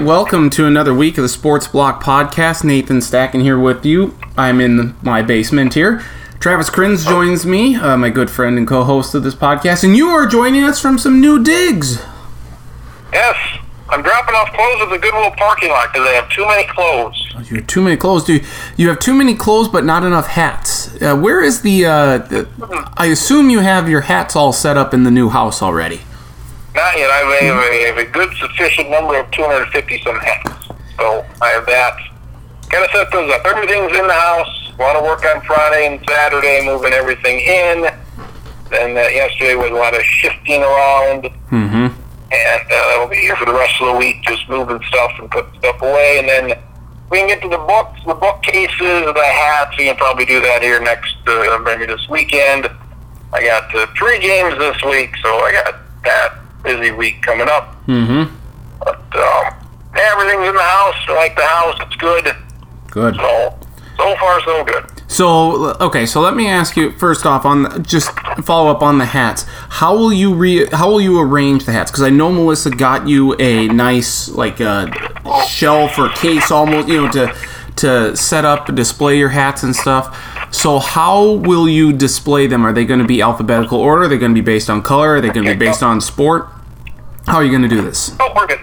Welcome 0.00 0.50
to 0.50 0.66
another 0.66 0.92
week 0.92 1.18
of 1.18 1.22
the 1.22 1.28
Sports 1.28 1.68
Block 1.68 2.02
Podcast. 2.02 2.64
Nathan 2.64 2.98
Stacken 2.98 3.42
here 3.42 3.56
with 3.56 3.86
you. 3.86 4.18
I'm 4.36 4.60
in 4.60 4.96
my 5.02 5.22
basement 5.22 5.74
here. 5.74 6.02
Travis 6.40 6.68
Kriens 6.68 7.06
joins 7.06 7.46
me, 7.46 7.76
uh, 7.76 7.96
my 7.96 8.10
good 8.10 8.28
friend 8.28 8.58
and 8.58 8.66
co-host 8.66 9.14
of 9.14 9.22
this 9.22 9.36
podcast, 9.36 9.84
and 9.84 9.96
you 9.96 10.08
are 10.08 10.26
joining 10.26 10.64
us 10.64 10.80
from 10.80 10.98
some 10.98 11.20
new 11.20 11.42
digs. 11.42 12.02
Yes, 13.12 13.36
I'm 13.88 14.02
dropping 14.02 14.34
off 14.34 14.52
clothes 14.52 14.82
at 14.82 14.90
the 14.90 14.98
Goodwill 14.98 15.30
parking 15.30 15.70
lot 15.70 15.92
because 15.92 16.08
I 16.08 16.12
have 16.14 16.28
too 16.28 16.44
many 16.44 16.66
clothes. 16.66 17.34
You 17.48 17.58
have 17.58 17.66
too 17.68 17.80
many 17.80 17.96
clothes. 17.96 18.24
Do 18.24 18.34
you, 18.34 18.44
you 18.76 18.88
have 18.88 18.98
too 18.98 19.14
many 19.14 19.36
clothes, 19.36 19.68
but 19.68 19.84
not 19.84 20.02
enough 20.02 20.26
hats? 20.26 21.00
Uh, 21.00 21.16
where 21.16 21.40
is 21.40 21.62
the, 21.62 21.86
uh, 21.86 22.18
the? 22.18 22.48
I 22.96 23.06
assume 23.06 23.48
you 23.48 23.60
have 23.60 23.88
your 23.88 24.02
hats 24.02 24.34
all 24.34 24.52
set 24.52 24.76
up 24.76 24.92
in 24.92 25.04
the 25.04 25.10
new 25.12 25.28
house 25.28 25.62
already. 25.62 26.00
Not 26.74 26.98
yet. 26.98 27.10
I 27.10 27.18
have 27.18 27.28
a, 27.28 27.50
I 27.50 27.86
have 27.86 27.98
a 27.98 28.10
good 28.10 28.34
sufficient 28.36 28.90
number 28.90 29.18
of 29.18 29.30
250 29.30 30.02
some 30.02 30.18
hats. 30.18 30.66
So 30.98 31.24
I 31.40 31.48
have 31.50 31.66
that. 31.66 31.96
Gotta 32.68 32.90
set 32.92 33.12
those 33.12 33.30
up. 33.32 33.44
Everything's 33.44 33.96
in 33.96 34.06
the 34.06 34.12
house. 34.12 34.72
A 34.76 34.82
lot 34.82 34.96
of 34.96 35.04
work 35.04 35.24
on 35.24 35.40
Friday 35.42 35.86
and 35.86 36.04
Saturday, 36.08 36.64
moving 36.64 36.92
everything 36.92 37.38
in. 37.38 37.86
Then 38.70 38.96
uh, 38.96 39.08
yesterday 39.08 39.54
was 39.54 39.70
a 39.70 39.74
lot 39.74 39.94
of 39.94 40.02
shifting 40.02 40.62
around. 40.62 41.22
Mm-hmm. 41.50 41.94
And 42.32 42.62
uh, 42.66 42.86
that'll 42.90 43.06
be 43.06 43.18
here 43.18 43.36
for 43.36 43.44
the 43.44 43.54
rest 43.54 43.80
of 43.80 43.92
the 43.92 43.98
week, 43.98 44.22
just 44.22 44.48
moving 44.48 44.82
stuff 44.88 45.12
and 45.20 45.30
putting 45.30 45.56
stuff 45.60 45.80
away. 45.80 46.18
And 46.18 46.28
then 46.28 46.58
we 47.10 47.18
can 47.18 47.28
get 47.28 47.42
to 47.42 47.48
the 47.48 47.58
books, 47.58 48.00
the 48.04 48.14
bookcases, 48.14 48.74
the 48.80 49.24
hats. 49.24 49.78
We 49.78 49.84
can 49.84 49.96
probably 49.96 50.24
do 50.24 50.40
that 50.40 50.62
here 50.62 50.80
next, 50.80 51.14
uh, 51.28 51.60
maybe 51.62 51.86
this 51.86 52.08
weekend. 52.08 52.68
I 53.32 53.44
got 53.44 53.72
uh, 53.76 53.86
three 53.96 54.18
games 54.18 54.58
this 54.58 54.82
week, 54.82 55.14
so 55.22 55.28
I 55.28 55.52
got 55.52 55.74
that 56.02 56.43
busy 56.64 56.90
week 56.90 57.22
coming 57.22 57.48
up. 57.48 57.76
Mm-hmm. 57.86 58.34
But 58.80 59.16
um, 59.16 59.54
everything's 59.94 60.48
in 60.48 60.54
the 60.54 60.62
house. 60.62 60.96
I 61.06 61.14
like 61.14 61.36
the 61.36 61.46
house. 61.46 61.78
It's 61.82 61.96
good. 61.96 62.36
Good. 62.90 63.16
So 63.16 63.58
so 63.96 64.16
far 64.16 64.42
so 64.42 64.64
good. 64.64 64.84
So 65.06 65.74
okay, 65.80 66.06
so 66.06 66.20
let 66.20 66.34
me 66.34 66.48
ask 66.48 66.76
you 66.76 66.90
first 66.92 67.26
off 67.26 67.44
on 67.44 67.62
the, 67.62 67.78
just 67.78 68.10
follow 68.42 68.70
up 68.70 68.82
on 68.82 68.98
the 68.98 69.04
hats. 69.04 69.44
How 69.68 69.96
will 69.96 70.12
you 70.12 70.34
re 70.34 70.66
how 70.66 70.90
will 70.90 71.00
you 71.00 71.20
arrange 71.20 71.64
the 71.64 71.72
hats? 71.72 71.90
Because 71.90 72.02
I 72.02 72.10
know 72.10 72.32
Melissa 72.32 72.70
got 72.70 73.06
you 73.06 73.36
a 73.38 73.68
nice 73.68 74.28
like 74.28 74.60
uh, 74.60 74.90
shelf 75.46 75.98
or 75.98 76.08
case 76.10 76.50
almost, 76.50 76.88
you 76.88 77.02
know, 77.02 77.12
to 77.12 77.36
to 77.76 78.16
set 78.16 78.44
up 78.44 78.68
and 78.68 78.76
display 78.76 79.18
your 79.18 79.28
hats 79.28 79.62
and 79.62 79.74
stuff. 79.74 80.16
So 80.52 80.78
how 80.78 81.32
will 81.32 81.68
you 81.68 81.92
display 81.92 82.46
them? 82.46 82.64
Are 82.64 82.72
they 82.72 82.84
going 82.84 83.00
to 83.00 83.06
be 83.06 83.20
alphabetical 83.20 83.78
order? 83.78 84.04
Are 84.04 84.08
they 84.08 84.18
going 84.18 84.32
to 84.32 84.40
be 84.40 84.44
based 84.44 84.70
on 84.70 84.82
color? 84.82 85.16
Are 85.16 85.20
they 85.20 85.30
going 85.30 85.46
to 85.46 85.52
be 85.52 85.58
based 85.58 85.82
on 85.82 86.00
sport? 86.00 86.48
How 87.26 87.36
are 87.36 87.44
you 87.44 87.50
going 87.50 87.62
to 87.62 87.68
do 87.68 87.82
this? 87.82 88.14
Oh, 88.20 88.32
we're 88.36 88.46
good. 88.46 88.60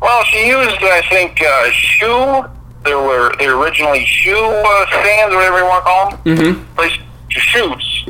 Well, 0.00 0.24
she 0.24 0.46
used, 0.46 0.76
I 0.82 1.02
think, 1.08 1.40
uh, 1.42 1.70
shoe. 1.70 2.44
There 2.84 2.98
were 2.98 3.34
they 3.38 3.46
originally 3.46 4.04
shoe 4.06 4.36
uh, 4.36 4.86
stands, 4.86 5.34
whatever 5.34 5.58
you 5.58 5.64
want 5.64 5.84
to 5.84 5.90
call 5.90 6.10
them. 6.10 6.36
Mm-hmm. 6.36 6.74
Place 6.74 6.96
to 7.30 7.40
shoes. 7.40 8.04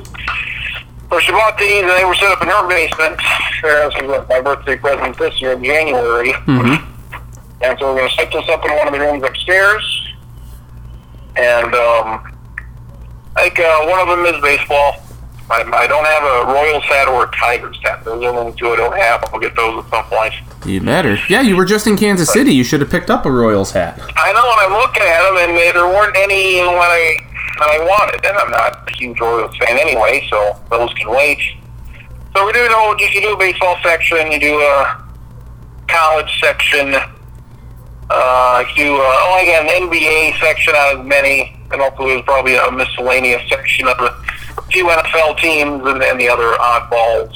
So 1.11 1.19
she 1.21 1.33
bought 1.33 1.57
these, 1.59 1.83
and 1.83 1.91
they 1.91 2.05
were 2.05 2.15
set 2.15 2.31
up 2.31 2.43
in 2.43 2.49
her 2.49 2.69
basement. 2.69 3.19
This 3.63 3.95
was 4.03 4.29
my 4.29 4.41
birthday 4.41 4.77
present 4.77 5.17
this 5.17 5.41
year 5.41 5.53
in 5.53 5.65
January. 5.65 6.33
Mm-hmm. 6.33 6.85
And 7.63 7.79
so 7.79 7.87
we're 7.87 8.01
going 8.01 8.11
to 8.11 8.15
set 8.15 8.31
this 8.31 8.49
up 8.51 8.65
in 8.65 8.77
one 8.77 8.87
of 8.87 8.93
the 8.93 9.01
rooms 9.01 9.25
upstairs. 9.25 10.15
And 11.37 11.75
um, 11.75 12.37
I 13.37 13.45
think 13.45 13.59
uh, 13.59 13.87
one 13.87 14.01
of 14.01 14.09
them 14.09 14.27
is 14.27 14.41
baseball. 14.43 15.03
I, 15.51 15.63
I 15.63 15.87
don't 15.87 16.05
have 16.05 16.23
a 16.23 16.53
Royals 16.53 16.85
hat 16.85 17.09
or 17.09 17.25
a 17.25 17.31
Tigers 17.31 17.79
hat. 17.83 18.05
Those 18.05 18.23
are 18.23 18.33
the 18.33 18.39
only 18.39 18.53
two 18.53 18.69
I 18.69 18.77
don't 18.77 18.97
have. 18.97 19.25
I'll 19.33 19.41
get 19.41 19.57
those 19.57 19.83
at 19.83 19.91
some 19.91 20.05
point. 20.05 20.35
You 20.67 20.81
better. 20.81 21.17
Yeah, 21.29 21.41
you 21.41 21.57
were 21.57 21.65
just 21.65 21.87
in 21.87 21.97
Kansas 21.97 22.31
City. 22.31 22.53
You 22.53 22.65
should 22.65 22.81
have 22.81 22.91
picked 22.91 23.11
up 23.11 23.25
a 23.25 23.31
Royals 23.31 23.71
hat. 23.71 23.99
I 24.17 24.33
know 24.33 24.45
when 24.45 24.59
I'm 24.61 24.73
looking 24.81 25.03
at 25.03 25.23
them, 25.23 25.37
and 25.49 25.75
there 25.75 25.87
weren't 25.87 26.17
any 26.17 26.61
when 26.61 26.77
I 26.77 27.17
when 27.59 27.71
I 27.71 27.79
wanted. 27.81 28.25
And 28.27 28.37
I'm 28.37 28.51
not 28.51 28.89
a 28.89 28.97
huge 28.97 29.19
Royals 29.20 29.57
fan 29.57 29.79
anyway, 29.79 30.27
so 30.29 30.57
those 30.70 30.92
can 30.95 31.11
wait. 31.11 31.41
So 32.35 32.45
we 32.45 32.53
do 32.53 32.58
you 32.58 32.69
know 32.69 32.95
you 32.98 33.08
can 33.08 33.23
do 33.23 33.33
a 33.33 33.37
baseball 33.37 33.77
section, 33.83 34.31
you 34.31 34.39
do 34.39 34.61
a 34.61 35.05
college 35.89 36.39
section, 36.41 36.95
uh, 38.11 38.64
you 38.77 38.85
do 38.85 38.95
uh, 38.97 39.01
oh 39.01 39.39
again 39.42 39.67
an 39.67 39.89
NBA 39.89 40.39
section 40.39 40.75
out 40.77 40.97
of 40.97 41.07
many, 41.07 41.58
and 41.73 41.80
also 41.83 42.06
there's 42.06 42.23
probably 42.23 42.56
a 42.56 42.70
miscellaneous 42.73 43.42
section 43.48 43.86
of 43.89 43.98
a 44.01 44.62
few 44.70 44.86
NFL 44.86 45.39
teams 45.39 45.86
and 45.86 46.01
then 46.01 46.17
the 46.18 46.29
other 46.29 46.52
oddballs 46.58 47.34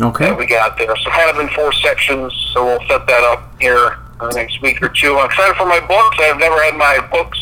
Okay. 0.00 0.26
that 0.26 0.38
we 0.38 0.46
got 0.46 0.78
there. 0.78 0.94
So 0.96 1.10
kind 1.10 1.30
of 1.30 1.38
in 1.40 1.48
four 1.54 1.72
sections. 1.72 2.32
So 2.54 2.64
we'll 2.64 2.86
set 2.88 3.06
that 3.06 3.22
up 3.24 3.52
here 3.60 3.98
uh, 4.20 4.28
next 4.34 4.60
week 4.62 4.80
or 4.82 4.88
two. 4.88 5.16
I'm 5.18 5.26
excited 5.26 5.56
for 5.56 5.66
my 5.66 5.80
books. 5.80 6.16
I've 6.20 6.38
never 6.38 6.62
had 6.62 6.76
my 6.76 7.00
books 7.10 7.38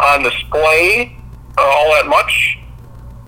on 0.00 0.22
display 0.22 1.16
uh, 1.56 1.60
all 1.62 1.92
that 1.94 2.06
much. 2.08 2.58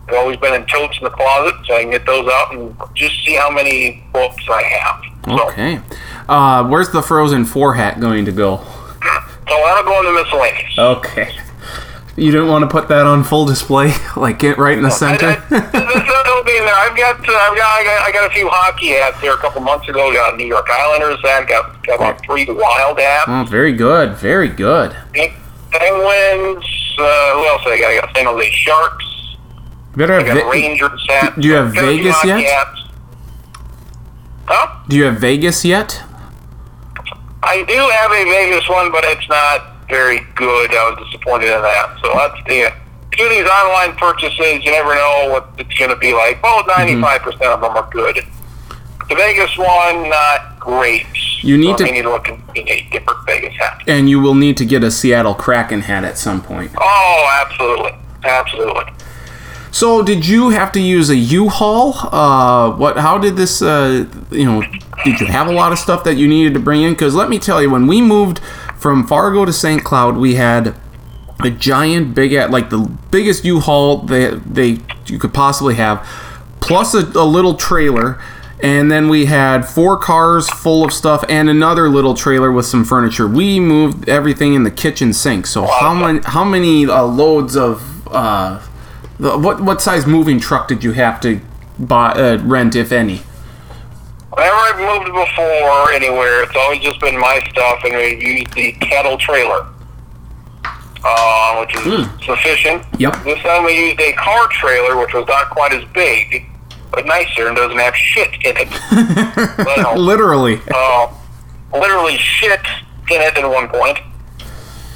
They've 0.07 0.19
always 0.19 0.37
been 0.39 0.55
in 0.55 0.67
totes 0.67 0.99
in 0.99 1.05
the 1.05 1.11
closet, 1.11 1.55
so 1.67 1.75
I 1.77 1.83
can 1.83 1.91
get 1.93 2.05
those 2.07 2.29
out 2.29 2.53
and 2.55 2.77
just 2.95 3.25
see 3.25 3.35
how 3.35 3.51
many 3.51 4.03
books 4.13 4.43
I 4.51 4.63
have. 4.63 5.03
So, 5.27 5.49
Okay. 5.51 5.81
Uh, 6.29 6.67
where's 6.67 6.91
the 6.91 7.03
Frozen 7.03 7.45
Four 7.45 7.75
hat 7.75 8.01
going 8.01 8.25
to 8.25 8.33
go? 8.33 8.61
so 9.51 9.57
that'll 9.57 9.85
go 9.85 9.99
in 10.01 10.07
the 10.15 10.23
miscellaneous. 10.23 10.79
Okay. 10.79 11.37
You 12.17 12.31
didn't 12.33 12.49
want 12.49 12.63
to 12.63 12.69
put 12.69 12.89
that 12.89 13.07
on 13.07 13.25
full 13.25 13.45
display, 13.47 13.93
like 14.17 14.43
it 14.45 14.57
right 14.59 14.77
in 14.79 14.83
the 14.83 14.89
I, 14.91 14.93
I, 14.93 14.95
center. 14.95 15.27
that'll 15.49 16.45
be 16.45 16.57
in 16.57 16.65
there. 16.65 16.75
I've 16.75 16.97
got, 16.97 17.17
uh, 17.21 17.33
I've 17.33 17.57
got, 17.57 17.79
I 17.81 17.85
got, 17.85 18.09
I 18.09 18.13
got 18.13 18.31
a 18.31 18.35
few 18.35 18.49
hockey 18.49 18.89
hats 18.89 19.21
there 19.21 19.35
a 19.35 19.39
couple 19.39 19.61
months 19.63 19.89
ago. 19.89 20.13
Got 20.13 20.35
a 20.35 20.37
New 20.37 20.47
York 20.47 20.67
Islanders 20.71 21.21
hat. 21.23 21.49
Got, 21.49 21.85
got 21.87 21.97
about 21.97 22.25
three 22.25 22.47
Wild 22.49 22.99
hats. 22.99 23.25
oh, 23.29 23.45
very 23.49 23.73
good, 23.73 24.15
very 24.17 24.49
good. 24.49 24.95
Penguins. 25.71 26.65
Uh, 26.99 27.33
who 27.35 27.47
else 27.47 27.63
I 27.67 27.79
got? 27.81 27.91
I 27.91 28.01
got 28.01 28.17
San 28.17 28.27
Jose 28.27 28.51
Sharks. 28.53 29.05
You 29.93 29.97
better 29.97 30.15
I 30.15 30.23
got 30.23 30.35
Ve- 30.35 30.51
Rangers 30.51 31.07
hat. 31.09 31.39
Do 31.41 31.47
you 31.49 31.55
have 31.55 31.75
Got 31.75 31.85
a 31.85 31.87
few 31.89 31.97
Vegas 32.03 32.25
yet? 32.25 32.45
hats. 32.45 32.81
Huh? 34.47 34.85
Do 34.89 34.97
you 34.97 35.05
have 35.05 35.19
Vegas 35.21 35.65
yet? 35.65 36.03
I 37.43 37.63
do 37.65 37.75
have 37.75 38.11
a 38.13 38.25
Vegas 38.31 38.69
one, 38.69 38.93
but 38.93 39.05
it's 39.05 39.29
not 39.29 39.87
very 39.89 40.21
good. 40.37 40.71
I 40.75 40.91
was 40.91 41.07
disappointed 41.07 41.47
in 41.55 41.63
that. 41.63 41.99
So 42.03 42.13
that's 42.15 42.37
the. 42.47 42.73
Do 43.17 43.29
these 43.29 43.45
online 43.45 43.97
purchases, 43.97 44.65
you 44.65 44.71
never 44.71 44.95
know 44.95 45.29
what 45.33 45.51
it's 45.59 45.77
going 45.79 45.91
to 45.91 45.97
be 45.97 46.13
like. 46.15 46.41
Well, 46.43 46.63
Mm-hmm. 46.63 47.03
95% 47.03 47.43
of 47.55 47.61
them 47.61 47.73
are 47.77 47.89
good. 47.91 48.25
The 49.09 49.15
Vegas 49.17 49.59
one, 49.59 50.09
not 50.09 50.61
great. 50.61 51.07
You 51.43 51.59
need 51.59 51.73
so 51.79 51.85
to- 51.85 51.89
I 51.89 51.91
need 51.91 52.03
to 52.03 52.11
look 52.11 52.29
at 52.29 52.39
a 52.57 52.89
different 52.93 53.27
Vegas 53.27 53.55
hat. 53.57 53.83
And 53.89 54.09
you 54.09 54.21
will 54.21 54.37
need 54.37 54.57
to 54.59 54.65
get 54.65 54.85
a 54.85 54.91
Seattle 54.93 55.35
Kraken 55.35 55.81
hat 55.83 56.05
at 56.05 56.19
some 56.19 56.41
point. 56.41 56.71
Oh, 56.79 57.43
absolutely. 57.45 57.93
Absolutely. 58.23 58.85
So, 59.73 60.03
did 60.03 60.27
you 60.27 60.51
have 60.51 60.73
to 60.73 60.81
use 60.81 61.11
a 61.11 61.17
U-Haul? 61.17 61.95
Uh, 62.13 62.77
what? 62.77 62.99
How 62.99 63.19
did 63.19 63.37
this? 63.37 63.63
Uh, 63.63 64.07
you 64.31 64.45
know, 64.45 64.63
did 65.05 65.21
you 65.21 65.27
have 65.27 65.47
a 65.47 65.53
lot 65.53 65.73
of 65.73 65.79
stuff 65.79 66.03
that 66.05 66.17
you 66.17 66.27
needed 66.27 66.55
to 66.55 66.61
bring 66.61 66.83
in? 66.83 66.93
Because 66.93 67.15
let 67.15 67.29
me 67.29 67.39
tell 67.39 67.63
you, 67.63 67.71
when 67.71 67.87
we 67.87 68.03
moved 68.03 68.41
from 68.77 69.07
Fargo 69.07 69.45
to 69.45 69.53
St. 69.53 69.85
Cloud, 69.85 70.17
we 70.17 70.35
had 70.35 70.75
a 71.43 71.51
giant, 71.51 72.15
big, 72.15 72.33
at 72.33 72.51
like 72.51 72.71
the 72.71 72.91
biggest 73.11 73.45
U-Haul 73.45 73.99
they 73.99 74.35
they 74.35 74.79
you 75.07 75.19
could 75.19 75.33
possibly 75.33 75.77
have, 75.77 76.07
plus 76.61 76.95
a, 76.95 77.01
a 77.19 77.25
little 77.25 77.55
trailer. 77.55 78.21
And 78.63 78.93
then 78.93 79.09
we 79.09 79.25
had 79.25 79.67
four 79.67 79.97
cars 79.97 80.51
full 80.51 80.85
of 80.85 80.93
stuff 80.93 81.25
and 81.31 81.49
another 81.49 81.89
little 81.89 82.13
trailer 82.13 82.53
with 82.53 82.67
some 82.67 82.85
furniture. 82.85 83.27
We 83.27 83.59
moved 83.59 84.07
everything 84.07 84.53
in 84.53 84.65
the 84.65 84.71
kitchen 84.71 85.15
sink. 85.15 85.47
So 85.47 85.65
how 85.65 85.95
many 85.95 86.21
how 86.23 86.45
many 86.45 86.85
uh, 86.85 87.05
loads 87.05 87.57
of 87.57 88.07
uh, 88.09 88.61
what 89.21 89.61
what 89.61 89.81
size 89.83 90.07
moving 90.07 90.41
truck 90.41 90.69
did 90.69 90.83
you 90.83 90.93
have 90.93 91.21
to 91.21 91.41
buy 91.79 92.13
uh, 92.13 92.39
rent 92.43 92.75
if 92.75 92.93
any? 92.93 93.23
Whenever 94.33 94.57
I've 94.57 94.79
moved 94.79 95.13
before 95.13 95.93
anywhere, 95.93 96.43
it's 96.45 96.57
always 96.57 96.81
just 96.81 97.01
been 97.01 97.19
my 97.19 97.41
stuff, 97.51 97.83
and 97.85 97.95
we 97.97 98.25
used 98.25 98.53
the 98.55 98.73
cattle 98.73 99.19
trailer, 99.19 99.67
uh, 101.05 101.57
which 101.61 101.75
is 101.77 102.07
sufficient. 102.25 102.85
Yep. 102.99 103.25
This 103.25 103.39
time 103.41 103.65
we 103.65 103.89
used 103.89 104.01
a 104.01 104.13
car 104.13 104.47
trailer, 104.49 104.97
which 104.97 105.13
was 105.13 105.27
not 105.27 105.51
quite 105.51 105.73
as 105.73 105.85
big, 105.93 106.45
but 106.93 107.05
nicer 107.07 107.49
and 107.49 107.57
doesn't 107.57 107.79
have 107.79 107.95
shit 107.97 108.33
in 108.45 108.57
it. 108.57 108.69
well, 109.67 109.99
Literally. 109.99 110.61
uh, 110.73 111.13
literally 111.73 112.17
shit 112.17 112.61
in 113.11 113.21
it 113.21 113.37
at 113.37 113.49
one 113.49 113.69
point. 113.69 113.99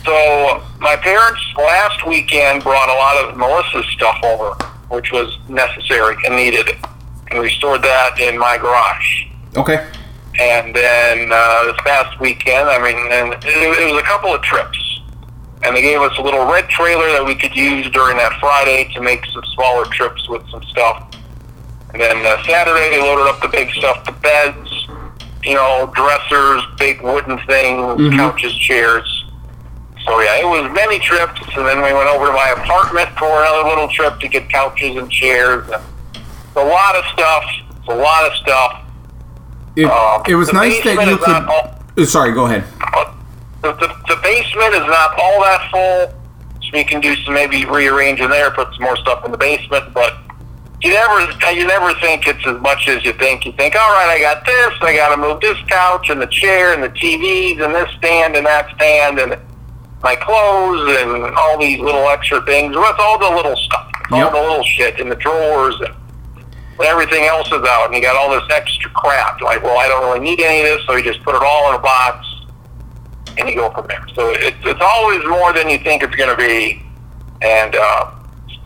So 0.04 0.62
my 0.80 0.96
parents 0.96 1.40
last 1.56 2.06
weekend 2.06 2.62
brought 2.62 2.90
a 2.90 2.94
lot 2.94 3.24
of 3.24 3.36
Melissa's 3.38 3.86
stuff 3.92 4.18
over, 4.22 4.52
which 4.90 5.12
was 5.12 5.38
necessary 5.48 6.16
and 6.26 6.36
needed, 6.36 6.76
and 7.30 7.40
we 7.40 7.48
stored 7.48 7.82
that 7.82 8.20
in 8.20 8.38
my 8.38 8.58
garage. 8.58 9.26
Okay. 9.56 9.86
And 10.38 10.74
then 10.74 11.30
uh, 11.32 11.64
this 11.64 11.76
past 11.84 12.20
weekend, 12.20 12.68
I 12.68 12.82
mean, 12.82 12.96
and 13.12 13.32
it, 13.44 13.80
it 13.80 13.92
was 13.92 14.02
a 14.02 14.04
couple 14.04 14.34
of 14.34 14.42
trips. 14.42 15.00
And 15.62 15.74
they 15.74 15.80
gave 15.80 16.00
us 16.00 16.12
a 16.18 16.22
little 16.22 16.44
red 16.44 16.68
trailer 16.68 17.10
that 17.12 17.24
we 17.24 17.34
could 17.34 17.56
use 17.56 17.88
during 17.90 18.18
that 18.18 18.38
Friday 18.40 18.92
to 18.92 19.00
make 19.00 19.24
some 19.26 19.44
smaller 19.54 19.86
trips 19.86 20.28
with 20.28 20.46
some 20.50 20.62
stuff. 20.64 21.14
And 21.94 22.02
then 22.02 22.26
uh, 22.26 22.42
Saturday, 22.42 22.90
they 22.90 23.00
loaded 23.00 23.26
up 23.26 23.40
the 23.40 23.48
big 23.48 23.70
stuff, 23.70 24.04
the 24.04 24.12
beds, 24.12 24.88
you 25.42 25.54
know, 25.54 25.90
dressers, 25.94 26.62
big 26.76 27.00
wooden 27.00 27.38
things, 27.46 28.14
couches, 28.16 28.54
chairs. 28.56 29.23
So 30.04 30.20
yeah, 30.20 30.36
it 30.36 30.44
was 30.44 30.70
many 30.74 30.98
trips, 30.98 31.40
and 31.56 31.66
then 31.66 31.78
we 31.78 31.92
went 31.92 32.08
over 32.08 32.26
to 32.26 32.32
my 32.32 32.50
apartment 32.56 33.08
for 33.18 33.26
another 33.42 33.68
little 33.68 33.88
trip 33.88 34.20
to 34.20 34.28
get 34.28 34.48
couches 34.50 34.96
and 34.96 35.10
chairs. 35.10 35.64
And 35.70 35.82
it's 36.14 36.56
a 36.56 36.64
lot 36.64 36.94
of 36.94 37.04
stuff. 37.12 37.44
It's 37.78 37.88
a 37.88 37.94
lot 37.94 38.24
of 38.30 38.36
stuff. 38.36 38.80
It, 39.76 39.86
Um, 39.86 40.22
it 40.28 40.34
was 40.34 40.52
nice 40.52 40.82
that 40.84 40.94
you 41.08 41.16
could. 41.16 41.28
all- 41.48 41.74
Uh, 41.98 42.04
Sorry, 42.04 42.32
go 42.32 42.44
ahead. 42.46 42.64
the, 43.62 43.72
the, 43.72 43.88
the 44.08 44.16
basement 44.22 44.74
is 44.74 44.86
not 44.86 45.18
all 45.18 45.40
that 45.42 45.70
full, 45.70 46.14
so 46.62 46.68
we 46.72 46.84
can 46.84 47.00
do 47.00 47.16
some 47.24 47.32
maybe 47.34 47.64
rearrange 47.64 48.20
in 48.20 48.28
there, 48.30 48.50
put 48.50 48.68
some 48.74 48.84
more 48.84 48.96
stuff 48.98 49.24
in 49.24 49.30
the 49.30 49.38
basement. 49.38 49.94
But 49.94 50.18
you 50.82 50.92
never, 50.92 51.20
you 51.52 51.66
never 51.66 51.94
think 52.00 52.28
it's 52.28 52.46
as 52.46 52.60
much 52.60 52.88
as 52.88 53.02
you 53.06 53.14
think. 53.14 53.46
You 53.46 53.52
think, 53.52 53.74
all 53.74 53.90
right, 53.92 54.08
I 54.10 54.20
got 54.20 54.44
this, 54.44 54.74
I 54.82 54.94
got 54.94 55.14
to 55.14 55.16
move 55.16 55.40
this 55.40 55.56
couch 55.66 56.10
and 56.10 56.20
the 56.20 56.26
chair 56.26 56.74
and 56.74 56.82
the 56.82 56.90
TVs 56.90 57.64
and 57.64 57.74
this 57.74 57.88
stand 57.96 58.36
and 58.36 58.44
that 58.44 58.68
stand 58.76 59.18
and 59.18 59.36
my 60.04 60.14
clothes 60.14 60.96
and 61.00 61.34
all 61.34 61.58
these 61.58 61.80
little 61.80 62.06
extra 62.08 62.40
things. 62.42 62.76
Well, 62.76 62.88
it's 62.90 63.00
all 63.00 63.18
the 63.18 63.34
little 63.34 63.56
stuff, 63.56 63.90
It's 64.02 64.12
all 64.12 64.30
the 64.30 64.48
little 64.48 64.62
shit 64.62 65.00
in 65.00 65.08
the 65.08 65.16
drawers 65.16 65.74
and. 65.80 65.94
Everything 66.84 67.22
else 67.22 67.46
is 67.46 67.62
out, 67.62 67.86
and 67.86 67.94
you 67.94 68.02
got 68.02 68.16
all 68.16 68.30
this 68.30 68.42
extra 68.50 68.90
crap. 68.90 69.40
Like, 69.40 69.62
well, 69.62 69.78
I 69.78 69.86
don't 69.86 70.02
really 70.06 70.18
need 70.18 70.40
any 70.40 70.58
of 70.68 70.76
this, 70.76 70.86
so 70.86 70.96
you 70.96 71.04
just 71.04 71.22
put 71.22 71.36
it 71.36 71.40
all 71.40 71.68
in 71.68 71.76
a 71.76 71.78
box, 71.78 72.26
and 73.38 73.48
you 73.48 73.54
go 73.54 73.70
from 73.70 73.86
there. 73.86 74.04
So 74.12 74.30
it's 74.30 74.56
it's 74.64 74.80
always 74.82 75.24
more 75.24 75.52
than 75.52 75.70
you 75.70 75.78
think 75.78 76.02
it's 76.02 76.16
going 76.16 76.30
to 76.30 76.36
be, 76.36 76.82
and 77.42 77.76
uh, 77.76 78.10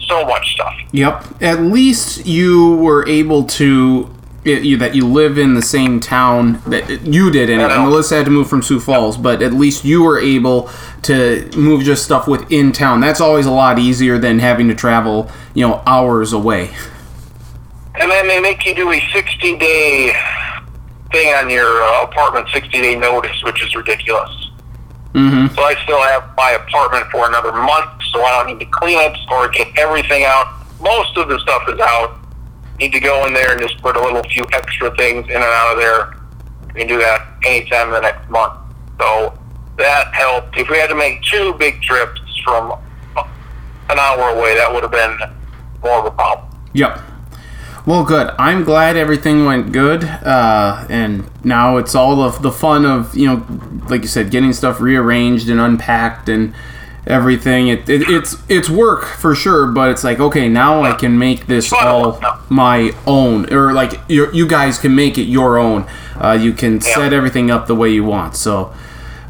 so 0.00 0.25
much 0.25 0.52
stuff. 0.55 0.73
Yep. 0.93 1.43
At 1.43 1.61
least 1.61 2.26
you 2.26 2.76
were 2.76 3.06
able 3.06 3.44
to. 3.44 4.08
It- 4.44 4.62
You, 4.62 4.76
that 4.79 4.94
you 4.94 5.06
live 5.06 5.37
in 5.38 5.55
the 5.55 5.62
same 5.62 6.00
town 6.00 6.62
that 6.67 6.88
you 7.06 7.31
did 7.31 7.50
anyway. 7.50 7.70
I 7.73 7.76
know. 7.76 7.90
Melissa 7.90 8.17
had 8.17 8.25
to 8.26 8.31
move 8.31 8.49
from 8.49 8.62
Sioux 8.62 8.81
Falls, 8.81 9.17
but 9.17 9.43
at 9.43 9.52
least 9.52 9.85
you 9.85 10.02
were 10.02 10.19
able 10.19 10.70
to 11.02 11.50
move 11.56 11.82
just 11.82 12.05
stuff 12.05 12.26
within 12.29 12.73
town. 12.73 13.00
That's 13.00 13.20
always 13.20 13.46
a 13.46 13.50
lot 13.50 13.79
easier 13.79 14.19
than 14.19 14.38
having 14.38 14.69
to 14.69 14.75
travel, 14.75 15.31
you 15.55 15.67
know, 15.67 15.82
hours 15.87 16.32
away. 16.32 16.70
And 18.00 18.11
then 18.11 18.29
they 18.29 18.40
make 18.40 18.64
you 18.64 18.75
do 18.75 18.90
a 18.93 19.00
60 19.12 19.58
day 19.58 20.12
thing 21.11 21.32
on 21.35 21.50
your 21.50 21.82
uh, 21.82 22.02
apartment, 22.05 22.49
60 22.52 22.69
day 22.81 22.94
notice, 22.94 23.43
which 23.43 23.62
is 23.62 23.75
ridiculous. 23.75 24.31
Mm-hmm. 25.14 25.55
So 25.55 25.62
I 25.62 25.75
still 25.82 26.00
have 26.02 26.31
my 26.37 26.50
apartment 26.52 27.06
for 27.11 27.26
another 27.26 27.50
month, 27.52 28.02
so 28.12 28.23
I 28.23 28.31
don't 28.44 28.56
need 28.58 28.64
to 28.64 28.70
clean 28.70 28.99
it 29.00 29.17
or 29.31 29.49
get 29.49 29.67
everything 29.76 30.25
out. 30.25 30.55
Most 30.81 31.17
of 31.17 31.29
the 31.29 31.40
stuff 31.40 31.62
is 31.69 31.81
out. 31.81 32.18
Need 32.79 32.93
to 32.93 33.01
go 33.01 33.27
in 33.27 33.35
there 33.35 33.53
and 33.53 33.61
just 33.61 33.81
put 33.83 33.97
a 33.97 34.01
little 34.01 34.23
few 34.25 34.47
extra 34.53 34.95
things 34.97 35.27
in 35.27 35.35
and 35.35 35.45
out 35.45 35.73
of 35.73 35.79
there. 35.79 36.15
You 36.69 36.75
can 36.75 36.87
do 36.87 36.99
that 36.99 37.27
anytime 37.45 37.91
the 37.91 38.01
next 38.01 38.29
month. 38.31 38.55
So 39.01 39.37
that 39.79 40.13
helped. 40.15 40.57
If 40.57 40.69
we 40.69 40.79
had 40.79 40.89
to 40.89 40.95
make 40.95 41.23
two 41.23 41.55
big 41.55 41.81
trips 41.83 42.21
from 42.45 42.73
an 43.17 43.99
hour 43.99 44.31
away, 44.31 44.55
that 44.57 44.73
would 44.73 44.83
have 44.83 44.93
been 44.93 45.19
more 45.83 45.99
of 46.01 46.07
a 46.07 46.11
problem. 46.11 46.49
Yep. 46.73 47.01
Well, 47.87 48.05
good. 48.05 48.35
I'm 48.39 48.65
glad 48.65 48.97
everything 48.97 49.47
went 49.47 49.73
good, 49.73 50.05
uh, 50.05 50.87
and 50.91 51.31
now 51.43 51.79
it's 51.79 51.95
all 51.95 52.21
of 52.21 52.43
the 52.43 52.53
fun 52.53 52.85
of 52.85 53.17
you 53.17 53.27
know, 53.27 53.47
like 53.89 54.03
you 54.03 54.09
said, 54.09 54.31
getting 54.31 54.53
stuff 54.53 54.79
rearranged 54.79 55.49
and 55.49 55.59
unpacked 55.59 56.29
and 56.29 56.55
everything. 57.09 57.69
It, 57.69 57.89
it 57.89 58.09
it's 58.09 58.37
it's 58.49 58.71
work 58.71 59.05
for 59.05 59.35
sure, 59.35 59.67
but 59.67 59.91
it's 59.91 60.05
like 60.05 60.21
okay, 60.21 60.49
now 60.49 60.83
I 60.83 60.93
can 60.93 61.19
make 61.19 61.47
this 61.47 61.73
all 61.73 62.21
my 62.49 62.95
own, 63.07 63.53
or 63.53 63.73
like 63.73 64.01
you 64.09 64.31
you 64.33 64.47
guys 64.47 64.79
can 64.79 64.95
make 64.95 65.19
it 65.19 65.23
your 65.25 65.59
own. 65.59 65.89
Uh, 66.17 66.39
you 66.41 66.53
can 66.53 66.81
set 66.81 67.13
everything 67.13 67.51
up 67.51 67.67
the 67.67 67.75
way 67.75 67.89
you 67.91 68.05
want. 68.05 68.37
So, 68.37 68.73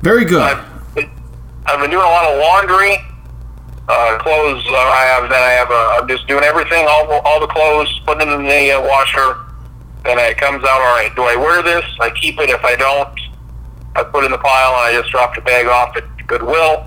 very 0.02 0.24
good. 0.24 0.42
I've 0.42 0.94
been, 0.94 1.10
I've 1.66 1.80
been 1.80 1.90
doing 1.90 2.04
a 2.04 2.08
lot 2.08 2.24
of 2.24 2.38
laundry, 2.40 2.96
uh, 3.88 4.18
clothes. 4.18 4.64
Uh, 4.66 4.74
I 4.74 5.04
have 5.14 5.30
then 5.30 5.42
I 5.42 5.50
have. 5.50 5.70
Uh, 5.70 6.00
I'm 6.00 6.08
just 6.08 6.26
doing 6.26 6.44
everything, 6.44 6.84
all 6.88 7.10
all 7.24 7.40
the 7.40 7.46
clothes, 7.46 8.00
putting 8.04 8.28
them 8.28 8.40
in 8.40 8.46
the 8.46 8.72
uh, 8.72 8.82
washer. 8.82 9.36
Then 10.04 10.18
it 10.18 10.38
comes 10.38 10.64
out. 10.64 10.80
All 10.80 10.96
right, 10.96 11.14
do 11.14 11.22
I 11.22 11.36
wear 11.36 11.62
this? 11.62 11.84
I 12.00 12.10
keep 12.10 12.38
it. 12.40 12.50
If 12.50 12.64
I 12.64 12.76
don't, 12.76 13.20
I 13.96 14.02
put 14.04 14.24
it 14.24 14.26
in 14.26 14.32
the 14.32 14.38
pile 14.38 14.70
and 14.70 14.96
I 14.96 15.00
just 15.00 15.10
drop 15.10 15.34
the 15.34 15.40
bag 15.42 15.66
off 15.66 15.96
at 15.96 16.04
Goodwill. 16.26 16.86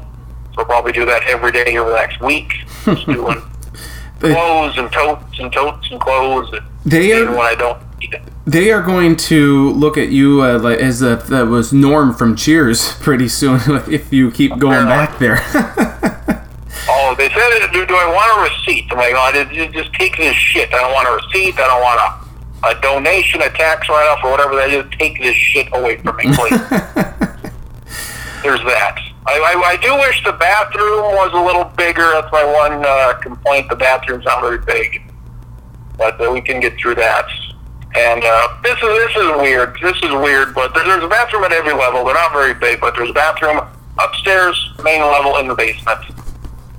I'll 0.58 0.66
probably 0.66 0.92
do 0.92 1.06
that 1.06 1.24
every 1.24 1.52
day 1.52 1.78
over 1.78 1.90
the 1.90 1.96
next 1.96 2.20
week. 2.22 2.54
Just 2.86 3.06
doing 3.06 3.42
clothes 4.20 4.78
and 4.78 4.92
totes 4.92 5.40
and 5.40 5.52
totes 5.52 5.90
and 5.92 6.00
clothes. 6.00 6.52
And 6.54 6.62
They 6.86 7.14
are- 7.14 7.30
when 7.32 7.40
I 7.40 7.56
don't 7.56 7.80
need 8.00 8.14
it. 8.14 8.22
They 8.46 8.72
are 8.72 8.82
going 8.82 9.16
to 9.18 9.70
look 9.72 9.98
at 10.00 10.10
you 10.10 10.42
uh, 10.42 10.58
like, 10.60 10.80
as 10.80 11.04
if 11.04 11.28
that 11.28 11.44
was 11.48 11.72
Norm 11.72 12.12
from 12.14 12.36
Cheers 12.36 12.94
pretty 12.96 13.28
soon 13.28 13.60
if 13.90 14.12
you 14.12 14.32
keep 14.32 14.58
going 14.58 14.88
back 14.88 15.20
there. 15.20 15.38
Oh, 16.90 17.14
they 17.18 17.30
said, 17.30 17.72
do, 17.72 17.86
do 17.86 17.94
I 17.96 18.06
want 18.12 18.40
a 18.50 18.52
receipt? 18.52 18.88
I'm 18.92 18.98
like, 18.98 19.14
oh, 19.16 19.46
just, 19.54 19.74
just 19.74 19.94
take 19.94 20.18
this 20.18 20.36
shit. 20.36 20.74
I 20.74 20.80
don't 20.82 20.92
want 20.92 21.08
a 21.08 21.12
receipt. 21.24 21.54
I 21.60 21.68
don't 21.68 21.82
want 21.82 22.00
a, 22.64 22.78
a 22.78 22.82
donation, 22.82 23.42
a 23.44 23.50
tax 23.52 23.88
write-off, 23.88 24.24
or 24.24 24.32
whatever. 24.32 24.56
They 24.56 24.82
just 24.82 24.92
take 25.00 25.22
this 25.22 25.36
shit 25.36 25.68
away 25.74 25.98
from 25.98 26.16
me, 26.18 26.24
please. 26.34 26.60
There's 28.42 28.62
that. 28.64 28.98
I, 29.28 29.38
I, 29.38 29.70
I 29.72 29.78
do 29.78 29.94
wish 29.96 30.24
the 30.24 30.34
bathroom 30.34 31.14
was 31.14 31.32
a 31.34 31.42
little 31.42 31.66
bigger. 31.78 32.10
That's 32.14 32.32
my 32.32 32.44
one 32.44 32.84
uh, 32.84 33.14
complaint. 33.22 33.70
The 33.70 33.76
bathroom's 33.76 34.26
not 34.26 34.42
very 34.42 34.58
big, 34.58 35.02
but 35.98 36.20
uh, 36.20 36.32
we 36.32 36.42
can 36.42 36.60
get 36.60 36.78
through 36.80 36.96
that. 36.96 37.26
And 37.96 38.24
uh, 38.24 38.58
this 38.64 38.78
is 38.78 38.82
this 38.82 39.16
is 39.18 39.32
weird. 39.38 39.78
This 39.82 39.98
is 39.98 40.12
weird, 40.12 40.56
but 40.56 40.74
there's 40.74 41.04
a 41.04 41.08
bathroom 41.08 41.44
at 41.44 41.52
every 41.52 41.74
level. 41.74 42.06
They're 42.06 42.14
not 42.16 42.32
very 42.32 42.54
big, 42.54 42.80
but 42.80 42.96
there's 42.96 43.10
a 43.10 43.14
bathroom 43.14 43.62
upstairs, 44.00 44.58
main 44.84 45.02
level, 45.02 45.38
in 45.38 45.48
the 45.48 45.56
basement. 45.56 46.00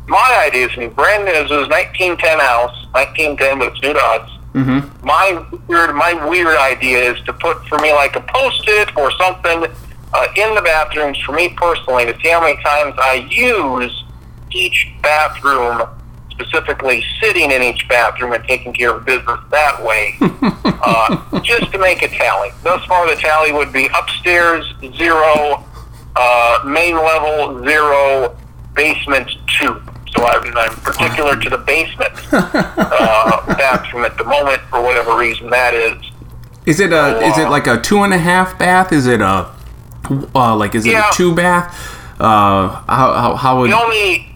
My 0.09 0.43
idea 0.47 0.67
is 0.69 0.95
brand 0.95 1.25
new. 1.25 1.33
This 1.33 1.51
is 1.51 1.69
1910 1.69 2.41
house, 2.41 2.87
1910, 2.93 3.59
but 3.59 3.69
it's 3.69 3.83
new 3.83 3.93
to 3.93 3.99
us. 4.01 4.31
mm-hmm. 4.55 5.07
My 5.07 5.47
weird, 5.69 5.95
my 5.95 6.29
weird 6.29 6.57
idea 6.57 7.13
is 7.13 7.23
to 7.25 7.33
put 7.33 7.65
for 7.69 7.79
me 7.79 7.93
like 7.93 8.17
a 8.17 8.21
post-it 8.21 8.97
or 8.97 9.13
something 9.13 9.67
uh, 10.15 10.27
in 10.37 10.55
the 10.55 10.63
bathrooms 10.63 11.19
for 11.19 11.33
me 11.33 11.49
personally 11.51 12.05
to 12.07 12.19
see 12.21 12.29
how 12.29 12.41
many 12.41 12.61
times 12.63 12.95
I 12.99 13.27
use 13.31 14.05
each 14.51 14.89
bathroom, 15.03 15.89
specifically 16.31 17.05
sitting 17.21 17.51
in 17.51 17.63
each 17.63 17.89
bathroom 17.89 18.33
and 18.33 18.45
taking 18.45 18.73
care 18.73 18.95
of 18.95 19.05
business 19.05 19.41
that 19.51 19.83
way, 19.83 20.17
uh, 20.65 21.41
just 21.41 21.73
to 21.73 21.79
make 21.79 22.03
a 22.03 22.09
tally. 22.09 22.51
Thus 22.63 22.85
far, 22.85 23.09
the 23.09 23.21
tally 23.21 23.53
would 23.53 23.73
be 23.73 23.89
upstairs 23.95 24.65
zero, 24.97 25.65
uh, 26.17 26.63
main 26.67 26.95
level 26.97 27.65
zero, 27.65 28.37
basement 28.75 29.31
two. 29.59 29.81
So 30.15 30.27
I'm, 30.27 30.57
I'm 30.57 30.75
particular 30.77 31.41
to 31.41 31.49
the 31.49 31.57
basement 31.57 32.13
uh, 32.33 33.47
bathroom 33.47 34.05
at 34.05 34.19
the 34.19 34.25
moment 34.25 34.61
for 34.69 34.83
whatever 34.83 35.17
reason 35.17 35.49
that 35.51 35.73
is. 35.73 35.97
Is 36.67 36.79
it 36.79 36.93
a 36.93 37.19
is 37.27 37.39
it 37.39 37.49
like 37.49 37.67
a 37.67 37.81
two 37.81 38.03
and 38.03 38.15
a 38.15 38.19
half 38.19 38.57
bath? 38.59 38.93
Is 38.93 39.07
it 39.07 39.21
a 39.21 39.51
uh, 40.35 40.57
like 40.57 40.75
is 40.75 40.87
it 40.87 40.93
Yeah. 40.93 41.11
a 41.11 41.13
two 41.15 41.35
bath? 41.35 41.75
Uh, 42.21 42.69
how, 42.89 43.13
how, 43.15 43.37
how 43.37 43.59
would 43.61 43.71
The 43.71 43.77
only 43.83 44.29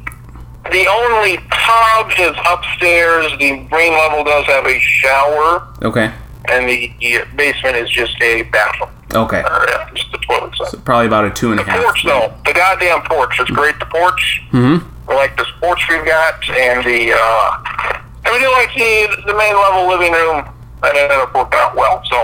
the 0.72 0.86
only 0.88 1.36
tub 1.52 2.10
is 2.18 2.36
upstairs. 2.50 3.30
The 3.38 3.52
main 3.70 3.92
level 3.92 4.24
does 4.24 4.44
have 4.46 4.66
a 4.66 4.78
shower, 4.80 5.68
okay 5.82 6.12
and 6.48 6.68
the, 6.68 6.92
the 7.00 7.24
basement 7.34 7.74
is 7.76 7.90
just 7.90 8.14
a 8.22 8.42
bathroom. 8.42 8.90
okay 9.14 9.40
Or, 9.42 9.66
yeah, 9.68 9.90
just 9.94 10.10
the 10.12 10.18
toilet 10.18 10.54
side. 10.56 10.84
probably 10.84 11.06
about 11.08 11.24
a 11.24 11.30
two 11.30 11.50
and 11.50 11.58
a 11.60 11.64
The 11.64 11.70
half. 11.70 11.82
porch, 11.84 12.04
though, 12.04 12.32
the 12.44 12.52
goddamn 12.52 13.02
porch. 13.02 13.40
It's 13.40 13.50
great. 13.50 13.76
The 13.80 13.86
porch. 13.86 14.42
Mm-hmm. 14.52 15.10
I 15.10 15.14
like 15.14 15.36
this 15.36 15.46
porch 15.60 15.80
we've 15.88 16.04
got, 16.04 16.48
and 16.50 16.84
the 16.84 17.12
uh, 17.18 17.98
we 18.32 18.38
do 18.40 18.50
like 18.52 18.72
the 18.74 19.22
the 19.26 19.34
main 19.36 19.54
level 19.54 19.88
living 19.88 20.12
room. 20.12 20.44
That 20.82 20.94
ended 20.96 21.18
up 21.18 21.34
working 21.34 21.58
out 21.58 21.74
well. 21.76 22.02
So 22.10 22.22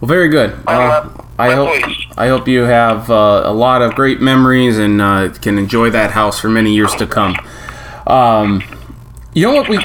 Well, 0.00 0.08
very 0.08 0.28
good. 0.28 0.58
Uh, 0.66 1.08
I 1.42 1.54
hope. 1.54 2.18
I 2.18 2.28
hope 2.28 2.46
you 2.46 2.62
have 2.62 3.10
uh, 3.10 3.42
a 3.44 3.52
lot 3.52 3.82
of 3.82 3.94
great 3.94 4.20
memories 4.20 4.78
and 4.78 5.00
uh, 5.00 5.32
can 5.40 5.58
enjoy 5.58 5.90
that 5.90 6.12
house 6.12 6.38
for 6.38 6.48
many 6.48 6.74
years 6.74 6.94
to 6.96 7.06
come. 7.06 7.36
Um, 8.06 8.62
you 9.34 9.46
know 9.46 9.54
what 9.54 9.68
we, 9.68 9.78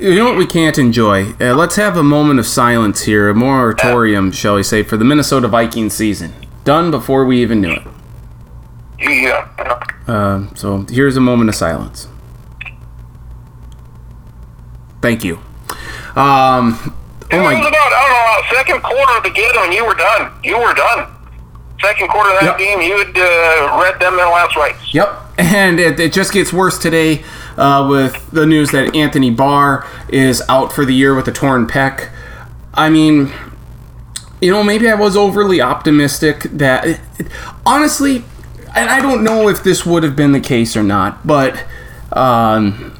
you 0.00 0.14
know 0.14 0.24
what 0.24 0.36
we 0.36 0.46
can't 0.46 0.78
enjoy. 0.78 1.32
Uh, 1.40 1.54
let's 1.54 1.76
have 1.76 1.96
a 1.96 2.02
moment 2.02 2.38
of 2.38 2.46
silence 2.46 3.02
here, 3.02 3.28
a 3.28 3.34
moratorium, 3.34 4.30
shall 4.30 4.54
we 4.54 4.62
say, 4.62 4.82
for 4.82 4.96
the 4.96 5.04
Minnesota 5.04 5.48
Vikings 5.48 5.94
season. 5.94 6.32
Done 6.62 6.90
before 6.90 7.24
we 7.24 7.42
even 7.42 7.60
knew 7.60 7.72
it. 7.72 7.82
yeah. 9.00 9.84
Uh, 10.06 10.54
so 10.54 10.86
here's 10.88 11.16
a 11.16 11.20
moment 11.20 11.50
of 11.50 11.56
silence. 11.56 12.08
Thank 15.02 15.24
you. 15.24 15.38
Um, 16.16 16.93
It 17.30 17.36
oh 17.36 17.42
was 17.42 17.54
about, 17.54 17.92
I 17.92 18.04
don't 18.08 18.50
know, 18.50 18.56
second 18.58 18.82
quarter 18.82 19.16
of 19.16 19.22
the 19.24 19.30
game 19.30 19.50
when 19.56 19.72
you 19.72 19.84
were 19.86 19.94
done. 19.94 20.32
You 20.44 20.58
were 20.58 20.74
done. 20.74 21.08
Second 21.80 22.08
quarter 22.08 22.30
of 22.30 22.42
Yep. 22.42 22.56
that 22.56 22.58
game, 22.58 22.80
you 22.80 22.96
had 22.98 23.08
uh, 23.16 23.82
read 23.82 24.00
them 24.00 24.16
their 24.16 24.28
last 24.28 24.56
rites. 24.56 24.94
Yep, 24.94 25.20
and 25.38 25.80
it, 25.80 25.98
it 25.98 26.12
just 26.12 26.32
gets 26.32 26.52
worse 26.52 26.78
today 26.78 27.24
uh, 27.56 27.86
with 27.90 28.30
the 28.30 28.46
news 28.46 28.70
that 28.70 28.94
Anthony 28.94 29.30
Barr 29.30 29.86
is 30.08 30.42
out 30.48 30.72
for 30.72 30.84
the 30.84 30.94
year 30.94 31.14
with 31.14 31.26
a 31.28 31.32
torn 31.32 31.66
pec. 31.66 32.10
I 32.72 32.88
mean, 32.90 33.32
you 34.40 34.50
know, 34.50 34.62
maybe 34.62 34.88
I 34.88 34.94
was 34.94 35.16
overly 35.16 35.60
optimistic 35.60 36.42
that 36.44 37.00
honestly, 37.66 38.24
and 38.74 38.88
I 38.90 39.00
don't 39.00 39.24
know 39.24 39.48
if 39.48 39.62
this 39.64 39.84
would 39.84 40.02
have 40.04 40.14
been 40.16 40.32
the 40.32 40.40
case 40.40 40.76
or 40.76 40.82
not, 40.82 41.26
but 41.26 41.64
um, 42.12 42.96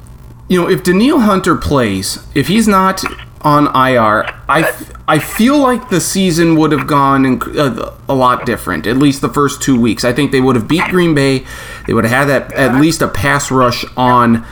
you 0.49 0.61
know, 0.61 0.69
if 0.69 0.83
Danielle 0.83 1.21
Hunter 1.21 1.57
plays, 1.57 2.19
if 2.35 2.49
he's 2.49 2.66
not 2.69 3.02
on 3.45 3.67
IR, 3.67 4.25
I, 4.49 4.75
I 5.07 5.19
feel 5.19 5.59
like 5.59 5.91
the 5.91 6.01
season 6.01 6.57
would 6.57 6.73
have 6.73 6.87
gone 6.87 7.27
in, 7.27 7.43
uh, 7.59 7.95
a 8.09 8.15
lot 8.15 8.47
different. 8.47 8.87
At 8.87 8.97
least 8.97 9.21
the 9.21 9.29
first 9.29 9.63
two 9.63 9.79
weeks, 9.79 10.03
I 10.03 10.15
think 10.15 10.33
they 10.33 10.41
would 10.41 10.57
have 10.57 10.67
beat 10.67 10.85
Green 10.85 11.15
Bay. 11.15 11.45
They 11.87 11.93
would 11.93 12.05
have 12.05 12.29
had 12.29 12.49
that 12.49 12.53
at 12.55 12.81
least 12.81 13.03
a 13.03 13.09
pass 13.09 13.51
rush 13.51 13.85
on 13.97 14.47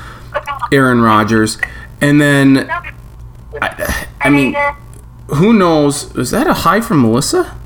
Aaron 0.71 1.01
Rodgers, 1.01 1.59
and 2.01 2.21
then 2.21 2.71
I, 3.61 4.07
I 4.21 4.31
mean, 4.31 4.55
who 5.29 5.53
knows? 5.55 6.15
Is 6.17 6.31
that 6.31 6.47
a 6.47 6.55
hi 6.55 6.81
from 6.81 7.03
Melissa? 7.03 7.57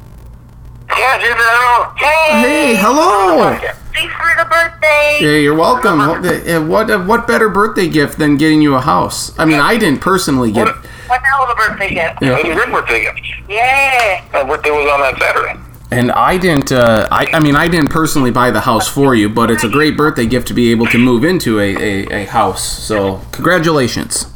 Yeah, 0.89 1.19
dude, 1.19 1.37
hello. 1.37 1.93
Hey. 1.97 2.41
Hey, 2.41 2.77
hello. 2.77 3.59
Thanks 3.93 4.15
for 4.15 4.31
the 4.37 4.49
birthday. 4.49 5.19
Yeah, 5.21 5.39
you're 5.39 5.55
welcome. 5.55 5.99
What, 5.99 6.25
uh, 6.25 6.61
what 6.63 7.07
what 7.07 7.27
better 7.27 7.49
birthday 7.49 7.89
gift 7.89 8.19
than 8.19 8.37
getting 8.37 8.63
you 8.63 8.75
a 8.75 8.81
house? 8.81 9.37
I 9.39 9.45
mean, 9.45 9.59
I 9.59 9.77
didn't 9.77 10.01
personally 10.01 10.53
get. 10.53 10.67
What 10.67 10.87
hell 11.15 11.43
of 11.45 11.51
a 11.51 11.55
birthday 11.55 11.95
gift? 11.95 12.19
Yeah. 12.23 12.39
It 12.39 12.47
was 12.47 12.57
your 12.57 12.67
birthday 12.67 13.03
gift. 13.03 13.21
Yeah. 13.49 14.25
My 14.33 14.45
birthday 14.45 14.71
was 14.71 14.89
on 14.91 15.01
that 15.01 15.19
Saturday. 15.19 15.61
And 15.93 16.11
I 16.13 16.37
didn't. 16.37 16.73
Uh, 16.73 17.07
I, 17.13 17.29
I 17.33 17.41
mean, 17.41 17.55
I 17.55 17.69
didn't 17.69 17.91
personally 17.91 18.33
buy 18.33 18.51
the 18.51 18.61
house 18.61 18.89
for 18.89 19.15
you, 19.15 19.29
but 19.29 19.51
it's 19.53 19.63
a 19.63 19.69
great 19.69 19.97
birthday 19.97 20.27
gift 20.27 20.49
to 20.49 20.55
be 20.55 20.71
able 20.73 20.87
to 20.87 20.99
move 20.99 21.23
into 21.25 21.61
a, 21.61 21.77
a, 21.77 22.23
a 22.23 22.25
house. 22.27 22.63
So, 22.65 23.21
congratulations. 23.33 24.27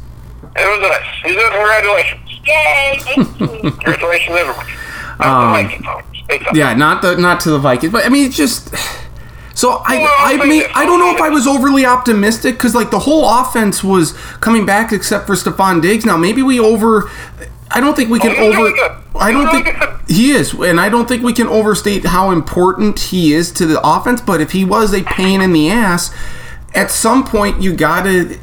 It 0.55 0.65
was 0.65 0.79
nice. 0.81 1.23
You 1.25 1.35
did 1.37 1.51
congratulations. 1.51 2.21
Yay. 2.45 2.97
Thank 3.01 3.39
you. 3.39 3.47
Congratulations, 3.71 4.35
everybody. 4.35 4.71
Not 5.19 5.27
Um, 5.27 5.53
the 5.53 5.63
Vikings, 5.63 5.85
though. 5.85 6.01
Stay 6.25 6.37
tough. 6.39 6.55
Yeah, 6.55 6.73
not 6.73 7.01
the 7.01 7.15
not 7.17 7.39
to 7.41 7.51
the 7.51 7.59
Vikings, 7.59 7.91
but 7.93 8.05
I 8.05 8.09
mean, 8.09 8.25
it's 8.27 8.35
just. 8.37 8.73
So 9.61 9.79
I 9.85 10.39
I 10.39 10.47
mean 10.47 10.63
I 10.73 10.87
don't 10.87 10.97
know 10.97 11.13
if 11.13 11.21
I 11.21 11.29
was 11.29 11.45
overly 11.45 11.85
optimistic 11.85 12.55
because 12.55 12.73
like 12.73 12.89
the 12.89 12.97
whole 12.97 13.29
offense 13.29 13.83
was 13.83 14.13
coming 14.39 14.65
back 14.65 14.91
except 14.91 15.27
for 15.27 15.35
Stefon 15.35 15.83
Diggs. 15.83 16.03
Now 16.03 16.17
maybe 16.17 16.41
we 16.41 16.59
over. 16.59 17.11
I 17.69 17.79
don't 17.79 17.95
think 17.95 18.09
we 18.09 18.17
can 18.17 18.31
he's 18.31 18.39
over. 18.39 19.01
I 19.15 19.31
don't 19.31 19.51
think 19.51 20.09
he 20.09 20.31
is, 20.31 20.53
and 20.53 20.79
I 20.79 20.89
don't 20.89 21.07
think 21.07 21.21
we 21.21 21.31
can 21.31 21.45
overstate 21.45 22.05
how 22.05 22.31
important 22.31 22.97
he 22.99 23.33
is 23.33 23.51
to 23.51 23.67
the 23.67 23.79
offense. 23.87 24.19
But 24.19 24.41
if 24.41 24.51
he 24.51 24.65
was 24.65 24.95
a 24.95 25.03
pain 25.03 25.41
in 25.41 25.53
the 25.53 25.69
ass, 25.69 26.11
at 26.73 26.89
some 26.89 27.23
point 27.23 27.61
you 27.61 27.75
gotta. 27.75 28.39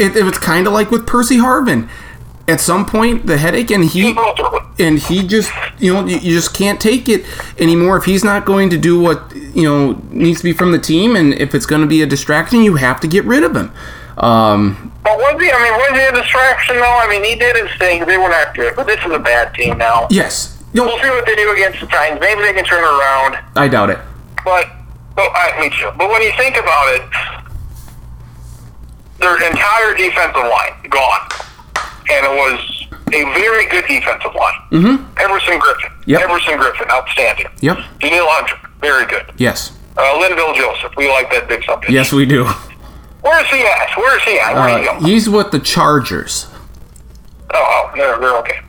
It, 0.00 0.16
it 0.16 0.24
was 0.24 0.38
kind 0.38 0.66
of 0.66 0.72
like 0.72 0.90
with 0.90 1.06
Percy 1.06 1.38
Harvin. 1.38 1.88
At 2.48 2.60
some 2.60 2.86
point, 2.86 3.26
the 3.26 3.36
headache 3.36 3.70
and 3.70 3.84
he 3.84 4.14
Go 4.14 4.34
through 4.34 4.56
it. 4.56 4.62
and 4.78 4.98
he 4.98 5.26
just 5.26 5.52
you 5.78 5.92
know 5.92 6.06
you, 6.06 6.16
you 6.16 6.32
just 6.34 6.54
can't 6.54 6.80
take 6.80 7.08
it 7.08 7.24
anymore 7.58 7.96
if 7.98 8.04
he's 8.04 8.24
not 8.24 8.44
going 8.46 8.70
to 8.70 8.78
do 8.78 8.98
what 8.98 9.32
you 9.54 9.64
know 9.64 10.00
needs 10.10 10.38
to 10.38 10.44
be 10.44 10.52
from 10.54 10.72
the 10.72 10.78
team 10.78 11.14
and 11.14 11.34
if 11.34 11.54
it's 11.54 11.66
going 11.66 11.82
to 11.82 11.86
be 11.86 12.00
a 12.02 12.06
distraction 12.06 12.62
you 12.62 12.76
have 12.76 12.98
to 13.00 13.06
get 13.06 13.24
rid 13.24 13.42
of 13.44 13.54
him 13.54 13.70
um 14.16 14.90
But 15.04 15.18
was 15.18 15.40
he? 15.40 15.50
I 15.52 15.58
mean, 15.62 15.74
was 15.78 15.92
he 16.00 16.04
a 16.06 16.12
distraction 16.20 16.76
though? 16.76 16.98
I 17.04 17.06
mean, 17.08 17.22
he 17.22 17.34
did 17.36 17.54
his 17.56 17.70
thing. 17.78 18.04
They 18.06 18.16
were 18.18 18.28
not 18.30 18.54
good. 18.54 18.74
But 18.76 18.86
this 18.86 18.98
is 19.04 19.12
a 19.12 19.18
bad 19.18 19.54
team 19.54 19.76
now. 19.78 20.06
yes 20.10 20.56
no 20.74 20.84
We'll 20.84 20.98
see 21.00 21.08
what 21.10 21.24
they 21.26 21.34
do 21.36 21.52
against 21.52 21.80
the 21.80 21.86
Titans. 21.86 22.20
Maybe 22.20 22.40
they 22.42 22.52
can 22.54 22.64
turn 22.64 22.82
around. 22.84 23.38
i 23.56 23.68
doubt 23.68 23.90
it 23.90 23.98
But, 24.44 24.66
but 25.14 25.28
I, 25.34 25.60
me 25.60 25.68
too. 25.70 25.90
But 25.98 26.08
when 26.10 26.22
you 26.22 26.32
think 26.36 26.56
about 26.56 26.86
it, 26.96 27.02
their 29.18 29.36
entire 29.50 29.94
defensive 29.96 30.44
line 30.44 30.74
gone, 30.90 31.28
and 32.10 32.26
it 32.26 32.34
was 32.36 32.86
a 33.12 33.24
very 33.40 33.66
good 33.68 33.84
defensive 33.86 34.34
line. 34.34 34.60
Mm-hmm. 34.70 35.18
Everson 35.18 35.58
Griffen. 35.60 35.92
Yep. 36.06 36.20
Everson 36.22 36.58
Griffen, 36.58 36.88
outstanding. 36.90 37.46
Yep. 37.60 37.78
Danielle 38.00 38.26
Hunter, 38.28 38.56
very 38.80 39.06
good. 39.06 39.24
yes 39.36 39.72
Uh, 39.96 40.02
Linval 40.20 40.54
Joseph, 40.54 40.92
we 40.96 41.08
like 41.08 41.30
that 41.30 41.48
big 41.48 41.64
something. 41.64 41.90
yes 41.92 42.12
we 42.12 42.24
do 42.26 42.44
Where's 43.20 43.48
he 43.50 43.62
at? 43.62 43.90
Where's 43.96 44.22
he 44.22 44.38
at? 44.38 44.54
Where 44.54 44.88
uh, 44.90 45.00
he 45.00 45.12
he's 45.12 45.28
with 45.28 45.50
the 45.50 45.58
chargers 45.58 46.46
Oh, 47.52 47.56
oh, 47.56 47.90
they're, 47.96 48.18
they're 48.20 48.36
okay. 48.38 48.60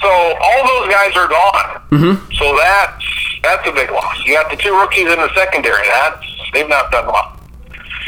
So 0.00 0.08
all 0.08 0.66
those 0.66 0.90
guys 0.92 1.14
are 1.16 1.28
gone. 1.28 1.82
Mm-hmm. 1.90 2.32
So 2.34 2.56
that's 2.56 3.04
that's 3.42 3.66
a 3.68 3.72
big 3.72 3.90
loss. 3.90 4.16
You 4.24 4.34
got 4.34 4.50
the 4.50 4.56
two 4.56 4.72
rookies 4.74 5.06
in 5.12 5.18
the 5.18 5.32
secondary. 5.34 5.86
That's 5.88 6.24
they've 6.52 6.68
not 6.68 6.90
done 6.92 7.06
well. 7.06 7.36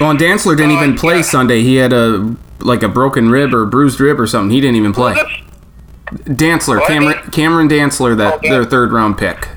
well 0.01 0.11
and 0.11 0.19
Dantzler 0.19 0.57
didn't 0.57 0.73
Uh, 0.77 0.83
even 0.83 0.97
play 0.97 1.17
yeah. 1.17 1.23
sunday 1.23 1.63
he 1.63 1.77
had 1.77 1.93
a 1.93 2.35
like 2.61 2.83
a 2.83 2.89
broken 2.89 3.31
rib 3.31 3.53
or 3.53 3.65
bruised 3.67 4.01
rib 4.01 4.19
or 4.21 4.27
something 4.27 4.51
he 4.51 4.61
didn't 4.61 4.77
even 4.77 4.93
play 4.93 5.15
Dantzler, 6.13 6.79
What? 6.79 6.89
Cameron, 6.89 7.31
Cameron 7.31 7.69
Dantzler, 7.69 8.17
that 8.19 8.43
their 8.43 8.65
third 8.65 8.93
round 8.93 9.19
pick. 9.19 9.49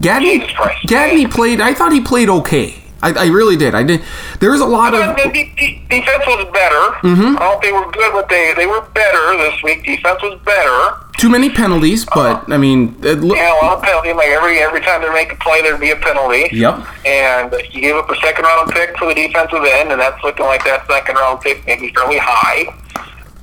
Gladney. 0.00 0.46
Gladney 0.86 1.30
played. 1.30 1.60
I 1.60 1.74
thought 1.74 1.92
he 1.92 2.00
played 2.00 2.28
okay. 2.28 2.79
I, 3.02 3.12
I 3.12 3.26
really 3.28 3.56
did. 3.56 3.74
I 3.74 3.82
did. 3.82 4.02
There 4.40 4.50
was 4.50 4.60
a 4.60 4.66
lot 4.66 4.92
of. 4.94 5.16
the 5.16 5.30
de- 5.32 5.52
de- 5.56 5.82
defense 5.88 6.24
was 6.26 6.44
better. 6.52 6.84
Mm-hmm. 7.06 7.36
I 7.36 7.38
don't 7.40 7.60
think 7.60 7.62
they 7.62 7.72
were 7.72 7.90
good, 7.90 8.12
but 8.12 8.28
they 8.28 8.52
they 8.56 8.66
were 8.66 8.82
better 8.92 9.36
this 9.38 9.62
week. 9.62 9.84
Defense 9.84 10.20
was 10.22 10.38
better. 10.44 10.96
Too 11.18 11.28
many 11.30 11.50
penalties, 11.50 12.04
but 12.14 12.50
I 12.50 12.56
mean, 12.56 12.96
it 13.02 13.20
look, 13.20 13.36
Yeah, 13.36 13.52
a 13.52 13.64
lot 13.64 13.78
of 13.78 13.82
penalty. 13.84 14.12
Like 14.12 14.28
every 14.28 14.58
every 14.58 14.80
time 14.80 15.02
they 15.02 15.10
make 15.12 15.32
a 15.32 15.36
play, 15.36 15.62
there'd 15.62 15.80
be 15.80 15.90
a 15.90 15.96
penalty. 15.96 16.48
Yep. 16.52 16.86
And 17.06 17.52
you 17.72 17.80
gave 17.80 17.94
up 17.96 18.10
a 18.10 18.16
second 18.16 18.44
round 18.44 18.70
pick 18.70 18.96
for 18.98 19.06
the 19.08 19.14
defensive 19.14 19.64
end, 19.64 19.92
and 19.92 20.00
that's 20.00 20.22
looking 20.22 20.46
like 20.46 20.64
that 20.64 20.86
second 20.86 21.16
round 21.16 21.40
pick 21.40 21.66
maybe 21.66 21.92
fairly 21.94 22.18
high. 22.20 22.64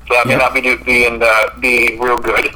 So 0.08 0.14
that 0.14 0.26
may 0.28 0.38
not 0.38 0.54
be 0.54 0.62
do- 0.62 0.84
being 0.86 1.22
uh, 1.22 1.50
be 1.60 1.98
real 2.00 2.18
good 2.18 2.50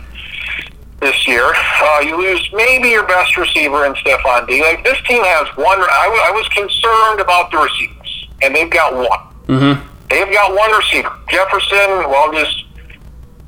this 1.01 1.27
year. 1.27 1.43
Uh, 1.81 1.99
you 2.05 2.15
lose 2.17 2.49
maybe 2.53 2.89
your 2.89 3.03
best 3.05 3.35
receiver 3.35 3.85
in 3.85 3.93
Stefon 3.95 4.47
D. 4.47 4.61
Like 4.61 4.83
this 4.83 4.97
team 5.07 5.23
has 5.23 5.47
one. 5.57 5.79
I, 5.81 6.03
w- 6.05 6.23
I 6.23 6.31
was 6.31 6.47
concerned 6.49 7.19
about 7.19 7.51
the 7.51 7.57
receivers, 7.57 8.27
and 8.41 8.55
they've 8.55 8.69
got 8.69 8.93
one. 8.95 9.19
Mhm. 9.47 9.81
They've 10.09 10.31
got 10.31 10.55
one 10.55 10.71
receiver, 10.73 11.11
Jefferson. 11.29 12.09
Well, 12.09 12.31
just 12.31 12.63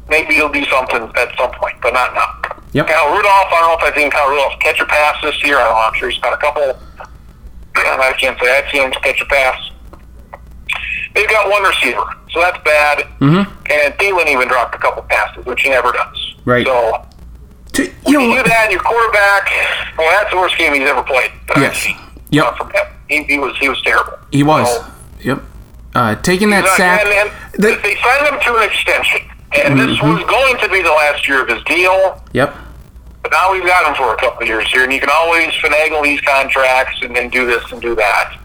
maybe 0.10 0.34
he'll 0.36 0.52
do 0.52 0.66
something 0.66 1.12
at 1.16 1.38
some 1.38 1.52
point, 1.52 1.76
but 1.82 1.94
not 1.94 2.14
now. 2.16 2.58
Yep. 2.74 2.88
Kyle 2.88 3.16
Rudolph. 3.16 3.48
I 3.52 3.60
don't 3.62 3.70
know 3.70 3.78
if 3.88 3.94
I've 3.94 4.00
seen 4.02 4.10
Kyle 4.10 4.30
Rudolph 4.30 4.60
catch 4.60 4.80
a 4.80 4.86
pass 4.86 5.16
this 5.22 5.44
year. 5.46 5.58
I 5.60 5.64
don't 5.64 5.74
know. 5.74 5.80
I'm 5.82 5.94
sure 5.94 6.10
he's 6.10 6.20
got 6.22 6.34
a 6.34 6.38
couple. 6.38 6.64
I 7.76 8.14
can't 8.20 8.40
say 8.42 8.58
I've 8.58 8.70
seen 8.72 8.82
him 8.84 8.92
catch 8.92 9.22
a 9.22 9.26
pass. 9.26 9.70
They've 11.14 11.30
got 11.30 11.50
one 11.52 11.62
receiver, 11.64 12.04
so 12.32 12.40
that's 12.42 12.58
bad. 12.64 13.06
Mhm. 13.20 13.46
And 13.70 13.94
Thielen 14.00 14.28
even 14.28 14.48
dropped 14.48 14.74
a 14.74 14.80
couple 14.80 15.04
passes, 15.04 15.46
which 15.46 15.62
he 15.62 15.70
never 15.70 15.92
does. 15.92 16.34
Right. 16.46 16.66
So 16.66 17.06
to, 17.74 17.84
you 17.84 17.92
you 18.08 18.20
know, 18.20 18.44
do 18.44 18.50
that, 18.50 18.68
your 18.72 18.80
quarterback. 18.82 19.50
Well, 19.98 20.10
that's 20.12 20.32
the 20.32 20.38
worst 20.38 20.58
game 20.58 20.74
he's 20.74 20.88
ever 20.88 21.04
played. 21.04 21.32
Yes. 21.58 21.88
Yep. 22.30 22.56
He, 23.10 23.24
he 23.24 23.38
was 23.40 23.56
he 23.58 23.70
was 23.70 23.82
terrible. 23.84 24.18
he 24.32 24.44
was. 24.44 24.68
So, 24.70 24.86
Yep. 25.22 25.42
Uh, 25.96 26.16
taking 26.16 26.50
that 26.50 26.66
sack. 26.76 27.06
And, 27.06 27.30
and 27.30 27.54
the- 27.64 27.80
they 27.84 27.96
signed 27.96 28.26
him 28.28 28.40
to 28.42 28.56
an 28.58 28.64
extension, 28.70 29.22
and 29.54 29.78
this 29.80 29.98
Mm-hmm. 29.98 30.14
was 30.14 30.24
going 30.26 30.58
to 30.58 30.70
be 30.70 30.82
the 30.82 30.90
last 30.90 31.28
year 31.28 31.42
of 31.44 31.48
his 31.50 31.64
deal. 31.66 32.24
yep. 32.34 32.56
But 33.22 33.32
now 33.32 33.52
we've 33.54 33.64
got 33.66 33.88
him 33.88 33.96
for 33.96 34.14
a 34.14 34.18
couple 34.18 34.42
of 34.42 34.48
years 34.48 34.70
here, 34.72 34.84
and 34.84 34.92
you 34.92 35.00
can 35.00 35.10
always 35.14 35.50
finagle 35.54 36.04
these 36.04 36.20
contracts 36.22 37.00
and 37.04 37.16
then 37.16 37.30
do 37.30 37.46
this 37.46 37.64
and 37.72 37.82
do 37.82 37.96
that. 37.96 38.38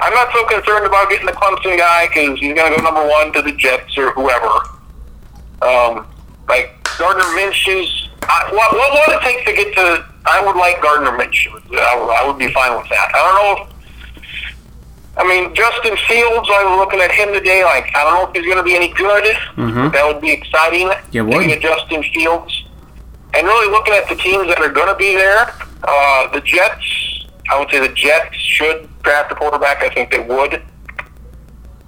I'm 0.00 0.12
not 0.12 0.32
so 0.32 0.44
concerned 0.46 0.86
about 0.86 1.08
getting 1.08 1.26
the 1.26 1.32
Clemson 1.32 1.78
guy 1.78 2.08
because 2.08 2.40
he's 2.40 2.52
going 2.54 2.72
to 2.72 2.76
go 2.78 2.82
number 2.82 3.06
one 3.06 3.32
to 3.34 3.42
the 3.42 3.52
Jets 3.52 3.96
or 3.96 4.10
whoever. 4.12 4.48
Um, 5.62 6.06
like 6.48 6.72
Gardner 6.98 7.22
Minshew's. 7.36 8.03
I, 8.28 8.50
what, 8.52 8.72
what 8.72 8.90
would 9.08 9.16
it 9.16 9.22
take 9.22 9.44
to 9.46 9.52
get 9.52 9.74
to? 9.74 10.04
I 10.26 10.44
would 10.44 10.56
like 10.56 10.80
Gardner 10.82 11.12
Minshew. 11.12 11.52
I 11.78 11.98
would, 11.98 12.10
I 12.10 12.26
would 12.26 12.38
be 12.38 12.50
fine 12.52 12.76
with 12.76 12.88
that. 12.88 13.10
I 13.14 13.18
don't 13.18 13.36
know 13.58 13.64
if 13.64 13.74
I 15.16 15.22
mean, 15.28 15.54
Justin 15.54 15.96
Fields, 16.08 16.48
I 16.50 16.64
was 16.64 16.76
looking 16.78 17.00
at 17.00 17.12
him 17.12 17.32
today. 17.32 17.62
Like, 17.62 17.86
I 17.94 18.02
don't 18.02 18.14
know 18.14 18.26
if 18.28 18.34
he's 18.34 18.44
going 18.44 18.56
to 18.56 18.64
be 18.64 18.74
any 18.74 18.88
good. 18.88 19.22
Mhm. 19.54 19.92
That 19.92 20.04
would 20.06 20.20
be 20.20 20.32
exciting. 20.32 20.90
Yeah, 21.12 21.22
would. 21.22 21.34
Looking 21.34 21.52
at 21.52 21.60
Justin 21.60 22.02
Fields. 22.12 22.64
And 23.34 23.46
really 23.46 23.70
looking 23.70 23.94
at 23.94 24.08
the 24.08 24.16
teams 24.16 24.48
that 24.48 24.58
are 24.60 24.68
going 24.70 24.88
to 24.88 24.96
be 24.96 25.14
there. 25.14 25.52
Uh, 25.84 26.32
the 26.32 26.40
Jets, 26.40 27.26
I 27.48 27.58
would 27.60 27.70
say 27.70 27.78
the 27.78 27.94
Jets 27.94 28.34
should 28.36 28.88
draft 29.04 29.30
a 29.30 29.36
quarterback. 29.36 29.84
I 29.84 29.90
think 29.90 30.10
they 30.10 30.18
would. 30.18 30.60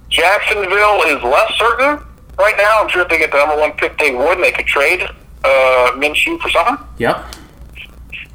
Jacksonville 0.09 1.03
is 1.07 1.21
less 1.23 1.51
certain 1.55 1.99
right 2.37 2.55
now. 2.57 2.81
I'm 2.81 2.89
sure 2.89 3.01
if 3.01 3.09
they 3.09 3.17
get 3.17 3.31
the 3.31 3.37
number 3.39 3.57
one 3.57 3.73
pick, 3.73 3.97
they 3.97 4.15
would. 4.15 4.35
And 4.37 4.43
they 4.43 4.51
could 4.51 4.67
trade 4.67 5.01
uh, 5.43 5.91
Minshew 5.95 6.39
for 6.39 6.49
something, 6.49 6.85
Yep. 6.97 7.35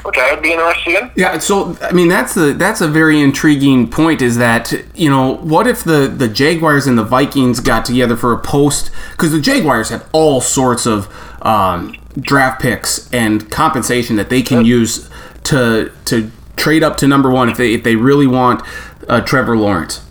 Okay, 0.04 0.20
I 0.20 0.34
would 0.34 0.42
be 0.42 0.52
interested 0.52 0.94
in. 0.94 1.10
Yeah, 1.14 1.38
so 1.38 1.76
I 1.80 1.92
mean 1.92 2.08
that's 2.08 2.36
a 2.36 2.52
that's 2.54 2.80
a 2.80 2.88
very 2.88 3.20
intriguing 3.20 3.88
point. 3.88 4.20
Is 4.20 4.36
that 4.38 4.72
you 4.96 5.08
know 5.08 5.36
what 5.36 5.68
if 5.68 5.84
the 5.84 6.08
the 6.08 6.26
Jaguars 6.26 6.88
and 6.88 6.98
the 6.98 7.04
Vikings 7.04 7.60
got 7.60 7.84
together 7.84 8.16
for 8.16 8.32
a 8.32 8.38
post 8.38 8.90
because 9.12 9.30
the 9.30 9.40
Jaguars 9.40 9.90
have 9.90 10.08
all 10.12 10.40
sorts 10.40 10.86
of 10.86 11.08
um, 11.42 11.96
draft 12.18 12.60
picks 12.60 13.12
and 13.12 13.48
compensation 13.50 14.16
that 14.16 14.28
they 14.28 14.42
can 14.42 14.64
use 14.64 15.08
to 15.44 15.92
to 16.06 16.32
trade 16.56 16.82
up 16.82 16.96
to 16.96 17.06
number 17.06 17.30
one 17.30 17.48
if 17.48 17.56
they 17.56 17.72
if 17.72 17.84
they 17.84 17.94
really 17.94 18.26
want 18.26 18.62
uh, 19.08 19.20
Trevor 19.20 19.56
Lawrence. 19.56 20.04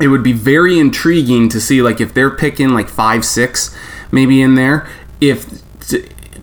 It 0.00 0.08
would 0.08 0.22
be 0.22 0.32
very 0.32 0.78
intriguing 0.78 1.50
to 1.50 1.60
see 1.60 1.82
like 1.82 2.00
if 2.00 2.14
they're 2.14 2.30
picking 2.30 2.70
like 2.70 2.88
five 2.88 3.26
six 3.26 3.76
maybe 4.10 4.40
in 4.40 4.54
there 4.54 4.88
if 5.20 5.46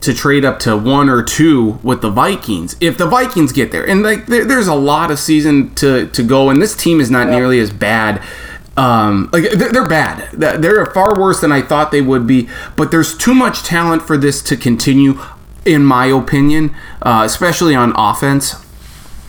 to 0.01 0.13
trade 0.13 0.45
up 0.45 0.59
to 0.59 0.77
one 0.77 1.09
or 1.09 1.21
two 1.23 1.79
with 1.83 2.01
the 2.01 2.09
Vikings 2.09 2.75
if 2.79 2.97
the 2.97 3.05
Vikings 3.07 3.51
get 3.51 3.71
there. 3.71 3.87
And 3.87 4.03
like 4.03 4.25
there, 4.27 4.45
there's 4.45 4.67
a 4.67 4.75
lot 4.75 5.11
of 5.11 5.19
season 5.19 5.73
to 5.75 6.07
to 6.07 6.23
go, 6.23 6.49
and 6.49 6.61
this 6.61 6.75
team 6.75 6.99
is 6.99 7.09
not 7.11 7.27
nearly 7.29 7.59
as 7.59 7.71
bad. 7.71 8.21
Um, 8.77 9.29
like 9.31 9.51
they're, 9.51 9.71
they're 9.71 9.87
bad. 9.87 10.31
They're 10.33 10.85
far 10.87 11.15
worse 11.17 11.39
than 11.39 11.51
I 11.51 11.61
thought 11.61 11.91
they 11.91 12.01
would 12.01 12.27
be. 12.27 12.49
But 12.75 12.91
there's 12.91 13.17
too 13.17 13.33
much 13.33 13.63
talent 13.63 14.01
for 14.01 14.17
this 14.17 14.41
to 14.43 14.57
continue, 14.57 15.17
in 15.65 15.83
my 15.85 16.07
opinion, 16.07 16.75
uh, 17.01 17.23
especially 17.25 17.73
on 17.73 17.93
offense. 17.95 18.55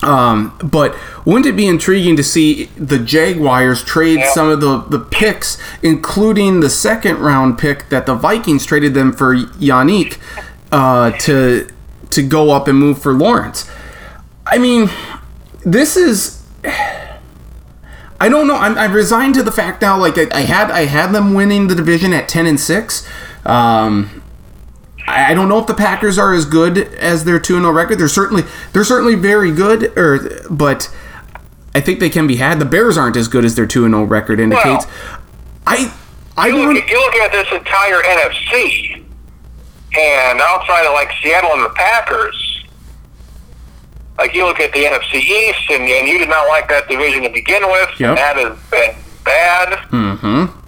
Um, 0.03 0.53
but 0.63 0.95
wouldn't 1.25 1.47
it 1.47 1.57
be 1.57 1.67
intriguing 1.67 2.17
to 2.17 2.23
see 2.23 2.67
the 2.77 2.99
Jaguars 2.99 3.83
trade 3.83 4.19
Yeah. 4.19 4.31
some 4.35 4.49
of 4.51 4.61
the, 4.61 4.79
the 4.91 4.99
picks, 4.99 5.59
including 5.83 6.61
the 6.61 6.69
second 6.69 7.19
round 7.21 7.57
pick 7.59 7.89
that 7.89 8.05
the 8.07 8.15
Vikings 8.15 8.67
traded 8.67 8.95
them 8.95 9.13
for 9.13 9.35
Yannick 9.35 10.19
uh, 10.73 11.11
to 11.13 11.69
to 12.11 12.23
go 12.23 12.51
up 12.51 12.69
and 12.69 12.79
move 12.79 13.01
for 13.01 13.13
Lawrence? 13.13 13.69
I 14.47 14.59
mean, 14.59 14.89
this 15.65 15.97
is. 15.97 16.43
I 18.19 18.29
don't 18.31 18.47
know. 18.49 18.57
I'm, 18.57 18.79
I'm 18.79 18.95
resigned 18.95 19.35
to 19.35 19.43
the 19.43 19.53
fact 19.53 19.83
now. 19.83 19.99
Like 19.99 20.17
I, 20.17 20.27
I 20.33 20.41
had, 20.41 20.71
I 20.71 20.87
had 20.87 21.13
them 21.13 21.35
winning 21.35 21.69
the 21.69 21.75
division 21.75 22.13
at 22.15 22.29
ten 22.29 22.47
and 22.47 22.59
six. 22.59 23.07
Um, 23.45 24.23
I 25.07 25.33
I 25.33 25.35
don't 25.35 25.49
know 25.51 25.59
if 25.59 25.67
the 25.67 25.75
Packers 25.75 26.19
are 26.19 26.33
as 26.33 26.47
good 26.47 26.79
as 26.79 27.25
their 27.25 27.39
two 27.39 27.59
zero 27.61 27.71
record. 27.73 27.99
They're 27.99 28.09
certainly 28.09 28.45
they're 28.73 28.85
certainly 28.85 29.17
very 29.17 29.53
good, 29.53 29.97
or 29.99 30.47
but 30.51 30.95
I 31.75 31.81
think 31.81 32.01
they 32.01 32.09
can 32.09 32.27
be 32.27 32.37
had. 32.37 32.59
The 32.59 32.65
Bears 32.65 32.97
aren't 32.97 33.17
as 33.17 33.29
good 33.29 33.45
as 33.45 33.55
their 33.55 33.67
two 33.67 33.87
zero 33.87 34.05
record 34.05 34.41
indicates. 34.41 34.87
I 35.67 35.93
I 36.39 36.47
You 36.49 36.53
don't. 36.57 36.75
look, 36.75 36.89
you 36.89 36.99
look 36.99 37.15
at 37.17 37.33
this 37.33 37.53
entire 37.53 38.01
NFC, 38.03 39.05
and 39.97 40.41
outside 40.41 40.87
of 40.87 40.93
like 40.93 41.11
Seattle 41.23 41.53
and 41.53 41.65
the 41.65 41.71
Packers, 41.71 42.65
like 44.19 44.35
you 44.35 44.45
look 44.45 44.61
at 44.61 44.73
the 44.73 44.85
NFC 44.85 45.15
East, 45.15 45.71
and, 45.71 45.83
and 45.83 46.09
you 46.09 46.19
did 46.19 46.29
not 46.29 46.49
like 46.49 46.69
that 46.69 46.89
division 46.89 47.23
to 47.23 47.31
begin 47.31 47.63
with. 47.67 47.91
Yep. 48.01 48.17
That 48.17 48.37
has 48.37 48.59
been 48.71 48.97
bad. 49.25 49.79
Mm-hmm. 49.91 50.66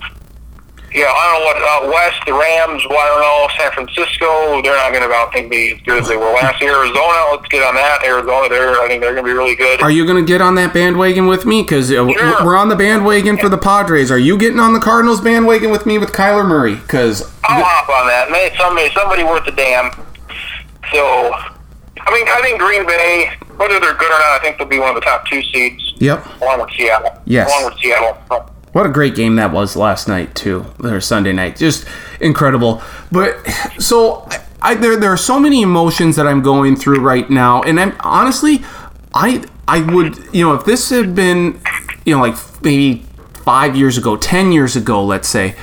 Yeah, 0.91 1.05
I 1.05 1.21
don't 1.29 1.41
know 1.41 1.45
what 1.45 1.57
out 1.69 1.85
west, 1.93 2.25
the 2.25 2.33
Rams. 2.33 2.83
Well, 2.89 2.97
I 2.97 3.07
don't 3.13 3.21
know 3.21 3.49
San 3.61 3.73
Francisco. 3.73 4.63
They're 4.63 4.77
not 4.77 4.91
going 4.93 5.07
to, 5.07 5.15
I 5.15 5.29
think, 5.33 5.51
be 5.51 5.73
as 5.75 5.81
good 5.83 6.03
as 6.03 6.09
they 6.09 6.17
were 6.17 6.33
last 6.33 6.63
year. 6.63 6.75
Arizona, 6.75 7.29
let's 7.31 7.47
get 7.49 7.63
on 7.63 7.75
that. 7.75 8.03
Arizona, 8.05 8.49
they're, 8.49 8.81
I 8.81 8.89
think 8.89 9.03
they're 9.03 9.13
going 9.13 9.25
to 9.27 9.31
be 9.31 9.37
really 9.37 9.55
good. 9.55 9.83
Are 9.83 9.91
you 9.91 10.07
going 10.07 10.17
to 10.25 10.27
get 10.27 10.41
on 10.41 10.55
that 10.55 10.73
bandwagon 10.73 11.27
with 11.27 11.45
me? 11.45 11.61
Because 11.63 11.91
uh, 11.91 12.09
Sure. 12.09 12.45
we're 12.45 12.57
on 12.57 12.69
the 12.71 12.77
bandwagon 12.77 13.37
for 13.37 13.51
the 13.51 13.59
Padres. 13.59 14.11
Are 14.11 14.19
you 14.19 14.39
getting 14.39 14.59
on 14.59 14.73
the 14.73 14.81
Cardinals 14.81 15.21
bandwagon 15.21 15.71
with 15.71 15.85
me 15.85 15.99
with 15.99 16.13
Kyler 16.13 16.47
Murray? 16.49 16.77
Because 16.77 17.23
I'll 17.45 17.63
hop 17.63 17.89
on 17.91 18.07
that. 18.09 18.31
Maybe 18.31 18.57
somebody, 18.57 18.91
somebody 18.95 19.25
worth 19.25 19.47
a 19.47 19.53
damn. 19.53 19.93
So, 20.91 21.33
I 22.01 22.15
mean, 22.15 22.27
I 22.29 22.41
think 22.43 22.59
Green 22.59 22.87
Bay, 22.87 23.31
whether 23.57 23.79
they're 23.79 23.93
good 23.95 24.09
or 24.11 24.19
not, 24.19 24.31
I 24.33 24.39
think 24.41 24.57
they'll 24.57 24.67
be 24.67 24.79
one 24.79 24.89
of 24.89 24.95
the 24.95 25.03
top 25.03 25.27
two 25.27 25.43
seeds, 25.43 25.93
yep. 25.99 26.25
along 26.41 26.61
with 26.63 26.71
Seattle. 26.71 27.21
Yes. 27.27 27.51
Along 27.51 27.71
with 27.71 27.79
Seattle. 27.83 28.17
What 28.73 28.87
a 28.87 28.91
great 28.91 29.15
game 29.15 29.37
that 29.37 29.53
was 29.53 29.77
last 29.77 30.09
night 30.09 30.35
too, 30.35 30.67
or 30.83 31.01
Sunday 31.01 31.33
night, 31.33 31.57
just 31.57 31.87
incredible. 32.21 32.83
But 33.11 33.37
so 33.79 34.29
I, 34.61 34.75
there 34.75 34.97
there 34.97 35.13
are 35.13 35.17
so 35.17 35.41
many 35.41 35.63
emotions 35.63 36.17
that 36.17 36.27
I'm 36.27 36.43
going 36.43 36.77
through 36.77 37.01
right 37.01 37.29
now, 37.31 37.63
and 37.63 37.81
I'm 37.81 37.97
honestly, 38.01 38.63
I 39.15 39.45
I 39.67 39.81
would 39.81 40.19
you 40.35 40.47
know 40.47 40.55
if 40.55 40.65
this 40.65 40.91
had 40.91 41.15
been 41.15 41.61
you 42.05 42.15
know 42.15 42.21
like 42.21 42.37
maybe 42.63 43.05
five 43.45 43.75
years 43.75 43.97
ago, 43.97 44.17
ten 44.17 44.53
years 44.53 44.77
ago, 44.77 45.03
let's 45.03 45.29
say, 45.29 45.57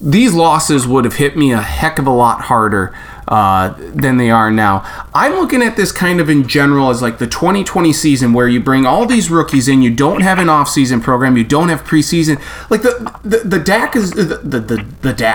these 0.00 0.34
losses 0.34 0.86
would 0.86 1.04
have 1.04 1.14
hit 1.14 1.36
me 1.36 1.52
a 1.52 1.60
heck 1.62 1.98
of 1.98 2.06
a 2.06 2.10
lot 2.10 2.42
harder 2.42 2.94
uh, 3.30 3.72
than 3.78 4.16
they 4.16 4.28
are 4.28 4.50
now. 4.50 4.82
I'm 5.14 5.34
looking 5.34 5.62
at 5.62 5.76
this 5.76 5.92
kind 5.92 6.20
of 6.20 6.28
in 6.28 6.48
general 6.48 6.90
as 6.90 7.00
like 7.00 7.18
the 7.18 7.28
2020 7.28 7.92
season 7.92 8.32
where 8.32 8.48
you 8.48 8.60
bring 8.60 8.84
all 8.84 9.06
these 9.06 9.30
rookies 9.30 9.68
in, 9.68 9.82
you 9.82 9.94
don't 9.94 10.20
have 10.20 10.40
an 10.40 10.48
off-season 10.48 11.00
program, 11.00 11.36
you 11.36 11.44
don't 11.44 11.68
have 11.68 11.84
preseason. 11.84 12.40
Like 12.68 12.82
the 12.82 13.14
the, 13.22 13.38
the 13.38 13.58
Dak 13.60 13.94
is 13.94 14.10
the 14.10 14.24
the 14.24 14.58
the, 14.58 14.86
the. 15.02 15.30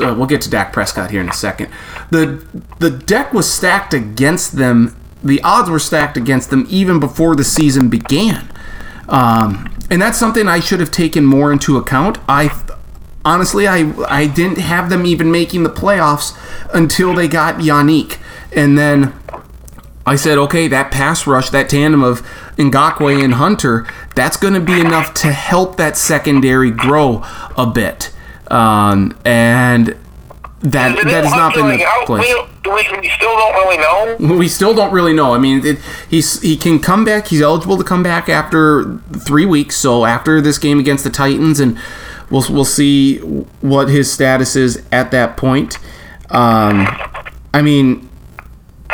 Uh, 0.00 0.14
we'll 0.14 0.26
get 0.26 0.40
to 0.42 0.50
Dak 0.50 0.72
Prescott 0.72 1.10
here 1.10 1.20
in 1.20 1.28
a 1.28 1.32
second. 1.32 1.70
The 2.10 2.44
the 2.78 2.90
deck 2.90 3.32
was 3.32 3.52
stacked 3.52 3.94
against 3.94 4.56
them. 4.56 4.96
The 5.22 5.42
odds 5.42 5.68
were 5.68 5.80
stacked 5.80 6.16
against 6.16 6.50
them 6.50 6.66
even 6.70 7.00
before 7.00 7.34
the 7.34 7.44
season 7.44 7.88
began. 7.88 8.48
Um, 9.08 9.74
and 9.90 10.00
that's 10.00 10.18
something 10.18 10.46
I 10.46 10.60
should 10.60 10.78
have 10.78 10.92
taken 10.92 11.24
more 11.24 11.52
into 11.52 11.76
account. 11.76 12.18
I 12.28 12.48
honestly, 13.24 13.66
I 13.66 13.92
I 14.08 14.26
didn't 14.26 14.58
have 14.58 14.90
them 14.90 15.06
even 15.06 15.30
making 15.30 15.62
the 15.62 15.70
playoffs 15.70 16.36
until 16.74 17.14
they 17.14 17.28
got 17.28 17.56
Yannick, 17.56 18.18
and 18.54 18.76
then 18.78 19.12
I 20.06 20.16
said, 20.16 20.38
okay, 20.38 20.66
that 20.68 20.90
pass 20.90 21.26
rush, 21.26 21.50
that 21.50 21.68
tandem 21.68 22.02
of 22.02 22.22
Ngakoue 22.56 23.22
and 23.22 23.34
Hunter, 23.34 23.86
that's 24.14 24.36
going 24.36 24.54
to 24.54 24.60
be 24.60 24.80
enough 24.80 25.14
to 25.14 25.32
help 25.32 25.76
that 25.76 25.96
secondary 25.96 26.70
grow 26.70 27.22
a 27.56 27.66
bit, 27.66 28.12
um, 28.50 29.16
and 29.24 29.96
that 30.60 30.98
Is 30.98 31.04
that 31.04 31.24
has 31.24 31.32
not 31.32 31.54
been 31.54 31.68
the 31.68 31.78
how- 31.84 32.04
place. 32.06 32.26
We, 32.26 32.70
we, 32.70 32.98
we 33.00 33.08
still 33.08 33.34
don't 33.36 33.54
really 33.54 33.78
know. 33.78 34.36
We 34.38 34.48
still 34.48 34.74
don't 34.74 34.92
really 34.92 35.14
know. 35.14 35.32
I 35.34 35.38
mean, 35.38 35.64
it, 35.64 35.78
he's 36.08 36.40
he 36.42 36.56
can 36.56 36.78
come 36.80 37.04
back. 37.04 37.28
He's 37.28 37.40
eligible 37.40 37.78
to 37.78 37.84
come 37.84 38.02
back 38.02 38.28
after 38.28 38.98
three 39.18 39.46
weeks. 39.46 39.76
So 39.76 40.04
after 40.04 40.40
this 40.42 40.58
game 40.58 40.78
against 40.78 41.02
the 41.04 41.10
Titans, 41.10 41.60
and 41.60 41.78
we'll 42.30 42.44
we'll 42.50 42.64
see 42.64 43.18
what 43.18 43.88
his 43.88 44.12
status 44.12 44.56
is 44.56 44.82
at 44.90 45.10
that 45.10 45.36
point. 45.36 45.78
Um, 46.30 46.86
I 47.52 47.62
mean, 47.62 48.08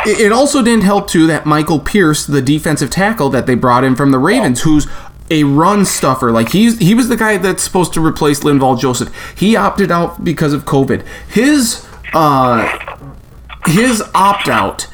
it, 0.05 0.19
it 0.19 0.31
also 0.31 0.63
didn't 0.63 0.83
help 0.83 1.07
too 1.07 1.27
that 1.27 1.45
Michael 1.45 1.79
Pierce, 1.79 2.25
the 2.25 2.41
defensive 2.41 2.89
tackle 2.89 3.29
that 3.29 3.45
they 3.45 3.55
brought 3.55 3.83
in 3.83 3.95
from 3.95 4.11
the 4.11 4.19
Ravens, 4.19 4.61
who's 4.61 4.87
a 5.29 5.43
run 5.43 5.85
stuffer. 5.85 6.31
Like 6.31 6.49
he's 6.49 6.79
he 6.79 6.93
was 6.93 7.09
the 7.09 7.17
guy 7.17 7.37
that's 7.37 7.63
supposed 7.63 7.93
to 7.93 8.05
replace 8.05 8.41
Linval 8.41 8.79
Joseph. 8.79 9.13
He 9.37 9.55
opted 9.55 9.91
out 9.91 10.23
because 10.23 10.53
of 10.53 10.65
COVID. 10.65 11.05
His 11.29 11.85
uh 12.13 13.05
his 13.65 14.01
opt 14.15 14.47
out, 14.47 14.87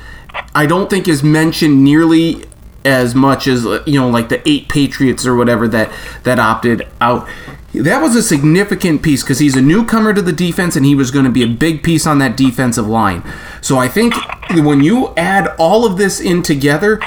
I 0.55 0.65
don't 0.65 0.89
think 0.89 1.07
is 1.07 1.23
mentioned 1.23 1.83
nearly 1.83 2.45
as 2.85 3.15
much 3.15 3.47
as 3.47 3.63
you 3.85 3.99
know, 3.99 4.09
like 4.09 4.29
the 4.29 4.47
eight 4.47 4.67
Patriots 4.67 5.25
or 5.25 5.35
whatever 5.35 5.67
that 5.67 5.91
that 6.23 6.39
opted 6.39 6.87
out. 6.99 7.27
That 7.73 8.01
was 8.01 8.15
a 8.15 8.21
significant 8.21 9.01
piece 9.01 9.23
because 9.23 9.39
he's 9.39 9.55
a 9.55 9.61
newcomer 9.61 10.13
to 10.13 10.21
the 10.21 10.31
defense 10.31 10.75
and 10.75 10.85
he 10.85 10.93
was 10.93 11.09
going 11.09 11.25
to 11.25 11.31
be 11.31 11.41
a 11.41 11.47
big 11.47 11.81
piece 11.81 12.05
on 12.05 12.19
that 12.19 12.37
defensive 12.37 12.87
line. 12.87 13.23
So 13.61 13.79
I 13.79 13.87
think 13.87 14.13
when 14.51 14.83
you 14.83 15.13
add 15.17 15.47
all 15.57 15.83
of 15.85 15.97
this 15.97 16.19
in 16.19 16.43
together, 16.43 16.99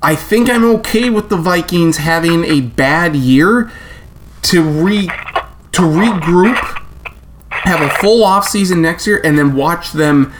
I 0.00 0.14
think 0.14 0.48
I'm 0.48 0.64
okay 0.76 1.10
with 1.10 1.28
the 1.28 1.36
Vikings 1.36 1.96
having 1.96 2.44
a 2.44 2.60
bad 2.60 3.16
year 3.16 3.72
to 4.42 4.62
re 4.62 5.08
to 5.72 5.82
regroup, 5.82 6.58
have 7.50 7.80
a 7.80 7.88
full 7.88 8.22
off 8.22 8.46
season 8.46 8.82
next 8.82 9.06
year, 9.06 9.20
and 9.24 9.38
then 9.38 9.54
watch 9.54 9.92
them 9.92 10.32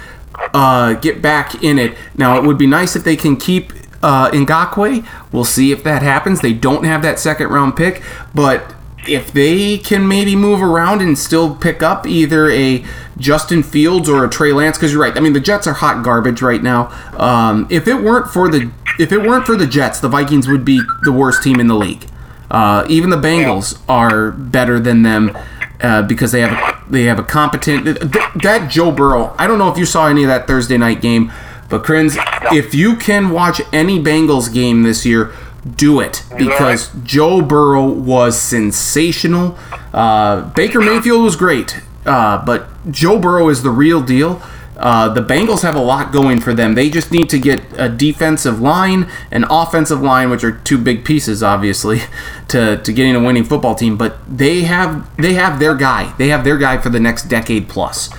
uh, 0.55 0.95
get 0.95 1.23
back 1.23 1.63
in 1.63 1.79
it. 1.79 1.97
Now 2.17 2.39
it 2.39 2.45
would 2.45 2.59
be 2.59 2.67
nice 2.67 2.95
if 2.95 3.05
they 3.05 3.17
can 3.17 3.37
keep 3.37 3.73
uh, 4.03 4.31
Ngakoue. 4.31 5.07
We'll 5.33 5.45
see 5.45 5.73
if 5.73 5.83
that 5.85 6.03
happens. 6.03 6.41
They 6.41 6.53
don't 6.53 6.85
have 6.85 7.03
that 7.03 7.19
second 7.19 7.49
round 7.49 7.77
pick, 7.77 8.03
but 8.35 8.75
if 9.09 9.33
they 9.33 9.79
can 9.79 10.07
maybe 10.07 10.37
move 10.37 10.63
around 10.63 11.01
and 11.01 11.19
still 11.19 11.55
pick 11.55 11.83
up 11.83 12.07
either 12.07 12.51
a 12.51 12.85
Justin 13.19 13.63
Fields 13.63 14.09
or 14.09 14.25
a 14.25 14.31
Trey 14.31 14.53
Lance, 14.53 14.77
because 14.77 14.93
you're 14.93 15.03
right. 15.03 15.17
I 15.17 15.21
mean, 15.21 15.33
the 15.33 15.41
Jets 15.41 15.67
are 15.67 15.75
hot 15.75 16.05
garbage 16.05 16.43
right 16.43 16.63
now. 16.63 16.89
Um, 17.17 17.67
if 17.71 17.87
it 17.89 18.03
weren't 18.03 18.29
for 18.29 18.49
the 18.49 18.71
if 18.99 19.13
it 19.13 19.19
weren't 19.19 19.47
for 19.47 19.57
the 19.57 19.67
Jets, 19.67 20.01
the 20.01 20.09
Vikings 20.09 20.49
would 20.49 20.65
be 20.65 20.81
the 21.05 21.13
worst 21.13 21.43
team 21.43 21.61
in 21.61 21.67
the 21.67 21.75
league. 21.75 22.05
Uh, 22.51 22.85
even 22.89 23.11
the 23.11 23.17
Bengals 23.17 23.81
are 23.89 24.31
better 24.33 24.79
than 24.79 25.03
them 25.03 25.37
uh, 25.81 26.03
because 26.03 26.33
they 26.33 26.41
have 26.41 26.53
a, 26.53 26.91
they 26.91 27.05
have 27.05 27.19
a 27.19 27.23
competent 27.23 27.85
th- 27.85 27.99
that 28.43 28.71
Joe 28.71 28.93
Burrow. 28.93 29.35
I 29.39 29.47
don't 29.47 29.59
know 29.59 29.71
if 29.71 29.79
you 29.79 29.87
saw 29.87 30.07
any 30.07 30.23
of 30.23 30.29
that 30.29 30.47
Thursday 30.47 30.77
night 30.77 31.01
game, 31.01 31.33
but 31.71 31.83
Kriens, 31.83 32.17
if 32.53 32.75
you 32.75 32.97
can 32.97 33.31
watch 33.31 33.63
any 33.73 33.99
Bengals 33.99 34.53
game 34.53 34.83
this 34.83 35.07
year, 35.07 35.33
do 35.77 36.01
it 36.01 36.25
because 36.37 36.91
Joe 37.05 37.41
Burrow 37.41 37.87
was 37.87 38.41
sensational. 38.41 39.57
Uh, 39.93 40.43
Baker 40.51 40.81
Mayfield 40.81 41.23
was 41.23 41.37
great, 41.37 41.81
uh, 42.05 42.45
but 42.45 42.69
Joe 42.91 43.19
Burrow 43.19 43.49
is 43.49 43.63
the 43.63 43.71
real 43.71 44.03
deal. 44.03 44.43
Uh, 44.77 45.09
the 45.09 45.21
Bengals 45.21 45.63
have 45.63 45.77
a 45.77 45.81
lot 45.81 46.13
going 46.13 46.41
for 46.41 46.53
them. 46.53 46.75
They 46.75 46.91
just 46.91 47.13
need 47.13 47.31
to 47.31 47.39
get 47.39 47.63
a 47.77 47.89
defensive 47.89 48.61
line, 48.61 49.09
an 49.31 49.45
offensive 49.49 50.01
line, 50.01 50.29
which 50.29 50.43
are 50.43 50.51
two 50.51 50.77
big 50.77 51.05
pieces, 51.05 51.41
obviously, 51.43 52.01
to, 52.49 52.79
to 52.79 52.93
getting 52.93 53.15
a 53.15 53.21
winning 53.21 53.45
football 53.45 53.77
team. 53.77 53.97
But 53.97 54.17
they 54.27 54.63
have 54.63 55.15
they 55.17 55.35
have 55.35 55.61
their 55.61 55.77
guy. 55.77 56.13
They 56.19 56.29
have 56.29 56.43
their 56.43 56.59
guy 56.59 56.79
for 56.79 56.89
the 56.89 56.99
next 56.99 57.25
decade 57.29 57.69
plus 57.69 58.11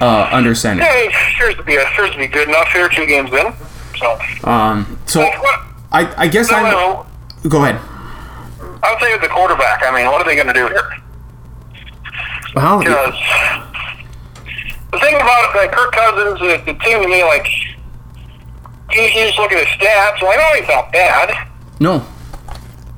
uh, 0.00 0.28
under 0.30 0.54
center. 0.54 0.84
Hey, 0.84 1.10
sure 1.36 1.54
to 1.54 1.62
be 1.62 1.78
sure 1.94 2.10
to 2.10 2.18
be 2.18 2.26
good 2.26 2.48
enough 2.48 2.68
here. 2.68 2.90
Two 2.90 3.06
games 3.06 3.32
in, 3.32 3.54
so. 3.96 4.18
Um, 4.46 4.98
so 5.06 5.22
I, 5.94 6.12
I 6.24 6.28
guess 6.28 6.50
No, 6.50 6.56
I'm. 6.58 6.64
no. 6.72 7.06
Go 7.48 7.64
ahead. 7.64 7.80
I 8.82 8.92
would 8.92 9.00
say 9.00 9.12
with 9.12 9.22
the 9.22 9.28
quarterback. 9.28 9.82
I 9.84 9.94
mean, 9.94 10.06
what 10.10 10.20
are 10.20 10.24
they 10.24 10.34
going 10.34 10.48
to 10.48 10.52
do 10.52 10.66
here? 10.66 10.90
Well, 12.54 12.78
Because 12.80 13.14
the 14.92 14.98
thing 15.00 15.14
about 15.16 15.54
like 15.54 15.72
Kirk 15.72 15.92
Cousins, 15.92 16.38
it, 16.42 16.68
it 16.68 16.76
seemed 16.84 17.02
to 17.02 17.08
me 17.08 17.22
like 17.24 17.46
you, 18.92 19.02
you 19.02 19.26
just 19.26 19.38
look 19.38 19.52
at 19.52 19.58
his 19.66 19.68
stats. 19.78 20.20
Well, 20.22 20.32
I 20.32 20.36
know 20.36 20.60
he's 20.60 20.68
not 20.68 20.92
bad, 20.92 21.48
No. 21.80 22.04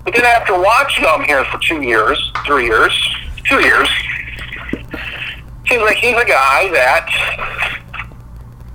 but 0.05 0.15
then 0.15 0.25
after 0.25 0.59
watching 0.61 1.05
him 1.05 1.23
here 1.25 1.45
for 1.47 1.59
two 1.59 1.83
years, 1.83 2.33
three 2.47 2.65
years, 2.65 2.93
two 3.45 3.61
years, 3.61 3.89
seems 5.69 5.83
like 5.83 5.97
he's 5.97 6.17
a 6.17 6.25
guy 6.27 6.69
that 6.73 7.09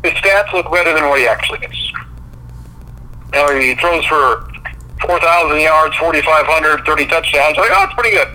his 0.04 0.14
stats 0.14 0.52
look 0.54 0.72
better 0.72 0.94
than 0.94 1.08
what 1.10 1.20
he 1.20 1.28
actually 1.28 1.60
is. 1.66 1.92
You 3.34 3.40
know, 3.40 3.60
he 3.60 3.76
throws 3.76 4.06
for 4.06 4.48
4,000 5.02 5.60
yards, 5.60 5.96
4,500, 5.98 6.86
30 6.86 7.06
touchdowns. 7.08 7.58
Like, 7.58 7.72
oh, 7.72 7.84
it's 7.86 7.94
pretty 7.94 8.12
good. 8.12 8.28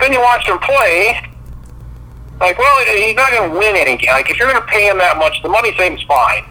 Then 0.00 0.12
you 0.12 0.20
watch 0.20 0.46
him 0.46 0.58
play, 0.58 1.20
like, 2.40 2.58
well, 2.58 2.84
he's 2.84 3.14
not 3.14 3.30
going 3.30 3.50
to 3.50 3.58
win 3.58 3.76
any. 3.76 4.06
Like, 4.06 4.30
if 4.30 4.38
you're 4.38 4.50
going 4.50 4.60
to 4.60 4.66
pay 4.66 4.88
him 4.88 4.98
that 4.98 5.16
much, 5.18 5.40
the 5.42 5.48
money 5.48 5.72
thing's 5.72 6.02
fine. 6.02 6.44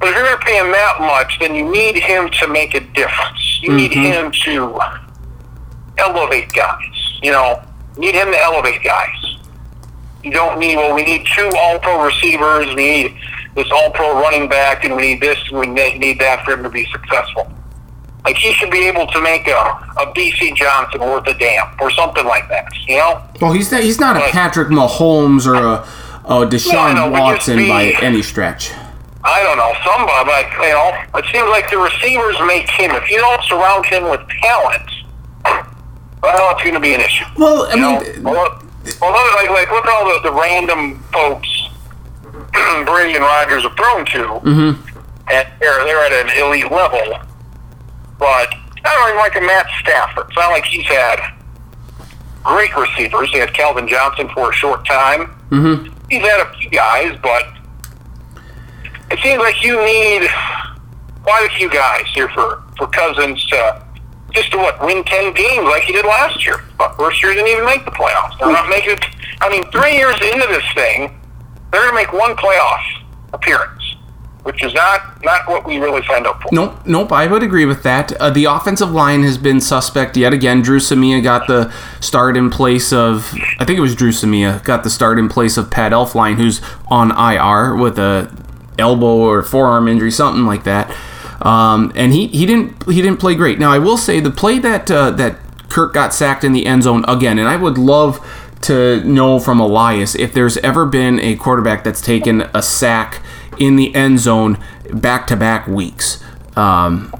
But 0.00 0.08
if 0.08 0.16
you're 0.16 0.24
going 0.24 0.38
to 0.38 0.44
pay 0.44 0.58
him 0.58 0.72
that 0.72 1.00
much, 1.00 1.38
then 1.38 1.54
you 1.54 1.70
need 1.70 1.96
him 1.96 2.28
to 2.40 2.48
make 2.48 2.74
a 2.74 2.80
difference. 2.80 3.60
You 3.62 3.72
need 3.72 3.92
mm-hmm. 3.92 4.02
him 4.02 4.32
to 4.44 4.80
elevate 5.96 6.52
guys. 6.52 7.18
You 7.22 7.30
know, 7.30 7.62
you 7.94 8.00
need 8.00 8.14
him 8.16 8.32
to 8.32 8.38
elevate 8.38 8.82
guys. 8.82 9.36
You 10.24 10.32
don't 10.32 10.58
need, 10.58 10.76
well, 10.76 10.94
we 10.94 11.04
need 11.04 11.26
two 11.36 11.50
all-pro 11.56 12.04
receivers. 12.04 12.66
We 12.66 12.74
need 12.74 13.16
this 13.54 13.70
all-pro 13.70 14.20
running 14.20 14.48
back, 14.48 14.84
and 14.84 14.96
we 14.96 15.02
need 15.02 15.20
this, 15.20 15.38
and 15.50 15.58
we 15.58 15.66
need 15.66 16.18
that 16.20 16.44
for 16.44 16.52
him 16.52 16.62
to 16.62 16.70
be 16.70 16.86
successful. 16.90 17.50
Like, 18.24 18.36
he 18.36 18.52
should 18.52 18.70
be 18.70 18.86
able 18.86 19.06
to 19.08 19.20
make 19.20 19.48
a, 19.48 19.50
a 19.98 20.12
Bisi 20.14 20.54
Johnson 20.54 21.00
worth 21.00 21.26
a 21.26 21.34
damn, 21.34 21.68
or 21.80 21.90
something 21.90 22.24
like 22.24 22.48
that, 22.48 22.68
you 22.86 22.96
know? 22.96 23.22
Well, 23.40 23.52
he's 23.52 23.72
not, 23.72 23.82
he's 23.82 23.98
not 23.98 24.16
a 24.16 24.30
Patrick 24.30 24.68
Mahomes 24.68 25.46
or 25.46 25.54
a, 25.56 25.84
a 26.24 26.46
Deshaun 26.46 26.94
No, 26.94 27.10
Watson 27.10 27.56
be- 27.56 27.68
by 27.68 27.84
any 28.00 28.22
stretch. 28.22 28.72
I 29.24 29.42
don't 29.42 29.56
know, 29.56 29.72
somebody, 29.84 30.30
like, 30.30 30.52
you 30.54 30.74
know, 30.74 31.18
it 31.18 31.24
seems 31.32 31.48
like 31.48 31.70
the 31.70 31.78
receivers 31.78 32.36
make 32.46 32.68
him, 32.70 32.90
if 32.92 33.08
you 33.10 33.18
don't 33.18 33.42
surround 33.44 33.86
him 33.86 34.04
with 34.10 34.20
talent, 34.40 34.90
well, 36.22 36.54
it's 36.54 36.62
going 36.62 36.74
to 36.74 36.80
be 36.80 36.94
an 36.94 37.00
issue. 37.00 37.24
Well, 37.36 37.66
I 37.70 37.74
know, 37.74 38.00
mean, 38.00 38.22
well, 38.22 38.62
well, 39.00 39.36
like, 39.36 39.50
like, 39.50 39.70
look 39.70 39.84
at 39.84 39.92
all 39.92 40.12
the, 40.22 40.30
the 40.30 40.32
random 40.32 40.98
folks 41.12 41.61
Brady 42.86 43.14
and 43.14 43.24
Rodgers 43.24 43.62
have 43.62 43.76
thrown 43.76 44.04
to, 44.06 44.40
Mm-hmm. 44.48 44.98
and 45.30 45.48
they're, 45.60 45.84
they're 45.84 46.04
at 46.04 46.12
an 46.12 46.44
elite 46.44 46.70
level. 46.70 47.18
But 48.18 48.48
I 48.84 48.94
don't 48.94 49.08
even 49.08 49.18
like 49.18 49.36
a 49.36 49.40
Matt 49.40 49.66
Stafford. 49.80 50.26
It's 50.28 50.36
not 50.36 50.50
like 50.50 50.64
he's 50.64 50.86
had 50.86 51.18
great 52.44 52.76
receivers. 52.76 53.30
He 53.30 53.38
had 53.38 53.52
Calvin 53.54 53.86
Johnson 53.88 54.28
for 54.34 54.50
a 54.50 54.52
short 54.52 54.84
time. 54.86 55.26
mm-hmm. 55.50 55.92
He's 56.10 56.20
had 56.22 56.40
a 56.40 56.52
few 56.58 56.68
guys, 56.70 57.16
but 57.22 57.44
it 59.10 59.18
seems 59.20 59.38
like 59.40 59.62
you 59.62 59.76
need 59.84 60.28
quite 61.22 61.46
a 61.50 61.54
few 61.56 61.70
guys 61.70 62.04
here 62.14 62.28
for, 62.30 62.62
for 62.76 62.86
Cousins 62.88 63.44
to 63.46 63.82
just 64.32 64.50
to 64.50 64.56
what 64.58 64.80
win 64.84 65.04
ten 65.04 65.32
games 65.34 65.64
like 65.64 65.82
he 65.82 65.92
did 65.92 66.04
last 66.06 66.44
year. 66.44 66.64
But 66.78 66.96
first 66.96 67.22
year 67.22 67.34
didn't 67.34 67.48
even 67.48 67.64
make 67.66 67.84
the 67.84 67.90
playoffs. 67.90 68.38
They're 68.38 68.50
not 68.50 68.68
making. 68.68 68.98
I 69.40 69.48
mean, 69.50 69.64
three 69.70 69.96
years 69.96 70.14
into 70.22 70.46
this 70.48 70.64
thing, 70.74 71.18
they're 71.72 71.80
going 71.80 71.90
to 71.90 71.94
make 71.94 72.12
one 72.12 72.36
playoff 72.36 72.82
appearance, 73.32 73.96
which 74.42 74.62
is 74.62 74.74
not 74.74 75.24
not 75.24 75.48
what 75.48 75.66
we 75.66 75.78
really 75.78 76.04
signed 76.06 76.26
up 76.26 76.42
for. 76.42 76.48
Nope, 76.52 76.84
nope. 76.84 77.12
I 77.12 77.26
would 77.26 77.42
agree 77.42 77.64
with 77.64 77.82
that. 77.82 78.12
Uh, 78.14 78.30
the 78.30 78.44
offensive 78.44 78.90
line 78.90 79.22
has 79.22 79.38
been 79.38 79.60
suspect 79.60 80.16
yet 80.16 80.32
again. 80.32 80.62
Dru 80.62 80.78
Samia 80.78 81.22
got 81.22 81.46
the 81.46 81.72
start 82.00 82.36
in 82.36 82.50
place 82.50 82.92
of, 82.92 83.32
I 83.58 83.64
think 83.64 83.78
it 83.78 83.82
was 83.82 83.94
Dru 83.96 84.10
Samia 84.10 84.62
got 84.64 84.84
the 84.84 84.90
start 84.90 85.18
in 85.18 85.28
place 85.28 85.56
of 85.56 85.70
Pat 85.70 85.92
Elflein, 85.92 86.36
who's 86.36 86.60
on 86.88 87.10
IR 87.10 87.74
with 87.74 87.98
a 87.98 88.30
elbow 88.78 89.16
or 89.16 89.42
forearm 89.42 89.88
injury, 89.88 90.10
something 90.10 90.44
like 90.44 90.64
that. 90.64 90.94
Um, 91.40 91.92
and 91.94 92.12
he, 92.12 92.28
he 92.28 92.46
didn't 92.46 92.88
he 92.88 93.02
didn't 93.02 93.18
play 93.18 93.34
great. 93.34 93.58
Now 93.58 93.72
I 93.72 93.78
will 93.78 93.96
say 93.96 94.20
the 94.20 94.30
play 94.30 94.58
that 94.60 94.90
uh, 94.90 95.10
that 95.12 95.38
Kirk 95.68 95.94
got 95.94 96.12
sacked 96.14 96.44
in 96.44 96.52
the 96.52 96.66
end 96.66 96.82
zone 96.82 97.04
again, 97.08 97.38
and 97.38 97.48
I 97.48 97.56
would 97.56 97.78
love 97.78 98.18
to 98.62 99.02
know 99.04 99.38
from 99.38 99.60
Elias 99.60 100.14
if 100.14 100.32
there's 100.32 100.56
ever 100.58 100.86
been 100.86 101.18
a 101.20 101.36
quarterback 101.36 101.84
that's 101.84 102.00
taken 102.00 102.42
a 102.54 102.62
sack 102.62 103.22
in 103.58 103.76
the 103.76 103.94
end 103.94 104.18
zone 104.18 104.58
back 104.92 105.26
to 105.28 105.36
back 105.36 105.66
weeks. 105.66 106.22
Um, 106.56 107.12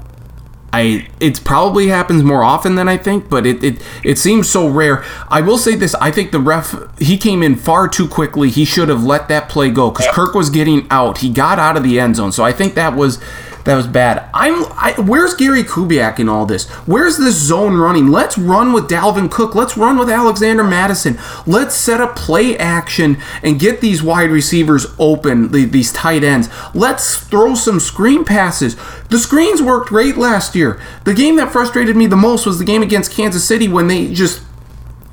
I 0.73 1.07
it 1.19 1.43
probably 1.43 1.87
happens 1.89 2.23
more 2.23 2.43
often 2.43 2.73
than 2.75 2.89
I 2.89 2.97
think, 2.97 3.29
but 3.29 3.45
it, 3.45 3.63
it 3.63 3.81
it 4.03 4.17
seems 4.17 4.49
so 4.49 4.67
rare. 4.67 5.05
I 5.29 5.39
will 5.41 5.59
say 5.59 5.75
this: 5.75 5.93
I 5.95 6.09
think 6.09 6.31
the 6.31 6.39
ref 6.39 6.75
he 6.99 7.15
came 7.15 7.43
in 7.43 7.55
far 7.55 7.87
too 7.87 8.07
quickly. 8.07 8.49
He 8.49 8.65
should 8.65 8.89
have 8.89 9.03
let 9.03 9.27
that 9.27 9.49
play 9.49 9.69
go 9.69 9.91
because 9.91 10.07
Kirk 10.07 10.33
was 10.33 10.49
getting 10.49 10.87
out. 10.89 11.19
He 11.19 11.29
got 11.29 11.59
out 11.59 11.77
of 11.77 11.83
the 11.83 11.99
end 11.99 12.15
zone, 12.15 12.31
so 12.31 12.43
I 12.43 12.51
think 12.51 12.73
that 12.73 12.95
was 12.95 13.19
that 13.65 13.75
was 13.75 13.87
bad. 13.87 14.29
I'm 14.33 14.65
I, 14.73 14.93
where's 14.99 15.33
Gary 15.35 15.63
Kubiak 15.63 16.19
in 16.19 16.27
all 16.27 16.45
this? 16.45 16.69
Where's 16.85 17.17
this 17.17 17.35
zone 17.35 17.77
running? 17.77 18.07
Let's 18.11 18.37
run 18.37 18.73
with 18.73 18.89
Dalvin 18.89 19.31
Cook. 19.31 19.55
Let's 19.55 19.77
run 19.77 19.97
with 19.97 20.09
Alexander 20.09 20.63
Mattison. 20.63 21.17
Let's 21.47 21.73
set 21.73 22.01
up 22.01 22.15
play 22.15 22.57
action 22.57 23.17
and 23.41 23.59
get 23.59 23.79
these 23.79 24.03
wide 24.03 24.29
receivers 24.31 24.85
open. 24.99 25.51
the- 25.51 25.65
These 25.65 25.93
tight 25.93 26.23
ends. 26.23 26.49
Let's 26.73 27.15
throw 27.15 27.55
some 27.55 27.79
screen 27.79 28.25
passes. 28.25 28.75
The 29.09 29.17
screens 29.17 29.61
worked 29.61 29.89
great 29.89 30.17
last 30.17 30.55
year. 30.55 30.79
The 31.05 31.13
game 31.13 31.37
that 31.37 31.51
frustrated 31.51 31.95
me 31.95 32.05
the 32.07 32.15
most 32.17 32.45
was 32.45 32.59
the 32.59 32.65
game 32.65 32.81
against 32.81 33.11
Kansas 33.11 33.43
City 33.45 33.67
when 33.67 33.87
they 33.87 34.13
just 34.13 34.41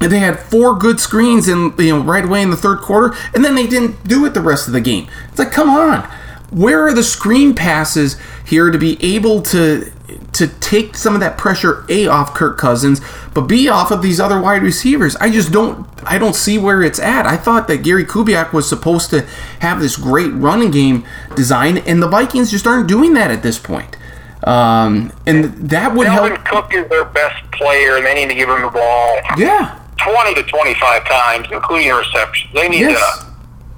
they 0.01 0.19
had 0.19 0.39
four 0.41 0.75
good 0.77 0.99
screens 0.99 1.47
in 1.47 1.75
you 1.79 1.95
know 1.99 2.03
right 2.03 2.25
away 2.25 2.41
in 2.43 2.51
the 2.51 2.57
third 2.57 2.79
quarter, 2.81 3.15
and 3.35 3.45
then 3.45 3.55
they 3.55 3.67
didn't 3.67 4.03
do 4.09 4.25
it 4.25 4.33
the 4.35 4.41
rest 4.41 4.67
of 4.67 4.73
the 4.73 4.81
game. 4.81 5.07
It's 5.29 5.39
like, 5.39 5.53
come 5.53 5.69
on, 5.69 6.09
where 6.51 6.87
are 6.87 6.95
the 6.95 7.03
screen 7.05 7.55
passes 7.55 8.17
here 8.51 8.71
to 8.71 8.79
be 8.79 8.99
able 9.17 9.41
to 9.43 9.91
to 10.33 10.47
take 10.47 10.97
some 10.97 11.15
of 11.15 11.21
that 11.21 11.39
pressure 11.39 11.85
a 11.89 12.07
off 12.09 12.35
Kirk 12.35 12.59
Cousins, 12.59 13.01
but 13.33 13.43
b 13.43 13.69
off 13.69 13.91
of 13.93 14.03
these 14.03 14.21
other 14.21 14.41
wide 14.41 14.63
receivers? 14.63 15.17
I 15.17 15.31
just 15.31 15.53
don't 15.53 15.87
I 16.05 16.19
don't 16.19 16.35
see 16.37 16.59
where 16.59 16.83
it's 16.83 16.99
at. 16.99 17.27
I 17.27 17.37
thought 17.37 17.69
that 17.69 17.79
Gary 17.79 18.05
Kubiak 18.05 18.53
was 18.53 18.69
supposed 18.69 19.11
to 19.11 19.23
have 19.61 19.81
this 19.81 19.97
great 19.97 20.33
running 20.35 20.71
game 20.71 21.05
design, 21.37 21.79
and 21.79 22.03
the 22.03 22.09
Vikings 22.09 22.51
just 22.51 22.67
aren't 22.67 22.89
doing 22.89 23.15
that 23.15 23.31
at 23.31 23.43
this 23.43 23.59
point. 23.59 23.97
Um, 24.43 25.13
and 25.27 25.45
that 25.71 25.95
would 25.95 26.07
help. 26.09 26.33
Dalvin 26.33 26.45
Cook 26.47 26.75
is 26.75 26.89
their 26.89 27.05
best 27.05 27.51
player, 27.53 27.97
and 27.99 28.07
they 28.07 28.15
need 28.15 28.29
to 28.29 28.35
give 28.35 28.49
him 28.49 28.63
the 28.63 28.71
ball 28.71 29.19
Yeah. 29.37 29.77
20 29.99 30.35
to 30.35 30.43
25 30.45 31.05
times, 31.07 31.47
including 31.53 31.93
receptions. 31.93 32.51
They 32.55 32.69
need 32.71 32.81
Yes. 32.81 33.19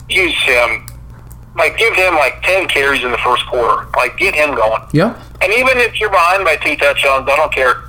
to 0.09 0.15
use 0.15 0.41
him, 0.45 0.87
like 1.57 1.77
give 1.77 1.95
him 1.95 2.15
like 2.15 2.43
10 2.43 2.69
carries 2.69 3.05
in 3.05 3.11
the 3.11 3.19
first 3.19 3.47
quarter. 3.47 3.87
Like 3.97 4.17
get 4.17 4.35
him 4.35 4.55
going. 4.55 4.83
Yep. 4.93 5.19
And 5.43 5.53
even 5.53 5.79
if 5.79 6.01
you're 6.01 6.11
behind 6.11 6.45
by 6.45 6.57
two 6.57 6.77
touchdowns, 6.77 7.29
I 7.29 7.37
don't 7.37 7.53
care. 7.53 7.85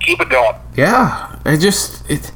Keep 0.00 0.20
it 0.20 0.28
going. 0.28 0.56
Yeah, 0.76 1.36
I 1.44 1.56
just 1.56 2.08
it. 2.08 2.30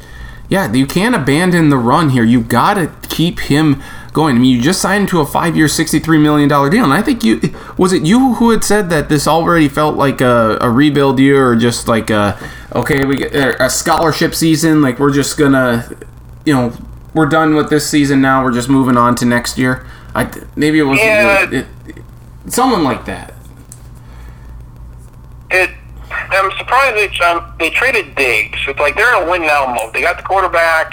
Yeah, 0.48 0.70
you 0.72 0.86
can't 0.86 1.14
abandon 1.14 1.70
the 1.70 1.78
run 1.78 2.10
here. 2.10 2.24
You 2.24 2.42
got 2.42 2.74
to 2.74 2.92
keep 3.08 3.40
him 3.40 3.82
going. 4.12 4.36
I 4.36 4.38
mean, 4.38 4.56
you 4.56 4.60
just 4.60 4.82
signed 4.82 5.08
to 5.08 5.20
a 5.20 5.26
five-year, 5.26 5.68
sixty-three 5.68 6.18
million 6.18 6.48
dollar 6.48 6.68
deal, 6.68 6.84
and 6.84 6.92
I 6.92 7.02
think 7.02 7.24
you 7.24 7.40
was 7.78 7.92
it 7.92 8.02
you 8.02 8.34
who 8.34 8.50
had 8.50 8.64
said 8.64 8.90
that 8.90 9.08
this 9.08 9.26
already 9.26 9.68
felt 9.68 9.96
like 9.96 10.20
a, 10.20 10.58
a 10.60 10.70
rebuild 10.70 11.18
year, 11.18 11.48
or 11.48 11.56
just 11.56 11.88
like 11.88 12.10
a 12.10 12.38
okay, 12.74 13.04
we 13.04 13.16
get 13.16 13.34
er, 13.34 13.56
a 13.60 13.70
scholarship 13.70 14.34
season. 14.34 14.82
Like 14.82 14.98
we're 14.98 15.12
just 15.12 15.38
gonna, 15.38 15.88
you 16.44 16.52
know, 16.52 16.72
we're 17.14 17.26
done 17.26 17.54
with 17.54 17.70
this 17.70 17.88
season 17.88 18.20
now. 18.20 18.42
We're 18.42 18.52
just 18.52 18.68
moving 18.68 18.96
on 18.96 19.14
to 19.16 19.24
next 19.24 19.56
year. 19.56 19.86
I 20.14 20.30
maybe 20.56 20.78
it 20.78 20.82
was 20.82 20.98
Yeah. 20.98 21.44
it, 21.50 21.66
it, 21.86 22.02
someone 22.46 22.84
like 22.84 23.04
that. 23.06 23.34
It. 25.50 25.70
I'm 26.10 26.50
surprised 26.58 26.96
they 26.96 27.24
um, 27.24 27.52
they 27.58 27.70
traded 27.70 28.14
Diggs. 28.14 28.58
It's 28.66 28.78
like 28.78 28.96
they're 28.96 29.16
in 29.16 29.28
a 29.28 29.30
win 29.30 29.42
now 29.42 29.66
mode. 29.74 29.92
They 29.94 30.02
got 30.02 30.16
the 30.16 30.22
quarterback. 30.22 30.92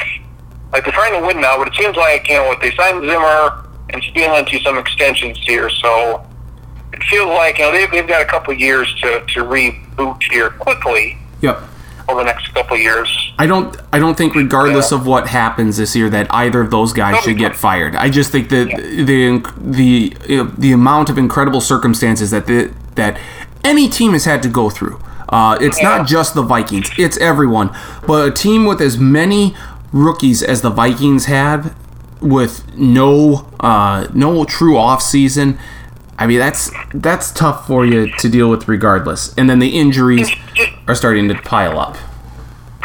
Like 0.72 0.84
they're 0.84 0.94
trying 0.94 1.20
to 1.20 1.26
win 1.26 1.42
now, 1.42 1.58
but 1.58 1.68
it 1.68 1.74
seems 1.76 1.96
like 1.98 2.28
you 2.30 2.36
know 2.36 2.48
what 2.48 2.62
they 2.62 2.72
signed 2.76 3.02
Zimmer 3.04 3.66
and 3.90 4.04
still 4.04 4.36
into 4.36 4.60
some 4.60 4.78
extensions 4.78 5.38
here. 5.42 5.70
So 5.70 6.26
it 6.94 7.04
feels 7.04 7.28
like 7.28 7.58
you 7.58 7.66
know 7.66 7.72
they've, 7.72 7.90
they've 7.92 8.08
got 8.08 8.22
a 8.22 8.26
couple 8.26 8.54
years 8.54 8.94
to 9.02 9.22
to 9.34 9.44
reboot 9.44 10.22
here 10.32 10.50
quickly 10.52 11.18
Yep. 11.42 11.62
Over 12.10 12.22
the 12.22 12.26
next 12.26 12.48
couple 12.54 12.76
years. 12.78 13.34
I 13.38 13.46
don't 13.46 13.76
I 13.94 14.00
don't 14.00 14.18
think 14.18 14.36
regardless 14.36 14.92
of 14.92 15.06
what 15.06 15.28
happens 15.28 15.78
this 15.78 15.96
year 15.96 16.10
that 16.10 16.34
either 16.34 16.62
of 16.62 16.72
those 16.72 16.94
guys 16.94 17.22
should 17.24 17.38
get 17.38 17.56
fired. 17.56 17.96
I 17.96 18.10
just 18.10 18.32
think 18.32 18.50
that 18.50 18.68
the 18.76 19.40
the 19.58 20.16
you 20.28 20.52
the 20.58 20.72
amount 20.72 21.10
of 21.10 21.18
incredible 21.18 21.62
circumstances 21.62 22.32
that 22.32 22.48
the, 22.48 22.74
that 22.96 23.20
any 23.64 23.88
team 23.90 24.14
has 24.14 24.26
had 24.26 24.42
to 24.44 24.50
go 24.50 24.70
through. 24.70 25.00
Uh, 25.30 25.58
it's 25.62 25.80
Yeah. 25.82 25.98
not 25.98 26.08
just 26.08 26.34
the 26.34 26.42
Vikings; 26.42 26.90
it's 26.98 27.18
everyone. 27.18 27.70
But 28.08 28.28
a 28.28 28.32
team 28.32 28.66
with 28.66 28.82
as 28.82 28.98
many 28.98 29.56
rookies 29.92 30.42
as 30.42 30.62
the 30.62 30.70
Vikings 30.72 31.26
had, 31.26 31.74
with 32.22 32.64
no 32.76 33.48
uh, 33.60 34.08
no 34.14 34.44
true 34.46 34.78
off 34.78 35.02
season. 35.04 35.60
I 36.20 36.28
mean 36.28 36.40
that's 36.40 36.70
that's 36.94 37.32
tough 37.32 37.66
for 37.66 37.86
you 37.86 38.12
to 38.18 38.30
deal 38.30 38.50
with 38.50 38.68
regardless. 38.68 39.34
And 39.36 39.50
then 39.50 39.60
the 39.60 39.80
injuries 39.80 40.30
are 40.86 40.94
starting 40.94 41.30
to 41.30 41.36
pile 41.36 41.80
up. 41.80 41.96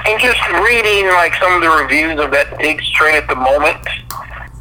And 0.06 0.20
just 0.20 0.40
reading 0.62 1.08
like 1.08 1.34
some 1.34 1.52
of 1.52 1.60
the 1.60 1.70
reviews 1.70 2.20
of 2.20 2.30
that 2.30 2.58
Diggs 2.58 2.88
trade 2.92 3.16
at 3.16 3.26
the 3.26 3.34
moment, 3.34 3.84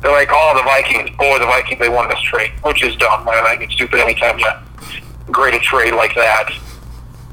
they're 0.01 0.11
like, 0.11 0.29
oh, 0.31 0.53
the 0.55 0.63
Vikings, 0.63 1.15
boy, 1.17 1.37
the 1.37 1.45
Vikings, 1.45 1.79
they 1.79 1.89
won 1.89 2.09
this 2.09 2.21
trade, 2.21 2.51
which 2.63 2.83
is 2.83 2.95
dumb. 2.95 3.27
I 3.27 3.51
think 3.51 3.63
it's 3.63 3.73
stupid 3.73 3.99
anytime 3.99 4.39
you 4.39 4.47
grade 5.31 5.53
a 5.53 5.59
trade 5.59 5.93
like 5.93 6.15
that. 6.15 6.49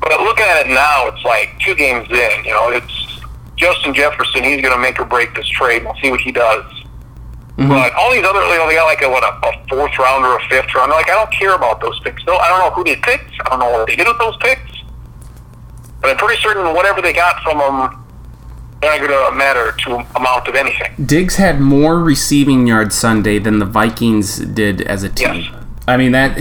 But 0.01 0.21
looking 0.21 0.45
at 0.45 0.67
it 0.67 0.71
now, 0.71 1.07
it's 1.09 1.25
like 1.25 1.59
two 1.61 1.75
games 1.75 2.09
in. 2.11 2.45
You 2.45 2.51
know, 2.51 2.71
it's 2.71 3.21
Justin 3.57 3.95
Jefferson. 3.95 4.43
He's 4.43 4.61
going 4.61 4.75
to 4.75 4.81
make 4.81 4.99
or 5.01 5.05
break 5.05 5.35
this 5.35 5.49
trade. 5.49 5.85
We'll 5.85 5.97
see 6.03 6.11
what 6.11 6.21
he 6.21 6.33
does. 6.33 6.65
Mm-hmm. 7.61 7.69
But 7.69 7.93
all 7.93 8.11
these 8.11 8.25
other, 8.25 8.41
you 8.41 8.57
know, 8.57 8.67
they 8.67 8.75
got 8.75 8.87
like 8.87 9.03
a 9.03 9.11
what 9.11 9.23
a, 9.23 9.37
a 9.47 9.53
fourth 9.69 9.99
rounder, 9.99 10.35
a 10.35 10.41
fifth 10.49 10.75
rounder. 10.75 10.95
Like 10.95 11.11
I 11.11 11.15
don't 11.15 11.31
care 11.31 11.55
about 11.55 11.81
those 11.83 12.01
picks. 12.01 12.25
No, 12.25 12.37
I 12.37 12.49
don't 12.49 12.61
know 12.61 12.71
who 12.75 12.85
they 12.85 12.97
picked. 12.97 13.31
I 13.45 13.51
don't 13.51 13.59
know 13.61 13.71
what 13.71 13.87
they 13.87 13.97
did 13.97 14.07
with 14.09 14.19
those 14.19 14.37
picks. 14.39 14.63
But 16.01 16.11
I'm 16.13 16.17
pretty 16.17 16.41
certain 16.41 16.75
whatever 16.75 17.03
they 17.03 17.13
got 17.13 17.43
from 17.43 17.59
them, 17.59 18.03
they're 18.81 18.99
not 18.99 19.07
going 19.07 19.31
to 19.31 19.37
matter 19.37 19.73
to 19.85 19.97
amount 20.17 20.49
of 20.49 20.55
anything. 20.55 20.95
Diggs 21.05 21.37
had 21.37 21.61
more 21.61 21.99
receiving 21.99 22.67
yards 22.67 22.95
Sunday 22.97 23.39
than 23.39 23.59
the 23.59 23.67
Vikings 23.67 24.39
did 24.39 24.81
as 24.81 25.03
a 25.03 25.11
team. 25.11 25.35
Yes. 25.43 25.55
I 25.87 25.99
mean 25.99 26.13
that 26.13 26.37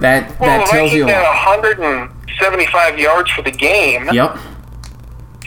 that 0.00 0.40
Well, 0.40 0.58
that 0.58 0.66
tells 0.68 0.92
you 0.92 1.04
a 1.06 1.12
had 1.12 1.22
lot. 1.22 1.46
175 1.46 2.98
yards 2.98 3.30
for 3.30 3.42
the 3.42 3.52
game, 3.52 4.08
Yep. 4.12 4.36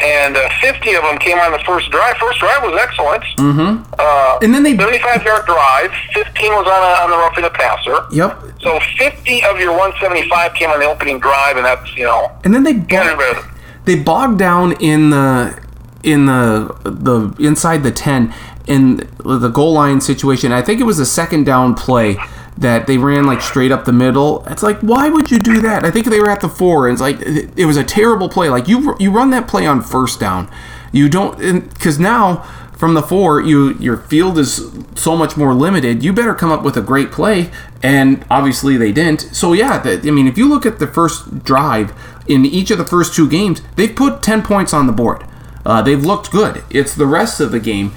And 0.01 0.35
uh, 0.35 0.49
50 0.61 0.93
of 0.95 1.03
them 1.03 1.17
came 1.17 1.37
on 1.37 1.51
the 1.51 1.59
first 1.59 1.89
drive. 1.91 2.17
First 2.17 2.39
drive 2.39 2.63
was 2.63 2.79
excellent. 2.81 3.23
Mm-hmm. 3.37 3.93
Uh, 3.97 4.39
And 4.41 4.53
then 4.53 4.63
they 4.63 4.75
35 4.75 5.23
yard 5.23 5.45
drive, 5.45 5.91
15 6.13 6.51
was 6.53 6.67
on, 6.67 6.83
a, 6.83 7.03
on 7.03 7.09
the 7.11 7.17
roughing 7.17 7.43
the 7.43 7.49
passer. 7.49 8.05
Yep. 8.11 8.61
So 8.61 8.79
50 8.97 9.43
of 9.45 9.59
your 9.59 9.71
175 9.71 10.53
came 10.53 10.69
on 10.69 10.79
the 10.79 10.85
opening 10.85 11.19
drive, 11.19 11.57
and 11.57 11.65
that's, 11.65 11.95
you 11.95 12.03
know, 12.03 12.31
And 12.43 12.53
then 12.53 12.63
they 12.63 12.73
kind 12.73 13.17
bog, 13.17 13.37
of 13.37 13.37
a, 13.37 13.51
they 13.85 13.95
bogged 13.95 14.39
down 14.39 14.73
in 14.73 15.09
the 15.11 15.59
in 16.03 16.27
the 16.27 16.75
the 16.83 17.33
inside 17.43 17.83
the 17.83 17.91
10 17.91 18.33
in 18.67 18.97
the 19.23 19.49
goal 19.49 19.73
line 19.73 20.01
situation. 20.01 20.51
I 20.51 20.61
think 20.61 20.79
it 20.79 20.83
was 20.85 20.99
a 20.99 21.05
second 21.05 21.45
down 21.45 21.73
play 21.75 22.17
that 22.57 22.87
they 22.87 22.97
ran 22.97 23.25
like 23.25 23.41
straight 23.41 23.71
up 23.71 23.85
the 23.85 23.93
middle. 23.93 24.45
It's 24.47 24.63
like 24.63 24.79
why 24.79 25.09
would 25.09 25.31
you 25.31 25.39
do 25.39 25.61
that? 25.61 25.83
I 25.83 25.91
think 25.91 26.05
they 26.07 26.19
were 26.19 26.29
at 26.29 26.41
the 26.41 26.49
4 26.49 26.87
and 26.87 26.93
it's 26.93 27.01
like 27.01 27.17
it 27.21 27.65
was 27.65 27.77
a 27.77 27.83
terrible 27.83 28.29
play. 28.29 28.49
Like 28.49 28.67
you 28.67 28.95
you 28.99 29.11
run 29.11 29.29
that 29.31 29.47
play 29.47 29.65
on 29.65 29.81
first 29.81 30.19
down. 30.19 30.49
You 30.91 31.09
don't 31.09 31.37
cuz 31.79 31.99
now 31.99 32.37
from 32.77 32.93
the 32.93 33.01
4 33.01 33.41
you 33.41 33.73
your 33.73 33.97
field 33.97 34.37
is 34.37 34.69
so 34.95 35.17
much 35.17 35.35
more 35.35 35.53
limited. 35.53 36.03
You 36.03 36.13
better 36.13 36.33
come 36.33 36.51
up 36.51 36.63
with 36.63 36.77
a 36.77 36.81
great 36.81 37.11
play 37.11 37.49
and 37.83 38.25
obviously 38.31 38.77
they 38.77 38.91
didn't. 38.91 39.21
So 39.35 39.51
yeah, 39.53 39.77
the, 39.79 40.07
I 40.07 40.11
mean 40.11 40.27
if 40.27 40.37
you 40.37 40.47
look 40.47 40.65
at 40.65 40.79
the 40.79 40.87
first 40.87 41.43
drive 41.43 41.93
in 42.27 42.45
each 42.45 42.71
of 42.71 42.77
the 42.77 42.85
first 42.85 43.13
two 43.13 43.29
games, 43.29 43.61
they've 43.75 43.95
put 43.95 44.23
10 44.23 44.43
points 44.43 44.73
on 44.73 44.87
the 44.87 44.93
board. 44.93 45.25
Uh, 45.65 45.81
they've 45.81 46.03
looked 46.03 46.31
good. 46.31 46.63
It's 46.69 46.93
the 46.93 47.07
rest 47.07 47.39
of 47.39 47.51
the 47.51 47.59
game 47.59 47.91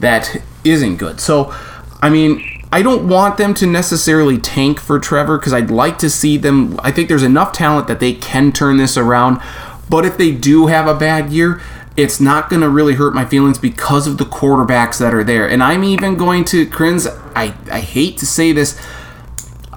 that 0.00 0.42
isn't 0.62 0.96
good. 0.96 1.20
So, 1.20 1.54
I 2.02 2.10
mean, 2.10 2.53
I 2.74 2.82
don't 2.82 3.06
want 3.06 3.36
them 3.36 3.54
to 3.54 3.68
necessarily 3.68 4.36
tank 4.36 4.80
for 4.80 4.98
Trevor 4.98 5.38
because 5.38 5.52
I'd 5.52 5.70
like 5.70 5.96
to 5.98 6.10
see 6.10 6.36
them. 6.36 6.76
I 6.82 6.90
think 6.90 7.08
there's 7.08 7.22
enough 7.22 7.52
talent 7.52 7.86
that 7.86 8.00
they 8.00 8.14
can 8.14 8.50
turn 8.50 8.78
this 8.78 8.96
around. 8.96 9.40
But 9.88 10.04
if 10.04 10.18
they 10.18 10.32
do 10.32 10.66
have 10.66 10.88
a 10.88 10.94
bad 10.94 11.30
year, 11.30 11.62
it's 11.96 12.18
not 12.18 12.50
going 12.50 12.62
to 12.62 12.68
really 12.68 12.94
hurt 12.94 13.14
my 13.14 13.24
feelings 13.24 13.58
because 13.58 14.08
of 14.08 14.18
the 14.18 14.24
quarterbacks 14.24 14.98
that 14.98 15.14
are 15.14 15.22
there. 15.22 15.48
And 15.48 15.62
I'm 15.62 15.84
even 15.84 16.16
going 16.16 16.44
to, 16.46 16.66
Kriens, 16.66 17.06
I, 17.36 17.54
I 17.70 17.78
hate 17.78 18.18
to 18.18 18.26
say 18.26 18.50
this, 18.50 18.76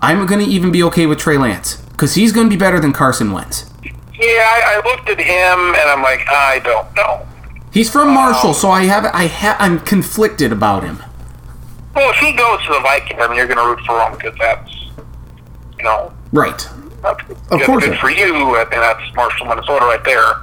I'm 0.01 0.25
going 0.25 0.43
to 0.43 0.51
even 0.51 0.71
be 0.71 0.81
okay 0.81 1.05
with 1.05 1.19
Trey 1.19 1.38
Lance 1.38 1.75
because 1.91 2.15
he's 2.15 2.31
going 2.31 2.47
to 2.47 2.49
be 2.49 2.60
better 2.60 2.79
than 2.79 2.93
Carson 2.93 3.31
Wentz. 3.31 3.69
yeah, 3.83 3.91
I, 4.17 4.81
I 4.81 4.89
looked 4.89 5.07
at 5.07 5.19
him, 5.19 5.75
and 5.75 5.88
I'm 5.88 6.01
like, 6.01 6.27
I 6.27 6.62
don't 6.63 6.95
know. 6.95 7.27
He's 7.71 7.91
from 7.91 8.12
Marshall, 8.12 8.49
um, 8.49 8.55
so 8.55 8.71
I 8.71 8.86
have 8.86 9.05
I 9.05 9.27
ha- 9.27 9.57
I'm 9.60 9.81
conflicted 9.81 10.51
about 10.51 10.83
him. 10.83 11.03
Well, 11.97 12.12
if 12.12 12.17
he 12.17 12.31
goes 12.31 12.62
to 12.67 12.73
the 12.73 12.79
Vikings, 12.81 13.19
I 13.19 13.27
mean, 13.27 13.38
you're 13.38 13.47
going 13.47 13.57
to 13.57 13.65
root 13.65 13.79
for 13.86 13.99
him 13.99 14.13
because 14.13 14.36
that's, 14.39 14.71
you 15.77 15.83
know, 15.83 16.13
Right. 16.31 16.57
That's 17.01 17.19
Of 17.29 17.60
good, 17.60 17.65
course. 17.65 17.86
good 17.86 17.97
for 17.99 18.10
you, 18.10 18.55
and 18.57 18.71
that's 18.71 19.01
Marshall, 19.15 19.47
Minnesota, 19.47 19.86
right 19.86 20.03
there. 20.03 20.33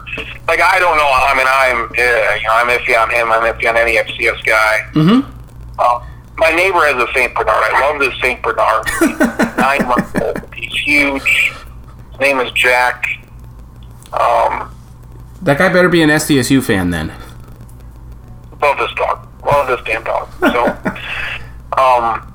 Like 0.46 0.60
I 0.60 0.78
don't 0.78 0.96
know. 0.96 1.10
I 1.10 1.34
mean, 1.36 1.46
I'm 1.48 1.90
you 1.94 2.46
know, 2.46 2.54
I'm 2.54 2.68
iffy 2.78 2.96
on 3.00 3.10
him. 3.10 3.30
I'm 3.32 3.42
iffy 3.52 3.68
on 3.68 3.76
any 3.76 3.96
FCS 3.96 4.44
guy. 4.46 4.78
Mm-hmm. 4.94 5.30
Uh, 5.78 6.06
my 6.36 6.50
neighbor 6.54 6.78
has 6.86 6.94
a 6.96 7.12
Saint 7.12 7.34
Bernard. 7.34 7.56
I 7.56 7.80
love 7.90 8.00
this 8.00 8.14
Saint 8.20 8.40
Bernard. 8.42 8.88
He's 9.00 9.18
nine 9.58 9.86
months 9.88 10.12
old. 10.22 10.54
He's 10.54 10.72
huge. 10.78 11.52
His 12.12 12.20
name 12.20 12.38
is 12.40 12.50
Jack. 12.52 13.04
Um, 14.12 14.70
That 15.42 15.58
guy 15.58 15.72
better 15.72 15.88
be 15.88 16.02
an 16.02 16.08
SDSU 16.10 16.62
fan 16.62 16.90
then. 16.90 17.12
love 18.62 18.78
this 18.78 18.92
dog. 18.94 19.26
Love 19.44 19.66
this 19.66 19.80
damn 19.84 20.04
dog. 20.04 20.28
So, 20.40 20.78
um, 21.78 22.32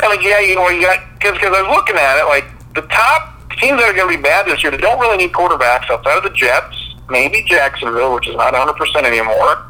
and 0.00 0.08
like 0.10 0.22
yeah, 0.22 0.40
you 0.40 0.54
know, 0.54 0.68
you 0.68 0.82
got 0.82 1.00
because 1.18 1.38
I 1.42 1.62
was 1.62 1.70
looking 1.76 1.96
at 1.96 2.18
it 2.18 2.26
like 2.26 2.46
the 2.74 2.82
top 2.82 3.34
teams 3.58 3.80
that 3.80 3.90
are 3.90 3.92
going 3.92 4.10
to 4.10 4.16
be 4.16 4.22
bad 4.22 4.46
this 4.46 4.62
year. 4.62 4.70
They 4.70 4.78
don't 4.78 4.98
really 5.00 5.16
need 5.16 5.32
quarterbacks 5.32 5.90
outside 5.90 6.16
of 6.18 6.22
the 6.22 6.30
Jets, 6.30 6.94
maybe 7.10 7.42
Jacksonville, 7.46 8.14
which 8.14 8.28
is 8.28 8.36
not 8.36 8.52
100 8.52 8.74
percent 8.74 9.06
anymore. 9.06 9.64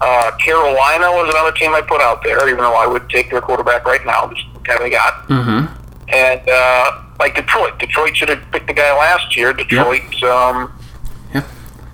Uh, 0.00 0.32
Carolina 0.38 1.06
was 1.12 1.32
another 1.32 1.52
team 1.52 1.72
I 1.72 1.80
put 1.80 2.00
out 2.00 2.22
there, 2.24 2.48
even 2.48 2.58
though 2.60 2.74
I 2.74 2.86
would 2.86 3.08
take 3.08 3.30
their 3.30 3.40
quarterback 3.40 3.86
right 3.86 4.04
now. 4.04 4.28
Just 4.34 4.46
kind 4.64 4.78
of 4.78 4.80
they 4.80 4.90
got. 4.90 5.14
Mm-hmm. 5.28 5.78
And 6.08 6.48
uh, 6.48 7.02
like 7.20 7.36
Detroit, 7.36 7.78
Detroit 7.78 8.16
should 8.16 8.28
have 8.28 8.42
picked 8.50 8.66
the 8.66 8.74
guy 8.74 8.92
last 8.98 9.36
year. 9.36 9.52
Detroit, 9.52 10.22
um, 10.24 10.72
Yep. 11.32 11.46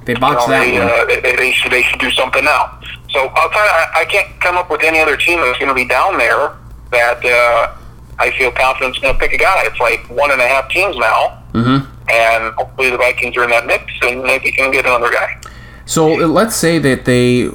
They 0.07 0.15
you 0.15 0.21
know, 0.21 0.47
that 0.47 0.49
they, 0.49 0.79
one. 0.79 0.89
uh, 0.89 1.05
they, 1.23 1.37
they 1.37 1.53
should 1.53 1.71
they 1.71 1.83
should 1.83 2.01
do 2.01 2.11
something 2.11 2.45
now. 2.45 2.78
So 3.09 3.25
you, 3.25 3.31
I, 3.35 4.03
I 4.03 4.05
can't 4.05 4.41
come 4.41 4.57
up 4.57 4.71
with 4.71 4.83
any 4.83 5.01
other 5.01 5.17
team 5.17 5.41
that's 5.41 5.59
going 5.59 5.69
to 5.69 5.75
be 5.75 5.87
down 5.87 6.19
there 6.19 6.57
that 6.91 7.25
uh, 7.25 7.75
I 8.19 8.31
feel 8.33 8.51
confident 8.51 8.97
is 8.97 9.03
going 9.03 9.15
to 9.15 9.21
pick 9.21 9.33
a 9.33 9.39
guy. 9.39 9.63
It's 9.65 9.81
like 9.81 10.09
one 10.11 10.31
and 10.31 10.41
a 10.41 10.49
half 10.49 10.69
teams 10.69 10.97
now, 10.97 11.43
mm-hmm. 11.53 12.11
and 12.11 12.55
hopefully 12.55 12.91
the 12.91 12.99
Vikings 12.99 13.37
are 13.37 13.45
in 13.45 13.51
that 13.51 13.67
mix, 13.67 13.85
and 14.03 14.23
maybe 14.23 14.53
can 14.53 14.71
get 14.71 14.85
another 14.85 15.11
guy. 15.11 15.41
So 15.87 16.07
let's 16.07 16.55
say 16.55 16.79
that 16.79 17.07
they, 17.07 17.49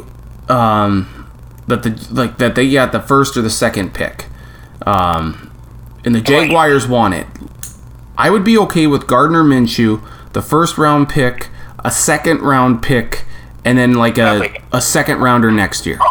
um, 0.49 1.29
that 1.67 1.83
the 1.83 2.07
like 2.11 2.39
that 2.39 2.55
they 2.55 2.71
got 2.71 2.91
the 2.91 2.99
first 2.99 3.37
or 3.37 3.41
the 3.41 3.49
second 3.49 3.93
pick, 3.93 4.25
um, 4.87 5.51
and 6.03 6.15
the 6.15 6.21
Jaguars 6.21 6.87
want 6.87 7.13
it. 7.13 7.27
I 8.17 8.29
would 8.29 8.43
be 8.43 8.57
okay 8.59 8.87
with 8.87 9.07
Gardner 9.07 9.43
Minshew, 9.43 10.03
the 10.33 10.41
first 10.41 10.77
round 10.77 11.09
pick, 11.09 11.49
a 11.79 11.91
second 11.91 12.41
round 12.41 12.81
pick, 12.81 13.25
and 13.65 13.77
then 13.77 13.93
like 13.93 14.17
a, 14.17 14.53
a 14.71 14.81
second 14.81 15.19
rounder 15.19 15.51
next 15.51 15.85
year. 15.85 15.99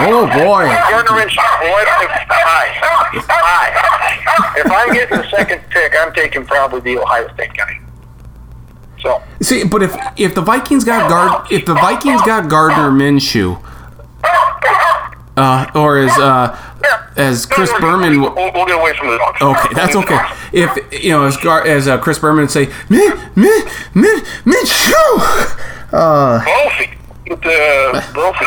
Oh. 0.00 0.26
Boy! 0.26 0.66
What 0.68 1.24
if, 1.24 1.30
hi, 2.30 2.68
hi. 3.26 4.60
If 4.60 4.70
I'm 4.70 4.92
getting 4.92 5.18
the 5.18 5.28
second 5.28 5.62
pick, 5.70 5.94
I'm 5.98 6.12
taking 6.12 6.44
probably 6.44 6.80
the 6.80 7.00
Ohio 7.00 7.32
State 7.34 7.54
guy. 7.54 7.80
So, 9.00 9.22
See, 9.40 9.64
but 9.64 9.82
if 9.82 9.96
if 10.16 10.34
the 10.34 10.40
Vikings 10.42 10.84
got 10.84 11.08
guard 11.08 11.50
if 11.50 11.64
the 11.64 11.74
Vikings 11.74 12.22
got 12.22 12.48
Gardner 12.48 12.90
Minshew, 12.90 13.60
uh, 15.38 15.70
or 15.74 15.98
as 15.98 16.10
uh, 16.18 16.56
as 17.16 17.46
Chris 17.46 17.70
Berman. 17.80 18.20
we'll, 18.20 18.34
we'll 18.34 18.66
get 18.66 18.78
away 18.78 18.94
from 18.96 19.08
the 19.08 19.18
dogs. 19.18 19.40
Okay, 19.40 19.74
that's 19.74 19.96
okay. 19.96 20.18
If 20.52 21.02
you 21.04 21.10
know, 21.10 21.24
as 21.24 21.36
Gar, 21.36 21.66
as 21.66 21.86
uh, 21.88 21.98
Chris 21.98 22.18
Berman 22.18 22.42
would 22.42 22.50
say, 22.50 22.66
me, 22.88 23.08
me, 23.36 23.50
me, 23.94 24.08
Minshew. 24.44 25.54
Uh, 25.92 26.42
Brophy. 26.44 26.94
With 27.28 27.42
the 27.42 28.04
Brophy. 28.14 28.44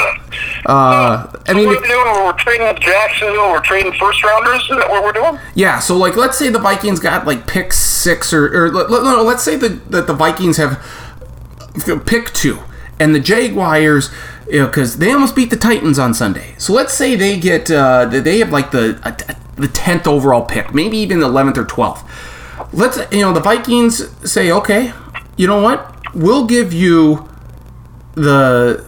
uh, 0.65 1.27
I 1.47 1.53
mean, 1.53 1.67
what 1.67 1.81
we're 1.81 1.87
doing, 1.87 2.25
we're 2.25 2.33
trading 2.33 2.67
with 2.67 2.79
Jacksonville, 2.79 3.51
we're 3.51 3.61
trading 3.61 3.93
first 3.93 4.23
rounders. 4.23 4.61
Is 4.63 4.69
that 4.69 4.89
what 4.89 5.03
we're 5.03 5.11
doing? 5.11 5.39
Yeah, 5.55 5.79
so 5.79 5.95
like 5.97 6.15
let's 6.15 6.37
say 6.37 6.49
the 6.49 6.59
Vikings 6.59 6.99
got 6.99 7.27
like 7.27 7.45
pick 7.45 7.73
six 7.73 8.33
or 8.33 8.45
or 8.65 8.71
let- 8.71 8.89
let- 8.89 9.03
no, 9.03 9.21
let's 9.23 9.43
say 9.43 9.55
that 9.55 9.91
that 9.91 10.07
the 10.07 10.13
Vikings 10.13 10.57
have 10.57 10.83
pick 12.05 12.31
two 12.33 12.59
and 12.99 13.13
the 13.15 13.19
Jaguars 13.19 14.09
you 14.51 14.59
know 14.59 14.67
cuz 14.67 14.97
they 14.97 15.11
almost 15.11 15.35
beat 15.35 15.49
the 15.49 15.55
Titans 15.55 15.97
on 15.97 16.13
Sunday. 16.13 16.55
So 16.57 16.73
let's 16.73 16.93
say 16.93 17.15
they 17.15 17.37
get 17.37 17.71
uh 17.71 18.05
they 18.05 18.39
have 18.39 18.51
like 18.51 18.71
the 18.71 18.99
uh, 19.03 19.11
the 19.55 19.67
10th 19.67 20.07
overall 20.07 20.43
pick, 20.43 20.73
maybe 20.73 20.97
even 20.97 21.19
the 21.19 21.27
11th 21.27 21.57
or 21.57 21.65
12th. 21.65 22.03
Let's 22.73 22.99
you 23.11 23.21
know 23.21 23.33
the 23.33 23.39
Vikings 23.39 24.09
say, 24.29 24.51
"Okay, 24.51 24.93
you 25.37 25.47
know 25.47 25.61
what? 25.61 25.95
We'll 26.13 26.45
give 26.45 26.73
you 26.73 27.29
the 28.15 28.85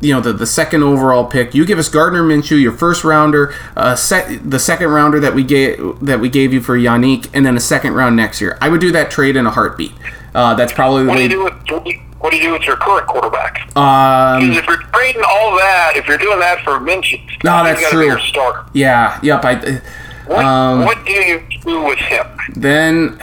you 0.00 0.12
know 0.12 0.20
the, 0.20 0.32
the 0.32 0.46
second 0.46 0.82
overall 0.82 1.24
pick. 1.24 1.54
You 1.54 1.64
give 1.64 1.78
us 1.78 1.88
Gardner 1.88 2.22
Minshew, 2.22 2.60
your 2.60 2.72
first 2.72 3.04
rounder, 3.04 3.54
uh, 3.76 3.94
sec, 3.94 4.40
the 4.44 4.58
second 4.58 4.88
rounder 4.88 5.20
that 5.20 5.34
we 5.34 5.44
gave 5.44 5.78
that 6.00 6.20
we 6.20 6.28
gave 6.28 6.52
you 6.52 6.60
for 6.60 6.76
Yannick, 6.76 7.28
and 7.32 7.46
then 7.46 7.56
a 7.56 7.60
second 7.60 7.94
round 7.94 8.16
next 8.16 8.40
year. 8.40 8.58
I 8.60 8.68
would 8.68 8.80
do 8.80 8.90
that 8.92 9.10
trade 9.10 9.36
in 9.36 9.46
a 9.46 9.50
heartbeat. 9.50 9.92
Uh, 10.34 10.54
that's 10.54 10.72
probably 10.72 11.04
the 11.04 11.08
What 11.08 11.16
do 11.16 11.22
you 11.22 11.28
do 11.28 11.44
with 11.44 11.96
what 12.22 12.30
do 12.30 12.36
you, 12.36 12.42
do 12.44 12.52
with 12.52 12.62
your 12.62 12.76
current 12.76 13.06
quarterback? 13.08 13.60
Um, 13.76 14.50
if 14.52 14.66
you're 14.66 14.76
trading 14.76 15.22
all 15.28 15.56
that, 15.58 15.92
if 15.96 16.06
you're 16.06 16.18
doing 16.18 16.38
that 16.38 16.62
for 16.64 16.78
Minshew, 16.78 17.20
No, 17.44 17.64
that's 17.64 17.88
true. 17.90 18.00
Be 18.00 18.06
your 18.06 18.18
starter. 18.20 18.64
yeah, 18.72 19.18
yep. 19.22 19.44
I 19.44 19.80
What, 20.26 20.44
Um, 20.44 20.84
what 20.84 21.04
do 21.04 21.12
you 21.12 21.42
do 21.64 21.82
with 21.82 21.98
him? 21.98 22.26
then 22.54 23.18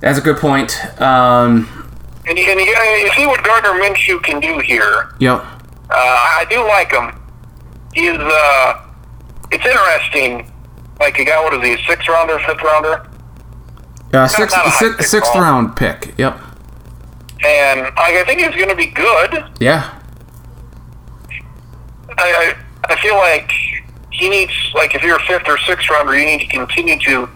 that's 0.00 0.18
a 0.18 0.22
good 0.22 0.36
point. 0.38 0.76
Um, 1.00 1.68
And 2.28 2.38
you, 2.38 2.44
and 2.44 2.60
you, 2.60 2.66
you 2.66 3.10
see 3.12 3.26
what 3.26 3.42
Gardner 3.42 3.70
Minshew 3.70 4.22
can 4.22 4.40
do 4.40 4.58
here. 4.60 5.08
yep. 5.18 5.44
I 5.90 6.46
do 6.48 6.66
like 6.66 6.90
him. 6.92 7.20
He's 7.92 8.16
uh, 8.18 8.80
it's 9.50 9.66
interesting. 9.66 10.50
Like 11.00 11.18
a 11.18 11.24
guy, 11.24 11.42
what 11.42 11.52
is 11.54 11.62
he? 11.62 11.84
Sixth 11.86 12.08
rounder, 12.08 12.38
fifth 12.46 12.62
rounder, 12.62 13.06
Uh, 14.14 14.26
sixth, 14.28 14.56
sixth, 14.78 15.08
sixth 15.10 15.34
round 15.34 15.76
pick. 15.76 16.14
Yep. 16.16 16.38
And 17.44 17.80
like 17.80 18.14
I 18.14 18.24
think 18.26 18.40
he's 18.40 18.54
going 18.54 18.68
to 18.68 18.76
be 18.76 18.86
good. 18.86 19.44
Yeah. 19.60 19.98
I, 22.18 22.54
I 22.88 22.92
I 22.92 23.00
feel 23.00 23.16
like 23.16 23.50
he 24.10 24.28
needs 24.28 24.52
like 24.74 24.94
if 24.94 25.02
you're 25.02 25.16
a 25.16 25.26
fifth 25.26 25.48
or 25.48 25.58
sixth 25.58 25.88
rounder, 25.90 26.16
you 26.16 26.26
need 26.26 26.40
to 26.40 26.46
continue 26.46 26.98
to 27.00 27.28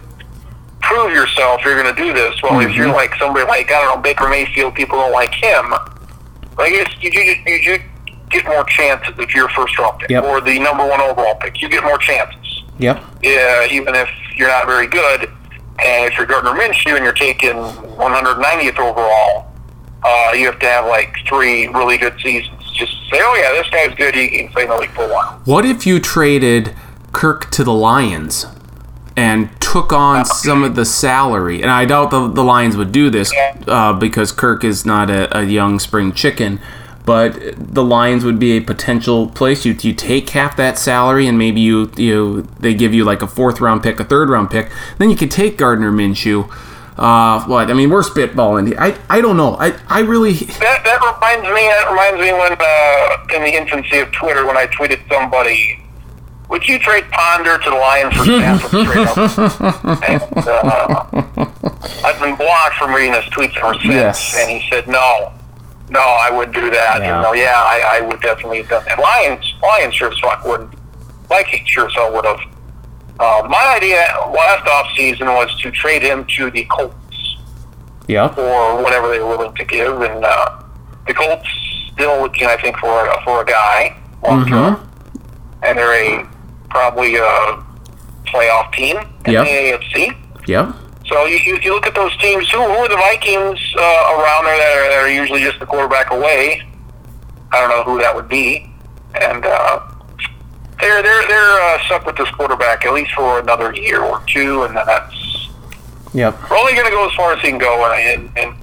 prove 0.80 1.12
yourself. 1.12 1.62
You're 1.64 1.80
going 1.80 1.94
to 1.94 2.00
do 2.02 2.12
this. 2.12 2.40
Well, 2.42 2.60
if 2.60 2.74
you're 2.74 2.86
mm-hmm. 2.86 2.94
like 2.94 3.14
somebody 3.16 3.46
like 3.46 3.70
I 3.70 3.82
don't 3.82 3.96
know 3.96 4.02
Baker 4.02 4.28
Mayfield, 4.28 4.74
people 4.74 4.98
don't 4.98 5.12
like 5.12 5.34
him. 5.34 5.72
I 6.58 6.70
guess 6.70 6.94
you 7.00 7.10
you, 7.12 7.34
you, 7.46 7.54
you 7.54 7.78
get 8.30 8.44
more 8.46 8.64
chances 8.64 9.14
if 9.18 9.34
you're 9.34 9.46
a 9.46 9.52
first 9.52 9.78
round 9.78 9.98
pick 9.98 10.10
Yep. 10.10 10.24
or 10.24 10.40
the 10.40 10.58
number 10.58 10.86
one 10.86 11.00
overall 11.00 11.34
pick. 11.36 11.60
You 11.60 11.68
get 11.68 11.84
more 11.84 11.98
chances. 11.98 12.62
Yep. 12.78 13.02
Yeah, 13.22 13.66
even 13.70 13.94
if 13.94 14.08
you're 14.36 14.48
not 14.48 14.66
very 14.66 14.86
good, 14.86 15.30
and 15.84 16.12
if 16.12 16.16
you're 16.16 16.26
Gardner 16.26 16.50
Minshew 16.50 16.94
and 16.96 17.04
you're 17.04 17.12
taking 17.12 17.54
190th 17.54 18.78
overall, 18.78 19.50
uh, 20.06 20.32
you 20.34 20.46
have 20.46 20.58
to 20.60 20.66
have 20.66 20.86
like 20.86 21.14
three 21.26 21.66
really 21.66 21.98
good 21.98 22.18
seasons. 22.20 22.70
Just 22.72 22.92
say, 23.10 23.18
oh 23.20 23.34
yeah, 23.34 23.52
this 23.60 23.68
guy's 23.70 23.94
good. 23.96 24.14
He 24.14 24.28
can 24.28 24.48
play 24.48 24.62
in 24.62 24.68
the 24.68 24.76
league 24.76 24.90
for 24.90 25.04
a 25.04 25.12
while. 25.12 25.40
What 25.44 25.64
if 25.64 25.86
you 25.86 25.98
traded 25.98 26.74
Kirk 27.12 27.50
to 27.50 27.64
the 27.64 27.72
Lions 27.72 28.46
and 29.16 29.48
took 29.60 29.92
on 29.92 30.24
some 30.24 30.62
of 30.62 30.76
the 30.76 30.84
salary? 30.84 31.60
And 31.60 31.70
I 31.70 31.86
doubt 31.86 32.10
the, 32.10 32.28
the 32.28 32.44
Lions 32.44 32.76
would 32.76 32.92
do 32.92 33.10
this 33.10 33.32
uh, 33.66 33.94
because 33.94 34.30
Kirk 34.30 34.62
is 34.62 34.86
not 34.86 35.10
a, 35.10 35.36
a 35.38 35.42
young 35.42 35.78
spring 35.80 36.12
chicken. 36.12 36.60
But 37.04 37.38
the 37.56 37.84
Lions 37.84 38.24
would 38.24 38.40
be 38.40 38.56
a 38.56 38.60
potential 38.60 39.28
place. 39.28 39.64
You 39.64 39.76
you 39.80 39.94
take 39.94 40.28
half 40.30 40.56
that 40.56 40.76
salary 40.76 41.28
and 41.28 41.38
maybe 41.38 41.60
you 41.60 41.92
you 41.96 42.48
they 42.58 42.74
give 42.74 42.92
you 42.92 43.04
like 43.04 43.22
a 43.22 43.28
fourth 43.28 43.60
round 43.60 43.84
pick, 43.84 44.00
a 44.00 44.04
third 44.04 44.28
round 44.28 44.50
pick. 44.50 44.72
Then 44.98 45.08
you 45.08 45.14
could 45.16 45.30
take 45.30 45.56
Gardner 45.56 45.92
Minshew. 45.92 46.52
Uh, 46.98 47.44
what 47.44 47.70
I 47.70 47.74
mean, 47.74 47.90
we're 47.90 48.02
spitballing. 48.02 48.74
I 48.78 48.96
I 49.10 49.20
don't 49.20 49.36
know. 49.36 49.56
I 49.58 49.74
I 49.88 50.00
really 50.00 50.32
That 50.32 50.82
that 50.84 51.00
reminds 51.02 51.44
me. 51.44 51.68
That 51.68 51.90
reminds 51.90 52.20
me 52.20 52.32
when 52.32 52.56
uh, 52.58 53.36
in 53.36 53.42
the 53.42 53.54
infancy 53.56 53.98
of 53.98 54.10
Twitter 54.12 54.46
when 54.46 54.56
I 54.56 54.66
tweeted 54.66 55.06
somebody. 55.12 55.82
Would 56.48 56.66
you 56.68 56.78
trade 56.78 57.04
Ponder 57.10 57.58
to 57.58 57.70
the 57.70 57.74
Lions 57.76 58.14
for 58.16 58.24
Stafford 58.24 58.86
straight 58.86 59.06
up? 59.08 60.02
And, 60.08 60.22
uh, 60.46 62.06
I've 62.06 62.20
been 62.20 62.36
blocked 62.36 62.76
from 62.76 62.94
reading 62.94 63.14
his 63.14 63.24
tweets 63.34 63.56
ever 63.56 63.74
since, 63.74 63.84
Yes. 63.86 64.36
and 64.38 64.48
he 64.48 64.64
said 64.70 64.86
no, 64.86 65.32
no, 65.90 65.98
I 65.98 66.30
wouldn't 66.30 66.54
do 66.54 66.70
that. 66.70 67.00
Yeah. 67.00 67.16
You 67.16 67.22
know, 67.22 67.32
yeah, 67.32 67.52
I, 67.56 67.98
I 67.98 68.00
would 68.06 68.20
definitely 68.20 68.58
have 68.58 68.68
done 68.68 68.84
that. 68.86 68.96
Lions, 69.00 69.54
Lions 69.60 69.92
sure 69.96 70.12
as 70.12 70.18
fuck 70.20 70.44
wouldn't. 70.46 70.72
Vikings 71.28 71.68
sure 71.68 71.88
as 71.88 71.94
hell 71.94 72.12
would 72.14 72.24
have. 72.24 72.38
Uh, 73.18 73.46
my 73.48 73.74
idea 73.76 74.04
last 74.34 74.66
off 74.68 74.86
season 74.96 75.26
was 75.28 75.54
to 75.60 75.70
trade 75.70 76.02
him 76.02 76.24
to 76.36 76.50
the 76.50 76.64
Colts 76.66 76.94
yeah 78.08 78.32
or 78.36 78.82
whatever 78.82 79.08
they 79.08 79.18
were 79.18 79.36
willing 79.36 79.54
to 79.54 79.64
give, 79.64 80.00
and 80.02 80.24
uh, 80.24 80.62
the 81.06 81.14
Colts 81.14 81.48
still 81.92 82.20
looking, 82.20 82.46
I 82.46 82.56
think, 82.60 82.76
for 82.78 83.06
a, 83.08 83.22
for 83.24 83.42
a 83.42 83.44
guy 83.44 83.96
long 84.22 84.46
term, 84.46 84.88
and 85.62 85.78
they're 85.78 86.20
a 86.20 86.28
probably 86.68 87.16
a 87.16 87.64
playoff 88.26 88.72
team 88.72 88.96
in 89.24 89.32
Yep. 89.32 89.44
the 89.46 89.50
AFC. 89.50 90.16
yep 90.48 90.74
So 91.06 91.24
you, 91.24 91.36
you, 91.38 91.58
you 91.62 91.72
look 91.72 91.86
at 91.86 91.94
those 91.94 92.14
teams. 92.18 92.50
Who, 92.50 92.58
who 92.58 92.68
are 92.68 92.88
the 92.88 92.96
Vikings 92.96 93.58
uh, 93.78 93.80
around 94.18 94.44
there 94.44 94.58
that 94.58 94.76
are, 94.76 94.88
that 94.90 94.98
are 95.04 95.08
usually 95.10 95.40
just 95.40 95.58
the 95.58 95.66
quarterback 95.66 96.10
away? 96.10 96.62
I 97.52 97.60
don't 97.60 97.70
know 97.70 97.82
who 97.84 97.98
that 98.00 98.14
would 98.14 98.28
be, 98.28 98.70
and 99.20 99.46
uh, 99.46 99.80
they're 100.80 101.02
they're 101.02 101.26
they're 101.28 101.60
uh, 101.60 101.84
stuck 101.86 102.06
with 102.06 102.16
this 102.16 102.30
quarterback 102.30 102.84
at 102.84 102.92
least 102.92 103.12
for 103.12 103.38
another 103.40 103.74
year 103.74 104.02
or 104.02 104.22
two, 104.26 104.62
and 104.64 104.76
that's 104.76 105.48
yep 106.12 106.38
we're 106.50 106.56
only 106.56 106.72
going 106.72 106.84
to 106.84 106.90
go 106.90 107.06
as 107.06 107.14
far 107.14 107.32
as 107.32 107.40
he 107.40 107.48
can 107.48 107.58
go, 107.58 107.84
and, 107.92 108.30
and 108.36 108.54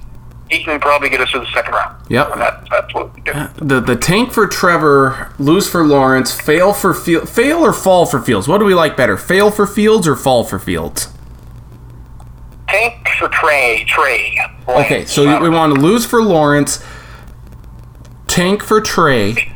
he 0.50 0.62
can 0.62 0.78
probably 0.78 1.08
get 1.08 1.20
us 1.20 1.30
to 1.32 1.40
the 1.40 1.46
second 1.46 1.72
round. 1.72 1.96
Yep. 2.10 2.32
and 2.32 2.40
that, 2.40 2.68
that's 2.70 2.94
what 2.94 3.14
we 3.14 3.20
do. 3.22 3.32
the 3.56 3.80
the 3.80 3.96
tank 3.96 4.32
for 4.32 4.46
Trevor, 4.46 5.32
lose 5.38 5.68
for 5.68 5.86
Lawrence, 5.86 6.32
fail 6.32 6.72
for 6.72 6.94
Field, 6.94 7.28
fail 7.28 7.64
or 7.64 7.72
fall 7.72 8.06
for 8.06 8.20
Fields. 8.20 8.46
What 8.46 8.58
do 8.58 8.64
we 8.64 8.74
like 8.74 8.96
better, 8.96 9.16
fail 9.16 9.50
for 9.50 9.66
Fields 9.66 10.06
or 10.06 10.16
fall 10.16 10.44
for 10.44 10.58
Fields? 10.58 11.08
Tank 12.68 13.08
for 13.18 13.28
Trey. 13.28 13.84
Trey. 13.86 14.38
Okay, 14.68 15.04
so 15.04 15.40
we 15.40 15.48
want 15.48 15.74
to 15.74 15.80
lose 15.80 16.04
for 16.04 16.22
Lawrence, 16.22 16.84
tank 18.26 18.62
for 18.62 18.80
Trey. 18.80 19.53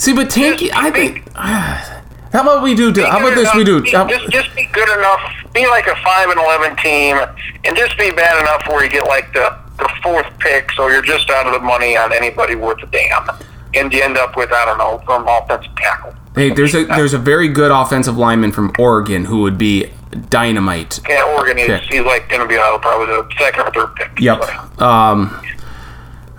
See, 0.00 0.14
but 0.14 0.30
tank, 0.30 0.62
I 0.74 0.90
think. 0.90 1.30
How 1.36 2.40
about 2.42 2.62
we 2.62 2.74
do? 2.74 2.90
How 3.02 3.18
about 3.18 3.34
this? 3.34 3.54
We 3.54 3.64
do. 3.64 3.82
Just, 3.84 4.30
just 4.30 4.56
be 4.56 4.66
good 4.72 4.88
enough. 4.88 5.20
Be 5.52 5.66
like 5.66 5.86
a 5.88 5.96
five 5.96 6.30
and 6.30 6.40
eleven 6.40 6.74
team, 6.76 7.18
and 7.64 7.76
just 7.76 7.98
be 7.98 8.10
bad 8.10 8.40
enough 8.40 8.66
where 8.68 8.82
you 8.82 8.90
get 8.90 9.06
like 9.06 9.30
the 9.34 9.58
the 9.78 9.90
fourth 10.02 10.26
pick, 10.38 10.70
so 10.72 10.88
you're 10.88 11.02
just 11.02 11.28
out 11.28 11.46
of 11.46 11.52
the 11.52 11.60
money 11.60 11.98
on 11.98 12.14
anybody 12.14 12.54
worth 12.54 12.82
a 12.82 12.86
damn, 12.86 13.28
and 13.74 13.92
you 13.92 14.02
end 14.02 14.16
up 14.16 14.36
with 14.36 14.50
I 14.52 14.64
don't 14.64 14.78
know 14.78 15.02
some 15.06 15.28
offensive 15.28 15.74
tackle. 15.76 16.14
Hey, 16.34 16.50
there's 16.50 16.74
a 16.74 16.84
there's 16.84 17.12
a 17.12 17.18
very 17.18 17.48
good 17.48 17.70
offensive 17.70 18.16
lineman 18.16 18.52
from 18.52 18.72
Oregon 18.78 19.26
who 19.26 19.42
would 19.42 19.58
be 19.58 19.90
dynamite. 20.30 21.00
Yeah, 21.08 21.24
Oregon 21.36 21.58
is 21.58 21.66
Pick. 21.66 21.82
he's 21.90 22.00
like 22.02 22.28
going 22.30 22.40
to 22.40 22.48
be 22.48 22.56
uh, 22.56 22.78
probably 22.78 23.06
the 23.06 23.28
second 23.38 23.62
or 23.66 23.70
third 23.72 23.96
pick. 23.96 24.18
Yep. 24.18 24.80
Um, 24.80 25.42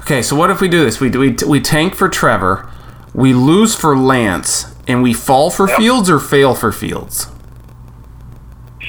okay, 0.01 0.23
so 0.23 0.35
what 0.35 0.49
if 0.49 0.61
we 0.61 0.67
do 0.67 0.83
this? 0.83 0.99
We 0.99 1.09
do 1.09 1.19
we 1.19 1.35
we 1.47 1.59
tank 1.61 1.93
for 1.95 2.07
Trevor, 2.09 2.70
we 3.13 3.33
lose 3.33 3.75
for 3.75 3.97
Lance, 3.97 4.73
and 4.87 5.03
we 5.03 5.13
fall 5.13 5.49
for 5.49 5.67
Yep. 5.67 5.77
Fields 5.77 6.09
or 6.09 6.19
fail 6.19 6.55
for 6.55 6.71
Fields. 6.71 7.27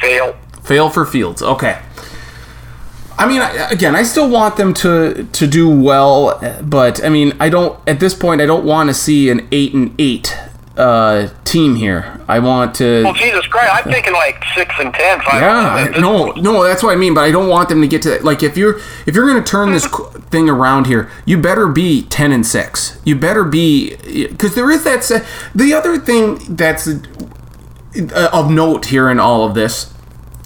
Fail. 0.00 0.34
Fail 0.62 0.90
for 0.90 1.04
Fields. 1.04 1.42
Okay. 1.42 1.78
I 3.18 3.26
mean, 3.28 3.42
again, 3.70 3.94
I 3.94 4.02
still 4.02 4.28
want 4.28 4.56
them 4.56 4.74
to 4.74 5.28
to 5.32 5.46
do 5.46 5.68
well, 5.68 6.40
but 6.62 7.04
I 7.04 7.08
mean, 7.08 7.34
I 7.38 7.50
don't 7.50 7.78
at 7.86 8.00
this 8.00 8.14
point. 8.14 8.40
I 8.40 8.46
don't 8.46 8.64
want 8.64 8.88
to 8.88 8.94
see 8.94 9.30
an 9.30 9.46
eight 9.52 9.74
and 9.74 9.94
eight 9.98 10.36
uh, 10.76 11.28
team 11.44 11.74
here. 11.76 12.18
I 12.28 12.38
want 12.38 12.74
to. 12.76 13.02
Well, 13.04 13.12
Jesus 13.14 13.46
Christ, 13.46 13.70
I'm 13.86 13.92
thinking 13.92 14.12
like 14.14 14.42
six 14.54 14.74
and 14.78 14.92
ten. 14.94 15.20
Five 15.20 15.40
Yeah, 15.42 16.00
no, 16.00 16.32
no, 16.32 16.62
that's 16.64 16.82
what 16.82 16.92
I 16.92 16.96
mean. 16.96 17.14
But 17.14 17.22
I 17.22 17.30
don't 17.30 17.48
want 17.48 17.68
them 17.68 17.80
to 17.82 17.88
get 17.88 18.02
to 18.02 18.10
that. 18.10 18.24
Like, 18.24 18.42
if 18.42 18.56
you're 18.56 18.78
if 19.06 19.14
you're 19.14 19.28
going 19.28 19.42
to 19.42 19.48
turn 19.50 19.72
this 19.72 19.86
thing 20.30 20.48
around 20.48 20.86
here, 20.86 21.10
you 21.26 21.36
better 21.38 21.68
be 21.68 22.02
ten 22.04 22.32
and 22.32 22.46
six. 22.46 23.00
You 23.04 23.16
better 23.16 23.44
be 23.44 23.96
because 24.28 24.54
there 24.54 24.70
is 24.70 24.84
that. 24.84 25.04
se- 25.04 25.26
The 25.54 25.74
other 25.74 25.98
thing 25.98 26.38
that's 26.56 26.88
uh, 26.88 28.28
of 28.32 28.50
note 28.50 28.86
here 28.86 29.10
in 29.10 29.18
all 29.20 29.44
of 29.46 29.54
this. 29.54 29.92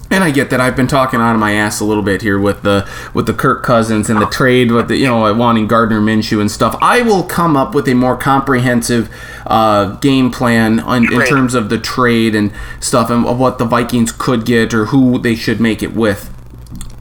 And 0.09 0.23
I 0.23 0.31
get 0.31 0.49
that 0.51 0.61
I've 0.61 0.75
been 0.75 0.87
talking 0.87 1.19
on 1.19 1.37
my 1.37 1.51
ass 1.53 1.81
a 1.81 1.85
little 1.85 2.03
bit 2.03 2.21
here 2.21 2.39
with 2.39 2.61
the 2.61 2.89
with 3.13 3.25
the 3.25 3.33
Kirk 3.33 3.61
Cousins 3.61 4.09
and 4.09 4.21
the 4.21 4.25
trade 4.27 4.71
with 4.71 4.87
the 4.87 4.95
you 4.95 5.05
know 5.05 5.33
wanting 5.33 5.67
Gardner 5.67 5.99
Minshew 5.99 6.39
and 6.39 6.49
stuff. 6.49 6.77
I 6.81 7.01
will 7.01 7.23
come 7.23 7.57
up 7.57 7.75
with 7.75 7.89
a 7.89 7.93
more 7.93 8.15
comprehensive 8.15 9.13
uh, 9.45 9.95
game 9.97 10.31
plan 10.31 10.79
on, 10.79 11.11
in 11.11 11.25
terms 11.25 11.53
of 11.53 11.69
the 11.69 11.77
trade 11.77 12.35
and 12.35 12.53
stuff 12.79 13.09
and 13.09 13.25
of 13.25 13.37
what 13.37 13.57
the 13.57 13.65
Vikings 13.65 14.13
could 14.13 14.45
get 14.45 14.73
or 14.73 14.85
who 14.85 15.19
they 15.19 15.35
should 15.35 15.59
make 15.59 15.83
it 15.83 15.93
with 15.93 16.33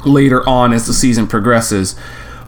later 0.05 0.47
on 0.49 0.73
as 0.73 0.87
the 0.87 0.95
season 0.95 1.29
progresses. 1.29 1.95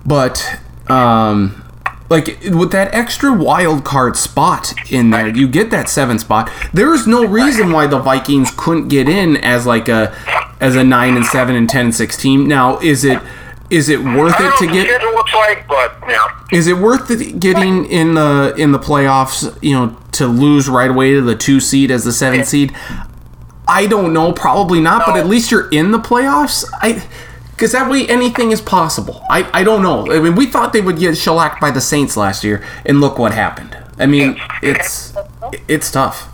But 0.05 0.59
um, 0.88 1.67
like 2.09 2.38
with 2.44 2.73
that 2.73 2.94
extra 2.94 3.33
wild 3.33 3.85
card 3.85 4.16
spot 4.16 4.75
in 4.90 5.11
there, 5.11 5.29
you 5.29 5.49
get 5.49 5.71
that 5.71 5.88
seven 5.88 6.18
spot. 6.18 6.51
There 6.73 6.94
is 6.94 7.07
no 7.07 7.25
reason 7.27 7.73
why 7.73 7.87
the 7.87 7.99
Vikings 7.99 8.51
couldn't 8.57 8.88
get 8.88 9.09
in 9.09 9.37
as 9.38 9.66
like 9.66 9.88
a 9.88 10.16
as 10.61 10.75
a 10.77 10.85
nine 10.85 11.16
and 11.16 11.25
seven 11.27 11.55
and 11.55 11.68
ten 11.68 11.87
and 11.87 11.94
six 11.94 12.16
team. 12.16 12.47
Now, 12.47 12.79
is 12.79 13.05
it 13.05 13.21
is 13.71 13.88
it 13.90 14.01
worth 14.01 14.35
I 14.38 14.38
it 14.38 14.38
to 14.38 14.44
know 14.44 14.49
what 14.49 14.61
the 14.61 14.66
get? 14.66 14.88
schedule 14.88 15.14
looks 15.14 15.35
like, 15.35 15.68
but 15.68 15.97
yeah. 16.09 16.27
Is 16.51 16.66
it 16.66 16.79
worth 16.79 17.11
it 17.11 17.38
getting 17.38 17.85
in 17.87 18.14
the 18.14 18.55
in 18.57 18.73
the 18.73 18.79
playoffs? 18.79 19.56
You 19.63 19.75
know, 19.75 19.96
to 20.13 20.27
lose 20.27 20.69
right 20.69 20.90
away 20.90 21.13
to 21.13 21.21
the 21.21 21.37
two 21.37 21.61
seed 21.61 21.90
as 21.90 22.04
the 22.04 22.13
seven 22.13 22.44
seed. 22.44 22.75
I 23.71 23.87
don't 23.87 24.15
know, 24.15 24.33
probably 24.33 24.81
not, 24.81 25.04
but 25.04 25.19
at 25.19 25.27
least 25.27 25.50
you're 25.50 25.69
in 25.69 25.92
the 25.92 25.98
playoffs. 25.98 26.65
I 26.81 27.06
because 27.59 27.73
that 27.73 27.90
way 27.90 28.06
anything 28.06 28.52
is 28.52 28.61
possible. 28.61 29.21
I, 29.29 29.50
I 29.52 29.65
don't 29.65 29.83
know. 29.83 30.13
I 30.13 30.21
mean, 30.21 30.37
we 30.37 30.46
thought 30.46 30.73
they 30.73 30.81
would 30.81 30.96
get 30.96 31.17
shellacked 31.17 31.61
by 31.61 31.73
the 31.73 31.81
Saints 31.81 32.17
last 32.17 32.44
year, 32.44 32.65
and 32.87 33.00
look 33.00 33.19
what 33.19 33.35
happened. 33.35 33.77
I 33.98 34.06
mean, 34.06 34.40
it's 34.63 35.13
it's 35.67 35.90
tough. 35.90 36.33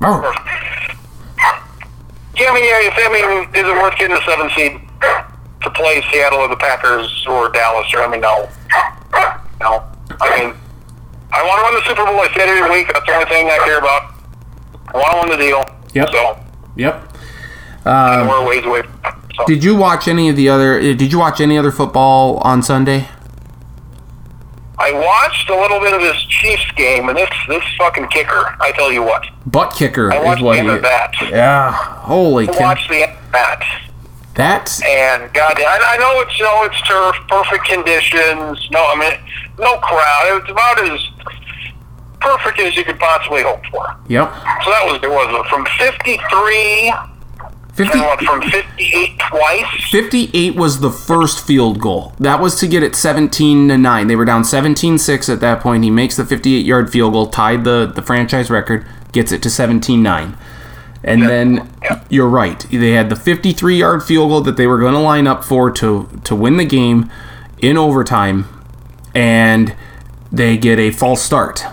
Oh, 0.00 0.22
Yeah, 2.36 2.50
I 2.50 2.54
mean, 2.54 2.64
yeah, 2.64 2.86
if, 2.86 2.94
I 2.96 3.10
mean, 3.12 3.48
is 3.52 3.68
it 3.68 3.82
worth 3.82 3.98
getting 3.98 4.16
a 4.16 4.22
seven 4.22 4.48
seed 4.54 4.80
to 5.62 5.70
play 5.70 6.00
Seattle 6.12 6.38
or 6.38 6.46
the 6.48 6.56
Packers 6.56 7.26
or 7.28 7.50
Dallas? 7.50 7.92
Or 7.94 8.02
I 8.02 8.08
mean, 8.08 8.20
no, 8.20 8.48
no. 9.60 9.82
I 10.20 10.38
mean, 10.38 10.54
I 11.32 11.42
want 11.42 11.58
to 11.58 11.64
win 11.66 11.74
the 11.82 11.88
Super 11.88 12.06
Bowl. 12.06 12.20
I 12.20 12.28
say 12.36 12.44
it 12.44 12.48
every 12.48 12.70
week. 12.70 12.92
That's 12.92 13.04
the 13.06 13.12
only 13.12 13.26
thing 13.26 13.48
I 13.48 13.58
care 13.64 13.78
about. 13.78 14.14
I 14.94 14.98
want 14.98 15.26
to 15.26 15.30
win 15.30 15.38
the 15.40 15.44
deal. 15.46 15.64
Yep. 15.94 16.08
So 16.12 16.38
Yep. 16.76 17.11
We're 17.84 18.42
a 18.42 18.46
ways 18.46 18.64
away. 18.64 18.82
So. 19.36 19.46
Did 19.46 19.64
you 19.64 19.74
watch 19.74 20.08
any 20.08 20.28
of 20.28 20.36
the 20.36 20.48
other? 20.48 20.80
Did 20.80 21.12
you 21.12 21.18
watch 21.18 21.40
any 21.40 21.56
other 21.56 21.72
football 21.72 22.38
on 22.38 22.62
Sunday? 22.62 23.08
I 24.78 24.90
watched 24.92 25.48
a 25.48 25.54
little 25.54 25.78
bit 25.78 25.94
of 25.94 26.00
this 26.00 26.20
Chiefs 26.24 26.70
game, 26.72 27.08
and 27.08 27.16
this 27.16 27.30
this 27.48 27.62
fucking 27.78 28.08
kicker. 28.08 28.56
I 28.60 28.72
tell 28.72 28.92
you 28.92 29.02
what, 29.02 29.24
Butt 29.46 29.74
kicker 29.74 30.12
I 30.12 30.18
is 30.18 30.24
watched 30.24 30.42
what 30.42 30.54
the 30.54 30.58
end 30.58 30.70
of 30.70 30.82
that. 30.82 31.14
Yeah. 31.30 31.72
Holy 31.72 32.48
I 32.48 32.58
watched 32.58 32.88
the 32.88 33.08
end 33.08 33.12
of 33.12 33.32
that. 33.32 33.88
That's 34.34 34.82
And 34.82 35.32
God, 35.34 35.54
I, 35.58 35.94
I 35.94 35.96
know 35.98 36.20
it's 36.20 36.38
you 36.38 36.44
know 36.44 36.64
it's 36.64 36.80
turf, 36.82 37.16
perfect 37.28 37.64
conditions. 37.66 38.68
No, 38.70 38.84
I 38.84 38.96
mean 38.98 39.20
no 39.58 39.76
crowd. 39.78 40.26
It 40.28 40.42
was 40.42 40.50
about 40.50 40.80
as 40.90 41.00
perfect 42.20 42.58
as 42.60 42.74
you 42.76 42.84
could 42.84 42.98
possibly 42.98 43.42
hope 43.42 43.64
for. 43.66 43.94
yep. 44.08 44.32
So 44.64 44.70
that 44.70 44.82
was 44.84 45.00
it 45.02 45.10
was 45.10 45.46
from 45.48 45.66
53 45.78 46.92
50, 47.74 47.92
and 47.98 48.02
what 48.02 48.20
from 48.20 48.42
58 48.42 49.18
twice. 49.18 49.90
58 49.90 50.54
was 50.56 50.80
the 50.80 50.90
first 50.90 51.46
field 51.46 51.80
goal. 51.80 52.12
That 52.20 52.38
was 52.40 52.58
to 52.60 52.68
get 52.68 52.82
it 52.82 52.94
17 52.94 53.68
to 53.68 53.78
9. 53.78 54.06
They 54.08 54.16
were 54.16 54.26
down 54.26 54.42
17-6 54.42 55.32
at 55.32 55.40
that 55.40 55.60
point. 55.60 55.82
He 55.82 55.90
makes 55.90 56.16
the 56.16 56.24
58-yard 56.24 56.90
field 56.92 57.14
goal, 57.14 57.28
tied 57.28 57.64
the, 57.64 57.90
the 57.94 58.02
franchise 58.02 58.50
record, 58.50 58.86
gets 59.12 59.32
it 59.32 59.42
to 59.44 59.48
17-9. 59.48 60.36
And 61.04 61.22
then 61.22 61.68
Yeah. 61.82 62.04
you're 62.10 62.28
right. 62.28 62.60
They 62.70 62.92
had 62.92 63.08
the 63.08 63.16
53-yard 63.16 64.02
field 64.04 64.28
goal 64.30 64.40
that 64.42 64.56
they 64.58 64.66
were 64.66 64.78
going 64.78 64.92
to 64.94 65.00
line 65.00 65.26
up 65.26 65.42
for 65.42 65.70
to 65.72 66.08
to 66.24 66.34
win 66.36 66.58
the 66.58 66.64
game 66.64 67.10
in 67.58 67.76
overtime 67.76 68.46
and 69.14 69.74
they 70.30 70.56
get 70.56 70.78
a 70.78 70.90
false 70.92 71.20
start. 71.22 71.64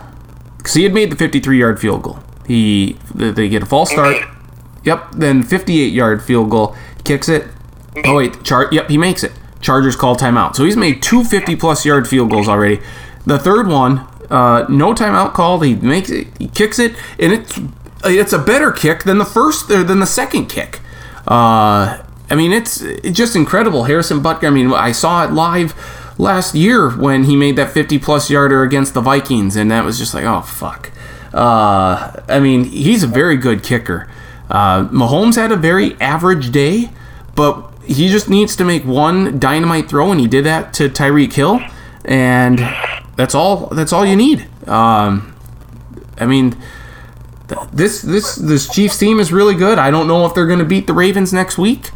Cuz 0.64 0.74
he 0.74 0.84
had 0.84 0.93
made 0.95 1.12
the 1.12 1.16
53-yard 1.16 1.80
field 1.80 2.02
goal. 2.02 2.20
He 2.47 2.97
they 3.14 3.50
get 3.50 3.62
a 3.62 3.68
false 3.68 3.91
start. 3.91 4.18
Yep. 4.90 5.12
Then 5.12 5.44
58 5.44 5.94
yard 5.94 6.24
field 6.24 6.50
goal, 6.50 6.76
kicks 7.04 7.30
it. 7.30 7.46
Oh 8.06 8.16
wait, 8.16 8.44
char. 8.44 8.70
Yep, 8.72 8.90
he 8.90 8.98
makes 8.98 9.24
it. 9.24 9.32
Chargers 9.62 9.96
call 9.96 10.16
timeout. 10.16 10.56
So 10.56 10.66
he's 10.66 10.76
made 10.76 11.04
two 11.04 11.24
50 11.24 11.56
plus 11.58 11.86
yard 11.86 12.08
field 12.08 12.32
goals 12.32 12.48
already. 12.48 12.80
The 13.28 13.38
third 13.38 13.68
one, 13.68 14.00
uh, 14.32 14.66
no 14.68 14.96
timeout 14.96 15.34
called. 15.34 15.64
He 15.64 15.76
makes 15.76 16.10
it. 16.10 16.28
He 16.40 16.48
kicks 16.48 16.80
it, 16.80 16.96
and 17.20 17.32
it's 17.34 17.60
it's 18.04 18.34
a 18.34 18.40
better 18.40 18.72
kick 18.72 19.04
than 19.04 19.20
the 19.20 19.26
first 19.26 19.70
or 19.70 19.84
than 19.84 20.00
the 20.00 20.08
second 20.08 20.48
kick. 20.48 20.80
Uh, 21.28 22.02
I 22.32 22.36
mean, 22.36 22.52
it's, 22.52 22.82
it's 22.82 23.16
just 23.16 23.36
incredible. 23.36 23.84
Harrison 23.84 24.22
Butker. 24.22 24.48
I 24.48 24.50
mean, 24.50 24.74
I 24.74 24.92
saw 24.92 25.24
it 25.24 25.32
live 25.32 25.76
last 26.18 26.56
year 26.56 26.90
when 26.90 27.26
he 27.26 27.36
made 27.36 27.58
that 27.58 27.70
50 27.72 28.00
plus 28.00 28.32
yarder 28.32 28.64
against 28.64 28.96
the 28.96 29.02
Vikings, 29.02 29.56
and 29.56 29.70
that 29.70 29.86
was 29.86 30.00
just 30.00 30.16
like, 30.16 30.24
oh 30.24 30.42
fuck. 30.42 30.90
Uh, 31.32 32.22
I 32.28 32.40
mean, 32.40 32.64
he's 32.64 33.04
a 33.04 33.08
very 33.08 33.38
good 33.38 33.62
kicker. 33.62 34.08
Uh, 34.50 34.88
Mahomes 34.88 35.36
had 35.36 35.52
a 35.52 35.56
very 35.56 36.00
average 36.02 36.52
day, 36.52 36.89
but 37.36 37.72
he 37.86 38.10
just 38.10 38.30
needs 38.30 38.56
to 38.56 38.64
make 38.64 38.84
one 38.86 39.39
dynamite 39.39 39.89
throw, 39.89 40.12
and 40.12 40.20
he 40.20 40.28
did 40.28 40.45
that 40.45 40.74
to 40.76 40.89
Tyreek 40.89 41.34
Hill, 41.34 41.60
and 42.06 42.60
that's 43.16 43.36
all. 43.36 43.68
That's 43.68 43.93
all 43.93 44.06
you 44.06 44.16
need. 44.16 44.47
Um, 44.68 45.36
I 46.20 46.26
mean, 46.26 46.58
th- 47.47 47.62
this 47.72 48.02
this 48.02 48.36
this 48.36 48.70
Chiefs 48.70 48.97
team 48.97 49.20
is 49.20 49.32
really 49.32 49.56
good. 49.56 49.78
I 49.80 49.91
don't 49.91 50.08
know 50.08 50.26
if 50.26 50.34
they're 50.34 50.47
going 50.47 50.60
to 50.60 50.66
beat 50.66 50.88
the 50.88 50.93
Ravens 50.93 51.34
next 51.34 51.58
week, 51.58 51.91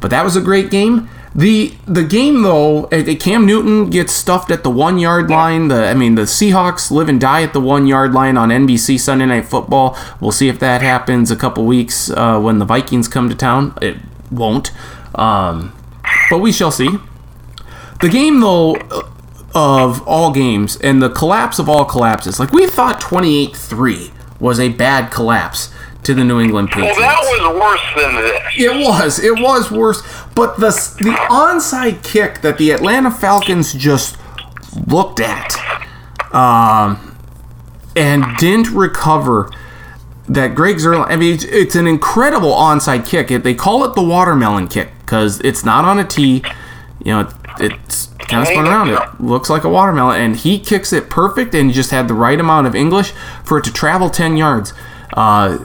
but 0.00 0.10
that 0.10 0.24
was 0.24 0.36
a 0.36 0.40
great 0.40 0.70
game. 0.70 1.08
The 1.34 1.74
the 1.86 2.04
game 2.04 2.42
though, 2.42 2.84
uh, 2.84 3.04
uh, 3.06 3.14
Cam 3.16 3.46
Newton 3.46 3.90
gets 3.90 4.12
stuffed 4.12 4.50
at 4.50 4.62
the 4.62 4.70
one 4.70 4.98
yard 4.98 5.30
line. 5.30 5.68
The 5.68 5.88
I 5.88 5.94
mean 5.94 6.14
the 6.14 6.22
Seahawks 6.22 6.90
live 6.90 7.08
and 7.08 7.20
die 7.20 7.42
at 7.42 7.52
the 7.52 7.60
one 7.60 7.86
yard 7.86 8.12
line 8.12 8.36
on 8.36 8.48
NBC 8.48 8.98
Sunday 8.98 9.26
Night 9.26 9.46
Football. 9.46 9.96
We'll 10.20 10.32
see 10.32 10.48
if 10.48 10.58
that 10.60 10.80
happens 10.80 11.30
a 11.30 11.36
couple 11.36 11.64
weeks 11.64 12.10
uh, 12.10 12.40
when 12.40 12.58
the 12.58 12.64
Vikings 12.64 13.08
come 13.08 13.28
to 13.28 13.34
town. 13.34 13.76
It 13.82 13.98
won't, 14.30 14.72
um, 15.14 15.74
but 16.30 16.38
we 16.38 16.50
shall 16.52 16.70
see. 16.70 16.88
The 18.00 18.08
game 18.08 18.40
though 18.40 18.76
of 19.54 20.06
all 20.06 20.32
games 20.32 20.76
and 20.76 21.02
the 21.02 21.10
collapse 21.10 21.58
of 21.58 21.68
all 21.68 21.84
collapses, 21.84 22.38
like 22.38 22.52
we 22.52 22.66
thought 22.66 23.00
28-3 23.00 24.12
was 24.40 24.60
a 24.60 24.68
bad 24.68 25.10
collapse 25.10 25.72
to 26.08 26.14
the 26.14 26.24
New 26.24 26.40
England 26.40 26.70
Patriots. 26.70 26.98
Well, 26.98 27.06
that 27.06 27.20
was 27.20 27.60
worse 27.60 28.02
than 28.02 28.14
this. 28.14 28.42
It 28.56 28.88
was. 28.88 29.18
It 29.18 29.38
was 29.38 29.70
worse. 29.70 30.00
But 30.34 30.56
the 30.56 30.70
the 31.00 31.10
onside 31.28 32.02
kick 32.02 32.40
that 32.40 32.56
the 32.56 32.70
Atlanta 32.70 33.10
Falcons 33.10 33.74
just 33.74 34.16
looked 34.86 35.20
at, 35.20 35.54
um, 36.34 37.14
and 37.94 38.24
didn't 38.38 38.70
recover. 38.70 39.50
That 40.30 40.54
Greg 40.54 40.76
Zuerlein. 40.76 41.06
I 41.08 41.16
mean, 41.16 41.34
it's, 41.34 41.44
it's 41.44 41.74
an 41.74 41.86
incredible 41.86 42.52
onside 42.52 43.06
kick. 43.06 43.30
It, 43.30 43.44
they 43.44 43.54
call 43.54 43.84
it 43.84 43.94
the 43.94 44.02
watermelon 44.02 44.68
kick 44.68 44.90
because 45.00 45.40
it's 45.40 45.62
not 45.62 45.84
on 45.84 45.98
a 45.98 46.04
tee. 46.04 46.42
You 47.04 47.12
know, 47.12 47.20
it, 47.20 47.34
it's 47.60 48.06
kind 48.18 48.42
of 48.42 48.48
spun 48.48 48.66
around. 48.66 48.88
It 48.88 49.20
looks 49.20 49.50
like 49.50 49.64
a 49.64 49.68
watermelon, 49.68 50.20
and 50.20 50.36
he 50.36 50.58
kicks 50.58 50.90
it 50.92 51.10
perfect, 51.10 51.54
and 51.54 51.70
just 51.70 51.90
had 51.90 52.08
the 52.08 52.14
right 52.14 52.40
amount 52.40 52.66
of 52.66 52.74
English 52.74 53.12
for 53.44 53.58
it 53.58 53.64
to 53.64 53.72
travel 53.72 54.08
ten 54.08 54.38
yards. 54.38 54.72
Uh, 55.14 55.58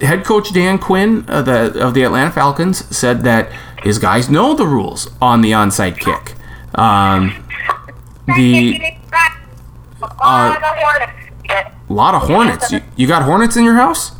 head 0.00 0.24
coach 0.24 0.52
Dan 0.52 0.78
Quinn 0.78 1.24
of 1.28 1.44
the 1.44 1.84
of 1.84 1.94
the 1.94 2.02
Atlanta 2.02 2.30
Falcons 2.30 2.84
said 2.96 3.22
that 3.22 3.50
his 3.82 3.98
guys 3.98 4.28
know 4.28 4.54
the 4.54 4.66
rules 4.66 5.10
on 5.20 5.40
the 5.40 5.52
onside 5.52 5.98
kick. 5.98 6.34
Um, 6.78 7.44
the 8.26 8.96
uh, 10.02 10.58
a 11.88 11.92
lot 11.92 12.14
of 12.14 12.22
hornets. 12.22 12.70
You, 12.70 12.80
you 12.96 13.06
got 13.06 13.22
hornets 13.22 13.56
in 13.56 13.64
your 13.64 13.74
house? 13.74 14.12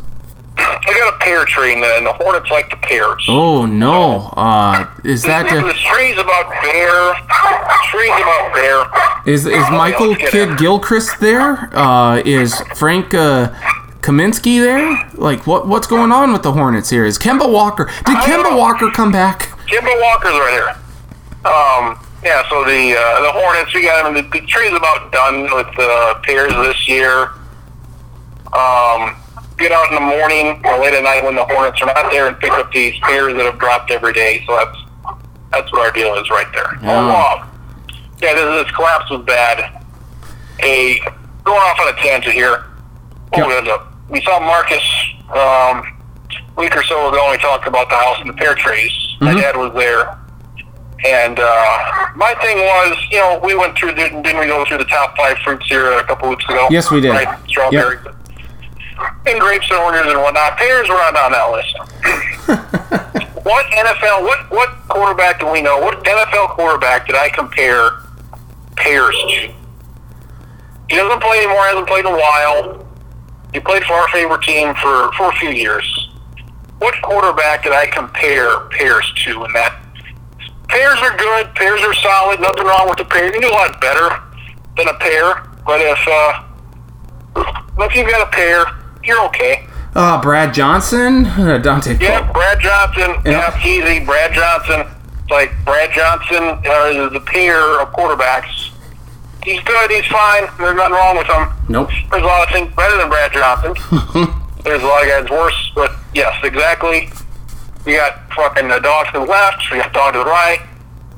I 0.57 0.81
got 0.85 1.14
a 1.14 1.19
pear 1.19 1.45
tree, 1.45 1.75
and 1.75 1.83
the, 1.83 2.01
the 2.03 2.12
hornets 2.14 2.51
like 2.51 2.71
the 2.71 2.77
pears. 2.77 3.25
Oh 3.29 3.66
no! 3.66 4.33
Uh, 4.37 4.89
is 5.05 5.23
that 5.23 5.49
the, 5.49 5.59
uh, 5.59 5.73
tree's 5.73 6.19
about 6.19 6.51
bear. 6.62 7.14
The 7.69 7.79
tree's 7.91 8.11
about 8.11 8.55
bear. 8.55 9.33
is 9.33 9.47
is 9.47 9.71
Michael 9.71 10.16
Kidd. 10.16 10.59
Gilchrist 10.59 11.21
there? 11.21 11.75
Uh, 11.77 12.23
is 12.25 12.61
Frank 12.75 13.14
uh, 13.14 13.53
Kaminsky 14.09 14.59
there? 14.59 15.07
Like 15.15 15.47
what 15.47 15.69
what's 15.69 15.87
going 15.87 16.13
on 16.13 16.33
with 16.33 16.43
the 16.43 16.53
Hornets 16.53 16.89
here? 16.89 17.05
Is 17.05 17.19
Kemba 17.19 17.51
Walker? 17.53 17.85
Did 18.07 18.17
Kemba. 18.17 18.57
Walker 18.57 18.91
come 18.91 19.13
back? 19.13 19.43
Kemba 19.69 20.01
Walker's 20.01 20.33
right 20.33 20.53
here. 20.53 20.69
Um, 21.45 22.07
yeah, 22.25 22.43
so 22.49 22.65
the 22.65 22.97
uh, 22.97 23.21
the 23.21 23.33
Hornets, 23.33 23.75
we 23.75 23.83
got 23.83 24.05
them. 24.05 24.15
The, 24.15 24.23
the 24.41 24.47
tree's 24.47 24.73
about 24.75 25.13
done 25.13 25.43
with 25.43 25.67
the 25.77 26.19
pears 26.23 26.55
this 26.55 26.89
year. 26.89 27.33
Um, 28.57 29.15
get 29.59 29.73
out 29.73 29.89
in 29.91 29.95
the 29.97 30.01
morning 30.01 30.59
or 30.65 30.79
late 30.81 30.95
at 30.95 31.03
night 31.03 31.23
when 31.23 31.35
the 31.35 31.45
Hornets 31.45 31.83
are 31.83 31.87
not 31.87 32.11
there 32.11 32.29
and 32.29 32.39
pick 32.39 32.53
up 32.53 32.73
these 32.73 32.99
pears 33.01 33.35
that 33.35 33.45
have 33.45 33.59
dropped 33.59 33.91
every 33.91 34.15
day. 34.15 34.43
So 34.47 34.57
that's 34.57 35.19
that's 35.53 35.71
what 35.71 35.83
our 35.83 35.93
deal 35.93 36.15
is 36.15 36.31
right 36.31 36.51
there. 36.55 36.79
Yeah. 36.83 36.97
Oh, 36.99 37.43
um, 37.43 37.51
yeah, 38.23 38.33
this, 38.33 38.65
this 38.65 38.75
collapse 38.75 39.11
was 39.11 39.23
bad. 39.27 39.83
A 40.63 40.99
going 41.45 41.59
off 41.61 41.79
on 41.79 41.89
a 41.93 41.97
tangent 41.99 42.35
here. 42.35 42.65
What 43.29 43.47
Yep. 43.47 43.65
was 43.65 43.69
it? 43.69 43.88
We 44.09 44.21
saw 44.23 44.41
Marcus 44.41 44.83
um, 45.31 45.85
a 46.57 46.61
week 46.61 46.75
or 46.77 46.83
so 46.85 47.09
ago. 47.09 47.23
and 47.25 47.33
We 47.33 47.39
talked 47.39 47.67
about 47.67 47.89
the 47.91 47.97
house 47.97 48.19
and 48.21 48.29
the 48.31 48.35
pear 48.35 48.55
trees. 48.55 48.91
My 49.21 49.33
Mhm. 49.35 49.41
dad 49.41 49.57
was 49.57 49.73
there, 49.75 50.17
and 51.07 51.39
uh, 51.39 51.79
my 52.17 52.35
thing 52.41 52.59
was, 52.59 52.97
you 53.11 53.19
know, 53.19 53.39
we 53.43 53.55
went 53.55 53.77
through. 53.77 53.95
Didn't, 53.95 54.23
didn't 54.23 54.41
we 54.41 54.47
go 54.47 54.65
through 54.65 54.79
the 54.79 54.85
top 54.87 55.17
five 55.17 55.37
fruits 55.39 55.67
here 55.69 55.93
a 55.99 56.05
couple 56.05 56.29
weeks 56.31 56.45
ago? 56.45 56.69
Yes, 56.71 56.91
we 56.91 57.01
did. 57.01 57.11
Right, 57.11 57.29
strawberries. 57.49 58.01
And 59.27 59.39
grapes 59.41 59.69
and 59.71 59.79
oranges 59.79 60.13
and 60.13 60.21
whatnot. 60.23 60.57
Pears 60.57 60.89
were 60.89 60.97
not 60.97 61.17
on 61.17 61.33
that 61.33 61.51
list. 61.53 61.79
what 63.45 63.67
NFL? 63.67 64.23
What 64.23 64.51
what 64.51 64.71
quarterback 64.89 65.39
do 65.41 65.47
we 65.47 65.61
know? 65.63 65.79
What 65.79 66.03
NFL 66.03 66.51
quarterback 66.51 67.07
did 67.07 67.15
I 67.15 67.29
compare 67.29 67.91
pears 68.77 69.15
to? 69.17 69.53
He 70.89 70.97
doesn't 70.97 71.21
play 71.23 71.39
anymore. 71.39 71.63
Hasn't 71.65 71.87
played 71.87 72.07
in 72.07 72.13
a 72.13 72.17
while. 72.17 72.88
He 73.53 73.61
played 73.61 73.85
for 73.85 73.95
our 73.95 74.09
favorite 74.09 74.43
team 74.43 74.75
for 74.77 75.13
for 75.13 75.31
a 75.31 75.35
few 75.37 75.51
years. 75.51 76.11
What 76.79 76.95
quarterback 77.03 77.65
did 77.65 77.73
I 77.73 77.87
compare 77.87 78.61
pears 78.71 79.13
to 79.25 79.45
in 79.45 79.53
that? 79.53 79.83
Pears 80.69 80.99
are 81.01 81.17
good. 81.17 81.55
Pears 81.55 81.81
are 81.83 81.95
solid. 81.95 82.41
Nothing 82.41 82.67
wrong 82.67 82.89
with 82.89 82.99
the 82.99 83.05
pair. 83.05 83.27
You 83.27 83.33
can 83.33 83.41
do 83.41 83.49
a 83.49 83.51
lot 83.51 83.81
better 83.81 84.23
than 84.77 84.89
a 84.89 84.95
pair. 84.99 85.43
But 85.67 85.81
if 85.81 85.99
uh, 86.07 86.43
if 87.85 87.95
you've 87.95 88.09
got 88.09 88.27
a 88.27 88.31
pair, 88.31 88.65
you're 89.03 89.25
okay. 89.27 89.67
Uh, 89.95 90.21
Brad 90.21 90.53
Johnson, 90.55 91.25
uh, 91.27 91.59
Dante. 91.63 91.97
Yeah, 91.99 92.31
Brad 92.33 92.61
Johnson. 92.61 93.21
Yeah. 93.25 93.53
Yeah, 93.59 93.67
easy. 93.67 94.05
Brad 94.05 94.33
Johnson. 94.33 94.87
It's 95.23 95.31
like 95.31 95.53
Brad 95.65 95.91
Johnson 95.93 96.61
uh, 96.65 97.07
is 97.07 97.13
the 97.13 97.21
peer 97.27 97.81
of 97.81 97.93
quarterbacks. 97.93 98.68
He's 99.49 99.61
good. 99.63 99.91
He's 99.91 100.07
fine. 100.07 100.45
There's 100.59 100.77
nothing 100.77 100.93
wrong 100.93 101.17
with 101.17 101.27
him. 101.27 101.49
Nope. 101.69 101.89
There's 102.11 102.23
a 102.23 102.27
lot 102.27 102.47
of 102.47 102.53
things 102.53 102.75
better 102.77 102.97
than 102.99 103.09
Brad 103.09 103.33
Johnson. 103.33 103.73
There's 104.65 104.83
a 104.83 104.87
lot 104.87 105.03
of 105.03 105.09
guys 105.09 105.31
worse, 105.31 105.73
but 105.75 105.93
yes, 106.15 106.37
exactly. 106.45 107.09
We 107.87 107.95
got 107.97 108.31
fucking 108.35 108.69
the 108.69 108.81
dog 108.81 109.07
to 109.15 109.21
the 109.21 109.25
left. 109.25 109.71
We 109.71 109.79
got 109.79 109.93
dog 109.95 110.13
to 110.13 110.19
the 110.19 110.25
right. 110.27 110.61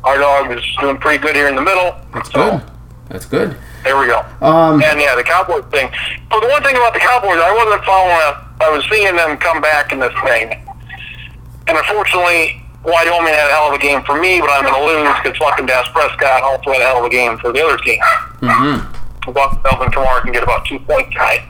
Our 0.05 0.19
dog 0.19 0.53
is 0.53 0.63
doing 0.81 0.97
pretty 0.99 1.19
good 1.21 1.35
here 1.35 1.49
in 1.49 1.57
the 1.57 1.63
middle. 1.63 1.97
That's 2.15 2.31
So, 2.33 2.51
good. 2.59 2.63
That's 3.09 3.27
good. 3.27 3.57
There 3.83 3.99
we 3.99 4.07
go. 4.07 4.21
Um, 4.41 4.81
And 4.83 5.01
yeah, 5.01 5.17
the 5.17 5.25
Cowboys 5.25 5.65
thing. 5.73 5.91
But 6.31 6.41
the 6.41 6.49
one 6.49 6.63
thing 6.63 6.77
about 6.77 6.93
the 6.95 7.01
Cowboys, 7.01 7.41
I 7.43 7.53
wasn't 7.53 7.85
following. 7.85 8.17
Up. 8.29 8.47
I 8.61 8.71
was 8.71 8.85
seeing 8.91 9.17
them 9.17 9.37
come 9.39 9.61
back 9.61 9.91
in 9.91 9.99
this 9.99 10.13
thing, 10.23 10.53
and 11.67 11.79
unfortunately, 11.79 12.60
Wyoming 12.85 13.33
had 13.35 13.51
a 13.51 13.53
hell 13.53 13.69
of 13.69 13.75
a 13.75 13.79
game 13.79 14.03
for 14.03 14.19
me, 14.21 14.41
but 14.41 14.49
I'm 14.51 14.63
going 14.65 14.75
to 14.75 14.87
lose 14.87 15.15
because 15.23 15.37
fucking 15.39 15.67
Dak 15.67 15.87
Prescott 15.93 16.43
also 16.43 16.73
had 16.73 16.81
a 16.81 16.85
hell 16.85 16.99
of 17.01 17.05
a 17.05 17.11
game 17.11 17.37
for 17.39 17.53
the 17.53 17.65
other 17.65 17.77
team. 17.79 18.01
mhm. 18.41 18.97
Buck 19.35 19.63
Melvin 19.63 19.91
Kamara 19.91 20.23
can 20.23 20.33
get 20.33 20.43
about 20.43 20.65
two 20.65 20.79
points 20.81 21.11
tonight. 21.11 21.43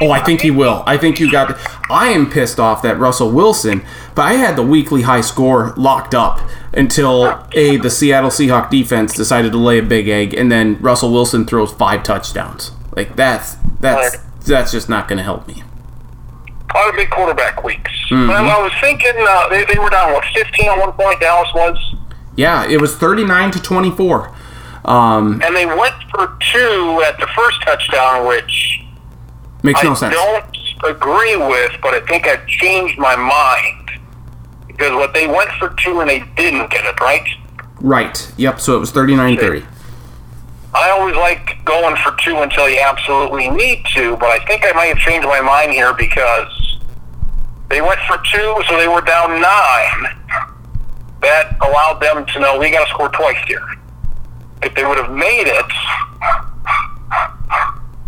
Oh, 0.00 0.10
I 0.10 0.20
think 0.20 0.40
he 0.40 0.50
will. 0.50 0.82
I 0.86 0.96
think 0.96 1.18
you 1.20 1.30
got. 1.30 1.58
I 1.90 2.08
am 2.08 2.30
pissed 2.30 2.58
off 2.60 2.80
that 2.82 2.98
Russell 2.98 3.30
Wilson, 3.30 3.82
but 4.14 4.22
I 4.22 4.34
had 4.34 4.56
the 4.56 4.62
weekly 4.62 5.02
high 5.02 5.20
score 5.20 5.74
locked 5.76 6.14
up 6.14 6.40
until 6.72 7.44
a 7.52 7.76
the 7.76 7.90
Seattle 7.90 8.30
Seahawk 8.30 8.70
defense 8.70 9.12
decided 9.12 9.52
to 9.52 9.58
lay 9.58 9.78
a 9.78 9.82
big 9.82 10.08
egg, 10.08 10.32
and 10.34 10.50
then 10.50 10.78
Russell 10.80 11.12
Wilson 11.12 11.44
throws 11.44 11.72
five 11.72 12.04
touchdowns. 12.04 12.70
Like 12.96 13.16
that's 13.16 13.56
that's 13.80 14.18
that's 14.46 14.72
just 14.72 14.88
not 14.88 15.08
going 15.08 15.18
to 15.18 15.24
help 15.24 15.46
me. 15.48 15.64
Lot 16.74 16.90
of 16.90 16.96
big 16.96 17.10
quarterback 17.10 17.64
weeks. 17.64 17.90
Mm-hmm. 18.10 18.30
I, 18.30 18.36
I 18.36 18.62
was 18.62 18.72
thinking 18.80 19.12
uh, 19.16 19.48
they, 19.48 19.64
they 19.64 19.78
were 19.78 19.90
down 19.90 20.12
what 20.12 20.24
15 20.34 20.68
at 20.68 20.78
one 20.78 20.92
point. 20.92 21.20
Dallas 21.20 21.48
was. 21.54 21.94
Yeah, 22.36 22.68
it 22.68 22.80
was 22.80 22.94
39 22.96 23.50
to 23.52 23.62
24. 23.62 24.34
Um, 24.84 25.42
and 25.42 25.56
they 25.56 25.66
went 25.66 25.94
for 26.10 26.36
two 26.52 27.02
at 27.06 27.18
the 27.18 27.26
first 27.34 27.60
touchdown, 27.62 28.26
which 28.26 28.80
makes 29.62 29.82
no 29.82 29.92
I 29.92 29.94
sense. 29.94 30.14
don't 30.14 30.56
agree 30.84 31.36
with, 31.36 31.72
but 31.82 31.94
I 31.94 32.00
think 32.06 32.26
I've 32.26 32.46
changed 32.46 32.98
my 32.98 33.16
mind 33.16 33.90
because 34.66 34.92
what 34.92 35.12
they 35.12 35.26
went 35.26 35.50
for 35.58 35.74
two 35.82 36.00
and 36.00 36.08
they 36.08 36.20
didn't 36.36 36.70
get 36.70 36.84
it 36.84 37.00
right. 37.00 37.26
Right. 37.80 38.32
Yep. 38.36 38.60
So 38.60 38.76
it 38.76 38.80
was 38.80 38.92
39-30. 38.92 39.66
I 40.74 40.90
always 40.90 41.16
like 41.16 41.64
going 41.64 41.96
for 41.96 42.14
two 42.22 42.36
until 42.38 42.68
you 42.68 42.78
absolutely 42.80 43.48
need 43.48 43.84
to, 43.94 44.16
but 44.16 44.28
I 44.28 44.44
think 44.44 44.64
I 44.64 44.72
might 44.72 44.86
have 44.86 44.98
changed 44.98 45.26
my 45.26 45.40
mind 45.40 45.72
here 45.72 45.94
because 45.94 46.78
they 47.70 47.80
went 47.80 48.00
for 48.06 48.18
two, 48.32 48.62
so 48.68 48.76
they 48.76 48.88
were 48.88 49.00
down 49.00 49.40
nine. 49.40 50.16
That 51.20 51.56
allowed 51.60 52.00
them 52.00 52.26
to 52.26 52.40
know 52.40 52.58
we 52.58 52.70
got 52.70 52.84
to 52.84 52.90
score 52.90 53.08
twice 53.08 53.38
here. 53.46 53.66
If 54.62 54.74
they 54.74 54.84
would 54.84 54.98
have 54.98 55.10
made 55.10 55.46
it, 55.46 55.70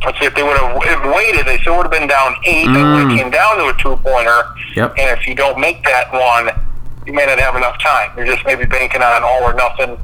let's 0.04 0.18
see, 0.18 0.26
if 0.26 0.34
they 0.34 0.42
would 0.42 0.56
have 0.56 1.14
waited, 1.14 1.46
they 1.46 1.58
still 1.58 1.76
would 1.76 1.84
have 1.84 1.92
been 1.92 2.08
down 2.08 2.34
eight. 2.44 2.66
Mm. 2.66 2.74
They 2.74 2.82
would 2.82 3.10
have 3.10 3.18
came 3.18 3.30
down 3.30 3.56
to 3.58 3.68
a 3.68 3.74
two 3.78 3.96
pointer. 4.02 4.42
Yep. 4.76 4.94
And 4.98 5.18
if 5.18 5.26
you 5.26 5.34
don't 5.34 5.58
make 5.58 5.82
that 5.84 6.12
one, 6.12 6.50
you 7.06 7.12
may 7.12 7.26
not 7.26 7.38
have 7.40 7.56
enough 7.56 7.80
time. 7.80 8.10
You're 8.16 8.26
just 8.26 8.44
maybe 8.44 8.66
banking 8.66 9.02
on 9.02 9.16
an 9.16 9.22
all 9.24 9.42
or 9.42 9.54
nothing. 9.54 9.98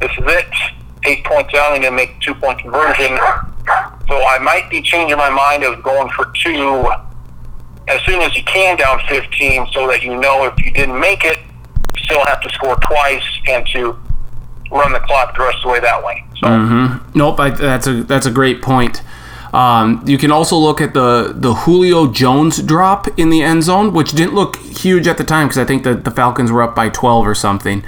This 0.00 0.10
is 0.12 0.24
it. 0.26 0.46
Eight 1.04 1.24
points 1.24 1.52
down 1.52 1.74
and 1.74 1.84
then 1.84 1.94
make 1.94 2.18
two 2.20 2.34
point 2.34 2.58
conversion. 2.58 3.18
So 4.08 4.22
I 4.26 4.38
might 4.42 4.68
be 4.70 4.82
changing 4.82 5.16
my 5.16 5.30
mind 5.30 5.64
of 5.64 5.82
going 5.82 6.10
for 6.10 6.30
two 6.34 6.86
as 7.88 8.00
soon 8.02 8.20
as 8.22 8.36
you 8.36 8.42
can 8.44 8.76
down 8.76 9.00
15 9.08 9.68
so 9.72 9.86
that 9.88 10.02
you 10.02 10.18
know 10.18 10.44
if 10.44 10.58
you 10.64 10.70
didn't 10.70 10.98
make 10.98 11.24
it, 11.24 11.38
you 11.38 12.04
still 12.04 12.24
have 12.24 12.40
to 12.40 12.48
score 12.50 12.76
twice 12.76 13.22
and 13.48 13.66
to 13.68 13.98
run 14.70 14.92
the 14.92 15.00
clock 15.00 15.36
the 15.36 15.42
rest 15.42 15.58
of 15.58 15.62
the 15.64 15.68
way 15.68 15.80
that 15.80 16.02
way. 16.02 16.24
So. 16.36 16.46
Mm-hmm. 16.46 17.18
Nope, 17.18 17.40
I, 17.40 17.50
that's 17.50 17.86
a 17.86 18.02
that's 18.04 18.26
a 18.26 18.30
great 18.30 18.62
point. 18.62 19.02
Um, 19.52 20.02
you 20.04 20.18
can 20.18 20.32
also 20.32 20.56
look 20.56 20.80
at 20.80 20.94
the 20.94 21.32
the 21.34 21.54
Julio 21.54 22.10
Jones 22.10 22.60
drop 22.60 23.06
in 23.18 23.30
the 23.30 23.42
end 23.42 23.62
zone, 23.62 23.92
which 23.92 24.12
didn't 24.12 24.34
look 24.34 24.56
huge 24.56 25.06
at 25.06 25.16
the 25.16 25.24
time 25.24 25.46
because 25.46 25.58
I 25.58 25.64
think 25.64 25.84
that 25.84 26.04
the 26.04 26.10
Falcons 26.10 26.50
were 26.50 26.62
up 26.62 26.74
by 26.74 26.88
12 26.88 27.26
or 27.26 27.34
something. 27.34 27.84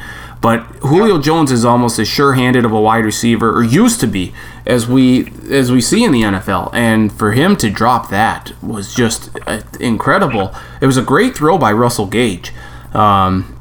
But 0.47 0.61
Julio 0.76 1.18
Jones 1.18 1.51
is 1.51 1.64
almost 1.64 1.99
as 1.99 2.07
sure-handed 2.07 2.64
of 2.64 2.70
a 2.70 2.80
wide 2.80 3.05
receiver, 3.05 3.51
or 3.51 3.64
used 3.64 3.99
to 3.99 4.07
be, 4.07 4.32
as 4.64 4.86
we 4.86 5.32
as 5.51 5.72
we 5.72 5.80
see 5.80 6.05
in 6.05 6.12
the 6.12 6.22
NFL. 6.22 6.70
And 6.72 7.12
for 7.12 7.32
him 7.32 7.57
to 7.57 7.68
drop 7.68 8.11
that 8.11 8.53
was 8.62 8.94
just 8.94 9.36
uh, 9.49 9.62
incredible. 9.80 10.55
It 10.80 10.86
was 10.86 10.97
a 10.97 11.03
great 11.03 11.36
throw 11.36 11.59
by 11.59 11.72
Russell 11.72 12.07
Gage. 12.07 12.53
Um, 12.94 13.59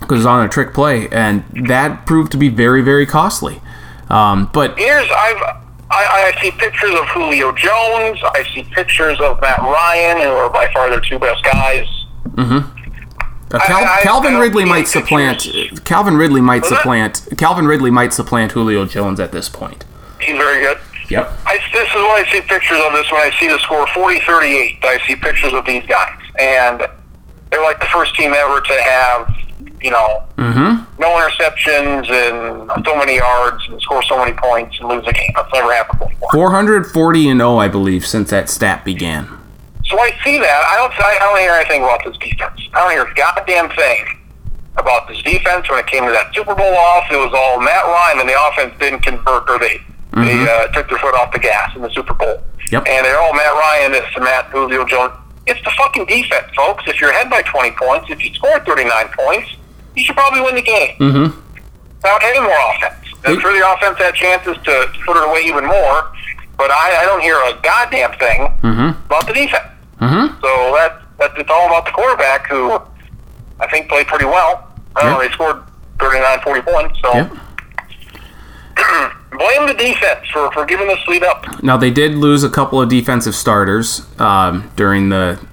because 0.00 0.14
it 0.14 0.20
was 0.20 0.26
on 0.26 0.46
a 0.46 0.48
trick 0.48 0.72
play, 0.72 1.10
and 1.10 1.44
that 1.68 2.06
proved 2.06 2.32
to 2.32 2.38
be 2.38 2.48
very, 2.48 2.80
very 2.80 3.04
costly. 3.04 3.60
Um, 4.08 4.48
but 4.54 4.78
here's 4.78 5.10
I've 5.10 5.42
I, 5.90 6.32
I 6.34 6.40
see 6.40 6.52
pictures 6.52 6.94
of 6.94 7.06
Julio 7.08 7.52
Jones. 7.52 8.18
I 8.24 8.46
see 8.54 8.62
pictures 8.74 9.20
of 9.20 9.42
Matt 9.42 9.58
Ryan, 9.58 10.22
who 10.22 10.30
are 10.30 10.48
by 10.48 10.72
far 10.72 10.88
their 10.88 11.00
two 11.00 11.18
best 11.18 11.44
guys. 11.44 11.84
Mm-hmm. 12.28 12.83
Cal- 13.60 13.84
I, 13.84 13.98
I, 13.98 14.02
Calvin 14.02 14.34
Ridley 14.36 14.64
might 14.64 14.88
supplant. 14.88 15.46
Calvin 15.84 16.16
Ridley 16.16 16.40
might 16.40 16.62
Was 16.62 16.70
supplant. 16.70 17.26
It? 17.26 17.38
Calvin 17.38 17.66
Ridley 17.66 17.90
might 17.90 18.12
supplant 18.12 18.52
Julio 18.52 18.84
Jones 18.84 19.20
at 19.20 19.32
this 19.32 19.48
point. 19.48 19.84
He's 20.20 20.36
very 20.36 20.60
good. 20.60 20.78
Yep. 21.10 21.32
I, 21.46 21.58
this 21.72 21.88
is 21.88 21.94
when 21.94 22.04
I 22.04 22.24
see 22.32 22.40
pictures 22.40 22.78
of 22.80 22.92
this. 22.92 23.10
When 23.12 23.20
I 23.20 23.30
see 23.38 23.48
the 23.48 23.58
score 23.58 23.86
40-38, 23.86 24.84
I 24.84 25.06
see 25.06 25.16
pictures 25.16 25.52
of 25.52 25.66
these 25.66 25.84
guys, 25.86 26.18
and 26.38 26.86
they're 27.50 27.62
like 27.62 27.78
the 27.78 27.86
first 27.86 28.14
team 28.16 28.32
ever 28.32 28.60
to 28.60 28.82
have 28.82 29.34
you 29.84 29.90
know, 29.90 30.24
mm-hmm. 30.38 31.00
no 31.00 31.08
interceptions 31.20 32.10
and 32.10 32.86
so 32.86 32.96
many 32.96 33.16
yards 33.16 33.68
and 33.68 33.80
score 33.82 34.02
so 34.02 34.16
many 34.16 34.32
points 34.32 34.80
and 34.80 34.88
lose 34.88 35.06
a 35.06 35.12
game. 35.12 35.30
That's 35.36 35.52
never 35.52 35.74
happened 35.74 35.98
before. 35.98 36.30
440 36.32 37.28
and 37.28 37.40
0, 37.40 37.58
I 37.58 37.68
believe, 37.68 38.06
since 38.06 38.30
that 38.30 38.48
stat 38.48 38.82
began. 38.82 39.28
See 40.24 40.38
that. 40.38 40.60
I 40.64 40.80
don't. 40.80 40.92
I 40.96 41.18
don't 41.20 41.38
hear 41.38 41.52
anything 41.52 41.84
about 41.84 42.00
this 42.04 42.16
defense. 42.16 42.56
I 42.72 42.80
don't 42.80 42.92
hear 42.96 43.04
a 43.04 43.14
goddamn 43.14 43.68
thing 43.76 44.24
about 44.76 45.06
this 45.06 45.20
defense. 45.22 45.68
When 45.68 45.78
it 45.78 45.86
came 45.86 46.04
to 46.04 46.12
that 46.12 46.34
Super 46.34 46.54
Bowl 46.54 46.72
loss, 46.72 47.04
it 47.12 47.20
was 47.20 47.32
all 47.36 47.60
Matt 47.60 47.84
Ryan, 47.84 48.20
and 48.20 48.28
the 48.28 48.38
offense 48.48 48.72
didn't 48.80 49.04
convert, 49.04 49.44
or 49.50 49.58
they 49.58 49.76
mm-hmm. 50.16 50.24
they 50.24 50.48
uh, 50.48 50.68
took 50.72 50.88
their 50.88 50.98
foot 50.98 51.14
off 51.14 51.32
the 51.32 51.38
gas 51.38 51.76
in 51.76 51.82
the 51.82 51.90
Super 51.90 52.14
Bowl. 52.14 52.40
Yep. 52.72 52.88
And 52.88 53.04
they're 53.04 53.20
all 53.20 53.34
Matt 53.34 53.52
Ryan, 53.52 53.92
this 53.92 54.08
and 54.16 54.24
Matt 54.24 54.46
Julio 54.46 54.86
Jones. 54.86 55.12
It's 55.46 55.62
the 55.62 55.70
fucking 55.76 56.06
defense, 56.06 56.48
folks. 56.56 56.84
If 56.86 57.00
you're 57.00 57.10
ahead 57.10 57.28
by 57.28 57.42
20 57.42 57.72
points, 57.76 58.08
if 58.08 58.24
you 58.24 58.32
score 58.32 58.58
39 58.60 58.88
points, 59.12 59.52
you 59.94 60.04
should 60.04 60.16
probably 60.16 60.40
win 60.40 60.54
the 60.54 60.62
game. 60.62 60.96
Mm-hmm. 60.96 61.40
Without 62.00 62.22
any 62.24 62.40
more 62.40 62.56
offense. 62.72 62.96
I'm 63.26 63.40
sure 63.40 63.52
the 63.52 63.64
offense 63.72 63.98
had 63.98 64.14
chances 64.14 64.56
to 64.64 64.90
put 65.04 65.16
it 65.16 65.28
away 65.28 65.42
even 65.44 65.64
more, 65.64 66.12
but 66.56 66.70
I, 66.70 67.02
I 67.02 67.04
don't 67.04 67.20
hear 67.20 67.36
a 67.36 67.60
goddamn 67.62 68.18
thing 68.18 68.48
mm-hmm. 68.62 69.04
about 69.04 69.26
the 69.26 69.34
defense. 69.34 69.68
Mm-hmm. 70.00 70.40
So 70.40 70.48
that, 70.74 71.02
that 71.18 71.38
it's 71.38 71.50
all 71.50 71.66
about 71.66 71.84
the 71.86 71.92
quarterback, 71.92 72.48
who 72.48 72.80
I 73.60 73.68
think 73.70 73.88
played 73.88 74.06
pretty 74.06 74.26
well. 74.26 74.72
I 74.96 75.02
don't 75.02 75.10
yep. 75.10 75.18
know, 75.18 75.28
they 75.28 75.32
scored 75.32 75.62
39, 75.98 76.40
40 76.40 76.62
points, 76.62 77.00
so. 77.00 77.12
Yep. 77.12 77.32
blame 79.38 79.66
the 79.66 79.74
defense 79.74 80.28
for, 80.28 80.50
for 80.52 80.64
giving 80.64 80.86
this 80.86 81.04
lead 81.08 81.22
up. 81.22 81.62
Now 81.62 81.76
they 81.76 81.90
did 81.90 82.14
lose 82.14 82.44
a 82.44 82.50
couple 82.50 82.80
of 82.80 82.88
defensive 82.88 83.34
starters 83.34 84.06
um, 84.20 84.70
during 84.76 85.08
the 85.08 85.44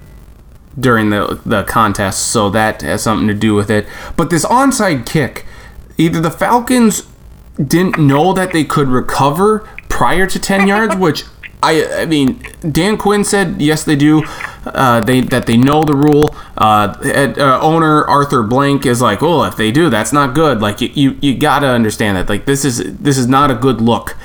during 0.78 1.10
the 1.10 1.40
the 1.44 1.64
contest, 1.64 2.28
so 2.28 2.48
that 2.50 2.82
has 2.82 3.02
something 3.02 3.28
to 3.28 3.34
do 3.34 3.54
with 3.54 3.70
it. 3.70 3.86
But 4.16 4.30
this 4.30 4.44
onside 4.44 5.06
kick, 5.06 5.44
either 5.98 6.20
the 6.20 6.30
Falcons 6.30 7.06
didn't 7.56 7.98
know 7.98 8.32
that 8.32 8.52
they 8.52 8.64
could 8.64 8.88
recover 8.88 9.68
prior 9.88 10.26
to 10.26 10.38
10 10.38 10.66
yards, 10.68 10.96
which 10.96 11.24
I 11.62 12.02
I 12.02 12.06
mean 12.06 12.42
Dan 12.70 12.96
Quinn 12.96 13.24
said 13.24 13.60
yes 13.60 13.84
they 13.84 13.96
do. 13.96 14.24
Uh, 14.64 15.00
they 15.00 15.20
that 15.20 15.46
they 15.46 15.56
know 15.56 15.82
the 15.84 15.94
rule. 15.94 16.34
Uh, 16.56 16.94
uh, 17.36 17.58
owner 17.60 18.04
Arthur 18.04 18.42
Blank 18.42 18.86
is 18.86 19.00
like, 19.00 19.22
oh, 19.22 19.44
if 19.44 19.56
they 19.56 19.70
do, 19.70 19.90
that's 19.90 20.12
not 20.12 20.34
good. 20.34 20.60
Like 20.60 20.80
you, 20.80 20.88
you, 20.94 21.18
you 21.20 21.36
gotta 21.36 21.68
understand 21.68 22.16
that. 22.16 22.28
Like 22.28 22.44
this 22.46 22.64
is 22.64 22.96
this 22.98 23.18
is 23.18 23.26
not 23.26 23.50
a 23.50 23.54
good 23.54 23.80
look. 23.80 24.16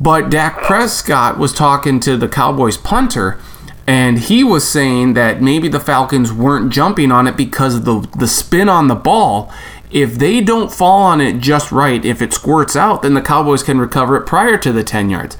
But 0.00 0.30
Dak 0.30 0.62
Prescott 0.62 1.38
was 1.38 1.52
talking 1.52 2.00
to 2.00 2.16
the 2.16 2.28
Cowboys 2.28 2.78
punter, 2.78 3.38
and 3.86 4.18
he 4.18 4.42
was 4.42 4.66
saying 4.66 5.12
that 5.12 5.42
maybe 5.42 5.68
the 5.68 5.80
Falcons 5.80 6.32
weren't 6.32 6.72
jumping 6.72 7.12
on 7.12 7.26
it 7.26 7.36
because 7.36 7.74
of 7.76 7.84
the 7.84 8.08
the 8.18 8.28
spin 8.28 8.68
on 8.68 8.88
the 8.88 8.94
ball. 8.94 9.52
If 9.90 10.14
they 10.14 10.40
don't 10.40 10.72
fall 10.72 11.02
on 11.02 11.20
it 11.20 11.40
just 11.40 11.72
right, 11.72 12.04
if 12.04 12.22
it 12.22 12.32
squirts 12.32 12.76
out, 12.76 13.02
then 13.02 13.14
the 13.14 13.22
Cowboys 13.22 13.62
can 13.62 13.78
recover 13.80 14.16
it 14.16 14.24
prior 14.24 14.56
to 14.56 14.72
the 14.72 14.84
10 14.84 15.10
yards. 15.10 15.36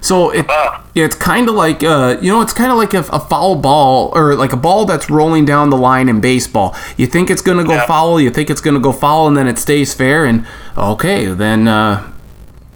So 0.00 0.30
it 0.30 0.46
it's 0.94 1.16
kind 1.16 1.48
of 1.48 1.54
like 1.54 1.82
uh, 1.82 2.18
you 2.20 2.30
know 2.30 2.40
it's 2.40 2.52
kind 2.52 2.70
of 2.70 2.78
like 2.78 2.94
a, 2.94 3.00
a, 3.12 3.20
foul 3.20 3.56
ball 3.56 4.10
or 4.14 4.34
like 4.34 4.52
a 4.52 4.56
ball 4.56 4.84
that's 4.84 5.10
rolling 5.10 5.44
down 5.44 5.70
the 5.70 5.76
line 5.76 6.08
in 6.08 6.20
baseball. 6.20 6.76
You 6.96 7.06
think 7.06 7.30
it's 7.30 7.42
gonna 7.42 7.64
go 7.64 7.74
yeah. 7.74 7.86
foul, 7.86 8.20
you 8.20 8.30
think 8.30 8.50
it's 8.50 8.60
gonna 8.60 8.80
go 8.80 8.92
foul, 8.92 9.26
and 9.28 9.36
then 9.36 9.48
it 9.48 9.58
stays 9.58 9.94
fair, 9.94 10.24
and 10.24 10.46
okay, 10.76 11.26
then 11.26 11.68
uh, 11.68 12.12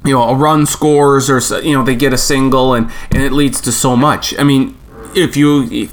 you 0.05 0.13
know 0.13 0.23
a 0.23 0.35
run 0.35 0.67
scores 0.67 1.31
or 1.31 1.41
you 1.63 1.73
know 1.73 1.85
they 1.85 1.97
get 1.97 2.13
a 2.13 2.19
single, 2.19 2.75
and 2.75 2.91
and 3.11 3.23
it 3.23 3.33
leads 3.33 3.61
to 3.63 3.73
so 3.73 3.97
much. 3.97 4.39
I 4.39 4.45
mean, 4.45 4.77
if 5.15 5.37
you 5.37 5.89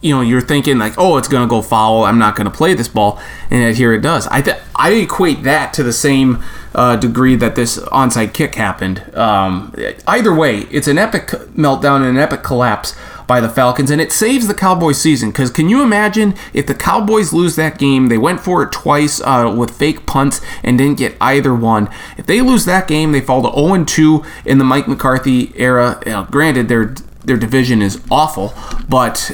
you 0.00 0.14
know 0.14 0.20
you're 0.20 0.40
thinking 0.40 0.78
like 0.78 0.94
oh 0.96 1.16
it's 1.16 1.28
gonna 1.28 1.46
go 1.46 1.60
foul 1.60 2.04
i'm 2.04 2.18
not 2.18 2.34
gonna 2.36 2.50
play 2.50 2.74
this 2.74 2.88
ball 2.88 3.20
and 3.50 3.76
here 3.76 3.92
it 3.92 4.00
does. 4.00 4.26
I 4.28 4.40
th- 4.42 4.58
i 4.76 4.92
equate 4.92 5.42
that 5.42 5.72
to 5.74 5.82
the 5.82 5.92
same 5.92 6.42
uh, 6.72 6.96
degree 6.96 7.34
that 7.34 7.56
this 7.56 7.78
onside 7.78 8.32
kick 8.32 8.54
happened. 8.54 9.02
Um, 9.16 9.74
either 10.06 10.34
way 10.34 10.60
it's 10.70 10.86
an 10.86 10.98
epic 10.98 11.28
meltdown 11.56 11.96
and 11.96 12.16
an 12.16 12.18
epic 12.18 12.42
collapse 12.42 12.94
by 13.26 13.40
the 13.40 13.48
falcons 13.48 13.90
and 13.90 14.00
it 14.00 14.10
saves 14.10 14.48
the 14.48 14.54
cowboys 14.54 15.00
season 15.00 15.30
because 15.30 15.50
can 15.50 15.68
you 15.68 15.82
imagine 15.82 16.34
if 16.52 16.66
the 16.66 16.74
cowboys 16.74 17.32
lose 17.32 17.54
that 17.56 17.78
game 17.78 18.08
they 18.08 18.18
went 18.18 18.40
for 18.40 18.62
it 18.62 18.72
twice 18.72 19.20
uh, 19.20 19.52
with 19.56 19.70
fake 19.70 20.06
punts 20.06 20.40
and 20.64 20.78
didn't 20.78 20.98
get 20.98 21.16
either 21.20 21.54
one. 21.54 21.88
If 22.16 22.26
they 22.26 22.40
lose 22.40 22.64
that 22.64 22.88
game 22.88 23.12
they 23.12 23.20
fall 23.20 23.42
to 23.42 23.48
0-2 23.48 24.26
in 24.46 24.58
the 24.58 24.64
mike 24.64 24.88
mccarthy 24.88 25.52
era. 25.56 26.00
You 26.06 26.12
know, 26.12 26.24
granted 26.30 26.68
they're 26.68 26.94
their 27.24 27.36
division 27.36 27.82
is 27.82 28.00
awful, 28.10 28.54
but 28.88 29.32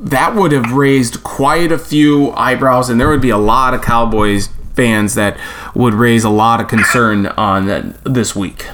that 0.00 0.34
would 0.34 0.52
have 0.52 0.72
raised 0.72 1.22
quite 1.22 1.70
a 1.70 1.78
few 1.78 2.30
eyebrows, 2.32 2.88
and 2.88 2.98
there 3.00 3.08
would 3.08 3.20
be 3.20 3.30
a 3.30 3.38
lot 3.38 3.74
of 3.74 3.82
Cowboys 3.82 4.48
fans 4.74 5.14
that 5.14 5.38
would 5.74 5.92
raise 5.92 6.24
a 6.24 6.30
lot 6.30 6.60
of 6.60 6.68
concern 6.68 7.26
on 7.26 7.66
that 7.66 8.02
this 8.04 8.34
week. 8.34 8.66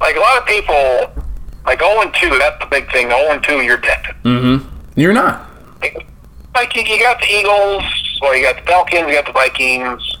like 0.00 0.16
a 0.16 0.20
lot 0.20 0.38
of 0.38 0.46
people, 0.46 1.24
like 1.66 1.80
0 1.80 2.02
and 2.02 2.14
2, 2.14 2.38
that's 2.38 2.58
the 2.60 2.66
big 2.70 2.90
thing. 2.92 3.08
0 3.08 3.32
and 3.32 3.42
2, 3.42 3.62
you're 3.62 3.76
dead. 3.78 4.04
Mm-hmm. 4.22 4.68
You're 4.96 5.12
not. 5.12 5.50
Like, 6.54 6.76
you, 6.76 6.82
you 6.82 7.00
got 7.00 7.20
the 7.20 7.26
Eagles, 7.26 7.82
well, 8.22 8.36
you 8.36 8.42
got 8.44 8.56
the 8.56 8.62
Falcons, 8.62 9.08
you 9.08 9.14
got 9.14 9.26
the 9.26 9.32
Vikings, 9.32 10.18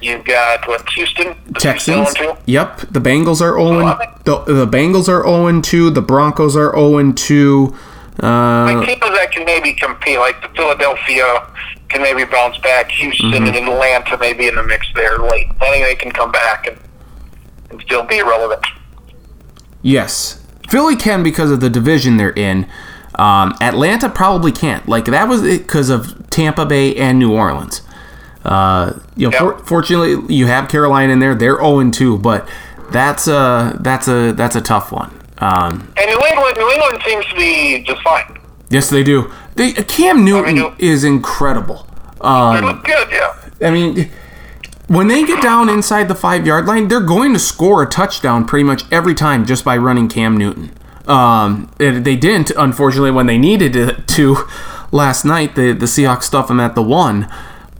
you've 0.00 0.24
got, 0.24 0.66
what, 0.66 0.88
Houston? 0.90 1.36
Texans. 1.54 2.12
0 2.16 2.30
and 2.30 2.38
2? 2.38 2.42
Yep. 2.46 2.78
The 2.90 3.00
Bengals 3.00 3.40
are 3.40 3.56
0 3.56 3.84
I 3.84 4.18
the, 4.24 4.38
the 4.40 4.66
Bengals 4.66 5.08
are 5.08 5.22
0 5.22 5.60
2. 5.60 5.90
The 5.90 6.02
Broncos 6.02 6.56
are 6.56 6.74
0 6.74 7.12
2. 7.12 7.76
Uh, 8.22 8.64
Like 8.74 8.86
teams 8.86 9.00
that 9.00 9.30
can 9.32 9.44
maybe 9.44 9.72
compete, 9.72 10.18
like 10.18 10.40
the 10.42 10.48
Philadelphia 10.48 11.46
can 11.88 12.02
maybe 12.02 12.24
bounce 12.24 12.58
back. 12.58 12.90
Houston 12.92 13.30
Mm-hmm. 13.32 13.46
and 13.46 13.56
Atlanta 13.68 14.18
maybe 14.18 14.46
in 14.48 14.54
the 14.54 14.62
mix 14.62 14.86
there 14.94 15.18
late. 15.18 15.48
I 15.60 15.70
think 15.70 15.84
they 15.86 15.94
can 15.94 16.12
come 16.12 16.30
back 16.32 16.66
and, 16.66 16.78
and 17.70 17.80
still 17.82 18.02
be 18.04 18.20
relevant. 18.22 18.64
Yes, 19.82 20.44
Philly 20.68 20.96
can 20.96 21.22
because 21.22 21.50
of 21.50 21.60
the 21.60 21.70
division 21.70 22.16
they're 22.16 22.30
in. 22.32 22.66
Um, 23.16 23.54
Atlanta 23.60 24.08
probably 24.08 24.52
can't. 24.52 24.86
Like 24.88 25.06
that 25.06 25.28
was 25.28 25.42
it 25.42 25.62
because 25.62 25.88
of 25.90 26.28
Tampa 26.30 26.64
Bay 26.66 26.94
and 26.96 27.18
New 27.18 27.32
Orleans. 27.32 27.82
Uh, 28.44 28.98
you 29.16 29.28
know, 29.28 29.32
Yep. 29.32 29.58
for, 29.58 29.64
fortunately, 29.66 30.34
you 30.34 30.46
have 30.46 30.68
Carolina 30.68 31.12
in 31.12 31.18
there. 31.18 31.34
They're 31.34 31.56
zero 31.58 31.90
two, 31.90 32.18
but 32.18 32.48
that's 32.90 33.26
a 33.28 33.76
that's 33.80 34.08
a 34.08 34.32
that's 34.32 34.56
a 34.56 34.60
tough 34.60 34.92
one. 34.92 35.10
Um, 35.40 35.92
And 35.96 36.06
New 36.10 36.26
England, 36.26 36.56
New 36.58 36.70
England 36.70 37.02
seems 37.06 37.26
to 37.26 37.34
be 37.34 37.82
just 37.86 38.02
fine. 38.02 38.38
yes, 38.68 38.90
they 38.90 39.02
do. 39.02 39.30
They, 39.56 39.72
Cam 39.72 40.24
Newton 40.24 40.56
you- 40.56 40.72
is 40.78 41.04
incredible. 41.04 41.86
They 42.20 42.28
Um, 42.28 42.64
look 42.64 42.84
good, 42.84 43.08
yeah. 43.10 43.32
I 43.66 43.70
mean, 43.70 44.10
when 44.88 45.08
they 45.08 45.24
get 45.24 45.42
down 45.42 45.68
inside 45.68 46.08
the 46.08 46.14
five 46.14 46.46
yard 46.46 46.66
line, 46.66 46.88
they're 46.88 47.00
going 47.00 47.32
to 47.32 47.38
score 47.38 47.82
a 47.82 47.86
touchdown 47.86 48.44
pretty 48.44 48.64
much 48.64 48.84
every 48.92 49.14
time 49.14 49.46
just 49.46 49.64
by 49.64 49.76
running 49.76 50.08
Cam 50.08 50.36
Newton. 50.36 50.72
Um, 51.06 51.70
they 51.78 52.16
didn't, 52.16 52.50
unfortunately, 52.56 53.10
when 53.10 53.26
they 53.26 53.38
needed 53.38 53.74
it 53.74 54.06
to 54.08 54.46
last 54.92 55.24
night. 55.24 55.54
The 55.54 55.72
the 55.72 55.86
Seahawks 55.86 56.24
stuff 56.24 56.48
them 56.48 56.60
at 56.60 56.74
the 56.74 56.82
one, 56.82 57.28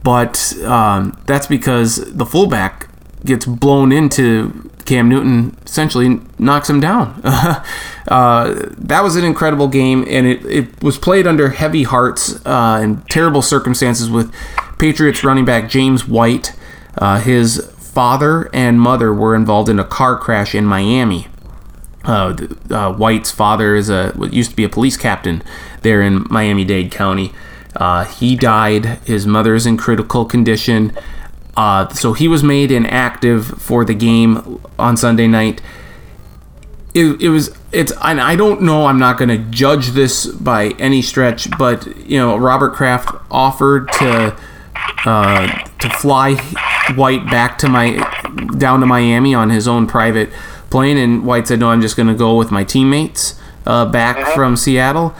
but 0.03 0.53
um, 0.65 1.17
that's 1.27 1.47
because 1.47 1.97
the 2.13 2.25
fullback 2.25 2.87
gets 3.25 3.45
blown 3.45 3.91
into 3.91 4.69
Cam 4.85 5.09
Newton, 5.09 5.55
essentially 5.65 6.19
knocks 6.39 6.69
him 6.69 6.79
down. 6.79 7.21
uh, 7.23 8.69
that 8.77 9.01
was 9.03 9.15
an 9.15 9.23
incredible 9.23 9.67
game, 9.67 10.05
and 10.07 10.27
it, 10.27 10.45
it 10.45 10.83
was 10.83 10.97
played 10.97 11.27
under 11.27 11.49
heavy 11.49 11.83
hearts 11.83 12.43
uh, 12.45 12.79
and 12.81 13.07
terrible 13.09 13.41
circumstances 13.41 14.09
with 14.09 14.33
Patriots 14.79 15.23
running 15.23 15.45
back 15.45 15.69
James 15.69 16.07
White. 16.07 16.53
Uh, 16.97 17.19
his 17.19 17.71
father 17.77 18.49
and 18.53 18.79
mother 18.81 19.13
were 19.13 19.35
involved 19.35 19.69
in 19.69 19.79
a 19.79 19.83
car 19.83 20.17
crash 20.17 20.55
in 20.55 20.65
Miami. 20.65 21.27
Uh, 22.03 22.35
uh, 22.69 22.93
White's 22.93 23.29
father 23.29 23.75
is 23.75 23.89
a 23.89 24.11
what 24.13 24.33
used 24.33 24.49
to 24.49 24.55
be 24.55 24.63
a 24.63 24.69
police 24.69 24.97
captain 24.97 25.43
there 25.83 26.01
in 26.01 26.25
Miami-Dade 26.29 26.91
County. 26.91 27.31
Uh, 27.75 28.05
he 28.05 28.35
died. 28.35 28.85
His 29.05 29.27
mother 29.27 29.55
is 29.55 29.65
in 29.65 29.77
critical 29.77 30.25
condition. 30.25 30.97
Uh, 31.57 31.87
so 31.89 32.13
he 32.13 32.27
was 32.27 32.43
made 32.43 32.71
inactive 32.71 33.45
for 33.45 33.83
the 33.83 33.93
game 33.93 34.61
on 34.79 34.95
Sunday 34.95 35.27
night. 35.27 35.61
It, 36.93 37.21
it 37.21 37.29
was 37.29 37.55
it's 37.71 37.93
and 38.01 38.19
I 38.19 38.35
don't 38.35 38.61
know 38.63 38.85
I'm 38.85 38.99
not 38.99 39.17
going 39.17 39.29
to 39.29 39.37
judge 39.37 39.89
this 39.89 40.25
by 40.25 40.69
any 40.77 41.01
stretch 41.01 41.49
but 41.57 41.87
you 41.97 42.17
know 42.17 42.35
Robert 42.35 42.73
Kraft 42.73 43.15
offered 43.31 43.89
to 43.93 44.37
uh, 45.05 45.69
to 45.79 45.89
fly 45.89 46.35
White 46.95 47.25
back 47.27 47.57
to 47.59 47.69
my 47.69 47.95
down 48.57 48.79
to 48.81 48.85
Miami 48.85 49.33
on 49.33 49.49
his 49.49 49.67
own 49.67 49.87
private 49.87 50.29
plane, 50.69 50.97
and 50.97 51.25
White 51.25 51.47
said, 51.47 51.59
"No, 51.59 51.69
I'm 51.69 51.81
just 51.81 51.95
going 51.95 52.07
to 52.07 52.15
go 52.15 52.35
with 52.35 52.51
my 52.51 52.63
teammates 52.63 53.39
uh, 53.65 53.85
back 53.85 54.33
from 54.33 54.55
Seattle." 54.57 55.13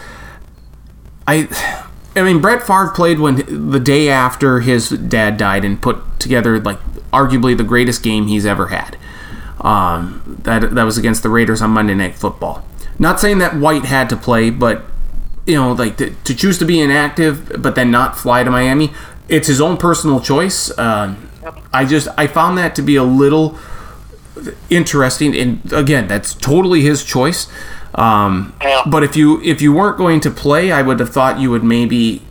I, 1.27 1.87
I 2.15 2.23
mean, 2.23 2.41
Brett 2.41 2.61
Favre 2.61 2.91
played 2.93 3.19
when 3.19 3.71
the 3.71 3.79
day 3.79 4.09
after 4.09 4.59
his 4.59 4.89
dad 4.89 5.37
died 5.37 5.63
and 5.63 5.81
put 5.81 6.19
together 6.19 6.59
like 6.59 6.79
arguably 7.11 7.55
the 7.55 7.63
greatest 7.63 8.03
game 8.03 8.27
he's 8.27 8.45
ever 8.45 8.67
had. 8.67 8.97
Um, 9.61 10.39
that 10.43 10.73
that 10.75 10.83
was 10.83 10.97
against 10.97 11.23
the 11.23 11.29
Raiders 11.29 11.61
on 11.61 11.69
Monday 11.69 11.93
Night 11.93 12.15
Football. 12.15 12.65
Not 12.99 13.19
saying 13.19 13.37
that 13.37 13.55
White 13.55 13.85
had 13.85 14.09
to 14.09 14.17
play, 14.17 14.49
but 14.49 14.83
you 15.45 15.55
know, 15.55 15.71
like 15.71 15.97
to, 15.97 16.11
to 16.23 16.35
choose 16.35 16.57
to 16.59 16.65
be 16.65 16.79
inactive 16.79 17.61
but 17.61 17.75
then 17.75 17.91
not 17.91 18.17
fly 18.17 18.43
to 18.43 18.51
Miami, 18.51 18.91
it's 19.29 19.47
his 19.47 19.61
own 19.61 19.77
personal 19.77 20.19
choice. 20.19 20.77
Um, 20.77 21.29
I 21.73 21.85
just 21.85 22.07
I 22.17 22.27
found 22.27 22.57
that 22.57 22.75
to 22.75 22.81
be 22.81 22.95
a 22.95 23.03
little 23.03 23.57
interesting, 24.69 25.35
and 25.35 25.73
again, 25.73 26.07
that's 26.07 26.33
totally 26.33 26.81
his 26.81 27.03
choice. 27.03 27.47
Um, 27.95 28.53
Yeah. 28.61 28.83
But 28.85 29.03
if 29.03 29.15
you 29.15 29.41
if 29.41 29.61
you 29.61 29.73
weren't 29.73 29.97
going 29.97 30.19
to 30.21 30.31
play, 30.31 30.71
I 30.71 30.81
would 30.81 30.99
have 30.99 31.09
thought 31.09 31.39
you 31.39 31.51
would 31.51 31.63
maybe 31.63 32.21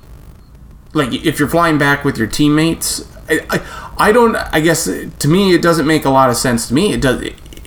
like 0.92 1.12
if 1.12 1.38
you're 1.38 1.48
flying 1.48 1.78
back 1.78 2.04
with 2.04 2.18
your 2.18 2.26
teammates. 2.26 3.06
I, 3.28 3.46
I, 3.50 4.06
I 4.08 4.12
don't. 4.12 4.34
I 4.36 4.60
guess 4.60 4.84
to 4.84 5.28
me 5.28 5.54
it 5.54 5.62
doesn't 5.62 5.86
make 5.86 6.04
a 6.04 6.10
lot 6.10 6.30
of 6.30 6.36
sense 6.36 6.68
to 6.68 6.74
me. 6.74 6.92
It 6.92 7.00
does. 7.00 7.22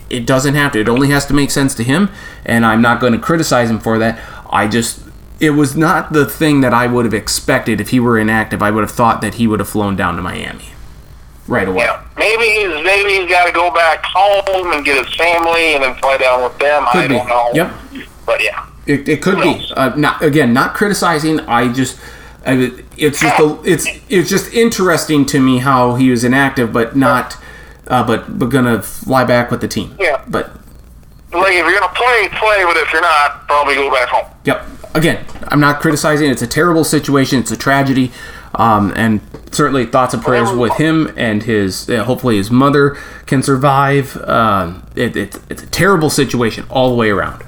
It 0.09 0.25
doesn't 0.25 0.55
have 0.55 0.73
to. 0.73 0.81
It 0.81 0.89
only 0.89 1.09
has 1.09 1.25
to 1.27 1.33
make 1.33 1.49
sense 1.51 1.73
to 1.75 1.83
him, 1.83 2.09
and 2.45 2.65
I'm 2.65 2.81
not 2.81 2.99
going 2.99 3.13
to 3.13 3.19
criticize 3.19 3.69
him 3.69 3.79
for 3.79 3.97
that. 3.99 4.19
I 4.49 4.67
just 4.67 5.01
it 5.39 5.51
was 5.51 5.75
not 5.75 6.13
the 6.13 6.25
thing 6.25 6.61
that 6.61 6.73
I 6.73 6.87
would 6.87 7.05
have 7.05 7.13
expected 7.13 7.79
if 7.81 7.89
he 7.89 7.99
were 7.99 8.17
inactive. 8.19 8.61
I 8.61 8.71
would 8.71 8.81
have 8.81 8.91
thought 8.91 9.21
that 9.21 9.35
he 9.35 9.47
would 9.47 9.59
have 9.59 9.69
flown 9.69 9.95
down 9.95 10.15
to 10.15 10.21
Miami 10.21 10.65
right 11.47 11.67
away. 11.67 11.83
Yeah, 11.83 12.03
maybe 12.17 12.43
he's 12.43 12.83
maybe 12.83 13.21
he's 13.21 13.29
got 13.29 13.45
to 13.45 13.51
go 13.51 13.71
back 13.73 14.03
home 14.05 14.71
and 14.73 14.85
get 14.85 15.05
his 15.05 15.13
family 15.15 15.75
and 15.75 15.83
then 15.83 15.95
fly 15.95 16.17
down 16.17 16.43
with 16.43 16.57
them. 16.59 16.85
I 16.93 17.07
be. 17.07 17.13
don't 17.15 17.27
know. 17.27 17.51
Yep. 17.53 17.73
But 18.25 18.41
yeah, 18.43 18.65
It, 18.85 19.07
it 19.09 19.21
could 19.21 19.41
be. 19.41 19.69
Uh, 19.75 19.93
not 19.95 20.21
again, 20.23 20.53
not 20.53 20.73
criticizing. 20.75 21.41
I 21.41 21.71
just, 21.73 21.99
I, 22.45 22.71
it's 22.97 23.19
just 23.19 23.39
a, 23.39 23.59
it's 23.65 23.85
it's 24.09 24.29
just 24.29 24.53
interesting 24.53 25.25
to 25.27 25.39
me 25.41 25.59
how 25.59 25.95
he 25.95 26.09
was 26.09 26.23
inactive, 26.23 26.71
but 26.71 26.95
not, 26.95 27.37
uh, 27.87 28.05
but 28.05 28.39
but 28.39 28.45
gonna 28.47 28.81
fly 28.81 29.25
back 29.25 29.51
with 29.51 29.59
the 29.61 29.67
team. 29.67 29.95
Yeah. 29.99 30.23
But 30.27 30.51
like 31.33 31.53
if 31.53 31.65
you're 31.65 31.79
gonna 31.79 31.93
play, 31.93 32.29
play. 32.39 32.63
But 32.63 32.77
if 32.77 32.93
you're 32.93 33.01
not, 33.01 33.45
probably 33.47 33.75
go 33.75 33.91
back 33.91 34.07
home. 34.07 34.31
yep. 34.45 34.65
Again, 34.95 35.25
I'm 35.47 35.59
not 35.59 35.81
criticizing. 35.81 36.29
It's 36.29 36.43
a 36.43 36.47
terrible 36.47 36.83
situation. 36.83 37.39
It's 37.39 37.49
a 37.51 37.57
tragedy. 37.57 38.11
Um, 38.55 38.93
and 38.95 39.19
certainly 39.51 39.85
thoughts 39.85 40.13
and 40.13 40.21
prayers 40.21 40.51
with 40.51 40.73
him 40.73 41.11
and 41.17 41.41
his. 41.43 41.89
Uh, 41.89 42.03
hopefully, 42.03 42.37
his 42.37 42.51
mother 42.51 42.97
can 43.25 43.41
survive. 43.41 44.15
Um, 44.17 44.85
it, 44.95 45.15
it, 45.15 45.39
it's 45.49 45.63
a 45.63 45.67
terrible 45.67 46.09
situation 46.09 46.65
all 46.69 46.89
the 46.89 46.95
way 46.95 47.09
around. 47.09 47.43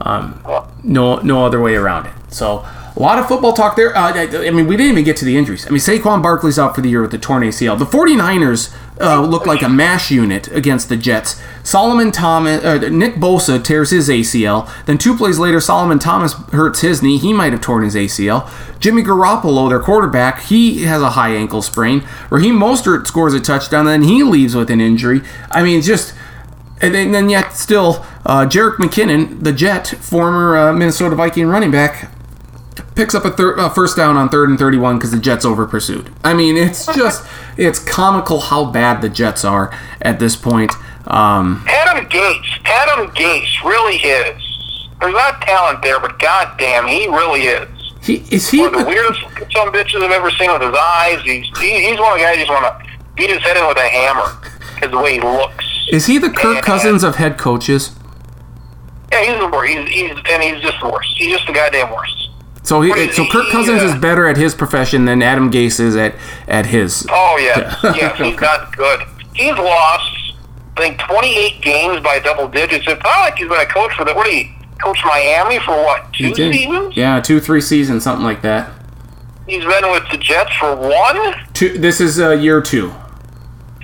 Um, 0.00 0.42
no, 0.82 1.16
no 1.20 1.44
other 1.44 1.60
way 1.60 1.74
around 1.74 2.06
it. 2.06 2.12
So 2.30 2.66
a 2.98 3.00
lot 3.00 3.18
of 3.18 3.28
football 3.28 3.52
talk 3.52 3.76
there. 3.76 3.96
Uh, 3.96 4.12
I, 4.12 4.46
I 4.46 4.50
mean, 4.50 4.66
we 4.66 4.76
didn't 4.76 4.92
even 4.92 5.04
get 5.04 5.16
to 5.18 5.24
the 5.24 5.36
injuries. 5.36 5.66
I 5.66 5.70
mean, 5.70 5.78
Saquon 5.78 6.22
Barkley's 6.22 6.58
out 6.58 6.74
for 6.74 6.80
the 6.80 6.88
year 6.88 7.02
with 7.02 7.12
the 7.12 7.18
torn 7.18 7.42
ACL. 7.42 7.78
The 7.78 7.84
49ers 7.84 8.74
uh, 9.00 9.22
look 9.22 9.46
like 9.46 9.62
a 9.62 9.68
mash 9.68 10.10
unit 10.10 10.48
against 10.48 10.88
the 10.88 10.96
Jets. 10.96 11.40
Solomon 11.68 12.10
Thomas, 12.10 12.64
uh, 12.64 12.88
Nick 12.88 13.16
Bosa 13.16 13.62
tears 13.62 13.90
his 13.90 14.08
ACL. 14.08 14.70
Then 14.86 14.96
two 14.96 15.14
plays 15.14 15.38
later, 15.38 15.60
Solomon 15.60 15.98
Thomas 15.98 16.32
hurts 16.32 16.80
his 16.80 17.02
knee. 17.02 17.18
He 17.18 17.34
might 17.34 17.52
have 17.52 17.60
torn 17.60 17.84
his 17.84 17.94
ACL. 17.94 18.48
Jimmy 18.80 19.02
Garoppolo, 19.02 19.68
their 19.68 19.78
quarterback, 19.78 20.40
he 20.44 20.84
has 20.84 21.02
a 21.02 21.10
high 21.10 21.34
ankle 21.34 21.60
sprain. 21.60 22.02
Raheem 22.30 22.54
Mostert 22.54 23.06
scores 23.06 23.34
a 23.34 23.40
touchdown, 23.40 23.84
then 23.84 24.04
he 24.04 24.22
leaves 24.22 24.56
with 24.56 24.70
an 24.70 24.80
injury. 24.80 25.20
I 25.50 25.62
mean, 25.62 25.82
just 25.82 26.14
and 26.80 26.94
then, 26.94 27.12
then 27.12 27.28
yet 27.28 27.52
still, 27.52 28.02
uh, 28.24 28.46
Jerick 28.46 28.76
McKinnon, 28.76 29.44
the 29.44 29.52
Jet, 29.52 29.88
former 29.88 30.56
uh, 30.56 30.72
Minnesota 30.72 31.16
Viking 31.16 31.48
running 31.48 31.70
back, 31.70 32.10
picks 32.94 33.14
up 33.14 33.26
a 33.26 33.30
thir- 33.30 33.58
uh, 33.58 33.68
first 33.68 33.94
down 33.94 34.16
on 34.16 34.30
third 34.30 34.48
and 34.48 34.58
31 34.58 34.96
because 34.96 35.10
the 35.10 35.18
Jets 35.18 35.44
over 35.44 35.66
pursued. 35.66 36.10
I 36.24 36.32
mean, 36.32 36.56
it's 36.56 36.86
just, 36.86 37.26
it's 37.58 37.78
comical 37.78 38.40
how 38.40 38.64
bad 38.64 39.02
the 39.02 39.10
Jets 39.10 39.44
are 39.44 39.70
at 40.00 40.18
this 40.18 40.34
point. 40.34 40.72
Um, 41.06 41.64
Adam 41.68 42.04
Gase, 42.06 42.60
Adam 42.64 43.08
Gase 43.14 43.64
really 43.64 43.96
is. 43.96 44.88
There's 45.00 45.14
not 45.14 45.40
talent 45.42 45.82
there, 45.82 46.00
but 46.00 46.18
goddamn, 46.18 46.86
he 46.86 47.06
really 47.06 47.42
is. 47.42 47.68
he, 48.02 48.16
is 48.30 48.50
he 48.50 48.60
One 48.60 48.74
of 48.74 48.80
the 48.80 48.86
weirdest 48.86 49.20
some 49.52 49.72
bitches 49.72 50.02
I've 50.02 50.10
ever 50.10 50.30
seen 50.32 50.52
with 50.52 50.62
his 50.62 50.74
eyes. 50.74 51.22
He's 51.22 51.46
he, 51.58 51.86
he's 51.86 51.98
one 51.98 52.12
of 52.12 52.18
the 52.18 52.24
guys 52.24 52.36
just 52.36 52.50
want 52.50 52.64
to 52.64 52.88
beat 53.14 53.30
his 53.30 53.42
head 53.42 53.56
in 53.56 53.66
with 53.66 53.78
a 53.78 53.88
hammer 53.88 54.38
because 54.74 54.90
the 54.90 54.98
way 54.98 55.14
he 55.14 55.20
looks. 55.20 55.64
is 55.90 56.06
he 56.06 56.18
the 56.18 56.30
Kirk 56.30 56.62
Cousins 56.64 57.02
of 57.02 57.16
head 57.16 57.38
coaches? 57.38 57.96
Yeah, 59.12 59.24
he's 59.24 59.38
the 59.38 59.48
worst. 59.48 59.72
He's, 59.72 59.88
he's 59.88 60.10
and 60.30 60.42
he's 60.42 60.60
just 60.62 60.80
the 60.80 60.88
worst. 60.88 61.08
He's 61.16 61.32
just 61.32 61.46
the 61.46 61.52
goddamn 61.52 61.92
worst. 61.92 62.28
So 62.62 62.82
he, 62.82 62.92
so 63.12 63.24
he, 63.24 63.30
Kirk 63.30 63.48
Cousins 63.50 63.82
uh, 63.82 63.86
is 63.86 63.94
better 63.94 64.28
at 64.28 64.36
his 64.36 64.54
profession 64.54 65.06
than 65.06 65.22
Adam 65.22 65.50
Gase 65.50 65.80
is 65.80 65.96
at 65.96 66.14
at 66.46 66.66
his. 66.66 67.06
Oh 67.10 67.38
yeah, 67.40 67.74
yeah, 67.96 68.14
he's 68.16 68.38
not 68.38 68.76
good. 68.76 69.00
He's 69.34 69.54
lost, 69.56 70.27
I 70.78 70.88
think, 70.88 71.00
28 71.00 71.60
games 71.60 72.02
by 72.02 72.20
double 72.20 72.46
digits. 72.46 72.86
It's 72.86 73.02
not 73.02 73.20
like 73.20 73.36
he's 73.36 73.48
been 73.48 73.60
a 73.60 73.66
coach 73.66 73.92
for 73.94 74.04
the. 74.04 74.14
What 74.14 74.28
he 74.28 74.54
coach 74.80 75.00
Miami 75.04 75.58
for? 75.60 75.72
What 75.72 76.12
two 76.12 76.32
seasons? 76.34 76.96
Yeah, 76.96 77.20
two 77.20 77.40
three 77.40 77.60
seasons, 77.60 78.04
something 78.04 78.24
like 78.24 78.42
that. 78.42 78.70
He's 79.48 79.64
been 79.64 79.90
with 79.90 80.04
the 80.10 80.18
Jets 80.18 80.54
for 80.56 80.76
one. 80.76 81.34
Two. 81.52 81.78
This 81.78 82.00
is 82.00 82.20
uh, 82.20 82.30
year 82.30 82.60
two. 82.62 82.92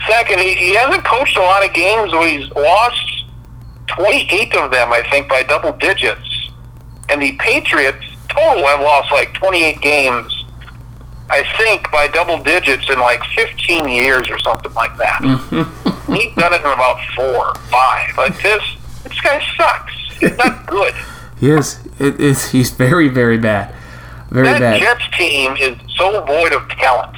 Second, 0.07 0.39
he, 0.39 0.55
he 0.55 0.75
hasn't 0.75 1.05
coached 1.05 1.37
a 1.37 1.41
lot 1.41 1.65
of 1.67 1.73
games 1.73 2.13
where 2.13 2.29
he's 2.29 2.49
lost 2.51 3.25
28 3.89 4.55
of 4.57 4.71
them, 4.71 4.93
I 4.93 5.03
think, 5.11 5.29
by 5.29 5.43
double 5.43 5.73
digits. 5.73 6.51
And 7.09 7.21
the 7.21 7.33
Patriots 7.37 8.05
total 8.29 8.67
have 8.67 8.81
lost 8.81 9.11
like 9.13 9.33
28 9.35 9.81
games, 9.81 10.44
I 11.31 11.43
think, 11.57 11.91
by 11.91 12.07
double 12.09 12.43
digits 12.43 12.89
in 12.91 12.99
like 12.99 13.23
15 13.35 13.89
years 13.89 14.29
or 14.31 14.39
something 14.41 14.73
like 14.75 14.97
that. 14.99 15.21
He's 16.09 16.35
done 16.37 16.53
it 16.53 16.61
in 16.61 16.67
about 16.67 16.99
four, 17.17 17.55
five. 17.71 18.17
Like 18.17 18.41
this, 18.43 18.63
this 19.05 19.21
guy 19.21 19.43
sucks. 19.57 19.93
He's 20.21 20.37
not 20.37 20.67
good. 20.67 20.95
He 21.41 21.51
is. 21.51 21.81
It 21.99 22.21
is. 22.21 22.51
He's 22.51 22.71
very, 22.71 23.09
very 23.09 23.39
bad. 23.39 23.75
Very 24.31 24.49
that 24.49 24.61
bad. 24.61 24.81
Jets 24.81 25.17
team 25.17 25.57
is 25.57 25.77
so 25.97 26.25
void 26.25 26.53
of 26.53 26.69
talent. 26.71 27.17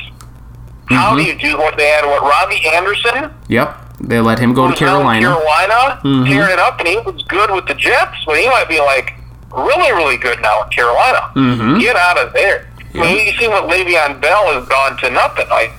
How 0.89 1.11
Mm-hmm. 1.11 1.17
do 1.17 1.23
you 1.25 1.35
do 1.39 1.59
what 1.59 1.77
they 1.77 1.89
had? 1.89 2.05
What 2.07 2.23
Robbie 2.23 2.65
Anderson 2.75 3.33
Yep. 3.49 3.77
They 4.01 4.21
let 4.21 4.39
him 4.39 4.53
go 4.55 4.63
to 4.67 4.71
was 4.71 4.83
out 4.83 4.83
in 4.83 4.87
Carolina. 4.89 5.27
Carolina, 5.27 6.01
Mhm. 6.05 6.27
tearing 6.29 6.53
it 6.53 6.59
up, 6.61 6.79
and 6.79 6.87
he 6.87 6.99
was 6.99 7.23
good 7.25 7.51
with 7.51 7.67
the 7.67 7.75
Jets, 7.75 8.17
but 8.27 8.37
he 8.39 8.47
might 8.49 8.69
be 8.69 8.79
like 8.79 9.15
really, 9.51 9.91
really 9.93 10.17
good 10.19 10.41
now 10.43 10.63
in 10.63 10.69
Carolina. 10.71 11.31
Mhm. 11.35 11.81
Get 11.81 11.97
out 11.97 12.19
of 12.19 12.33
there. 12.35 12.69
I 13.03 13.15
mean, 13.15 13.27
you 13.27 13.33
see 13.39 13.49
what 13.49 13.65
Le'Veon 13.65 14.21
Bell 14.21 14.53
has 14.53 14.69
gone 14.69 14.97
to 14.99 15.11
nothing. 15.11 15.49
Like 15.49 15.73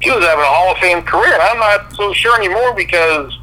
he 0.00 0.10
was 0.10 0.24
having 0.24 0.44
a 0.44 0.48
Hall 0.48 0.72
of 0.72 0.78
Fame 0.78 1.02
career, 1.02 1.32
and 1.32 1.42
I'm 1.42 1.58
not 1.58 1.94
so 1.94 2.12
sure 2.12 2.36
anymore 2.38 2.74
because 2.74 3.38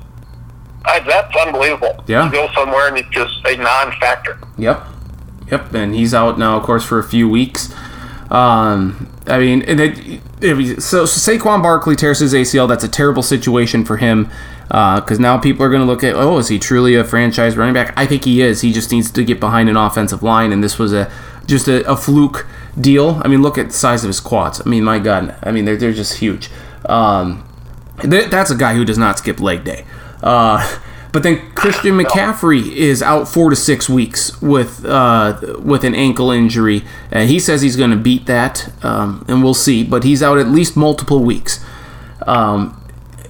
I, 0.86 0.99
that's 0.99 1.36
unbelievable. 1.36 2.03
Yeah. 2.07 2.25
you 2.25 2.32
go 2.32 2.49
somewhere 2.53 2.88
and 2.88 2.97
it's 2.97 3.09
just 3.09 3.45
a 3.45 3.57
non-factor. 3.57 4.39
Yep. 4.57 4.84
Yep. 5.51 5.73
And 5.73 5.93
he's 5.93 6.13
out 6.13 6.39
now, 6.39 6.57
of 6.57 6.63
course, 6.63 6.84
for 6.84 6.99
a 6.99 7.03
few 7.03 7.30
weeks. 7.30 7.73
Um, 8.32 9.09
I 9.28 9.39
mean, 9.39 9.61
and 9.63 9.80
it, 9.80 10.21
it, 10.41 10.82
so, 10.82 11.05
so 11.05 11.32
Saquon 11.32 11.61
Barkley 11.61 11.95
tears 11.95 12.19
his 12.19 12.34
ACL. 12.34 12.67
That's 12.67 12.84
a 12.84 12.89
terrible 12.89 13.23
situation 13.23 13.86
for 13.86 13.97
him 13.97 14.30
because 14.67 15.19
now 15.19 15.38
people 15.38 15.63
are 15.65 15.69
going 15.69 15.82
to 15.82 15.88
look 15.88 16.03
at, 16.03 16.15
oh, 16.15 16.38
is 16.38 16.49
he 16.49 16.59
truly 16.59 16.95
a 16.95 17.03
franchise 17.03 17.55
running 17.55 17.73
back? 17.73 17.93
I 17.95 18.05
think 18.05 18.25
he 18.25 18.41
is. 18.41 18.61
He 18.61 18.73
just 18.73 18.91
needs 18.91 19.11
to 19.11 19.23
get 19.23 19.39
behind 19.39 19.69
an 19.69 19.78
offensive 19.78 20.23
line, 20.23 20.51
and 20.51 20.63
this 20.63 20.78
was 20.78 20.93
a 20.93 21.11
just 21.48 21.68
a, 21.68 21.89
a 21.89 21.98
fluke 21.98 22.45
deal. 22.80 23.22
I 23.24 23.28
mean, 23.28 23.41
look 23.41 23.58
at 23.58 23.68
the 23.68 23.74
size 23.74 24.04
of 24.04 24.10
his 24.10 24.20
quads. 24.20 24.62
I 24.64 24.70
mean, 24.70 24.84
my 24.84 25.00
God. 25.00 25.36
I 25.41 25.52
mean, 25.52 25.66
they're, 25.66 25.78
they're 25.78 25.93
just 25.93 26.20
huge. 26.20 26.50
Um, 26.86 27.48
th- 28.02 28.30
that's 28.30 28.52
a 28.52 28.56
guy 28.56 28.76
who 28.76 28.86
does 28.86 28.98
not 28.98 29.18
skip 29.18 29.39
leg 29.39 29.64
day. 29.64 29.86
Uh, 30.22 30.80
but 31.12 31.24
then 31.24 31.52
Christian 31.56 31.98
McCaffrey 31.98 32.72
is 32.76 33.02
out 33.02 33.28
four 33.28 33.50
to 33.50 33.56
six 33.56 33.89
weeks 33.89 34.39
with 34.41 34.86
uh, 34.86 35.39
with 35.60 35.84
an 35.84 35.95
ankle 35.95 36.32
injury, 36.32 36.84
and 37.12 37.30
he 37.30 37.39
says 37.39 37.62
he's 37.62 37.76
going 37.76 37.91
to 37.91 37.98
beat 37.98 38.26
that, 38.26 38.72
um, 38.84 39.26
and 39.28 39.41
we'll 39.41 39.54
see. 39.54 39.84
But 39.84 40.04
he's 40.04 40.22
out 40.22 40.38
at 40.38 40.48
least 40.48 40.76
multiple 40.76 41.24
weeks. 41.24 41.64
Um, 42.28 42.80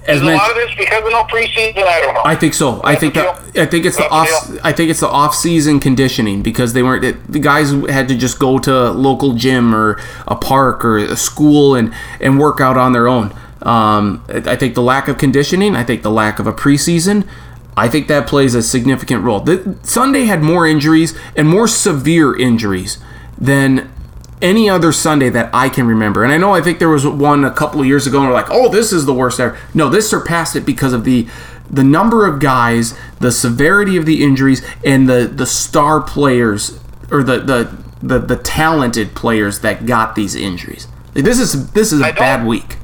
as 0.08 0.22
Is 0.22 0.22
a 0.22 0.30
lot 0.32 0.50
of 0.50 0.56
this 0.56 0.74
because 0.74 1.04
of 1.04 1.12
no 1.12 1.24
preseason? 1.24 1.84
I 1.84 2.00
don't 2.00 2.14
know. 2.14 2.22
I 2.24 2.34
think 2.34 2.54
so. 2.54 2.80
I 2.82 2.94
think 2.94 3.14
that 3.14 3.38
I 3.54 3.66
think 3.66 3.84
it's 3.84 3.98
the 3.98 4.08
off. 4.08 4.26
the 4.48 4.60
I 4.64 4.72
think 4.72 4.90
it's 4.90 5.00
the 5.00 5.08
off-season 5.08 5.80
conditioning 5.80 6.42
because 6.42 6.72
they 6.72 6.82
weren't. 6.82 7.04
It, 7.04 7.30
the 7.30 7.38
guys 7.38 7.72
had 7.90 8.08
to 8.08 8.16
just 8.16 8.38
go 8.38 8.58
to 8.58 8.72
a 8.72 8.90
local 8.90 9.34
gym 9.34 9.74
or 9.74 10.00
a 10.26 10.34
park 10.34 10.82
or 10.82 10.96
a 10.96 11.16
school 11.16 11.74
and 11.74 11.92
and 12.22 12.38
work 12.38 12.58
out 12.58 12.78
on 12.78 12.92
their 12.92 13.06
own. 13.06 13.34
Um, 13.60 14.24
I 14.28 14.52
I 14.52 14.56
think 14.56 14.74
the 14.74 14.82
lack 14.82 15.08
of 15.08 15.18
conditioning. 15.18 15.76
I 15.76 15.84
think 15.84 16.02
the 16.02 16.10
lack 16.10 16.38
of 16.38 16.46
a 16.46 16.54
preseason. 16.54 17.28
I 17.76 17.88
think 17.88 18.08
that 18.08 18.26
plays 18.26 18.54
a 18.54 18.62
significant 18.62 19.22
role. 19.22 19.40
The, 19.40 19.78
Sunday 19.82 20.24
had 20.24 20.42
more 20.42 20.66
injuries 20.66 21.16
and 21.36 21.48
more 21.48 21.68
severe 21.68 22.36
injuries 22.36 22.98
than 23.36 23.92
any 24.40 24.68
other 24.68 24.92
Sunday 24.92 25.28
that 25.30 25.50
I 25.52 25.68
can 25.68 25.86
remember. 25.86 26.24
And 26.24 26.32
I 26.32 26.36
know 26.36 26.54
I 26.54 26.60
think 26.60 26.78
there 26.78 26.88
was 26.88 27.06
one 27.06 27.44
a 27.44 27.50
couple 27.50 27.80
of 27.80 27.86
years 27.86 28.06
ago 28.06 28.18
and 28.18 28.28
we're 28.28 28.34
like, 28.34 28.50
"Oh, 28.50 28.68
this 28.68 28.92
is 28.92 29.06
the 29.06 29.14
worst 29.14 29.40
ever." 29.40 29.58
No, 29.74 29.88
this 29.88 30.08
surpassed 30.08 30.56
it 30.56 30.64
because 30.66 30.92
of 30.92 31.04
the 31.04 31.26
the 31.70 31.84
number 31.84 32.26
of 32.26 32.40
guys, 32.40 32.98
the 33.20 33.30
severity 33.30 33.96
of 33.96 34.06
the 34.06 34.22
injuries 34.24 34.64
and 34.84 35.08
the 35.08 35.26
the 35.26 35.46
star 35.46 36.00
players 36.00 36.80
or 37.10 37.22
the 37.22 37.40
the 37.40 37.76
the, 38.02 38.18
the 38.18 38.36
talented 38.36 39.14
players 39.14 39.60
that 39.60 39.84
got 39.86 40.14
these 40.14 40.34
injuries. 40.34 40.86
Like, 41.14 41.24
This 41.24 41.40
is 41.40 41.70
this 41.72 41.92
is 41.92 42.00
a 42.00 42.12
bad 42.12 42.46
week. 42.46 42.76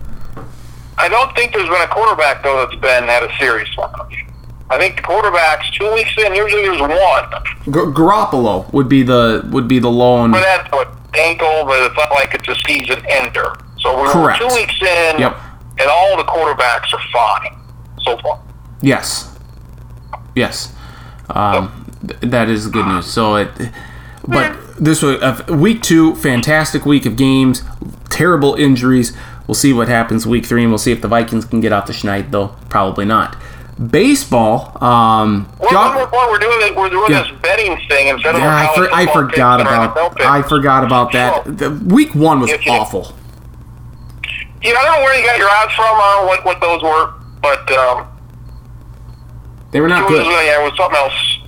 I 0.99 1.09
don't 1.09 1.35
think 1.35 1.53
there's 1.53 1.69
been 1.69 1.83
a 1.83 1.89
quarterback 1.89 2.43
though 2.43 2.65
that's 2.67 2.81
been 2.81 3.05
had 3.05 3.23
a 3.23 3.37
serious 3.39 3.75
one. 3.77 3.91
I 4.71 4.79
think 4.79 4.97
the 4.97 5.03
quarterbacks 5.03 5.71
two 5.73 5.93
weeks 5.93 6.11
in 6.19 6.35
usually 6.35 6.63
there's 6.63 6.81
one, 6.81 6.91
G- 7.67 7.71
Garoppolo 7.71 8.73
would 8.73 8.89
be 8.89 9.03
the 9.03 9.47
would 9.53 9.69
be 9.69 9.79
the 9.79 9.91
lone. 9.91 10.31
but 10.33 10.41
that's 10.41 10.71
what 10.73 10.89
ankle, 11.19 11.65
but 11.67 11.81
it's 11.83 11.97
not 11.97 12.11
like 12.11 12.35
it's 12.35 12.49
a 12.49 12.55
season 12.67 13.05
ender. 13.09 13.55
So 13.79 13.97
we're 14.01 14.11
Correct. 14.11 14.41
two 14.41 14.49
weeks 14.49 14.75
in, 14.81 15.19
Yep. 15.21 15.37
and 15.79 15.89
all 15.91 16.17
the 16.17 16.25
quarterbacks 16.25 16.93
are 16.95 17.01
fine 17.13 17.57
so 18.03 18.17
far. 18.19 18.41
Yes. 18.81 19.37
Yes. 20.35 20.73
Um, 21.31 21.87
th- 22.07 22.21
that 22.23 22.49
is 22.49 22.67
good 22.69 22.87
news. 22.87 23.07
So 23.07 23.37
it, 23.37 23.51
but 24.27 24.57
this 24.83 25.03
was 25.03 25.21
uh, 25.23 25.45
week 25.55 25.83
two, 25.83 26.15
fantastic 26.17 26.85
week 26.87 27.05
of 27.07 27.17
games, 27.17 27.63
terrible 28.11 28.55
injuries. 28.55 29.15
We'll 29.47 29.55
see 29.55 29.73
what 29.75 29.89
happens 29.89 30.27
week 30.27 30.47
three, 30.47 30.63
and 30.63 30.71
we'll 30.73 30.79
see 30.79 30.93
if 30.93 31.03
the 31.03 31.09
Vikings 31.09 31.45
can 31.45 31.61
get 31.61 31.73
out 31.73 31.87
the 31.87 31.93
schneid, 31.93 32.31
though 32.31 32.57
probably 32.71 33.05
not. 33.05 33.37
Baseball. 33.91 34.77
Um, 34.83 35.49
Well, 35.59 35.71
John- 35.71 35.87
one 35.89 35.95
more 35.97 36.07
point, 36.07 36.31
we're 36.31 36.39
doing 36.39 36.59
it. 36.63 36.77
We're 36.77 36.91
doing 36.91 37.11
Yeah. 37.11 37.23
this 37.23 37.33
betting 37.43 37.77
thing 37.89 38.09
instead 38.09 38.35
of 38.37 38.41
yeah, 38.41 38.71
I, 38.71 38.75
for, 38.75 38.89
I 38.95 39.07
forgot 39.07 39.61
about. 39.61 40.21
I 40.21 40.43
forgot 40.43 40.85
about 40.85 41.11
that. 41.13 41.45
So, 41.45 41.51
The 41.51 41.71
week 41.71 42.15
one 42.15 42.41
was 42.41 42.51
you- 42.51 42.73
awful. 42.73 43.13
Yeah, 44.63 44.71
I 44.79 44.85
don't 44.85 44.99
know 44.99 45.03
where 45.05 45.19
you 45.19 45.27
got 45.27 45.37
your 45.39 45.51
odds 45.51 45.73
from. 45.75 45.85
I 45.87 45.89
don't 46.15 46.23
know 46.23 46.29
what, 46.29 46.45
what 46.45 46.61
those 46.61 46.83
were, 46.83 47.11
but 47.43 47.71
um, 47.77 48.07
They 49.73 49.81
were 49.81 49.89
not 49.89 50.03
it 50.05 50.11
was, 50.11 50.21
good. 50.23 50.27
uh, 50.29 50.41
yeah, 50.41 50.61
it 50.61 50.65
was 50.65 50.77
something 50.77 50.97
else. 50.97 51.39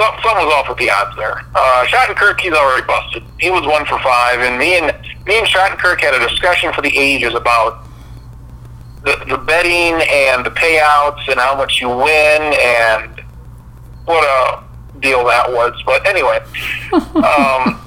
Some- 0.00 0.14
Something 0.24 0.44
was 0.46 0.54
off 0.54 0.68
with 0.68 0.78
the 0.78 0.90
odds 0.90 1.16
there. 1.16 1.42
Uh, 1.54 1.84
Shattenkirk, 1.86 2.40
he's 2.40 2.52
already 2.52 2.82
busted. 2.84 3.22
He 3.38 3.50
was 3.50 3.64
one 3.64 3.84
for 3.86 3.98
five, 4.00 4.40
and 4.40 4.58
me 4.58 4.76
and 4.76 4.86
me 5.24 5.38
and 5.38 5.46
Shattenkirk 5.46 6.00
had 6.00 6.14
a 6.14 6.28
discussion 6.28 6.72
for 6.72 6.82
the 6.82 6.94
ages 6.98 7.32
about 7.34 7.78
the, 9.04 9.24
the 9.28 9.38
betting 9.38 10.00
and 10.08 10.44
the 10.44 10.50
payouts 10.50 11.28
and 11.28 11.38
how 11.38 11.56
much 11.56 11.80
you 11.80 11.88
win 11.88 12.42
and 12.56 13.22
what 14.06 14.24
a 14.24 14.64
deal 15.00 15.24
that 15.24 15.50
was. 15.50 15.80
But 15.84 16.06
anyway, 16.06 16.38
um, 16.92 17.80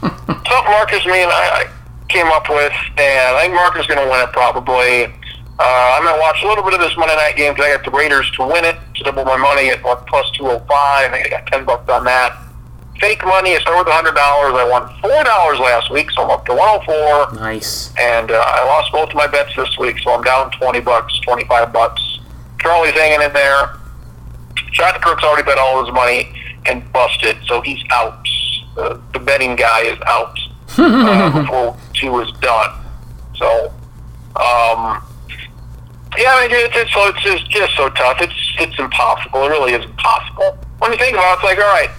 something 0.45 0.71
Marcus, 0.71 1.05
me 1.05 1.23
and 1.23 1.31
I, 1.31 1.65
I 1.65 1.71
came 2.07 2.27
up 2.27 2.49
with, 2.49 2.73
and 2.97 3.35
I 3.35 3.41
think 3.41 3.53
Marcus 3.53 3.81
is 3.81 3.87
going 3.87 4.03
to 4.03 4.09
win 4.09 4.21
it 4.21 4.31
probably. 4.31 5.05
Uh, 5.59 5.97
I'm 5.97 6.03
going 6.03 6.13
to 6.13 6.21
watch 6.21 6.43
a 6.43 6.47
little 6.47 6.63
bit 6.63 6.75
of 6.75 6.79
this 6.79 6.95
Monday 6.97 7.15
night 7.15 7.35
game 7.35 7.53
because 7.53 7.65
I 7.65 7.75
got 7.75 7.85
the 7.85 7.97
Raiders 7.97 8.29
to 8.37 8.45
win 8.45 8.63
it 8.63 8.77
to 8.95 9.03
double 9.03 9.25
my 9.25 9.37
money 9.37 9.69
at 9.69 9.81
plus 9.81 10.29
205. 10.37 10.69
I 10.69 11.09
think 11.11 11.25
I 11.25 11.29
got 11.29 11.47
10 11.47 11.65
bucks 11.65 11.89
on 11.89 12.05
that. 12.05 12.37
Fake 12.99 13.23
money, 13.25 13.55
I 13.55 13.59
started 13.59 13.79
with 13.85 13.93
$100. 13.93 14.17
I 14.17 14.67
won 14.69 14.87
$4 15.03 15.59
last 15.59 15.91
week, 15.91 16.09
so 16.11 16.23
I'm 16.23 16.31
up 16.31 16.45
to 16.47 16.53
104 16.53 17.33
Nice. 17.39 17.93
and 17.99 18.31
uh, 18.31 18.35
I 18.45 18.65
lost 18.65 18.91
both 18.91 19.09
of 19.09 19.15
my 19.15 19.27
bets 19.27 19.55
this 19.55 19.77
week, 19.77 19.99
so 19.99 20.11
I'm 20.11 20.23
down 20.23 20.49
twenty 20.51 20.79
bucks, 20.79 21.17
twenty 21.19 21.45
five 21.45 21.71
bucks. 21.71 22.01
Charlie's 22.59 22.93
hanging 22.93 23.21
in 23.21 23.31
there. 23.33 23.75
Shattenkirk's 24.73 25.23
already 25.23 25.43
bet 25.43 25.57
all 25.59 25.83
his 25.85 25.93
money 25.93 26.33
and 26.65 26.91
busted, 26.91 27.37
so 27.45 27.61
he's 27.61 27.83
out. 27.91 28.27
Uh, 28.77 28.97
the 29.13 29.19
betting 29.19 29.55
guy 29.55 29.81
is 29.83 29.97
out 30.07 30.37
uh, 30.77 31.41
before 31.41 31.77
two 31.93 32.19
is 32.19 32.31
done. 32.41 32.71
So, 33.35 33.67
um, 34.35 35.01
yeah, 36.17 36.33
I 36.33 36.47
mean, 36.47 36.57
it's, 36.65 36.75
it's, 36.75 36.93
so, 36.93 37.07
it's 37.07 37.21
just, 37.21 37.49
just 37.51 37.75
so 37.75 37.89
tough. 37.89 38.17
It's 38.21 38.33
it's 38.59 38.79
impossible. 38.79 39.43
It 39.45 39.49
really 39.49 39.73
is 39.73 39.85
impossible. 39.85 40.57
When 40.79 40.91
you 40.91 40.97
think 40.97 41.13
about 41.13 41.33
it, 41.33 41.35
it's 41.35 41.43
like, 41.43 41.57
all 41.59 41.63
right, 41.73 41.89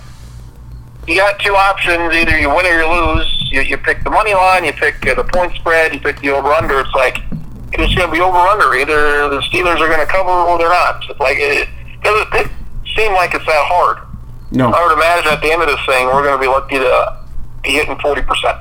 you 1.09 1.16
got 1.16 1.38
two 1.40 1.56
options. 1.56 2.14
Either 2.14 2.38
you 2.38 2.48
win 2.48 2.66
or 2.66 2.78
you 2.78 2.86
lose. 2.86 3.48
You, 3.50 3.62
you 3.62 3.78
pick 3.78 4.04
the 4.04 4.11
money 4.11 4.34
line, 4.34 4.64
you 4.64 4.72
pick 4.74 5.06
uh, 5.09 5.14
the 5.14 5.24
point 5.24 5.54
spread, 5.54 5.94
you 5.94 6.00
pick 6.00 6.20
the 6.20 6.30
over 6.30 6.48
under. 6.48 6.80
It's 6.80 6.94
like 6.94 7.18
it's 7.72 7.94
going 7.94 8.09
to 8.09 8.12
be 8.12 8.20
over 8.20 8.36
under. 8.36 8.74
Either 8.74 9.28
the 9.28 9.40
Steelers 9.48 9.80
are 9.80 9.88
going 9.88 10.04
to 10.04 10.06
cover 10.06 10.30
or 10.30 10.59
they're 10.59 10.68
not. 10.68 11.02
It's 11.09 11.18
like 11.18 11.38
it 11.40 11.68
doesn't 12.02 12.28
it 12.34 12.52
seem 12.94 13.12
like 13.14 13.34
it's 13.34 13.46
that 13.46 13.64
hard. 13.66 13.98
No. 14.50 14.70
I 14.70 14.86
would 14.86 14.92
imagine 14.92 15.32
at 15.32 15.40
the 15.40 15.50
end 15.50 15.62
of 15.62 15.68
this 15.68 15.80
thing, 15.86 16.06
we're 16.06 16.22
going 16.22 16.36
to 16.36 16.40
be 16.40 16.46
lucky 16.46 16.78
to 16.78 17.18
be 17.62 17.70
hitting 17.70 17.98
forty 17.98 18.22
percent. 18.22 18.59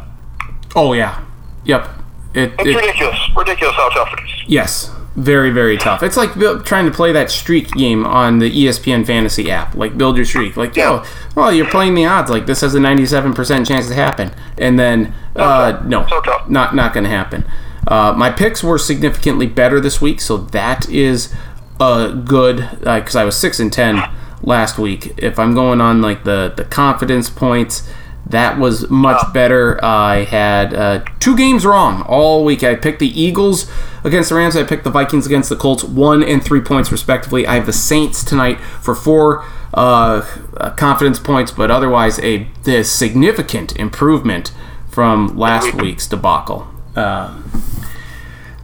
Oh 0.76 0.94
yeah. 0.94 1.24
Yep. 1.66 1.88
It, 2.34 2.54
It's 2.60 2.70
it, 2.70 2.76
ridiculous. 2.76 3.20
Ridiculous 3.36 3.76
how 3.76 3.90
tough 3.90 4.14
it 4.14 4.24
is. 4.24 4.44
Yes, 4.48 4.92
very 5.18 5.50
very 5.50 5.78
tough. 5.78 6.04
It's 6.04 6.16
like 6.16 6.34
trying 6.64 6.86
to 6.86 6.92
play 6.92 7.12
that 7.12 7.32
streak 7.32 7.72
game 7.72 8.06
on 8.06 8.38
the 8.38 8.50
ESPN 8.52 9.06
fantasy 9.06 9.50
app, 9.50 9.74
like 9.74 9.98
build 9.98 10.16
your 10.16 10.26
streak. 10.26 10.56
Like, 10.56 10.76
yo, 10.76 11.04
well, 11.36 11.52
you're 11.52 11.70
playing 11.70 11.96
the 11.96 12.06
odds. 12.06 12.30
Like 12.30 12.46
this 12.46 12.62
has 12.62 12.76
a 12.76 12.80
97% 12.80 13.68
chance 13.68 13.88
to 13.88 13.96
happen, 13.96 14.32
and 14.60 14.78
then 14.78 15.14
uh, 15.36 15.82
no, 15.86 16.06
not 16.48 16.76
not 16.76 16.94
going 16.94 17.04
to 17.04 17.10
happen. 17.10 17.46
Uh, 17.88 18.14
my 18.16 18.30
picks 18.30 18.64
were 18.64 18.78
significantly 18.78 19.48
better 19.48 19.80
this 19.80 20.00
week, 20.00 20.22
so 20.22 20.38
that 20.38 20.88
is 20.88 21.34
uh, 21.80 22.12
good 22.12 22.70
because 22.84 23.16
I 23.16 23.26
was 23.26 23.36
six 23.36 23.60
and 23.60 23.74
ten 23.74 24.04
last 24.44 24.78
week. 24.78 25.14
If 25.18 25.40
I'm 25.40 25.56
going 25.56 25.82
on 25.82 26.00
like 26.02 26.24
the 26.26 26.54
the 26.56 26.64
confidence 26.64 27.30
points. 27.30 27.90
That 28.30 28.58
was 28.60 28.90
much 28.90 29.22
better. 29.34 29.80
I 29.84 30.26
had 30.26 30.74
uh, 30.74 31.06
two 31.20 31.38
games 31.38 31.66
wrong 31.66 32.02
all 32.04 32.44
week. 32.44 32.62
I 32.64 32.76
picked 32.76 33.00
the 33.00 33.08
Eagles 33.20 33.72
against 34.04 34.30
the 34.30 34.36
Rams. 34.36 34.56
I 34.58 34.64
picked 34.64 34.84
the 34.84 34.90
Vikings 34.90 35.26
against 35.26 35.48
the 35.50 35.56
Colts, 35.56 35.84
one 35.84 36.24
and 36.24 36.44
three 36.44 36.60
points 36.60 36.92
respectively. 36.92 37.48
I 37.48 37.56
have 37.56 37.66
the 37.66 37.74
Saints 37.74 38.26
tonight 38.26 38.60
for 38.60 38.94
four 38.96 39.46
uh, 39.74 40.26
uh, 40.58 40.72
confidence 40.72 41.20
points, 41.20 41.52
but 41.52 41.72
otherwise 41.72 42.20
a 42.20 42.48
this 42.64 42.92
significant 42.92 43.76
improvement 43.78 44.52
from 44.90 45.38
last 45.38 45.74
week's 45.76 46.06
debacle. 46.08 46.68
Uh, 46.96 47.42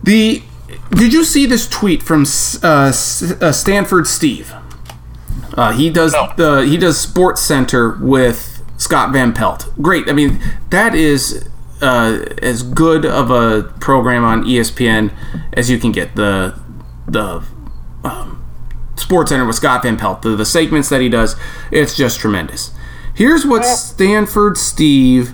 the 0.02 0.44
did 0.92 1.14
you 1.14 1.24
see 1.24 1.46
this 1.46 1.68
tweet 1.68 2.04
from 2.04 2.26
uh, 2.62 2.68
uh, 2.92 2.92
Stanford 2.92 4.08
Steve? 4.08 4.54
Uh, 5.56 5.72
he 5.72 5.90
does 5.90 6.12
No. 6.14 6.34
the 6.36 6.66
he 6.66 6.78
does 6.78 7.00
Sports 7.00 7.42
Center 7.42 7.92
with 8.02 8.53
Scott 8.84 9.14
Van 9.14 9.34
Pelt. 9.34 9.74
Great. 9.82 10.10
I 10.10 10.14
mean, 10.14 10.42
that 10.70 10.94
is 10.94 11.48
uh, 11.82 12.26
as 12.42 12.64
good 12.64 13.06
of 13.06 13.32
a 13.32 13.64
program 13.80 14.24
on 14.24 14.44
ESPN 14.44 15.14
as 15.54 15.70
you 15.70 15.80
can 15.80 15.92
get. 15.92 16.16
The 16.16 16.60
the 17.08 17.44
um, 18.04 18.44
Sports 18.96 19.32
Center 19.32 19.46
with 19.46 19.56
Scott 19.56 19.84
Van 19.84 19.98
Pelt. 19.98 20.22
The, 20.22 20.36
the 20.36 20.46
segments 20.46 20.90
that 20.90 21.02
he 21.02 21.10
does, 21.10 21.36
it's 21.72 21.96
just 21.96 22.20
tremendous. 22.20 22.72
Here's 23.16 23.46
what 23.46 23.64
Stanford 23.64 24.58
Steve 24.58 25.34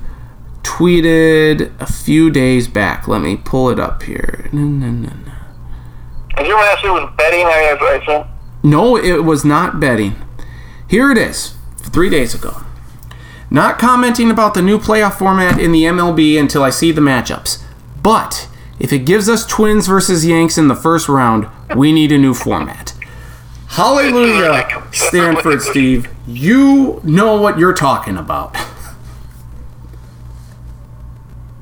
tweeted 0.63 1.71
a 1.79 1.85
few 1.85 2.29
days 2.29 2.67
back. 2.67 3.07
Let 3.07 3.21
me 3.21 3.37
pull 3.37 3.69
it 3.69 3.79
up 3.79 4.03
here. 4.03 4.49
No, 4.51 4.61
no, 4.61 4.87
no, 4.87 5.09
no. 5.09 5.31
And 6.37 6.47
you 6.47 6.55
asked 6.55 6.83
me 6.83 6.89
was 6.89 7.09
betting, 7.17 7.45
I, 7.45 7.77
I? 7.79 8.29
No, 8.63 8.97
it 8.97 9.23
was 9.23 9.45
not 9.45 9.79
betting. 9.79 10.15
Here 10.87 11.11
it 11.11 11.17
is, 11.17 11.55
three 11.77 12.09
days 12.09 12.33
ago. 12.33 12.63
Not 13.51 13.79
commenting 13.79 14.29
about 14.29 14.53
the 14.53 14.61
new 14.61 14.77
playoff 14.77 15.17
format 15.17 15.59
in 15.59 15.71
the 15.71 15.83
MLB 15.83 16.39
until 16.39 16.63
I 16.63 16.69
see 16.69 16.91
the 16.91 17.01
matchups. 17.01 17.63
But 18.01 18.47
if 18.79 18.93
it 18.93 18.99
gives 18.99 19.27
us 19.27 19.45
Twins 19.45 19.87
versus 19.87 20.25
Yanks 20.25 20.57
in 20.57 20.67
the 20.67 20.75
first 20.75 21.09
round, 21.09 21.47
we 21.75 21.91
need 21.91 22.11
a 22.11 22.17
new 22.17 22.33
format. 22.33 22.93
Hallelujah, 23.69 24.83
Stanford 24.91 25.61
Steve. 25.61 26.09
You 26.27 27.01
know 27.03 27.39
what 27.41 27.57
you're 27.59 27.73
talking 27.73 28.17
about. 28.17 28.55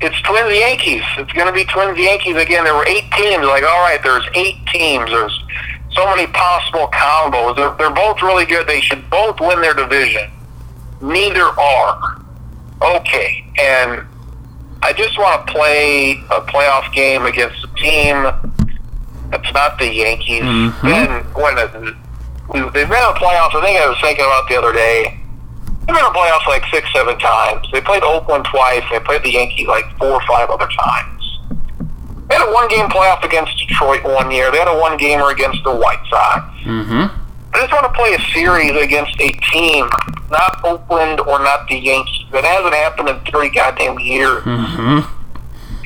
It's 0.00 0.20
Twins 0.22 0.56
Yankees. 0.56 1.02
It's 1.16 1.32
going 1.32 1.48
to 1.48 1.52
be 1.52 1.64
Twins 1.64 1.98
Yankees 1.98 2.36
again. 2.36 2.64
There 2.64 2.74
were 2.74 2.86
eight 2.86 3.10
teams. 3.12 3.44
Like, 3.44 3.64
all 3.64 3.80
right, 3.80 3.98
there's 4.02 4.24
eight 4.34 4.64
teams. 4.72 5.10
There's 5.10 5.42
so 5.90 6.06
many 6.06 6.26
possible 6.28 6.88
combos. 6.92 7.56
They're, 7.56 7.74
they're 7.76 7.94
both 7.94 8.22
really 8.22 8.46
good. 8.46 8.66
They 8.68 8.80
should 8.80 9.08
both 9.10 9.40
win 9.40 9.60
their 9.60 9.74
division. 9.74 10.30
Neither 11.00 11.42
are. 11.42 12.22
Okay, 12.80 13.44
and 13.60 14.06
I 14.82 14.92
just 14.92 15.18
want 15.18 15.46
to 15.46 15.52
play 15.52 16.12
a 16.30 16.40
playoff 16.42 16.92
game 16.92 17.26
against 17.26 17.64
a 17.64 17.68
team 17.74 18.22
that's 19.30 19.52
not 19.52 19.78
the 19.78 19.92
Yankees. 19.92 20.42
Then 20.82 21.24
when 21.34 21.58
it, 21.58 21.72
they've 22.72 22.72
been 22.72 23.02
in 23.02 23.10
the 23.12 23.18
playoffs, 23.18 23.54
I 23.54 23.60
think 23.62 23.80
I 23.80 23.88
was 23.88 23.98
thinking 24.00 24.24
about 24.24 24.48
the 24.48 24.56
other 24.56 24.72
day. 24.72 25.20
They've 25.80 25.86
been 25.86 25.96
in 25.96 26.12
the 26.12 26.18
playoffs 26.18 26.46
like 26.46 26.64
six, 26.72 26.90
seven 26.92 27.18
times. 27.18 27.66
They 27.72 27.80
played 27.80 28.02
Oakland 28.02 28.44
twice. 28.44 28.84
They 28.90 29.00
played 29.00 29.22
the 29.22 29.32
Yankees 29.32 29.66
like 29.66 29.84
four 29.98 30.12
or 30.12 30.22
five 30.26 30.48
other 30.50 30.68
times. 30.68 31.38
They 32.28 32.34
had 32.34 32.46
a 32.48 32.52
one-game 32.52 32.88
playoff 32.90 33.24
against 33.24 33.56
Detroit 33.58 34.04
one 34.04 34.30
year. 34.30 34.50
They 34.52 34.58
had 34.58 34.68
a 34.68 34.78
one-gamer 34.78 35.30
against 35.30 35.64
the 35.64 35.74
White 35.74 36.02
Sox. 36.10 36.44
Mm-hmm. 36.62 37.27
I 37.54 37.60
just 37.60 37.72
want 37.72 37.86
to 37.86 37.92
play 37.98 38.14
a 38.14 38.20
series 38.32 38.82
against 38.82 39.14
a 39.20 39.30
team, 39.52 39.88
not 40.30 40.60
Oakland 40.64 41.20
or 41.20 41.38
not 41.40 41.66
the 41.68 41.76
Yankees. 41.78 42.26
That 42.32 42.44
hasn't 42.44 42.74
happened 42.74 43.08
in 43.08 43.18
30 43.32 43.50
goddamn 43.50 43.98
years. 43.98 44.42
Mm-hmm. 44.44 45.14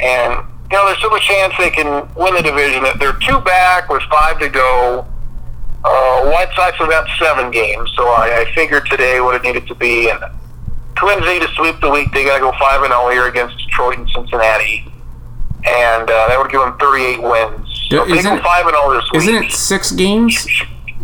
And, 0.02 0.32
you 0.70 0.76
know, 0.76 0.86
there's 0.86 0.98
still 0.98 1.14
a 1.14 1.20
chance 1.20 1.54
they 1.58 1.70
can 1.70 2.08
win 2.16 2.34
the 2.34 2.42
division. 2.42 2.84
They're 2.98 3.16
two 3.22 3.38
back 3.40 3.88
with 3.88 4.02
five 4.10 4.38
to 4.40 4.48
go. 4.48 5.06
Uh, 5.84 6.30
White 6.30 6.48
Sox 6.54 6.76
have 6.78 6.88
got 6.90 7.08
seven 7.18 7.50
games, 7.50 7.90
so 7.96 8.06
I, 8.08 8.42
I 8.46 8.52
figured 8.54 8.86
today 8.86 9.20
what 9.20 9.34
it 9.34 9.42
needed 9.42 9.66
to 9.68 9.74
be. 9.74 10.10
And 10.10 10.20
Twins 10.96 11.24
need 11.26 11.42
to 11.42 11.48
sweep 11.54 11.80
the 11.80 11.90
week. 11.90 12.12
They 12.12 12.24
got 12.24 12.34
to 12.36 12.40
go 12.40 12.52
5 12.58 12.82
and 12.82 12.92
0 12.92 13.08
here 13.10 13.26
against 13.26 13.56
Detroit 13.58 13.98
and 13.98 14.08
Cincinnati. 14.10 14.84
And 15.64 16.10
uh, 16.10 16.28
that 16.28 16.36
would 16.38 16.50
give 16.50 16.60
them 16.60 16.76
38 16.78 17.22
wins. 17.22 17.86
So 17.90 18.06
Isn't 18.08 18.24
go 18.24 18.36
it- 18.36 18.42
5 18.42 18.66
and 18.66 18.76
0 18.76 18.94
this 18.94 19.04
week. 19.12 19.22
Isn't 19.22 19.44
it 19.44 19.52
six 19.52 19.90
games? 19.92 20.46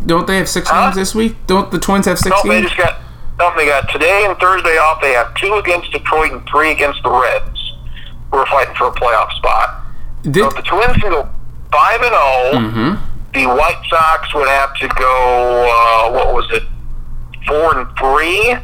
Don't 0.09 0.27
they 0.27 0.39
have 0.39 0.49
six 0.49 0.69
Huh? 0.69 0.87
games 0.87 0.97
this 0.97 1.15
week? 1.15 1.37
Don't 1.47 1.71
the 1.71 1.79
Twins 1.79 2.07
have 2.07 2.19
six 2.19 2.35
No, 2.45 2.51
they 2.51 2.61
games? 2.61 2.73
just 2.73 2.77
got 2.81 2.97
no. 3.39 3.55
They 3.57 3.67
got 3.67 3.89
today 3.91 4.25
and 4.27 4.37
Thursday 4.39 4.77
off. 4.79 5.01
They 5.01 5.13
have 5.13 5.33
two 5.35 5.55
against 5.55 5.93
Detroit 5.93 6.33
and 6.33 6.45
three 6.49 6.73
against 6.73 7.03
the 7.05 7.11
Reds, 7.11 7.75
We're 8.33 8.47
fighting 8.47 8.75
for 8.75 8.89
a 8.89 8.93
playoff 8.93 9.31
spot. 9.33 9.83
Did, 10.23 10.37
So 10.37 10.47
if 10.49 10.57
the 10.57 10.63
Twins 10.63 10.97
can 10.97 11.11
go 11.11 11.29
five 11.71 12.01
and 12.03 12.11
0 12.11 12.63
Mhm. 12.73 12.99
the 13.35 13.47
White 13.47 13.81
Sox 13.89 14.35
would 14.35 14.49
have 14.49 14.75
to 14.77 14.89
go. 14.89 15.71
Uh, 15.71 16.11
what 16.13 16.33
was 16.35 16.47
it? 16.53 16.63
Four 17.47 17.79
and 17.79 17.87
three, 17.99 18.57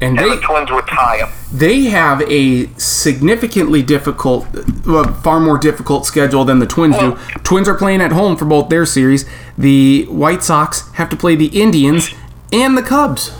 and 0.00 0.18
and 0.18 0.18
they 0.18 0.36
the 0.36 0.40
Twins 0.42 0.70
would 0.70 0.86
tie 0.86 1.18
them. 1.18 1.28
they 1.52 1.84
have 1.84 2.22
a 2.22 2.66
significantly 2.78 3.82
difficult, 3.82 4.46
uh, 4.86 5.12
far 5.22 5.40
more 5.40 5.58
difficult 5.58 6.04
schedule 6.06 6.44
than 6.44 6.58
the 6.58 6.66
Twins 6.66 6.96
do. 6.98 7.16
Twins 7.44 7.68
are 7.68 7.74
playing 7.76 8.00
at 8.00 8.12
home 8.12 8.36
for 8.36 8.44
both 8.44 8.68
their 8.68 8.84
series. 8.86 9.24
The 9.56 10.04
White 10.06 10.42
Sox 10.42 10.90
have 10.92 11.08
to 11.10 11.16
play 11.16 11.34
the 11.36 11.46
Indians 11.60 12.10
and 12.52 12.76
the 12.76 12.82
Cubs. 12.82 13.32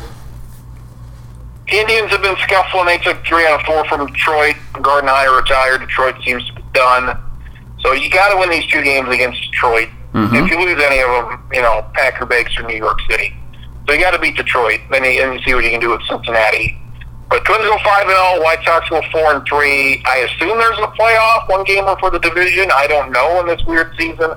Indians 1.69 2.11
have 2.13 2.23
been 2.23 2.37
scuffling. 2.37 2.87
They 2.87 2.99
took 2.99 3.25
three 3.27 3.45
out 3.47 3.61
of 3.61 3.67
four 3.67 3.85
from 3.87 4.07
Detroit. 4.07 4.55
Gardenhire 4.75 5.37
retired. 5.37 5.81
Detroit 5.81 6.15
seems 6.25 6.47
to 6.47 6.55
be 6.55 6.63
done. 6.73 7.19
So 7.81 7.93
you 7.93 8.09
got 8.09 8.33
to 8.33 8.39
win 8.39 8.51
these 8.51 8.67
two 8.67 8.83
games 8.83 9.09
against 9.09 9.43
Detroit. 9.51 9.89
If 10.19 10.51
you 10.51 10.59
lose 10.59 10.83
any 10.83 11.01
of 11.03 11.29
them, 11.29 11.43
you 11.53 11.61
know, 11.61 11.85
Packer 11.93 12.25
bakes 12.25 12.57
or 12.59 12.63
New 12.63 12.77
York 12.77 12.99
City. 13.11 13.37
So 13.87 13.95
you 13.95 14.01
got 14.01 14.13
to 14.13 14.19
beat 14.19 14.37
Detroit. 14.37 14.81
Then 14.91 15.05
you, 15.05 15.23
and 15.23 15.35
you 15.35 15.41
see 15.43 15.55
what 15.55 15.65
you 15.65 15.71
can 15.71 15.81
do 15.81 15.91
with 15.91 16.03
Cincinnati. 16.09 16.77
But 17.29 17.45
Twins 17.45 17.65
go 17.65 17.77
five 17.85 18.07
and 18.07 18.11
zero. 18.11 18.43
White 18.43 18.65
Sox 18.65 18.89
go 18.89 19.03
four 19.11 19.35
and 19.35 19.47
three. 19.47 20.03
I 20.07 20.29
assume 20.31 20.59
there's 20.59 20.79
a 20.79 20.91
playoff 20.95 21.49
one 21.49 21.65
gamer 21.65 21.97
for 21.99 22.11
the 22.11 22.19
division. 22.19 22.71
I 22.73 22.87
don't 22.87 23.11
know 23.13 23.41
in 23.41 23.47
this 23.47 23.65
weird 23.67 23.93
season 23.99 24.31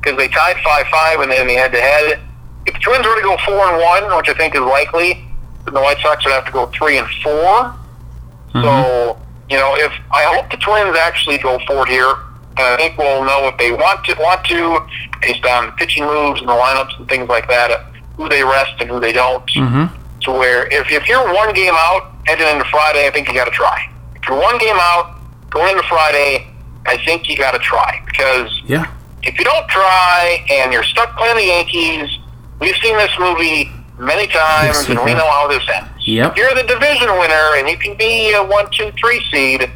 because 0.00 0.16
they 0.16 0.28
tied 0.28 0.56
five 0.62 0.86
five 0.86 1.20
in 1.22 1.28
the, 1.30 1.40
in 1.40 1.46
the 1.48 1.54
head 1.54 1.72
to 1.72 1.80
head. 1.80 2.20
If 2.66 2.74
the 2.74 2.80
Twins 2.80 3.06
were 3.06 3.16
to 3.16 3.22
go 3.22 3.36
four 3.44 3.66
and 3.66 3.82
one, 3.82 4.16
which 4.16 4.28
I 4.28 4.34
think 4.34 4.54
is 4.54 4.60
likely, 4.60 5.24
then 5.64 5.74
the 5.74 5.80
White 5.80 5.98
Sox 5.98 6.24
would 6.24 6.32
have 6.32 6.46
to 6.46 6.52
go 6.52 6.66
three 6.66 6.98
and 6.98 7.08
4 7.22 7.32
mm-hmm. 7.32 8.62
So 8.62 9.18
you 9.50 9.56
know, 9.56 9.74
if 9.76 9.92
I 10.12 10.24
hope 10.34 10.50
the 10.50 10.56
Twins 10.56 10.96
actually 10.96 11.38
go 11.38 11.58
forward 11.66 11.88
here, 11.88 12.14
and 12.58 12.66
I 12.66 12.76
think 12.76 12.98
we'll 12.98 13.24
know 13.24 13.48
if 13.48 13.58
they 13.58 13.70
want 13.70 14.04
to 14.06 14.14
want 14.20 14.44
to 14.46 14.80
based 15.20 15.44
on 15.44 15.72
pitching 15.72 16.04
moves 16.04 16.40
and 16.40 16.48
the 16.48 16.54
lineups 16.54 16.98
and 16.98 17.08
things 17.08 17.28
like 17.28 17.48
that, 17.48 17.85
who 18.16 18.28
they 18.28 18.42
rest 18.42 18.72
and 18.80 18.88
who 18.90 19.00
they 19.00 19.12
don't. 19.12 19.44
Mm-hmm. 19.50 20.02
To 20.22 20.30
where 20.32 20.66
if, 20.68 20.90
if 20.90 21.06
you're 21.08 21.32
one 21.34 21.52
game 21.54 21.74
out 21.74 22.12
heading 22.26 22.48
into 22.48 22.64
Friday, 22.64 23.06
I 23.06 23.10
think 23.10 23.28
you 23.28 23.34
got 23.34 23.44
to 23.44 23.50
try. 23.50 23.88
If 24.16 24.28
you're 24.28 24.40
one 24.40 24.58
game 24.58 24.74
out 24.78 25.18
going 25.50 25.70
into 25.76 25.84
Friday, 25.88 26.48
I 26.86 26.96
think 27.04 27.28
you 27.28 27.36
got 27.36 27.52
to 27.52 27.58
try 27.58 28.02
because 28.06 28.50
Yeah. 28.66 28.86
if 29.22 29.38
you 29.38 29.44
don't 29.44 29.68
try 29.68 30.44
and 30.50 30.72
you're 30.72 30.82
stuck 30.84 31.16
playing 31.16 31.36
the 31.36 31.44
Yankees, 31.44 32.18
we've 32.60 32.74
seen 32.76 32.96
this 32.96 33.12
movie 33.20 33.70
many 33.98 34.26
times, 34.26 34.76
Yes, 34.76 34.88
and 34.88 34.98
we 35.04 35.14
know 35.14 35.28
how 35.30 35.46
this 35.48 35.62
ends. 35.72 35.90
Yep. 36.06 36.32
If 36.32 36.36
you're 36.38 36.54
the 36.54 36.62
division 36.64 37.08
winner 37.18 37.50
and 37.56 37.68
you 37.68 37.76
can 37.76 37.96
be 37.96 38.32
a 38.32 38.42
one, 38.42 38.66
two, 38.72 38.90
three 38.98 39.22
seed, 39.30 39.70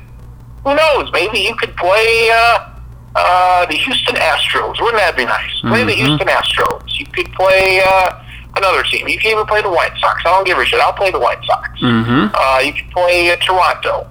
who 0.64 0.74
knows? 0.74 1.10
Maybe 1.12 1.38
you 1.40 1.54
could 1.56 1.76
play 1.76 2.30
uh, 2.32 2.66
uh, 3.14 3.66
the 3.66 3.74
Houston 3.74 4.16
Astros. 4.16 4.80
Wouldn't 4.80 4.96
that 4.98 5.16
be 5.16 5.24
nice? 5.26 5.60
Play 5.60 5.84
the 5.84 5.92
Mhm. 5.92 6.06
Houston 6.06 6.28
Astros. 6.28 6.98
You 6.98 7.06
could 7.06 7.32
play 7.32 7.82
uh, 7.86 8.10
another 8.56 8.82
team. 8.84 9.08
You 9.08 9.18
can 9.18 9.32
even 9.32 9.46
play 9.46 9.62
the 9.62 9.70
White 9.70 9.92
Sox. 9.98 10.20
I 10.24 10.30
don't 10.30 10.46
give 10.46 10.58
a 10.58 10.64
shit. 10.64 10.80
I'll 10.80 10.92
play 10.92 11.10
the 11.10 11.20
White 11.20 11.42
Sox. 11.44 11.68
Mm-hmm. 11.80 12.34
Uh, 12.34 12.58
you 12.60 12.72
could 12.72 12.90
play 12.90 13.30
uh, 13.30 13.36
Toronto. 13.36 14.08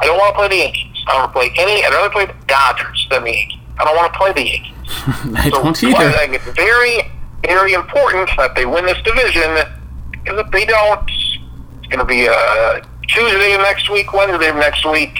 I 0.00 0.06
don't 0.06 0.18
want 0.18 0.34
to 0.34 0.38
play 0.38 0.48
the 0.48 0.56
Yankees. 0.56 1.04
I 1.06 1.12
don't 1.12 1.20
want 1.22 1.32
to 1.32 1.38
play 1.38 1.52
any. 1.64 1.84
I'd 1.84 1.90
rather 1.92 2.10
play 2.10 2.26
the 2.26 2.34
Dodgers 2.46 3.06
than 3.10 3.24
the 3.24 3.32
Yankees. 3.32 3.58
I 3.78 3.84
don't 3.84 3.96
want 3.96 4.12
to 4.12 4.18
play 4.18 4.32
the 4.32 4.46
Yankees. 4.46 4.72
I 5.36 5.50
So 5.50 5.62
don't 5.62 5.84
I 5.84 6.12
think 6.12 6.34
it's 6.34 6.56
very, 6.56 7.02
very 7.44 7.72
important 7.74 8.30
that 8.36 8.54
they 8.54 8.66
win 8.66 8.86
this 8.86 9.00
division. 9.02 9.50
Because 10.10 10.38
if 10.40 10.50
they 10.50 10.64
don't, 10.64 11.08
it's 11.78 11.86
going 11.88 11.98
to 11.98 12.04
be 12.04 12.28
uh, 12.28 12.80
Tuesday 13.08 13.54
of 13.54 13.60
next 13.60 13.90
week, 13.90 14.12
Wednesday 14.12 14.48
of 14.48 14.56
next 14.56 14.84
week. 14.90 15.16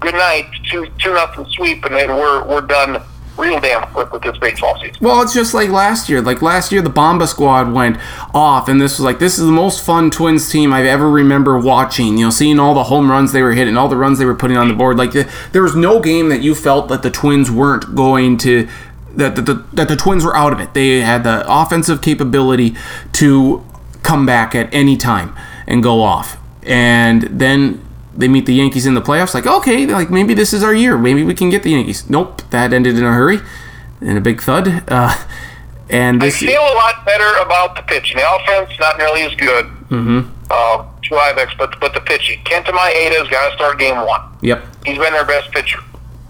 Good 0.00 0.14
night, 0.14 0.46
two 0.70 0.86
two 0.98 1.14
nothing 1.14 1.46
sweep, 1.50 1.84
and 1.86 1.94
then 1.94 2.08
we're 2.10 2.44
we're 2.46 2.60
done 2.60 3.02
real 3.36 3.60
damn 3.60 3.82
quick 3.92 4.12
with 4.12 4.22
this 4.22 4.36
baseball 4.38 4.78
season. 4.80 4.96
Well, 5.00 5.22
it's 5.22 5.34
just 5.34 5.54
like 5.54 5.70
last 5.70 6.08
year. 6.08 6.20
Like 6.20 6.42
last 6.42 6.72
year, 6.72 6.82
the 6.82 6.90
Bomba 6.90 7.26
Squad 7.26 7.72
went 7.72 7.98
off, 8.34 8.68
and 8.68 8.80
this 8.80 8.98
was 8.98 9.00
like 9.00 9.18
this 9.18 9.38
is 9.38 9.46
the 9.46 9.52
most 9.52 9.84
fun 9.84 10.10
Twins 10.10 10.48
team 10.50 10.72
I've 10.72 10.86
ever 10.86 11.10
remember 11.10 11.58
watching. 11.58 12.18
You 12.18 12.26
know, 12.26 12.30
seeing 12.30 12.58
all 12.58 12.74
the 12.74 12.84
home 12.84 13.10
runs 13.10 13.32
they 13.32 13.42
were 13.42 13.52
hitting, 13.52 13.76
all 13.76 13.88
the 13.88 13.96
runs 13.96 14.18
they 14.18 14.24
were 14.24 14.34
putting 14.34 14.56
on 14.56 14.68
the 14.68 14.74
board. 14.74 14.96
Like 14.96 15.12
the, 15.12 15.30
there 15.52 15.62
was 15.62 15.76
no 15.76 16.00
game 16.00 16.28
that 16.28 16.42
you 16.42 16.54
felt 16.54 16.88
that 16.88 17.02
the 17.02 17.10
Twins 17.10 17.50
weren't 17.50 17.94
going 17.94 18.36
to. 18.38 18.68
That 19.14 19.36
the, 19.36 19.42
the, 19.42 19.54
that 19.74 19.86
the 19.86 19.94
Twins 19.94 20.24
were 20.24 20.36
out 20.36 20.52
of 20.52 20.58
it. 20.58 20.74
They 20.74 21.00
had 21.00 21.22
the 21.22 21.44
offensive 21.46 22.02
capability 22.02 22.74
to 23.12 23.64
come 24.02 24.26
back 24.26 24.56
at 24.56 24.72
any 24.74 24.96
time 24.96 25.36
and 25.68 25.82
go 25.82 26.02
off. 26.02 26.36
And 26.64 27.22
then 27.22 27.80
they 28.16 28.28
meet 28.28 28.46
the 28.46 28.54
Yankees 28.54 28.86
in 28.86 28.94
the 28.94 29.02
playoffs. 29.02 29.34
Like, 29.34 29.46
okay, 29.46 29.86
like 29.86 30.10
maybe 30.10 30.34
this 30.34 30.52
is 30.52 30.62
our 30.62 30.74
year. 30.74 30.96
Maybe 30.96 31.22
we 31.24 31.34
can 31.34 31.50
get 31.50 31.62
the 31.62 31.70
Yankees. 31.70 32.08
Nope, 32.08 32.42
that 32.50 32.72
ended 32.72 32.96
in 32.98 33.04
a 33.04 33.12
hurry, 33.12 33.40
in 34.00 34.16
a 34.16 34.20
big 34.20 34.40
thud. 34.42 34.84
Uh, 34.88 35.14
And 35.90 36.22
I 36.24 36.30
feel 36.30 36.62
a 36.62 36.74
lot 36.74 37.04
better 37.04 37.30
about 37.44 37.76
the 37.76 37.82
pitching. 37.82 38.16
The 38.16 38.24
offense 38.36 38.70
not 38.80 38.96
nearly 38.96 39.20
as 39.22 39.34
good. 39.34 39.66
mm-hmm. 39.90 40.30
Uh, 40.50 40.84
two 41.02 41.14
Ibex, 41.14 41.52
but 41.58 41.78
but 41.78 41.92
the 41.92 42.00
pitching. 42.00 42.40
Kenta 42.44 42.72
Maeda's 42.72 43.28
got 43.28 43.50
to 43.50 43.54
start 43.54 43.78
game 43.78 43.96
one. 43.96 44.22
Yep. 44.40 44.64
He's 44.86 44.96
been 44.98 45.12
their 45.12 45.26
best 45.26 45.50
pitcher. 45.52 45.78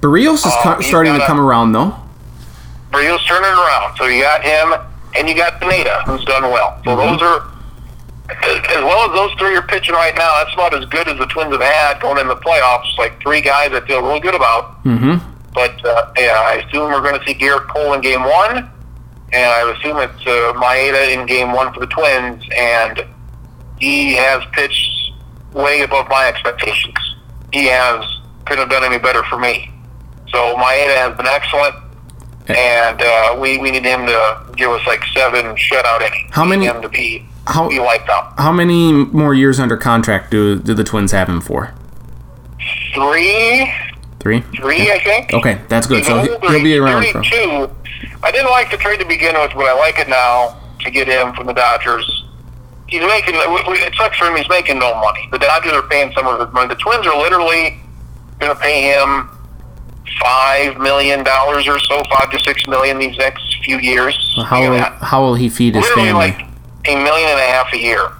Barrios 0.00 0.44
is 0.44 0.52
co- 0.62 0.80
starting 0.80 1.14
to 1.14 1.24
come 1.26 1.38
around 1.40 1.72
though. 1.72 1.94
Barrios 2.90 3.24
turning 3.26 3.48
around. 3.50 3.96
So 3.96 4.06
you 4.06 4.22
got 4.22 4.42
him, 4.42 4.74
and 5.16 5.28
you 5.28 5.34
got 5.36 5.60
Pineda, 5.60 6.02
who's 6.06 6.24
done 6.24 6.42
well. 6.44 6.80
So 6.84 6.96
those 6.96 7.22
are, 7.22 7.48
as 8.30 8.82
well 8.82 9.10
as 9.10 9.14
those 9.14 9.32
three 9.38 9.54
are 9.56 9.62
pitching 9.62 9.94
right 9.94 10.14
now, 10.16 10.42
that's 10.42 10.54
about 10.54 10.74
as 10.74 10.84
good 10.86 11.06
as 11.08 11.18
the 11.18 11.26
Twins 11.26 11.52
have 11.52 11.60
had 11.60 12.00
going 12.00 12.18
in 12.18 12.28
the 12.28 12.36
playoffs. 12.36 12.96
Like 12.96 13.20
three 13.20 13.40
guys 13.40 13.72
I 13.72 13.80
feel 13.86 14.02
really 14.02 14.20
good 14.20 14.34
about. 14.34 14.82
Mm-hmm. 14.84 15.30
But 15.52 15.84
uh, 15.84 16.12
yeah, 16.16 16.42
I 16.46 16.64
assume 16.66 16.90
we're 16.90 17.02
going 17.02 17.18
to 17.18 17.24
see 17.26 17.34
Gerrit 17.34 17.68
Cole 17.68 17.92
in 17.92 18.00
game 18.00 18.22
one, 18.24 18.56
and 19.32 19.46
I 19.52 19.70
assume 19.72 19.98
it's 19.98 20.26
uh, 20.26 20.52
Maeda 20.56 21.14
in 21.14 21.26
game 21.26 21.52
one 21.52 21.72
for 21.72 21.80
the 21.80 21.86
Twins, 21.86 22.42
and 22.56 23.04
he 23.78 24.14
has 24.14 24.42
pitched 24.52 25.12
way 25.52 25.82
above 25.82 26.08
my 26.08 26.26
expectations. 26.26 26.96
He 27.52 27.66
has 27.66 28.04
couldn't 28.46 28.68
have 28.68 28.70
done 28.70 28.84
any 28.84 28.98
better 28.98 29.22
for 29.24 29.38
me. 29.38 29.70
So 30.28 30.56
Maeda 30.56 30.96
has 30.96 31.16
been 31.16 31.26
excellent, 31.26 31.76
and 32.48 33.00
uh, 33.00 33.38
we 33.38 33.58
we 33.58 33.70
need 33.70 33.84
him 33.84 34.06
to 34.06 34.46
give 34.56 34.70
us 34.70 34.84
like 34.86 35.04
seven 35.14 35.54
shutout 35.56 36.00
innings. 36.00 36.30
How 36.34 36.44
many- 36.44 36.66
him 36.66 36.82
to 36.82 36.88
be 36.88 37.26
How 37.46 37.68
be 37.68 37.78
wiped 37.78 38.08
out? 38.08 38.34
how 38.38 38.52
many 38.52 38.92
more 38.92 39.34
years 39.34 39.60
under 39.60 39.76
contract 39.76 40.30
do 40.30 40.58
do 40.58 40.72
the 40.74 40.84
Twins 40.84 41.12
have 41.12 41.28
him 41.28 41.40
for? 41.40 41.74
Three, 42.94 43.70
Three. 44.20 44.40
three, 44.56 44.90
I 44.92 45.00
think. 45.02 45.32
Okay, 45.34 45.60
that's 45.68 45.86
good. 45.86 45.98
He's 45.98 46.06
So 46.06 46.18
older. 46.20 46.38
he'll 46.50 46.62
be 46.62 46.78
around 46.78 47.04
for. 47.06 47.22
32. 47.24 47.70
I 48.22 48.30
didn't 48.30 48.50
like 48.50 48.70
the 48.70 48.76
trade 48.76 49.00
to 49.00 49.06
begin 49.06 49.34
with, 49.34 49.52
but 49.54 49.66
I 49.66 49.74
like 49.78 49.98
it 49.98 50.08
now 50.08 50.58
to 50.80 50.90
get 50.90 51.08
him 51.08 51.34
from 51.34 51.46
the 51.46 51.52
Dodgers. 51.52 52.24
He's 52.86 53.00
making. 53.02 53.34
It 53.36 53.94
sucks 53.96 54.16
for 54.16 54.26
him. 54.26 54.36
He's 54.36 54.48
making 54.48 54.78
no 54.78 54.94
money. 55.00 55.28
The 55.32 55.38
Dodgers 55.38 55.72
are 55.72 55.82
paying 55.82 56.12
some 56.12 56.26
of 56.26 56.38
his 56.40 56.52
money. 56.54 56.68
The 56.68 56.76
Twins 56.76 57.06
are 57.06 57.16
literally 57.18 57.80
going 58.38 58.54
to 58.54 58.60
pay 58.60 58.82
him 58.92 59.28
five 60.22 60.78
million 60.78 61.24
dollars 61.24 61.66
or 61.66 61.78
so, 61.80 62.02
five 62.10 62.30
to 62.30 62.38
six 62.40 62.66
million 62.68 62.98
these 62.98 63.16
next 63.18 63.56
few 63.64 63.78
years. 63.78 64.16
How 64.46 64.70
will, 64.70 64.78
how 64.80 65.22
will 65.22 65.34
he 65.34 65.48
feed 65.48 65.74
his 65.74 65.82
literally 65.84 66.08
family? 66.08 66.26
like 66.46 66.53
a 66.86 66.94
million 67.02 67.28
and 67.30 67.38
a 67.40 67.44
half 67.46 67.72
a 67.72 67.78
year. 67.78 68.10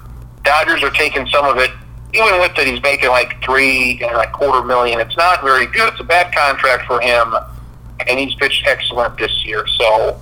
Dodgers 0.43 0.83
are 0.83 0.91
taking 0.91 1.27
some 1.27 1.45
of 1.45 1.57
it. 1.57 1.71
Even 2.13 2.39
with 2.39 2.57
it, 2.57 2.67
he's 2.67 2.81
making 2.81 3.09
like 3.09 3.43
three 3.43 3.99
and 4.03 4.15
like 4.15 4.31
quarter 4.31 4.65
million. 4.65 4.99
It's 4.99 5.17
not 5.17 5.43
very 5.43 5.65
good. 5.65 5.91
It's 5.91 5.99
a 5.99 6.03
bad 6.03 6.33
contract 6.33 6.85
for 6.87 7.01
him, 7.01 7.35
and 8.07 8.19
he's 8.19 8.33
pitched 8.35 8.65
excellent 8.67 9.17
this 9.17 9.45
year. 9.45 9.65
So, 9.67 10.19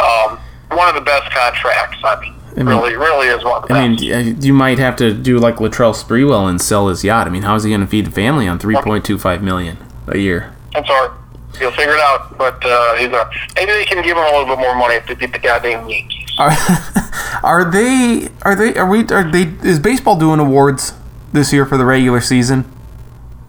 um, 0.00 0.38
one 0.70 0.88
of 0.88 0.94
the 0.94 1.00
best 1.00 1.30
contracts. 1.32 1.98
I 2.02 2.18
mean, 2.20 2.34
I 2.52 2.62
mean- 2.62 2.66
really, 2.66 2.96
really 2.96 3.28
is 3.28 3.44
one 3.44 3.62
of 3.62 3.68
the 3.68 3.68
best. 3.68 3.78
I 3.78 3.88
best. 3.88 4.02
mean, 4.26 4.42
you 4.42 4.52
might 4.52 4.78
have 4.78 4.96
to 4.96 5.12
do 5.14 5.38
like 5.38 5.56
Latrell 5.56 5.94
Sprewell 5.94 6.48
and 6.50 6.60
sell 6.60 6.88
his 6.88 7.04
yacht. 7.04 7.26
I 7.28 7.30
mean, 7.30 7.42
how 7.42 7.54
is 7.54 7.62
he 7.62 7.70
going 7.70 7.82
to 7.82 7.86
feed 7.86 8.06
the 8.06 8.10
family 8.10 8.48
on 8.48 8.58
three 8.58 8.76
point 8.76 9.04
two 9.04 9.18
five 9.18 9.42
million 9.42 9.78
a 10.08 10.18
year? 10.18 10.52
That's 10.74 10.88
hard. 10.88 11.12
He'll 11.58 11.70
figure 11.70 11.94
it 11.94 12.00
out. 12.00 12.36
But 12.36 12.64
uh, 12.64 12.94
he's 12.96 13.08
a, 13.12 13.30
maybe 13.54 13.72
they 13.72 13.84
can 13.84 14.02
give 14.02 14.16
him 14.16 14.24
a 14.24 14.30
little 14.38 14.46
bit 14.46 14.58
more 14.58 14.74
money 14.76 14.94
if 14.96 15.06
they 15.06 15.14
beat 15.14 15.32
the 15.32 15.38
goddamn 15.38 15.88
Yankees. 15.88 16.17
Are, 16.38 16.50
are 17.42 17.70
they? 17.70 18.28
Are 18.42 18.54
they? 18.54 18.74
Are 18.74 18.88
we? 18.88 19.06
Are 19.08 19.30
they? 19.30 19.44
Is 19.68 19.78
baseball 19.78 20.16
doing 20.16 20.40
awards 20.40 20.94
this 21.32 21.52
year 21.52 21.66
for 21.66 21.76
the 21.76 21.84
regular 21.84 22.20
season? 22.20 22.70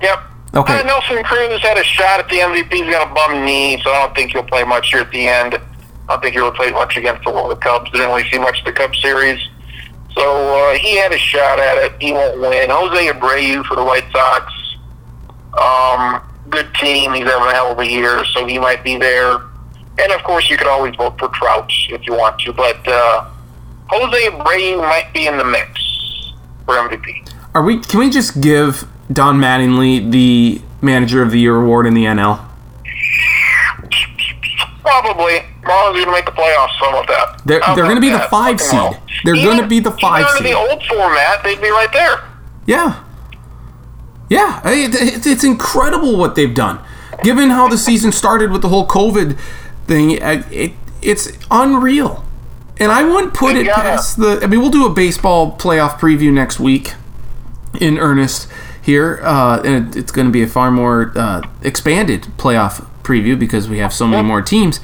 Yep. 0.02 0.20
Okay. 0.56 0.80
Uh, 0.80 0.84
Nelson 0.84 1.24
Cruz 1.24 1.52
has 1.52 1.62
had 1.62 1.78
a 1.78 1.84
shot 1.84 2.20
at 2.20 2.30
the 2.30 2.38
MVP. 2.38 2.74
He's 2.74 2.92
got 2.92 3.10
a 3.10 3.14
bum 3.14 3.46
knee, 3.46 3.80
so 3.84 3.92
I 3.92 4.06
don't 4.06 4.16
think 4.16 4.32
he'll 4.32 4.44
play 4.44 4.64
much 4.64 4.90
here 4.90 5.02
at 5.02 5.12
the 5.12 5.28
end. 5.28 5.56
I 5.56 6.14
don't 6.14 6.22
think 6.22 6.34
he'll 6.34 6.52
play 6.52 6.72
much 6.72 6.98
against 6.98 7.24
the, 7.24 7.32
the 7.32 7.56
Cubs. 7.56 7.92
Didn't 7.92 8.08
really 8.08 8.28
see 8.30 8.40
much 8.40 8.60
of 8.60 8.66
the 8.66 8.72
Cubs 8.72 9.00
series. 9.00 9.40
So 10.14 10.22
uh, 10.72 10.74
he 10.80 10.98
had 10.98 11.14
a 11.14 11.20
shot 11.20 11.60
at 11.60 11.78
it. 11.78 12.02
He 12.02 12.12
won't 12.12 12.40
win. 12.40 12.70
Jose 12.72 13.08
Abreu 13.12 13.64
for 13.66 13.76
the 13.76 13.84
White 13.84 14.12
Sox. 14.12 14.52
Um, 15.54 16.22
good 16.50 16.74
team. 16.76 17.14
He's 17.14 17.26
having 17.26 17.48
a 17.48 17.54
hell 17.54 17.72
of 17.72 17.80
a 17.80 17.88
year, 17.88 18.26
so 18.26 18.48
he 18.48 18.58
might 18.58 18.84
be 18.84 18.98
there. 18.98 19.42
And 20.02 20.12
of 20.14 20.24
course, 20.24 20.50
you 20.50 20.58
could 20.58 20.68
always 20.68 20.96
vote 20.96 21.18
for 21.20 21.28
Trout 21.30 21.72
if 21.90 22.06
you 22.08 22.14
want 22.14 22.40
to. 22.42 22.54
But 22.54 22.88
uh, 22.88 23.26
Jose 23.90 24.30
Abreu 24.30 24.78
might 24.80 25.12
be 25.14 25.28
in 25.28 25.38
the 25.38 25.44
mix 25.46 25.72
for 26.66 26.76
MVP. 26.76 27.30
Are 27.54 27.64
we? 27.64 27.80
Can 27.80 28.00
we 28.00 28.10
just 28.10 28.40
give 28.42 28.88
Don 29.12 29.38
Mattingly 29.40 30.10
the 30.12 30.62
Manager 30.82 31.22
of 31.22 31.32
the 31.32 31.40
Year 31.40 31.56
award 31.62 31.86
in 31.86 31.94
the 31.94 32.06
NL? 32.06 32.46
Probably. 34.82 35.40
Marlins 35.64 35.90
are 35.90 35.94
going 35.94 36.06
to 36.06 36.12
make 36.12 36.26
the 36.26 36.32
playoffs. 36.32 36.80
So 36.80 36.98
with 37.00 37.08
that. 37.08 37.42
They're- 37.46 37.62
they're 37.76 37.86
gonna 37.88 38.00
be 38.02 38.10
the 38.10 38.20
five 38.20 38.60
seed. 38.60 38.98
They're 39.24 39.36
gonna 39.36 39.68
be 39.68 39.80
the 39.80 39.92
five 39.92 40.22
even 40.22 40.32
under 40.32 40.38
seed. 40.38 40.46
the 40.48 40.54
old 40.58 40.84
format, 40.86 41.44
they'd 41.44 41.62
be 41.62 41.70
right 41.70 41.92
there. 41.92 42.22
Yeah. 42.66 42.96
Yeah, 44.30 44.62
I- 44.64 44.74
it, 44.74 44.96
it, 44.96 45.26
it's 45.28 45.44
incredible 45.44 46.18
what 46.18 46.36
they've 46.36 46.54
done. 46.54 46.80
Given 47.24 47.50
how 47.50 47.68
the 47.68 47.78
season 47.78 48.12
started 48.12 48.52
with 48.52 48.62
the 48.62 48.70
whole 48.70 48.88
COVID 48.88 49.38
thing, 49.90 50.22
uh, 50.24 50.44
it, 50.50 50.72
it's 51.02 51.32
unreal. 51.52 52.24
And 52.80 52.94
I 52.94 53.04
wouldn't 53.04 53.34
put 53.34 53.56
They 53.56 53.62
it 53.62 53.74
past 53.74 54.18
the. 54.18 54.40
I 54.42 54.48
mean, 54.48 54.62
we'll 54.62 54.70
do 54.70 54.86
a 54.86 54.90
baseball 54.90 55.58
playoff 55.58 56.00
preview 56.00 56.32
next 56.32 56.62
week 56.62 56.94
in 57.82 57.98
earnest 57.98 58.48
here. 58.82 59.20
Uh, 59.22 59.62
and 59.66 59.90
it, 59.90 59.98
it's 59.98 60.12
going 60.14 60.28
to 60.28 60.32
be 60.32 60.42
a 60.42 60.48
far 60.48 60.72
more 60.72 61.12
uh, 61.16 61.42
expanded 61.62 62.24
playoff 62.38 62.88
preview 63.04 63.38
because 63.38 63.68
we 63.68 63.80
have 63.80 63.92
so 63.92 64.08
many 64.08 64.26
more 64.26 64.42
teams. 64.42 64.80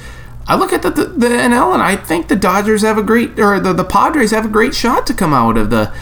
I 0.47 0.56
look 0.56 0.74
at 0.74 0.82
the, 0.82 0.91
the, 0.91 1.06
the 1.06 1.28
NL 1.28 1.74
and 1.74 1.82
I 1.82 1.95
think 1.95 2.28
the 2.28 2.36
Dodgers 2.36 2.82
have 2.82 2.97
a 2.97 3.03
great, 3.03 3.39
or 3.39 3.60
the, 3.60 3.74
the 3.74 3.84
Padres 3.86 4.32
have 4.32 4.45
a 4.45 4.49
great 4.49 4.76
shot 4.76 5.08
to 5.08 5.14
come 5.14 5.34
out 5.34 5.58
of 5.58 5.70
the 5.70 5.93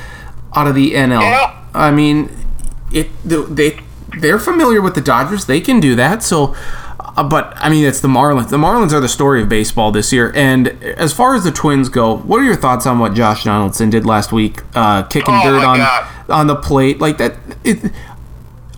out 0.55 0.67
of 0.67 0.75
the 0.75 0.93
NL. 0.93 1.21
Yeah. 1.21 1.65
I 1.73 1.91
mean, 1.91 2.29
it 2.91 3.09
they 3.23 3.79
they're 4.19 4.39
familiar 4.39 4.81
with 4.81 4.95
the 4.95 5.01
Dodgers. 5.01 5.45
They 5.45 5.61
can 5.61 5.79
do 5.79 5.95
that. 5.95 6.23
So, 6.23 6.55
uh, 7.15 7.23
but 7.23 7.53
I 7.57 7.69
mean, 7.69 7.85
it's 7.85 7.99
the 8.01 8.07
Marlins. 8.07 8.49
The 8.49 8.57
Marlins 8.57 8.91
are 8.91 8.99
the 8.99 9.07
story 9.09 9.41
of 9.41 9.49
baseball 9.49 9.91
this 9.91 10.11
year. 10.11 10.31
And 10.35 10.67
as 10.83 11.13
far 11.13 11.35
as 11.35 11.43
the 11.43 11.51
Twins 11.51 11.89
go, 11.89 12.17
what 12.17 12.39
are 12.39 12.43
your 12.43 12.55
thoughts 12.55 12.85
on 12.85 12.99
what 12.99 13.13
Josh 13.13 13.43
Donaldson 13.43 13.89
did 13.89 14.05
last 14.05 14.31
week, 14.31 14.61
uh, 14.75 15.03
kicking 15.03 15.33
Oh, 15.35 15.43
dirt 15.43 15.63
on 15.63 15.77
God. 15.77 16.07
on 16.29 16.47
the 16.47 16.55
plate 16.55 16.99
like 16.99 17.17
that? 17.19 17.35
It, 17.63 17.91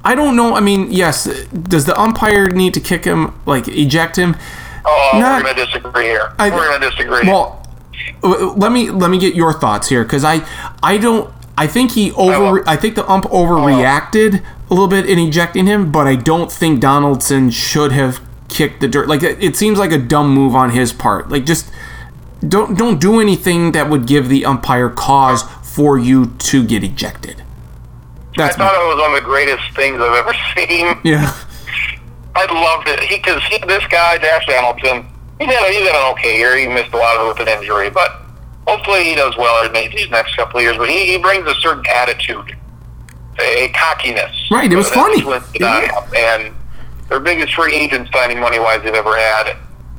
I 0.04 0.14
don't 0.16 0.36
know. 0.36 0.54
I 0.56 0.60
mean, 0.60 0.92
yes. 0.92 1.26
Does 1.50 1.86
the 1.86 2.00
umpire 2.00 2.48
need 2.50 2.74
to 2.76 2.80
kick 2.80 3.06
him, 3.06 3.34
like 3.46 3.68
eject 3.68 4.18
him? 4.18 4.36
Oh, 4.86 5.12
Not- 5.16 5.44
we're 5.44 5.54
going 5.54 5.56
to 5.56 5.66
disagree 5.66 6.06
here. 6.06 6.34
I- 6.38 6.50
we're 6.52 6.68
going 6.68 6.82
to 6.82 6.90
disagree. 6.92 7.28
Well, 7.28 7.62
let 8.22 8.72
me 8.72 8.90
let 8.92 9.10
me 9.10 9.18
get 9.18 9.34
your 9.36 9.54
thoughts 9.54 9.88
here 9.90 10.04
because 10.04 10.24
I 10.24 10.46
I 10.84 10.98
don't 10.98 11.32
I 11.58 11.66
think 11.68 11.92
he 11.94 12.12
over 12.12 12.54
will. 12.56 12.64
I 12.68 12.76
think 12.76 12.96
the 12.96 13.10
ump 13.10 13.26
overreacted 13.26 14.44
a 14.70 14.74
little 14.74 14.88
bit 14.88 15.08
in 15.08 15.20
ejecting 15.20 15.68
him, 15.68 15.92
but 15.92 16.08
I 16.08 16.16
don't 16.16 16.52
think 16.52 16.80
Donaldson 16.80 17.52
should 17.52 17.92
have 17.92 18.20
kicked 18.50 18.82
the 18.82 18.88
dirt. 18.88 19.08
Like 19.08 19.24
it, 19.24 19.56
seems 19.56 19.78
like 19.78 19.92
a 19.92 19.98
dumb 19.98 20.34
move 20.34 20.56
on 20.56 20.72
his 20.72 20.94
part. 20.94 21.30
Like 21.30 21.46
just 21.46 21.72
don't 22.48 22.78
don't 22.78 23.00
do 23.00 23.20
anything 23.20 23.72
that 23.74 23.90
would 23.90 24.08
give 24.08 24.30
the 24.30 24.46
umpire 24.46 24.90
cause 24.90 25.44
for 25.62 25.98
you 25.98 26.28
to 26.40 26.64
get 26.64 26.84
ejected. 26.84 27.44
That's 28.38 28.56
I 28.56 28.58
thought 28.58 28.74
my, 28.74 28.84
it 28.84 28.96
was 28.96 29.02
one 29.02 29.12
of 29.12 29.24
the 29.24 29.26
greatest 29.26 29.76
things 29.76 30.02
I've 30.02 30.26
ever 30.26 30.34
seen. 30.56 31.00
yeah. 31.04 31.36
I 32.36 32.46
loved 32.52 32.90
it. 32.90 33.00
He, 33.00 33.16
because 33.18 33.42
this 33.50 33.88
guy, 33.88 34.18
Josh 34.18 34.46
Donaldson, 34.46 35.06
he's 35.40 35.48
had, 35.48 35.64
a, 35.64 35.72
he's 35.72 35.88
had 35.88 35.96
an 35.96 36.12
okay 36.14 36.38
year. 36.38 36.58
He 36.58 36.68
missed 36.68 36.94
a 36.94 36.98
lot 36.98 37.16
of 37.16 37.26
it 37.26 37.40
with 37.40 37.48
an 37.48 37.60
injury, 37.60 37.90
but 37.90 38.24
hopefully 38.68 39.06
he 39.06 39.16
does 39.16 39.38
well 39.38 39.66
in 39.66 39.72
these 39.74 40.10
next 40.10 40.36
couple 40.36 40.60
of 40.60 40.64
years. 40.64 40.76
But 40.76 40.90
he, 40.90 41.06
he 41.06 41.18
brings 41.18 41.48
a 41.48 41.56
certain 41.56 41.86
attitude, 41.88 42.58
a, 43.40 43.70
cockiness. 43.70 44.36
Right, 44.52 44.72
it 44.72 44.76
was 44.76 44.90
funny. 44.90 45.22
Not 45.60 45.84
have. 45.92 46.14
And 46.14 46.56
their 47.10 47.20
biggest 47.20 47.54
free 47.54 47.74
agent 47.76 48.10
signing 48.14 48.40
money 48.40 48.60
wise 48.60 48.82
they've 48.84 48.94
ever 48.94 49.16
had. 49.18 49.58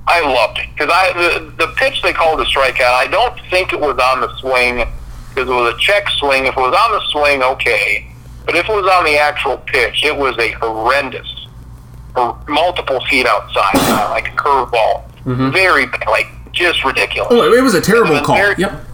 I 0.09 0.21
loved 0.21 0.59
it 0.59 0.69
because 0.73 0.91
I 0.93 1.13
the, 1.15 1.51
the 1.67 1.73
pitch 1.77 2.01
they 2.03 2.13
called 2.13 2.41
a 2.41 2.45
strikeout. 2.45 2.93
I 2.95 3.09
don't 3.09 3.39
think 3.51 3.73
it 3.73 3.81
was 3.81 3.99
on 3.99 4.21
the 4.21 4.33
swing 4.39 4.87
because 5.35 5.49
it 5.51 5.53
was 5.53 5.75
a 5.75 5.79
check 5.79 6.09
swing. 6.11 6.47
If 6.47 6.57
it 6.57 6.61
was 6.61 6.75
on 6.75 6.93
the 6.93 7.03
swing, 7.11 7.43
okay, 7.43 8.09
but 8.45 8.55
if 8.55 8.69
it 8.69 8.73
was 8.73 8.87
on 8.87 9.05
the 9.05 9.19
actual 9.19 9.59
pitch, 9.59 10.05
it 10.05 10.17
was 10.17 10.39
a 10.39 10.53
horrendous, 10.53 11.49
or 12.15 12.39
multiple 12.49 13.01
feet 13.11 13.27
outside, 13.27 13.73
uh, 13.75 14.09
like 14.11 14.29
a 14.29 14.37
curveball. 14.37 15.03
Very 15.53 15.87
bad, 15.87 16.07
like 16.09 16.29
just 16.53 16.85
ridiculous. 16.85 17.29
Oh, 17.33 17.53
it 17.53 17.61
was 17.63 17.75
a 17.75 17.81
terrible 17.81 18.21
call. 18.21 18.37
very- 18.37 18.55
Yep. 18.59 18.86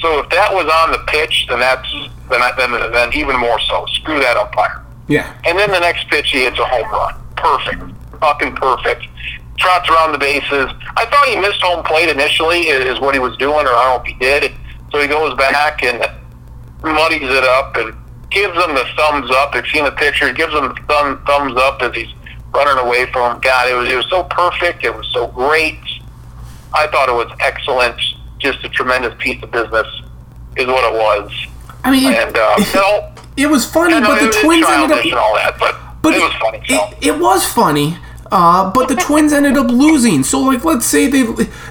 So 0.00 0.20
if 0.20 0.30
that 0.30 0.52
was 0.52 0.66
on 0.66 0.92
the 0.92 0.98
pitch, 1.06 1.46
then 1.48 1.60
that's 1.60 1.90
then 2.28 2.40
then, 2.56 2.92
then 2.92 3.14
even 3.14 3.38
more 3.38 3.60
so. 3.60 3.86
Screw 3.86 4.18
that 4.20 4.36
umpire. 4.36 4.84
Yeah. 5.08 5.34
And 5.44 5.58
then 5.58 5.70
the 5.70 5.80
next 5.80 6.08
pitch, 6.08 6.30
he 6.30 6.44
hits 6.44 6.58
a 6.58 6.64
home 6.64 6.88
run. 6.90 7.14
Perfect. 7.36 7.82
Fucking 8.20 8.54
perfect. 8.56 9.06
Trots 9.58 9.88
around 9.90 10.12
the 10.12 10.18
bases. 10.18 10.70
I 10.96 11.04
thought 11.06 11.26
he 11.28 11.36
missed 11.36 11.60
home 11.60 11.84
plate 11.84 12.08
initially, 12.08 12.68
is 12.68 13.00
what 13.00 13.14
he 13.14 13.20
was 13.20 13.36
doing, 13.36 13.66
or 13.66 13.74
I 13.74 13.84
don't 13.84 13.98
know 13.98 14.02
if 14.02 14.06
he 14.06 14.18
did. 14.18 14.52
So 14.92 15.00
he 15.00 15.06
goes 15.06 15.36
back 15.36 15.82
and 15.82 16.00
muddies 16.82 17.22
it 17.22 17.44
up 17.44 17.76
and 17.76 17.94
gives 18.30 18.54
him 18.54 18.74
the 18.74 18.86
thumbs 18.96 19.30
up. 19.30 19.54
If 19.54 19.66
you've 19.66 19.74
seen 19.74 19.84
the 19.84 19.92
picture, 19.92 20.28
he 20.28 20.34
gives 20.34 20.54
him 20.54 20.68
the 20.68 20.80
thumb, 20.88 21.22
thumbs 21.26 21.56
up 21.56 21.82
as 21.82 21.94
he's 21.94 22.12
running 22.54 22.78
away 22.84 23.10
from 23.12 23.34
him. 23.34 23.40
God, 23.40 23.68
it 23.68 23.74
was, 23.74 23.88
it 23.90 23.96
was 23.96 24.08
so 24.08 24.24
perfect. 24.24 24.84
It 24.84 24.94
was 24.94 25.06
so 25.12 25.26
great. 25.26 25.78
I 26.72 26.86
thought 26.86 27.08
it 27.08 27.14
was 27.14 27.30
excellent. 27.40 28.00
Just 28.40 28.64
a 28.64 28.68
tremendous 28.68 29.14
piece 29.18 29.42
of 29.42 29.50
business 29.50 29.86
is 30.56 30.66
what 30.66 30.92
it 30.92 30.98
was. 30.98 31.30
I 31.84 31.90
mean, 31.90 32.12
And 32.12 32.36
uh, 32.36 32.56
no, 32.74 33.12
it 33.36 33.46
was 33.46 33.64
funny, 33.64 34.00
no, 34.00 34.06
but 34.08 34.20
the 34.20 34.38
Twins 34.42 34.66
ended 34.68 35.12
up. 35.12 35.18
all 35.18 35.34
that, 35.36 35.56
but, 35.58 35.76
But 36.02 36.14
it 36.14 36.20
was 36.20 36.32
funny. 36.40 36.62
So. 36.68 36.88
It, 37.00 37.06
it 37.14 37.20
was 37.20 37.46
funny. 37.46 37.96
Uh, 38.32 38.70
but 38.72 38.88
the 38.88 38.94
Twins 38.94 39.32
ended 39.32 39.56
up 39.56 39.68
losing. 39.70 40.22
So, 40.22 40.40
like, 40.40 40.64
let's 40.64 40.86
say 40.86 41.08
they 41.08 41.22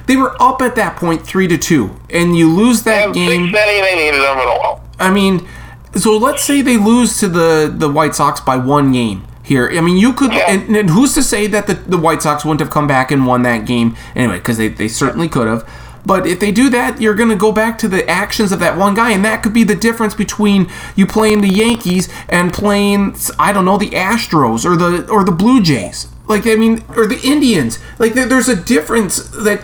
they 0.08 0.18
were 0.18 0.36
up 0.42 0.62
at 0.62 0.76
that 0.76 0.98
point, 0.98 1.26
three 1.26 1.48
to 1.48 1.58
two, 1.58 1.96
and 2.10 2.38
you 2.38 2.54
lose 2.54 2.84
that 2.84 3.14
game. 3.14 3.50
six 3.50 3.54
they 3.54 3.96
needed 3.96 4.20
them 4.22 4.38
at 4.38 4.48
all. 4.48 4.84
I 5.00 5.10
mean, 5.10 5.48
so 5.96 6.18
let's 6.18 6.44
say 6.44 6.62
they 6.62 6.76
lose 6.78 7.18
to 7.20 7.30
the 7.30 7.74
the 7.74 7.90
White 7.90 8.14
Sox 8.14 8.42
by 8.42 8.58
one 8.58 8.92
game 8.92 9.26
here. 9.42 9.70
I 9.74 9.80
mean, 9.80 9.96
you 9.98 10.12
could, 10.12 10.34
Yeah. 10.34 10.52
and, 10.52 10.76
and 10.76 10.90
who's 10.90 11.14
to 11.14 11.24
say 11.24 11.48
that 11.48 11.66
the, 11.68 11.76
the 11.76 11.98
White 11.98 12.22
Sox 12.22 12.44
wouldn't 12.44 12.60
have 12.60 12.70
come 12.70 12.88
back 12.88 13.10
and 13.10 13.26
won 13.26 13.42
that 13.44 13.66
game 13.66 13.96
anyway? 14.14 14.38
Because 14.38 14.58
they, 14.58 14.68
they 14.68 14.88
certainly 14.90 15.30
could 15.30 15.48
have. 15.48 15.64
But 16.10 16.26
if 16.26 16.40
they 16.40 16.52
do 16.52 16.72
that, 16.72 17.00
you're 17.00 17.14
going 17.14 17.30
to 17.30 17.36
go 17.36 17.52
back 17.52 17.78
to 17.78 17.88
the 17.88 18.10
actions 18.10 18.52
of 18.52 18.60
that 18.62 18.76
one 18.76 18.96
guy, 18.96 19.12
and 19.12 19.24
that 19.24 19.44
could 19.44 19.54
be 19.54 19.64
the 19.64 19.76
difference 19.76 20.16
between 20.16 20.68
you 20.96 21.06
playing 21.06 21.42
the 21.42 21.50
Yankees 21.50 22.10
and 22.28 22.52
playing, 22.52 23.16
I 23.38 23.54
don't 23.54 23.64
know, 23.64 23.78
the 23.78 23.92
Astros 23.92 24.66
or 24.66 24.76
the 24.76 25.08
or 25.08 25.24
the 25.24 25.32
Blue 25.32 25.62
Jays. 25.62 26.08
Like 26.26 26.48
I 26.48 26.56
mean, 26.56 26.84
or 26.98 27.06
the 27.06 27.20
Indians. 27.24 27.78
Like 28.00 28.16
there's 28.16 28.50
a 28.50 28.56
difference 28.56 29.18
that. 29.30 29.62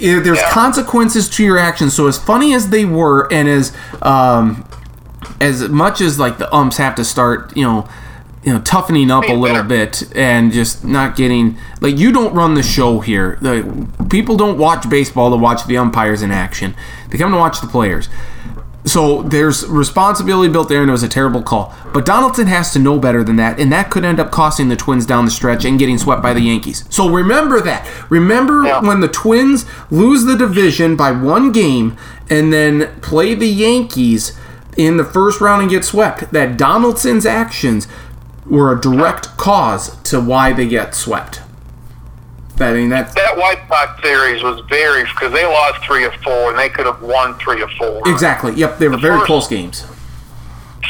there's 0.00 0.38
Yeah. 0.38 0.50
consequences 0.50 1.28
to 1.30 1.44
your 1.44 1.58
actions. 1.58 1.94
So 1.94 2.08
as 2.08 2.18
funny 2.18 2.52
as 2.52 2.70
they 2.70 2.84
were, 2.84 3.32
and 3.32 3.48
as 3.48 3.72
um, 4.02 4.64
as 5.40 5.68
much 5.68 6.00
as 6.00 6.18
like 6.18 6.38
the 6.38 6.52
umps 6.52 6.78
have 6.78 6.96
to 6.96 7.04
start, 7.04 7.56
you 7.56 7.62
know, 7.62 7.88
you 8.48 8.54
know, 8.54 8.60
toughening 8.62 9.10
up 9.10 9.24
a 9.28 9.32
little 9.34 9.62
bit 9.62 10.04
and 10.16 10.50
just 10.50 10.82
not 10.82 11.16
getting 11.16 11.58
like 11.82 11.98
you 11.98 12.10
don't 12.10 12.32
run 12.32 12.54
the 12.54 12.62
show 12.62 13.00
here. 13.00 13.36
The 13.42 13.86
people 14.08 14.38
don't 14.38 14.56
watch 14.56 14.88
baseball 14.88 15.28
to 15.30 15.36
watch 15.36 15.66
the 15.66 15.76
umpires 15.76 16.22
in 16.22 16.30
action. 16.30 16.74
They 17.10 17.18
come 17.18 17.30
to 17.32 17.36
watch 17.36 17.60
the 17.60 17.66
players. 17.66 18.08
So 18.86 19.20
there's 19.20 19.66
responsibility 19.66 20.50
built 20.50 20.70
there, 20.70 20.80
and 20.80 20.88
it 20.88 20.92
was 20.92 21.02
a 21.02 21.08
terrible 21.10 21.42
call. 21.42 21.74
But 21.92 22.06
Donaldson 22.06 22.46
has 22.46 22.72
to 22.72 22.78
know 22.78 22.98
better 22.98 23.22
than 23.22 23.36
that, 23.36 23.60
and 23.60 23.70
that 23.70 23.90
could 23.90 24.02
end 24.02 24.18
up 24.18 24.30
costing 24.30 24.70
the 24.70 24.76
Twins 24.76 25.04
down 25.04 25.26
the 25.26 25.30
stretch 25.30 25.66
and 25.66 25.78
getting 25.78 25.98
swept 25.98 26.22
by 26.22 26.32
the 26.32 26.40
Yankees. 26.40 26.86
So 26.88 27.06
remember 27.10 27.60
that. 27.60 27.86
Remember 28.08 28.64
Yeah. 28.64 28.80
when 28.80 29.00
the 29.00 29.08
Twins 29.08 29.66
lose 29.90 30.24
the 30.24 30.36
division 30.36 30.96
by 30.96 31.12
one 31.12 31.52
game 31.52 31.98
and 32.30 32.50
then 32.50 32.88
play 33.02 33.34
the 33.34 33.48
Yankees 33.48 34.32
in 34.78 34.96
the 34.96 35.04
first 35.04 35.40
round 35.42 35.60
and 35.60 35.70
get 35.70 35.84
swept. 35.84 36.32
That 36.32 36.56
Donaldson's 36.56 37.26
actions 37.26 37.88
were 38.48 38.72
a 38.76 38.80
direct 38.80 39.36
cause 39.36 39.96
to 40.04 40.20
why 40.20 40.52
they 40.52 40.66
get 40.66 40.94
swept. 40.94 41.42
I 42.60 42.72
mean 42.72 42.88
that's 42.88 43.14
That 43.14 43.36
White 43.36 43.60
Sox 43.68 44.02
series 44.02 44.42
was 44.42 44.60
very 44.68 45.04
because 45.04 45.32
they 45.32 45.44
lost 45.46 45.84
three 45.84 46.04
of 46.04 46.12
four 46.24 46.50
and 46.50 46.58
they 46.58 46.68
could 46.68 46.86
have 46.86 47.00
won 47.00 47.38
three 47.38 47.62
of 47.62 47.70
four. 47.72 48.02
exactly. 48.06 48.52
Yep, 48.54 48.78
they 48.78 48.88
were 48.88 48.96
very 48.96 49.16
first- 49.18 49.26
close 49.26 49.48
games. 49.48 49.86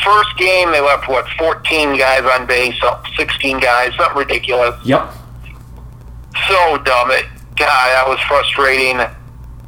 First 0.04 0.36
game 0.38 0.70
they 0.70 0.80
left 0.80 1.08
what 1.08 1.26
14 1.38 1.98
guys 1.98 2.22
on 2.38 2.46
base, 2.46 2.76
up 2.84 3.04
16 3.16 3.58
guys, 3.58 3.92
something 3.96 4.16
ridiculous. 4.16 4.74
Yep. 4.84 5.12
So 6.48 6.78
dumb. 6.78 7.10
It, 7.10 7.26
God, 7.56 7.66
that 7.66 8.04
was 8.06 8.20
frustrating. 8.28 8.96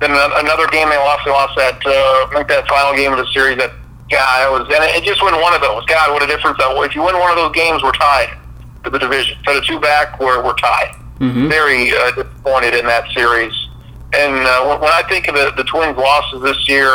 Then 0.01 0.12
another 0.12 0.66
game 0.68 0.88
they 0.88 0.97
lost. 0.97 1.24
They 1.24 1.30
lost 1.32 1.57
that 1.57 1.74
uh, 1.84 1.91
I 1.91 2.30
think 2.34 2.49
that 2.49 2.66
final 2.68 2.95
game 2.97 3.12
of 3.12 3.18
the 3.18 3.26
series. 3.32 3.59
That 3.59 3.72
God, 4.11 4.41
that 4.43 4.51
was 4.51 4.63
and 4.75 4.85
it 4.97 5.05
just 5.05 5.23
win 5.23 5.35
one 5.41 5.55
of 5.55 5.61
those. 5.61 5.85
God, 5.87 6.13
what 6.13 6.23
a 6.23 6.27
difference 6.27 6.59
that 6.59 6.75
was. 6.75 6.89
If 6.89 6.95
you 6.95 7.03
win 7.03 7.19
one 7.19 7.31
of 7.31 7.37
those 7.37 7.55
games, 7.55 7.83
we're 7.83 7.93
tied 7.93 8.37
for 8.83 8.91
the 8.91 8.99
division. 8.99 9.37
Instead 9.39 9.57
of 9.57 9.65
two 9.65 9.79
back, 9.79 10.19
we're 10.19 10.43
we're 10.45 10.57
tied. 10.57 10.97
Very 11.49 11.93
uh, 11.97 12.11
disappointed 12.13 12.75
in 12.75 12.87
that 12.87 13.09
series. 13.13 13.53
And 14.13 14.35
uh, 14.35 14.67
when, 14.67 14.81
when 14.81 14.91
I 14.91 15.03
think 15.09 15.29
of 15.29 15.35
the, 15.35 15.53
the 15.57 15.65
Twins' 15.65 15.97
losses 15.97 16.43
this 16.43 16.69
year, 16.69 16.91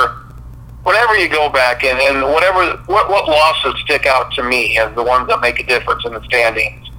whenever 0.83 1.15
you 1.15 1.29
go 1.29 1.49
back 1.49 1.83
and, 1.83 1.97
and 1.99 2.33
whatever 2.33 2.75
what, 2.87 3.09
what 3.09 3.27
losses 3.29 3.79
stick 3.81 4.05
out 4.05 4.31
to 4.33 4.43
me 4.43 4.77
as 4.77 4.93
the 4.95 5.03
ones 5.03 5.27
that 5.29 5.39
make 5.39 5.59
a 5.59 5.63
difference 5.63 6.03
in 6.05 6.13
the 6.13 6.23
standings, 6.25 6.89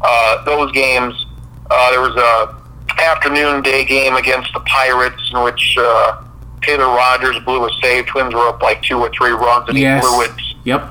uh, 0.00 0.44
those 0.44 0.72
games. 0.72 1.26
Uh, 1.70 1.90
there 1.90 2.00
was 2.00 2.16
a 2.16 2.56
afternoon 3.00 3.62
day 3.62 3.84
game 3.84 4.16
against 4.16 4.52
the 4.54 4.60
Pirates 4.60 5.30
in 5.32 5.42
which 5.42 5.76
uh, 5.78 6.22
Taylor 6.62 6.86
Rogers 6.86 7.38
blew 7.44 7.64
a 7.66 7.70
save. 7.82 8.06
Twins 8.06 8.34
were 8.34 8.48
up 8.48 8.62
like 8.62 8.82
two 8.82 8.98
or 8.98 9.10
three 9.10 9.30
runs, 9.30 9.68
and 9.68 9.78
Yes. 9.78 10.02
he 10.04 10.08
blew 10.10 10.22
it. 10.22 10.30
Yep. 10.64 10.90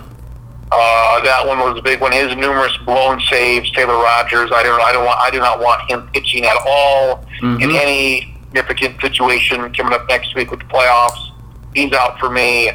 Uh, 0.70 1.22
that 1.24 1.47
one 1.47 1.59
was 1.59 1.78
a 1.78 1.82
big 1.82 2.01
one. 2.01 2.11
His 2.11 2.36
numerous 2.36 2.76
blown 2.86 3.22
saves, 3.22 3.72
Taylor 3.72 3.93
Rogers. 3.95 4.51
I 4.53 4.63
don't. 4.63 4.82
I 4.82 4.91
don't 4.91 5.05
want. 5.05 5.20
I 5.20 5.30
do 5.32 5.39
not 5.39 5.59
want 5.61 5.89
him 5.89 6.09
pitching 6.13 6.43
at 6.45 6.57
all 6.68 7.26
in 7.41 7.72
any 7.72 8.36
significant 8.47 8.99
situation 8.99 9.74
coming 9.74 9.93
up 9.93 10.07
next 10.09 10.36
week 10.36 10.51
with 10.51 10.59
the 10.59 10.65
playoffs. 10.65 11.32
He's 11.74 11.93
out 11.93 12.20
for 12.20 12.30
me. 12.30 12.70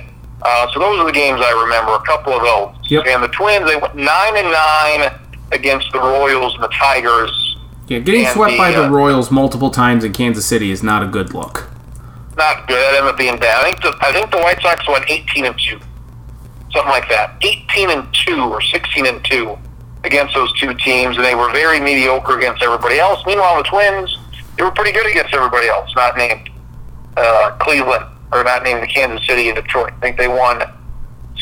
Uh, 0.44 0.66
so 0.72 0.80
those 0.80 0.98
are 1.00 1.06
the 1.06 1.12
games 1.12 1.40
I 1.42 1.50
remember. 1.62 1.92
A 1.94 2.02
couple 2.02 2.32
of 2.32 2.42
those. 2.42 2.90
Yep. 2.90 3.04
And 3.08 3.22
the 3.22 3.28
Twins, 3.28 3.66
they 3.68 3.76
went 3.76 3.94
nine 3.94 4.36
and 4.36 4.50
nine 4.50 5.20
against 5.52 5.92
the 5.92 5.98
Royals 6.00 6.54
and 6.54 6.62
the 6.62 6.68
Tigers. 6.68 7.58
Yeah, 7.88 7.98
getting 7.98 8.24
swept 8.26 8.52
the, 8.52 8.58
by 8.58 8.72
the 8.72 8.84
uh, 8.86 8.88
Royals 8.90 9.30
multiple 9.30 9.70
times 9.70 10.02
in 10.02 10.12
Kansas 10.14 10.46
City 10.46 10.70
is 10.70 10.82
not 10.82 11.02
a 11.02 11.06
good 11.06 11.34
look. 11.34 11.68
Not 12.36 12.66
good. 12.66 12.94
Ended 12.94 13.10
up 13.10 13.18
being 13.18 13.38
bad. 13.38 13.60
I 13.60 13.64
think 13.64 13.82
the 13.82 13.96
I 14.00 14.12
think 14.12 14.30
the 14.30 14.38
White 14.38 14.60
Sox 14.62 14.86
went 14.88 15.04
eighteen 15.08 15.44
and 15.44 15.58
two, 15.58 15.78
something 16.72 16.90
like 16.90 17.08
that. 17.08 17.36
Eighteen 17.42 17.90
and 17.90 18.06
two 18.12 18.40
or 18.40 18.60
sixteen 18.60 19.06
and 19.06 19.22
two 19.24 19.58
against 20.04 20.34
those 20.34 20.52
two 20.58 20.74
teams, 20.74 21.16
and 21.16 21.24
they 21.24 21.34
were 21.34 21.50
very 21.52 21.78
mediocre 21.78 22.38
against 22.38 22.62
everybody 22.62 22.98
else. 22.98 23.20
Meanwhile, 23.26 23.58
the 23.58 23.68
Twins 23.68 24.18
they 24.56 24.62
were 24.62 24.70
pretty 24.70 24.92
good 24.92 25.06
against 25.06 25.34
everybody 25.34 25.68
else. 25.68 25.90
Not 25.94 26.16
named 26.16 26.50
uh, 27.16 27.56
Cleveland 27.60 28.04
or 28.32 28.44
not 28.44 28.62
named 28.64 28.88
Kansas 28.88 29.26
City 29.26 29.48
and 29.48 29.56
Detroit. 29.56 29.92
I 29.98 30.00
think 30.00 30.16
they 30.16 30.28
won 30.28 30.62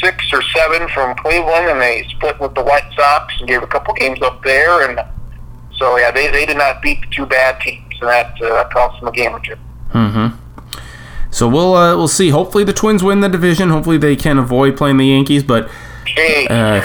six 0.00 0.32
or 0.32 0.42
seven 0.42 0.88
from 0.88 1.16
Cleveland, 1.16 1.68
and 1.68 1.80
they 1.80 2.06
split 2.10 2.40
with 2.40 2.54
the 2.54 2.62
White 2.62 2.90
Sox 2.96 3.34
and 3.38 3.48
gave 3.48 3.62
a 3.62 3.66
couple 3.66 3.94
games 3.94 4.20
up 4.22 4.42
there. 4.42 4.88
And 4.88 5.00
so 5.76 5.96
yeah, 5.98 6.10
they 6.10 6.30
they 6.30 6.46
did 6.46 6.56
not 6.56 6.82
beat 6.82 7.00
the 7.00 7.06
two 7.14 7.26
bad 7.26 7.60
teams, 7.60 7.94
and 8.00 8.08
that 8.08 8.42
uh, 8.42 8.68
cost 8.70 9.00
them 9.00 9.08
a 9.08 9.12
game 9.12 9.32
or 9.32 9.40
two. 9.40 9.56
So 11.40 11.48
we'll 11.48 11.72
uh, 11.72 11.96
we'll 11.96 12.06
see. 12.06 12.28
Hopefully 12.28 12.64
the 12.64 12.74
Twins 12.74 13.02
win 13.02 13.20
the 13.20 13.28
division. 13.30 13.70
Hopefully 13.70 13.96
they 13.96 14.14
can 14.14 14.36
avoid 14.36 14.76
playing 14.76 14.98
the 14.98 15.06
Yankees, 15.06 15.42
but 15.42 15.68
uh, 15.68 15.70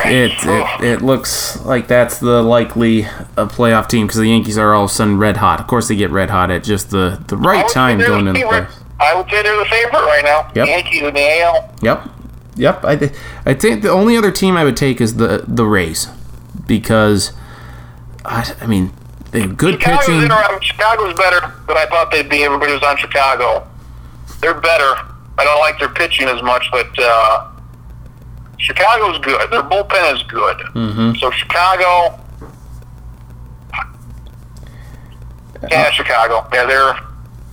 it, 0.05 0.31
it 0.45 0.81
it 0.81 1.01
looks 1.01 1.61
like 1.65 1.89
that's 1.89 2.19
the 2.19 2.41
likely 2.41 3.03
uh, 3.03 3.47
playoff 3.49 3.89
team 3.89 4.07
because 4.07 4.17
the 4.17 4.29
Yankees 4.29 4.57
are 4.57 4.73
all 4.73 4.85
of 4.85 4.91
a 4.91 4.93
sudden 4.93 5.17
red 5.17 5.35
hot. 5.35 5.59
Of 5.59 5.67
course 5.67 5.89
they 5.89 5.97
get 5.97 6.09
red 6.09 6.29
hot 6.29 6.51
at 6.51 6.63
just 6.63 6.89
the, 6.89 7.21
the 7.27 7.35
right 7.35 7.67
time 7.69 7.99
going 7.99 8.23
the 8.23 8.29
into 8.29 8.31
the 8.31 8.49
favorite. 8.49 8.69
playoffs. 8.69 9.01
I 9.01 9.13
would 9.13 9.29
say 9.29 9.43
they're 9.43 9.57
the 9.57 9.65
favorite 9.65 10.05
right 10.05 10.23
now. 10.23 10.49
Yep. 10.55 10.67
Yankees 10.69 11.01
in 11.01 11.13
the 11.13 11.41
AL. 11.41 11.75
Yep, 11.81 12.09
yep. 12.55 12.85
I 12.85 12.95
th- 12.95 13.11
I 13.45 13.53
think 13.55 13.81
the 13.81 13.89
only 13.91 14.15
other 14.15 14.31
team 14.31 14.55
I 14.55 14.63
would 14.63 14.77
take 14.77 15.01
is 15.01 15.17
the 15.17 15.43
the 15.45 15.65
Rays 15.65 16.07
because 16.65 17.33
I, 18.23 18.55
I 18.61 18.67
mean 18.67 18.93
they 19.31 19.41
have 19.41 19.57
good 19.57 19.81
Chicago's, 19.81 20.05
pitching. 20.05 20.61
Chicago's 20.61 21.13
better 21.17 21.41
than 21.67 21.75
I 21.75 21.87
thought 21.87 22.09
they'd 22.09 22.29
be. 22.29 22.45
Everybody 22.45 22.71
was 22.71 22.83
on 22.83 22.95
Chicago. 22.95 23.67
They're 24.41 24.59
better. 24.59 24.95
I 25.37 25.43
don't 25.43 25.59
like 25.59 25.79
their 25.79 25.89
pitching 25.89 26.27
as 26.27 26.41
much, 26.43 26.67
but 26.71 26.87
uh, 26.97 27.51
Chicago's 28.57 29.17
good. 29.19 29.49
Their 29.51 29.63
bullpen 29.63 30.15
is 30.15 30.23
good. 30.23 30.57
Mm-hmm. 30.57 31.15
So 31.19 31.31
Chicago. 31.31 32.19
Yeah, 35.71 35.89
Chicago. 35.91 36.47
Yeah, 36.53 36.65
they're 36.65 36.99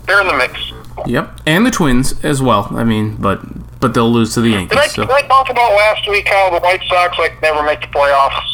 they're 0.07 0.21
in 0.21 0.27
the 0.27 0.37
mix. 0.37 0.73
Yep, 1.07 1.41
and 1.47 1.65
the 1.65 1.71
Twins 1.71 2.23
as 2.25 2.43
well. 2.43 2.69
I 2.73 2.85
mean, 2.85 3.17
but 3.17 3.41
but 3.81 3.95
they'll 3.95 4.13
lose 4.13 4.35
to 4.35 4.41
the 4.41 4.51
Did 4.51 4.57
I, 4.57 4.61
Yankees. 4.61 4.93
So 4.95 5.03
did 5.03 5.11
I 5.11 5.23
talk 5.23 5.49
about 5.51 5.73
last 5.75 6.09
week 6.09 6.29
how 6.29 6.51
the 6.51 6.61
White 6.61 6.83
Sox 6.89 7.19
like 7.19 7.41
never 7.43 7.63
make 7.63 7.81
the 7.81 7.87
playoffs? 7.89 8.49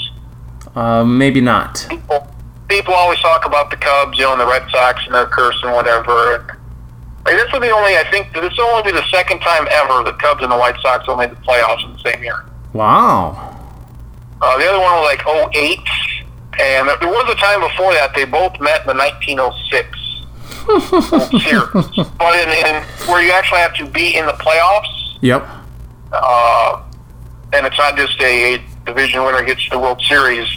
uh, 0.76 1.04
maybe 1.04 1.40
not. 1.40 1.84
people 1.90 2.28
people 2.68 2.94
always 2.94 3.18
talk 3.20 3.44
about 3.46 3.70
the 3.70 3.76
Cubs, 3.76 4.18
you 4.18 4.24
know, 4.24 4.32
and 4.32 4.40
the 4.40 4.46
Red 4.46 4.68
Sox 4.70 5.04
and 5.06 5.14
their 5.14 5.26
curse 5.26 5.58
and 5.62 5.72
whatever. 5.72 6.57
Like, 7.28 7.36
this 7.44 7.52
will 7.52 7.60
be 7.60 7.70
only, 7.70 7.94
I 7.94 8.08
think, 8.10 8.32
this 8.32 8.56
will 8.56 8.64
only 8.72 8.90
be 8.90 8.96
the 8.96 9.04
second 9.10 9.40
time 9.40 9.68
ever 9.70 10.02
the 10.02 10.14
Cubs 10.14 10.42
and 10.42 10.50
the 10.50 10.56
White 10.56 10.80
Sox 10.80 11.06
will 11.06 11.16
make 11.18 11.28
the 11.28 11.36
playoffs 11.36 11.84
in 11.84 11.92
the 11.92 11.98
same 11.98 12.22
year. 12.24 12.46
Wow. 12.72 13.54
Uh, 14.40 14.56
the 14.56 14.64
other 14.64 14.78
one 14.80 14.92
was 14.96 15.04
like 15.12 15.26
08, 15.54 15.78
and 16.58 16.88
there 16.88 17.08
was 17.12 17.30
a 17.30 17.34
time 17.36 17.60
before 17.60 17.92
that 17.92 18.14
they 18.14 18.24
both 18.24 18.58
met 18.62 18.80
in 18.80 18.86
the 18.86 18.94
1906 18.94 19.98
World 21.12 21.42
Series. 21.42 22.08
But 22.16 22.34
in, 22.40 22.48
in 22.64 22.82
where 23.08 23.20
you 23.22 23.32
actually 23.32 23.60
have 23.60 23.74
to 23.74 23.84
be 23.86 24.16
in 24.16 24.24
the 24.24 24.32
playoffs, 24.32 25.18
Yep. 25.20 25.46
uh, 26.12 26.82
and 27.52 27.66
it's 27.66 27.76
not 27.76 27.94
just 27.98 28.18
a, 28.22 28.54
a 28.54 28.58
division 28.86 29.22
winner 29.24 29.42
gets 29.44 29.64
to 29.64 29.70
the 29.72 29.78
World 29.78 30.00
Series. 30.08 30.48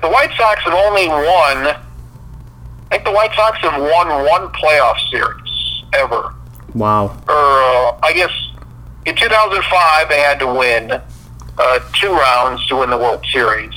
The 0.00 0.08
White 0.08 0.30
Sox 0.38 0.62
have 0.62 0.72
only 0.72 1.08
won. 1.08 1.76
I 2.86 2.88
think 2.90 3.04
the 3.04 3.12
White 3.12 3.34
Sox 3.34 3.58
have 3.58 3.78
won 3.78 4.08
one 4.24 4.48
playoff 4.52 4.96
series 5.10 5.42
ever. 5.92 6.34
Wow. 6.74 7.16
Or 7.28 7.34
uh, 7.34 7.98
I 8.02 8.12
guess 8.14 8.30
in 9.06 9.16
2005 9.16 10.08
they 10.08 10.20
had 10.20 10.38
to 10.40 10.46
win 10.46 10.90
uh, 11.58 11.78
two 11.94 12.12
rounds 12.12 12.66
to 12.66 12.76
win 12.76 12.90
the 12.90 12.98
World 12.98 13.24
Series. 13.32 13.72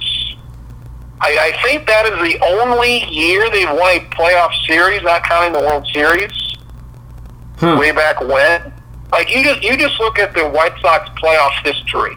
I, 1.22 1.54
I 1.54 1.64
think 1.64 1.86
that 1.88 2.06
is 2.06 2.34
the 2.34 2.40
only 2.46 3.04
year 3.10 3.50
they've 3.50 3.70
won 3.70 3.98
a 3.98 4.00
playoff 4.12 4.54
series, 4.66 5.02
not 5.04 5.24
counting 5.24 5.54
the 5.54 5.60
World 5.60 5.88
Series. 5.94 6.32
Huh. 7.58 7.78
Way 7.78 7.92
back 7.92 8.22
when, 8.22 8.72
like 9.12 9.36
you 9.36 9.44
just 9.44 9.62
you 9.62 9.76
just 9.76 10.00
look 10.00 10.18
at 10.18 10.34
the 10.34 10.48
White 10.48 10.80
Sox 10.80 11.10
playoff 11.22 11.52
history, 11.66 12.16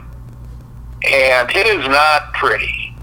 and 1.03 1.51
it 1.51 1.67
is 1.67 1.89
not 1.89 2.33
pretty. 2.35 2.95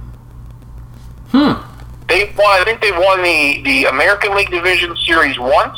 Hmm. 1.32 1.61
They 2.07 2.34
won. 2.38 2.61
I 2.61 2.64
think 2.64 2.80
they've 2.80 2.98
won 2.98 3.22
the 3.22 3.61
the 3.64 3.86
American 3.86 4.36
League 4.36 4.49
Division 4.52 4.95
Series 5.06 5.38
once, 5.38 5.78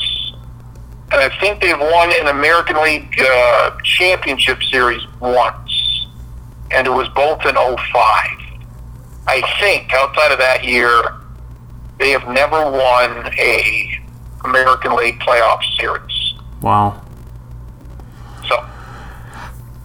and 1.11 1.19
I 1.19 1.29
think 1.39 1.61
they've 1.61 1.77
won 1.77 2.11
an 2.19 2.27
American 2.27 2.81
League 2.81 3.13
uh, 3.19 3.77
Championship 3.83 4.63
Series 4.63 5.01
once, 5.19 6.07
and 6.71 6.87
it 6.87 6.91
was 6.91 7.09
both 7.09 7.45
in 7.45 7.55
05. 7.55 7.77
I 9.27 9.41
think 9.59 9.93
outside 9.93 10.31
of 10.31 10.39
that 10.39 10.63
year, 10.63 11.15
they 11.99 12.11
have 12.11 12.27
never 12.27 12.71
won 12.71 13.29
a 13.37 14.01
American 14.45 14.95
League 14.95 15.19
playoff 15.19 15.61
series. 15.79 16.33
Wow. 16.61 17.01
So 18.47 18.65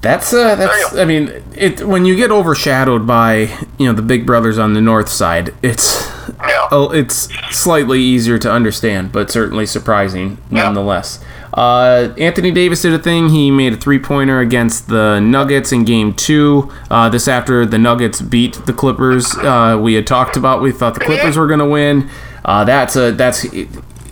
That's 0.01 0.32
uh, 0.32 0.55
that's. 0.55 0.94
I 0.94 1.05
mean, 1.05 1.43
it 1.55 1.82
when 1.86 2.05
you 2.05 2.16
get 2.16 2.31
overshadowed 2.31 3.07
by 3.07 3.51
you 3.78 3.86
know 3.86 3.93
the 3.93 4.03
big 4.03 4.27
brothers 4.27 4.59
on 4.59 4.74
the 4.74 4.81
north 4.81 5.09
side, 5.09 5.55
it's 5.62 6.09
yeah, 6.40 6.68
oh, 6.70 6.90
it's 6.92 7.28
slightly 7.50 8.00
easier 8.00 8.38
to 8.38 8.50
understand, 8.50 9.12
but 9.12 9.30
certainly 9.30 9.66
surprising 9.66 10.38
Yeah. 10.50 10.64
nonetheless. 10.64 11.20
Uh, 11.54 12.12
Anthony 12.18 12.50
Davis 12.50 12.82
did 12.82 12.92
a 12.92 12.98
thing. 12.98 13.30
He 13.30 13.50
made 13.50 13.72
a 13.72 13.76
three 13.76 13.98
pointer 13.98 14.40
against 14.40 14.88
the 14.88 15.20
Nuggets 15.20 15.72
in 15.72 15.84
Game 15.84 16.12
Two. 16.12 16.70
Uh, 16.90 17.08
this 17.08 17.28
after 17.28 17.64
the 17.64 17.78
Nuggets 17.78 18.20
beat 18.20 18.54
the 18.66 18.74
Clippers. 18.74 19.34
Uh, 19.38 19.78
we 19.80 19.94
had 19.94 20.06
talked 20.06 20.36
about. 20.36 20.60
We 20.60 20.70
thought 20.72 20.92
the 20.94 21.00
Clippers 21.00 21.36
were 21.38 21.46
going 21.46 21.60
to 21.60 21.64
win. 21.68 22.10
Uh, 22.44 22.64
that's 22.64 22.94
a 22.96 23.12
that's. 23.12 23.46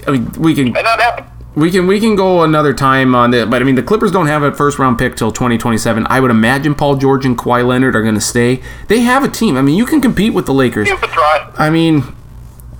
I 0.06 0.10
mean, 0.10 0.32
we 0.38 0.54
can 0.54 0.68
and 0.68 0.76
that 0.76 1.00
happened. 1.00 1.26
We 1.54 1.70
can 1.70 1.86
we 1.86 2.00
can 2.00 2.16
go 2.16 2.42
another 2.42 2.74
time 2.74 3.14
on 3.14 3.32
it, 3.32 3.48
but 3.48 3.62
I 3.62 3.64
mean 3.64 3.76
the 3.76 3.82
Clippers 3.82 4.10
don't 4.10 4.26
have 4.26 4.42
a 4.42 4.52
first 4.52 4.78
round 4.78 4.98
pick 4.98 5.16
till 5.16 5.30
2027. 5.30 6.06
I 6.08 6.20
would 6.20 6.30
imagine 6.30 6.74
Paul 6.74 6.96
George 6.96 7.24
and 7.24 7.38
Kawhi 7.38 7.64
Leonard 7.66 7.94
are 7.94 8.02
going 8.02 8.14
to 8.14 8.20
stay. 8.20 8.60
They 8.88 9.00
have 9.00 9.22
a 9.22 9.28
team. 9.28 9.56
I 9.56 9.62
mean 9.62 9.76
you 9.76 9.86
can 9.86 10.00
compete 10.00 10.34
with 10.34 10.46
the 10.46 10.54
Lakers. 10.54 10.88
You 10.88 10.96
could 10.96 11.10
try. 11.10 11.52
I 11.56 11.70
mean, 11.70 12.02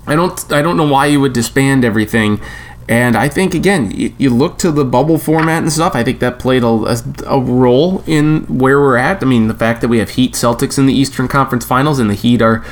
I 0.06 0.16
don't 0.16 0.52
I 0.52 0.60
don't 0.60 0.76
know 0.76 0.88
why 0.88 1.06
you 1.06 1.20
would 1.20 1.32
disband 1.32 1.84
everything. 1.84 2.40
And 2.88 3.16
I 3.16 3.28
think 3.28 3.54
again, 3.54 3.92
you, 3.92 4.14
you 4.18 4.30
look 4.30 4.58
to 4.58 4.70
the 4.70 4.84
bubble 4.84 5.18
format 5.18 5.62
and 5.62 5.72
stuff. 5.72 5.94
I 5.94 6.04
think 6.04 6.20
that 6.20 6.38
played 6.38 6.62
a, 6.62 6.66
a, 6.66 6.98
a 7.26 7.40
role 7.40 8.02
in 8.06 8.42
where 8.58 8.78
we're 8.78 8.98
at. 8.98 9.22
I 9.22 9.26
mean, 9.26 9.48
the 9.48 9.54
fact 9.54 9.80
that 9.80 9.88
we 9.88 9.98
have 9.98 10.10
Heat 10.10 10.34
Celtics 10.34 10.78
in 10.78 10.86
the 10.86 10.92
Eastern 10.92 11.26
Conference 11.28 11.64
Finals 11.64 11.98
and 11.98 12.10
the 12.10 12.14
Heat 12.14 12.42
are 12.42 12.62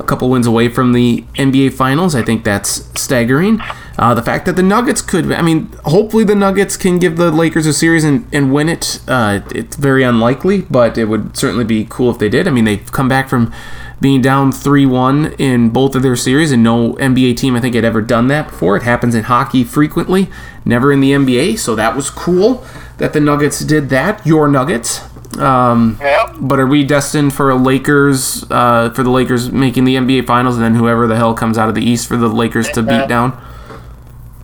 a 0.00 0.04
couple 0.04 0.28
wins 0.30 0.48
away 0.48 0.68
from 0.68 0.92
the 0.92 1.24
NBA 1.34 1.74
Finals. 1.74 2.16
I 2.16 2.22
think 2.22 2.42
that's 2.42 2.90
staggering. 3.00 3.60
Uh, 3.98 4.14
the 4.14 4.22
fact 4.22 4.46
that 4.46 4.56
the 4.56 4.62
Nuggets 4.62 5.02
could, 5.02 5.30
I 5.32 5.42
mean, 5.42 5.70
hopefully 5.84 6.24
the 6.24 6.34
Nuggets 6.34 6.76
can 6.76 6.98
give 6.98 7.16
the 7.16 7.30
Lakers 7.30 7.66
a 7.66 7.72
series 7.74 8.04
and, 8.04 8.26
and 8.32 8.52
win 8.52 8.68
it. 8.68 9.00
Uh, 9.06 9.40
it's 9.54 9.76
very 9.76 10.02
unlikely, 10.02 10.62
but 10.62 10.96
it 10.96 11.04
would 11.06 11.36
certainly 11.36 11.64
be 11.64 11.86
cool 11.88 12.10
if 12.10 12.18
they 12.18 12.28
did. 12.30 12.48
I 12.48 12.50
mean, 12.50 12.64
they've 12.64 12.90
come 12.90 13.08
back 13.08 13.28
from 13.28 13.52
being 14.00 14.20
down 14.22 14.50
3 14.50 14.86
1 14.86 15.34
in 15.38 15.70
both 15.70 15.94
of 15.94 16.02
their 16.02 16.16
series, 16.16 16.50
and 16.52 16.62
no 16.62 16.94
NBA 16.94 17.36
team, 17.36 17.54
I 17.54 17.60
think, 17.60 17.74
had 17.74 17.84
ever 17.84 18.00
done 18.00 18.26
that 18.28 18.48
before. 18.48 18.76
It 18.76 18.82
happens 18.82 19.14
in 19.14 19.24
hockey 19.24 19.62
frequently, 19.62 20.28
never 20.64 20.90
in 20.92 21.00
the 21.00 21.12
NBA, 21.12 21.58
so 21.58 21.74
that 21.76 21.94
was 21.94 22.10
cool 22.10 22.64
that 22.98 23.12
the 23.12 23.20
Nuggets 23.20 23.60
did 23.60 23.90
that. 23.90 24.26
Your 24.26 24.48
Nuggets. 24.48 25.02
Um, 25.38 25.98
Yeah. 26.00 26.30
but 26.40 26.60
are 26.60 26.66
we 26.66 26.84
destined 26.84 27.32
for 27.32 27.48
a 27.50 27.54
Lakers, 27.54 28.44
uh, 28.50 28.90
for 28.90 29.02
the 29.02 29.10
Lakers 29.10 29.50
making 29.52 29.84
the 29.84 29.96
NBA 29.96 30.22
Finals, 30.26 30.56
and 30.56 30.64
then 30.64 30.74
whoever 30.74 31.06
the 31.06 31.16
hell 31.16 31.32
comes 31.34 31.56
out 31.56 31.68
of 31.68 31.74
the 31.74 31.82
East 31.88 32.06
for 32.08 32.16
the 32.16 32.28
Lakers 32.28 32.68
to 32.70 32.82
beat 32.82 33.08
down? 33.08 33.32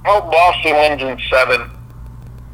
Well, 0.09 0.23
Boston 0.23 0.73
wins 0.73 1.03
in 1.03 1.21
seven. 1.29 1.71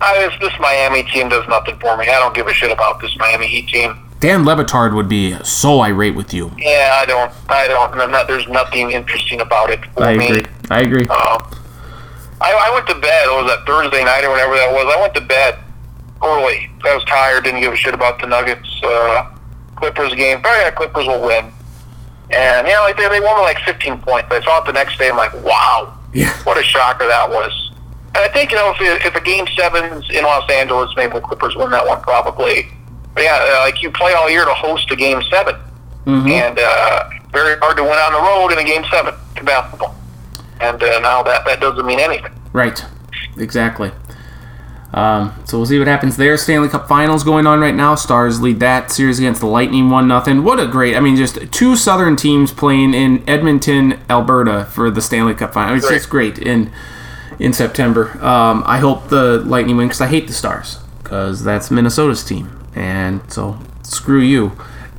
I, 0.00 0.18
this, 0.26 0.34
this 0.40 0.58
Miami 0.58 1.04
team 1.04 1.28
does 1.28 1.46
nothing 1.46 1.78
for 1.78 1.96
me. 1.96 2.08
I 2.08 2.18
don't 2.18 2.34
give 2.34 2.48
a 2.48 2.52
shit 2.52 2.72
about 2.72 3.00
this 3.00 3.16
Miami 3.16 3.46
Heat 3.46 3.68
team. 3.68 3.96
Dan 4.18 4.44
Le 4.44 4.56
Batard 4.56 4.92
would 4.92 5.08
be 5.08 5.36
so 5.44 5.78
irate 5.78 6.16
with 6.16 6.34
you. 6.34 6.50
Yeah, 6.58 6.98
I 7.00 7.06
don't. 7.06 7.30
I 7.48 7.68
don't. 7.68 7.96
no- 7.96 8.08
no- 8.08 8.26
there's 8.26 8.48
nothing 8.48 8.90
interesting 8.90 9.40
about 9.40 9.70
it 9.70 9.78
for 9.94 10.02
I 10.02 10.16
me. 10.16 10.26
agree. 10.26 10.42
I 10.68 10.80
agree. 10.80 11.02
Um, 11.02 11.38
I, 12.40 12.50
I 12.52 12.70
went 12.74 12.88
to 12.88 12.96
bed. 12.96 13.26
What 13.28 13.44
was 13.44 13.52
that 13.52 13.64
Thursday 13.66 14.02
night 14.02 14.24
or 14.24 14.30
whatever 14.30 14.56
that 14.56 14.72
was? 14.72 14.92
I 14.92 15.00
went 15.00 15.14
to 15.14 15.20
bed 15.20 15.56
early. 16.24 16.68
I 16.84 16.92
was 16.96 17.04
tired. 17.04 17.44
Didn't 17.44 17.60
give 17.60 17.72
a 17.72 17.76
shit 17.76 17.94
about 17.94 18.20
the 18.20 18.26
Nuggets 18.26 18.68
uh, 18.82 19.30
Clippers 19.76 20.12
game. 20.14 20.40
Probably 20.40 20.60
yeah, 20.60 20.70
Clippers 20.72 21.06
will 21.06 21.22
win. 21.24 21.52
And 22.32 22.66
yeah, 22.66 22.80
like 22.80 22.96
they, 22.96 23.08
they 23.08 23.20
won 23.20 23.36
by 23.36 23.42
like 23.42 23.58
15 23.60 23.98
points. 24.00 24.26
I 24.32 24.42
saw 24.42 24.58
it 24.60 24.66
the 24.66 24.72
next 24.72 24.98
day. 24.98 25.08
I'm 25.08 25.16
like, 25.16 25.32
wow, 25.44 25.96
Yeah. 26.14 26.32
what 26.44 26.56
a 26.56 26.62
shocker 26.62 27.06
that 27.06 27.28
was. 27.28 27.72
And 28.14 28.18
I 28.18 28.28
think 28.28 28.50
you 28.52 28.56
know 28.56 28.72
if 28.78 29.04
if 29.04 29.14
a 29.14 29.20
game 29.20 29.46
seven's 29.56 30.08
in 30.10 30.22
Los 30.24 30.48
Angeles, 30.50 30.90
maybe 30.96 31.14
the 31.14 31.20
Clippers 31.20 31.56
win 31.56 31.70
that 31.70 31.86
one 31.86 32.00
probably. 32.00 32.68
But 33.14 33.24
yeah, 33.24 33.38
uh, 33.40 33.60
like 33.60 33.82
you 33.82 33.90
play 33.90 34.12
all 34.14 34.30
year 34.30 34.44
to 34.44 34.54
host 34.54 34.90
a 34.90 34.96
game 34.96 35.22
7 35.30 35.54
and 36.06 36.58
uh, 36.58 37.08
very 37.32 37.56
hard 37.58 37.76
to 37.76 37.82
win 37.82 37.92
on 37.92 38.12
the 38.12 38.20
road 38.20 38.52
in 38.52 38.58
a 38.58 38.64
game 38.64 38.84
seven 38.90 39.14
in 39.36 39.44
basketball. 39.44 39.94
And 40.60 40.82
uh, 40.82 41.00
now 41.00 41.22
that 41.22 41.44
that 41.46 41.60
doesn't 41.60 41.86
mean 41.86 41.98
anything. 42.00 42.32
Right. 42.52 42.82
Exactly. 43.36 43.90
Um, 44.94 45.34
so 45.44 45.58
we'll 45.58 45.66
see 45.66 45.78
what 45.80 45.88
happens 45.88 46.16
there. 46.16 46.36
Stanley 46.36 46.68
Cup 46.68 46.86
Finals 46.86 47.24
going 47.24 47.46
on 47.48 47.58
right 47.60 47.74
now. 47.74 47.96
Stars 47.96 48.40
lead 48.40 48.60
that 48.60 48.92
series 48.92 49.18
against 49.18 49.40
the 49.40 49.46
Lightning, 49.48 49.90
one 49.90 50.06
nothing. 50.06 50.44
What 50.44 50.60
a 50.60 50.66
great! 50.68 50.94
I 50.96 51.00
mean, 51.00 51.16
just 51.16 51.36
two 51.52 51.74
Southern 51.74 52.14
teams 52.14 52.52
playing 52.52 52.94
in 52.94 53.28
Edmonton, 53.28 53.98
Alberta 54.08 54.66
for 54.66 54.90
the 54.92 55.02
Stanley 55.02 55.34
Cup 55.34 55.52
Final. 55.52 55.74
It's 55.76 55.86
Great. 55.86 55.96
just 55.96 56.08
great 56.10 56.38
in 56.38 56.70
in 57.40 57.52
September. 57.52 58.12
Um, 58.24 58.62
I 58.66 58.78
hope 58.78 59.08
the 59.08 59.38
Lightning 59.44 59.76
win 59.76 59.88
because 59.88 60.00
I 60.00 60.06
hate 60.06 60.28
the 60.28 60.32
Stars 60.32 60.78
because 61.02 61.42
that's 61.42 61.72
Minnesota's 61.72 62.22
team, 62.22 62.56
and 62.76 63.20
so 63.32 63.58
screw 63.82 64.20
you, 64.20 64.52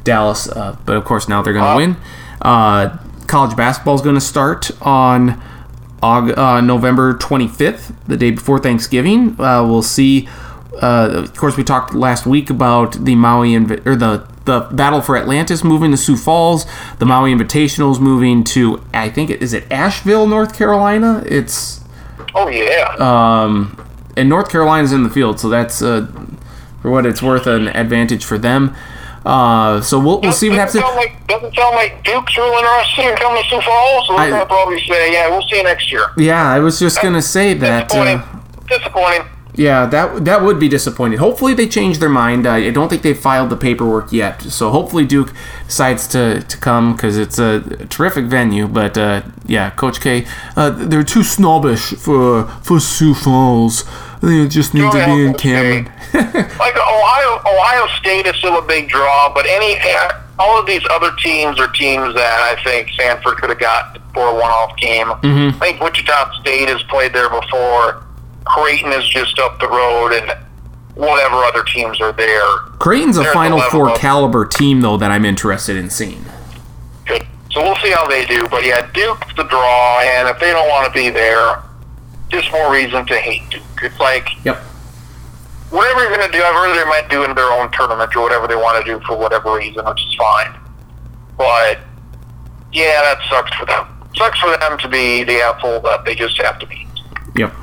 Dallas. 0.04 0.50
Uh, 0.50 0.78
but 0.86 0.98
of 0.98 1.06
course 1.06 1.30
now 1.30 1.42
they're 1.42 1.54
going 1.54 1.64
to 1.64 1.70
Wow. 1.72 1.78
win. 1.78 1.98
Uh, 2.42 2.98
college 3.28 3.56
basketball 3.56 3.96
is 3.96 4.02
going 4.02 4.16
to 4.16 4.22
start 4.22 4.72
on 4.82 5.42
Aug- 6.04 6.38
uh, 6.38 6.62
November 6.62 7.14
25th, 7.16 7.94
the 8.08 8.18
day 8.18 8.32
before 8.32 8.60
Thanksgiving. 8.60 9.40
Uh, 9.40 9.66
we'll 9.68 9.82
see. 9.82 10.28
Uh, 10.82 11.10
of 11.14 11.36
course, 11.36 11.56
we 11.58 11.64
talked 11.64 11.94
last 11.94 12.26
week 12.26 12.50
about 12.50 12.94
the 13.06 13.16
Maui 13.16 13.52
inv- 13.52 13.86
or 13.86 13.96
the 13.96 14.28
the 14.46 14.60
battle 14.72 15.02
for 15.02 15.18
Atlantis 15.18 15.64
moving 15.64 15.90
to 15.90 15.98
Sioux 15.98 16.16
Falls. 16.18 16.66
The 17.00 17.06
Maui 17.06 17.34
Invitational 17.34 17.92
is 17.92 18.00
moving 18.00 18.44
to 18.46 18.84
I 18.94 19.10
think 19.10 19.32
is 19.32 19.54
it 19.54 19.72
Asheville, 19.72 20.28
North 20.28 20.56
Carolina. 20.56 21.24
It's 21.26 21.82
Oh 22.36 22.48
yeah. 22.50 22.96
um, 23.00 23.76
and 24.18 24.30
North 24.30 24.50
Carolina's 24.52 24.92
in 24.92 25.04
the 25.04 25.10
field, 25.10 25.40
so 25.40 25.50
that's 25.50 25.82
uh, 25.82 26.06
for 26.82 26.92
what 26.92 27.06
it's 27.06 27.22
worth 27.24 27.48
an 27.48 27.70
advantage 27.70 28.24
for 28.26 28.38
them. 28.38 28.76
Uh, 29.26 29.82
so 29.82 30.00
we'll, 30.00 30.22
we'll 30.22 30.32
see 30.32 30.50
what 30.50 30.60
happens. 30.60 30.84
Like, 30.84 31.26
doesn't 31.28 31.56
sound 31.56 31.76
like 31.76 32.04
Duke's 32.04 32.38
real 32.38 32.46
interested 32.54 33.10
in 33.10 33.16
coming 33.18 33.42
to 33.44 33.50
Sioux 33.50 33.62
Falls, 33.62 34.08
so 34.08 34.16
I- 34.16 34.46
probably 34.46 34.80
say, 34.86 35.12
"Yeah, 35.14 35.30
we'll 35.30 35.42
see 35.50 35.58
you 35.58 35.64
next 35.64 35.92
year." 35.92 36.06
Yeah, 36.18 36.48
I 36.48 36.60
was 36.60 36.80
just 36.80 37.02
gonna 37.02 37.22
say 37.24 37.54
that. 37.56 37.88
Disappointing. 37.90 38.20
Uh, 38.20 38.40
Disappointing. 38.68 39.22
Yeah, 39.58 39.86
that 39.86 40.26
that 40.26 40.44
would 40.44 40.60
be 40.60 40.68
disappointing. 40.68 41.18
Hopefully 41.18 41.54
they 41.54 41.66
change 41.68 42.00
their 42.00 42.10
mind. 42.10 42.46
Uh, 42.46 42.52
I 42.52 42.70
don't 42.72 42.90
think 42.90 43.04
they've 43.04 43.18
filed 43.18 43.50
the 43.50 43.56
paperwork 43.56 44.12
yet, 44.12 44.42
so 44.42 44.70
hopefully 44.70 45.06
Duke 45.06 45.34
decides 45.66 46.08
to, 46.10 46.42
to 46.44 46.58
come 46.58 46.94
because 46.94 47.18
it's 47.18 47.40
a 47.40 47.62
terrific 47.90 48.26
venue. 48.26 48.68
But 48.68 48.98
uh, 48.98 49.22
yeah, 49.48 49.70
Coach 49.70 50.02
K, 50.02 50.26
uh, 50.58 50.72
they're 50.72 51.04
too 51.06 51.24
snobbish 51.24 51.94
for 51.94 52.44
for 52.64 52.80
Sioux 52.82 53.14
Falls. 53.14 53.86
They 54.22 54.48
just 54.48 54.74
need 54.74 54.92
to 54.92 55.06
be 55.06 55.26
in 55.26 55.34
Cameron. 55.34 55.86
like 56.14 56.76
Ohio, 56.78 57.42
Ohio 57.46 57.88
State 58.00 58.26
is 58.26 58.36
still 58.38 58.58
a 58.58 58.62
big 58.62 58.90
draw, 58.90 59.34
but 59.34 59.46
any 59.46 59.78
all 60.38 60.60
of 60.60 60.66
these 60.66 60.82
other 60.92 61.12
teams 61.16 61.60
are 61.60 61.68
teams 61.68 62.14
that 62.16 62.58
I 62.58 62.62
think 62.64 62.90
Sanford 62.92 63.38
could 63.38 63.50
have 63.50 63.60
got 63.60 64.00
for 64.14 64.28
a 64.28 64.34
one-off 64.34 64.76
game. 64.78 65.08
Mm-hmm. 65.08 65.62
I 65.62 65.66
think 65.66 65.82
Wichita 65.82 66.40
State 66.42 66.70
has 66.70 66.82
played 66.84 67.14
there 67.14 67.30
before. 67.30 68.04
Creighton 68.46 68.92
is 68.92 69.08
just 69.08 69.40
up 69.40 69.60
the 69.60 69.68
road, 69.68 70.14
and 70.14 70.38
whatever 70.96 71.36
other 71.36 71.64
teams 71.64 72.02
are 72.02 72.12
there. 72.12 72.58
Creighton's 72.80 73.18
a 73.18 73.26
Final 73.26 73.62
Four 73.62 73.96
caliber 73.96 74.46
team 74.46 74.82
though 74.82 74.98
that 74.98 75.12
I'm 75.12 75.26
interested 75.26 75.78
in 75.78 75.90
seeing. 75.90 76.26
Good. 77.06 77.26
So 77.52 77.62
we'll 77.62 77.76
see 77.78 77.92
how 77.92 78.08
they 78.08 78.26
do. 78.26 78.48
But 78.50 78.66
yeah, 78.66 78.90
Duke's 78.92 79.34
the 79.36 79.44
draw, 79.44 80.00
and 80.02 80.28
if 80.28 80.40
they 80.40 80.52
don't 80.52 80.70
want 80.70 80.86
to 80.88 80.94
be 80.94 81.10
there, 81.10 81.64
just 82.30 82.52
more 82.52 82.72
reason 82.72 83.06
to 83.06 83.16
hate 83.18 83.44
Duke. 83.50 83.62
It's 83.84 84.00
like 84.00 84.28
Yep. 84.46 84.58
whatever 85.70 86.02
you're 86.02 86.16
going 86.16 86.30
to 86.32 86.38
do, 86.38 86.44
I've 86.44 86.54
heard 86.56 86.76
they 86.76 86.90
might 86.90 87.10
do 87.10 87.24
in 87.24 87.36
their 87.36 87.52
own 87.52 87.72
tournament 87.72 88.16
or 88.16 88.22
whatever 88.22 88.48
they 88.48 88.56
want 88.56 88.84
to 88.86 88.92
do 88.92 89.04
for 89.06 89.18
whatever 89.18 89.54
reason, 89.56 89.86
which 89.86 90.02
is 90.06 90.16
fine. 90.16 90.54
But 91.38 91.80
yeah, 92.74 93.02
that 93.02 93.20
sucks 93.30 93.54
for 93.56 93.66
them. 93.66 93.88
Sucks 94.16 94.40
for 94.40 94.56
them 94.58 94.78
to 94.80 94.88
be 94.88 95.24
the 95.24 95.42
asshole 95.42 95.82
that 95.82 96.06
they 96.06 96.16
just 96.16 96.42
have 96.42 96.58
to 96.60 96.68
be. 96.68 96.88
Yep. 97.36 97.54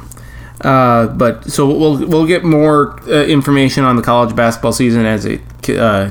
Uh, 0.60 1.06
but 1.08 1.50
so 1.50 1.66
we'll 1.66 2.06
we'll 2.06 2.26
get 2.26 2.44
more 2.44 3.00
uh, 3.08 3.24
information 3.24 3.82
on 3.84 3.96
the 3.96 4.02
college 4.02 4.36
basketball 4.36 4.72
season 4.72 5.04
as 5.04 5.24
it 5.24 5.40
uh, 5.70 6.10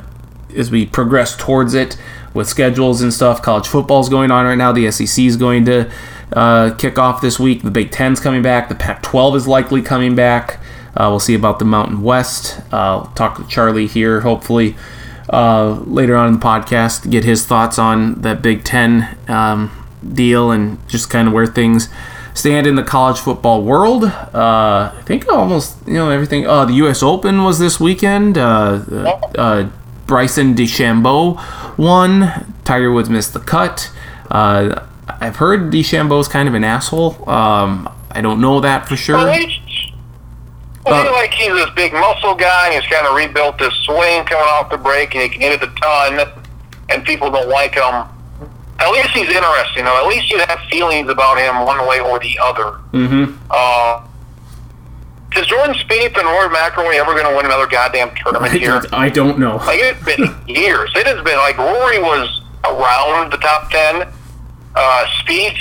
as 0.55 0.69
we 0.71 0.85
progress 0.85 1.37
towards 1.37 1.73
it. 1.73 1.97
with 2.33 2.47
schedules 2.47 3.01
and 3.01 3.13
stuff. 3.13 3.41
College 3.41 3.67
football's 3.67 4.07
going 4.09 4.31
on 4.31 4.45
right 4.45 4.57
now. 4.57 4.71
The 4.71 4.89
SEC 4.91 5.23
is 5.25 5.35
going 5.37 5.65
to 5.65 5.89
uh, 6.33 6.73
kick 6.77 6.97
off 6.97 7.21
this 7.21 7.39
week. 7.39 7.63
The 7.63 7.71
Big 7.71 7.91
Ten's 7.91 8.19
coming 8.19 8.41
back. 8.41 8.69
The 8.69 8.75
Pac-12 8.75 9.35
is 9.35 9.47
likely 9.47 9.81
coming 9.81 10.15
back. 10.15 10.59
Uh, 10.95 11.07
we'll 11.09 11.19
see 11.19 11.35
about 11.35 11.59
the 11.59 11.65
Mountain 11.65 12.01
West. 12.01 12.59
Uh, 12.71 12.75
I'll 12.77 13.05
talk 13.15 13.37
to 13.37 13.47
Charlie 13.47 13.87
here, 13.87 14.21
hopefully, 14.21 14.75
uh, 15.29 15.81
later 15.85 16.15
on 16.15 16.27
in 16.27 16.33
the 16.33 16.45
podcast 16.45 17.09
get 17.09 17.23
his 17.23 17.45
thoughts 17.45 17.79
on 17.79 18.21
that 18.21 18.41
Big 18.41 18.63
Ten 18.63 19.17
um, 19.29 19.71
deal 20.13 20.51
and 20.51 20.85
just 20.89 21.09
kind 21.09 21.27
of 21.27 21.33
where 21.33 21.47
things 21.47 21.87
stand 22.33 22.67
in 22.67 22.75
the 22.75 22.83
college 22.83 23.19
football 23.19 23.63
world. 23.63 24.03
Uh, 24.03 24.91
I 24.93 25.01
think 25.05 25.27
almost 25.29 25.77
you 25.87 25.93
know 25.93 26.09
everything. 26.09 26.45
Uh, 26.45 26.65
the 26.65 26.73
U.S. 26.73 27.01
Open 27.01 27.43
was 27.43 27.59
this 27.59 27.79
weekend. 27.79 28.37
Uh, 28.37 28.83
uh, 29.37 29.69
Bryson 30.07 30.55
DeChambeau 30.55 31.77
won. 31.77 32.45
Tiger 32.65 32.91
Woods 32.91 33.09
missed 33.09 33.33
the 33.33 33.39
cut. 33.39 33.91
I've 35.07 35.35
heard 35.37 35.71
DeChambeau's 35.71 36.27
kind 36.27 36.47
of 36.47 36.53
an 36.53 36.63
asshole. 36.63 37.29
Um, 37.29 37.89
I 38.11 38.21
don't 38.21 38.41
know 38.41 38.59
that 38.61 38.87
for 38.87 38.95
sure. 38.95 39.17
Well, 39.17 39.33
he's, 39.33 39.57
well, 40.85 41.03
he's 41.03 41.11
like 41.11 41.33
he's 41.33 41.53
this 41.53 41.69
big 41.75 41.93
muscle 41.93 42.35
guy, 42.35 42.69
and 42.71 42.81
he's 42.81 42.91
kind 42.91 43.05
of 43.05 43.15
rebuilt 43.15 43.57
this 43.57 43.73
swing 43.85 44.25
coming 44.25 44.45
off 44.45 44.69
the 44.69 44.77
break, 44.77 45.13
and 45.15 45.23
he 45.23 45.29
can 45.29 45.41
hit 45.41 45.61
it 45.61 45.63
a 45.63 45.73
ton, 45.81 46.31
and 46.89 47.03
people 47.05 47.29
don't 47.31 47.49
like 47.49 47.75
him. 47.75 48.05
At 48.79 48.89
least 48.91 49.09
he's 49.09 49.29
interesting. 49.29 49.85
though. 49.85 50.01
At 50.01 50.07
least 50.07 50.31
you 50.31 50.39
have 50.39 50.59
feelings 50.69 51.09
about 51.09 51.37
him 51.37 51.65
one 51.65 51.87
way 51.87 51.99
or 51.99 52.19
the 52.19 52.37
other. 52.39 52.79
Mm-hmm. 52.93 53.37
Uh, 53.49 54.07
is 55.37 55.47
Jordan 55.47 55.75
Spieth 55.75 56.17
and 56.17 56.25
Rory 56.25 56.49
McIlroy 56.49 56.99
ever 56.99 57.13
going 57.13 57.29
to 57.29 57.35
win 57.37 57.45
another 57.45 57.67
goddamn 57.67 58.13
tournament 58.15 58.51
here? 58.53 58.81
I 58.91 59.09
don't 59.09 59.39
know. 59.39 59.57
Like 59.57 59.79
it's 59.79 60.03
been 60.03 60.35
years. 60.47 60.91
It 60.95 61.07
has 61.07 61.23
been 61.23 61.37
like 61.37 61.57
Rory 61.57 61.99
was 61.99 62.41
around 62.65 63.31
the 63.31 63.37
top 63.37 63.69
ten. 63.69 64.11
Uh, 64.75 65.05
Spieth, 65.21 65.57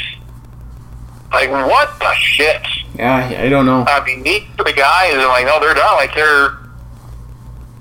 like 1.32 1.50
what 1.50 1.98
the 1.98 2.14
shit? 2.14 2.62
Yeah, 2.96 3.16
I 3.40 3.48
don't 3.48 3.66
know. 3.66 3.84
I 3.88 4.04
mean, 4.04 4.22
these 4.22 4.42
the 4.56 4.72
guys 4.76 5.14
are 5.14 5.26
like, 5.28 5.46
no, 5.46 5.58
they're 5.60 5.74
done. 5.74 5.96
Like 5.96 6.14
they're 6.14 6.58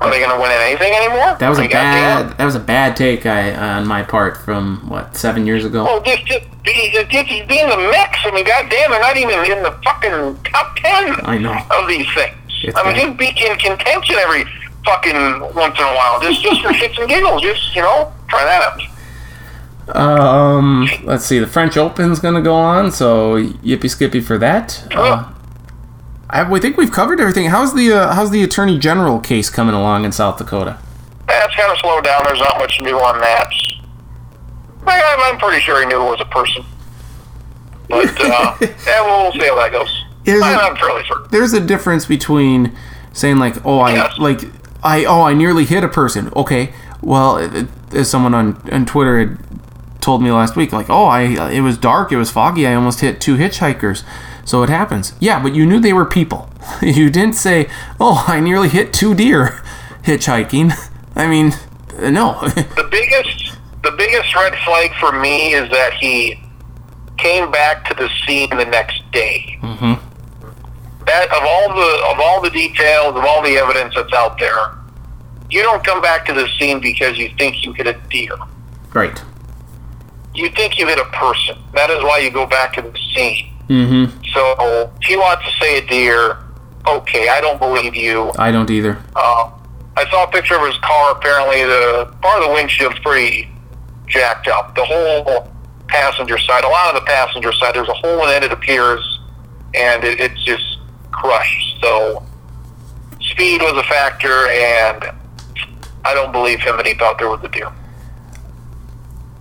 are 0.01 0.09
they 0.09 0.19
going 0.19 0.31
to 0.31 0.39
win 0.41 0.49
anything 0.51 0.93
anymore? 0.93 1.35
That 1.39 1.49
was 1.49 1.57
a 1.57 1.63
Like, 1.63 1.71
bad. 1.71 2.37
That 2.37 2.45
was 2.45 2.55
a 2.55 2.59
bad 2.59 2.95
take 2.95 3.25
I, 3.25 3.53
on 3.53 3.85
my 3.85 4.01
part 4.01 4.37
from 4.37 4.87
what 4.89 5.17
seven 5.17 5.45
years 5.45 5.65
ago. 5.65 5.83
Well, 5.83 6.01
just 6.01 6.25
just 6.25 6.45
be, 6.63 6.89
just, 6.93 7.09
just 7.09 7.27
be 7.27 7.59
in 7.59 7.69
the 7.69 7.77
mix. 7.77 8.19
I 8.23 8.31
mean, 8.33 8.45
goddamn, 8.45 8.91
they're 8.91 9.01
not 9.01 9.17
even 9.17 9.35
in 9.51 9.61
the 9.61 9.71
fucking 9.83 10.37
top 10.45 10.75
ten 10.77 11.15
I 11.25 11.37
know. 11.37 11.57
of 11.71 11.87
these 11.89 12.07
things. 12.13 12.35
It's 12.63 12.77
I 12.77 12.83
mean, 12.83 12.95
bad. 12.95 13.19
just 13.19 13.35
be 13.35 13.45
in 13.45 13.57
contention 13.57 14.15
every 14.19 14.45
fucking 14.85 15.53
once 15.53 15.77
in 15.77 15.83
a 15.83 15.93
while, 15.95 16.21
just 16.21 16.41
just 16.41 16.61
for 16.61 16.69
shits 16.69 16.97
and 16.97 17.09
giggles. 17.09 17.41
Just 17.41 17.75
you 17.75 17.81
know, 17.81 18.11
try 18.29 18.43
that 18.45 18.61
out. 18.61 18.81
Um, 19.95 20.87
let's 21.03 21.25
see. 21.25 21.39
The 21.39 21.47
French 21.47 21.77
Open's 21.77 22.19
gonna 22.19 22.41
go 22.41 22.53
on, 22.55 22.91
so 22.91 23.35
yippee 23.37 23.89
skippy 23.89 24.21
for 24.21 24.37
that. 24.37 24.87
Uh, 24.93 25.31
I, 26.29 26.49
we 26.49 26.59
think 26.59 26.77
we've 26.77 26.91
covered 26.91 27.19
everything. 27.19 27.47
How's 27.49 27.73
the 27.73 27.91
uh, 27.93 28.13
how's 28.13 28.31
the 28.31 28.43
Attorney 28.43 28.77
General 28.77 29.19
case 29.19 29.49
coming 29.49 29.73
along 29.75 30.05
in 30.05 30.11
South 30.11 30.37
Dakota? 30.37 30.77
That's 31.27 31.55
kind 31.55 31.71
of 31.71 31.77
slowed 31.79 32.03
down. 32.03 32.23
There's 32.25 32.39
not 32.39 32.57
much 32.57 32.79
new 32.81 32.95
on 32.97 33.19
that. 33.21 33.51
I, 34.85 34.99
I'm- 34.99 35.19
I'm 35.33 35.37
pretty 35.39 35.61
sure 35.61 35.79
he 35.81 35.85
knew 35.85 36.01
it 36.01 36.09
was 36.11 36.21
a 36.21 36.25
person. 36.25 36.63
But, 37.87 38.07
uh, 38.21 38.55
yeah, 38.61 39.01
we'll 39.05 39.31
see 39.33 39.39
how 39.47 39.55
that 39.55 39.71
goes. 39.71 40.05
It- 40.25 40.41
I'm 40.43 40.75
fairly 40.77 41.03
certain. 41.07 41.27
There's 41.31 41.53
a 41.53 41.59
difference 41.59 42.05
between 42.05 42.75
saying 43.13 43.37
like, 43.37 43.63
"Oh, 43.65 43.79
I 43.79 43.93
Yes. 43.93 44.17
like 44.19 44.41
I 44.83 45.05
oh 45.05 45.23
I 45.23 45.33
nearly 45.33 45.65
hit 45.65 45.83
a 45.83 45.87
person." 45.89 46.31
Okay, 46.35 46.73
well, 47.01 47.37
it, 47.37 47.55
it- 47.55 47.67
as 47.95 48.09
someone 48.09 48.33
on 48.35 48.61
on 48.71 48.85
Twitter 48.85 49.17
had 49.19 49.37
told 50.01 50.21
me 50.23 50.31
last 50.31 50.55
week, 50.55 50.71
like, 50.71 50.89
"Oh, 50.89 51.05
I 51.05 51.49
it 51.51 51.61
was 51.61 51.77
dark, 51.77 52.11
it 52.11 52.17
was 52.17 52.29
foggy, 52.31 52.65
I 52.67 52.73
almost 52.75 53.01
hit 53.01 53.19
two 53.21 53.35
hitchhikers." 53.37 54.03
So 54.45 54.63
it 54.63 54.69
happens. 54.69 55.13
Yeah, 55.19 55.41
but 55.43 55.53
you 55.53 55.65
knew 55.65 55.79
they 55.79 55.93
were 55.93 56.05
people. 56.05 56.49
You 56.81 57.09
didn't 57.09 57.35
say, 57.35 57.67
"Oh, 57.99 58.25
I 58.27 58.39
nearly 58.39 58.69
hit 58.69 58.93
two 58.93 59.13
deer 59.15 59.61
hitchhiking." 60.03 60.73
I 61.15 61.27
mean, 61.27 61.53
no. 61.99 62.39
The 62.41 62.87
biggest, 62.89 63.57
the 63.83 63.91
biggest 63.91 64.33
red 64.35 64.55
flag 64.65 64.91
for 64.99 65.11
me 65.11 65.53
is 65.53 65.69
that 65.71 65.93
he 65.95 66.39
came 67.17 67.51
back 67.51 67.83
to 67.89 67.93
the 67.95 68.09
scene 68.25 68.49
the 68.51 68.65
next 68.65 69.01
day. 69.11 69.57
Mhm. 69.61 69.99
That 71.05 71.25
of 71.31 71.43
all 71.43 71.67
the 71.75 71.91
of 72.13 72.19
all 72.19 72.41
the 72.41 72.49
details 72.51 73.15
of 73.17 73.25
all 73.25 73.41
the 73.41 73.57
evidence 73.57 73.95
that's 73.95 74.13
out 74.13 74.37
there, 74.39 74.71
you 75.49 75.61
don't 75.63 75.83
come 75.83 76.01
back 76.01 76.25
to 76.27 76.33
the 76.33 76.47
scene 76.57 76.79
because 76.79 77.17
you 77.17 77.29
think 77.37 77.65
you 77.65 77.73
hit 77.73 77.87
a 77.87 77.93
deer. 78.09 78.35
right. 78.93 79.21
You 80.39 80.49
think 80.51 80.79
you 80.79 80.87
hit 80.87 80.99
a 80.99 81.05
person. 81.05 81.57
That 81.73 81.89
is 81.89 82.01
why 82.01 82.19
you 82.19 82.31
go 82.31 82.45
back 82.45 82.71
to 82.73 82.81
the 82.81 82.97
scene. 83.13 83.53
Mm-hmm. 83.67 84.23
So 84.33 84.91
if 85.01 85.09
you 85.09 85.19
want 85.19 85.41
to 85.43 85.51
say 85.59 85.79
a 85.79 85.85
deer, 85.85 86.37
okay, 86.87 87.27
I 87.27 87.41
don't 87.41 87.59
believe 87.59 87.93
you. 87.93 88.31
I 88.39 88.49
don't 88.49 88.69
either. 88.71 88.97
Uh, 89.15 89.51
I 89.97 90.09
saw 90.09 90.23
a 90.23 90.31
picture 90.31 90.55
of 90.55 90.65
his 90.65 90.77
car. 90.77 91.11
Apparently, 91.11 91.63
the 91.63 92.15
part 92.21 92.41
of 92.41 92.47
the 92.47 92.53
windshield's 92.53 92.99
pretty 92.99 93.49
jacked 94.07 94.47
up. 94.47 94.75
The 94.75 94.85
whole 94.85 95.51
passenger 95.87 96.37
side, 96.37 96.63
a 96.63 96.69
lot 96.69 96.95
of 96.95 97.01
the 97.01 97.05
passenger 97.05 97.51
side, 97.51 97.75
there's 97.75 97.89
a 97.89 97.93
hole 97.93 98.23
in 98.23 98.29
it. 98.29 98.43
It 98.43 98.53
appears, 98.53 99.19
and 99.75 100.05
it, 100.05 100.21
it's 100.21 100.41
just 100.45 100.77
crushed. 101.11 101.81
So 101.81 102.23
speed 103.19 103.61
was 103.61 103.77
a 103.77 103.87
factor, 103.89 104.47
and 104.47 105.11
I 106.05 106.13
don't 106.13 106.31
believe 106.31 106.61
him 106.61 106.77
that 106.77 106.87
he 106.87 106.93
thought 106.93 107.17
there 107.17 107.29
was 107.29 107.43
a 107.43 107.49
deer. 107.49 107.71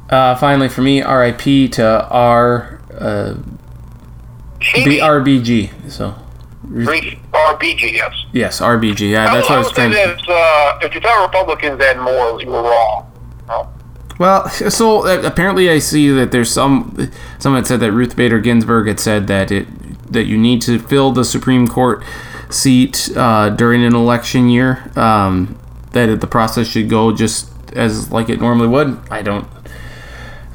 Uh, 0.08 0.34
finally, 0.36 0.68
for 0.68 0.82
me, 0.82 1.02
R.I.P. 1.02 1.68
to 1.68 2.08
R. 2.08 2.80
Uh. 2.92 3.34
So, 5.88 6.14
RBG, 7.32 7.92
yes. 7.92 8.24
yes, 8.32 8.60
RBG. 8.60 9.10
Yeah, 9.10 9.32
that's 9.32 9.48
what 9.48 9.56
I 9.56 9.58
was 9.58 9.72
trying. 9.72 9.90
to... 9.90 9.96
that 9.96 10.28
uh, 10.28 10.78
if 10.82 10.94
you 10.94 11.00
thought 11.00 11.24
Republicans 11.24 11.80
had 11.80 11.98
more, 11.98 12.40
you 12.40 12.48
were 12.48 12.62
wrong. 12.62 13.04
Well, 14.18 14.48
so 14.48 15.06
uh, 15.06 15.22
apparently, 15.24 15.70
I 15.70 15.78
see 15.78 16.10
that 16.10 16.32
there's 16.32 16.50
some 16.50 17.10
someone 17.38 17.64
said 17.64 17.80
that 17.80 17.92
Ruth 17.92 18.16
Bader 18.16 18.40
Ginsburg 18.40 18.88
had 18.88 18.98
said 18.98 19.28
that 19.28 19.52
it 19.52 19.68
that 20.12 20.24
you 20.24 20.36
need 20.36 20.60
to 20.62 20.78
fill 20.78 21.12
the 21.12 21.24
Supreme 21.24 21.68
Court 21.68 22.02
seat 22.50 23.10
uh, 23.16 23.50
during 23.50 23.84
an 23.84 23.94
election 23.94 24.48
year. 24.48 24.90
Um, 24.96 25.56
that 25.92 26.20
the 26.20 26.26
process 26.26 26.66
should 26.66 26.90
go 26.90 27.14
just 27.14 27.50
as 27.74 28.10
like 28.10 28.28
it 28.28 28.40
normally 28.40 28.68
would. 28.68 28.98
I 29.10 29.22
don't. 29.22 29.46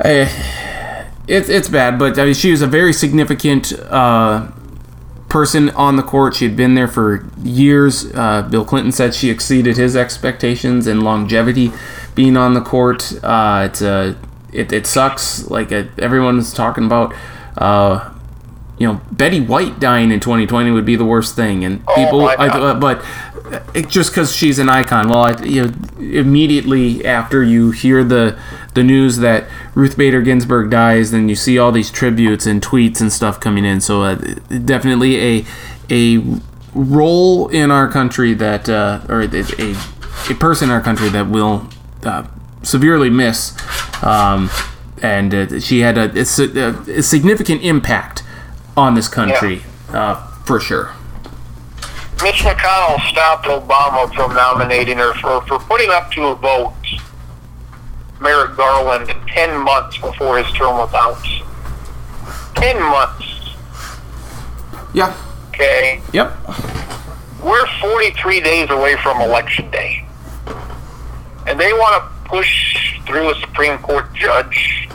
I, 0.04 1.08
it's 1.28 1.50
it's 1.50 1.70
bad, 1.70 1.98
but 1.98 2.20
I 2.20 2.26
mean, 2.26 2.34
she 2.34 2.52
was 2.52 2.62
a 2.62 2.68
very 2.68 2.92
significant 2.94 3.72
uh, 3.74 4.50
person 5.30 5.70
on 5.72 5.96
the 5.96 6.04
court. 6.04 6.36
She 6.36 6.46
had 6.46 6.56
been 6.58 6.76
there 6.76 6.88
for 6.88 7.26
years. 7.42 8.14
Uh, 8.14 8.42
Bill 8.44 8.66
Clinton 8.66 8.92
said 8.92 9.14
she 9.16 9.30
exceeded 9.30 9.78
his 9.78 9.96
expectations 9.96 10.86
in 10.88 11.02
longevity 11.02 11.72
being 12.16 12.36
on 12.38 12.54
the 12.54 12.62
court. 12.62 13.14
Uh, 13.24 13.68
it's 13.70 13.82
a 13.82 14.18
it, 14.52 14.72
it 14.74 14.86
sucks. 14.86 15.50
Like 15.50 15.72
uh, 15.72 15.86
everyone's 15.98 16.54
talking 16.54 16.86
about. 16.86 17.14
Uh, 17.58 18.10
you 18.80 18.88
know, 18.88 19.00
Betty 19.12 19.40
White 19.40 19.80
dying 19.80 20.12
in 20.12 20.20
2020 20.20 20.72
would 20.72 20.84
be 20.84 20.96
the 20.96 21.06
worst 21.06 21.36
thing, 21.36 21.64
and 21.64 21.84
Oh, 21.88 21.96
people. 21.96 22.22
my 22.22 22.34
I, 22.34 22.48
uh, 22.50 22.74
but 22.74 23.06
it, 23.74 23.90
just 23.90 24.12
because 24.12 24.36
she's 24.36 24.60
an 24.60 24.70
icon, 24.70 25.10
well, 25.10 25.24
I, 25.24 25.42
you 25.44 25.66
know, 25.66 25.74
immediately 26.00 27.06
after 27.06 27.44
you 27.44 27.72
hear 27.72 28.04
the 28.04 28.40
the 28.74 28.84
news 28.84 29.18
that 29.18 29.48
Ruth 29.76 29.98
Bader 29.98 30.22
Ginsburg 30.22 30.72
dies, 30.72 31.12
then 31.12 31.30
you 31.30 31.36
see 31.36 31.60
all 31.60 31.72
these 31.72 31.92
tributes 31.92 32.46
and 32.46 32.62
tweets 32.62 33.02
and 33.02 33.12
stuff 33.12 33.40
coming 33.40 33.66
in. 33.66 33.82
So 33.82 34.04
uh, 34.04 34.16
definitely 34.66 35.20
a 35.20 35.46
a 35.90 36.40
role 36.74 37.50
in 37.50 37.70
our 37.70 37.88
country 37.88 38.34
that, 38.34 38.68
uh, 38.68 39.02
or 39.08 39.22
a, 39.22 39.44
a 39.60 39.76
a 40.30 40.36
person 40.36 40.70
in 40.70 40.76
our 40.76 40.82
country 40.82 41.10
that 41.10 41.30
will 41.30 41.68
uh, 42.04 42.26
severely 42.64 43.10
miss. 43.10 43.56
Um, 44.04 44.50
and 45.02 45.34
uh, 45.34 45.60
she 45.60 45.82
had 45.82 45.98
a, 45.98 46.12
a, 46.18 46.24
a, 46.24 47.00
a 47.00 47.04
significant 47.04 47.62
impact 47.62 48.24
on 48.76 48.96
this 48.96 49.08
country, 49.08 49.64
uh, 49.90 50.16
for 50.46 50.60
sure. 50.60 50.94
Mitch 52.22 52.42
McConnell 52.44 53.00
stopped 53.10 53.46
Obama 53.46 54.14
from 54.14 54.34
nominating 54.34 54.98
her 54.98 55.14
for, 55.16 55.42
for 55.46 55.60
putting 55.60 55.90
up 55.90 56.12
to 56.12 56.28
a 56.28 56.36
vote 56.36 56.74
Merrick 58.22 58.56
Garland 58.56 59.14
10 59.28 59.60
months 59.62 59.98
before 59.98 60.38
his 60.42 60.50
term 60.56 60.78
was 60.78 60.94
out. 60.94 61.22
10 62.56 62.82
months, 62.82 63.56
Yeah. 64.94 65.14
okay? 65.50 66.02
Yep. 66.14 66.32
We're 67.44 67.68
43 67.82 68.40
days 68.40 68.70
away 68.70 68.96
from 69.04 69.20
Election 69.20 69.70
Day. 69.72 70.06
And 71.46 71.60
they 71.60 71.74
want 71.74 72.02
to 72.02 72.30
push 72.30 73.02
through 73.06 73.32
a 73.32 73.36
Supreme 73.42 73.78
Court 73.80 74.06
judge. 74.14 74.88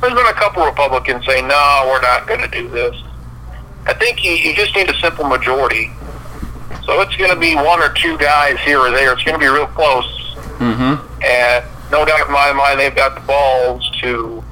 There's 0.00 0.14
been 0.14 0.26
a 0.26 0.32
couple 0.32 0.64
Republicans 0.66 1.24
saying, 1.24 1.46
no, 1.46 1.84
we're 1.86 2.02
not 2.02 2.26
going 2.26 2.40
to 2.40 2.48
do 2.48 2.68
this. 2.68 2.96
I 3.86 3.94
think 3.94 4.24
you, 4.24 4.32
you 4.32 4.56
just 4.56 4.74
need 4.74 4.90
a 4.90 4.94
simple 4.98 5.24
majority. 5.28 5.90
So 6.84 7.00
it's 7.00 7.16
going 7.16 7.30
to 7.30 7.40
be 7.40 7.54
one 7.54 7.80
or 7.80 7.92
two 7.92 8.16
guys 8.18 8.58
here 8.60 8.78
or 8.78 8.90
there. 8.90 9.12
It's 9.12 9.24
going 9.24 9.34
to 9.34 9.44
be 9.44 9.48
real 9.48 9.66
close. 9.66 10.34
Mm-hmm. 10.58 11.24
And 11.24 11.64
no 11.90 12.04
doubt 12.04 12.26
in 12.26 12.32
my 12.32 12.52
mind 12.52 12.80
they've 12.80 12.94
got 12.94 13.14
the 13.14 13.26
balls 13.26 13.88
to 14.02 14.42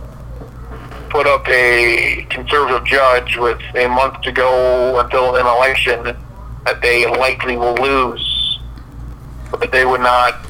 put 1.11 1.27
up 1.27 1.47
a 1.49 2.27
conservative 2.29 2.85
judge 2.85 3.37
with 3.37 3.61
a 3.77 3.87
month 3.87 4.21
to 4.23 4.33
go 4.33 4.99
until 4.99 5.37
an 5.37 5.47
election 5.47 6.17
that 6.65 6.81
they 6.83 7.07
likely 7.07 7.57
will 7.57 7.75
lose, 7.75 8.59
but 9.51 9.71
they 9.71 9.85
would 9.85 10.01
not 10.01 10.43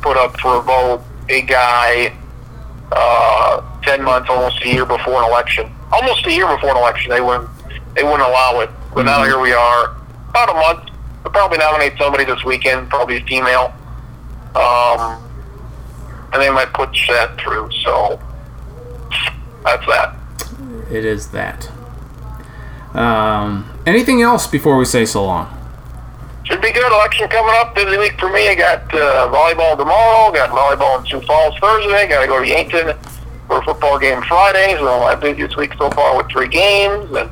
put 0.00 0.16
up 0.16 0.38
for 0.40 0.56
a 0.56 0.62
vote 0.62 1.02
a 1.28 1.42
guy 1.42 2.16
uh, 2.92 3.62
ten 3.82 4.02
months, 4.02 4.28
almost 4.30 4.62
a 4.64 4.68
year 4.68 4.86
before 4.86 5.22
an 5.22 5.28
election. 5.28 5.70
Almost 5.92 6.26
a 6.26 6.32
year 6.32 6.46
before 6.46 6.70
an 6.70 6.76
election, 6.76 7.10
they 7.10 7.20
wouldn't 7.20 7.48
they 7.94 8.02
wouldn't 8.02 8.22
allow 8.22 8.60
it. 8.60 8.70
But 8.94 9.04
now 9.04 9.22
here 9.24 9.40
we 9.40 9.52
are, 9.52 9.96
about 10.30 10.50
a 10.50 10.54
month. 10.54 10.89
They'll 11.22 11.32
probably 11.32 11.58
nominate 11.58 11.94
somebody 11.98 12.24
this 12.24 12.44
weekend, 12.44 12.88
probably 12.88 13.18
a 13.18 13.24
female, 13.24 13.74
um, 14.54 15.22
and 16.32 16.40
they 16.40 16.50
might 16.50 16.72
push 16.72 17.08
that 17.08 17.38
through. 17.38 17.70
So 17.84 18.20
that's 19.64 19.86
that. 19.86 20.16
It 20.90 21.04
is 21.04 21.28
that. 21.28 21.70
Um, 22.94 23.70
anything 23.86 24.22
else 24.22 24.46
before 24.46 24.76
we 24.76 24.84
say 24.84 25.04
so 25.04 25.24
long? 25.24 25.56
Should 26.44 26.60
be 26.60 26.72
good. 26.72 26.90
Election 26.90 27.28
coming 27.28 27.54
up. 27.58 27.74
Busy 27.76 27.96
week 27.96 28.18
for 28.18 28.28
me. 28.28 28.48
I 28.48 28.54
got 28.56 28.82
uh, 28.92 29.30
volleyball 29.32 29.76
tomorrow. 29.76 30.32
Got 30.32 30.50
volleyball 30.50 30.98
in 30.98 31.06
Sioux 31.06 31.24
Falls 31.24 31.56
Thursday. 31.60 32.08
Got 32.08 32.22
to 32.22 32.26
go 32.26 32.40
to 32.40 32.48
Yankton 32.48 32.98
for 33.46 33.58
a 33.58 33.64
football 33.64 33.98
game 34.00 34.20
Friday. 34.22 34.74
So 34.78 34.98
my 34.98 35.14
busiest 35.14 35.56
week 35.56 35.72
so 35.78 35.90
far 35.90 36.16
with 36.16 36.28
three 36.28 36.48
games. 36.48 37.08
And 37.12 37.30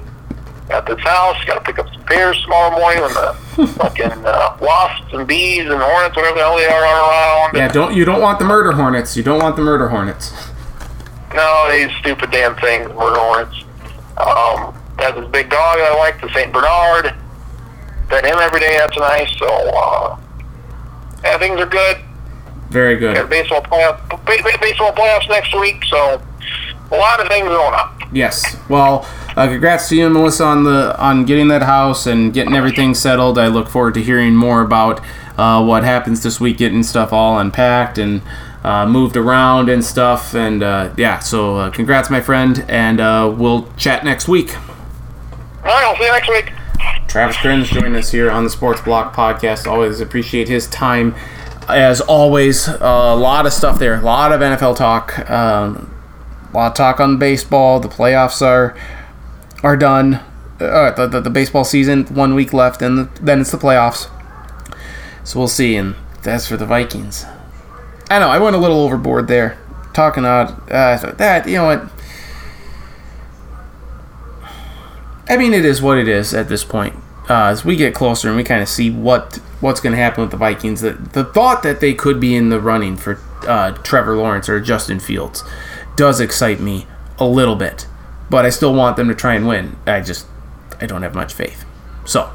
got 0.68 0.86
this 0.86 1.00
house. 1.00 1.42
Got 1.44 1.54
to 1.54 1.60
pick 1.60 1.78
up 1.78 1.92
some 1.92 2.02
beers 2.08 2.40
tomorrow 2.42 2.70
morning 2.78 3.02
when 3.02 3.14
the 3.14 3.66
fucking 3.78 4.24
uh, 4.24 4.56
wasps 4.60 5.12
and 5.12 5.26
bees 5.26 5.60
and 5.68 5.80
hornets, 5.80 6.16
whatever 6.16 6.36
the 6.36 6.42
hell 6.42 6.56
they 6.56 6.66
are, 6.66 6.84
are 6.84 7.10
around. 7.10 7.56
Yeah, 7.56 7.68
don't 7.68 7.94
you 7.94 8.04
don't 8.04 8.20
want 8.20 8.38
the 8.38 8.44
murder 8.44 8.72
hornets. 8.72 9.16
You 9.16 9.22
don't 9.22 9.40
want 9.42 9.56
the 9.56 9.62
murder 9.62 9.88
hornets. 9.88 10.32
No, 11.34 11.68
these 11.70 11.94
stupid 11.98 12.30
damn 12.30 12.56
things, 12.56 12.88
murder 12.88 13.18
hornets. 13.20 13.64
Um, 14.16 14.74
got 14.96 15.14
this 15.14 15.28
big 15.30 15.50
dog 15.50 15.78
I 15.78 15.94
like, 15.98 16.20
the 16.20 16.32
Saint 16.32 16.52
Bernard. 16.52 17.14
Pet 18.08 18.24
him 18.24 18.38
every 18.40 18.60
day. 18.60 18.76
That's 18.78 18.96
nice. 18.96 19.30
So, 19.38 19.46
uh, 19.46 20.18
yeah, 21.22 21.38
things 21.38 21.60
are 21.60 21.66
good. 21.66 21.98
Very 22.70 22.96
Got 22.96 23.14
good. 23.16 23.30
baseball 23.30 23.62
playoff, 23.62 24.08
ba- 24.08 24.18
ba- 24.24 24.58
baseball 24.60 24.92
playoffs 24.92 25.28
next 25.28 25.54
week. 25.58 25.84
So, 25.84 26.20
a 26.90 26.96
lot 26.96 27.20
of 27.20 27.28
things 27.28 27.46
going 27.48 27.74
on. 27.74 28.08
Yes. 28.12 28.56
Well, 28.70 29.06
uh, 29.38 29.46
congrats 29.46 29.88
to 29.88 29.94
you, 29.94 30.10
Melissa, 30.10 30.44
on 30.44 30.64
the 30.64 31.00
on 31.00 31.24
getting 31.24 31.46
that 31.46 31.62
house 31.62 32.08
and 32.08 32.34
getting 32.34 32.56
everything 32.56 32.92
settled. 32.92 33.38
I 33.38 33.46
look 33.46 33.68
forward 33.68 33.94
to 33.94 34.02
hearing 34.02 34.34
more 34.34 34.62
about 34.62 35.00
uh, 35.38 35.64
what 35.64 35.84
happens 35.84 36.24
this 36.24 36.40
week, 36.40 36.58
getting 36.58 36.82
stuff 36.82 37.12
all 37.12 37.38
unpacked 37.38 37.98
and 37.98 38.20
uh, 38.64 38.84
moved 38.84 39.16
around 39.16 39.68
and 39.68 39.84
stuff. 39.84 40.34
And 40.34 40.64
uh, 40.64 40.92
yeah, 40.96 41.20
so 41.20 41.56
uh, 41.56 41.70
congrats, 41.70 42.10
my 42.10 42.20
friend, 42.20 42.64
and 42.68 42.98
uh, 42.98 43.32
we'll 43.38 43.72
chat 43.76 44.04
next 44.04 44.26
week. 44.26 44.56
All 44.58 45.66
right, 45.66 45.84
I'll 45.84 45.94
see 45.94 46.02
you 46.02 46.10
next 46.10 46.28
week. 46.28 46.52
Travis 47.06 47.36
Kriens 47.36 47.68
joining 47.68 47.94
us 47.94 48.10
here 48.10 48.32
on 48.32 48.42
the 48.42 48.50
Sports 48.50 48.80
Block 48.80 49.14
podcast. 49.14 49.68
Always 49.68 50.00
appreciate 50.00 50.48
his 50.48 50.66
time. 50.66 51.14
As 51.68 52.00
always, 52.00 52.66
a 52.66 53.14
lot 53.14 53.46
of 53.46 53.52
stuff 53.52 53.78
there. 53.78 54.00
A 54.00 54.02
lot 54.02 54.32
of 54.32 54.40
NFL 54.40 54.76
talk. 54.76 55.30
Um, 55.30 55.94
a 56.52 56.56
lot 56.56 56.72
of 56.72 56.74
talk 56.76 56.98
on 56.98 57.18
baseball. 57.18 57.78
The 57.78 57.88
playoffs 57.88 58.42
are 58.42 58.76
are 59.62 59.76
done. 59.76 60.20
Uh, 60.60 60.90
the, 60.90 61.06
the, 61.06 61.20
the 61.20 61.30
baseball 61.30 61.64
season, 61.64 62.04
one 62.06 62.34
week 62.34 62.52
left, 62.52 62.82
and 62.82 63.08
then 63.16 63.40
it's 63.40 63.52
the 63.52 63.56
playoffs. 63.56 64.10
So 65.22 65.38
we'll 65.38 65.48
see. 65.48 65.76
And 65.76 65.94
that's 66.22 66.48
for 66.48 66.56
the 66.56 66.66
Vikings. 66.66 67.24
I 68.10 68.18
know 68.18 68.28
I 68.28 68.38
went 68.38 68.56
a 68.56 68.58
little 68.58 68.80
overboard 68.80 69.28
there, 69.28 69.58
talking 69.92 70.24
out 70.24 70.70
uh, 70.70 71.12
that. 71.18 71.46
You 71.46 71.56
know 71.56 71.66
what? 71.66 71.90
I 75.28 75.36
mean, 75.36 75.52
it 75.52 75.64
is 75.64 75.82
what 75.82 75.98
it 75.98 76.08
is 76.08 76.32
at 76.32 76.48
this 76.48 76.64
point. 76.64 76.96
Uh, 77.28 77.48
as 77.48 77.64
we 77.64 77.76
get 77.76 77.94
closer 77.94 78.28
and 78.28 78.36
we 78.36 78.42
kind 78.42 78.62
of 78.62 78.68
see 78.68 78.90
what 78.90 79.36
what's 79.60 79.80
going 79.80 79.92
to 79.92 79.98
happen 79.98 80.22
with 80.22 80.30
the 80.30 80.36
Vikings, 80.36 80.80
the, 80.80 80.92
the 80.92 81.24
thought 81.24 81.62
that 81.62 81.80
they 81.80 81.92
could 81.92 82.18
be 82.18 82.34
in 82.34 82.48
the 82.48 82.58
running 82.58 82.96
for 82.96 83.20
uh, 83.46 83.72
Trevor 83.82 84.16
Lawrence 84.16 84.48
or 84.48 84.60
Justin 84.60 84.98
Fields 84.98 85.44
does 85.96 86.20
excite 86.20 86.60
me 86.60 86.86
a 87.18 87.26
little 87.26 87.56
bit. 87.56 87.86
But 88.30 88.44
I 88.44 88.50
still 88.50 88.74
want 88.74 88.96
them 88.96 89.08
to 89.08 89.14
try 89.14 89.34
and 89.34 89.46
win. 89.46 89.76
I 89.86 90.00
just 90.00 90.26
I 90.80 90.86
don't 90.86 91.02
have 91.02 91.14
much 91.14 91.32
faith. 91.32 91.64
So 92.04 92.30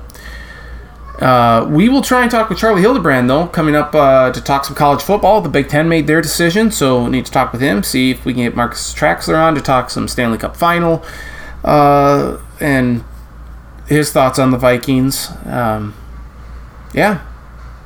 uh, 1.19 1.65
we 1.69 1.89
will 1.89 2.01
try 2.01 2.23
and 2.23 2.31
talk 2.31 2.49
with 2.49 2.57
Charlie 2.57 2.81
Hildebrand 2.81 3.29
though 3.29 3.47
coming 3.47 3.75
up 3.75 3.93
uh, 3.93 4.31
to 4.31 4.41
talk 4.41 4.65
some 4.65 4.75
college 4.75 5.01
football. 5.01 5.41
The 5.41 5.49
Big 5.49 5.69
Ten 5.69 5.87
made 5.87 6.07
their 6.07 6.21
decision, 6.21 6.71
so 6.71 7.03
we 7.03 7.11
need 7.11 7.25
to 7.25 7.31
talk 7.31 7.51
with 7.51 7.61
him. 7.61 7.83
See 7.83 8.11
if 8.11 8.25
we 8.25 8.33
can 8.33 8.43
get 8.43 8.55
Marcus 8.55 8.93
Traxler 8.93 9.37
on 9.41 9.55
to 9.55 9.61
talk 9.61 9.89
some 9.89 10.07
Stanley 10.07 10.37
Cup 10.37 10.57
final 10.57 11.03
uh, 11.63 12.39
and 12.59 13.03
his 13.87 14.11
thoughts 14.11 14.39
on 14.39 14.51
the 14.51 14.57
Vikings. 14.57 15.29
Um, 15.45 15.93
yeah, 16.93 17.25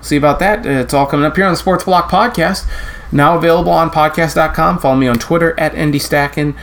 see 0.01 0.15
about 0.15 0.39
that. 0.39 0.65
It's 0.65 0.93
all 0.93 1.05
coming 1.05 1.25
up 1.25 1.35
here 1.35 1.45
on 1.45 1.53
the 1.53 1.57
Sports 1.57 1.83
Block 1.83 2.09
podcast. 2.09 2.65
Now 3.11 3.37
available 3.37 3.71
on 3.71 3.89
podcast.com. 3.89 4.79
Follow 4.79 4.97
me 4.97 5.07
on 5.07 5.19
Twitter 5.19 5.57
at 5.59 5.73
ND 5.73 5.95
Stacken, 5.95 6.57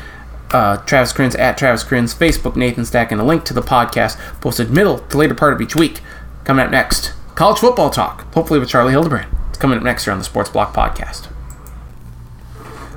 uh, 0.55 0.77
Travis 0.79 1.13
Kriens 1.13 1.39
at 1.39 1.59
Travis 1.59 1.83
Kriens, 1.85 2.15
Facebook 2.15 2.55
Nathan 2.57 2.85
Stack, 2.85 3.11
and 3.13 3.21
A 3.21 3.25
link 3.25 3.45
to 3.45 3.53
the 3.55 3.61
podcast 3.61 4.19
posted 4.41 4.71
middle 4.71 5.01
to 5.01 5.19
later 5.19 5.35
part 5.35 5.53
of 5.53 5.61
each 5.61 5.75
week. 5.77 6.01
Coming 6.45 6.65
up 6.65 6.71
next, 6.71 7.13
college 7.35 7.59
football 7.59 7.91
talk, 7.91 8.33
hopefully 8.35 8.61
with 8.61 8.69
Charlie 8.69 8.93
Hildebrand. 8.93 9.29
It's 9.49 9.59
coming 9.59 9.77
up 9.79 9.85
next 9.85 10.05
here 10.05 10.13
on 10.13 10.19
the 10.19 10.25
Sports 10.25 10.51
Block 10.51 10.73
podcast. 10.75 11.29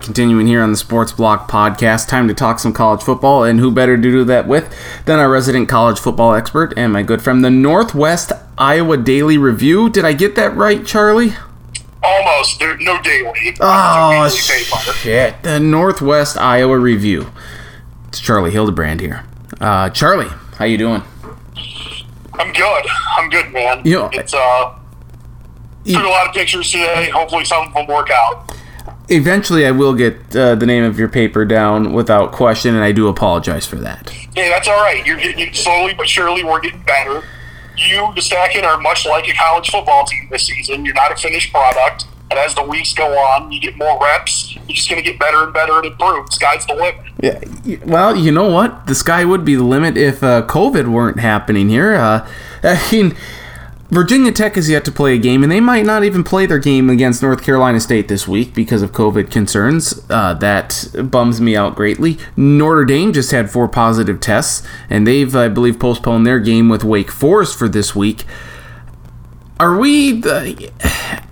Continuing 0.01 0.47
here 0.47 0.61
on 0.61 0.71
the 0.71 0.77
Sports 0.77 1.11
Block 1.11 1.49
podcast, 1.49 2.07
time 2.07 2.27
to 2.29 2.33
talk 2.33 2.59
some 2.59 2.71
college 2.71 3.01
football, 3.01 3.43
and 3.43 3.59
who 3.59 3.71
better 3.71 3.95
to 3.97 4.01
do 4.01 4.23
that 4.23 4.47
with 4.47 4.73
than 5.05 5.19
our 5.19 5.29
resident 5.29 5.67
college 5.67 5.99
football 5.99 6.33
expert 6.33 6.73
and 6.77 6.93
my 6.93 7.03
good 7.03 7.21
friend, 7.21 7.43
the 7.43 7.49
Northwest 7.49 8.31
Iowa 8.57 8.95
Daily 8.97 9.37
Review. 9.37 9.89
Did 9.89 10.05
I 10.05 10.13
get 10.13 10.35
that 10.35 10.55
right, 10.55 10.85
Charlie? 10.85 11.33
Almost. 12.03 12.59
There, 12.59 12.77
no 12.77 13.01
daily. 13.01 13.57
Oh, 13.59 14.23
It's 14.25 14.49
a 14.49 14.53
weekly 14.53 14.65
paper. 14.69 14.93
shit. 14.93 15.43
The 15.43 15.59
Northwest 15.59 16.37
Iowa 16.37 16.77
Review. 16.77 17.31
It's 18.17 18.25
Charlie 18.25 18.49
Hildebrand 18.49 18.99
here. 18.99 19.23
Uh, 19.61 19.91
Charlie, 19.91 20.31
how 20.55 20.65
you 20.65 20.79
doing? 20.79 21.03
I'm 22.33 22.51
good. 22.51 22.85
I'm 23.15 23.29
good, 23.29 23.53
man. 23.53 23.83
You 23.85 23.93
know, 23.93 24.09
it's 24.11 24.33
uh, 24.33 24.75
took 25.85 26.03
a 26.03 26.07
lot 26.07 26.27
of 26.27 26.33
pictures 26.33 26.71
today. 26.71 27.11
Hopefully, 27.11 27.45
some 27.45 27.67
of 27.67 27.73
them 27.75 27.85
work 27.85 28.09
out. 28.09 28.57
Eventually, 29.09 29.67
I 29.67 29.71
will 29.71 29.93
get 29.93 30.35
uh, 30.35 30.55
the 30.55 30.65
name 30.65 30.83
of 30.83 30.97
your 30.97 31.09
paper 31.09 31.45
down 31.45 31.93
without 31.93 32.31
question, 32.31 32.73
and 32.73 32.83
I 32.83 32.91
do 32.91 33.07
apologize 33.07 33.67
for 33.67 33.75
that. 33.75 34.11
Yeah, 34.35 34.49
that's 34.49 34.67
all 34.67 34.77
right. 34.77 35.05
You're 35.05 35.17
getting 35.17 35.53
slowly 35.53 35.93
but 35.93 36.09
surely. 36.09 36.43
We're 36.43 36.59
getting 36.59 36.81
better. 36.81 37.23
You, 37.77 38.11
the 38.15 38.23
Stacking, 38.23 38.65
are 38.65 38.81
much 38.81 39.05
like 39.05 39.29
a 39.29 39.33
college 39.33 39.69
football 39.69 40.05
team 40.05 40.27
this 40.31 40.47
season. 40.47 40.85
You're 40.85 40.95
not 40.95 41.11
a 41.11 41.15
finished 41.15 41.53
product, 41.53 42.07
and 42.29 42.39
as 42.39 42.53
the 42.55 42.63
weeks 42.63 42.93
go 42.93 43.07
on, 43.17 43.51
you 43.51 43.59
get 43.61 43.77
more 43.77 43.99
reps. 44.01 44.53
You're 44.55 44.75
just 44.75 44.89
going 44.89 45.01
to 45.01 45.09
get 45.09 45.19
better 45.19 45.43
and 45.43 45.53
better 45.53 45.77
and 45.77 45.85
improve. 45.85 46.31
Sky's 46.31 46.65
the 46.65 46.73
limit. 46.73 46.95
Yeah. 47.21 47.79
Well, 47.85 48.15
you 48.15 48.31
know 48.31 48.49
what? 48.49 48.85
The 48.87 48.95
sky 48.95 49.23
would 49.23 49.45
be 49.45 49.55
the 49.55 49.63
limit 49.63 49.97
if 49.97 50.21
uh, 50.21 50.45
COVID 50.45 50.91
weren't 50.91 51.19
happening 51.19 51.69
here. 51.69 51.95
Uh, 51.95 52.27
I 52.63 52.89
mean, 52.91 53.15
Virginia 53.89 54.33
Tech 54.33 54.55
has 54.55 54.69
yet 54.69 54.83
to 54.85 54.91
play 54.91 55.15
a 55.15 55.17
game, 55.17 55.41
and 55.43 55.51
they 55.51 55.61
might 55.61 55.85
not 55.85 56.03
even 56.03 56.21
play 56.25 56.45
their 56.45 56.59
game 56.59 56.89
against 56.89 57.23
North 57.23 57.41
Carolina 57.41 57.79
State 57.79 58.09
this 58.09 58.27
week 58.27 58.53
because 58.53 58.81
of 58.81 58.91
COVID 58.91 59.31
concerns. 59.31 60.05
Uh, 60.09 60.33
that 60.33 60.87
bums 61.09 61.39
me 61.39 61.55
out 61.55 61.75
greatly. 61.75 62.17
Notre 62.35 62.83
Dame 62.83 63.13
just 63.13 63.31
had 63.31 63.49
four 63.49 63.69
positive 63.69 64.19
tests, 64.19 64.67
and 64.89 65.07
they've, 65.07 65.33
I 65.33 65.47
believe, 65.47 65.79
postponed 65.79 66.27
their 66.27 66.39
game 66.39 66.67
with 66.67 66.83
Wake 66.83 67.09
Forest 67.09 67.57
for 67.57 67.69
this 67.69 67.95
week. 67.95 68.25
Are 69.57 69.77
we? 69.77 70.19
The, 70.19 71.23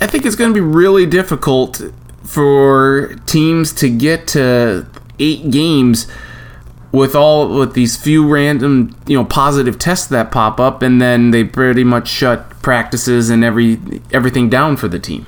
I 0.00 0.06
think 0.06 0.24
it's 0.24 0.36
going 0.36 0.50
to 0.50 0.54
be 0.54 0.60
really 0.60 1.06
difficult 1.06 1.82
for 2.24 3.16
teams 3.26 3.72
to 3.74 3.88
get 3.88 4.28
to 4.28 4.86
eight 5.18 5.50
games 5.50 6.06
with 6.92 7.14
all 7.14 7.58
with 7.58 7.74
these 7.74 7.96
few 7.96 8.26
random 8.26 8.96
you 9.06 9.16
know 9.16 9.24
positive 9.24 9.78
tests 9.78 10.06
that 10.08 10.30
pop 10.30 10.58
up 10.58 10.80
and 10.82 11.02
then 11.02 11.32
they 11.32 11.44
pretty 11.44 11.84
much 11.84 12.08
shut 12.08 12.48
practices 12.62 13.28
and 13.28 13.44
every 13.44 13.78
everything 14.10 14.48
down 14.48 14.76
for 14.76 14.88
the 14.88 14.98
team 14.98 15.26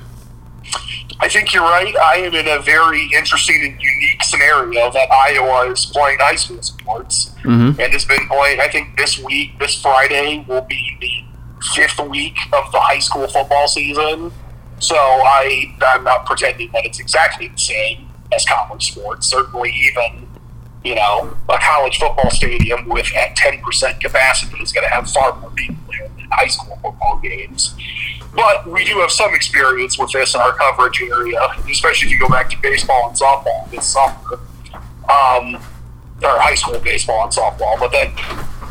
I 1.22 1.28
think 1.28 1.52
you're 1.52 1.62
right. 1.62 1.94
I 1.98 2.16
am 2.16 2.34
in 2.34 2.48
a 2.48 2.60
very 2.62 3.10
interesting 3.14 3.56
and 3.62 3.80
unique 3.80 4.22
scenario 4.22 4.90
that 4.90 5.10
Iowa 5.12 5.70
is 5.70 5.84
playing 5.84 6.18
high 6.18 6.36
school 6.36 6.62
sports 6.62 7.34
mm-hmm. 7.42 7.78
and 7.78 7.92
has 7.92 8.06
been 8.06 8.26
playing. 8.26 8.58
I 8.58 8.68
think 8.68 8.96
this 8.96 9.18
week, 9.18 9.58
this 9.58 9.80
Friday, 9.82 10.42
will 10.48 10.62
be 10.62 10.96
the 10.98 11.64
fifth 11.74 12.00
week 12.08 12.36
of 12.54 12.72
the 12.72 12.80
high 12.80 13.00
school 13.00 13.28
football 13.28 13.68
season. 13.68 14.32
So 14.80 14.96
I, 14.96 15.74
I'm 15.82 16.04
not 16.04 16.26
pretending 16.26 16.70
that 16.72 16.84
it's 16.84 16.98
exactly 16.98 17.48
the 17.48 17.58
same 17.58 18.08
as 18.32 18.44
college 18.44 18.92
sports. 18.92 19.28
Certainly, 19.28 19.72
even 19.72 20.26
you 20.84 20.94
know, 20.94 21.36
a 21.48 21.58
college 21.58 21.98
football 21.98 22.30
stadium 22.30 22.88
with 22.88 23.14
at 23.14 23.36
10% 23.36 24.00
capacity 24.00 24.62
is 24.62 24.72
going 24.72 24.86
to 24.86 24.92
have 24.92 25.10
far 25.10 25.38
more 25.40 25.50
people 25.50 25.76
there 25.90 26.08
than 26.08 26.26
high 26.30 26.46
school 26.46 26.78
football 26.82 27.20
games. 27.22 27.74
but 28.34 28.66
we 28.70 28.84
do 28.84 28.98
have 29.00 29.10
some 29.10 29.34
experience 29.34 29.98
with 29.98 30.10
this 30.12 30.34
in 30.34 30.40
our 30.40 30.52
coverage 30.54 31.02
area, 31.02 31.38
especially 31.70 32.08
if 32.08 32.14
you 32.14 32.18
go 32.18 32.28
back 32.28 32.48
to 32.48 32.56
baseball 32.62 33.08
and 33.08 33.18
softball 33.18 33.70
this 33.70 33.86
summer, 33.86 34.40
um, 35.08 35.56
or 36.22 36.38
high 36.38 36.54
school 36.54 36.78
baseball 36.78 37.24
and 37.24 37.32
softball. 37.32 37.78
But 37.78 37.92
then 37.92 38.12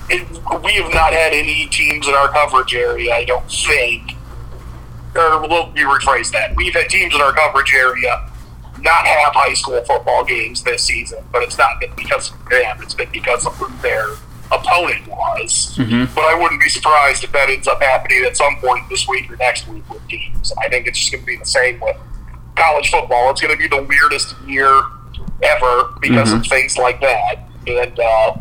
it, 0.09 0.27
we 0.63 0.73
have 0.73 0.91
not 0.93 1.13
had 1.13 1.33
any 1.33 1.67
teams 1.67 2.07
in 2.07 2.15
our 2.15 2.29
coverage 2.29 2.73
area, 2.73 3.13
I 3.13 3.25
don't 3.25 3.49
think. 3.51 4.15
Or 5.15 5.47
let 5.47 5.73
me 5.73 5.81
rephrase 5.81 6.31
that. 6.31 6.55
We've 6.55 6.73
had 6.73 6.89
teams 6.89 7.13
in 7.15 7.21
our 7.21 7.33
coverage 7.33 7.73
area 7.73 8.29
not 8.81 9.05
have 9.05 9.33
high 9.33 9.53
school 9.53 9.81
football 9.83 10.23
games 10.23 10.63
this 10.63 10.83
season, 10.83 11.19
but 11.31 11.43
it's 11.43 11.57
not 11.57 11.79
been 11.79 11.91
because 11.97 12.31
of 12.31 12.49
them. 12.49 12.77
It's 12.81 12.93
been 12.93 13.09
because 13.11 13.45
of 13.45 13.53
who 13.55 13.67
their 13.81 14.07
opponent 14.51 15.05
was. 15.07 15.75
But 16.15 16.23
I 16.23 16.33
wouldn't 16.39 16.61
be 16.61 16.69
surprised 16.69 17.23
if 17.23 17.31
that 17.33 17.49
ends 17.49 17.67
up 17.67 17.81
happening 17.81 18.23
at 18.25 18.37
some 18.37 18.55
point 18.57 18.87
this 18.89 19.07
week 19.07 19.29
or 19.31 19.35
next 19.37 19.67
week 19.67 19.87
with 19.89 20.07
teams. 20.07 20.51
I 20.63 20.69
think 20.69 20.87
it's 20.87 20.97
just 20.97 21.11
going 21.11 21.21
to 21.23 21.27
be 21.27 21.37
the 21.37 21.45
same 21.45 21.79
with 21.81 21.97
college 22.55 22.89
football. 22.89 23.31
It's 23.31 23.41
going 23.41 23.53
to 23.55 23.59
be 23.61 23.67
the 23.67 23.83
weirdest 23.83 24.35
year 24.47 24.81
ever 25.43 25.93
because 26.01 26.31
of 26.33 26.45
things 26.47 26.77
like 26.77 27.01
that. 27.01 27.47
And 27.67 27.99
uh, 27.99 28.35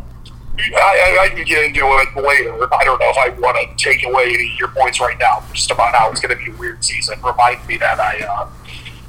I, 0.75 1.17
I, 1.19 1.23
I 1.25 1.29
can 1.29 1.43
get 1.45 1.63
into 1.63 1.79
it 1.85 2.15
later. 2.15 2.73
I 2.73 2.83
don't 2.83 2.99
know 2.99 3.09
if 3.09 3.17
I 3.17 3.29
want 3.39 3.57
to 3.57 3.83
take 3.83 4.05
away 4.05 4.25
any 4.33 4.51
of 4.53 4.59
your 4.59 4.67
points 4.69 4.99
right 4.99 5.17
now, 5.19 5.43
just 5.53 5.71
about 5.71 5.93
how 5.95 6.11
it's 6.11 6.19
going 6.19 6.37
to 6.37 6.43
be 6.45 6.51
a 6.51 6.55
weird 6.55 6.83
season. 6.83 7.19
Remind 7.23 7.65
me 7.67 7.77
that 7.77 7.99
I 7.99 8.19
uh, 8.25 8.49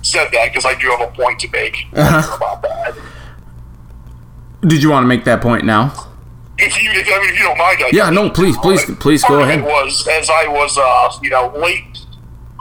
said 0.02 0.28
that 0.32 0.48
because 0.50 0.64
I 0.64 0.74
do 0.80 0.88
have 0.90 1.00
a 1.00 1.12
point 1.12 1.40
to 1.40 1.48
make 1.50 1.76
Uh-huh. 1.92 2.36
about 2.36 2.62
that. 2.62 2.96
Did 4.62 4.82
you 4.82 4.90
want 4.90 5.04
to 5.04 5.08
make 5.08 5.24
that 5.24 5.40
point 5.40 5.64
now? 5.64 5.92
If 6.58 6.82
you, 6.82 6.90
if, 6.92 7.06
I 7.08 7.18
mean, 7.20 7.30
if 7.30 7.38
you 7.38 7.44
don't 7.46 7.56
mind, 7.56 7.78
I 7.82 7.90
Yeah, 7.92 8.10
no, 8.10 8.28
please, 8.28 8.56
please, 8.58 8.84
please 8.96 9.24
go 9.24 9.40
ahead. 9.40 9.62
Was 9.62 10.06
as 10.08 10.28
I 10.28 10.46
was, 10.48 10.76
uh, 10.76 11.10
you 11.22 11.30
know, 11.30 11.52
late. 11.56 11.84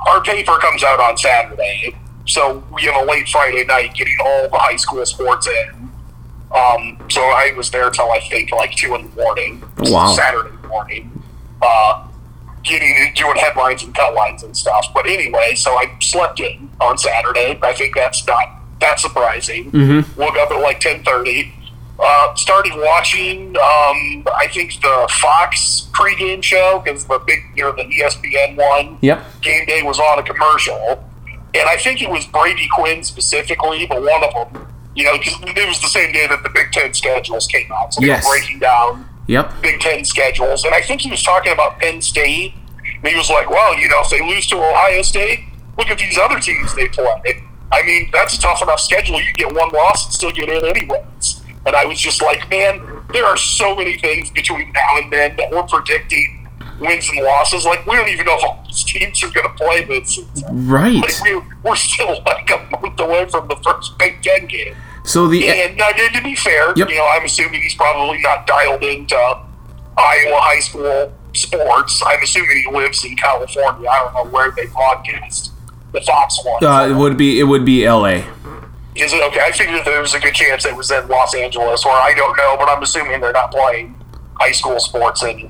Our 0.07 0.22
paper 0.24 0.57
comes 0.60 0.82
out 0.82 1.02
on 1.02 1.18
Saturday, 1.18 1.94
so 2.26 2.64
we 2.74 2.84
have 2.84 3.03
a 3.03 3.06
late 3.06 3.28
Friday 3.28 3.66
night 3.66 3.94
getting 3.95 4.16
all 4.24 4.48
the 4.49 4.57
high 4.57 4.78
school 4.78 5.06
sports 5.06 5.45
in. 5.48 5.91
Um, 6.56 6.98
so 7.10 7.22
I 7.22 7.54
was 7.56 7.70
there 7.72 7.90
till 7.92 8.12
I 8.12 8.20
think 8.22 8.52
like 8.52 8.72
two 8.76 8.96
in 8.96 9.10
the 9.10 9.16
morning. 9.22 9.64
Oh, 9.80 9.92
wow. 9.92 10.14
Saturday 10.14 10.56
morning, 10.68 11.24
uh, 11.62 12.08
getting 12.64 13.14
doing 13.16 13.36
headlines 13.38 13.84
and 13.84 13.94
cut 13.94 14.14
lines 14.16 14.44
and 14.44 14.56
stuff. 14.58 14.88
But 14.94 15.06
anyway, 15.06 15.54
so 15.56 15.72
I 15.76 15.96
slept 16.02 16.40
in 16.40 16.70
on 16.82 16.98
Saturday. 16.98 17.60
I 17.62 17.74
think 17.74 17.96
that's 17.96 18.26
not 18.26 18.48
that 18.82 19.00
surprising. 19.00 19.72
Mm-hmm. 19.72 20.20
Woke 20.20 20.38
up 20.38 20.52
at 20.52 20.60
like 20.62 20.80
ten 20.80 21.04
thirty. 21.04 21.54
Uh, 22.02 22.34
started 22.36 22.72
watching, 22.78 23.50
um, 23.58 24.24
I 24.34 24.48
think 24.50 24.72
the 24.82 25.10
Fox 25.20 25.90
pregame 25.92 26.42
show 26.42 26.82
because 26.82 27.04
the 27.04 27.20
big, 27.28 27.40
you 27.58 27.64
know, 27.64 27.74
the 27.74 27.84
ESPN 27.84 28.56
one 28.56 28.98
Yep. 29.02 29.22
game 29.42 29.66
day 29.66 29.84
was 29.84 30.00
on 30.00 30.18
a 30.18 30.24
commercial, 30.24 31.04
and 31.54 31.68
I 31.68 31.76
think 31.76 32.02
it 32.02 32.10
was 32.10 32.26
Brady 32.26 32.70
Quinn 32.74 33.04
specifically, 33.04 33.86
but 33.86 34.02
one 34.02 34.24
of 34.24 34.34
them, 34.54 34.66
you 35.00 35.06
know, 35.06 35.18
because 35.18 35.36
it 35.42 35.68
was 35.68 35.80
the 35.82 35.88
same 35.88 36.12
day 36.12 36.28
that 36.28 36.44
the 36.44 36.50
Big 36.50 36.72
Ten 36.74 36.94
schedules 36.94 37.48
came 37.48 37.72
out, 37.72 37.94
so 37.94 38.02
they 38.02 38.08
Yes. 38.08 38.26
were 38.26 38.32
breaking 38.38 38.60
down 38.60 39.08
Yep. 39.28 39.62
Big 39.62 39.80
Ten 39.80 40.04
schedules, 40.04 40.66
and 40.66 40.74
I 40.76 40.82
think 40.82 41.02
he 41.02 41.10
was 41.10 41.24
talking 41.24 41.54
about 41.54 41.80
Penn 41.80 42.02
State, 42.02 42.54
and 42.84 43.08
he 43.08 43.16
was 43.16 43.30
like, 43.30 43.50
"Well, 43.50 43.78
you 43.80 43.88
know, 43.88 44.02
if 44.02 44.10
they 44.10 44.20
lose 44.22 44.46
to 44.48 44.58
Ohio 44.58 45.02
State, 45.04 45.40
look 45.78 45.90
at 45.90 45.98
these 46.00 46.18
other 46.18 46.40
teams 46.40 46.76
they 46.76 46.88
play. 46.90 47.42
I 47.72 47.84
mean, 47.84 48.10
that's 48.12 48.34
a 48.36 48.42
tough 48.42 48.62
enough 48.62 48.80
schedule. 48.82 49.22
You 49.22 49.32
get 49.34 49.54
one 49.54 49.70
loss 49.70 50.06
and 50.06 50.14
still 50.14 50.32
get 50.32 50.50
in 50.50 50.66
anyways." 50.66 51.42
And 51.66 51.76
I 51.76 51.86
was 51.86 52.00
just 52.00 52.22
like, 52.22 52.50
"Man, 52.50 52.82
there 53.14 53.26
are 53.26 53.38
so 53.38 53.76
many 53.76 53.98
things 53.98 54.30
between 54.32 54.72
now 54.74 54.98
and 54.98 55.12
then 55.14 55.36
that 55.38 55.50
we're 55.52 55.64
predicting." 55.64 56.36
Wins 56.80 57.10
and 57.10 57.22
losses, 57.26 57.66
like 57.66 57.86
we 57.86 57.94
don't 57.98 58.08
even 58.08 58.26
know 58.26 58.38
if 58.38 58.44
all 58.44 58.64
these 58.66 58.86
teams 58.86 59.22
are 59.22 59.30
going 59.32 59.46
to 59.46 59.54
play 59.62 59.84
this 59.84 60.16
season. 60.16 60.66
Right. 60.66 60.94
Like 60.96 61.22
we, 61.26 61.42
we're 61.62 61.76
still 61.76 62.22
like 62.26 62.50
a 62.50 62.70
month 62.72 62.98
away 63.02 63.26
from 63.28 63.50
the 63.50 63.58
first 63.58 63.98
Big 63.98 64.22
Ten 64.22 64.46
game. 64.48 64.76
So 65.10 65.27
the 65.27 65.48
And 65.49 65.76
now, 65.76 65.90
to 65.90 66.10
to 66.10 66.22
be 66.22 66.36
fair, 66.36 66.72
Yep. 66.76 66.88
you 66.90 66.95
know, 66.95 67.07
I'm 67.07 67.26
assuming 67.26 67.61
he's 67.61 67.73
probably 67.73 68.19
not 68.22 68.45
dialed 68.45 68.84
into 68.84 69.15
Iowa 69.98 70.38
high 70.40 70.60
school 70.60 71.11
sports. 71.34 72.02
I'm 72.06 72.22
assuming 72.22 72.64
he 72.64 72.72
lives 72.72 73.03
in 73.03 73.15
California. 73.15 73.90
I 73.90 73.99
don't 74.03 74.14
know 74.14 74.31
where 74.31 74.52
they 74.52 74.68
broadcast 74.68 75.52
the 75.94 76.02
Fox 76.02 76.40
one. 76.45 76.64
uh, 76.64 76.88
it 76.88 76.94
would 76.95 77.18
be 77.18 77.40
it 77.40 77.44
would 77.45 77.65
be 77.65 77.86
L.A. 77.86 78.23
Is 78.95 79.11
it 79.14 79.23
okay? 79.23 79.40
I 79.41 79.52
figured 79.52 79.84
there 79.86 80.02
was 80.02 80.14
a 80.14 80.19
good 80.19 80.36
chance 80.36 80.65
it 80.65 80.76
was 80.76 80.91
in 80.91 81.07
Los 81.07 81.34
Angeles, 81.34 81.86
or 81.86 81.91
I 81.91 82.14
don't 82.15 82.38
know, 82.38 82.56
but 82.60 82.69
I'm 82.69 82.84
assuming 82.84 83.19
they're 83.22 83.31
not 83.31 83.49
playing 83.52 83.95
high 84.40 84.52
school 84.52 84.80
sports 84.80 85.23
in 85.23 85.49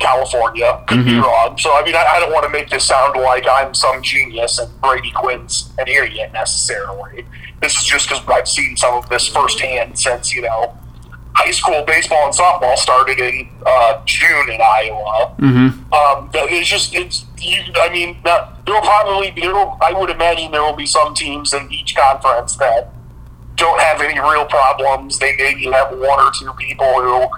California. 0.00 0.82
Could 0.88 1.04
be 1.04 1.18
wrong. 1.18 1.56
So, 1.58 1.72
I 1.74 1.84
mean, 1.84 1.94
I, 1.94 2.04
I 2.14 2.20
don't 2.20 2.32
want 2.32 2.44
to 2.44 2.50
make 2.50 2.68
this 2.70 2.84
sound 2.84 3.20
like 3.20 3.46
I'm 3.48 3.74
some 3.74 4.02
genius 4.02 4.58
and 4.58 4.70
Brady 4.80 5.10
Quinn's 5.12 5.70
an 5.78 5.86
idiot 5.88 6.32
necessarily. 6.32 7.26
This 7.60 7.76
is 7.76 7.84
just 7.84 8.08
because 8.08 8.24
I've 8.28 8.48
seen 8.48 8.76
some 8.76 8.94
of 8.94 9.08
this 9.08 9.28
firsthand 9.28 9.98
since, 9.98 10.32
you 10.34 10.42
know, 10.42 10.76
high 11.38 11.50
school 11.52 11.84
baseball 11.86 12.26
and 12.26 12.34
softball 12.34 12.76
started 12.76 13.18
in 13.20 13.48
uh, 13.64 14.02
June 14.04 14.50
in 14.50 14.60
Iowa. 14.60 15.34
Mm-hmm. 15.38 15.94
Um, 15.94 16.30
it's 16.34 16.68
just 16.68 16.94
it's 16.94 17.26
you. 17.38 17.60
I 17.76 17.90
mean, 17.90 18.16
there 18.24 18.48
will 18.66 18.80
probably 18.80 19.32
there 19.36 19.54
will, 19.54 19.78
I 19.80 19.92
would 19.92 20.10
imagine 20.10 20.50
there 20.50 20.62
will 20.62 20.76
be 20.76 20.86
some 20.86 21.14
teams 21.14 21.54
in 21.54 21.70
each 21.72 21.94
conference 21.94 22.56
that 22.56 22.90
don't 23.54 23.80
have 23.80 24.00
any 24.00 24.18
real 24.18 24.46
problems. 24.46 25.18
They 25.18 25.36
maybe 25.36 25.64
have 25.66 25.90
one 25.90 26.20
or 26.20 26.32
two 26.32 26.52
people 26.54 26.92
who 27.00 27.28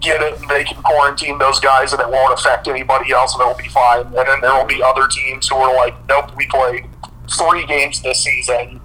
get 0.00 0.22
it 0.22 0.40
and 0.40 0.48
they 0.48 0.64
can 0.64 0.80
quarantine 0.82 1.38
those 1.38 1.58
guys 1.58 1.92
and 1.92 2.00
it 2.00 2.08
won't 2.08 2.38
affect 2.38 2.68
anybody 2.68 3.12
else 3.12 3.34
and 3.34 3.42
it'll 3.42 3.54
be 3.54 3.68
fine. 3.68 4.06
And 4.06 4.14
then 4.14 4.40
there 4.40 4.54
will 4.54 4.64
be 4.66 4.82
other 4.82 5.08
teams 5.08 5.48
who 5.48 5.56
are 5.56 5.74
like, 5.74 5.94
nope, 6.08 6.36
we 6.36 6.46
played 6.46 6.86
three 7.28 7.66
games 7.66 8.00
this 8.02 8.22
season 8.22 8.80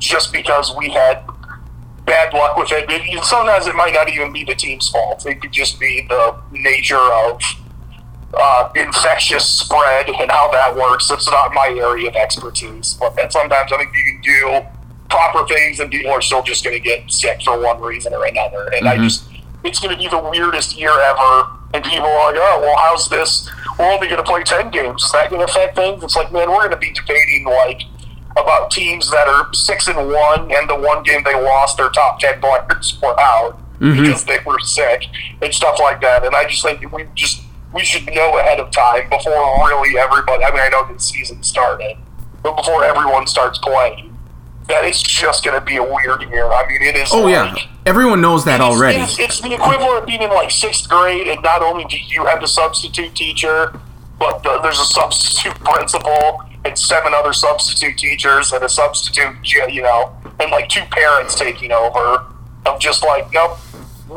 just 0.00 0.32
because 0.32 0.74
we 0.76 0.90
had 0.90 1.22
bad 2.06 2.32
luck 2.34 2.56
with 2.56 2.72
it. 2.72 2.90
And 2.90 3.24
sometimes 3.24 3.66
it 3.66 3.74
might 3.76 3.94
not 3.94 4.08
even 4.08 4.32
be 4.32 4.44
the 4.44 4.54
team's 4.54 4.88
fault. 4.88 5.24
It 5.26 5.40
could 5.40 5.52
just 5.52 5.78
be 5.78 6.06
the 6.08 6.36
nature 6.50 6.96
of 6.98 7.40
uh, 8.34 8.70
infectious 8.74 9.44
spread 9.44 10.08
and 10.08 10.30
how 10.30 10.50
that 10.50 10.74
works. 10.74 11.10
It's 11.10 11.30
not 11.30 11.52
my 11.52 11.68
area 11.76 12.08
of 12.08 12.16
expertise, 12.16 12.94
but 12.94 13.14
then 13.16 13.30
sometimes 13.30 13.72
I 13.72 13.76
think 13.76 13.92
you 13.94 14.12
can 14.12 14.20
do 14.22 14.66
proper 15.08 15.46
things 15.46 15.80
and 15.80 15.90
people 15.90 16.10
are 16.10 16.22
still 16.22 16.42
just 16.42 16.64
going 16.64 16.76
to 16.76 16.82
get 16.82 17.10
sick 17.10 17.42
for 17.42 17.60
one 17.60 17.80
reason 17.80 18.14
or 18.14 18.24
another. 18.24 18.72
And 18.74 18.88
I 18.88 18.96
just, 18.96 19.24
it's 19.64 19.78
going 19.78 19.94
to 19.94 20.00
be 20.00 20.08
the 20.08 20.18
weirdest 20.18 20.78
year 20.78 20.90
ever. 20.90 21.56
And 21.72 21.84
people 21.84 22.06
are 22.06 22.32
like, 22.32 22.40
oh, 22.42 22.60
well, 22.62 22.76
how's 22.78 23.08
this? 23.08 23.48
We're 23.78 23.92
only 23.92 24.08
going 24.08 24.22
to 24.22 24.28
play 24.28 24.42
10 24.42 24.70
games. 24.70 25.04
Is 25.04 25.12
that 25.12 25.30
going 25.30 25.46
to 25.46 25.50
affect 25.50 25.76
things? 25.76 26.02
It's 26.02 26.16
like, 26.16 26.32
man, 26.32 26.48
we're 26.50 26.68
going 26.68 26.70
to 26.70 26.76
be 26.76 26.92
debating 26.92 27.44
like 27.44 27.82
about 28.36 28.70
teams 28.70 29.10
that 29.10 29.28
are 29.28 29.52
six 29.52 29.88
and 29.88 29.96
one, 29.96 30.50
and 30.52 30.68
the 30.68 30.76
one 30.76 31.02
game 31.02 31.22
they 31.24 31.34
lost, 31.34 31.76
their 31.76 31.90
top 31.90 32.20
10 32.20 32.40
players 32.40 32.98
were 33.02 33.18
out 33.18 33.60
mm-hmm. 33.80 34.02
because 34.02 34.24
they 34.24 34.38
were 34.46 34.58
sick 34.60 35.04
and 35.42 35.52
stuff 35.52 35.78
like 35.80 36.00
that. 36.00 36.24
And 36.24 36.34
I 36.34 36.46
just 36.46 36.62
think 36.62 36.90
we 36.92 37.06
just 37.14 37.42
we 37.72 37.82
should 37.82 38.06
know 38.06 38.38
ahead 38.38 38.58
of 38.60 38.70
time 38.70 39.08
before 39.08 39.32
really 39.68 39.98
everybody. 39.98 40.44
I 40.44 40.50
mean, 40.50 40.60
I 40.60 40.68
know 40.68 40.92
the 40.92 40.98
season 40.98 41.42
started, 41.42 41.96
but 42.42 42.56
before 42.56 42.84
everyone 42.84 43.26
starts 43.26 43.58
playing, 43.58 44.16
that 44.68 44.84
it's 44.84 45.02
just 45.02 45.44
going 45.44 45.58
to 45.58 45.64
be 45.64 45.76
a 45.76 45.82
weird 45.82 46.22
year. 46.22 46.46
I 46.46 46.66
mean, 46.68 46.82
it 46.82 46.96
is. 46.96 47.10
Oh 47.12 47.26
yeah, 47.26 47.54
everyone 47.86 48.20
knows 48.20 48.44
that 48.44 48.60
it's- 48.60 48.74
already. 48.74 48.98
It's, 48.98 49.18
it's 49.18 49.40
the 49.40 49.54
equivalent 49.54 50.00
of 50.00 50.06
being 50.06 50.22
in 50.22 50.30
like 50.30 50.50
sixth 50.50 50.88
grade, 50.88 51.28
and 51.28 51.42
not 51.42 51.62
only 51.62 51.84
do 51.84 51.96
you 51.98 52.24
have 52.26 52.40
the 52.40 52.48
substitute 52.48 53.14
teacher, 53.14 53.78
but 54.18 54.42
the, 54.42 54.60
there's 54.62 54.80
a 54.80 54.84
substitute 54.84 55.54
principal 55.64 56.40
and 56.64 56.78
seven 56.78 57.14
other 57.14 57.32
substitute 57.32 57.96
teachers 57.96 58.52
and 58.52 58.62
a 58.64 58.68
substitute, 58.68 59.34
you 59.68 59.82
know, 59.82 60.14
and 60.38 60.50
like 60.50 60.68
two 60.68 60.84
parents 60.90 61.34
taking 61.34 61.72
over. 61.72 62.26
Of 62.66 62.78
just 62.78 63.02
like, 63.02 63.32
nope, 63.32 63.56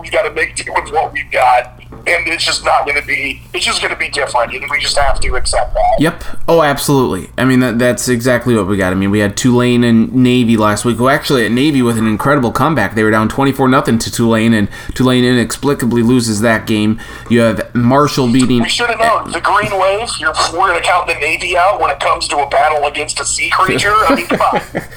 we 0.01 0.09
got 0.09 0.23
to 0.23 0.31
make 0.31 0.55
do 0.55 0.73
with 0.73 0.91
what 0.91 1.13
we've 1.13 1.29
got, 1.31 1.79
and 1.91 2.27
it's 2.27 2.43
just 2.43 2.65
not 2.65 2.85
going 2.85 2.99
to 2.99 3.05
be. 3.05 3.41
It's 3.53 3.65
just 3.65 3.81
going 3.81 3.93
to 3.93 3.99
be 3.99 4.09
different, 4.09 4.53
and 4.53 4.65
we 4.69 4.79
just 4.79 4.97
have 4.97 5.19
to 5.19 5.35
accept 5.35 5.73
that. 5.73 5.95
Yep. 5.99 6.23
Oh, 6.47 6.63
absolutely. 6.63 7.29
I 7.37 7.45
mean, 7.45 7.59
that, 7.59 7.79
that's 7.79 8.09
exactly 8.09 8.55
what 8.55 8.67
we 8.67 8.75
got. 8.75 8.91
I 8.91 8.95
mean, 8.95 9.11
we 9.11 9.19
had 9.19 9.37
Tulane 9.37 9.83
and 9.83 10.13
Navy 10.13 10.57
last 10.57 10.83
week. 10.83 10.99
Well, 10.99 11.09
actually, 11.09 11.45
at 11.45 11.51
Navy 11.51 11.81
with 11.81 11.97
an 11.97 12.07
incredible 12.07 12.51
comeback. 12.51 12.95
They 12.95 13.03
were 13.03 13.11
down 13.11 13.29
24 13.29 13.67
nothing 13.67 13.99
to 13.99 14.11
Tulane, 14.11 14.53
and 14.53 14.69
Tulane 14.95 15.23
inexplicably 15.23 16.01
loses 16.01 16.41
that 16.41 16.65
game. 16.65 16.99
You 17.29 17.41
have 17.41 17.73
Marshall 17.75 18.31
beating. 18.31 18.61
We 18.61 18.69
should 18.69 18.89
have 18.89 18.99
known 18.99 19.31
the 19.31 19.41
Green 19.41 19.79
Wave. 19.79 20.09
You're, 20.19 20.33
we're 20.53 20.69
going 20.69 20.81
to 20.81 20.85
count 20.85 21.07
the 21.07 21.15
Navy 21.15 21.55
out 21.55 21.79
when 21.79 21.91
it 21.91 21.99
comes 21.99 22.27
to 22.29 22.37
a 22.37 22.49
battle 22.49 22.85
against 22.87 23.19
a 23.19 23.25
sea 23.25 23.49
creature. 23.49 23.93
I 23.93 24.15
mean, 24.15 24.27
come 24.27 24.41
on. 24.41 24.61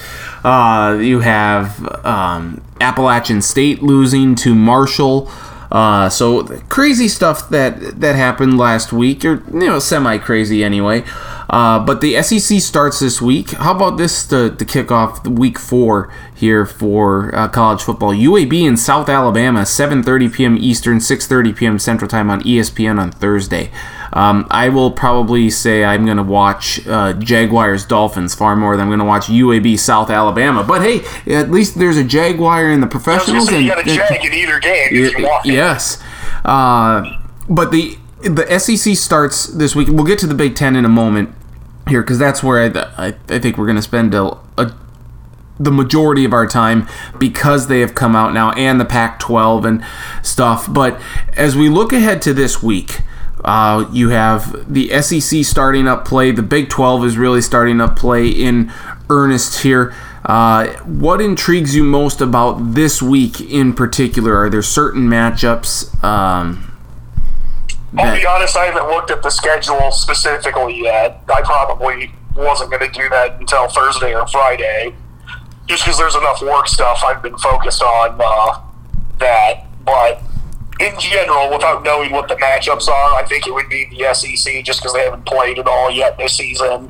Uh, 0.45 0.99
you 1.01 1.19
have 1.19 2.07
um, 2.07 2.63
Appalachian 2.81 3.43
State 3.43 3.83
losing 3.83 4.35
to 4.37 4.55
Marshall. 4.55 5.31
Uh, 5.71 6.09
so 6.09 6.45
crazy 6.69 7.09
stuff 7.09 7.49
that 7.49 8.01
that 8.01 8.15
happened 8.15 8.57
last 8.57 8.93
week, 8.93 9.25
or 9.25 9.43
you 9.53 9.67
know, 9.67 9.79
semi 9.79 10.17
crazy 10.19 10.63
anyway. 10.63 11.03
Uh, 11.49 11.79
but 11.79 12.01
the 12.01 12.21
SEC 12.23 12.61
starts 12.61 12.99
this 12.99 13.23
week. 13.23 13.51
How 13.53 13.75
about 13.75 13.99
this 13.99 14.27
to, 14.29 14.51
to 14.51 14.65
kick 14.65 14.91
off 14.91 15.27
week 15.27 15.59
four 15.59 16.13
here 16.35 16.67
for 16.67 17.35
uh, 17.35 17.49
college 17.49 17.83
football? 17.83 18.13
UAB 18.13 18.67
in 18.67 18.77
South 18.77 19.09
Alabama, 19.09 19.61
7:30 19.63 20.33
p.m. 20.33 20.57
Eastern, 20.57 20.99
6:30 20.99 21.57
p.m. 21.57 21.79
Central 21.79 22.09
Time 22.09 22.31
on 22.31 22.43
ESPN 22.43 22.99
on 22.99 23.11
Thursday. 23.11 23.71
Um, 24.17 24.47
I 24.51 24.71
will 24.71 24.91
probably 24.91 25.51
say 25.51 25.85
I'm 25.85 26.07
going 26.07 26.17
to 26.17 26.23
watch 26.23 26.87
uh, 26.87 27.13
Jaguars 27.13 27.85
Dolphins 27.85 28.35
far 28.35 28.57
more 28.57 28.75
than 28.75 28.85
I'm 28.85 28.89
going 28.89 28.99
to 29.01 29.05
watch 29.05 29.27
UAB 29.27 29.79
South 29.79 30.09
Alabama. 30.09 30.65
But 30.65 30.81
hey, 30.81 31.05
at 31.35 31.51
least 31.51 31.79
there's 31.79 31.99
a 31.99 32.05
Jaguar 32.05 32.71
in 32.71 32.81
the 32.81 32.87
professionals. 32.87 33.49
say, 33.49 33.61
you 33.61 33.73
and- 33.73 33.85
got 33.85 33.87
a 33.87 33.95
jag 33.95 34.25
in 34.25 34.33
either 34.33 34.59
game 34.59 34.89
if 34.91 35.19
you 35.19 35.25
Y- 35.25 35.41
it. 35.45 35.53
Yes, 35.53 36.03
uh, 36.47 37.03
but 37.49 37.71
the 37.73 37.99
the 38.23 38.59
SEC 38.59 38.97
starts 38.97 39.47
this 39.49 39.77
week. 39.77 39.89
We'll 39.89 40.07
get 40.07 40.19
to 40.21 40.27
the 40.27 40.35
Big 40.35 40.55
Ten 40.57 40.77
in 40.77 40.85
a 40.87 40.89
moment 40.89 41.35
here 41.89 42.01
because 42.01 42.19
that's 42.19 42.43
where 42.43 42.59
I, 42.75 43.09
I, 43.09 43.15
I 43.29 43.39
think 43.39 43.59
we're 43.59 43.67
going 43.67 43.77
to 43.77 43.83
spend 43.83 44.15
a, 44.15 44.37
a 44.57 44.73
the 45.61 45.71
majority 45.71 46.25
of 46.25 46.33
our 46.33 46.47
time 46.47 46.89
because 47.19 47.69
they 47.69 47.81
have 47.81 47.95
come 47.95 48.17
out 48.17 48.33
now 48.35 48.53
and 48.53 48.81
the 48.81 48.85
Pac 48.85 49.19
12 49.21 49.65
and 49.65 49.85
stuff. 50.23 50.73
But 50.73 51.01
as 51.35 51.55
we 51.57 51.69
look 51.69 51.93
ahead 51.93 52.21
to 52.23 52.35
this 52.35 52.63
week, 52.63 53.01
uh, 53.45 53.89
you 53.93 54.11
have 54.11 54.73
the 54.73 54.89
SEC 55.03 55.45
starting 55.45 55.87
up 55.87 56.05
play. 56.05 56.31
The 56.31 56.43
Big 56.43 56.69
12 56.69 57.05
is 57.05 57.19
really 57.19 57.41
starting 57.41 57.81
up 57.81 57.97
play 57.97 58.29
in 58.29 58.73
earnest 59.09 59.63
here. 59.63 59.95
Uh, 60.25 60.73
what 60.83 61.21
intrigues 61.21 61.77
you 61.77 61.85
most 61.85 62.21
about 62.21 62.75
this 62.75 63.01
week 63.01 63.41
in 63.41 63.73
particular? 63.73 64.37
Are 64.37 64.51
there 64.51 64.63
certain 64.63 65.09
matchups? 65.09 66.03
Um, 66.03 66.73
I'll 67.97 68.15
be 68.15 68.27
honest, 68.27 68.57
I 68.57 68.67
haven't 68.67 68.89
looked 68.89 69.11
at 69.11 69.23
the 69.23 69.31
schedule 69.31 69.91
specifically 69.91 70.83
yet. 70.83 71.23
I 71.33 71.43
probably 71.43 72.13
wasn't 72.35 72.71
going 72.71 72.91
to 72.91 73.01
do 73.01 73.09
that 73.09 73.39
until 73.41 73.69
Thursday 73.69 74.15
or 74.15 74.27
Friday, 74.27 74.95
just 75.67 75.85
because 75.85 75.97
there's 75.97 76.17
enough 76.17 76.43
work 76.43 76.69
stuff 76.69 77.03
I've 77.07 77.23
been 77.23 77.39
focused 77.39 77.83
on 77.83 78.21
uh, 78.23 78.61
that. 79.19 79.67
But 79.85 80.23
in 80.81 80.99
general, 80.99 81.51
without 81.51 81.83
knowing 81.83 82.13
what 82.13 82.29
the 82.29 82.35
matchups 82.37 82.89
are, 82.89 83.15
I 83.15 83.25
think 83.27 83.47
it 83.47 83.53
would 83.55 83.69
be 83.69 83.87
the 83.91 84.13
SEC 84.15 84.65
just 84.65 84.81
because 84.81 84.93
they 84.93 85.05
haven't 85.05 85.25
played 85.25 85.59
at 85.59 85.67
all 85.67 85.91
yet 85.91 86.17
this 86.19 86.37
season. 86.37 86.87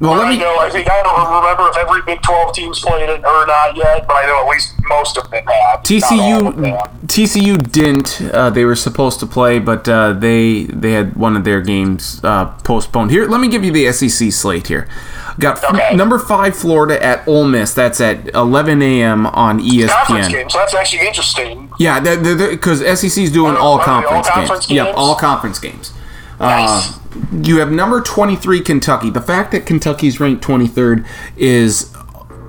well, 0.00 0.16
let 0.16 0.26
I 0.26 0.30
me. 0.30 0.38
know. 0.38 0.56
I 0.58 0.68
think 0.70 0.90
I 0.90 1.02
don't 1.02 1.42
remember 1.42 1.68
if 1.70 1.76
every 1.76 2.02
Big 2.02 2.20
Twelve 2.22 2.54
team's 2.54 2.80
played 2.80 3.08
it 3.08 3.24
or 3.24 3.46
not 3.46 3.76
yet, 3.76 4.06
but 4.06 4.14
I 4.14 4.26
know 4.26 4.42
at 4.44 4.48
least 4.50 4.74
most 4.88 5.16
of 5.16 5.30
them 5.30 5.44
have. 5.46 5.80
Of 5.80 5.84
them. 5.84 5.98
TCU 6.00 7.06
TCU 7.06 7.72
didn't. 7.72 8.20
Uh, 8.34 8.50
they 8.50 8.64
were 8.64 8.76
supposed 8.76 9.20
to 9.20 9.26
play, 9.26 9.58
but 9.58 9.88
uh, 9.88 10.12
they 10.12 10.64
they 10.64 10.92
had 10.92 11.16
one 11.16 11.36
of 11.36 11.44
their 11.44 11.60
games 11.60 12.20
uh, 12.24 12.46
postponed. 12.64 13.10
Here, 13.12 13.26
let 13.28 13.40
me 13.40 13.48
give 13.48 13.64
you 13.64 13.72
the 13.72 13.92
SEC 13.92 14.32
slate 14.32 14.66
here. 14.66 14.88
Got 15.40 15.58
f- 15.64 15.74
Okay. 15.74 15.96
number 15.96 16.18
five 16.18 16.54
Florida 16.56 17.02
at 17.04 17.26
Ole 17.26 17.44
Miss. 17.46 17.72
That's 17.74 18.00
at 18.00 18.32
11 18.34 18.82
a.m. 18.82 19.26
on 19.26 19.60
E 19.60 19.86
conference 19.86 20.26
ESPN. 20.28 20.30
game, 20.32 20.50
so 20.50 20.58
that's 20.58 20.74
actually 20.74 21.06
interesting. 21.06 21.70
Yeah, 21.78 22.00
because 22.00 22.80
SEC 23.00 23.22
is 23.24 23.32
doing 23.32 23.56
Oh, 23.56 23.60
all 23.60 23.76
they 23.78 23.82
all 23.82 23.86
conference 24.02 24.26
games. 24.28 24.36
conference 24.48 24.70
Yep, 24.70 24.94
all 24.96 25.14
conference 25.16 25.58
games. 25.58 25.92
Nice. 26.40 26.90
Uh, 26.90 26.98
you 27.42 27.58
have 27.60 27.70
number 27.70 28.00
23 28.00 28.60
Kentucky. 28.60 29.08
The 29.10 29.20
fact 29.22 29.52
that 29.52 29.66
Kentucky's 29.66 30.18
ranked 30.20 30.44
23rd 30.44 31.04
is 31.36 31.94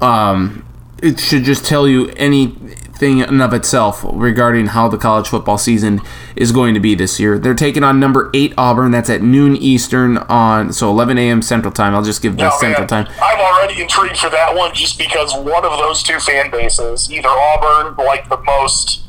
um, 0.01 0.64
it 1.01 1.19
should 1.19 1.43
just 1.43 1.65
tell 1.65 1.87
you 1.87 2.07
anything 2.11 3.19
in 3.19 3.41
of 3.41 3.53
itself 3.53 4.03
regarding 4.07 4.67
how 4.67 4.87
the 4.87 4.97
college 4.97 5.27
football 5.27 5.57
season 5.57 5.99
is 6.35 6.51
going 6.51 6.73
to 6.73 6.79
be 6.79 6.95
this 6.95 7.19
year. 7.19 7.37
They're 7.37 7.53
taking 7.53 7.83
on 7.83 7.99
number 7.99 8.31
8 8.33 8.53
Auburn. 8.57 8.91
That's 8.91 9.09
at 9.09 9.21
noon 9.21 9.57
Eastern 9.57 10.17
on 10.17 10.71
so 10.71 10.89
11 10.89 11.17
a.m. 11.17 11.41
Central 11.41 11.73
Time. 11.73 11.93
I'll 11.93 12.03
just 12.03 12.21
give 12.21 12.37
the 12.37 12.47
Oh, 12.51 12.57
Central 12.59 12.87
man. 12.89 13.05
Time. 13.05 13.13
I'm 13.21 13.39
already 13.39 13.81
intrigued 13.81 14.17
for 14.17 14.29
that 14.29 14.55
one 14.55 14.73
just 14.73 14.97
because 14.97 15.33
one 15.33 15.65
of 15.65 15.77
those 15.77 16.01
two 16.01 16.19
fan 16.19 16.49
bases, 16.49 17.11
either 17.11 17.27
Auburn, 17.29 17.95
like 18.05 18.29
the 18.29 18.41
most 18.43 19.01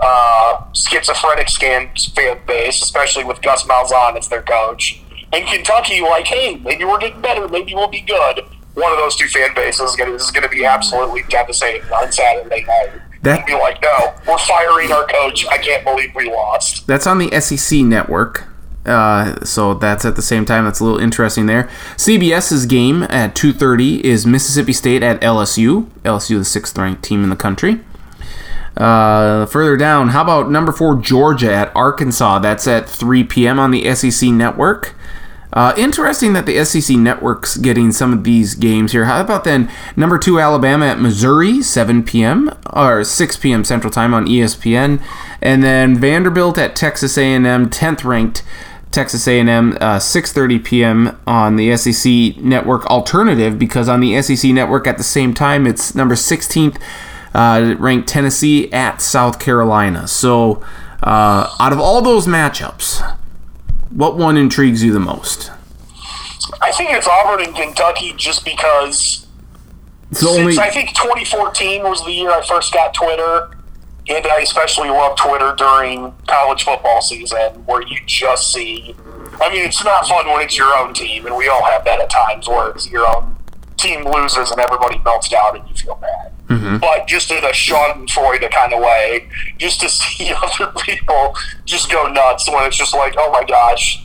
uh, 0.00 0.64
schizophrenic 0.74 1.48
scan 1.48 1.90
fan 2.14 2.38
base, 2.46 2.82
especially 2.82 3.24
with 3.24 3.40
Gus 3.40 3.62
Malzahn 3.64 4.18
as 4.18 4.28
their 4.28 4.42
coach, 4.42 5.00
and 5.32 5.46
Kentucky, 5.46 6.00
like, 6.02 6.26
hey, 6.26 6.56
maybe 6.56 6.84
we're 6.84 6.98
getting 6.98 7.22
better, 7.22 7.48
maybe 7.48 7.74
we'll 7.74 7.88
be 7.88 8.02
good. 8.02 8.42
One 8.74 8.90
of 8.92 8.98
those 8.98 9.16
two 9.16 9.28
fan 9.28 9.54
bases 9.54 9.90
is 9.90 9.96
going 9.96 10.42
to 10.42 10.48
be 10.48 10.64
absolutely 10.64 11.24
devastating 11.28 11.82
on 11.92 12.10
Saturday 12.10 12.64
night. 12.64 13.00
That- 13.22 13.46
be 13.46 13.52
like, 13.52 13.80
no, 13.82 14.14
we're 14.26 14.38
firing 14.38 14.90
our 14.90 15.06
coach. 15.06 15.46
I 15.46 15.58
can't 15.58 15.84
believe 15.84 16.12
we 16.14 16.28
lost. 16.30 16.86
That's 16.86 17.06
on 17.06 17.18
the 17.18 17.40
SEC 17.40 17.80
network. 17.80 18.48
Uh, 18.84 19.44
so 19.44 19.74
that's 19.74 20.04
at 20.04 20.16
the 20.16 20.22
same 20.22 20.44
time. 20.44 20.64
That's 20.64 20.80
a 20.80 20.84
little 20.84 20.98
interesting 20.98 21.46
there. 21.46 21.68
CBS's 21.96 22.66
game 22.66 23.04
at 23.04 23.36
2:30 23.36 24.00
is 24.00 24.26
Mississippi 24.26 24.72
State 24.72 25.04
at 25.04 25.20
LSU. 25.20 25.86
LSU, 26.04 26.38
the 26.38 26.44
sixth-ranked 26.44 27.02
team 27.04 27.22
in 27.22 27.30
the 27.30 27.36
country. 27.36 27.80
Uh, 28.76 29.46
further 29.46 29.76
down, 29.76 30.08
how 30.08 30.22
about 30.22 30.50
number 30.50 30.72
four 30.72 30.96
Georgia 30.96 31.52
at 31.52 31.70
Arkansas? 31.76 32.38
That's 32.40 32.66
at 32.66 32.88
3 32.88 33.22
p.m. 33.22 33.60
on 33.60 33.70
the 33.70 33.94
SEC 33.94 34.30
network. 34.30 34.94
Uh, 35.52 35.74
interesting 35.76 36.32
that 36.32 36.46
the 36.46 36.64
SEC 36.64 36.96
network's 36.96 37.58
getting 37.58 37.92
some 37.92 38.12
of 38.12 38.24
these 38.24 38.54
games 38.54 38.92
here. 38.92 39.04
How 39.04 39.20
about 39.20 39.44
then 39.44 39.70
number 39.96 40.18
two 40.18 40.40
Alabama 40.40 40.86
at 40.86 41.00
Missouri, 41.00 41.62
7 41.62 42.02
p.m. 42.04 42.50
or 42.72 43.04
6 43.04 43.36
p.m. 43.36 43.62
Central 43.62 43.90
Time 43.90 44.14
on 44.14 44.26
ESPN, 44.26 45.02
and 45.42 45.62
then 45.62 45.96
Vanderbilt 45.96 46.56
at 46.56 46.74
Texas 46.74 47.18
A&M, 47.18 47.44
10th 47.44 48.04
ranked 48.04 48.42
Texas 48.90 49.26
A&M, 49.26 49.76
uh, 49.80 49.98
6:30 49.98 50.64
p.m. 50.64 51.20
on 51.26 51.56
the 51.56 51.76
SEC 51.76 52.36
network 52.42 52.86
alternative 52.86 53.58
because 53.58 53.88
on 53.88 54.00
the 54.00 54.20
SEC 54.22 54.52
network 54.52 54.86
at 54.86 54.98
the 54.98 55.04
same 55.04 55.34
time 55.34 55.66
it's 55.66 55.94
number 55.94 56.14
16th 56.14 56.80
uh, 57.34 57.74
ranked 57.78 58.08
Tennessee 58.08 58.70
at 58.72 59.00
South 59.00 59.38
Carolina. 59.38 60.06
So 60.06 60.62
uh, 61.02 61.54
out 61.58 61.72
of 61.72 61.80
all 61.80 62.02
those 62.02 62.26
matchups, 62.26 63.18
what 63.94 64.16
one 64.16 64.36
intrigues 64.36 64.82
you 64.82 64.92
the 64.92 65.00
most? 65.00 65.50
I 66.60 66.72
think 66.72 66.90
it's 66.92 67.08
Auburn 67.08 67.44
and 67.44 67.54
Kentucky 67.54 68.14
just 68.16 68.44
because 68.44 69.26
It's 70.10 70.20
the 70.20 70.28
only. 70.28 70.52
Since 70.52 70.58
I 70.58 70.70
think 70.70 70.90
2014 70.90 71.82
was 71.82 72.04
the 72.04 72.12
year 72.12 72.30
I 72.30 72.44
first 72.46 72.72
got 72.72 72.94
Twitter, 72.94 73.56
and 74.08 74.26
I 74.26 74.40
especially 74.40 74.88
love 74.88 75.16
Twitter 75.16 75.54
during 75.56 76.12
college 76.26 76.64
football 76.64 77.00
season, 77.00 77.64
where 77.66 77.82
you 77.82 77.98
just 78.06 78.52
see. 78.52 78.94
I 79.40 79.50
mean, 79.50 79.64
it's 79.64 79.82
not 79.84 80.06
fun 80.06 80.26
when 80.28 80.42
it's 80.42 80.56
your 80.56 80.72
own 80.76 80.94
team, 80.94 81.26
and 81.26 81.36
we 81.36 81.48
all 81.48 81.64
have 81.64 81.84
that 81.84 82.00
at 82.00 82.10
times, 82.10 82.48
where 82.48 82.70
it's 82.70 82.90
your 82.90 83.06
own 83.06 83.31
team 83.82 84.04
loses 84.04 84.50
and 84.50 84.60
everybody 84.60 84.98
melts 85.00 85.28
down 85.28 85.56
and 85.56 85.68
you 85.68 85.74
feel 85.74 85.96
bad. 85.96 86.32
Mm-hmm. 86.48 86.78
But 86.78 87.06
just 87.06 87.30
in 87.30 87.44
a 87.44 87.48
Schadenfreude 87.48 88.50
kind 88.50 88.72
of 88.72 88.80
way, 88.80 89.28
just 89.58 89.80
to 89.80 89.88
see 89.90 90.32
other 90.32 90.72
people 90.80 91.34
just 91.64 91.90
go 91.90 92.10
nuts 92.10 92.48
when 92.48 92.64
it's 92.64 92.76
just 92.76 92.94
like, 92.94 93.14
oh 93.18 93.30
my 93.32 93.44
gosh, 93.44 94.04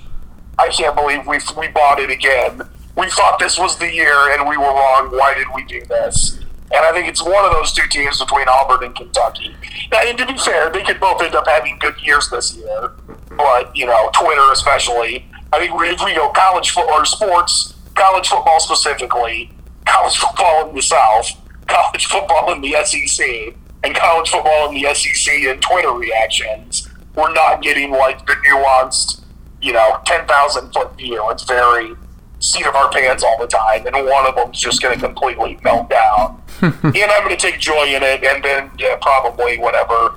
I 0.57 0.69
can't 0.69 0.95
believe 0.95 1.27
we 1.27 1.39
we 1.57 1.67
bought 1.67 1.99
it 1.99 2.09
again. 2.09 2.61
We 2.95 3.09
thought 3.11 3.37
this 3.37 3.59
was 3.59 3.77
the 3.77 3.93
year 3.93 4.31
and 4.31 4.49
we 4.49 4.57
were 4.57 4.63
wrong. 4.63 5.09
Why 5.11 5.35
did 5.35 5.47
we 5.53 5.63
do 5.65 5.85
this? 5.85 6.39
And 6.69 6.83
I 6.83 6.91
think 6.91 7.07
it's 7.07 7.23
one 7.23 7.45
of 7.45 7.53
those 7.53 7.71
two 7.71 7.87
teams 7.89 8.19
between 8.19 8.47
Auburn 8.49 8.83
and 8.83 8.95
Kentucky. 8.95 9.55
Now, 9.91 10.01
and 10.03 10.17
to 10.17 10.25
be 10.25 10.37
fair, 10.37 10.69
they 10.69 10.83
could 10.83 10.99
both 10.99 11.21
end 11.21 11.35
up 11.35 11.47
having 11.47 11.77
good 11.79 11.95
years 12.01 12.29
this 12.29 12.57
year. 12.57 12.91
But 13.37 13.75
you 13.75 13.85
know, 13.85 14.09
Twitter 14.13 14.51
especially. 14.51 15.25
I 15.53 15.59
think 15.59 15.71
if 15.75 16.03
we 16.03 16.13
go 16.13 16.29
college 16.29 16.71
football 16.71 17.01
or 17.01 17.05
sports, 17.05 17.73
college 17.95 18.27
football 18.27 18.59
specifically, 18.59 19.49
college 19.87 20.17
football 20.17 20.69
in 20.69 20.75
the 20.75 20.81
South, 20.81 21.31
college 21.67 22.05
football 22.05 22.51
in 22.51 22.61
the 22.61 22.75
SEC, 22.83 23.55
and 23.83 23.95
college 23.95 24.29
football 24.29 24.69
in 24.69 24.81
the 24.81 24.93
SEC 24.93 25.33
and 25.33 25.61
Twitter 25.61 25.91
reactions, 25.91 26.89
we're 27.15 27.33
not 27.33 27.61
getting 27.61 27.91
like 27.91 28.25
the 28.27 28.33
nuanced 28.33 29.21
you 29.61 29.73
know, 29.73 29.99
10,000 30.05 30.71
foot 30.71 30.95
view. 30.97 31.21
It's 31.29 31.43
very 31.43 31.93
seat 32.39 32.65
of 32.67 32.75
our 32.75 32.89
pants 32.89 33.23
all 33.23 33.37
the 33.39 33.47
time, 33.47 33.85
and 33.87 33.95
one 34.05 34.25
of 34.27 34.35
them's 34.35 34.59
just 34.59 34.81
going 34.81 34.97
to 34.97 35.05
completely 35.05 35.59
melt 35.63 35.89
down. 35.89 36.41
and 36.61 36.75
I'm 36.83 37.23
going 37.23 37.35
to 37.35 37.37
take 37.37 37.59
joy 37.59 37.85
in 37.85 38.03
it, 38.03 38.23
and 38.23 38.43
then 38.43 38.71
yeah, 38.77 38.97
probably 39.01 39.57
whatever 39.57 40.15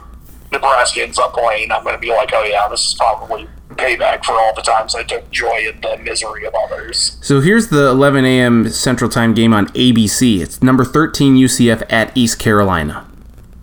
Nebraska 0.53 1.03
ends 1.03 1.19
up 1.19 1.33
playing, 1.33 1.73
I'm 1.73 1.83
going 1.83 1.95
to 1.95 2.01
be 2.01 2.11
like, 2.11 2.31
oh 2.35 2.45
yeah, 2.45 2.69
this 2.69 2.87
is 2.87 2.95
probably 2.95 3.49
payback 3.77 4.25
for 4.25 4.33
all 4.33 4.55
the 4.55 4.63
times 4.63 4.95
I 4.95 5.03
took 5.03 5.31
joy 5.31 5.67
in 5.73 5.81
the 5.81 5.97
misery 6.03 6.45
of 6.47 6.55
others. 6.55 7.17
So 7.21 7.41
here's 7.41 7.69
the 7.69 7.89
11 7.89 8.25
a.m. 8.25 8.69
Central 8.71 9.09
Time 9.11 9.35
game 9.35 9.53
on 9.55 9.67
ABC. 9.69 10.41
It's 10.41 10.63
number 10.63 10.85
13 10.85 11.37
UCF 11.37 11.85
at 11.91 12.17
East 12.17 12.39
Carolina. 12.39 13.07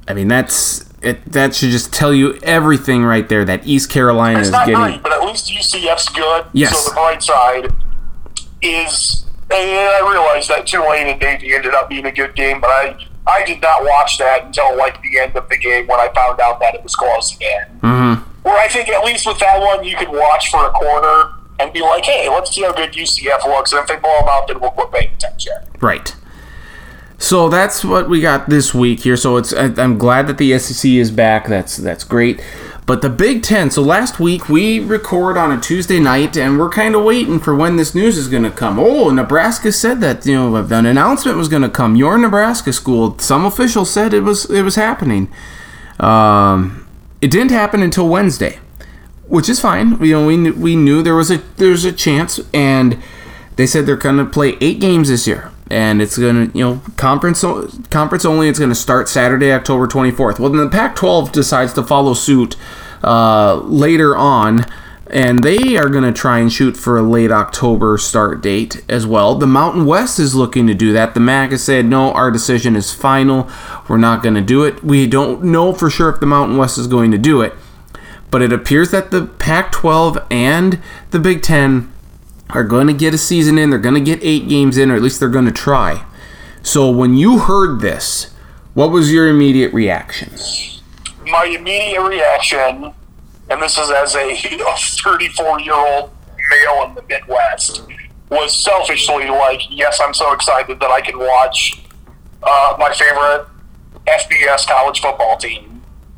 I 0.08 0.14
mean, 0.14 0.28
that's 0.28 0.86
it. 1.02 1.24
That 1.26 1.54
should 1.56 1.70
just 1.72 1.94
tell 1.94 2.14
you 2.14 2.36
everything 2.44 3.04
right 3.04 3.28
there. 3.28 3.44
That 3.46 3.68
East 3.68 3.90
Carolina 3.90 4.40
It's 4.40 4.48
is 4.48 4.52
not 4.54 4.66
getting. 4.68 4.82
great, 4.82 5.04
but 5.04 5.12
at 5.12 5.22
least 5.24 5.50
UCF's 5.52 6.10
good. 6.10 6.46
Yes. 6.54 6.78
So 6.78 6.90
the 6.90 6.96
bright 6.96 7.22
side 7.22 7.74
is, 8.62 9.26
and 9.52 9.60
I 9.62 10.10
realize 10.10 10.48
that 10.48 10.66
Tulane 10.66 11.08
and 11.08 11.20
Navy 11.22 11.54
ended 11.54 11.74
up 11.74 11.90
being 11.90 12.06
a 12.06 12.12
good 12.12 12.36
game, 12.36 12.62
but 12.62 12.70
I 12.70 12.98
I 13.28 13.44
did 13.44 13.62
not 13.62 13.84
watch 13.84 14.18
that 14.20 14.46
until 14.46 14.76
like 14.78 15.02
the 15.02 15.20
end 15.20 15.36
of 15.36 15.50
the 15.50 15.58
game 15.58 15.86
when 15.88 16.00
I 16.00 16.10
found 16.16 16.40
out 16.40 16.60
that 16.62 16.76
it 16.76 16.84
was 16.84 16.96
close 16.96 17.36
again. 17.36 17.68
Mm-hmm. 17.82 18.37
Where 18.48 18.58
I 18.58 18.70
think 18.70 18.88
at 18.88 19.04
least 19.04 19.28
with 19.28 19.40
that 19.40 19.60
one 19.60 19.84
you 19.84 19.98
could 19.98 20.08
watch 20.08 20.50
for 20.50 20.66
a 20.66 20.70
quarter 20.70 21.34
and 21.60 21.74
be 21.74 21.82
like, 21.82 22.06
hey, 22.06 22.30
let's 22.30 22.56
see 22.56 22.64
how 22.64 22.72
good 22.72 22.94
UCF 22.94 23.44
looks, 23.46 23.74
and 23.74 23.82
if 23.82 23.88
they 23.88 23.98
blow 23.98 24.20
them 24.20 24.30
out, 24.30 24.48
then 24.48 24.62
we'll 24.62 24.72
quit 24.72 24.90
paying 24.90 25.14
attention. 25.14 25.52
Right. 25.82 26.16
So 27.18 27.50
that's 27.50 27.84
what 27.84 28.08
we 28.08 28.22
got 28.22 28.48
this 28.48 28.74
week 28.74 29.02
here. 29.02 29.18
So 29.18 29.36
it's 29.36 29.52
I'm 29.52 29.98
glad 29.98 30.28
that 30.28 30.38
the 30.38 30.58
SEC 30.60 30.92
is 30.92 31.12
back. 31.12 31.48
That's 31.48 31.76
that's 31.76 32.06
great. 32.06 32.42
But 32.86 33.02
the 33.02 33.10
Big 33.10 33.44
Ten. 33.44 33.70
So 33.70 33.82
last 33.82 34.18
week 34.18 34.48
we 34.48 34.80
record 34.80 35.36
on 35.36 35.52
a 35.52 35.60
Tuesday 35.60 36.00
night, 36.00 36.38
and 36.38 36.58
we're 36.58 36.70
kind 36.70 36.96
of 36.96 37.04
waiting 37.04 37.42
for 37.42 37.54
when 37.54 37.76
this 37.76 37.94
news 37.94 38.18
is 38.18 38.30
going 38.30 38.44
to 38.44 38.52
come. 38.52 38.80
Oh, 38.80 39.10
Nebraska 39.10 39.74
said 39.74 40.00
that 40.00 40.26
you 40.26 40.36
know 40.36 40.56
an 40.56 40.86
announcement 40.86 41.38
was 41.38 41.50
going 41.50 41.64
to 41.64 41.70
come. 41.70 41.98
Your 41.98 42.18
Nebraska 42.18 42.72
school. 42.72 43.20
Some 43.20 43.46
officials 43.46 43.92
said 43.92 44.14
it 44.14 44.22
was 44.22 44.50
it 44.50 44.62
was 44.62 44.76
happening. 44.76 45.30
Um, 46.00 46.87
it 47.22 47.32
didn't 47.32 47.52
happen 47.52 47.82
until 47.82 48.08
Wednesday, 48.08 48.60
which 49.28 49.50
is 49.50 49.60
fine. 49.60 50.04
You 50.04 50.14
know, 50.14 50.26
we 50.26 50.52
we 50.52 50.76
knew 50.76 51.02
there 51.02 51.16
was 51.16 51.32
a 51.32 51.38
there 51.58 51.72
was 51.72 51.86
a 51.86 51.92
chance, 51.92 52.40
and 52.54 53.02
they 53.56 53.66
said 53.66 53.86
they're 53.86 53.96
going 53.96 54.18
to 54.18 54.26
play 54.26 54.58
eight 54.62 54.80
games 54.80 55.10
this 55.10 55.28
year, 55.28 55.52
and 55.70 56.02
it's 56.02 56.18
going 56.18 56.52
to 56.52 56.58
you 56.58 56.64
know 56.64 56.82
conference 56.96 57.44
conference 57.90 58.26
only. 58.26 58.50
It's 58.50 58.60
going 58.60 58.70
to 58.70 58.76
start 58.76 59.10
Saturday, 59.10 59.52
October 59.52 59.88
twenty 59.88 60.12
fourth. 60.12 60.40
Well, 60.40 60.50
then 60.50 60.64
the 60.64 60.70
Pac-12 60.70 61.32
decides 61.32 61.74
to 61.74 61.84
follow 61.84 62.14
suit 62.14 62.56
uh, 63.04 63.56
later 63.56 64.16
on. 64.16 64.66
And 65.10 65.44
they 65.44 65.78
are 65.78 65.90
going 65.90 66.04
to 66.04 66.12
try 66.12 66.40
and 66.40 66.52
shoot 66.52 66.76
for 66.76 66.98
a 66.98 67.02
late 67.02 67.32
October 67.32 67.98
start 67.98 68.42
date 68.42 68.84
as 68.90 69.08
well. 69.08 69.36
The 69.36 69.48
Mountain 69.48 69.86
West 69.86 70.20
is 70.20 70.36
looking 70.36 70.68
to 70.68 70.74
do 70.74 70.92
that. 70.94 71.14
The 71.14 71.22
MAC 71.22 71.52
has 71.52 71.64
said, 71.64 71.86
no, 71.86 72.12
our 72.12 72.30
decision 72.30 72.76
is 72.76 72.94
final. 72.94 73.50
We're 73.88 73.98
not 73.98 74.22
going 74.22 74.36
to 74.36 74.42
do 74.42 74.64
it. 74.64 74.84
We 74.84 75.08
don't 75.08 75.44
know 75.44 75.74
for 75.74 75.90
sure 75.90 76.10
if 76.10 76.20
the 76.20 76.26
Mountain 76.26 76.58
West 76.58 76.78
is 76.78 76.88
going 76.88 77.12
to 77.12 77.18
do 77.18 77.42
it. 77.42 77.54
But 78.30 78.42
it 78.42 78.52
appears 78.52 78.92
that 78.92 79.12
the 79.12 79.26
Pac 79.26 79.72
12 79.72 80.18
and 80.30 80.82
the 81.12 81.20
Big 81.20 81.42
Ten 81.42 81.92
are 82.50 82.64
going 82.64 82.88
to 82.88 82.94
get 82.94 83.14
a 83.14 83.18
season 83.18 83.58
in. 83.58 83.70
They're 83.70 83.80
going 83.80 83.96
to 83.96 84.02
get 84.02 84.20
eight 84.22 84.50
games 84.50 84.78
in, 84.78 84.92
or 84.92 84.96
at 84.96 85.02
least 85.02 85.20
they're 85.20 85.30
going 85.30 85.46
to 85.46 85.52
try. 85.52 86.06
So 86.62 86.92
when 86.92 87.14
you 87.14 87.40
heard 87.40 87.80
this, 87.80 88.34
what 88.74 88.92
was 88.92 89.12
your 89.12 89.30
immediate 89.30 89.74
reaction? 89.74 90.34
My 91.26 91.46
immediate 91.46 92.02
reaction, 92.02 92.94
and 93.50 93.62
this 93.62 93.78
is 93.78 93.90
as 93.92 94.16
a 94.16 94.36
34 94.36 95.60
year 95.62 95.74
old 95.74 96.12
male 96.50 96.84
in 96.86 96.96
the 96.96 97.04
Midwest, 97.08 97.84
was 98.30 98.56
selfishly 98.56 99.30
like, 99.30 99.62
yes, 99.70 100.00
I'm 100.04 100.14
so 100.14 100.34
excited 100.34 100.80
that 100.80 100.92
I 100.92 101.02
can 101.02 101.18
watch 101.18 101.82
uh, 102.44 102.76
my 102.78 102.94
favorite 102.94 103.48
FBS 104.06 104.68
college 104.68 105.02
football 105.02 105.38
team 105.38 105.78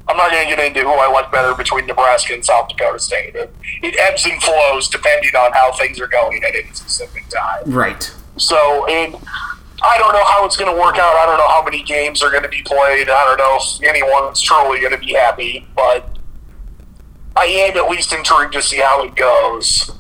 I'm 0.10 0.18
not 0.18 0.32
going 0.32 0.50
to 0.50 0.56
get 0.56 0.66
into 0.66 0.82
who 0.82 0.90
I 0.90 1.08
like 1.12 1.32
better 1.32 1.54
between 1.54 1.86
Nebraska 1.86 2.34
and 2.34 2.44
South 2.44 2.68
Dakota 2.68 2.98
State. 2.98 3.36
It, 3.36 3.54
it 3.84 3.96
ebbs 4.00 4.26
and 4.26 4.42
flows 4.42 4.90
depending 4.90 5.36
on 5.36 5.52
how 5.54 5.72
things 5.74 6.00
are 6.02 6.08
going 6.08 6.44
at 6.44 6.56
any 6.56 6.74
specific 6.74 7.30
time. 7.30 7.62
Right. 7.68 8.12
So, 8.38 8.88
and 8.88 9.16
I 9.84 10.00
don't 10.00 10.14
know 10.14 10.24
how 10.26 10.46
it's 10.46 10.58
going 10.58 10.74
to 10.74 10.82
work 10.82 10.98
out. 10.98 11.16
I 11.16 11.28
don't 11.28 11.38
know 11.38 11.48
how 11.48 11.64
many 11.64 11.84
games 11.84 12.24
are 12.24 12.32
going 12.32 12.42
to 12.42 12.50
be 12.50 12.64
played. 12.64 13.08
I 13.08 13.24
don't 13.26 13.38
know 13.38 13.60
if 13.62 13.84
anyone's 13.88 14.42
truly 14.42 14.80
going 14.80 14.94
to 14.94 14.98
be 14.98 15.14
happy, 15.14 15.68
but 15.76 16.18
I 17.36 17.46
am 17.46 17.78
at 17.78 17.90
least 17.90 18.14
intrigued 18.14 18.54
to 18.54 18.62
see 18.62 18.78
how 18.78 19.04
it 19.04 19.16
goes. 19.16 19.92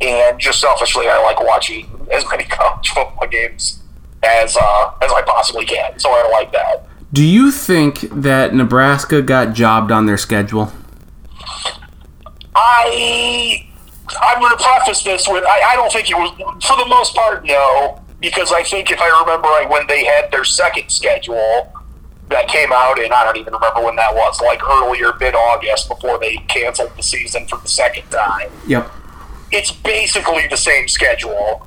And 0.00 0.38
just 0.38 0.60
selfishly, 0.60 1.08
I 1.08 1.22
like 1.22 1.40
watching 1.40 1.88
as 2.12 2.24
many 2.30 2.44
college 2.44 2.88
football 2.90 3.26
games 3.28 3.80
as 4.22 4.56
uh, 4.56 4.92
as 5.02 5.12
I 5.12 5.22
possibly 5.22 5.64
can. 5.64 5.98
So 5.98 6.10
I 6.10 6.28
like 6.30 6.52
that. 6.52 6.86
Do 7.12 7.22
you 7.24 7.52
think 7.52 8.00
that 8.10 8.54
Nebraska 8.54 9.22
got 9.22 9.54
jobbed 9.54 9.92
on 9.92 10.06
their 10.06 10.16
schedule? 10.16 10.72
I 12.56 13.66
I'm 14.20 14.40
going 14.40 14.56
to 14.56 14.62
preface 14.62 15.02
this 15.02 15.28
with 15.28 15.44
I, 15.44 15.72
I 15.72 15.76
don't 15.76 15.92
think 15.92 16.10
it 16.10 16.14
was 16.14 16.30
for 16.64 16.76
the 16.76 16.86
most 16.88 17.14
part 17.14 17.44
no 17.44 18.00
because 18.20 18.52
I 18.52 18.62
think 18.62 18.90
if 18.90 19.00
I 19.00 19.20
remember 19.20 19.48
right 19.48 19.68
when 19.68 19.86
they 19.86 20.04
had 20.04 20.30
their 20.30 20.44
second 20.44 20.90
schedule 20.90 21.72
that 22.34 22.48
came 22.48 22.72
out 22.72 22.98
and 22.98 23.12
I 23.12 23.22
don't 23.22 23.36
even 23.36 23.52
remember 23.54 23.80
when 23.80 23.94
that 23.94 24.12
was 24.12 24.40
like 24.42 24.60
earlier 24.68 25.12
mid 25.20 25.36
August 25.36 25.88
before 25.88 26.18
they 26.18 26.36
canceled 26.48 26.90
the 26.96 27.02
season 27.02 27.46
for 27.46 27.58
the 27.60 27.68
second 27.68 28.10
time. 28.10 28.50
Yep. 28.66 28.90
It's 29.52 29.70
basically 29.70 30.48
the 30.48 30.56
same 30.56 30.88
schedule. 30.88 31.64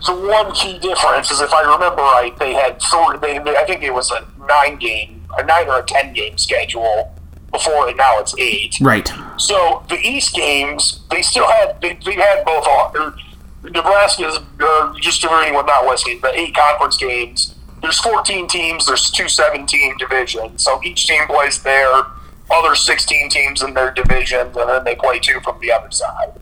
So 0.00 0.28
one 0.28 0.54
key 0.54 0.78
difference 0.78 1.32
is 1.32 1.40
if 1.40 1.52
I 1.52 1.62
remember 1.62 2.02
right, 2.02 2.32
they 2.38 2.52
had 2.52 2.80
three. 2.80 3.18
They, 3.18 3.56
I 3.56 3.64
think 3.64 3.82
it 3.82 3.92
was 3.92 4.12
a 4.12 4.24
nine 4.46 4.76
game, 4.76 5.26
a 5.36 5.44
nine 5.44 5.66
or 5.66 5.80
a 5.80 5.82
ten 5.82 6.12
game 6.12 6.38
schedule 6.38 7.12
before, 7.50 7.88
and 7.88 7.96
now 7.96 8.20
it's 8.20 8.38
eight. 8.38 8.78
Right. 8.80 9.10
So 9.36 9.82
the 9.88 9.98
East 10.00 10.34
games, 10.34 11.00
they 11.10 11.22
still 11.22 11.48
had 11.48 11.80
they, 11.80 11.98
they 12.04 12.14
had 12.14 12.44
both. 12.44 12.66
Or 12.68 13.16
Nebraska's 13.64 14.38
uh, 14.60 14.94
just 15.00 15.22
for 15.22 15.42
anyone 15.42 15.66
not 15.66 15.86
listening, 15.86 16.20
the 16.20 16.38
eight 16.38 16.54
conference 16.54 16.98
games. 16.98 17.54
There's 17.84 18.00
14 18.00 18.48
teams. 18.48 18.86
There's 18.86 19.10
two 19.10 19.28
17 19.28 19.98
divisions. 19.98 20.64
So 20.64 20.80
each 20.82 21.06
team 21.06 21.26
plays 21.26 21.62
their 21.62 22.06
other 22.50 22.74
16 22.74 23.30
teams 23.30 23.62
in 23.62 23.74
their 23.74 23.92
divisions, 23.92 24.56
and 24.56 24.68
then 24.68 24.84
they 24.84 24.94
play 24.96 25.18
two 25.18 25.40
from 25.40 25.60
the 25.60 25.70
other 25.70 25.90
side. 25.90 26.32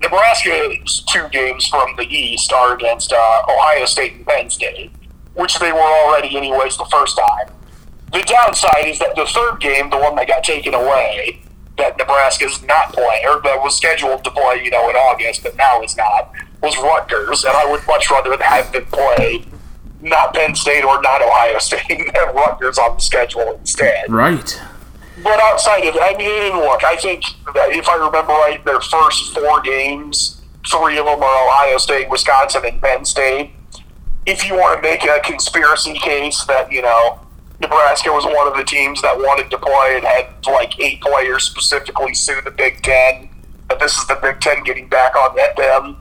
Nebraska's 0.00 1.04
two 1.08 1.28
games 1.30 1.66
from 1.68 1.94
the 1.96 2.04
East 2.04 2.52
are 2.52 2.74
against 2.74 3.12
uh, 3.12 3.42
Ohio 3.48 3.84
State 3.86 4.14
and 4.14 4.26
Penn 4.26 4.50
State 4.50 4.90
which 5.34 5.58
they 5.58 5.72
were 5.72 5.80
already 5.80 6.36
anyways 6.36 6.76
the 6.76 6.84
first 6.86 7.16
time. 7.16 7.54
The 8.12 8.22
downside 8.22 8.86
is 8.86 8.98
that 8.98 9.14
the 9.16 9.26
third 9.26 9.60
game, 9.60 9.88
the 9.88 9.98
one 9.98 10.14
that 10.16 10.28
got 10.28 10.44
taken 10.44 10.74
away, 10.74 11.40
that 11.78 11.96
Nebraska's 11.96 12.62
not 12.64 12.92
playing, 12.92 13.24
or 13.26 13.40
that 13.40 13.62
was 13.62 13.76
scheduled 13.76 14.22
to 14.24 14.30
play, 14.30 14.62
you 14.62 14.70
know, 14.70 14.90
in 14.90 14.96
August, 14.96 15.42
but 15.42 15.56
now 15.56 15.82
is 15.82 15.96
not, 15.96 16.30
was 16.62 16.76
Rutgers, 16.76 17.44
and 17.44 17.56
I 17.56 17.70
would 17.70 17.86
much 17.86 18.10
rather 18.10 18.36
have 18.42 18.72
them 18.72 18.84
play 18.86 19.44
not 20.02 20.34
Penn 20.34 20.54
State 20.54 20.84
or 20.84 21.00
not 21.00 21.22
Ohio 21.22 21.58
State 21.58 21.82
and 21.90 22.10
have 22.16 22.34
Rutgers 22.34 22.78
on 22.78 22.96
the 22.96 23.00
schedule 23.00 23.56
instead. 23.58 24.10
Right. 24.10 24.60
But 25.22 25.40
outside 25.40 25.84
of, 25.84 25.96
I 26.00 26.14
mean, 26.16 26.56
look, 26.56 26.84
I 26.84 26.96
think 26.96 27.24
that 27.54 27.70
if 27.70 27.88
I 27.88 27.96
remember 27.96 28.32
right, 28.32 28.64
their 28.64 28.80
first 28.80 29.34
four 29.34 29.60
games, 29.60 30.40
three 30.66 30.98
of 30.98 31.06
them 31.06 31.22
are 31.22 31.48
Ohio 31.48 31.78
State, 31.78 32.10
Wisconsin, 32.10 32.62
and 32.64 32.80
Penn 32.80 33.04
State 33.04 33.52
if 34.26 34.48
you 34.48 34.54
want 34.54 34.82
to 34.82 34.88
make 34.88 35.04
a 35.04 35.20
conspiracy 35.20 35.94
case 35.94 36.44
that 36.44 36.70
you 36.70 36.82
know 36.82 37.20
Nebraska 37.60 38.10
was 38.10 38.24
one 38.24 38.46
of 38.46 38.56
the 38.56 38.64
teams 38.64 39.02
that 39.02 39.16
wanted 39.16 39.50
to 39.50 39.58
play 39.58 39.94
and 39.96 40.04
had 40.04 40.26
like 40.46 40.78
eight 40.80 41.00
players 41.00 41.44
specifically 41.44 42.14
sue 42.14 42.40
the 42.44 42.50
Big 42.50 42.82
Ten, 42.82 43.28
that 43.68 43.80
this 43.80 43.96
is 43.96 44.06
the 44.06 44.18
Big 44.22 44.40
Ten 44.40 44.62
getting 44.64 44.88
back 44.88 45.14
on 45.16 45.38
at 45.38 45.56
them. 45.56 45.96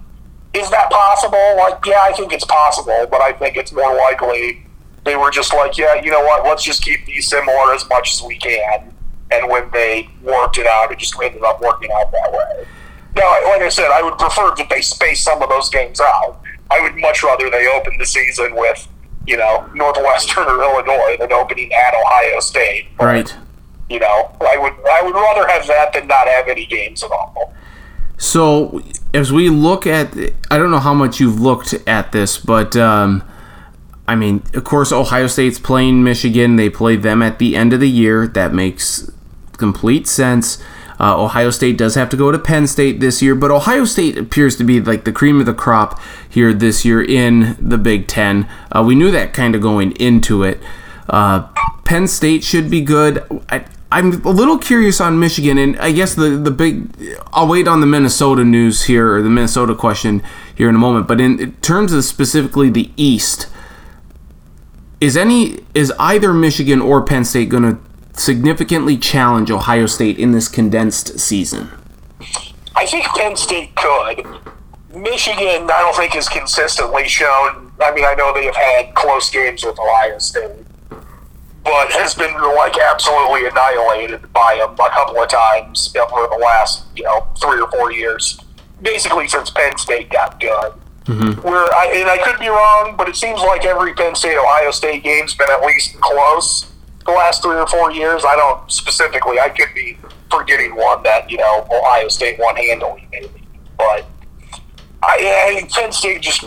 Is 0.53 0.69
that 0.69 0.89
possible? 0.89 1.57
Like, 1.57 1.85
yeah, 1.85 2.01
I 2.01 2.13
think 2.13 2.33
it's 2.33 2.45
possible, 2.45 3.07
but 3.09 3.21
I 3.21 3.31
think 3.33 3.55
it's 3.55 3.71
more 3.71 3.95
likely 3.95 4.65
they 5.05 5.15
were 5.15 5.31
just 5.31 5.53
like, 5.53 5.77
yeah, 5.77 5.95
you 6.01 6.11
know 6.11 6.21
what? 6.21 6.43
Let's 6.43 6.63
just 6.63 6.83
keep 6.83 7.05
these 7.05 7.27
similar 7.27 7.73
as 7.73 7.87
much 7.89 8.13
as 8.13 8.21
we 8.21 8.37
can. 8.37 8.93
And 9.31 9.49
when 9.49 9.71
they 9.71 10.09
worked 10.21 10.57
it 10.57 10.67
out, 10.67 10.91
it 10.91 10.99
just 10.99 11.15
ended 11.23 11.43
up 11.43 11.61
working 11.61 11.89
out 11.91 12.11
that 12.11 12.31
way. 12.31 12.67
Now, 13.15 13.31
like 13.49 13.61
I 13.61 13.69
said, 13.69 13.91
I 13.91 14.01
would 14.01 14.17
prefer 14.17 14.53
that 14.55 14.67
they 14.69 14.81
space 14.81 15.21
some 15.21 15.41
of 15.41 15.49
those 15.49 15.69
games 15.69 15.99
out 15.99 16.41
I 16.71 16.79
would 16.79 16.95
much 16.95 17.21
rather 17.21 17.49
they 17.49 17.67
open 17.67 17.97
the 17.97 18.05
season 18.05 18.55
with, 18.55 18.87
you 19.27 19.35
know, 19.35 19.69
Northwestern 19.75 20.47
or 20.47 20.63
Illinois 20.63 21.17
than 21.19 21.33
opening 21.33 21.71
at 21.73 21.93
Ohio 21.93 22.39
State. 22.39 22.87
But, 22.97 23.05
right. 23.05 23.35
You 23.89 23.99
know, 23.99 24.31
I 24.39 24.57
would 24.57 24.73
I 24.89 25.01
would 25.03 25.13
rather 25.13 25.45
have 25.49 25.67
that 25.67 25.91
than 25.91 26.07
not 26.07 26.25
have 26.25 26.47
any 26.47 26.65
games 26.65 27.03
at 27.03 27.11
all. 27.11 27.53
So 28.17 28.81
as 29.13 29.31
we 29.31 29.49
look 29.49 29.85
at, 29.85 30.15
I 30.49 30.57
don't 30.57 30.71
know 30.71 30.79
how 30.79 30.93
much 30.93 31.19
you've 31.19 31.39
looked 31.39 31.73
at 31.87 32.11
this, 32.11 32.37
but 32.37 32.75
um, 32.75 33.23
I 34.07 34.15
mean, 34.15 34.43
of 34.53 34.63
course, 34.63 34.91
Ohio 34.91 35.27
State's 35.27 35.59
playing 35.59 36.03
Michigan. 36.03 36.55
They 36.55 36.69
play 36.69 36.95
them 36.95 37.21
at 37.21 37.39
the 37.39 37.55
end 37.55 37.73
of 37.73 37.79
the 37.79 37.89
year. 37.89 38.27
That 38.27 38.53
makes 38.53 39.11
complete 39.57 40.07
sense. 40.07 40.61
Uh, 40.99 41.19
Ohio 41.19 41.49
State 41.49 41.77
does 41.77 41.95
have 41.95 42.09
to 42.09 42.17
go 42.17 42.31
to 42.31 42.37
Penn 42.37 42.67
State 42.67 42.99
this 42.99 43.23
year, 43.23 43.33
but 43.33 43.49
Ohio 43.49 43.85
State 43.85 44.17
appears 44.17 44.55
to 44.57 44.63
be 44.63 44.79
like 44.79 45.03
the 45.03 45.11
cream 45.11 45.39
of 45.39 45.47
the 45.47 45.53
crop 45.53 45.99
here 46.29 46.53
this 46.53 46.85
year 46.85 47.03
in 47.03 47.57
the 47.59 47.77
Big 47.77 48.07
Ten. 48.07 48.47
Uh, 48.71 48.83
we 48.85 48.93
knew 48.93 49.09
that 49.09 49.33
kind 49.33 49.55
of 49.55 49.61
going 49.61 49.93
into 49.93 50.43
it. 50.43 50.59
Uh, 51.09 51.47
Penn 51.85 52.07
State 52.07 52.43
should 52.43 52.69
be 52.69 52.81
good. 52.81 53.25
I, 53.49 53.65
I'm 53.91 54.25
a 54.25 54.29
little 54.29 54.57
curious 54.57 55.01
on 55.01 55.19
Michigan, 55.19 55.57
and 55.57 55.77
I 55.79 55.91
guess 55.91 56.15
the 56.15 56.29
the 56.29 56.51
big. 56.51 56.95
I'll 57.33 57.47
wait 57.47 57.67
on 57.67 57.81
the 57.81 57.87
Minnesota 57.87 58.43
news 58.45 58.83
here 58.83 59.15
or 59.15 59.21
the 59.21 59.29
Minnesota 59.29 59.75
question 59.75 60.23
here 60.55 60.69
in 60.69 60.75
a 60.75 60.79
moment. 60.79 61.07
But 61.07 61.19
in, 61.19 61.39
in 61.39 61.53
terms 61.57 61.91
of 61.91 62.05
specifically 62.05 62.69
the 62.69 62.91
East, 62.95 63.47
is 65.01 65.17
any 65.17 65.59
is 65.73 65.91
either 65.99 66.33
Michigan 66.33 66.79
or 66.79 67.01
Penn 67.01 67.25
State 67.25 67.49
going 67.49 67.63
to 67.63 67.79
significantly 68.13 68.97
challenge 68.97 69.51
Ohio 69.51 69.87
State 69.87 70.17
in 70.17 70.31
this 70.31 70.47
condensed 70.47 71.19
season? 71.19 71.69
I 72.75 72.85
think 72.85 73.05
Penn 73.05 73.35
State 73.35 73.75
could. 73.75 74.25
Michigan, 74.95 75.69
I 75.69 75.79
don't 75.79 75.95
think, 75.95 76.13
has 76.13 76.29
consistently 76.29 77.07
shown. 77.07 77.71
I 77.81 77.93
mean, 77.93 78.05
I 78.05 78.13
know 78.13 78.33
they 78.33 78.45
have 78.45 78.55
had 78.55 78.93
close 78.93 79.29
games 79.29 79.65
with 79.65 79.79
Ohio 79.79 80.17
State, 80.19 80.51
but 81.63 81.91
has 81.91 82.13
been 82.15 82.33
like 82.55 82.77
absolutely 82.77 83.47
annihilated 83.47 84.31
by 84.33 84.57
them 84.57 84.73
a 84.73 84.89
couple 84.89 85.21
of 85.21 85.29
times 85.29 85.93
over 85.95 86.27
the 86.27 86.39
last, 86.41 86.85
you 86.95 87.03
know, 87.03 87.27
three 87.39 87.61
or 87.61 87.69
four 87.69 87.91
years. 87.91 88.39
Basically, 88.81 89.27
since 89.27 89.49
Penn 89.51 89.77
State 89.77 90.09
got 90.09 90.39
good. 90.39 90.73
Mm-hmm. 91.05 91.41
Where 91.41 91.65
I, 91.73 91.93
and 91.95 92.09
I 92.09 92.17
could 92.17 92.39
be 92.39 92.47
wrong, 92.47 92.95
but 92.97 93.09
it 93.09 93.15
seems 93.15 93.41
like 93.41 93.65
every 93.65 93.93
Penn 93.93 94.15
State 94.15 94.37
Ohio 94.37 94.71
State 94.71 95.03
game's 95.03 95.33
been 95.33 95.49
at 95.49 95.61
least 95.61 95.99
close 95.99 96.71
the 97.05 97.11
last 97.11 97.41
three 97.41 97.55
or 97.55 97.67
four 97.67 97.91
years. 97.91 98.23
I 98.25 98.35
don't 98.35 98.71
specifically. 98.71 99.39
I 99.39 99.49
could 99.49 99.69
be 99.73 99.97
forgetting 100.29 100.75
one 100.75 101.03
that 101.03 101.29
you 101.29 101.37
know 101.37 101.67
Ohio 101.71 102.07
State 102.07 102.39
won 102.39 102.55
handily, 102.55 103.07
maybe. 103.11 103.43
But 103.77 104.05
I, 105.03 105.63
I 105.63 105.67
Penn 105.71 105.91
State 105.91 106.21
just 106.21 106.43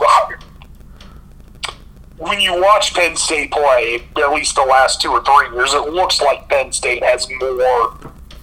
when 2.19 2.41
you 2.41 2.61
watch 2.61 2.95
Penn 2.95 3.17
State 3.17 3.51
play, 3.51 4.03
at 4.17 4.33
least 4.33 4.55
the 4.55 4.63
last 4.63 5.01
two 5.01 5.11
or 5.11 5.23
three 5.25 5.55
years, 5.55 5.75
it 5.75 5.93
looks 5.93 6.21
like 6.21 6.49
Penn 6.49 6.73
State 6.73 7.03
has 7.03 7.29
more 7.41 7.99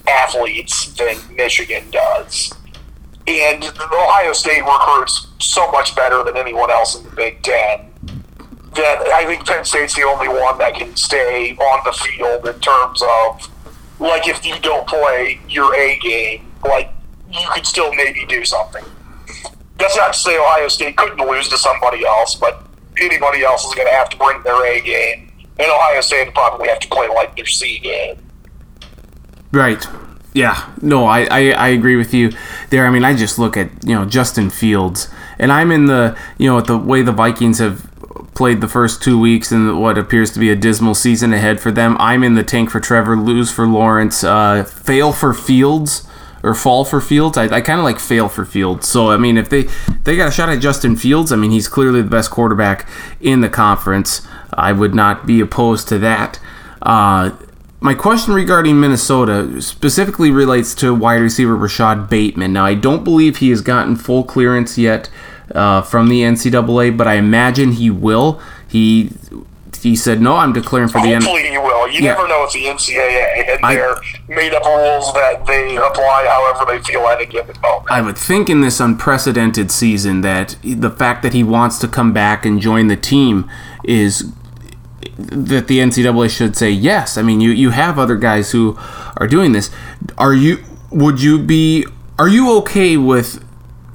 athletes 0.07 0.93
than 0.93 1.17
Michigan 1.35 1.89
does. 1.91 2.53
And 3.27 3.63
Ohio 3.63 4.33
State 4.33 4.61
recruits 4.61 5.27
so 5.39 5.71
much 5.71 5.95
better 5.95 6.23
than 6.23 6.35
anyone 6.35 6.69
else 6.69 6.95
in 6.97 7.03
the 7.03 7.11
Big 7.11 7.41
Ten 7.43 7.91
that 8.75 9.01
I 9.13 9.25
think 9.25 9.45
Penn 9.45 9.63
State's 9.63 9.95
the 9.95 10.03
only 10.03 10.27
one 10.27 10.57
that 10.57 10.75
can 10.75 10.95
stay 10.95 11.51
on 11.51 11.81
the 11.85 11.91
field 11.91 12.47
in 12.47 12.59
terms 12.61 13.01
of, 13.01 13.49
like, 13.99 14.27
if 14.27 14.45
you 14.45 14.57
don't 14.59 14.87
play 14.87 15.39
your 15.47 15.75
A 15.75 15.97
game, 15.99 16.51
like, 16.65 16.89
you 17.31 17.47
could 17.53 17.65
still 17.65 17.93
maybe 17.93 18.25
do 18.25 18.43
something. 18.43 18.83
That's 19.77 19.95
not 19.97 20.13
to 20.13 20.19
say 20.19 20.37
Ohio 20.37 20.67
State 20.67 20.97
couldn't 20.97 21.25
lose 21.25 21.47
to 21.49 21.57
somebody 21.57 22.05
else, 22.05 22.35
but 22.35 22.65
anybody 23.01 23.43
else 23.43 23.65
is 23.65 23.73
going 23.73 23.87
to 23.87 23.93
have 23.93 24.09
to 24.09 24.17
bring 24.17 24.41
their 24.43 24.65
A 24.65 24.81
game, 24.81 25.31
and 25.59 25.71
Ohio 25.71 26.01
State 26.01 26.25
would 26.25 26.33
probably 26.33 26.67
have 26.69 26.79
to 26.79 26.87
play 26.87 27.07
like 27.07 27.35
their 27.35 27.45
C 27.45 27.79
game. 27.79 28.17
Right. 29.51 29.85
Yeah. 30.33 30.71
No, 30.81 31.05
I, 31.05 31.25
I, 31.25 31.51
I 31.51 31.67
agree 31.69 31.97
with 31.97 32.13
you 32.13 32.31
there. 32.69 32.85
I 32.85 32.89
mean, 32.89 33.03
I 33.03 33.15
just 33.15 33.37
look 33.37 33.57
at 33.57 33.69
you 33.85 33.95
know 33.95 34.05
Justin 34.05 34.49
Fields, 34.49 35.09
and 35.37 35.51
I'm 35.51 35.71
in 35.71 35.87
the 35.87 36.17
you 36.37 36.49
know 36.49 36.61
the 36.61 36.77
way 36.77 37.01
the 37.01 37.11
Vikings 37.11 37.59
have 37.59 37.89
played 38.33 38.61
the 38.61 38.67
first 38.67 39.03
two 39.03 39.19
weeks 39.19 39.51
and 39.51 39.79
what 39.81 39.97
appears 39.97 40.31
to 40.31 40.39
be 40.39 40.49
a 40.49 40.55
dismal 40.55 40.95
season 40.95 41.33
ahead 41.33 41.59
for 41.59 41.69
them. 41.69 41.97
I'm 41.99 42.23
in 42.23 42.35
the 42.35 42.43
tank 42.43 42.69
for 42.69 42.79
Trevor, 42.79 43.17
lose 43.17 43.51
for 43.51 43.67
Lawrence, 43.67 44.23
uh, 44.23 44.63
fail 44.63 45.11
for 45.11 45.33
Fields 45.33 46.07
or 46.43 46.53
fall 46.53 46.85
for 46.85 47.01
Fields. 47.01 47.37
I, 47.37 47.45
I 47.45 47.61
kind 47.61 47.79
of 47.79 47.83
like 47.83 47.99
fail 47.99 48.29
for 48.29 48.45
Fields. 48.45 48.87
So 48.87 49.09
I 49.11 49.17
mean, 49.17 49.37
if 49.37 49.49
they 49.49 49.67
they 50.03 50.15
got 50.15 50.29
a 50.29 50.31
shot 50.31 50.49
at 50.49 50.59
Justin 50.59 50.95
Fields, 50.95 51.31
I 51.31 51.35
mean 51.35 51.51
he's 51.51 51.67
clearly 51.67 52.01
the 52.01 52.09
best 52.09 52.31
quarterback 52.31 52.87
in 53.19 53.41
the 53.41 53.49
conference. 53.49 54.27
I 54.53 54.71
would 54.71 54.93
not 54.93 55.25
be 55.25 55.39
opposed 55.39 55.87
to 55.89 55.99
that. 55.99 56.39
Uh, 56.81 57.31
my 57.79 57.95
question 57.95 58.33
regarding 58.33 58.79
Minnesota 58.79 59.59
specifically 59.61 60.29
relates 60.29 60.75
to 60.75 60.93
wide 60.93 61.21
receiver 61.21 61.55
Rashod 61.55 62.09
Bateman. 62.09 62.53
Now 62.53 62.65
I 62.65 62.75
don't 62.75 63.03
believe 63.03 63.37
he 63.37 63.49
has 63.49 63.61
gotten 63.61 63.95
full 63.95 64.23
clearance 64.23 64.77
yet 64.77 65.09
uh, 65.55 65.81
from 65.81 66.07
the 66.07 66.21
NCAA, 66.21 66.95
but 66.95 67.07
I 67.07 67.15
imagine 67.15 67.73
he 67.73 67.89
will. 67.89 68.39
He 68.67 69.11
he 69.83 69.95
said, 69.95 70.21
"No, 70.21 70.37
I'm 70.37 70.53
declaring 70.53 70.89
for 70.89 71.01
the. 71.01 71.13
Hopefully, 71.13 71.49
he 71.49 71.57
will. 71.57 71.87
You 71.87 72.01
yeah. 72.01 72.13
never 72.13 72.27
know 72.27 72.41
with 72.41 72.53
the 72.53 72.65
NCAA 72.65 73.49
and 73.49 73.65
I, 73.65 73.75
their 73.75 73.95
made-up 74.27 74.63
rules 74.65 75.13
that 75.13 75.45
they 75.45 75.75
apply 75.77 76.27
however 76.27 76.71
they 76.71 76.83
feel 76.83 77.01
at 77.07 77.21
a 77.21 77.25
given 77.25 77.59
moment. 77.61 77.91
I 77.91 78.01
would 78.01 78.17
think 78.17 78.49
in 78.49 78.61
this 78.61 78.79
unprecedented 78.79 79.71
season 79.71 80.21
that 80.21 80.55
the 80.63 80.89
fact 80.89 81.23
that 81.23 81.33
he 81.33 81.43
wants 81.43 81.79
to 81.79 81.87
come 81.87 82.13
back 82.13 82.45
and 82.45 82.59
join 82.59 82.87
the 82.87 82.95
team 82.95 83.49
is 83.83 84.31
that 85.17 85.67
the 85.67 85.79
NCAA 85.79 86.29
should 86.29 86.55
say 86.55 86.69
yes. 86.69 87.17
I 87.17 87.21
mean, 87.21 87.41
you 87.41 87.51
you 87.51 87.71
have 87.71 87.97
other 87.97 88.15
guys 88.15 88.51
who 88.51 88.77
are 89.17 89.27
doing 89.27 89.51
this. 89.51 89.69
Are 90.17 90.33
you? 90.33 90.63
Would 90.91 91.21
you 91.21 91.39
be? 91.39 91.85
Are 92.19 92.27
you 92.27 92.55
okay 92.59 92.97
with 92.97 93.43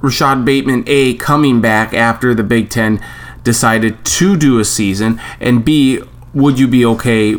Rashod 0.01 0.43
Bateman 0.45 0.83
a 0.87 1.15
coming 1.15 1.61
back 1.61 1.93
after 1.93 2.33
the 2.33 2.43
Big 2.43 2.69
Ten? 2.69 3.03
Decided 3.47 4.03
to 4.03 4.35
do 4.35 4.59
a 4.59 4.65
season, 4.65 5.21
and 5.39 5.63
B, 5.63 6.01
would 6.33 6.59
you 6.59 6.67
be 6.67 6.85
okay 6.85 7.37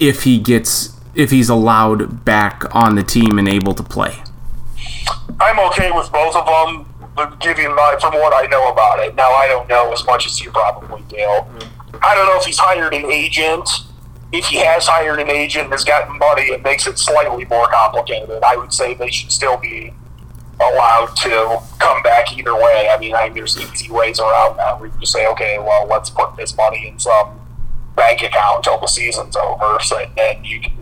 if 0.00 0.24
he 0.24 0.38
gets 0.38 0.98
if 1.14 1.30
he's 1.30 1.48
allowed 1.48 2.24
back 2.24 2.64
on 2.74 2.96
the 2.96 3.04
team 3.04 3.38
and 3.38 3.48
able 3.48 3.72
to 3.74 3.84
play? 3.84 4.14
I'm 5.38 5.60
okay 5.70 5.92
with 5.92 6.10
both 6.10 6.34
of 6.34 6.46
them. 6.46 6.86
But 7.14 7.38
giving 7.38 7.70
my 7.74 7.96
from 8.00 8.14
what 8.14 8.32
I 8.32 8.46
know 8.46 8.72
about 8.72 8.98
it. 9.00 9.14
Now 9.14 9.30
I 9.42 9.46
don't 9.46 9.68
know 9.68 9.92
as 9.92 10.04
much 10.04 10.26
as 10.26 10.40
you 10.40 10.50
probably 10.50 11.02
do. 11.08 11.16
Mm-hmm. 11.16 11.96
I 12.02 12.14
don't 12.14 12.26
know 12.26 12.38
if 12.38 12.44
he's 12.44 12.58
hired 12.58 12.94
an 12.94 13.06
agent. 13.10 13.68
If 14.32 14.46
he 14.46 14.58
has 14.58 14.86
hired 14.86 15.20
an 15.20 15.28
agent 15.28 15.64
and 15.64 15.72
has 15.72 15.84
gotten 15.84 16.18
money, 16.18 16.46
it 16.54 16.62
makes 16.62 16.86
it 16.86 16.98
slightly 16.98 17.44
more 17.46 17.68
complicated. 17.68 18.42
I 18.42 18.56
would 18.56 18.72
say 18.72 18.94
they 18.94 19.10
should 19.10 19.30
still 19.30 19.56
be 19.56 19.92
allowed 20.60 21.14
to 21.16 21.62
come 21.78 22.02
back 22.02 22.36
either 22.36 22.54
way. 22.54 22.90
I 22.92 22.98
mean, 22.98 23.14
I 23.14 23.22
think 23.22 23.34
there's 23.34 23.58
easy 23.58 23.90
ways 23.90 24.20
around 24.20 24.56
that 24.58 24.80
you 24.80 24.92
just 25.00 25.12
say, 25.12 25.26
okay, 25.28 25.58
well, 25.58 25.86
let's 25.86 26.10
put 26.10 26.36
this 26.36 26.56
money 26.56 26.88
in 26.88 26.98
some 26.98 27.40
bank 27.96 28.22
account 28.22 28.58
until 28.58 28.78
the 28.78 28.86
season's 28.86 29.36
over, 29.36 29.78
so 29.80 30.04
then 30.16 30.44
you 30.44 30.60
can 30.60 30.72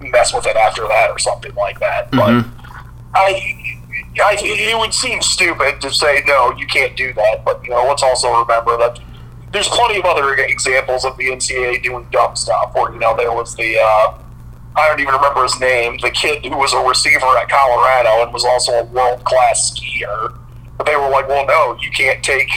mess 0.00 0.32
with 0.32 0.46
it 0.46 0.56
after 0.56 0.86
that 0.88 1.10
or 1.10 1.18
something 1.18 1.54
like 1.54 1.78
that. 1.80 2.10
Mm-hmm. 2.10 2.48
But 2.48 2.68
I, 3.14 3.78
I, 4.22 4.36
it 4.40 4.78
would 4.78 4.94
seem 4.94 5.20
stupid 5.22 5.80
to 5.80 5.92
say 5.92 6.22
no, 6.26 6.52
you 6.56 6.66
can't 6.66 6.96
do 6.96 7.12
that. 7.14 7.44
But 7.44 7.62
you 7.64 7.70
know, 7.70 7.84
let's 7.88 8.02
also 8.02 8.32
remember 8.32 8.76
that 8.78 9.00
there's 9.52 9.68
plenty 9.68 9.98
of 9.98 10.04
other 10.04 10.34
examples 10.34 11.04
of 11.04 11.16
the 11.16 11.28
NCAA 11.28 11.82
doing 11.82 12.06
dumb 12.10 12.36
stuff. 12.36 12.74
Where 12.74 12.92
you 12.92 12.98
know 12.98 13.16
there 13.16 13.32
was 13.32 13.54
the 13.56 13.78
uh, 13.80 14.18
I 14.76 14.88
don't 14.88 15.00
even 15.00 15.14
remember 15.14 15.42
his 15.42 15.58
name, 15.58 15.96
the 16.02 16.10
kid 16.10 16.44
who 16.44 16.56
was 16.56 16.74
a 16.74 16.78
receiver 16.78 17.26
at 17.38 17.48
Colorado 17.48 18.22
and 18.22 18.32
was 18.32 18.44
also 18.44 18.72
a 18.72 18.84
world 18.84 19.24
class 19.24 19.72
skier. 19.72 20.38
But 20.76 20.86
they 20.86 20.96
were 20.96 21.08
like, 21.08 21.28
well, 21.28 21.46
no, 21.46 21.78
you 21.80 21.90
can't 21.90 22.22
take, 22.22 22.50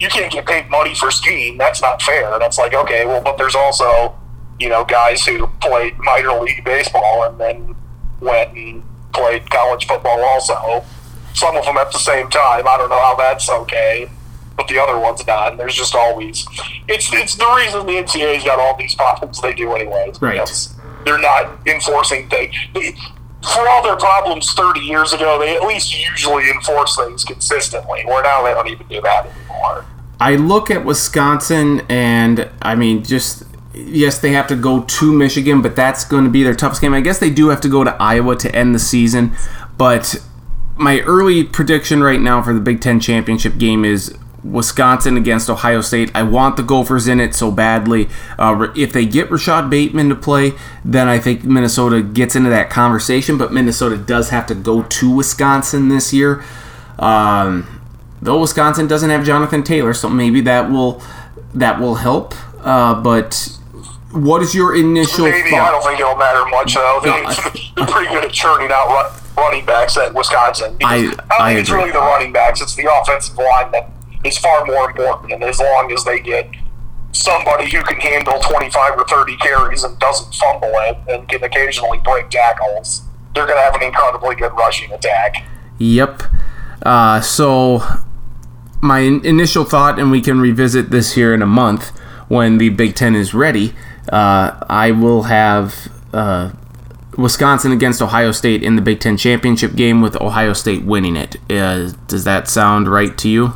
you 0.00 0.08
can't 0.08 0.32
get 0.32 0.46
paid 0.46 0.68
money 0.68 0.94
for 0.96 1.12
skiing. 1.12 1.58
That's 1.58 1.80
not 1.80 2.02
fair. 2.02 2.34
And 2.34 2.42
it's 2.42 2.58
like, 2.58 2.74
okay, 2.74 3.06
well, 3.06 3.22
but 3.22 3.38
there's 3.38 3.54
also, 3.54 4.18
you 4.58 4.68
know, 4.68 4.84
guys 4.84 5.24
who 5.24 5.46
played 5.60 5.96
minor 5.98 6.40
league 6.40 6.64
baseball 6.64 7.24
and 7.28 7.38
then 7.38 7.76
went 8.20 8.52
and 8.56 8.82
played 9.12 9.48
college 9.50 9.86
football 9.86 10.20
also. 10.24 10.84
Some 11.34 11.56
of 11.56 11.64
them 11.64 11.76
at 11.76 11.92
the 11.92 11.98
same 11.98 12.28
time. 12.30 12.66
I 12.66 12.76
don't 12.76 12.90
know 12.90 13.00
how 13.00 13.14
that's 13.14 13.48
okay, 13.48 14.10
but 14.56 14.66
the 14.66 14.80
other 14.80 14.98
one's 14.98 15.24
not. 15.24 15.52
And 15.52 15.60
there's 15.60 15.76
just 15.76 15.94
always, 15.94 16.44
it's 16.88 17.08
it's 17.12 17.36
the 17.36 17.46
reason 17.56 17.86
the 17.86 17.92
NCAA's 17.92 18.42
got 18.42 18.58
all 18.58 18.76
these 18.76 18.96
problems 18.96 19.40
they 19.40 19.54
do 19.54 19.72
anyways. 19.72 20.20
Right. 20.20 20.32
Because 20.32 20.74
they're 21.04 21.18
not 21.18 21.66
enforcing 21.66 22.28
things. 22.28 22.54
For 23.42 23.68
all 23.68 23.82
their 23.82 23.96
problems 23.96 24.52
30 24.52 24.80
years 24.80 25.12
ago, 25.12 25.38
they 25.38 25.56
at 25.56 25.62
least 25.62 25.98
usually 25.98 26.50
enforce 26.50 26.96
things 26.96 27.24
consistently. 27.24 28.02
Where 28.04 28.22
now 28.22 28.42
they 28.44 28.52
don't 28.52 28.68
even 28.68 28.86
do 28.86 29.00
that 29.00 29.26
anymore. 29.26 29.86
I 30.20 30.36
look 30.36 30.70
at 30.70 30.84
Wisconsin, 30.84 31.80
and 31.88 32.50
I 32.60 32.74
mean, 32.74 33.02
just 33.02 33.44
yes, 33.72 34.18
they 34.18 34.32
have 34.32 34.46
to 34.48 34.56
go 34.56 34.82
to 34.82 35.12
Michigan, 35.12 35.62
but 35.62 35.74
that's 35.74 36.04
going 36.04 36.24
to 36.24 36.30
be 36.30 36.42
their 36.42 36.54
toughest 36.54 36.82
game. 36.82 36.92
I 36.92 37.00
guess 37.00 37.18
they 37.18 37.30
do 37.30 37.48
have 37.48 37.60
to 37.62 37.68
go 37.68 37.84
to 37.84 37.96
Iowa 38.02 38.36
to 38.36 38.54
end 38.54 38.74
the 38.74 38.78
season, 38.78 39.32
but 39.78 40.16
my 40.76 41.00
early 41.00 41.44
prediction 41.44 42.02
right 42.02 42.20
now 42.20 42.42
for 42.42 42.52
the 42.52 42.60
Big 42.60 42.80
Ten 42.80 43.00
championship 43.00 43.58
game 43.58 43.84
is 43.84 44.16
Wisconsin 44.42 45.16
against 45.16 45.50
Ohio 45.50 45.80
State. 45.80 46.10
I 46.14 46.22
want 46.22 46.56
the 46.56 46.62
Gophers 46.62 47.06
in 47.06 47.20
it 47.20 47.34
so 47.34 47.50
badly. 47.50 48.08
Uh, 48.38 48.68
if 48.76 48.92
they 48.92 49.04
get 49.04 49.30
Rashod 49.30 49.68
Bateman 49.70 50.08
to 50.08 50.14
play, 50.14 50.52
then 50.84 51.08
I 51.08 51.18
think 51.18 51.44
Minnesota 51.44 52.02
gets 52.02 52.34
into 52.34 52.50
that 52.50 52.70
conversation. 52.70 53.36
But 53.36 53.52
Minnesota 53.52 53.96
does 53.96 54.30
have 54.30 54.46
to 54.46 54.54
go 54.54 54.82
to 54.82 55.14
Wisconsin 55.14 55.88
this 55.88 56.12
year. 56.12 56.42
Um, 56.98 57.80
though 58.22 58.40
Wisconsin 58.40 58.86
doesn't 58.86 59.10
have 59.10 59.24
Jonathan 59.24 59.62
Taylor, 59.62 59.94
so 59.94 60.08
maybe 60.08 60.40
that 60.42 60.70
will 60.70 61.02
that 61.54 61.80
will 61.80 61.96
help. 61.96 62.34
Uh, 62.64 62.94
but 63.00 63.58
what 64.12 64.42
is 64.42 64.54
your 64.54 64.76
initial? 64.76 65.24
Maybe 65.24 65.50
thought? 65.50 65.68
I 65.68 65.70
don't 65.70 65.82
think 65.82 66.00
it'll 66.00 66.16
matter 66.16 66.44
much 66.50 66.74
though. 66.74 67.00
They, 67.02 67.82
are 67.82 67.86
pretty 67.92 68.12
good 68.12 68.24
at 68.24 68.32
churning 68.32 68.70
out 68.72 69.16
running 69.36 69.64
backs 69.64 69.96
at 69.96 70.14
Wisconsin. 70.14 70.76
I, 70.82 71.14
I, 71.30 71.44
I 71.44 71.48
think 71.54 71.60
it's 71.60 71.70
really 71.70 71.90
the 71.90 71.98
running 71.98 72.32
backs; 72.32 72.60
it's 72.60 72.74
the 72.74 72.88
offensive 72.90 73.36
line 73.36 73.70
that 73.72 73.90
is 74.24 74.38
far 74.38 74.64
more 74.64 74.90
important. 74.90 75.32
And 75.32 75.42
as 75.44 75.60
long 75.60 75.92
as 75.92 76.04
they 76.04 76.20
get 76.20 76.48
somebody 77.12 77.70
who 77.70 77.82
can 77.82 77.98
handle 77.98 78.38
25 78.40 78.98
or 78.98 79.06
30 79.06 79.36
carries 79.38 79.84
and 79.84 79.98
doesn't 79.98 80.34
fumble 80.34 80.72
it 80.72 80.98
and 81.08 81.28
can 81.28 81.42
occasionally 81.42 81.98
break 82.04 82.30
tackles, 82.30 83.02
they're 83.34 83.46
going 83.46 83.58
to 83.58 83.62
have 83.62 83.74
an 83.74 83.82
incredibly 83.82 84.34
good 84.36 84.52
rushing 84.52 84.92
attack. 84.92 85.44
Yep. 85.78 86.22
Uh, 86.82 87.20
so, 87.20 87.82
my 88.80 89.00
initial 89.00 89.64
thought, 89.64 89.98
and 89.98 90.10
we 90.10 90.20
can 90.20 90.40
revisit 90.40 90.90
this 90.90 91.14
here 91.14 91.34
in 91.34 91.42
a 91.42 91.46
month 91.46 91.88
when 92.28 92.58
the 92.58 92.68
Big 92.70 92.94
Ten 92.94 93.14
is 93.14 93.34
ready, 93.34 93.74
uh, 94.10 94.64
I 94.68 94.90
will 94.90 95.24
have. 95.24 95.90
Uh, 96.12 96.52
Wisconsin 97.16 97.72
against 97.72 98.00
Ohio 98.00 98.32
State 98.32 98.62
in 98.62 98.76
the 98.76 98.82
Big 98.82 99.00
Ten 99.00 99.16
championship 99.16 99.74
game 99.74 100.00
with 100.00 100.18
Ohio 100.20 100.52
State 100.52 100.84
winning 100.84 101.16
it. 101.16 101.36
Uh, 101.50 101.92
does 102.06 102.24
that 102.24 102.48
sound 102.48 102.88
right 102.88 103.18
to 103.18 103.28
you? 103.28 103.52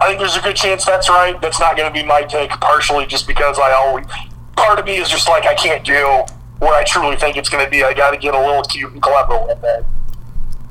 I 0.00 0.06
think 0.06 0.20
there's 0.20 0.36
a 0.36 0.40
good 0.40 0.56
chance 0.56 0.84
that's 0.84 1.08
right. 1.08 1.40
That's 1.40 1.58
not 1.58 1.76
going 1.76 1.92
to 1.92 2.00
be 2.00 2.06
my 2.06 2.22
take, 2.22 2.50
partially 2.50 3.06
just 3.06 3.26
because 3.26 3.58
I 3.58 3.72
always 3.72 4.06
part 4.56 4.78
of 4.78 4.84
me 4.84 4.96
is 4.96 5.08
just 5.08 5.28
like 5.28 5.44
I 5.46 5.54
can't 5.54 5.84
do 5.84 6.24
what 6.58 6.74
I 6.74 6.84
truly 6.84 7.16
think 7.16 7.36
it's 7.36 7.48
going 7.48 7.64
to 7.64 7.70
be. 7.70 7.82
I 7.84 7.94
got 7.94 8.10
to 8.10 8.16
get 8.16 8.34
a 8.34 8.38
little 8.38 8.62
cute 8.62 8.92
and 8.92 9.02
clever 9.02 9.38
with 9.46 9.58
it, 9.62 9.84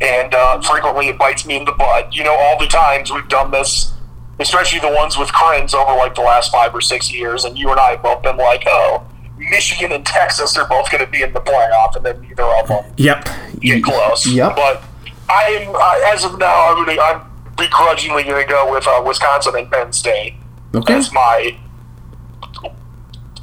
and 0.02 0.34
uh, 0.34 0.62
frequently 0.62 1.10
it 1.10 1.18
bites 1.18 1.46
me 1.46 1.58
in 1.58 1.66
the 1.66 1.72
butt. 1.74 2.16
You 2.16 2.24
know, 2.24 2.36
all 2.36 2.60
the 2.60 2.68
times 2.68 3.12
we've 3.12 3.28
done 3.28 3.52
this, 3.52 3.94
especially 4.40 4.80
the 4.80 4.92
ones 4.96 5.18
with 5.18 5.30
Kriens 5.30 5.74
over 5.74 5.96
like 5.98 6.16
the 6.16 6.22
last 6.22 6.52
five 6.52 6.74
or 6.74 6.82
six 6.82 7.12
years, 7.12 7.44
and 7.46 7.58
you 7.58 7.70
and 7.72 7.80
I 7.80 7.92
have 7.92 8.04
both 8.04 8.22
been 8.24 8.38
like, 8.38 8.64
oh. 8.68 9.06
Michigan 9.40 9.92
and 9.92 10.04
Texas 10.04 10.58
are 10.58 10.68
both 10.68 10.90
going 10.92 11.06
to 11.06 11.12
be 11.12 11.22
in 11.22 11.32
the 11.32 11.40
playoff, 11.40 11.96
and 11.96 12.04
then 12.04 12.20
neither 12.22 12.42
of 12.44 12.68
them 12.68 12.84
Yep. 12.98 13.28
get 13.60 13.84
close. 13.84 14.26
Yep. 14.26 14.56
But 14.56 14.84
I'm 15.30 15.76
uh, 15.76 16.00
as 16.12 16.26
of 16.26 16.40
now, 16.40 16.74
I'm 16.74 16.90
I'm 17.00 17.22
begrudgingly 17.58 18.24
going 18.24 18.46
to 18.46 18.50
go 18.50 18.72
with 18.72 18.88
uh, 18.88 19.02
Wisconsin 19.06 19.56
and 19.58 19.70
Penn 19.72 19.92
State 19.92 20.36
Okay. 20.76 20.94
as 20.96 21.12
my 21.12 21.58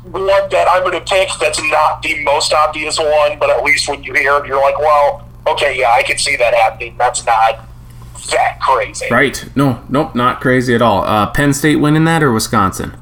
one 0.05 0.27
that 0.51 0.69
I'm 0.71 0.83
going 0.83 0.93
to 0.95 1.01
pick. 1.01 1.29
That's 1.41 1.61
not 1.71 2.03
the 2.03 2.23
most 2.25 2.53
obvious 2.53 2.99
one, 2.99 3.39
but 3.39 3.51
at 3.51 3.63
least 3.65 3.89
when 3.89 4.03
you 4.05 4.13
hear 4.15 4.37
it, 4.37 4.47
you're 4.47 4.61
like, 4.61 4.79
well, 4.79 5.27
okay, 5.47 5.79
yeah, 5.79 5.91
I 5.97 6.03
can 6.03 6.19
see 6.19 6.37
that 6.37 6.55
happening. 6.55 6.97
That's 6.99 7.25
not 7.25 7.61
that 8.31 8.61
crazy. 8.61 9.07
Right. 9.11 9.45
No, 9.57 9.83
nope, 9.89 10.15
not 10.15 10.41
crazy 10.41 10.75
at 10.75 10.83
all. 10.83 11.05
Uh, 11.05 11.27
Penn 11.31 11.53
State 11.55 11.77
winning 11.77 12.05
that 12.05 12.23
or 12.23 12.33
Wisconsin? 12.33 12.95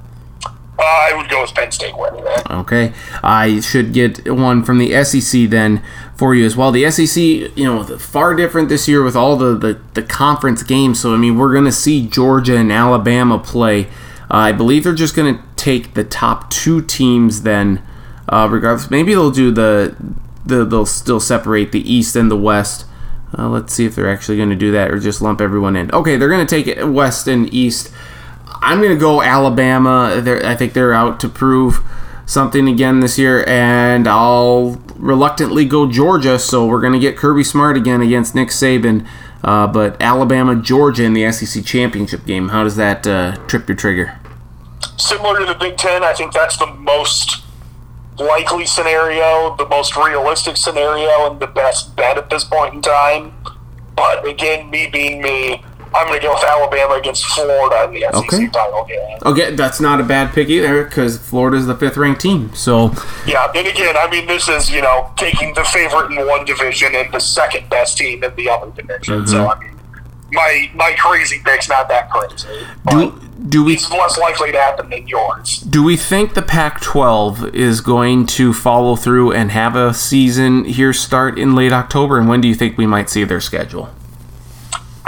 Uh, 0.46 0.82
I 0.84 1.12
would 1.16 1.28
go 1.30 1.42
with 1.42 1.54
Penn 1.54 1.70
State 1.70 1.96
winning 1.96 2.24
that. 2.24 2.50
Okay. 2.50 2.92
I 3.22 3.60
should 3.60 3.92
get 3.92 4.28
one 4.32 4.64
from 4.64 4.78
the 4.78 5.04
SEC 5.04 5.48
then 5.50 5.82
for 6.14 6.34
you 6.34 6.44
as 6.44 6.56
well. 6.56 6.70
The 6.70 6.90
SEC, 6.90 7.16
you 7.16 7.64
know, 7.64 7.82
far 7.98 8.34
different 8.34 8.68
this 8.68 8.86
year 8.86 9.02
with 9.02 9.16
all 9.16 9.36
the, 9.36 9.56
the, 9.56 9.80
the 9.94 10.02
conference 10.02 10.62
games. 10.62 11.00
So, 11.00 11.14
I 11.14 11.16
mean, 11.16 11.36
we're 11.36 11.52
going 11.52 11.64
to 11.64 11.72
see 11.72 12.06
Georgia 12.06 12.56
and 12.56 12.70
Alabama 12.70 13.38
play. 13.38 13.86
Uh, 14.30 14.48
I 14.48 14.52
believe 14.52 14.84
they're 14.84 14.94
just 14.94 15.16
going 15.16 15.34
to 15.34 15.42
take 15.56 15.94
the 15.94 16.04
top 16.04 16.50
two 16.50 16.82
teams 16.82 17.42
then, 17.42 17.82
uh, 18.28 18.48
regardless. 18.50 18.90
Maybe 18.90 19.12
they'll 19.12 19.30
do 19.30 19.50
the, 19.50 19.96
the, 20.44 20.64
they'll 20.64 20.86
still 20.86 21.20
separate 21.20 21.72
the 21.72 21.92
East 21.92 22.14
and 22.14 22.30
the 22.30 22.36
West. 22.36 22.86
Uh, 23.36 23.48
let's 23.48 23.72
see 23.72 23.86
if 23.86 23.94
they're 23.94 24.10
actually 24.10 24.36
going 24.36 24.50
to 24.50 24.56
do 24.56 24.72
that 24.72 24.90
or 24.90 24.98
just 24.98 25.22
lump 25.22 25.40
everyone 25.40 25.74
in. 25.76 25.90
Okay, 25.92 26.16
they're 26.16 26.28
going 26.28 26.46
to 26.46 26.54
take 26.54 26.66
it 26.66 26.84
West 26.86 27.26
and 27.26 27.52
East. 27.52 27.90
I'm 28.60 28.78
going 28.78 28.90
to 28.92 29.00
go 29.00 29.22
Alabama. 29.22 30.20
They're, 30.22 30.44
I 30.44 30.54
think 30.54 30.74
they're 30.74 30.92
out 30.92 31.18
to 31.20 31.28
prove 31.28 31.80
something 32.32 32.66
again 32.66 33.00
this 33.00 33.18
year, 33.18 33.44
and 33.46 34.08
I'll 34.08 34.82
reluctantly 34.96 35.64
go 35.64 35.90
Georgia. 35.90 36.38
So 36.38 36.66
we're 36.66 36.80
going 36.80 36.94
to 36.94 36.98
get 36.98 37.16
Kirby 37.16 37.44
Smart 37.44 37.76
again 37.76 38.00
against 38.00 38.34
Nick 38.34 38.48
Saban. 38.48 39.06
Uh, 39.44 39.66
but 39.66 40.00
Alabama, 40.00 40.54
Georgia 40.56 41.04
in 41.04 41.14
the 41.14 41.30
SEC 41.32 41.64
championship 41.64 42.24
game. 42.24 42.48
How 42.48 42.64
does 42.64 42.76
that 42.76 43.06
uh, 43.06 43.36
trip 43.46 43.68
your 43.68 43.76
trigger? 43.76 44.18
Similar 44.96 45.40
to 45.40 45.46
the 45.46 45.54
Big 45.54 45.76
Ten, 45.76 46.04
I 46.04 46.12
think 46.12 46.32
that's 46.32 46.56
the 46.56 46.66
most 46.66 47.42
likely 48.18 48.66
scenario, 48.66 49.56
the 49.56 49.66
most 49.68 49.96
realistic 49.96 50.56
scenario, 50.56 51.30
and 51.30 51.40
the 51.40 51.46
best 51.46 51.96
bet 51.96 52.18
at 52.18 52.30
this 52.30 52.44
point 52.44 52.74
in 52.74 52.82
time. 52.82 53.32
But 53.96 54.26
again, 54.26 54.70
me 54.70 54.88
being 54.90 55.20
me, 55.20 55.62
I'm 55.94 56.06
going 56.06 56.20
to 56.20 56.26
go 56.26 56.34
with 56.34 56.44
Alabama 56.44 56.94
against 56.94 57.24
Florida 57.26 57.84
in 57.84 57.94
the 57.94 58.00
SEC 58.12 58.14
Okay. 58.14 58.48
title 58.48 58.84
game. 58.84 59.18
Okay, 59.24 59.54
that's 59.54 59.80
not 59.80 60.00
a 60.00 60.04
bad 60.04 60.32
pick 60.32 60.48
either 60.48 60.84
because 60.84 61.18
Florida's 61.18 61.66
the 61.66 61.74
fifth 61.74 61.96
ranked 61.96 62.20
team. 62.20 62.54
So 62.54 62.92
Yeah, 63.26 63.50
and 63.54 63.66
again, 63.66 63.96
I 63.96 64.08
mean, 64.10 64.26
this 64.26 64.48
is, 64.48 64.70
you 64.70 64.80
know, 64.82 65.10
taking 65.16 65.54
the 65.54 65.64
favorite 65.64 66.10
in 66.12 66.26
one 66.26 66.44
division 66.44 66.94
and 66.94 67.12
the 67.12 67.20
second 67.20 67.68
best 67.68 67.98
team 67.98 68.24
in 68.24 68.34
the 68.36 68.48
other 68.48 68.70
division. 68.70 69.26
So, 69.26 69.38
mm-hmm. 69.38 69.48
I 69.48 69.64
mean, 69.64 69.72
my 70.32 70.70
my 70.74 70.94
crazy 70.98 71.40
pick's 71.44 71.68
not 71.68 71.88
that 71.88 72.10
crazy. 72.10 72.48
do, 72.90 73.20
do 73.48 73.64
we 73.64 73.74
it's 73.74 73.90
less 73.90 74.18
likely 74.18 74.50
to 74.52 74.58
happen 74.58 74.88
than 74.90 75.06
yours. 75.06 75.58
Do 75.58 75.82
we 75.82 75.96
think 75.96 76.34
the 76.34 76.42
Pac 76.42 76.80
12 76.80 77.54
is 77.54 77.80
going 77.80 78.26
to 78.26 78.52
follow 78.52 78.96
through 78.96 79.32
and 79.32 79.50
have 79.50 79.76
a 79.76 79.92
season 79.92 80.64
here 80.64 80.92
start 80.92 81.38
in 81.38 81.54
late 81.54 81.72
October? 81.72 82.18
And 82.18 82.28
when 82.28 82.40
do 82.40 82.48
you 82.48 82.54
think 82.54 82.78
we 82.78 82.86
might 82.86 83.10
see 83.10 83.24
their 83.24 83.40
schedule? 83.40 83.90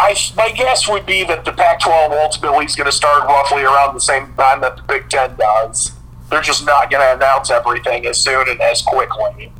I, 0.05 0.15
my 0.37 0.53
guess 0.53 0.87
would 0.89 1.07
be 1.07 1.25
that 1.25 1.45
the 1.47 1.53
Pac 1.53 1.81
12 1.81 2.13
ultimately 2.13 2.67
is 2.67 2.77
going 2.77 2.87
to 2.87 2.93
start 2.93 3.25
roughly 3.25 3.63
around 3.63 3.95
the 3.95 4.01
same 4.01 4.35
time 4.35 4.61
that 4.61 4.77
the 4.77 4.83
Big 4.83 5.09
Ten 5.09 5.35
does. 5.37 5.93
They're 6.31 6.43
just 6.43 6.67
not 6.67 6.91
going 6.91 7.03
to 7.03 7.15
announce 7.15 7.51
everything 7.51 8.05
as 8.07 8.19
soon 8.21 8.49
and 8.49 8.61
as 8.61 8.83
quickly. 8.83 9.51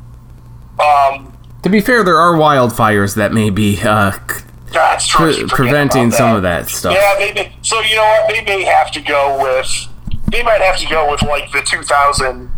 Um, 0.79 1.35
To 1.63 1.69
be 1.69 1.81
fair, 1.81 2.03
there 2.03 2.17
are 2.17 2.33
wildfires 2.35 3.15
that 3.15 3.33
may 3.33 3.49
be 3.49 3.79
uh, 3.81 4.11
c- 4.11 4.43
that's 4.71 5.07
true. 5.07 5.33
Pre- 5.33 5.47
preventing 5.47 6.11
some 6.11 6.35
of 6.35 6.43
that 6.43 6.67
stuff. 6.69 6.93
Yeah, 6.95 7.15
they 7.17 7.33
may, 7.33 7.55
so 7.61 7.79
you 7.81 7.95
know 7.95 8.03
what? 8.03 8.29
They 8.29 8.43
may 8.43 8.63
have 8.65 8.91
to 8.91 9.01
go 9.01 9.41
with. 9.41 9.67
They 10.31 10.43
might 10.43 10.61
have 10.61 10.77
to 10.79 10.87
go 10.87 11.09
with 11.09 11.21
like 11.23 11.51
the 11.51 11.61
2000 11.61 12.51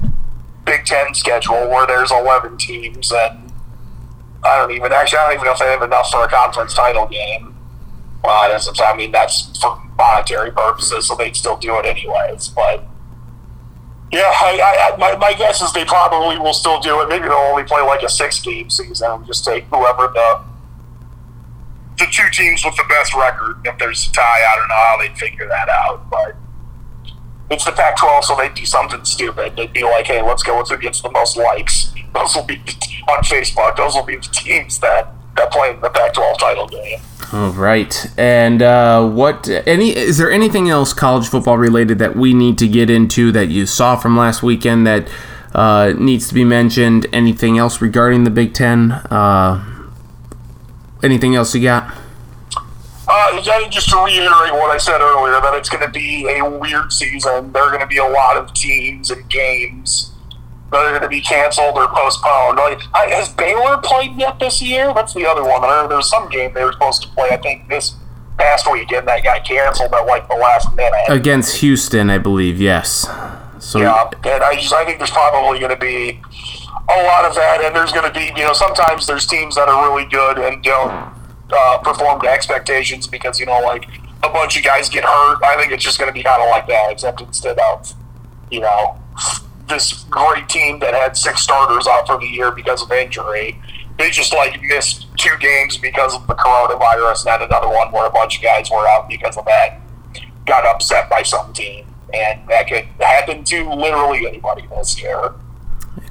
Big 0.65 0.83
Ten 0.85 1.13
schedule 1.13 1.69
where 1.69 1.85
there's 1.87 2.11
11 2.11 2.57
teams 2.57 3.11
and 3.13 3.51
I 4.43 4.57
don't 4.57 4.71
even 4.71 4.91
actually 4.91 5.19
I 5.19 5.23
don't 5.27 5.33
even 5.35 5.45
know 5.45 5.51
if 5.53 5.59
they 5.59 5.65
have 5.65 5.81
enough 5.81 6.09
for 6.11 6.23
a 6.23 6.27
conference 6.27 6.73
title 6.73 7.07
game. 7.07 7.56
I 8.29 8.93
mean 8.95 9.11
that's 9.11 9.57
for 9.59 9.81
monetary 9.97 10.51
purposes, 10.51 11.07
so 11.07 11.15
they'd 11.15 11.35
still 11.35 11.57
do 11.57 11.77
it 11.79 11.85
anyways. 11.85 12.49
But 12.49 12.85
yeah, 14.11 14.21
I, 14.23 14.93
I, 14.93 14.97
my, 14.97 15.17
my 15.17 15.33
guess 15.33 15.61
is 15.61 15.73
they 15.73 15.83
probably 15.83 16.37
will 16.37 16.53
still 16.53 16.79
do 16.79 17.01
it. 17.01 17.09
Maybe 17.09 17.27
they'll 17.27 17.33
only 17.33 17.63
play 17.63 17.81
like 17.81 18.03
a 18.03 18.09
six 18.09 18.39
game 18.39 18.69
season 18.69 19.11
and 19.11 19.25
just 19.25 19.43
take 19.43 19.65
whoever 19.65 20.07
the 20.07 20.41
the 21.99 22.05
two 22.11 22.29
teams 22.31 22.63
with 22.63 22.75
the 22.75 22.85
best 22.87 23.13
record. 23.15 23.57
If 23.65 23.77
there's 23.79 24.07
a 24.07 24.11
tie, 24.11 24.21
I 24.21 24.55
don't 24.57 24.67
know 24.67 24.75
how 24.75 24.97
they'd 24.99 25.17
figure 25.17 25.47
that 25.47 25.67
out, 25.67 26.07
but 26.09 26.35
it's 27.49 27.65
the 27.65 27.71
Pac-12, 27.71 28.23
so 28.23 28.35
they'd 28.35 28.53
do 28.53 28.65
something 28.65 29.03
stupid. 29.03 29.55
They'd 29.55 29.73
be 29.73 29.83
like, 29.83 30.05
"Hey, 30.05 30.21
let's 30.21 30.43
go 30.43 30.59
with 30.59 30.69
who 30.69 30.77
gets 30.77 31.01
the 31.01 31.11
most 31.11 31.37
likes." 31.37 31.93
Those 32.13 32.35
will 32.35 32.43
be 32.43 32.55
on 33.09 33.23
Facebook. 33.23 33.75
Those 33.75 33.95
will 33.95 34.03
be 34.03 34.17
the 34.17 34.29
teams 34.31 34.79
that 34.79 35.13
that 35.37 35.51
play 35.51 35.71
in 35.71 35.79
the 35.81 35.89
Pac-12 35.89 36.37
title 36.37 36.67
game. 36.67 36.99
All 37.33 37.51
right. 37.51 38.07
And 38.17 38.61
uh, 38.61 39.07
what 39.07 39.49
any 39.49 39.95
is 39.95 40.17
there 40.17 40.31
anything 40.31 40.69
else 40.69 40.93
college 40.93 41.27
football 41.27 41.57
related 41.57 41.99
that 41.99 42.15
we 42.15 42.33
need 42.33 42.57
to 42.59 42.67
get 42.67 42.89
into 42.89 43.31
that 43.33 43.47
you 43.47 43.65
saw 43.65 43.97
from 43.97 44.15
last 44.15 44.41
weekend 44.41 44.87
that 44.87 45.09
uh, 45.53 45.93
needs 45.97 46.29
to 46.29 46.33
be 46.33 46.45
mentioned? 46.45 47.05
Anything 47.11 47.57
else 47.57 47.81
regarding 47.81 48.23
the 48.23 48.29
Big 48.29 48.53
Ten? 48.53 48.91
Uh, 48.91 49.63
anything 51.03 51.35
else 51.35 51.53
you 51.53 51.63
got? 51.63 51.93
Uh, 53.09 53.41
just 53.69 53.89
to 53.89 53.97
reiterate 54.03 54.53
what 54.53 54.71
I 54.71 54.77
said 54.77 54.99
earlier, 54.99 55.39
that 55.39 55.53
it's 55.53 55.69
going 55.69 55.83
to 55.83 55.91
be 55.91 56.27
a 56.29 56.49
weird 56.49 56.91
season. 56.91 57.51
There 57.51 57.61
are 57.61 57.69
going 57.69 57.81
to 57.81 57.87
be 57.87 57.97
a 57.97 58.07
lot 58.07 58.37
of 58.37 58.53
teams 58.53 59.11
and 59.11 59.27
games 59.29 60.11
that 60.71 60.77
are 60.77 60.89
going 60.89 61.01
to 61.01 61.07
be 61.07 61.21
canceled 61.21 61.77
or 61.77 61.87
postponed. 61.87 62.57
Like, 62.57 62.81
I, 62.93 63.07
has 63.09 63.29
Baylor 63.29 63.77
played 63.77 64.15
yet 64.17 64.39
this 64.39 64.61
year? 64.61 64.93
That's 64.93 65.13
the 65.13 65.25
other 65.25 65.43
one. 65.43 65.61
There, 65.61 65.87
there 65.87 65.97
was 65.97 66.09
some 66.09 66.29
game 66.29 66.53
they 66.53 66.63
were 66.63 66.73
supposed 66.73 67.03
to 67.03 67.07
play. 67.09 67.29
I 67.29 67.37
think 67.37 67.69
this 67.69 67.95
past 68.37 68.71
weekend 68.71 69.07
that 69.07 69.23
got 69.23 69.45
canceled 69.45 69.93
at 69.93 70.05
like 70.05 70.27
the 70.27 70.35
last 70.35 70.73
minute. 70.75 70.93
Against 71.09 71.57
Houston, 71.57 72.09
I 72.09 72.17
believe. 72.17 72.61
Yes. 72.61 73.07
So 73.59 73.79
Yeah, 73.79 74.09
and 74.23 74.43
I 74.43 74.55
just 74.55 74.73
I 74.73 74.85
think 74.85 74.99
there's 74.99 75.11
probably 75.11 75.59
going 75.59 75.71
to 75.71 75.79
be 75.79 76.21
a 76.89 77.03
lot 77.03 77.25
of 77.25 77.35
that, 77.35 77.61
and 77.63 77.75
there's 77.75 77.91
going 77.91 78.11
to 78.11 78.17
be 78.17 78.31
you 78.39 78.45
know 78.45 78.53
sometimes 78.53 79.07
there's 79.07 79.25
teams 79.25 79.55
that 79.55 79.67
are 79.67 79.89
really 79.89 80.07
good 80.09 80.37
and 80.37 80.63
don't 80.63 80.91
uh, 81.51 81.77
perform 81.79 82.21
to 82.21 82.27
expectations 82.27 83.07
because 83.07 83.39
you 83.39 83.45
know 83.45 83.59
like 83.61 83.85
a 84.23 84.29
bunch 84.29 84.57
of 84.57 84.63
guys 84.63 84.89
get 84.89 85.03
hurt. 85.03 85.39
I 85.43 85.57
think 85.59 85.71
it's 85.71 85.83
just 85.83 85.97
going 85.99 86.09
to 86.09 86.13
be 86.13 86.23
kind 86.23 86.41
of 86.41 86.49
like 86.49 86.67
that, 86.67 86.91
except 86.91 87.21
instead 87.21 87.57
of 87.59 87.93
you 88.51 88.59
know 88.59 88.97
this 89.67 90.03
great 90.09 90.47
team 90.49 90.79
that 90.79 90.93
had 90.93 91.17
six 91.17 91.41
starters 91.41 91.87
out 91.87 92.07
for 92.07 92.17
the 92.19 92.25
year 92.25 92.51
because 92.51 92.81
of 92.81 92.91
injury. 92.91 93.59
They 93.97 94.09
just 94.09 94.33
like 94.33 94.61
missed 94.61 95.07
two 95.17 95.35
games 95.39 95.77
because 95.77 96.15
of 96.15 96.27
the 96.27 96.35
coronavirus, 96.35 97.21
and 97.21 97.29
had 97.29 97.41
another 97.41 97.67
one 97.67 97.91
where 97.91 98.05
a 98.05 98.11
bunch 98.11 98.37
of 98.37 98.43
guys 98.43 98.69
were 98.69 98.87
out 98.87 99.09
because 99.09 99.37
of 99.37 99.45
that. 99.45 99.79
Got 100.45 100.65
upset 100.65 101.09
by 101.09 101.23
some 101.23 101.51
team, 101.53 101.85
and 102.13 102.47
that 102.47 102.67
could 102.67 102.85
happen 102.99 103.43
to 103.45 103.73
literally 103.73 104.27
anybody 104.27 104.63
this 104.75 105.01
year. 105.01 105.33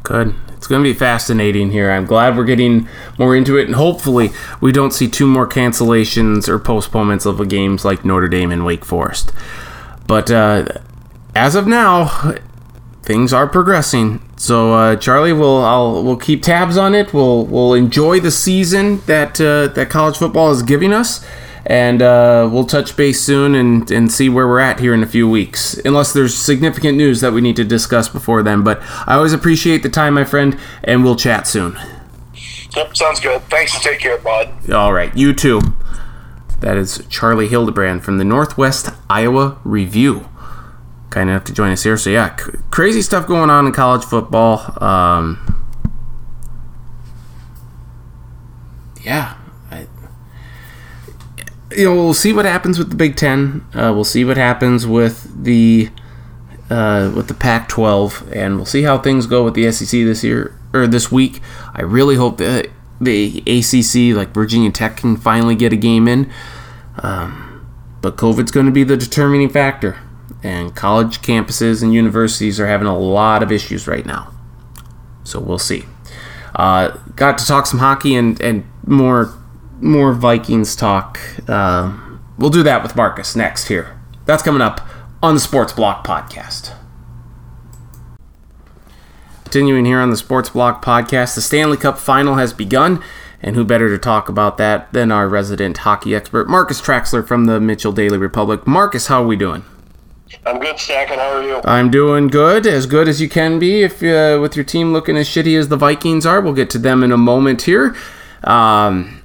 Good. 0.03 0.35
It's 0.57 0.67
going 0.67 0.83
to 0.83 0.89
be 0.89 0.99
fascinating 0.99 1.71
here. 1.71 1.91
I'm 1.91 2.07
glad 2.07 2.37
we're 2.37 2.45
getting 2.45 2.89
more 3.19 3.37
into 3.37 3.57
it, 3.57 3.67
and 3.67 3.75
hopefully, 3.77 4.31
we 4.61 4.73
don't 4.73 4.93
see 4.93 5.09
two 5.09 5.27
more 5.27 5.47
cancellations 5.47 6.49
or 6.49 6.59
postponements 6.59 7.25
of 7.25 7.47
games 7.49 7.85
like 7.85 8.05
Notre 8.05 8.27
Dame 8.27 8.51
and 8.51 8.65
Wake 8.65 8.85
Forest. 8.85 9.33
But 10.07 10.31
uh, 10.31 10.67
as 11.35 11.55
of 11.55 11.67
now, 11.67 12.35
things 13.07 13.33
are 13.33 13.47
progressing. 13.47 14.21
So, 14.37 14.75
uh, 14.75 14.97
Charlie, 14.97 15.33
we'll 15.33 15.65
I'll, 15.65 16.03
we'll 16.03 16.17
keep 16.19 16.43
tabs 16.43 16.77
on 16.77 16.95
it. 16.95 17.15
We'll 17.15 17.47
we'll 17.47 17.73
enjoy 17.73 18.21
the 18.21 18.31
season 18.31 19.01
that 19.07 19.41
uh, 19.41 19.69
that 19.69 19.89
college 19.89 20.19
football 20.19 20.51
is 20.51 20.63
giving 20.63 20.93
us, 20.93 21.25
and 21.65 22.03
uh, 22.03 22.51
we'll 22.53 22.67
touch 22.67 22.97
base 22.97 23.23
soon 23.23 23.55
and, 23.55 23.91
and 23.91 24.13
see 24.13 24.29
where 24.29 24.47
we're 24.47 24.61
at 24.61 24.81
here 24.81 24.93
in 24.93 25.03
a 25.03 25.07
few 25.07 25.31
weeks. 25.31 25.79
Unless 25.85 26.13
there's 26.13 26.37
significant 26.37 26.99
news 26.99 27.21
that 27.23 27.33
we 27.33 27.41
need 27.41 27.57
to 27.57 27.65
discuss 27.65 28.09
before 28.09 28.43
then. 28.43 28.63
But 28.63 28.83
I 29.07 29.15
always 29.15 29.33
appreciate 29.33 29.83
the 29.83 29.89
time, 29.89 30.15
my 30.15 30.25
friend, 30.25 30.59
and 30.85 31.03
we'll 31.03 31.17
chat 31.17 31.47
soon. 31.47 31.79
Yep, 32.77 32.95
sounds 32.95 33.21
good. 33.21 33.41
Thanks 33.45 33.73
and 33.73 33.83
take 33.83 34.01
care, 34.01 34.19
bud. 34.19 34.71
All 34.71 34.93
right, 34.93 35.17
you 35.17 35.33
too. 35.33 35.61
That 36.61 36.77
is 36.77 37.05
Charlie 37.09 37.49
Hildebrand 37.49 38.03
from 38.05 38.19
the 38.19 38.25
Northwest 38.25 38.91
Iowa 39.09 39.59
Review. 39.65 40.29
Kind 41.11 41.31
enough 41.31 41.45
to 41.45 41.53
join 41.53 41.71
us 41.71 41.83
here. 41.83 41.97
So 41.97 42.11
yeah, 42.11 42.37
c- 42.37 42.53
crazy 42.71 43.03
stuff 43.03 43.27
going 43.27 43.51
on 43.51 43.67
in 43.67 43.73
college 43.73 44.05
football. 44.05 44.83
Um, 44.83 45.65
yeah, 49.03 49.37
I, 49.71 49.87
you 51.71 51.85
know, 51.85 51.95
we'll 51.95 52.15
see 52.15 52.33
what 52.33 52.45
happens 52.45 52.79
with 52.79 52.91
the 52.91 52.97
Big 52.97 53.17
Ten. 53.17 53.65
Uh, 53.73 53.93
we'll 53.95 54.05
see 54.05 54.25
what 54.25 54.37
happens 54.37 54.87
with 54.87 55.45
the 55.45 55.91
uh, 56.71 57.13
with 57.15 57.29
the 57.29 57.35
Pac-12, 57.35 58.33
and 58.35 58.57
we'll 58.57 58.67
see 58.67 58.83
how 58.83 58.99
things 58.99 59.27
go 59.27 59.45
with 59.45 59.55
the 59.55 59.71
SEC 59.71 59.89
this 59.89 60.25
year 60.25 60.59
or 60.73 60.87
this 60.87 61.13
week. 61.13 61.41
I 61.75 61.83
really 61.83 62.17
hope 62.17 62.39
that 62.39 62.69
the 63.01 63.39
ACC, 63.47 64.17
like 64.17 64.35
Virginia 64.35 64.71
Tech, 64.71 64.97
can 64.97 65.17
finally 65.17 65.55
get 65.55 65.73
a 65.73 65.77
game 65.77 66.09
in. 66.09 66.31
Um, 66.99 67.67
but 68.01 68.17
COVID's 68.17 68.51
going 68.51 68.67
to 68.67 68.73
be 68.73 68.85
the 68.85 68.97
determining 68.97 69.49
factor, 69.49 69.99
and 70.43 70.75
college 70.75 71.23
campuses 71.23 71.83
and 71.83 71.93
universities 71.93 72.61
are 72.61 72.67
having 72.67 72.87
a 72.87 72.99
lot 72.99 73.43
of 73.43 73.51
issues 73.51 73.87
right 73.87 74.07
now. 74.07 74.33
So 75.25 75.41
we'll 75.41 75.59
see. 75.59 75.85
Uh, 76.55 76.97
got 77.17 77.39
to 77.39 77.47
talk 77.47 77.67
some 77.67 77.81
hockey 77.81 78.15
and, 78.15 78.41
and 78.41 78.65
more 78.87 79.35
more 79.81 80.15
Vikings 80.15 80.75
talk. 80.75 81.19
Uh, 81.49 81.95
we'll 82.39 82.51
do 82.51 82.63
that 82.63 82.83
with 82.83 82.97
Marcus 82.97 83.37
next 83.37 83.69
here. 83.69 84.01
That's 84.25 84.43
coming 84.43 84.63
up 84.63 84.81
on 85.23 85.35
the 85.35 85.41
Sports 85.41 85.73
Block 85.73 86.07
podcast. 86.07 86.75
Continuing 89.45 89.85
here 89.85 90.01
on 90.01 90.11
the 90.11 90.17
Sports 90.17 90.51
Block 90.51 90.85
podcast, 90.85 91.35
the 91.35 91.41
Stanley 91.41 91.77
Cup 91.77 91.99
final 91.99 92.35
has 92.35 92.53
begun, 92.53 93.03
and 93.41 93.55
who 93.55 93.65
better 93.65 93.89
to 93.89 93.99
talk 93.99 94.29
about 94.29 94.57
that 94.59 94.93
than 94.93 95.13
our 95.13 95.29
resident 95.29 95.79
hockey 95.79 96.15
expert, 96.15 96.49
Marcus 96.49 96.81
Traxler 96.81 97.27
from 97.27 97.45
the 97.45 97.61
Mitchell 97.61 97.93
Daily 97.93 98.19
Republic. 98.19 98.67
Marcus, 98.67 99.07
how 99.07 99.23
are 99.23 99.27
we 99.27 99.37
doing? 99.37 99.65
I'm 100.45 100.59
good, 100.59 100.79
Stack, 100.79 101.11
and 101.11 101.21
how 101.21 101.37
are 101.37 101.43
you? 101.43 101.61
I'm 101.65 101.91
doing 101.91 102.29
good, 102.29 102.67
as 102.67 102.87
good 102.87 103.09
as 103.09 103.21
you 103.21 103.29
can 103.29 103.59
be. 103.59 103.83
If 103.83 104.03
uh, 104.03 104.39
with 104.41 104.57
your 104.57 104.65
team 104.65 104.93
looking 104.93 105.17
as 105.17 105.29
shitty 105.29 105.59
as 105.59 105.69
the 105.69 105.77
Vikings 105.77 106.27
are, 106.27 106.41
we'll 106.41 106.53
get 106.53 106.71
to 106.71 106.79
them 106.79 107.03
in 107.03 107.13
a 107.13 107.17
moment 107.17 107.63
here. 107.63 107.97
Um, 108.43 109.23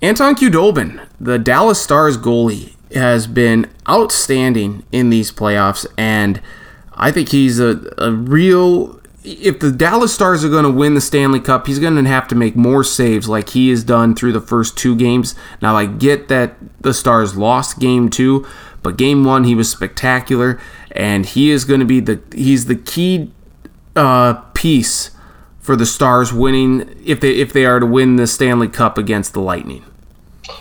Anton 0.00 0.36
Khudobin, 0.36 1.06
the 1.20 1.38
Dallas 1.38 1.80
Stars 1.80 2.16
goalie, 2.16 2.74
has 2.94 3.26
been 3.26 3.68
outstanding 3.88 4.84
in 4.92 5.10
these 5.10 5.32
playoffs, 5.32 5.86
and 5.96 6.40
I 6.94 7.10
think 7.10 7.30
he's 7.30 7.58
a, 7.58 7.92
a 7.98 8.12
real. 8.12 9.00
If 9.24 9.58
the 9.58 9.72
Dallas 9.72 10.14
Stars 10.14 10.44
are 10.44 10.48
going 10.48 10.64
to 10.64 10.70
win 10.70 10.94
the 10.94 11.00
Stanley 11.00 11.40
Cup, 11.40 11.66
he's 11.66 11.80
going 11.80 12.02
to 12.02 12.08
have 12.08 12.28
to 12.28 12.34
make 12.34 12.56
more 12.56 12.84
saves 12.84 13.28
like 13.28 13.50
he 13.50 13.68
has 13.70 13.84
done 13.84 14.14
through 14.14 14.32
the 14.32 14.40
first 14.40 14.78
two 14.78 14.96
games. 14.96 15.34
Now, 15.60 15.76
I 15.76 15.86
get 15.86 16.28
that 16.28 16.54
the 16.80 16.94
Stars 16.94 17.36
lost 17.36 17.78
game 17.78 18.08
two, 18.08 18.46
but 18.82 18.96
game 18.96 19.24
one, 19.24 19.44
he 19.44 19.54
was 19.54 19.70
spectacular, 19.70 20.60
and 20.92 21.26
he 21.26 21.50
is 21.50 21.64
going 21.64 21.80
to 21.80 21.86
be 21.86 22.00
the 22.00 22.20
he's 22.32 22.66
the 22.66 22.76
key 22.76 23.30
uh, 23.96 24.34
piece 24.54 25.10
for 25.60 25.76
the 25.76 25.86
Stars 25.86 26.32
winning 26.32 26.88
if 27.04 27.20
they 27.20 27.32
if 27.32 27.52
they 27.52 27.66
are 27.66 27.80
to 27.80 27.86
win 27.86 28.16
the 28.16 28.26
Stanley 28.26 28.68
Cup 28.68 28.96
against 28.96 29.32
the 29.32 29.40
Lightning. 29.40 29.84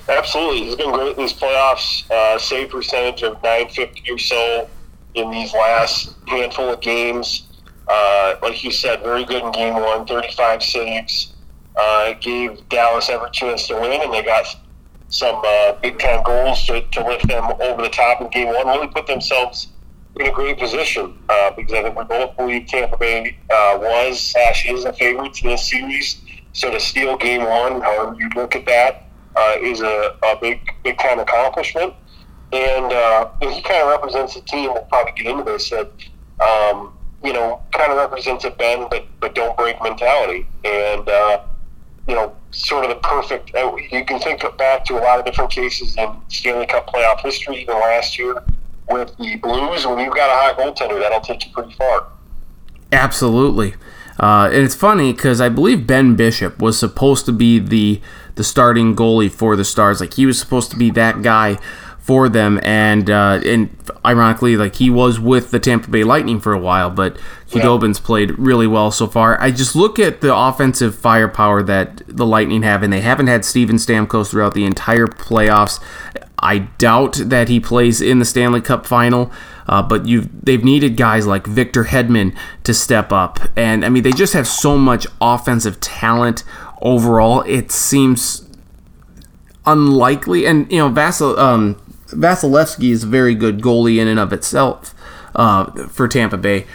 Absolutely, 0.09 0.63
he's 0.63 0.75
been 0.75 0.91
great 0.91 1.15
in 1.15 1.17
these 1.17 1.33
playoffs. 1.33 2.09
Uh, 2.11 2.37
save 2.37 2.69
percentage 2.69 3.23
of 3.23 3.41
950 3.43 4.11
or 4.11 4.17
so 4.17 4.69
in 5.15 5.31
these 5.31 5.53
last 5.53 6.15
handful 6.27 6.69
of 6.69 6.81
games. 6.81 7.43
Uh, 7.87 8.35
like 8.41 8.63
you 8.63 8.71
said, 8.71 9.01
very 9.01 9.23
good 9.23 9.43
in 9.43 9.51
game 9.51 9.75
one, 9.75 10.05
35 10.05 10.61
saves. 10.61 11.33
Uh, 11.75 12.13
gave 12.19 12.67
Dallas 12.69 13.09
every 13.09 13.29
chance 13.31 13.67
to 13.67 13.75
win, 13.75 14.01
and 14.01 14.13
they 14.13 14.23
got 14.23 14.45
some 15.09 15.41
uh, 15.45 15.73
big 15.81 15.99
time 15.99 16.23
goals 16.23 16.65
to, 16.65 16.81
to 16.81 17.03
lift 17.05 17.27
them 17.27 17.43
over 17.61 17.81
the 17.81 17.89
top 17.89 18.21
in 18.21 18.29
game 18.29 18.47
one. 18.47 18.67
Really 18.67 18.87
put 18.87 19.07
themselves 19.07 19.67
in 20.19 20.27
a 20.27 20.31
great 20.31 20.57
position 20.57 21.17
uh, 21.29 21.51
because 21.51 21.73
I 21.73 21.83
think 21.83 21.97
we 21.97 22.03
both 22.03 22.35
believe 22.37 22.67
Tampa 22.67 22.97
Bay 22.97 23.37
uh, 23.49 23.77
was 23.79 24.19
slash 24.19 24.67
is 24.67 24.85
a 24.85 24.93
favorite 24.93 25.33
to 25.35 25.43
this 25.43 25.69
series. 25.69 26.21
So 26.53 26.71
to 26.71 26.79
steal 26.79 27.17
game 27.17 27.43
one, 27.43 27.81
however 27.81 28.15
you 28.19 28.29
look 28.35 28.55
at 28.55 28.65
that, 28.65 29.03
uh, 29.35 29.55
is 29.61 29.81
a, 29.81 30.15
a 30.23 30.35
big 30.41 30.59
big 30.83 30.97
time 30.97 31.19
accomplishment. 31.19 31.93
And 32.51 32.91
uh, 32.91 33.29
he 33.41 33.61
kind 33.61 33.83
of 33.83 33.89
represents 33.89 34.35
a 34.35 34.41
team. 34.41 34.73
We'll 34.73 34.83
probably 34.83 35.11
get 35.11 35.27
into 35.27 35.43
this 35.43 35.69
that 35.69 35.91
um, 36.41 36.93
you 37.23 37.33
know 37.33 37.61
kind 37.71 37.91
of 37.91 37.97
represents 37.97 38.45
a 38.45 38.51
bend 38.51 38.87
but 38.89 39.05
but 39.19 39.35
don't 39.35 39.55
break 39.55 39.81
mentality. 39.83 40.47
And 40.63 41.07
uh, 41.07 41.43
you 42.07 42.15
know, 42.15 42.33
sort 42.51 42.85
of 42.85 42.89
the 42.89 42.95
perfect. 42.95 43.53
Uh, 43.55 43.75
you 43.91 44.05
can 44.05 44.19
think 44.19 44.41
back 44.57 44.85
to 44.85 44.97
a 44.97 45.01
lot 45.01 45.19
of 45.19 45.25
different 45.25 45.51
cases 45.51 45.95
in 45.97 46.09
Stanley 46.29 46.65
Cup 46.65 46.87
playoff 46.87 47.21
history, 47.21 47.61
even 47.61 47.75
last 47.75 48.17
year 48.17 48.43
with 48.89 49.15
the 49.17 49.35
Blues. 49.37 49.85
When 49.85 49.99
you've 49.99 50.15
got 50.15 50.29
a 50.29 50.55
hot 50.55 50.57
goaltender, 50.57 50.99
that'll 50.99 51.21
take 51.21 51.45
you 51.45 51.51
pretty 51.51 51.73
far. 51.73 52.07
Absolutely. 52.91 53.75
Uh, 54.19 54.49
and 54.51 54.63
it's 54.63 54.75
funny 54.75 55.13
because 55.13 55.39
I 55.39 55.49
believe 55.49 55.85
Ben 55.85 56.15
Bishop 56.15 56.59
was 56.59 56.79
supposed 56.79 57.25
to 57.27 57.31
be 57.31 57.59
the 57.59 58.01
the 58.35 58.43
starting 58.43 58.95
goalie 58.95 59.31
for 59.31 59.55
the 59.55 59.65
Stars. 59.65 59.99
Like 59.99 60.13
he 60.13 60.25
was 60.25 60.39
supposed 60.39 60.71
to 60.71 60.77
be 60.77 60.89
that 60.91 61.21
guy 61.21 61.57
for 62.07 62.29
them, 62.29 62.57
and 62.63 63.09
uh, 63.09 63.41
and 63.45 63.69
ironically, 64.05 64.55
like 64.55 64.77
he 64.77 64.89
was 64.89 65.19
with 65.19 65.51
the 65.51 65.59
Tampa 65.59 65.89
Bay 65.89 66.05
Lightning 66.05 66.39
for 66.39 66.53
a 66.53 66.57
while, 66.57 66.89
but 66.89 67.17
Khudobin's 67.49 67.99
yeah. 67.99 68.05
played 68.05 68.39
really 68.39 68.65
well 68.65 68.91
so 68.91 69.07
far. 69.07 69.39
I 69.41 69.51
just 69.51 69.75
look 69.75 69.99
at 69.99 70.21
the 70.21 70.33
offensive 70.33 70.95
firepower 70.95 71.61
that 71.63 72.01
the 72.07 72.25
Lightning 72.25 72.63
have, 72.63 72.81
and 72.81 72.93
they 72.93 73.01
haven't 73.01 73.27
had 73.27 73.43
Steven 73.43 73.75
Stamkos 73.75 74.31
throughout 74.31 74.53
the 74.53 74.63
entire 74.63 75.07
playoffs. 75.07 75.83
I 76.39 76.59
doubt 76.59 77.15
that 77.25 77.49
he 77.49 77.59
plays 77.59 78.01
in 78.01 78.19
the 78.19 78.25
Stanley 78.25 78.61
Cup 78.61 78.85
final. 78.85 79.29
Uh, 79.67 79.81
but 79.81 80.05
you 80.05 80.29
they've 80.31 80.63
needed 80.63 80.95
guys 80.95 81.27
like 81.27 81.45
Victor 81.45 81.83
Hedman 81.83 82.33
to 82.63 82.73
step 82.73 83.11
up, 83.11 83.37
and 83.57 83.83
I 83.83 83.89
mean 83.89 84.03
they 84.03 84.13
just 84.13 84.31
have 84.31 84.47
so 84.47 84.77
much 84.77 85.05
offensive 85.19 85.81
talent 85.81 86.45
overall. 86.81 87.41
It 87.41 87.69
seems 87.69 88.47
unlikely, 89.65 90.45
and 90.45 90.71
you 90.71 90.77
know 90.77 90.89
Vasil 90.89 91.37
um, 91.37 91.81
Vasilevskiy 92.07 92.91
is 92.91 93.03
a 93.03 93.07
very 93.07 93.35
good 93.35 93.61
goalie 93.61 93.99
in 93.99 94.07
and 94.07 94.19
of 94.19 94.33
itself 94.33 94.93
uh, 95.35 95.87
for 95.87 96.07
Tampa 96.07 96.37
Bay. 96.37 96.65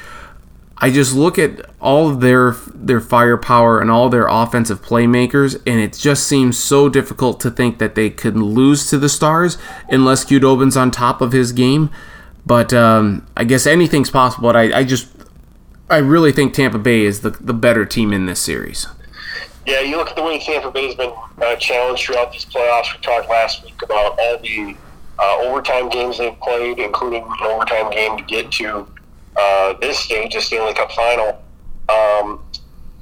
I 0.78 0.90
just 0.90 1.14
look 1.14 1.38
at 1.38 1.64
all 1.80 2.10
of 2.10 2.20
their 2.20 2.56
their 2.74 3.00
firepower 3.00 3.80
and 3.80 3.88
all 3.88 4.08
their 4.08 4.26
offensive 4.26 4.82
playmakers, 4.82 5.54
and 5.64 5.80
it 5.80 5.92
just 5.92 6.26
seems 6.26 6.58
so 6.58 6.88
difficult 6.88 7.38
to 7.40 7.52
think 7.52 7.78
that 7.78 7.94
they 7.94 8.10
could 8.10 8.36
lose 8.36 8.90
to 8.90 8.98
the 8.98 9.08
Stars 9.08 9.58
unless 9.88 10.24
Khudobin's 10.24 10.76
on 10.76 10.90
top 10.90 11.20
of 11.20 11.30
his 11.30 11.52
game. 11.52 11.88
But 12.44 12.72
um, 12.72 13.24
I 13.36 13.44
guess 13.44 13.64
anything's 13.64 14.10
possible. 14.10 14.48
But 14.48 14.56
I, 14.56 14.80
I 14.80 14.84
just 14.84 15.08
I 15.88 15.98
really 15.98 16.32
think 16.32 16.52
Tampa 16.52 16.78
Bay 16.78 17.02
is 17.02 17.20
the 17.20 17.30
the 17.30 17.54
better 17.54 17.84
team 17.84 18.12
in 18.12 18.26
this 18.26 18.40
series. 18.40 18.88
Yeah, 19.64 19.80
you 19.82 19.96
look 19.96 20.10
at 20.10 20.16
the 20.16 20.22
way 20.24 20.40
Tampa 20.40 20.72
Bay 20.72 20.86
has 20.86 20.96
been 20.96 21.12
uh, 21.40 21.54
challenged 21.56 22.06
throughout 22.06 22.32
these 22.32 22.44
playoffs. 22.44 22.92
We 22.92 23.00
talked 23.02 23.30
last 23.30 23.62
week 23.62 23.80
about 23.82 24.18
all 24.18 24.38
the 24.38 24.74
uh, 25.18 25.38
overtime 25.40 25.88
games 25.88 26.18
they've 26.18 26.38
played, 26.40 26.78
including 26.78 27.22
an 27.22 27.46
overtime 27.46 27.90
game 27.90 28.16
to 28.16 28.24
get 28.24 28.50
to 28.52 28.86
uh, 29.36 29.74
this 29.80 29.98
stage, 29.98 30.34
the 30.34 30.40
Stanley 30.40 30.74
Cup 30.74 30.90
final. 30.92 31.42
Um, 31.88 32.42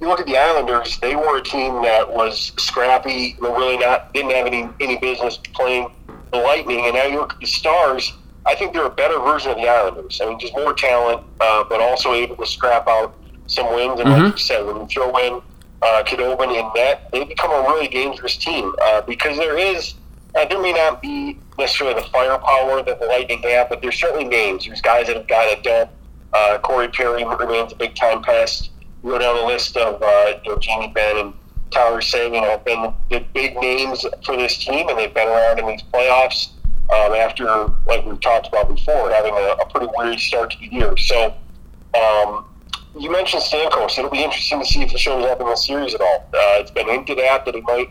you 0.00 0.08
look 0.08 0.20
at 0.20 0.26
the 0.26 0.36
Islanders; 0.36 0.98
they 1.00 1.14
were 1.14 1.38
a 1.38 1.42
team 1.42 1.82
that 1.82 2.08
was 2.10 2.52
scrappy, 2.58 3.36
but 3.40 3.56
really 3.56 3.76
not 3.76 4.12
didn't 4.14 4.32
have 4.32 4.46
any 4.46 4.68
any 4.80 4.96
business 4.96 5.36
playing 5.54 5.90
the 6.32 6.38
Lightning. 6.38 6.86
And 6.86 6.94
now 6.94 7.04
you 7.04 7.20
look 7.20 7.34
at 7.34 7.40
the 7.40 7.46
Stars; 7.46 8.12
I 8.46 8.54
think 8.54 8.72
they're 8.72 8.86
a 8.86 8.90
better 8.90 9.18
version 9.18 9.50
of 9.50 9.58
the 9.58 9.68
Islanders. 9.68 10.20
I 10.22 10.26
mean, 10.26 10.38
just 10.38 10.54
more 10.54 10.72
talent, 10.72 11.22
uh, 11.40 11.64
but 11.68 11.80
also 11.80 12.14
able 12.14 12.36
to 12.36 12.46
scrap 12.46 12.88
out 12.88 13.14
some 13.46 13.72
wins. 13.74 14.00
And 14.00 14.08
mm-hmm. 14.08 14.24
like 14.24 14.32
you 14.34 14.38
said, 14.38 14.64
when 14.64 14.76
you 14.76 14.86
throw 14.86 15.16
in 15.18 15.42
uh, 15.82 16.02
Khudobin 16.04 16.58
in 16.58 16.70
net, 16.74 17.10
they 17.12 17.24
become 17.24 17.50
a 17.50 17.68
really 17.68 17.88
dangerous 17.88 18.36
team 18.36 18.72
uh, 18.82 19.02
because 19.02 19.36
there 19.36 19.58
is 19.58 19.94
uh, 20.34 20.44
there 20.46 20.60
may 20.60 20.72
not 20.72 21.02
be 21.02 21.38
necessarily 21.58 22.00
the 22.00 22.06
firepower 22.08 22.82
that 22.82 23.00
the 23.00 23.06
Lightning 23.06 23.42
have, 23.42 23.68
but 23.68 23.82
there's 23.82 23.98
certainly 23.98 24.24
names. 24.24 24.66
There's 24.66 24.80
guys 24.80 25.06
that 25.06 25.16
have 25.16 25.28
got 25.28 25.46
it 25.48 25.62
done. 25.62 25.88
Uh, 26.32 26.58
Corey 26.58 26.88
Perry 26.88 27.24
remains 27.24 27.72
a 27.72 27.76
big 27.76 27.94
time 27.94 28.22
pest. 28.22 28.70
You 29.02 29.10
go 29.10 29.18
down 29.18 29.36
the 29.36 29.46
list 29.46 29.76
of 29.76 30.00
uh, 30.02 30.38
you 30.44 30.52
know, 30.52 30.58
Jamie 30.58 30.92
Benn 30.94 31.16
and 31.16 31.34
Tyler 31.70 32.00
Seguin 32.00 32.42
have 32.44 32.64
been 32.64 32.92
the 33.10 33.24
big 33.32 33.56
names 33.56 34.04
for 34.24 34.36
this 34.36 34.58
team, 34.58 34.88
and 34.88 34.98
they've 34.98 35.14
been 35.14 35.28
around 35.28 35.58
in 35.58 35.66
these 35.66 35.82
playoffs 35.82 36.50
um, 36.92 37.14
after, 37.14 37.44
like 37.86 38.04
we've 38.04 38.20
talked 38.20 38.48
about 38.48 38.68
before, 38.68 39.10
having 39.10 39.32
a, 39.32 39.62
a 39.62 39.66
pretty 39.70 39.88
weird 39.96 40.18
start 40.18 40.50
to 40.50 40.58
the 40.58 40.66
year. 40.66 40.96
So, 40.96 41.34
um, 41.94 42.46
you 42.98 43.10
mentioned 43.10 43.42
Stamkos. 43.42 43.98
It'll 43.98 44.10
be 44.10 44.22
interesting 44.22 44.60
to 44.60 44.66
see 44.66 44.82
if 44.82 44.90
he 44.90 44.98
shows 44.98 45.24
up 45.26 45.40
in 45.40 45.46
the 45.46 45.56
series 45.56 45.94
at 45.94 46.00
all. 46.00 46.28
Uh, 46.34 46.58
it's 46.60 46.72
been 46.72 46.88
hinted 46.88 47.20
at 47.20 47.44
that 47.44 47.54
he 47.54 47.60
might 47.60 47.90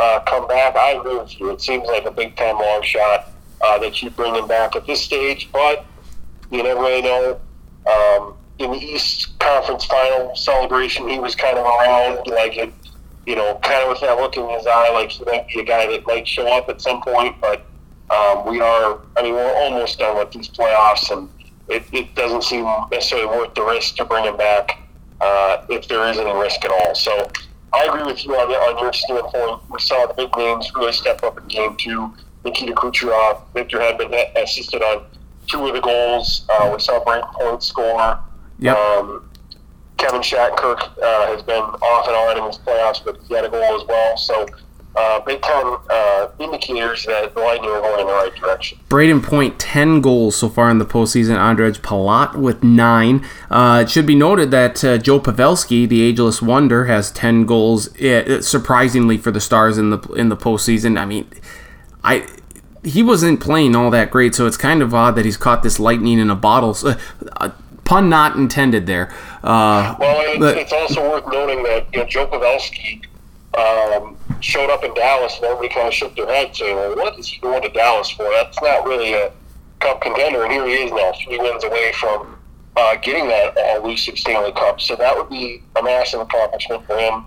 uh, 0.00 0.20
come 0.20 0.48
back. 0.48 0.76
I 0.76 0.92
agree 0.92 1.18
with 1.18 1.38
you. 1.38 1.50
It 1.50 1.60
seems 1.60 1.86
like 1.86 2.06
a 2.06 2.10
big 2.10 2.34
time 2.36 2.56
long 2.56 2.82
shot 2.82 3.30
uh, 3.60 3.78
that 3.78 4.02
you 4.02 4.10
bring 4.10 4.34
him 4.34 4.48
back 4.48 4.74
at 4.74 4.86
this 4.86 5.02
stage, 5.02 5.50
but 5.52 5.84
you 6.50 6.62
never 6.62 6.80
really 6.80 7.02
know. 7.02 7.40
Um, 7.86 8.34
in 8.58 8.70
the 8.72 8.78
East 8.78 9.38
Conference 9.38 9.84
Final 9.84 10.34
celebration, 10.36 11.08
he 11.08 11.18
was 11.18 11.34
kind 11.34 11.56
of 11.58 11.64
around, 11.64 12.26
like 12.26 12.56
it, 12.56 12.72
you 13.26 13.36
know, 13.36 13.58
kind 13.62 13.82
of 13.82 13.88
with 13.90 14.00
that 14.00 14.16
look 14.18 14.36
in 14.36 14.48
his 14.48 14.66
eye, 14.66 14.90
like 14.92 15.10
he 15.10 15.24
might 15.24 15.48
be 15.48 15.60
a 15.60 15.64
guy 15.64 15.86
that 15.90 16.06
might 16.06 16.26
show 16.26 16.46
up 16.46 16.68
at 16.68 16.80
some 16.80 17.02
point. 17.02 17.36
But 17.40 17.66
um, 18.10 18.46
we 18.46 18.60
are, 18.60 19.00
I 19.16 19.22
mean, 19.22 19.34
we're 19.34 19.54
almost 19.54 19.98
done 19.98 20.16
with 20.18 20.30
these 20.32 20.48
playoffs, 20.48 21.10
and 21.10 21.28
it, 21.68 21.84
it 21.92 22.14
doesn't 22.14 22.44
seem 22.44 22.66
necessarily 22.90 23.28
worth 23.28 23.54
the 23.54 23.62
risk 23.62 23.96
to 23.96 24.04
bring 24.04 24.24
him 24.24 24.36
back 24.36 24.78
uh, 25.20 25.64
if 25.68 25.88
there 25.88 26.06
is 26.10 26.18
any 26.18 26.32
risk 26.32 26.64
at 26.64 26.70
all. 26.70 26.94
So 26.94 27.30
I 27.72 27.84
agree 27.84 28.04
with 28.04 28.24
you 28.24 28.34
on, 28.34 28.50
on 28.50 28.82
your 28.82 28.92
standpoint. 28.92 29.62
We 29.70 29.78
saw 29.78 30.06
the 30.06 30.14
big 30.14 30.36
names 30.36 30.70
really 30.74 30.92
step 30.92 31.22
up 31.22 31.38
in 31.38 31.46
game 31.48 31.76
two. 31.76 32.12
Nikita 32.44 32.72
Kucherov, 32.72 33.42
Victor 33.54 33.78
Hedman 33.78 34.42
assisted 34.42 34.82
on 34.82 35.04
two 35.46 35.66
of 35.66 35.74
the 35.74 35.80
goals. 35.80 36.46
Uh, 36.48 36.70
we 36.72 36.80
saw 36.80 37.02
Brayden 37.04 37.30
Point 37.32 37.62
score. 37.62 38.18
Yep. 38.58 38.76
Um, 38.76 39.30
Kevin 39.98 40.22
Shattenkirk 40.22 40.98
uh, 41.02 41.26
has 41.26 41.42
been 41.42 41.62
off 41.62 42.06
and 42.06 42.16
on 42.16 42.38
in 42.38 42.44
his 42.44 42.58
playoffs, 42.58 43.04
but 43.04 43.20
he 43.28 43.34
had 43.34 43.44
a 43.44 43.50
goal 43.50 43.80
as 43.80 43.86
well. 43.86 44.16
So, 44.16 44.46
uh, 44.96 45.20
big 45.20 45.40
time 45.42 45.76
uh, 45.88 46.28
indicators 46.38 47.04
that 47.06 47.34
the 47.34 47.40
Lightning 47.40 47.70
are 47.70 47.80
going 47.80 48.00
in 48.00 48.06
the 48.06 48.12
right 48.12 48.34
direction. 48.34 48.78
Brayden 48.88 49.22
Point, 49.22 49.58
10 49.58 50.00
goals 50.00 50.36
so 50.36 50.48
far 50.48 50.70
in 50.70 50.78
the 50.78 50.84
postseason. 50.84 51.36
Ondrej 51.36 51.80
Palat 51.80 52.34
with 52.36 52.62
9. 52.64 53.24
Uh, 53.50 53.80
it 53.84 53.90
should 53.90 54.06
be 54.06 54.14
noted 54.16 54.50
that 54.50 54.82
uh, 54.84 54.98
Joe 54.98 55.20
Pavelski, 55.20 55.88
the 55.88 56.02
ageless 56.02 56.42
wonder, 56.42 56.86
has 56.86 57.10
10 57.12 57.46
goals, 57.46 57.88
eh, 58.00 58.40
surprisingly 58.40 59.16
for 59.16 59.30
the 59.30 59.40
Stars 59.40 59.78
in 59.78 59.90
the 59.90 59.98
in 60.14 60.28
the 60.28 60.36
postseason. 60.36 60.98
I 60.98 61.04
mean, 61.04 61.28
I 62.02 62.26
he 62.82 63.02
wasn't 63.02 63.40
playing 63.40 63.76
all 63.76 63.90
that 63.90 64.10
great, 64.10 64.34
so 64.34 64.46
it's 64.46 64.56
kind 64.56 64.82
of 64.82 64.94
odd 64.94 65.14
that 65.16 65.24
he's 65.24 65.36
caught 65.36 65.62
this 65.62 65.78
lightning 65.78 66.18
in 66.18 66.30
a 66.30 66.34
bottle. 66.34 66.72
So, 66.74 66.96
uh, 67.36 67.50
pun 67.84 68.08
not 68.08 68.36
intended 68.36 68.86
there. 68.86 69.12
Uh, 69.44 69.94
Well, 70.00 70.30
and 70.32 70.40
but- 70.40 70.56
it's 70.56 70.72
also 70.72 71.10
worth 71.10 71.26
noting 71.28 71.62
that 71.64 71.86
you 71.92 72.00
know 72.00 72.06
Joe 72.06 72.26
Pavelski 72.26 73.02
um, 73.56 74.16
showed 74.40 74.70
up 74.70 74.84
in 74.84 74.94
Dallas, 74.94 75.36
and 75.36 75.44
everybody 75.44 75.68
kind 75.68 75.88
of 75.88 75.94
shook 75.94 76.14
their 76.16 76.26
head, 76.26 76.54
saying, 76.54 76.76
"Well, 76.76 76.96
what 76.96 77.18
is 77.18 77.28
he 77.28 77.40
going 77.40 77.62
to 77.62 77.68
Dallas 77.68 78.10
for? 78.10 78.24
That's 78.30 78.60
not 78.62 78.86
really 78.86 79.14
a 79.14 79.32
Cup 79.80 80.00
contender." 80.00 80.44
And 80.44 80.52
here 80.52 80.66
he 80.66 80.74
is 80.74 80.92
now, 80.92 81.12
three 81.24 81.38
wins 81.38 81.64
away 81.64 81.92
from 81.92 82.38
uh, 82.76 82.96
getting 82.96 83.28
that 83.28 83.56
elusive 83.76 84.18
Stanley 84.18 84.52
Cup. 84.52 84.80
So 84.80 84.96
that 84.96 85.16
would 85.16 85.28
be 85.28 85.62
a 85.76 85.82
massive 85.82 86.20
accomplishment 86.20 86.86
for 86.86 86.96
him, 86.96 87.24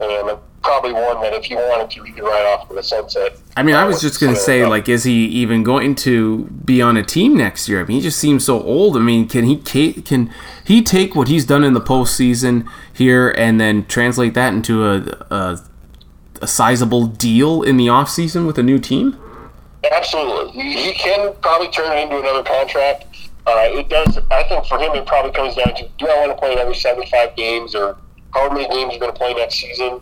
and 0.00 0.38
probably 0.62 0.92
one 0.92 1.20
that 1.22 1.32
if 1.32 1.44
he 1.44 1.54
wanted 1.54 1.88
to, 1.88 2.02
he 2.02 2.12
could 2.12 2.24
ride 2.24 2.44
off 2.44 2.68
to 2.68 2.74
the 2.74 2.82
sunset. 2.82 3.38
I 3.56 3.62
mean, 3.62 3.76
I 3.76 3.84
was 3.84 4.00
just 4.00 4.20
gonna 4.20 4.34
say, 4.34 4.62
uh, 4.62 4.68
like, 4.68 4.88
is 4.88 5.04
he 5.04 5.26
even 5.26 5.62
going 5.62 5.94
to 5.96 6.44
be 6.44 6.82
on 6.82 6.96
a 6.96 7.02
team 7.02 7.36
next 7.36 7.68
year? 7.68 7.80
I 7.80 7.84
mean, 7.84 7.98
he 7.98 8.02
just 8.02 8.18
seems 8.18 8.44
so 8.44 8.62
old. 8.62 8.96
I 8.96 9.00
mean, 9.00 9.28
can 9.28 9.44
he 9.44 9.56
ca- 9.58 10.00
can 10.02 10.32
he 10.66 10.82
take 10.82 11.14
what 11.14 11.28
he's 11.28 11.46
done 11.46 11.62
in 11.62 11.72
the 11.74 11.80
postseason 11.80 12.68
here 12.92 13.30
and 13.36 13.60
then 13.60 13.86
translate 13.86 14.34
that 14.34 14.52
into 14.52 14.84
a 14.84 14.98
a, 15.30 15.60
a 16.42 16.46
sizable 16.46 17.06
deal 17.06 17.62
in 17.62 17.76
the 17.76 17.86
offseason 17.86 18.46
with 18.46 18.58
a 18.58 18.62
new 18.62 18.78
team? 18.78 19.18
Absolutely, 19.92 20.62
he, 20.62 20.92
can 20.94 21.32
probably 21.40 21.68
turn 21.68 21.96
it 21.96 22.02
into 22.02 22.18
another 22.18 22.42
contract. 22.42 23.04
Uh, 23.46 23.68
it 23.70 23.88
does. 23.88 24.18
I 24.32 24.42
think 24.44 24.66
for 24.66 24.78
him, 24.78 24.92
it 24.94 25.06
probably 25.06 25.30
comes 25.30 25.54
down 25.54 25.74
to: 25.76 25.88
Do 25.98 26.08
I 26.08 26.26
want 26.26 26.32
to 26.32 26.36
play 26.36 26.52
another 26.52 26.74
seventy-five 26.74 27.36
games, 27.36 27.74
or 27.76 27.96
how 28.34 28.50
many 28.50 28.68
games 28.68 28.92
you're 28.92 29.00
going 29.00 29.12
to 29.12 29.18
play 29.18 29.34
next 29.34 29.54
season, 29.56 30.00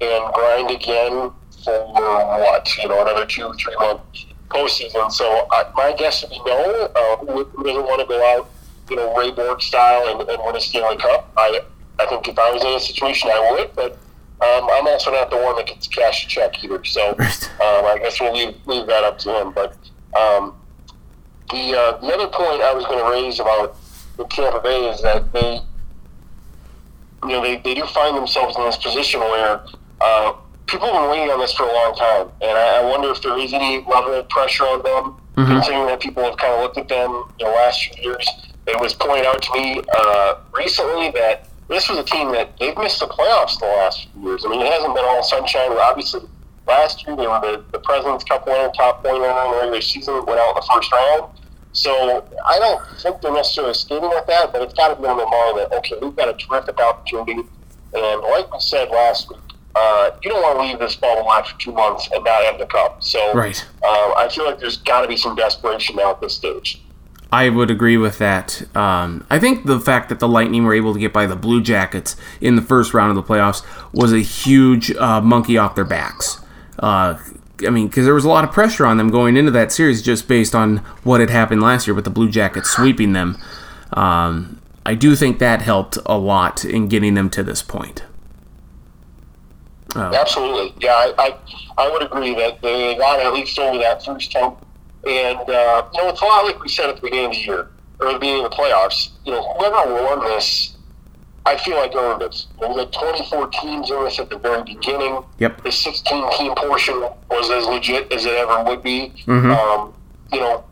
and 0.00 0.34
grind 0.34 0.70
again 0.70 1.32
for 1.64 1.92
what? 1.92 2.76
You 2.78 2.88
know, 2.88 3.02
another 3.02 3.26
two, 3.26 3.52
three 3.54 3.74
month 3.76 4.00
postseason. 4.48 5.10
So 5.10 5.48
I, 5.50 5.64
my 5.74 5.92
guess 5.98 6.22
would 6.22 6.30
be 6.30 6.40
no. 6.46 6.88
Uh, 6.94 7.16
who 7.16 7.64
doesn't 7.64 7.82
want 7.82 8.00
to 8.00 8.06
go 8.06 8.22
out, 8.36 8.48
you 8.90 8.96
know, 8.96 9.14
Ray 9.16 9.30
Bourque 9.30 9.62
style 9.62 10.08
and, 10.08 10.28
and 10.28 10.42
win 10.44 10.56
a 10.56 10.60
Stanley 10.60 10.96
Cup? 10.96 11.32
I 11.36 11.60
I 11.98 12.06
think 12.06 12.26
if 12.28 12.38
I 12.38 12.50
was 12.50 12.62
in 12.62 12.72
a 12.72 12.80
situation, 12.80 13.30
I 13.32 13.50
would, 13.52 13.74
but. 13.74 13.98
Um, 14.40 14.68
I'm 14.70 14.86
also 14.88 15.12
not 15.12 15.30
the 15.30 15.38
one 15.38 15.56
that 15.56 15.68
gets 15.68 15.86
cash 15.86 16.26
a 16.26 16.28
check 16.28 16.62
either, 16.62 16.84
so 16.84 17.10
um, 17.10 17.16
I 17.60 17.98
guess 18.02 18.20
we'll 18.20 18.34
leave, 18.34 18.54
leave 18.66 18.86
that 18.88 19.04
up 19.04 19.16
to 19.20 19.40
him. 19.40 19.52
But 19.52 19.76
um, 20.18 20.56
the 21.50 21.78
uh, 21.78 21.98
the 21.98 22.08
other 22.08 22.26
point 22.26 22.60
I 22.60 22.74
was 22.74 22.84
going 22.84 22.98
to 22.98 23.10
raise 23.10 23.40
about 23.40 23.76
the 24.16 24.24
Tampa 24.24 24.60
Bay 24.60 24.88
is 24.90 25.00
that 25.02 25.32
they, 25.32 25.60
you 27.22 27.28
know, 27.28 27.42
they, 27.42 27.56
they 27.58 27.74
do 27.74 27.84
find 27.86 28.16
themselves 28.16 28.56
in 28.56 28.64
this 28.64 28.76
position 28.76 29.20
where 29.20 29.60
uh, 30.00 30.32
people 30.66 30.86
have 30.92 31.02
been 31.02 31.10
waiting 31.10 31.30
on 31.30 31.40
this 31.40 31.52
for 31.52 31.64
a 31.64 31.72
long 31.72 31.94
time, 31.94 32.28
and 32.40 32.50
I, 32.50 32.80
I 32.80 32.84
wonder 32.84 33.10
if 33.10 33.22
there 33.22 33.38
is 33.38 33.52
any 33.52 33.84
level 33.84 34.14
of 34.14 34.28
pressure 34.28 34.64
on 34.64 34.82
them, 34.82 35.20
considering 35.48 35.86
that 35.86 36.00
people 36.00 36.22
have 36.24 36.36
kind 36.36 36.52
of 36.54 36.60
looked 36.60 36.78
at 36.78 36.88
them 36.88 37.24
the 37.38 37.46
last 37.46 37.84
few 37.84 38.10
years. 38.10 38.28
It 38.66 38.80
was 38.80 38.94
pointed 38.94 39.26
out 39.26 39.42
to 39.42 39.52
me 39.54 39.82
uh, 39.94 40.36
recently 40.52 41.10
that 41.12 41.48
this 41.68 41.88
was 41.88 41.98
a 41.98 42.04
team 42.04 42.32
that 42.32 42.56
they've 42.58 42.76
missed 42.76 43.00
the 43.00 43.06
playoffs 43.06 43.58
the 43.58 43.66
last 43.66 44.08
few 44.12 44.22
years. 44.22 44.44
I 44.44 44.48
mean, 44.48 44.60
it 44.60 44.72
hasn't 44.72 44.94
been 44.94 45.04
all 45.04 45.22
sunshine. 45.22 45.70
Obviously, 45.72 46.22
last 46.66 47.06
year 47.06 47.16
they 47.16 47.26
were 47.26 47.40
the, 47.40 47.64
the 47.72 47.78
President's 47.78 48.24
Cup 48.24 48.46
winner, 48.46 48.70
top 48.76 49.02
point 49.02 49.20
winner 49.20 49.28
in 49.28 49.50
the 49.50 49.56
regular 49.58 49.80
season, 49.80 50.14
went 50.26 50.38
out 50.40 50.50
in 50.50 50.54
the 50.56 50.68
first 50.72 50.92
round. 50.92 51.30
So 51.72 52.24
I 52.46 52.58
don't 52.58 52.80
think 53.00 53.20
they're 53.20 53.32
necessarily 53.32 53.74
skating 53.74 54.08
like 54.08 54.26
that, 54.28 54.52
but 54.52 54.62
it's 54.62 54.74
got 54.74 54.94
to 54.94 55.00
be 55.00 55.06
on 55.08 55.16
their 55.16 55.26
mind 55.26 55.58
that 55.58 55.76
okay, 55.78 55.96
we've 56.00 56.14
got 56.14 56.28
a 56.28 56.34
terrific 56.34 56.80
opportunity, 56.80 57.32
and 57.94 58.20
like 58.22 58.52
we 58.52 58.60
said 58.60 58.90
last 58.90 59.28
week, 59.28 59.40
uh, 59.74 60.10
you 60.22 60.30
don't 60.30 60.40
want 60.40 60.56
to 60.58 60.62
leave 60.62 60.78
this 60.78 60.94
bubble 60.94 61.28
for 61.28 61.58
two 61.58 61.72
months 61.72 62.08
and 62.14 62.22
not 62.24 62.44
have 62.44 62.58
the 62.58 62.66
cup. 62.66 63.02
So 63.02 63.18
Right. 63.34 63.60
um, 63.82 64.14
I 64.16 64.28
feel 64.32 64.44
like 64.46 64.60
there's 64.60 64.76
got 64.76 65.00
to 65.00 65.08
be 65.08 65.16
some 65.16 65.34
desperation 65.34 65.96
now 65.96 66.12
at 66.12 66.20
this 66.20 66.36
stage. 66.36 66.80
I 67.34 67.48
would 67.48 67.68
agree 67.68 67.96
with 67.96 68.18
that. 68.18 68.62
Um, 68.76 69.26
I 69.28 69.40
think 69.40 69.66
the 69.66 69.80
fact 69.80 70.08
that 70.08 70.20
the 70.20 70.28
Lightning 70.28 70.62
were 70.62 70.72
able 70.72 70.94
to 70.94 71.00
get 71.00 71.12
by 71.12 71.26
the 71.26 71.34
Blue 71.34 71.60
Jackets 71.60 72.14
in 72.40 72.54
the 72.54 72.62
first 72.62 72.94
round 72.94 73.10
of 73.10 73.16
the 73.16 73.24
playoffs 73.24 73.64
was 73.92 74.12
a 74.12 74.20
huge 74.20 74.94
uh, 74.94 75.20
monkey 75.20 75.58
off 75.58 75.74
their 75.74 75.84
backs. 75.84 76.40
Uh, 76.78 77.18
I 77.66 77.70
mean, 77.70 77.88
because 77.88 78.04
there 78.04 78.14
was 78.14 78.24
a 78.24 78.28
lot 78.28 78.44
of 78.44 78.52
pressure 78.52 78.86
on 78.86 78.98
them 78.98 79.10
going 79.10 79.36
into 79.36 79.50
that 79.50 79.72
series 79.72 80.00
just 80.00 80.28
based 80.28 80.54
on 80.54 80.76
what 81.02 81.18
had 81.18 81.28
happened 81.28 81.60
last 81.60 81.88
year 81.88 81.94
with 81.94 82.04
the 82.04 82.10
Blue 82.10 82.30
Jackets 82.30 82.70
sweeping 82.70 83.14
them. 83.14 83.36
Um, 83.94 84.60
I 84.86 84.94
do 84.94 85.16
think 85.16 85.40
that 85.40 85.60
helped 85.60 85.98
a 86.06 86.16
lot 86.16 86.64
in 86.64 86.86
getting 86.86 87.14
them 87.14 87.30
to 87.30 87.42
this 87.42 87.62
point. 87.62 88.04
Absolutely, 89.96 90.72
yeah, 90.78 90.92
I, 90.92 91.14
I, 91.18 91.84
I 91.84 91.90
would 91.90 92.02
agree 92.04 92.32
that 92.36 92.62
they 92.62 92.94
got 92.94 93.18
at 93.18 93.32
least 93.32 93.58
over 93.58 93.78
that 93.78 94.04
first 94.04 94.32
hump. 94.34 94.64
And 95.06 95.38
uh, 95.50 95.84
you 95.92 96.02
know, 96.02 96.08
it's 96.08 96.20
a 96.22 96.24
lot 96.24 96.44
like 96.44 96.60
we 96.62 96.68
said 96.68 96.88
at 96.90 96.96
the 96.96 97.02
beginning 97.02 97.26
of 97.26 97.32
the 97.32 97.38
year 97.38 97.70
or 98.00 98.12
the 98.12 98.18
beginning 98.18 98.44
of 98.44 98.50
the 98.50 98.56
playoffs. 98.56 99.10
You 99.24 99.32
know, 99.32 99.42
whoever 99.54 99.92
won 100.04 100.24
this, 100.24 100.76
I 101.46 101.56
feel 101.58 101.76
like 101.76 101.94
earned 101.94 102.22
it. 102.22 102.46
You 102.60 102.68
know, 102.68 102.74
we 102.74 102.80
had 102.80 102.92
24 102.92 103.48
teams 103.48 103.90
in 103.90 104.04
this 104.04 104.18
at 104.18 104.30
the 104.30 104.38
very 104.38 104.62
beginning. 104.62 105.22
Yep. 105.38 105.62
The 105.62 105.72
16 105.72 106.30
team 106.38 106.54
portion 106.56 106.94
was 107.30 107.50
as 107.50 107.66
legit 107.66 108.12
as 108.12 108.24
it 108.24 108.32
ever 108.32 108.64
would 108.64 108.82
be. 108.82 109.12
Mhm. 109.26 109.54
Um, 109.56 109.94
you 110.32 110.40
know, 110.40 110.64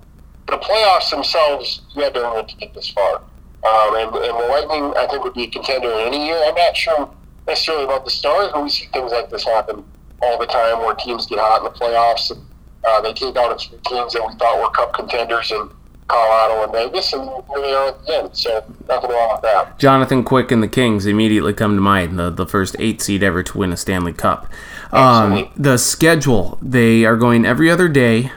the 0.48 0.56
playoffs 0.59 1.10
themselves, 1.10 1.82
you 1.94 2.02
had 2.02 2.14
to 2.14 2.24
earn 2.26 2.38
it 2.38 2.48
to 2.48 2.56
get 2.56 2.74
this 2.74 2.88
far. 2.90 3.16
Um, 3.64 3.94
and, 3.96 4.16
and 4.16 4.38
the 4.40 4.46
Lightning, 4.48 4.92
I 4.96 5.06
think, 5.06 5.22
would 5.22 5.34
be 5.34 5.44
a 5.44 5.50
contender 5.50 5.90
in 5.92 6.09
any 6.09 6.26
year. 6.26 6.42
I'm 6.46 6.54
not 6.54 6.76
sure 6.76 7.09
necessarily 7.46 7.84
about 7.84 8.04
the 8.04 8.10
Stars, 8.10 8.50
but 8.52 8.62
we 8.62 8.68
see 8.70 8.86
things 8.92 9.12
like 9.12 9.30
this 9.30 9.44
happen 9.44 9.84
all 10.20 10.38
the 10.38 10.46
time 10.46 10.78
where 10.80 10.94
teams 10.94 11.26
get 11.26 11.38
hot 11.38 11.59
in 11.59 11.64
the 11.64 11.70
playoffs 11.70 12.30
and 12.30 12.40
uh, 12.84 13.00
they 13.00 13.12
take 13.12 13.36
out 13.36 13.52
a 13.52 13.59
few 13.59 13.78
teams 13.86 14.12
that 14.12 14.26
we 14.26 14.34
thought 14.34 14.60
were 14.60 14.70
Cup 14.70 14.92
contenders 14.92 15.50
in 15.52 15.68
Colorado 16.09 16.64
and 16.64 16.72
Vegas, 16.72 17.12
and 17.12 17.22
here 17.24 17.60
they 17.60 17.72
are 17.72 17.88
at 17.88 18.06
the 18.06 18.16
end. 18.16 18.36
So 18.36 18.64
nothing 18.88 19.10
wrong 19.10 19.30
with 19.32 19.42
that. 19.42 19.78
Jonathan 19.78 20.24
Quick 20.24 20.50
and 20.50 20.62
the 20.62 20.68
Kings 20.68 21.06
immediately 21.06 21.54
come 21.54 21.74
to 21.76 21.80
mind, 21.80 22.18
the, 22.18 22.30
the 22.30 22.46
first 22.46 22.76
eight 22.78 23.00
seed 23.00 23.22
ever 23.22 23.42
to 23.42 23.59
win 23.59 23.72
a 23.72 23.76
Stanley 23.76 24.12
Cup. 24.12 24.50
Um, 24.92 25.50
the 25.56 25.78
schedule, 25.78 26.59
they 26.60 27.04
are 27.04 27.16
going 27.16 27.46
every 27.46 27.70
other 27.70 27.88
day 27.88 28.30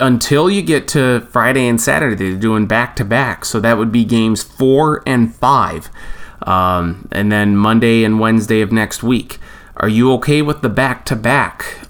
until 0.00 0.50
you 0.50 0.62
get 0.62 0.88
to 0.88 1.20
Friday 1.30 1.68
and 1.68 1.80
Saturday. 1.80 2.16
They're 2.30 2.40
doing 2.40 2.66
back 2.66 2.96
to 2.96 3.04
back. 3.04 3.44
So 3.44 3.60
that 3.60 3.76
would 3.76 3.92
be 3.92 4.04
games 4.04 4.42
four 4.42 5.02
and 5.06 5.34
five. 5.34 5.90
Um, 6.42 7.08
and 7.12 7.30
then 7.30 7.56
Monday 7.56 8.04
and 8.04 8.18
Wednesday 8.18 8.60
of 8.60 8.72
next 8.72 9.02
week. 9.02 9.38
Are 9.76 9.88
you 9.88 10.12
okay 10.14 10.40
with 10.40 10.62
the 10.62 10.68
back 10.68 11.04
to 11.06 11.16
back 11.16 11.83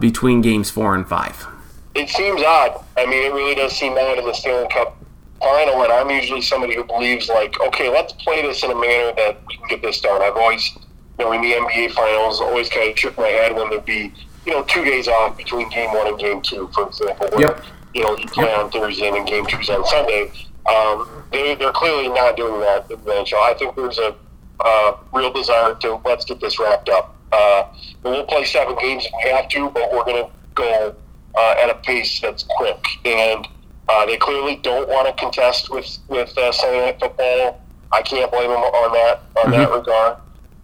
between 0.00 0.40
games 0.40 0.70
four 0.70 0.94
and 0.94 1.06
five? 1.08 1.46
It 1.94 2.08
seems 2.08 2.42
odd. 2.42 2.84
I 2.96 3.06
mean, 3.06 3.24
it 3.24 3.34
really 3.34 3.54
does 3.54 3.72
seem 3.72 3.94
odd 3.94 4.18
in 4.18 4.24
the 4.24 4.32
Stanley 4.34 4.68
Cup 4.68 4.96
final, 5.40 5.82
and 5.82 5.92
I'm 5.92 6.10
usually 6.10 6.42
somebody 6.42 6.74
who 6.74 6.84
believes, 6.84 7.28
like, 7.28 7.60
okay, 7.60 7.88
let's 7.90 8.12
play 8.12 8.42
this 8.42 8.62
in 8.62 8.70
a 8.70 8.74
manner 8.74 9.12
that 9.16 9.40
we 9.48 9.56
can 9.56 9.68
get 9.68 9.82
this 9.82 10.00
done. 10.00 10.20
I've 10.22 10.36
always, 10.36 10.76
you 11.18 11.24
know, 11.24 11.32
in 11.32 11.42
the 11.42 11.52
NBA 11.52 11.92
finals, 11.92 12.40
always 12.40 12.68
kind 12.68 12.90
of 12.90 12.98
shook 12.98 13.16
my 13.16 13.28
head 13.28 13.54
when 13.54 13.70
there'd 13.70 13.84
be, 13.84 14.12
you 14.46 14.52
know, 14.52 14.62
two 14.64 14.84
days 14.84 15.08
off 15.08 15.36
between 15.36 15.68
game 15.70 15.92
one 15.92 16.06
and 16.06 16.18
game 16.18 16.40
two, 16.42 16.68
for 16.74 16.86
example, 16.88 17.28
where, 17.32 17.48
Yep. 17.48 17.64
you 17.94 18.02
know, 18.02 18.16
you 18.16 18.26
play 18.28 18.52
on 18.54 18.70
Thursday 18.70 19.08
and 19.08 19.16
then 19.16 19.24
game 19.26 19.46
two's 19.46 19.68
on 19.70 19.84
Sunday. 19.86 20.30
Um, 20.68 21.24
they, 21.32 21.54
they're 21.54 21.72
clearly 21.72 22.08
not 22.08 22.36
doing 22.36 22.60
that 22.60 22.90
in 22.90 23.02
the 23.04 23.10
NHL. 23.10 23.40
I 23.42 23.54
think 23.54 23.74
there's 23.74 23.98
a 23.98 24.14
uh, 24.60 24.96
real 25.12 25.32
desire 25.32 25.74
to 25.76 26.00
let's 26.04 26.24
get 26.24 26.40
this 26.40 26.58
wrapped 26.58 26.88
up. 26.88 27.14
Uh, 27.32 27.64
we'll 28.02 28.24
play 28.24 28.44
seven 28.44 28.76
games 28.80 29.04
if 29.06 29.12
we 29.24 29.30
have 29.30 29.48
to, 29.48 29.70
but 29.70 29.92
we're 29.92 30.04
going 30.04 30.24
to 30.24 30.30
go 30.54 30.94
uh, 31.36 31.54
at 31.62 31.70
a 31.70 31.74
pace 31.74 32.20
that's 32.20 32.44
quick. 32.56 32.84
And 33.04 33.46
uh, 33.88 34.06
they 34.06 34.16
clearly 34.16 34.56
don't 34.56 34.88
want 34.88 35.06
to 35.08 35.14
contest 35.14 35.70
with 35.70 35.98
with 36.08 36.36
uh, 36.36 36.52
Sunday 36.52 36.80
Night 36.86 37.00
Football. 37.00 37.60
I 37.90 38.02
can't 38.02 38.30
blame 38.30 38.50
them 38.50 38.60
on 38.60 38.92
that 38.92 39.22
on 39.44 39.50
that 39.52 39.70
regard. 39.70 40.16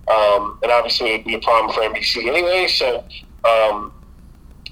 Um, 0.09 0.59
and 0.63 0.71
obviously, 0.71 1.15
it'd 1.15 1.27
be 1.27 1.35
a 1.35 1.41
problem 1.41 1.73
for 1.75 1.81
NBC 1.81 2.27
anyway. 2.27 2.67
So, 2.69 3.05
um, 3.45 3.93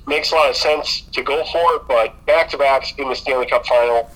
makes 0.06 0.32
a 0.32 0.35
lot 0.35 0.51
of 0.51 0.56
sense 0.56 1.02
to 1.12 1.23
go 1.23 1.43
for 1.44 1.77
it. 1.77 1.82
But 1.89 2.27
back 2.27 2.51
to 2.51 2.59
backs 2.59 2.93
in 2.98 3.09
the 3.09 3.14
Stanley 3.14 3.47
Cup 3.47 3.64
final, 3.64 4.10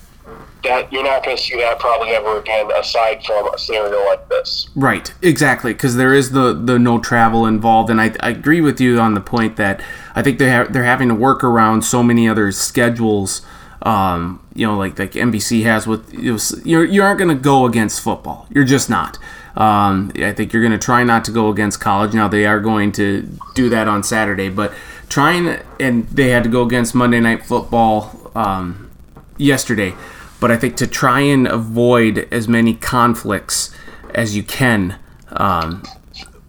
that 0.63 0.91
you're 0.91 1.03
not 1.03 1.23
going 1.23 1.37
to 1.37 1.41
see 1.41 1.55
that 1.57 1.79
probably 1.79 2.09
ever 2.09 2.39
again, 2.39 2.69
aside 2.77 3.23
from 3.25 3.53
a 3.53 3.57
scenario 3.57 4.03
like 4.05 4.27
this. 4.29 4.69
Right, 4.75 5.13
exactly, 5.21 5.73
because 5.73 5.95
there 5.95 6.13
is 6.13 6.31
the 6.31 6.53
the 6.53 6.77
no 6.79 6.99
travel 6.99 7.45
involved, 7.45 7.89
and 7.89 7.99
I, 8.01 8.13
I 8.19 8.29
agree 8.29 8.61
with 8.61 8.79
you 8.81 8.99
on 8.99 9.13
the 9.13 9.21
point 9.21 9.55
that 9.57 9.81
I 10.15 10.21
think 10.21 10.39
they 10.39 10.49
ha- 10.51 10.67
they're 10.69 10.83
having 10.83 11.09
to 11.09 11.15
work 11.15 11.43
around 11.43 11.83
so 11.83 12.03
many 12.03 12.27
other 12.27 12.51
schedules 12.51 13.41
Um, 13.83 14.41
you 14.55 14.65
know, 14.65 14.75
like 14.75 14.97
like 14.97 15.11
NBC 15.13 15.63
has 15.63 15.85
with 15.85 16.11
you, 16.13 16.33
know, 16.33 16.39
you're, 16.65 16.85
you 16.85 17.03
aren't 17.03 17.19
going 17.19 17.35
to 17.35 17.41
go 17.41 17.65
against 17.65 18.01
football. 18.01 18.47
You're 18.49 18.65
just 18.65 18.89
not. 18.89 19.19
Um, 19.55 20.11
I 20.15 20.33
think 20.33 20.51
you're 20.53 20.61
going 20.63 20.77
to 20.79 20.83
try 20.83 21.03
not 21.03 21.23
to 21.25 21.31
go 21.31 21.49
against 21.49 21.79
college. 21.79 22.13
Now 22.13 22.27
they 22.27 22.45
are 22.45 22.59
going 22.59 22.91
to 22.93 23.29
do 23.55 23.69
that 23.69 23.87
on 23.87 24.03
Saturday, 24.03 24.49
but 24.49 24.73
trying 25.09 25.59
and 25.79 26.07
they 26.09 26.29
had 26.29 26.43
to 26.43 26.49
go 26.49 26.63
against 26.63 26.93
Monday 26.95 27.19
Night 27.19 27.45
Football 27.45 28.31
um, 28.35 28.89
yesterday. 29.37 29.93
But 30.39 30.51
I 30.51 30.57
think 30.57 30.75
to 30.77 30.87
try 30.87 31.21
and 31.21 31.47
avoid 31.47 32.27
as 32.31 32.47
many 32.47 32.73
conflicts 32.75 33.73
as 34.13 34.35
you 34.35 34.43
can 34.43 34.99
um, 35.31 35.83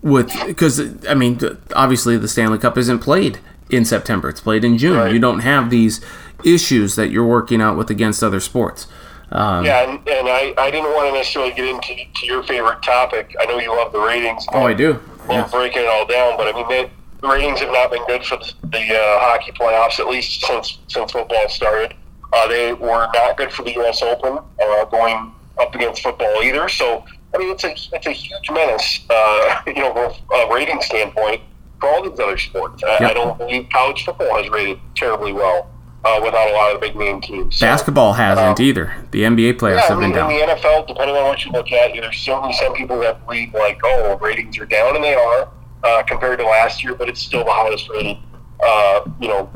with 0.02 0.30
because 0.46 1.06
I 1.06 1.14
mean 1.14 1.38
obviously 1.74 2.16
the 2.16 2.28
Stanley 2.28 2.58
Cup 2.58 2.76
isn't 2.78 2.98
played 3.00 3.38
in 3.70 3.84
September; 3.84 4.28
it's 4.28 4.40
played 4.40 4.64
in 4.64 4.78
June. 4.78 4.96
Right. 4.96 5.12
You 5.12 5.18
don't 5.18 5.40
have 5.40 5.70
these 5.70 6.00
issues 6.44 6.96
that 6.96 7.10
you're 7.10 7.26
working 7.26 7.60
out 7.60 7.76
with 7.76 7.90
against 7.90 8.22
other 8.22 8.40
sports. 8.40 8.86
Um, 9.30 9.64
Yeah, 9.64 9.88
and, 9.90 10.08
and 10.08 10.28
I, 10.28 10.54
I 10.56 10.70
didn't 10.70 10.90
want 10.94 11.08
to 11.08 11.12
necessarily 11.18 11.52
get 11.52 11.66
into 11.66 11.94
to 12.20 12.26
your 12.26 12.42
favorite 12.44 12.82
topic. 12.82 13.34
I 13.40 13.44
know 13.46 13.58
you 13.58 13.70
love 13.74 13.92
the 13.92 14.00
ratings. 14.00 14.46
Oh, 14.52 14.64
I 14.66 14.72
do. 14.72 15.00
Well, 15.26 15.38
Yeah. 15.38 15.48
breaking 15.50 15.82
it 15.82 15.88
all 15.88 16.06
down, 16.06 16.36
but 16.38 16.46
I 16.48 16.52
mean, 16.52 16.68
they, 16.68 16.90
the 17.20 17.28
ratings 17.28 17.60
have 17.60 17.72
not 17.72 17.90
been 17.90 18.06
good 18.06 18.24
for 18.24 18.36
the, 18.38 18.52
the 18.68 18.78
uh, 18.94 19.18
hockey 19.20 19.52
playoffs, 19.52 19.98
at 19.98 20.06
least 20.08 20.40
since 20.46 20.78
since 20.88 21.12
football 21.12 21.48
started. 21.48 21.94
Uh, 22.32 22.48
they 22.48 22.72
were 22.72 23.08
not 23.14 23.36
good 23.36 23.52
for 23.52 23.62
the 23.62 23.72
U.S. 23.74 24.02
Open, 24.02 24.38
uh, 24.62 24.84
going 24.86 25.32
up 25.58 25.74
against 25.74 26.02
football 26.02 26.42
either. 26.42 26.68
So, 26.68 27.04
I 27.34 27.38
mean, 27.38 27.50
it's 27.50 27.64
a 27.64 27.74
it's 27.94 28.06
a 28.06 28.12
huge 28.12 28.50
menace, 28.50 29.00
uh, 29.10 29.62
you 29.66 29.74
know, 29.74 29.92
from 29.94 30.40
a 30.40 30.54
rating 30.54 30.80
standpoint 30.82 31.42
for 31.80 31.88
all 31.88 32.08
these 32.08 32.18
other 32.18 32.38
sports. 32.38 32.82
I, 32.84 33.06
I 33.06 33.14
don't 33.14 33.38
believe 33.38 33.68
college 33.72 34.04
football 34.04 34.36
has 34.36 34.48
rated 34.50 34.78
terribly 34.94 35.32
well 35.32 35.70
uh, 36.04 36.20
without 36.22 36.48
a 36.48 36.52
lot 36.52 36.74
of 36.74 36.80
the 36.80 36.86
big 36.86 36.96
name 36.96 37.20
teams. 37.20 37.56
So, 37.56 37.66
Basketball 37.66 38.12
hasn't 38.12 38.60
um, 38.60 38.64
either. 38.64 38.94
The 39.10 39.22
NBA 39.22 39.54
playoffs 39.54 39.76
yeah, 39.76 39.82
I 39.82 39.86
have 39.88 39.98
mean, 39.98 40.10
been 40.10 40.18
down. 40.18 40.30
in 40.30 40.48
the 40.48 40.54
NFL, 40.54 40.86
depending 40.86 41.16
on 41.16 41.24
what 41.24 41.44
you 41.44 41.52
look 41.52 41.72
at, 41.72 41.94
you 41.94 42.00
there's 42.00 42.18
certainly 42.18 42.52
some 42.54 42.74
people 42.74 42.98
that 43.00 43.24
believe 43.24 43.54
like, 43.54 43.80
oh, 43.84 44.18
ratings 44.18 44.58
are 44.58 44.66
down, 44.66 44.96
and 44.96 45.04
they 45.04 45.14
are 45.14 45.48
uh, 45.84 46.02
compared 46.04 46.38
to 46.40 46.44
last 46.44 46.82
year, 46.82 46.94
but 46.94 47.08
it's 47.08 47.20
still 47.20 47.44
the 47.44 47.50
highest 47.50 47.88
rated, 47.88 48.18
uh, 48.64 49.00
you 49.20 49.28
know, 49.28 49.50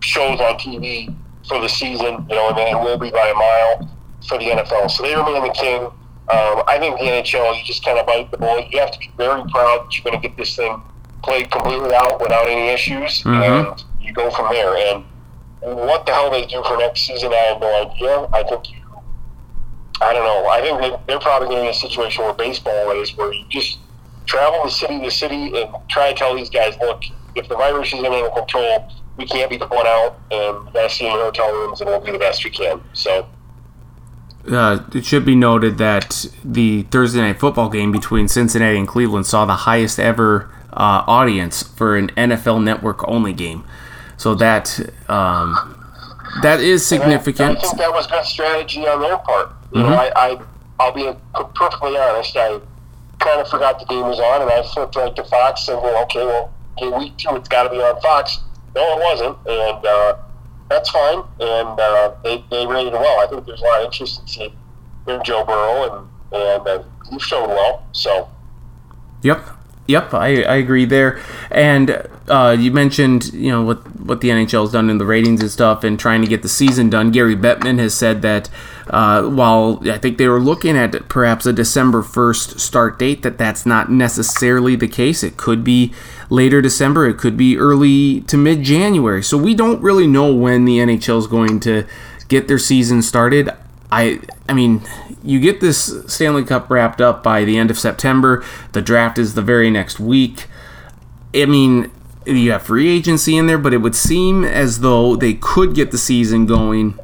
shows 0.00 0.40
on 0.40 0.54
TV 0.54 1.14
for 1.50 1.60
the 1.60 1.68
season. 1.68 2.24
You 2.30 2.36
know, 2.36 2.48
and 2.50 2.58
it 2.58 2.78
will 2.80 2.96
be 2.98 3.10
by 3.10 3.28
a 3.28 3.34
mile 3.34 3.90
for 4.28 4.38
the 4.38 4.44
NFL. 4.46 4.90
So 4.90 5.02
they 5.02 5.14
remain 5.14 5.42
the 5.42 5.52
king. 5.52 5.82
Um, 5.82 6.62
I 6.68 6.78
think 6.78 6.96
the 6.98 7.04
NHL, 7.06 7.58
you 7.58 7.64
just 7.64 7.84
kind 7.84 7.98
of 7.98 8.06
bite 8.06 8.30
the 8.30 8.38
bullet. 8.38 8.72
You 8.72 8.78
have 8.78 8.92
to 8.92 8.98
be 8.98 9.10
very 9.16 9.42
proud 9.50 9.84
that 9.84 9.88
you're 9.96 10.04
going 10.04 10.20
to 10.22 10.28
get 10.28 10.36
this 10.36 10.54
thing 10.54 10.80
played 11.24 11.50
completely 11.50 11.92
out 11.94 12.20
without 12.20 12.46
any 12.48 12.68
issues, 12.68 13.22
Mhm. 13.24 13.42
and 13.74 13.84
you 14.00 14.12
go 14.12 14.30
from 14.30 14.52
there. 14.54 14.74
And 14.76 15.04
what 15.60 16.06
the 16.06 16.12
hell 16.14 16.30
they 16.30 16.46
do 16.46 16.62
for 16.64 16.76
next 16.78 17.00
season, 17.06 17.32
I 17.32 17.36
have 17.36 17.60
no 17.60 17.90
idea. 17.90 18.28
I 18.32 18.42
think 18.44 18.70
you 18.70 18.76
I 20.02 20.14
don't 20.14 20.24
know. 20.24 20.48
I 20.48 20.62
think 20.62 20.80
that 20.80 21.06
they're 21.06 21.18
probably 21.18 21.48
going 21.48 21.58
to 21.58 21.62
be 21.64 21.68
in 21.68 21.74
a 21.74 21.76
situation 21.76 22.24
where 22.24 22.32
baseball 22.32 22.90
is, 23.02 23.14
where 23.18 23.34
you 23.34 23.44
just 23.50 23.78
travel 24.24 24.62
to 24.64 24.70
city 24.70 24.98
to 25.00 25.10
city 25.10 25.60
and 25.60 25.68
try 25.90 26.10
to 26.10 26.18
tell 26.18 26.34
these 26.34 26.48
guys, 26.48 26.74
look, 26.80 27.02
if 27.34 27.48
the 27.50 27.54
virus 27.56 27.92
isn't 27.92 28.06
under 28.06 28.30
control, 28.30 28.88
we 29.20 29.26
can't 29.26 29.50
be 29.50 29.58
going 29.58 29.86
out, 29.86 30.18
and 30.30 30.66
we 30.66 30.72
got 30.72 30.88
to 30.88 30.94
stay 30.94 31.06
in 31.06 31.12
hotel 31.12 31.52
rooms, 31.52 31.80
and 31.80 31.90
we'll 31.90 32.00
do 32.00 32.12
the 32.12 32.18
best 32.18 32.42
we 32.42 32.50
can. 32.50 32.80
So, 32.94 33.26
Uh, 34.50 34.78
it 34.94 35.04
should 35.04 35.26
be 35.26 35.34
noted 35.36 35.76
that 35.76 36.26
the 36.42 36.82
Thursday 36.84 37.20
night 37.20 37.38
football 37.38 37.68
game 37.68 37.92
between 37.92 38.26
Cincinnati 38.26 38.78
and 38.78 38.88
Cleveland 38.88 39.26
saw 39.26 39.44
the 39.44 39.54
highest 39.68 40.00
ever 40.00 40.50
uh, 40.72 41.04
audience 41.06 41.62
for 41.62 41.96
an 41.98 42.08
NFL 42.16 42.62
Network 42.64 43.06
only 43.06 43.34
game. 43.34 43.64
So 44.16 44.34
that 44.36 44.80
um, 45.08 45.76
that 46.42 46.60
is 46.60 46.90
and 46.90 47.02
I- 47.02 47.06
significant. 47.06 47.58
I, 47.58 47.60
think 47.60 47.78
that 47.78 47.92
was 47.92 48.06
good 48.06 48.24
strategy 48.24 48.86
on 48.86 49.00
their 49.02 49.18
part. 49.18 49.52
You 49.72 49.82
know, 49.82 49.88
I, 49.88 50.10
I, 50.16 50.40
I'll 50.80 50.92
be 50.92 51.12
perfectly 51.54 51.96
honest. 51.96 52.36
I 52.36 52.60
kind 53.18 53.40
of 53.40 53.48
forgot 53.48 53.78
the 53.78 53.84
game 53.84 54.06
was 54.06 54.18
on, 54.20 54.42
and 54.42 54.50
I 54.50 54.62
flipped 54.62 54.96
right 54.96 55.14
to 55.14 55.24
Fox, 55.24 55.68
and 55.68 55.80
well, 55.82 56.02
okay, 56.04 56.24
well, 56.24 56.52
okay, 56.80 56.96
week 56.98 57.16
two, 57.18 57.36
it's 57.36 57.48
got 57.48 57.64
to 57.64 57.70
be 57.70 57.76
on 57.76 58.00
Fox. 58.00 58.40
No, 58.74 58.98
it 58.98 59.02
wasn't, 59.02 59.36
and 59.46 59.86
uh, 59.86 60.16
that's 60.68 60.90
fine. 60.90 61.22
And 61.40 61.80
uh, 61.80 62.14
they 62.22 62.44
they 62.50 62.66
rated 62.66 62.92
well. 62.92 63.20
I 63.20 63.26
think 63.26 63.46
there's 63.46 63.60
a 63.60 63.64
lot 63.64 63.80
of 63.80 63.86
interest 63.86 64.38
in 64.38 65.24
Joe 65.24 65.44
Burrow, 65.44 65.82
and 65.84 66.08
and 66.32 66.68
uh, 66.68 66.82
you've 67.10 67.22
shown 67.22 67.48
well. 67.48 67.86
So 67.92 68.28
Yep. 69.22 69.56
Yep, 69.86 70.14
I, 70.14 70.42
I 70.44 70.54
agree 70.56 70.84
there. 70.84 71.20
And 71.50 72.08
uh, 72.28 72.56
you 72.58 72.70
mentioned, 72.70 73.32
you 73.32 73.50
know, 73.50 73.62
what 73.62 73.78
what 74.00 74.20
the 74.20 74.28
NHL's 74.28 74.70
done 74.70 74.88
in 74.88 74.98
the 74.98 75.04
ratings 75.04 75.40
and 75.40 75.50
stuff 75.50 75.82
and 75.82 75.98
trying 75.98 76.22
to 76.22 76.28
get 76.28 76.42
the 76.42 76.48
season 76.48 76.90
done. 76.90 77.10
Gary 77.10 77.34
Bettman 77.34 77.80
has 77.80 77.92
said 77.92 78.22
that 78.22 78.48
uh, 78.90 79.22
while 79.22 79.80
I 79.88 79.98
think 79.98 80.18
they 80.18 80.26
were 80.26 80.40
looking 80.40 80.76
at 80.76 81.08
perhaps 81.08 81.46
a 81.46 81.52
December 81.52 82.02
1st 82.02 82.58
start 82.58 82.98
date, 82.98 83.22
that 83.22 83.38
that's 83.38 83.64
not 83.64 83.90
necessarily 83.90 84.74
the 84.74 84.88
case. 84.88 85.22
It 85.22 85.36
could 85.36 85.62
be 85.62 85.94
later 86.28 86.60
December, 86.60 87.08
it 87.08 87.16
could 87.16 87.36
be 87.36 87.56
early 87.56 88.22
to 88.22 88.36
mid 88.36 88.62
January. 88.62 89.22
So 89.22 89.38
we 89.38 89.54
don't 89.54 89.80
really 89.80 90.08
know 90.08 90.34
when 90.34 90.64
the 90.64 90.78
NHL 90.78 91.18
is 91.18 91.28
going 91.28 91.60
to 91.60 91.86
get 92.28 92.48
their 92.48 92.58
season 92.58 93.02
started. 93.02 93.50
I 93.92 94.20
I 94.48 94.54
mean, 94.54 94.82
you 95.22 95.38
get 95.38 95.60
this 95.60 96.02
Stanley 96.12 96.44
Cup 96.44 96.68
wrapped 96.68 97.00
up 97.00 97.22
by 97.22 97.44
the 97.44 97.58
end 97.58 97.70
of 97.70 97.78
September. 97.78 98.44
The 98.72 98.82
draft 98.82 99.18
is 99.18 99.34
the 99.34 99.42
very 99.42 99.70
next 99.70 100.00
week. 100.00 100.46
I 101.32 101.46
mean, 101.46 101.92
you 102.26 102.50
have 102.50 102.62
free 102.64 102.88
agency 102.88 103.36
in 103.36 103.46
there, 103.46 103.58
but 103.58 103.72
it 103.72 103.78
would 103.78 103.94
seem 103.94 104.44
as 104.44 104.80
though 104.80 105.14
they 105.14 105.34
could 105.34 105.76
get 105.76 105.92
the 105.92 105.98
season 105.98 106.46
going 106.46 106.98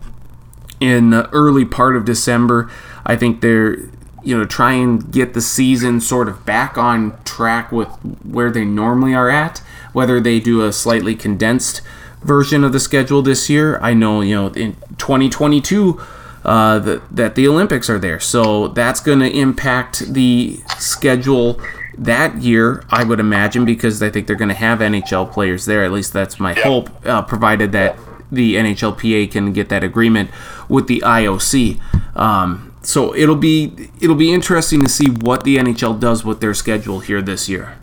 in 0.81 1.11
the 1.11 1.28
early 1.31 1.65
part 1.65 1.97
of 1.97 2.05
December. 2.05 2.70
I 3.05 3.16
think 3.16 3.40
they're 3.40 3.78
you 4.23 4.36
know 4.36 4.44
try 4.44 4.73
and 4.73 5.11
get 5.12 5.35
the 5.35 5.40
season 5.40 6.01
sort 6.01 6.28
of 6.28 6.44
back 6.44 6.77
on 6.77 7.16
track 7.24 7.70
with 7.70 7.89
where 8.24 8.51
they 8.51 8.65
normally 8.65 9.15
are 9.15 9.31
at. 9.31 9.59
Whether 9.93 10.20
they 10.20 10.40
do 10.40 10.65
a 10.65 10.73
slightly 10.73 11.15
condensed 11.15 11.81
version 12.23 12.65
of 12.65 12.73
the 12.73 12.81
schedule 12.81 13.23
this 13.23 13.48
year, 13.48 13.78
I 13.81 13.94
know 13.94 14.20
you 14.20 14.35
know 14.35 14.48
in 14.48 14.74
2022 14.98 16.01
uh, 16.44 16.78
that 16.81 17.16
that 17.16 17.35
the 17.35 17.48
Olympics 17.48 17.89
are 17.89 17.98
there, 17.98 18.20
so 18.20 18.69
that's 18.69 19.01
going 19.01 19.20
to 19.20 19.31
impact 19.31 20.12
the 20.12 20.61
schedule 20.78 21.61
that 21.98 22.36
year, 22.43 22.85
I 22.90 23.05
would 23.05 23.20
imagine, 23.20 23.65
because 23.65 24.03
I 24.03 24.11
think 24.11 24.27
they're 24.27 24.36
going 24.36 24.51
to 24.51 24.55
have 24.55 24.81
NHL 24.81 25.32
players 25.32 25.65
there. 25.65 25.85
At 25.85 25.93
least 25.93 26.12
that's 26.12 26.39
my 26.39 26.53
hope, 26.53 26.90
uh, 27.07 27.23
provided 27.23 27.73
that 27.73 27.97
the 28.31 28.57
NHLPA 28.57 29.31
can 29.31 29.53
get 29.53 29.69
that 29.69 29.85
agreement 29.85 30.31
with 30.69 30.86
the 30.86 31.03
IOC. 31.05 31.81
Um, 32.16 32.74
so 32.82 33.15
it'll 33.15 33.36
be 33.36 33.90
it'll 34.01 34.16
be 34.16 34.32
interesting 34.32 34.82
to 34.82 34.89
see 34.89 35.09
what 35.11 35.44
the 35.44 35.57
NHL 35.57 35.98
does 35.98 36.24
with 36.24 36.40
their 36.40 36.55
schedule 36.55 37.01
here 37.01 37.20
this 37.20 37.48
year. 37.48 37.78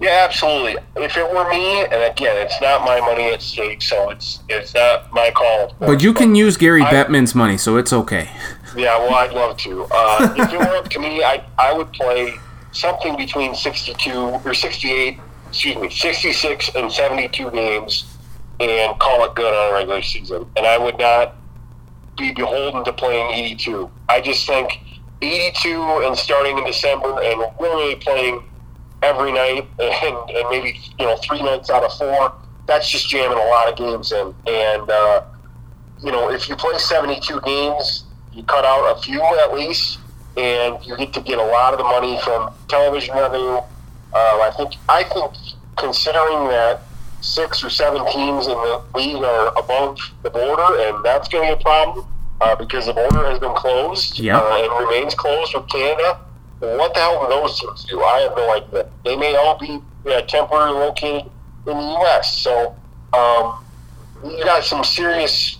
Yeah, 0.00 0.24
absolutely. 0.28 0.76
If 0.96 1.16
it 1.16 1.28
were 1.28 1.48
me, 1.50 1.82
and 1.82 2.02
again, 2.10 2.36
it's 2.36 2.60
not 2.60 2.84
my 2.84 3.00
money 3.00 3.24
at 3.30 3.42
stake, 3.42 3.82
so 3.82 4.10
it's 4.10 4.40
it's 4.48 4.74
not 4.74 5.12
my 5.12 5.30
call. 5.30 5.74
But 5.78 6.02
you 6.02 6.12
can 6.14 6.34
use 6.34 6.56
Gary 6.56 6.82
I- 6.82 6.92
Bettman's 6.92 7.34
money, 7.34 7.58
so 7.58 7.76
it's 7.76 7.92
okay. 7.92 8.30
Yeah, 8.76 8.98
well, 8.98 9.14
I'd 9.14 9.32
love 9.32 9.56
to. 9.58 9.84
Uh, 9.90 10.34
if 10.38 10.52
it 10.52 10.58
were 10.58 10.76
up 10.76 10.88
to 10.90 10.98
me, 10.98 11.22
I 11.24 11.42
I 11.58 11.72
would 11.72 11.92
play 11.92 12.34
something 12.72 13.16
between 13.16 13.54
sixty-two 13.54 14.40
or 14.44 14.54
sixty-eight, 14.54 15.18
excuse 15.48 15.76
me, 15.76 15.90
sixty-six 15.90 16.70
and 16.74 16.90
seventy-two 16.92 17.50
games, 17.50 18.04
and 18.60 18.98
call 18.98 19.24
it 19.24 19.34
good 19.34 19.52
on 19.52 19.70
a 19.70 19.74
regular 19.74 20.02
season. 20.02 20.46
And 20.56 20.66
I 20.66 20.78
would 20.78 20.98
not 20.98 21.34
be 22.16 22.32
beholden 22.32 22.84
to 22.84 22.92
playing 22.92 23.32
eighty-two. 23.32 23.90
I 24.08 24.20
just 24.20 24.46
think 24.46 24.80
eighty-two 25.22 25.82
and 26.04 26.16
starting 26.16 26.58
in 26.58 26.64
December 26.64 27.22
and 27.22 27.42
really 27.60 27.96
playing 27.96 28.42
every 29.02 29.32
night 29.32 29.66
and, 29.78 30.30
and 30.30 30.50
maybe 30.50 30.78
you 30.98 31.06
know 31.06 31.16
three 31.16 31.42
nights 31.42 31.70
out 31.70 31.84
of 31.84 31.92
four. 31.94 32.32
That's 32.66 32.88
just 32.88 33.08
jamming 33.08 33.38
a 33.38 33.46
lot 33.46 33.68
of 33.70 33.78
games 33.78 34.12
in. 34.12 34.34
And 34.46 34.90
uh, 34.90 35.22
you 36.02 36.12
know, 36.12 36.30
if 36.30 36.48
you 36.48 36.56
play 36.56 36.76
seventy-two 36.78 37.40
games, 37.42 38.04
you 38.32 38.42
cut 38.42 38.64
out 38.64 38.96
a 38.96 39.00
few 39.00 39.22
at 39.22 39.54
least, 39.54 39.98
and 40.36 40.84
you 40.84 40.96
get 40.96 41.12
to 41.14 41.20
get 41.20 41.38
a 41.38 41.44
lot 41.44 41.72
of 41.72 41.78
the 41.78 41.84
money 41.84 42.18
from 42.24 42.52
television 42.68 43.14
revenue. 43.14 43.58
Um, 43.58 43.64
I 44.14 44.52
think 44.56 44.72
I 44.88 45.04
think 45.04 45.32
considering 45.76 46.48
that 46.48 46.82
six 47.20 47.62
or 47.64 47.70
seven 47.70 48.04
teams 48.12 48.46
in 48.46 48.52
the 48.54 48.82
league 48.94 49.22
are 49.22 49.48
above 49.58 49.98
the 50.22 50.30
border, 50.30 50.80
and 50.80 51.04
that's 51.04 51.28
going 51.28 51.48
to 51.48 51.56
be 51.56 51.60
a 51.60 51.64
problem 51.64 52.06
uh, 52.40 52.54
because 52.56 52.86
the 52.86 52.92
border 52.92 53.28
has 53.30 53.38
been 53.38 53.54
closed 53.54 54.18
Yeah. 54.18 54.38
uh, 54.38 54.62
and 54.62 54.86
remains 54.86 55.14
closed 55.14 55.54
with 55.54 55.68
Canada. 55.68 56.20
What 56.60 56.94
the 56.94 57.00
hell 57.00 57.22
do 57.22 57.28
those 57.28 57.58
teams 57.60 57.84
do? 57.84 58.02
I 58.02 58.20
have 58.20 58.36
no 58.36 58.50
idea. 58.52 58.88
They 59.04 59.16
may 59.16 59.36
all 59.36 59.56
be 59.58 59.80
uh, 60.10 60.22
temporarily 60.22 60.78
located 60.80 61.30
in 61.66 61.76
the 61.76 61.82
U.S. 62.00 62.36
So 62.38 62.74
um, 63.12 63.64
you 64.24 64.42
got 64.44 64.64
some 64.64 64.82
serious 64.82 65.56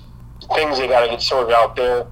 things 0.55 0.79
they 0.79 0.89
got 0.89 1.03
to 1.05 1.09
get 1.11 1.23
sorted 1.23 1.55
out 1.55 1.77
there. 1.77 2.07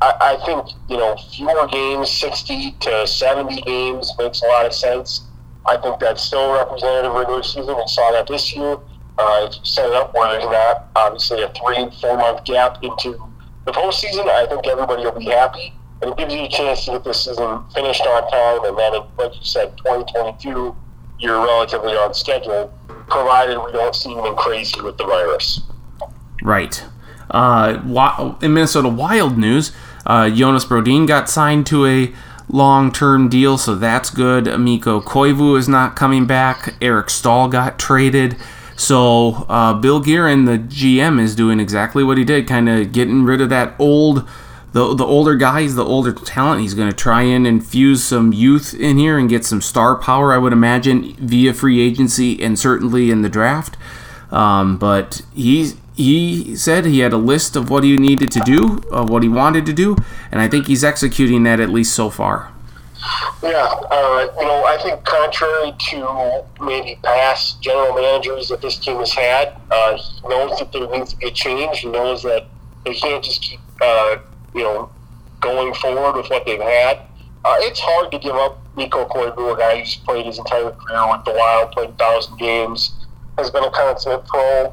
I, 0.00 0.14
I 0.38 0.44
think 0.46 0.68
you 0.88 0.96
know 0.96 1.16
fewer 1.32 1.66
games, 1.68 2.10
sixty 2.10 2.72
to 2.80 3.06
seventy 3.06 3.60
games 3.62 4.12
makes 4.18 4.42
a 4.42 4.46
lot 4.46 4.66
of 4.66 4.72
sense. 4.72 5.22
I 5.68 5.76
think 5.76 6.00
that's 6.00 6.22
still 6.22 6.52
representative 6.52 7.12
regular 7.12 7.42
season. 7.42 7.76
We 7.76 7.86
saw 7.86 8.10
that 8.12 8.26
this 8.26 8.56
year, 8.56 8.78
uh, 9.18 9.50
set 9.62 9.86
it 9.86 9.94
up 9.94 10.14
where 10.14 10.32
there's 10.32 10.44
not 10.44 10.88
obviously 10.96 11.42
a 11.42 11.48
three, 11.48 11.90
four 12.00 12.16
month 12.16 12.44
gap 12.44 12.82
into 12.82 13.22
the 13.66 13.72
postseason, 13.72 14.26
I 14.28 14.46
think 14.46 14.66
everybody 14.66 15.04
will 15.04 15.18
be 15.18 15.26
happy. 15.26 15.74
And 16.00 16.12
it 16.12 16.16
gives 16.16 16.32
you 16.32 16.44
a 16.44 16.48
chance 16.48 16.86
to 16.86 16.92
get 16.92 17.04
this 17.04 17.24
season 17.24 17.64
finished 17.74 18.00
on 18.00 18.30
time. 18.30 18.64
And 18.64 18.78
then, 18.78 18.92
like 19.18 19.34
you 19.34 19.44
said, 19.44 19.76
2022, 19.78 20.74
you're 21.18 21.44
relatively 21.44 21.92
on 21.92 22.14
schedule, 22.14 22.72
provided 23.08 23.58
we 23.58 23.72
don't 23.72 23.94
see 23.94 24.12
anything 24.12 24.36
crazy 24.36 24.80
with 24.80 24.96
the 24.96 25.04
virus. 25.04 25.60
Right. 26.42 26.82
Uh, 27.30 28.34
in 28.40 28.54
Minnesota 28.54 28.88
Wild 28.88 29.36
news, 29.36 29.72
uh, 30.06 30.30
Jonas 30.30 30.64
Brodin 30.64 31.06
got 31.06 31.28
signed 31.28 31.66
to 31.66 31.84
a 31.84 32.14
long-term 32.48 33.28
deal, 33.28 33.58
so 33.58 33.74
that's 33.74 34.10
good. 34.10 34.46
Mikko 34.58 35.00
Koivu 35.00 35.58
is 35.58 35.68
not 35.68 35.96
coming 35.96 36.26
back. 36.26 36.74
Eric 36.80 37.10
Staal 37.10 37.48
got 37.48 37.78
traded. 37.78 38.36
So 38.76 39.46
uh, 39.48 39.74
Bill 39.74 40.00
Guerin, 40.00 40.44
the 40.44 40.58
GM, 40.58 41.20
is 41.20 41.34
doing 41.34 41.58
exactly 41.58 42.04
what 42.04 42.16
he 42.16 42.24
did, 42.24 42.46
kind 42.46 42.68
of 42.68 42.92
getting 42.92 43.24
rid 43.24 43.40
of 43.40 43.48
that 43.48 43.74
old, 43.78 44.28
the 44.72 44.94
the 44.94 45.04
older 45.04 45.34
guys, 45.34 45.74
the 45.74 45.84
older 45.84 46.12
talent. 46.12 46.60
He's 46.60 46.74
going 46.74 46.88
to 46.88 46.96
try 46.96 47.22
and 47.22 47.44
infuse 47.44 48.04
some 48.04 48.32
youth 48.32 48.74
in 48.74 48.96
here 48.96 49.18
and 49.18 49.28
get 49.28 49.44
some 49.44 49.60
star 49.60 49.96
power. 49.96 50.32
I 50.32 50.38
would 50.38 50.52
imagine 50.52 51.14
via 51.14 51.52
free 51.54 51.80
agency 51.80 52.40
and 52.40 52.56
certainly 52.56 53.10
in 53.10 53.22
the 53.22 53.28
draft. 53.28 53.76
Um, 54.30 54.76
but 54.76 55.22
he's 55.34 55.76
he 55.98 56.54
said 56.54 56.84
he 56.84 57.00
had 57.00 57.12
a 57.12 57.16
list 57.18 57.56
of 57.56 57.70
what 57.70 57.82
he 57.82 57.96
needed 57.96 58.30
to 58.30 58.40
do, 58.46 58.80
of 58.92 59.10
what 59.10 59.24
he 59.24 59.28
wanted 59.28 59.66
to 59.66 59.72
do, 59.72 59.96
and 60.30 60.40
I 60.40 60.46
think 60.46 60.68
he's 60.68 60.84
executing 60.84 61.42
that 61.42 61.58
at 61.58 61.70
least 61.70 61.92
so 61.92 62.08
far. 62.08 62.52
Yeah, 63.42 63.66
uh, 63.90 64.28
you 64.38 64.46
know, 64.46 64.64
I 64.64 64.78
think 64.80 65.02
contrary 65.04 65.74
to 65.90 66.44
maybe 66.60 67.00
past 67.02 67.60
general 67.60 67.96
managers 67.96 68.48
that 68.48 68.60
this 68.60 68.78
team 68.78 68.98
has 68.98 69.12
had, 69.12 69.56
uh, 69.72 69.96
he 69.96 70.28
knows 70.28 70.56
that 70.60 70.70
there 70.70 70.88
needs 70.88 71.14
to 71.14 71.16
be 71.16 71.26
a 71.26 71.30
change. 71.32 71.80
He 71.80 71.88
knows 71.88 72.22
that 72.22 72.46
they 72.84 72.94
can't 72.94 73.24
just 73.24 73.42
keep, 73.42 73.58
uh, 73.80 74.18
you 74.54 74.62
know, 74.62 74.90
going 75.40 75.74
forward 75.74 76.14
with 76.16 76.30
what 76.30 76.46
they've 76.46 76.60
had. 76.60 76.98
Uh, 77.44 77.56
it's 77.58 77.80
hard 77.80 78.12
to 78.12 78.20
give 78.20 78.36
up 78.36 78.60
Mikko 78.76 79.08
Koivu, 79.08 79.54
a 79.54 79.58
guy 79.58 79.80
who's 79.80 79.96
played 79.96 80.26
his 80.26 80.38
entire 80.38 80.70
career 80.70 81.10
with 81.10 81.24
the 81.24 81.32
Wild, 81.32 81.72
played 81.72 81.90
a 81.90 81.94
thousand 81.94 82.38
games, 82.38 82.92
has 83.36 83.50
been 83.50 83.64
a 83.64 83.70
consummate 83.70 84.24
pro 84.26 84.72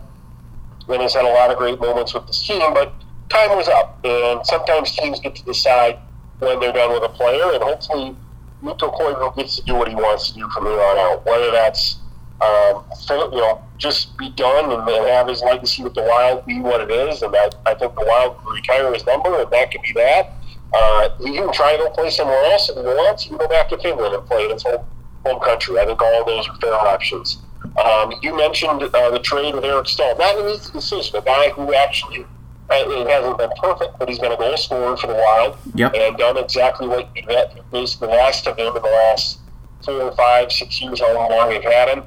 and 0.87 1.01
has 1.01 1.13
had 1.13 1.25
a 1.25 1.33
lot 1.33 1.51
of 1.51 1.57
great 1.57 1.79
moments 1.79 2.13
with 2.13 2.27
this 2.27 2.45
team, 2.45 2.73
but 2.73 2.93
time 3.29 3.55
was 3.55 3.67
up. 3.67 3.99
And 4.03 4.45
sometimes 4.45 4.95
teams 4.95 5.19
get 5.19 5.35
to 5.35 5.43
decide 5.43 5.99
when 6.39 6.59
they're 6.59 6.73
done 6.73 6.93
with 6.93 7.03
a 7.03 7.09
player, 7.09 7.53
and 7.53 7.63
hopefully 7.63 8.15
Mikko 8.61 8.91
Koivu 8.91 9.35
gets 9.35 9.57
to 9.57 9.63
do 9.63 9.75
what 9.75 9.87
he 9.87 9.95
wants 9.95 10.31
to 10.31 10.39
do 10.39 10.49
from 10.49 10.65
here 10.65 10.79
on 10.79 10.97
out. 10.97 11.25
Whether 11.25 11.51
that's 11.51 11.99
um, 12.41 12.83
you 13.31 13.39
know 13.39 13.61
just 13.77 14.17
be 14.17 14.29
done 14.31 14.71
and, 14.71 14.87
and, 14.87 15.07
have 15.07 15.27
his 15.27 15.41
legacy 15.41 15.83
with 15.83 15.93
the 15.93 16.03
Wild 16.03 16.45
be 16.45 16.59
what 16.59 16.81
it 16.81 16.91
is, 16.91 17.21
and 17.21 17.33
that 17.33 17.55
I 17.65 17.73
think 17.75 17.95
the 17.95 18.05
Wild 18.05 18.37
can 18.39 18.53
retire 18.53 18.93
his 18.93 19.05
number, 19.05 19.41
and 19.41 19.51
that 19.51 19.71
could 19.71 19.81
be 19.81 19.93
that. 19.93 20.31
Uh, 20.73 21.09
he 21.19 21.33
can 21.33 21.51
try 21.53 21.77
to 21.77 21.83
go 21.83 21.89
play 21.91 22.09
somewhere 22.09 22.43
else 22.45 22.69
if 22.69 22.75
he 22.75 22.81
wants. 22.81 23.23
He 23.23 23.29
can 23.29 23.37
go 23.37 23.47
back 23.47 23.69
to 23.69 23.77
Finland 23.77 24.13
and 24.13 24.25
play 24.25 24.45
in 24.45 24.51
his 24.51 24.63
home 24.63 24.85
home 25.25 25.39
country. 25.39 25.79
I 25.79 25.85
think 25.85 26.01
all 26.01 26.21
of 26.21 26.25
those 26.27 26.47
are 26.47 26.55
fair 26.55 26.73
options. 26.73 27.37
Um, 27.83 28.13
you 28.21 28.35
mentioned 28.35 28.83
uh, 28.83 29.11
the 29.11 29.19
trade 29.19 29.53
with 29.53 29.65
Eric 29.65 29.87
Staal. 29.87 30.17
Not 30.17 30.37
an 30.37 30.49
easy 30.49 30.71
decision. 30.71 31.17
A 31.17 31.21
guy 31.21 31.49
who 31.49 31.73
actually 31.73 32.25
uh, 32.69 32.75
it 32.87 33.07
hasn't 33.07 33.37
been 33.37 33.51
perfect, 33.61 33.99
but 33.99 34.09
he's 34.09 34.17
been 34.17 34.31
a 34.31 34.37
goal 34.37 34.57
scorer 34.57 34.97
for 34.97 35.07
the 35.07 35.13
Wild 35.13 35.57
yep. 35.75 35.93
and 35.93 36.17
done 36.17 36.37
exactly 36.37 36.87
what 36.87 37.09
you 37.15 37.23
basically 37.71 38.09
asked 38.09 38.47
of 38.47 38.57
him 38.57 38.75
in 38.75 38.81
the 38.81 38.89
last 38.89 39.39
four, 39.83 40.11
five, 40.13 40.51
six 40.51 40.81
years, 40.81 40.99
however 40.99 41.33
long 41.35 41.49
they've 41.49 41.63
had 41.63 41.89
him, 41.89 42.03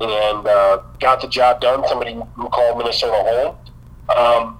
and 0.00 0.46
uh, 0.46 0.82
got 1.00 1.22
the 1.22 1.28
job 1.28 1.62
done. 1.62 1.86
Somebody 1.88 2.14
who 2.14 2.48
called 2.50 2.76
Minnesota 2.76 3.12
home. 3.16 3.56
Um, 4.14 4.58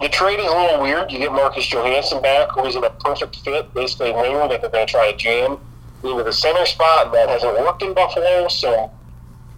the 0.00 0.08
trade 0.08 0.40
is 0.40 0.46
a 0.46 0.56
little 0.56 0.82
weird. 0.82 1.12
You 1.12 1.18
get 1.18 1.30
Marcus 1.30 1.64
Johansson 1.64 2.20
back, 2.20 2.50
who 2.50 2.66
isn't 2.66 2.82
a 2.82 2.90
perfect 2.90 3.36
fit, 3.36 3.72
basically 3.74 4.10
a 4.10 4.14
winger 4.14 4.48
that 4.48 4.62
they're 4.62 4.70
going 4.70 4.86
to 4.86 4.90
try 4.90 5.12
to 5.12 5.16
jam 5.16 5.58
into 6.02 6.24
the 6.24 6.32
center 6.32 6.66
spot, 6.66 7.06
and 7.06 7.14
that 7.14 7.28
hasn't 7.28 7.56
worked 7.60 7.82
in 7.82 7.94
Buffalo. 7.94 8.48
So 8.48 8.90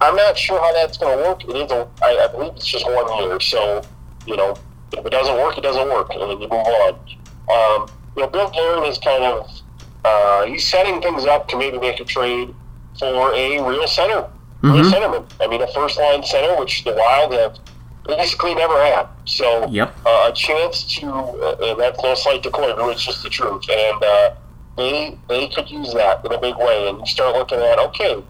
I'm 0.01 0.15
not 0.15 0.37
sure 0.37 0.59
how 0.59 0.73
that's 0.73 0.97
going 0.97 1.17
to 1.17 1.23
work. 1.23 1.43
It 1.43 1.55
is, 1.55 1.71
a, 1.71 1.87
I, 2.03 2.27
I 2.27 2.27
believe 2.31 2.53
it's 2.55 2.65
just 2.65 2.85
one 2.85 3.23
year. 3.23 3.39
So, 3.39 3.81
you 4.25 4.35
know, 4.35 4.55
if 4.91 5.05
it 5.05 5.09
doesn't 5.09 5.35
work, 5.35 5.57
it 5.57 5.61
doesn't 5.61 5.89
work, 5.89 6.11
and 6.11 6.21
then 6.21 6.29
you 6.41 6.47
move 6.47 6.51
on. 6.51 6.93
Um, 6.93 7.89
you 8.15 8.23
know, 8.23 8.27
Bill 8.27 8.49
Guerin 8.49 8.83
is 8.85 8.97
kind 8.97 9.23
of 9.23 9.49
uh, 10.03 10.45
he's 10.45 10.67
setting 10.67 11.01
things 11.01 11.25
up 11.25 11.47
to 11.49 11.57
maybe 11.57 11.79
make 11.79 11.99
a 11.99 12.05
trade 12.05 12.53
for 12.99 13.33
a 13.33 13.61
real 13.67 13.87
center, 13.87 14.21
mm-hmm. 14.61 14.71
real 14.71 14.83
centerman. 14.85 15.25
I 15.41 15.47
mean, 15.47 15.61
a 15.61 15.67
first 15.73 15.97
line 15.97 16.23
center, 16.23 16.59
which 16.59 16.83
the 16.83 16.93
Wild 16.93 17.33
have 17.33 17.59
basically 18.05 18.53
never 18.53 18.81
had. 18.83 19.07
So, 19.25 19.67
yep. 19.67 19.95
uh, 20.05 20.29
a 20.31 20.33
chance 20.33 20.83
to 20.97 21.07
uh, 21.09 21.75
that's 21.75 22.01
no 22.03 22.13
slight 22.15 22.43
to 22.43 22.51
Koivu, 22.51 22.91
it's 22.91 23.03
just 23.03 23.23
the 23.23 23.29
truth, 23.29 23.63
and 23.69 24.03
uh, 24.03 24.35
they 24.77 25.17
they 25.27 25.47
could 25.49 25.69
use 25.69 25.93
that 25.93 26.25
in 26.25 26.31
a 26.31 26.39
big 26.39 26.55
way. 26.57 26.89
And 26.89 26.99
you 26.99 27.05
start 27.05 27.35
looking 27.35 27.59
at 27.59 27.79
okay, 27.79 28.23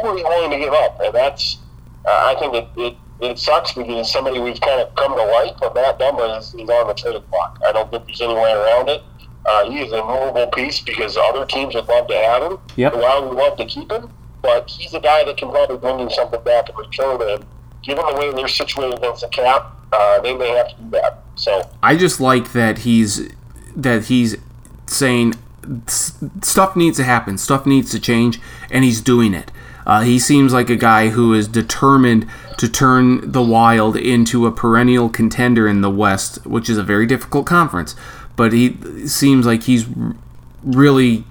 who 0.00 0.08
are 0.08 0.14
we 0.14 0.22
willing 0.22 0.50
to 0.50 0.58
give 0.58 0.72
up? 0.72 1.00
And 1.00 1.14
that's 1.14 1.58
uh, 2.04 2.34
I 2.34 2.38
think 2.38 2.54
it, 2.54 2.68
it, 2.76 2.96
it 3.20 3.38
sucks 3.38 3.72
because 3.72 4.10
somebody 4.10 4.40
we've 4.40 4.60
kind 4.60 4.80
of 4.80 4.94
come 4.96 5.16
to 5.16 5.24
like, 5.24 5.56
but 5.60 5.74
Matt 5.74 5.98
Dumba 5.98 6.38
is, 6.38 6.54
is 6.54 6.68
on 6.68 6.88
the 6.88 6.94
trading 6.94 7.22
block. 7.30 7.60
I 7.66 7.72
don't 7.72 7.90
think 7.90 8.06
there's 8.06 8.20
any 8.20 8.34
way 8.34 8.52
around 8.52 8.88
it. 8.88 9.02
Uh, 9.46 9.70
he 9.70 9.80
is 9.80 9.92
a 9.92 10.04
movable 10.04 10.46
piece 10.48 10.80
because 10.80 11.16
other 11.16 11.44
teams 11.46 11.74
would 11.74 11.88
love 11.88 12.06
to 12.08 12.14
have 12.14 12.42
him. 12.42 12.58
Yep. 12.76 12.94
While 12.94 13.28
we 13.28 13.36
love 13.36 13.56
to 13.58 13.66
keep 13.66 13.90
him, 13.90 14.10
but 14.40 14.68
he's 14.70 14.94
a 14.94 15.00
guy 15.00 15.24
that 15.24 15.36
can 15.36 15.50
probably 15.50 15.78
bring 15.78 16.00
you 16.00 16.10
something 16.10 16.42
back 16.42 16.68
in 16.68 16.76
return. 16.76 17.20
And 17.22 17.46
given 17.82 18.04
the 18.06 18.14
way 18.14 18.32
they're 18.32 18.48
situated 18.48 18.98
against 18.98 19.22
the 19.22 19.28
cap, 19.28 19.76
uh, 19.92 20.20
they 20.20 20.36
may 20.36 20.50
have 20.50 20.68
to 20.70 20.82
do 20.82 20.90
that. 20.90 21.22
So 21.34 21.68
I 21.82 21.96
just 21.96 22.20
like 22.20 22.52
that 22.52 22.78
he's 22.78 23.32
that 23.74 24.04
he's 24.04 24.36
saying 24.86 25.34
stuff 25.86 26.76
needs 26.76 26.96
to 26.96 27.04
happen, 27.04 27.38
stuff 27.38 27.66
needs 27.66 27.90
to 27.92 28.00
change, 28.00 28.40
and 28.70 28.84
he's 28.84 29.00
doing 29.00 29.34
it. 29.34 29.50
Uh, 29.86 30.02
he 30.02 30.18
seems 30.18 30.52
like 30.52 30.70
a 30.70 30.76
guy 30.76 31.08
who 31.08 31.34
is 31.34 31.48
determined 31.48 32.26
to 32.58 32.68
turn 32.68 33.32
the 33.32 33.42
Wild 33.42 33.96
into 33.96 34.46
a 34.46 34.52
perennial 34.52 35.08
contender 35.08 35.66
in 35.66 35.80
the 35.80 35.90
West, 35.90 36.44
which 36.46 36.68
is 36.68 36.78
a 36.78 36.82
very 36.82 37.06
difficult 37.06 37.46
conference. 37.46 37.96
But 38.36 38.52
he 38.52 38.76
seems 39.06 39.44
like 39.44 39.64
he's 39.64 39.86
really 40.62 41.24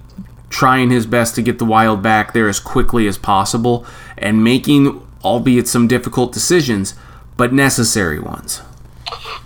trying 0.50 0.90
his 0.90 1.06
best 1.06 1.34
to 1.36 1.42
get 1.42 1.58
the 1.58 1.64
Wild 1.64 2.02
back 2.02 2.34
there 2.34 2.48
as 2.48 2.60
quickly 2.60 3.06
as 3.06 3.16
possible 3.16 3.86
and 4.18 4.44
making, 4.44 5.00
albeit 5.24 5.66
some 5.66 5.88
difficult 5.88 6.32
decisions, 6.32 6.94
but 7.36 7.52
necessary 7.52 8.20
ones. 8.20 8.60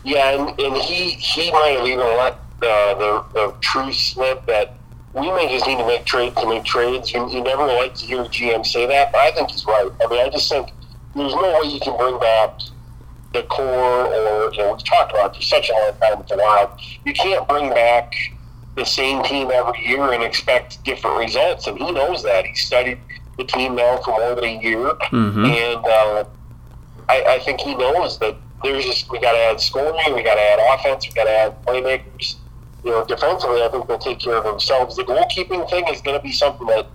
Yeah, 0.05 0.31
and, 0.31 0.61
and 0.61 0.77
he 0.77 1.11
he 1.11 1.51
might 1.53 1.77
have 1.79 1.87
even 1.87 1.99
let 1.99 2.39
uh, 2.63 2.95
the 2.95 3.25
the 3.35 3.55
truth 3.61 3.95
slip 3.95 4.47
that 4.47 4.77
we 5.17 5.31
may 5.33 5.49
just 5.49 5.67
need 5.67 5.79
to 5.79 5.87
make 5.87 6.05
trades 6.05 6.37
to 6.37 6.47
make 6.47 6.65
trades. 6.65 7.13
You, 7.13 7.29
you 7.31 7.43
never 7.43 7.67
like 7.67 7.95
to 7.95 8.07
hear 8.07 8.25
GM 8.25 8.67
say 8.67 8.87
that, 8.87 9.13
but 9.13 9.19
I 9.19 9.31
think 9.31 9.51
he's 9.51 9.65
right. 9.65 9.91
I 10.05 10.07
mean, 10.09 10.21
I 10.21 10.29
just 10.29 10.51
think 10.51 10.71
there's 11.15 11.35
no 11.35 11.59
way 11.61 11.71
you 11.71 11.81
can 11.81 11.97
bring 11.97 12.19
back 12.21 12.61
the 13.33 13.43
core 13.45 14.07
or, 14.07 14.53
you 14.53 14.59
know, 14.59 14.73
we've 14.73 14.85
talked 14.85 15.13
about 15.13 15.35
it 15.35 15.37
for 15.37 15.43
such 15.43 15.71
a 15.71 15.73
long 15.73 15.93
time 16.01 16.19
with 16.19 16.29
the 16.29 16.37
Wild. 16.37 16.71
You 17.07 17.15
can't 17.15 17.49
bring 17.49 17.71
back 17.71 18.13
the 18.77 18.85
same 18.85 19.23
team 19.23 19.51
every 19.51 19.87
year 19.87 20.13
and 20.13 20.23
expect 20.23 20.85
different 20.85 21.17
results, 21.17 21.67
and 21.67 21.79
he 21.79 21.91
knows 21.93 22.23
that. 22.23 22.45
He 22.45 22.55
studied 22.55 22.99
the 23.39 23.45
team 23.45 23.75
now 23.75 23.97
for 24.05 24.11
more 24.11 24.35
than 24.35 24.45
a 24.45 24.63
year, 24.63 24.85
mm-hmm. 24.85 25.45
and 25.47 25.87
uh, 25.87 26.25
I, 27.09 27.37
I 27.37 27.39
think 27.39 27.61
he 27.61 27.75
knows 27.75 28.19
that 28.19 28.37
there's 28.63 28.85
just, 28.85 29.11
we 29.11 29.19
got 29.19 29.33
to 29.33 29.39
add 29.39 29.61
scoring, 29.61 30.15
we 30.15 30.23
got 30.23 30.35
to 30.35 30.41
add 30.41 30.75
offense, 30.75 31.09
we 31.09 31.15
got 31.15 31.25
to 31.25 31.31
add 31.31 31.65
playmakers 31.65 32.37
you 32.87 32.93
know, 32.93 33.05
defensively, 33.05 33.63
I 33.63 33.69
think 33.69 33.89
they'll 33.89 33.99
take 33.99 34.21
care 34.21 34.37
of 34.37 34.45
themselves. 34.45 34.95
The 34.95 35.03
goalkeeping 35.03 35.69
thing 35.69 35.89
is 35.89 36.01
going 36.01 36.17
to 36.17 36.23
be 36.23 36.31
something 36.31 36.69
that 36.69 36.87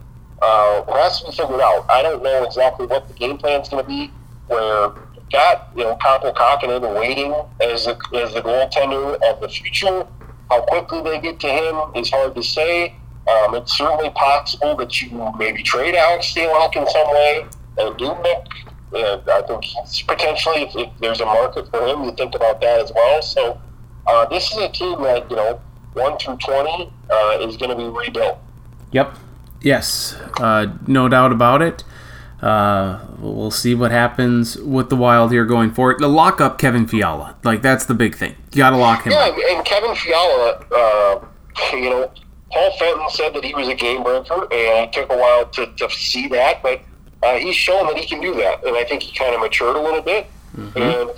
uh, 0.41 0.83
has 0.93 1.19
to 1.19 1.25
be 1.25 1.35
figured 1.35 1.59
out. 1.59 1.85
I 1.89 2.01
don't 2.01 2.23
know 2.23 2.45
exactly 2.45 2.87
what 2.87 3.09
the 3.09 3.13
game 3.13 3.37
plan 3.37 3.59
is 3.59 3.67
going 3.67 3.83
to 3.83 3.89
be. 3.89 4.09
Where 4.47 4.93
you've 5.13 5.29
got 5.33 5.69
you 5.75 5.83
know 5.83 5.97
Kaapo 5.97 6.33
Kahkonen 6.33 6.97
waiting 6.97 7.33
as 7.59 7.85
the, 7.85 7.97
as 8.15 8.33
the 8.33 8.41
goaltender 8.41 9.19
of 9.29 9.41
the 9.41 9.49
future. 9.49 10.07
How 10.49 10.61
quickly 10.61 11.01
they 11.01 11.19
get 11.19 11.41
to 11.41 11.47
him 11.47 11.75
is 11.93 12.09
hard 12.09 12.35
to 12.35 12.43
say. 12.43 12.95
Um, 13.29 13.55
it's 13.55 13.77
certainly 13.77 14.11
possible 14.11 14.77
that 14.77 15.01
you 15.01 15.31
maybe 15.37 15.61
trade 15.61 15.95
Alex 15.95 16.33
Stalock 16.33 16.73
in 16.77 16.87
some 16.87 17.07
way 17.09 17.45
and 17.77 17.97
Dubnyk. 17.97 18.47
And 18.93 19.29
I 19.29 19.41
think 19.41 19.65
potentially, 20.07 20.63
if, 20.63 20.75
if, 20.75 20.89
there's 20.99 21.19
a 21.19 21.25
market 21.25 21.69
for 21.69 21.85
him, 21.85 22.03
you 22.03 22.11
think 22.13 22.33
about 22.33 22.61
that 22.61 22.79
as 22.79 22.91
well. 22.95 23.21
So 23.21 23.61
uh, 24.07 24.25
this 24.27 24.51
is 24.51 24.57
a 24.57 24.69
team 24.69 25.01
that 25.03 25.29
you 25.29 25.35
know 25.35 25.61
1 25.93 26.17
through 26.19 26.37
20 26.37 26.91
uh, 27.09 27.37
is 27.41 27.57
going 27.57 27.69
to 27.69 27.75
be 27.75 27.87
rebuilt. 27.87 28.39
Yep. 28.91 29.17
Yes. 29.61 30.15
Uh, 30.39 30.73
no 30.87 31.07
doubt 31.07 31.31
about 31.31 31.61
it. 31.61 31.83
Uh, 32.41 33.05
we'll 33.19 33.51
see 33.51 33.75
what 33.75 33.91
happens 33.91 34.57
with 34.57 34.89
the 34.89 34.95
Wild 34.95 35.31
here 35.31 35.45
going 35.45 35.71
forward. 35.71 35.99
The 35.99 36.07
lock 36.07 36.41
up 36.41 36.57
Kevin 36.57 36.87
Fiala. 36.87 37.35
Like, 37.43 37.61
that's 37.61 37.85
the 37.85 37.93
big 37.93 38.15
thing. 38.15 38.35
You 38.51 38.57
got 38.57 38.71
to 38.71 38.77
lock 38.77 39.03
him 39.03 39.11
yeah, 39.11 39.25
up. 39.25 39.35
and 39.37 39.63
Kevin 39.63 39.95
Fiala, 39.95 40.65
uh, 40.75 41.25
you 41.73 41.89
know, 41.89 42.11
Paul 42.51 42.71
Fenton 42.77 43.09
said 43.09 43.33
that 43.35 43.43
he 43.43 43.53
was 43.53 43.67
a 43.67 43.75
game 43.75 44.03
breaker, 44.03 44.41
and 44.51 44.87
it 44.87 44.93
took 44.93 45.11
a 45.11 45.17
while 45.17 45.45
to, 45.49 45.67
to 45.67 45.89
see 45.89 46.27
that, 46.29 46.63
but 46.63 46.81
uh, 47.23 47.35
he's 47.35 47.55
shown 47.55 47.85
that 47.87 47.97
he 47.97 48.07
can 48.07 48.19
do 48.19 48.33
that. 48.35 48.65
And 48.65 48.75
I 48.75 48.83
think 48.83 49.03
he 49.03 49.15
kind 49.15 49.35
of 49.35 49.41
matured 49.41 49.75
a 49.75 49.81
little 49.81 50.01
bit. 50.01 50.27
And 50.75 51.09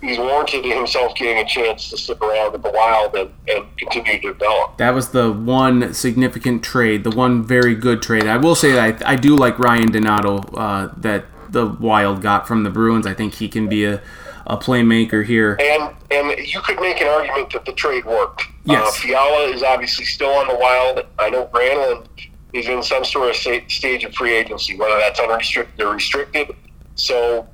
he's 0.00 0.18
warranted 0.18 0.64
himself 0.64 1.14
getting 1.14 1.38
a 1.38 1.48
chance 1.48 1.90
to 1.90 1.96
stick 1.96 2.22
around 2.22 2.54
at 2.54 2.62
the 2.62 2.70
Wild 2.70 3.14
and, 3.14 3.30
and 3.48 3.66
continue 3.76 4.20
to 4.20 4.32
develop. 4.32 4.78
That 4.78 4.94
was 4.94 5.10
the 5.10 5.30
one 5.30 5.92
significant 5.92 6.62
trade, 6.62 7.04
the 7.04 7.10
one 7.10 7.44
very 7.44 7.74
good 7.74 8.02
trade. 8.02 8.26
I 8.26 8.36
will 8.36 8.54
say 8.54 8.72
that 8.72 9.02
I, 9.02 9.12
I 9.12 9.16
do 9.16 9.36
like 9.36 9.58
Ryan 9.58 9.90
Donato 9.90 10.38
uh, 10.56 10.92
that 10.96 11.26
the 11.50 11.66
Wild 11.66 12.22
got 12.22 12.48
from 12.48 12.62
the 12.64 12.70
Bruins. 12.70 13.06
I 13.06 13.14
think 13.14 13.34
he 13.34 13.48
can 13.48 13.68
be 13.68 13.84
a, 13.84 14.02
a 14.46 14.56
playmaker 14.56 15.24
here. 15.24 15.58
And 15.60 15.94
and 16.10 16.38
you 16.46 16.60
could 16.62 16.80
make 16.80 17.00
an 17.00 17.08
argument 17.08 17.52
that 17.52 17.66
the 17.66 17.72
trade 17.72 18.06
worked. 18.06 18.44
Yes. 18.64 18.86
Uh, 18.86 19.00
Fiala 19.00 19.48
is 19.48 19.62
obviously 19.62 20.06
still 20.06 20.30
on 20.30 20.48
the 20.48 20.56
Wild. 20.56 21.06
I 21.18 21.28
know 21.28 21.46
Granlund 21.52 22.06
is 22.54 22.66
in 22.66 22.82
some 22.82 23.04
sort 23.04 23.28
of 23.28 23.36
sta- 23.36 23.68
stage 23.68 24.04
of 24.04 24.14
free 24.14 24.34
agency, 24.34 24.76
whether 24.76 24.98
that's 24.98 25.20
unrestricted 25.20 25.84
or 25.84 25.94
restricted. 25.94 26.56
So 26.94 27.46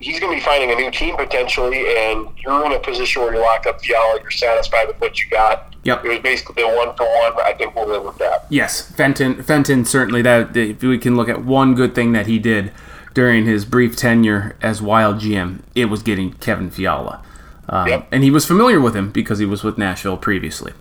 he's 0.00 0.20
going 0.20 0.32
to 0.32 0.36
be 0.38 0.44
finding 0.44 0.70
a 0.70 0.74
new 0.74 0.90
team 0.90 1.16
potentially, 1.16 1.84
and 1.96 2.28
you're 2.38 2.64
in 2.66 2.72
a 2.72 2.78
position 2.80 3.22
where 3.22 3.34
you 3.34 3.40
lock 3.40 3.66
up 3.66 3.80
Fiala. 3.80 4.20
You're 4.20 4.30
satisfied 4.30 4.88
with 4.88 5.00
what 5.00 5.18
you 5.22 5.28
got. 5.30 5.74
Yep. 5.84 6.04
It 6.04 6.08
was 6.08 6.18
basically 6.20 6.62
a 6.62 6.66
one 6.66 6.94
for 6.96 7.04
one. 7.20 7.32
But 7.34 7.46
I 7.46 7.54
think 7.54 7.74
we'll 7.74 7.88
live 7.88 8.02
with 8.04 8.18
that. 8.18 8.46
Yes, 8.50 8.90
Fenton. 8.92 9.42
Fenton 9.42 9.84
certainly. 9.84 10.22
That 10.22 10.56
if 10.56 10.82
we 10.82 10.98
can 10.98 11.16
look 11.16 11.28
at 11.28 11.44
one 11.44 11.74
good 11.74 11.94
thing 11.94 12.12
that 12.12 12.26
he 12.26 12.38
did 12.38 12.72
during 13.14 13.46
his 13.46 13.64
brief 13.64 13.96
tenure 13.96 14.56
as 14.62 14.80
Wild 14.82 15.20
GM, 15.20 15.60
it 15.74 15.86
was 15.86 16.02
getting 16.02 16.32
Kevin 16.34 16.70
Fiala, 16.70 17.22
uh, 17.68 17.86
Yep. 17.88 18.08
and 18.12 18.22
he 18.22 18.30
was 18.30 18.44
familiar 18.46 18.80
with 18.80 18.94
him 18.94 19.10
because 19.10 19.38
he 19.40 19.46
was 19.46 19.64
with 19.64 19.78
Nashville 19.78 20.16
previously. 20.16 20.72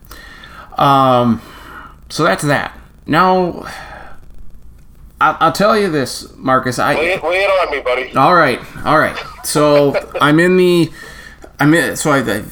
Um, 0.78 1.42
so 2.10 2.24
that's 2.24 2.44
that. 2.44 2.78
Now, 3.08 3.66
I'll, 5.20 5.38
I'll 5.40 5.52
tell 5.52 5.78
you 5.78 5.90
this, 5.90 6.32
Marcus. 6.36 6.80
I 6.80 6.94
Lay 6.96 7.14
it, 7.14 7.24
lay 7.24 7.44
it 7.44 7.48
on 7.50 7.72
me, 7.72 7.82
buddy. 7.82 8.14
all 8.16 8.36
right, 8.36 8.60
all 8.86 9.00
right. 9.00 9.18
So 9.44 9.96
I'm 10.22 10.40
in 10.40 10.58
the, 10.58 10.92
I'm 11.60 11.74
in. 11.74 11.96
So 11.96 12.12
I, 12.12 12.20
I 12.20 12.44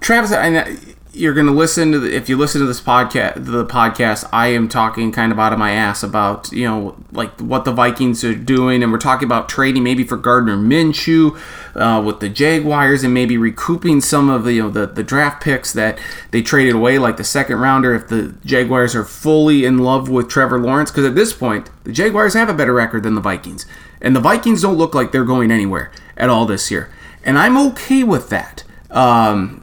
Travis, 0.00 0.32
I, 0.32 0.76
you're 1.14 1.34
going 1.34 1.46
to 1.46 1.52
listen 1.52 1.92
to 1.92 1.98
the, 1.98 2.14
if 2.14 2.28
you 2.30 2.38
listen 2.38 2.60
to 2.62 2.66
this 2.66 2.80
podcast, 2.80 3.44
the 3.44 3.66
podcast, 3.66 4.26
I 4.32 4.48
am 4.48 4.66
talking 4.66 5.12
kind 5.12 5.30
of 5.30 5.38
out 5.38 5.52
of 5.52 5.58
my 5.58 5.72
ass 5.72 6.02
about 6.02 6.50
you 6.52 6.64
know 6.64 6.96
like 7.12 7.38
what 7.38 7.64
the 7.66 7.72
Vikings 7.72 8.24
are 8.24 8.34
doing, 8.34 8.82
and 8.82 8.90
we're 8.90 8.98
talking 8.98 9.26
about 9.26 9.48
trading 9.48 9.82
maybe 9.82 10.04
for 10.04 10.16
Gardner 10.16 10.56
Minshew 10.56 11.38
uh, 11.74 12.02
with 12.02 12.20
the 12.20 12.30
Jaguars, 12.30 13.04
and 13.04 13.12
maybe 13.12 13.36
recouping 13.36 14.00
some 14.00 14.30
of 14.30 14.44
the 14.44 14.54
you 14.54 14.62
know 14.62 14.70
the, 14.70 14.86
the 14.86 15.02
draft 15.02 15.42
picks 15.42 15.72
that 15.74 15.98
they 16.30 16.40
traded 16.40 16.74
away, 16.74 16.98
like 16.98 17.18
the 17.18 17.24
second 17.24 17.58
rounder. 17.58 17.94
If 17.94 18.08
the 18.08 18.34
Jaguars 18.44 18.94
are 18.94 19.04
fully 19.04 19.66
in 19.66 19.78
love 19.78 20.08
with 20.08 20.30
Trevor 20.30 20.58
Lawrence, 20.58 20.90
because 20.90 21.04
at 21.04 21.14
this 21.14 21.34
point 21.34 21.68
the 21.84 21.92
Jaguars 21.92 22.32
have 22.34 22.48
a 22.48 22.54
better 22.54 22.72
record 22.72 23.02
than 23.02 23.14
the 23.14 23.20
Vikings, 23.20 23.66
and 24.00 24.16
the 24.16 24.20
Vikings 24.20 24.62
don't 24.62 24.78
look 24.78 24.94
like 24.94 25.12
they're 25.12 25.24
going 25.24 25.50
anywhere 25.50 25.92
at 26.16 26.30
all 26.30 26.46
this 26.46 26.70
year, 26.70 26.90
and 27.22 27.38
I'm 27.38 27.58
okay 27.58 28.02
with 28.02 28.30
that. 28.30 28.64
Um, 28.90 29.58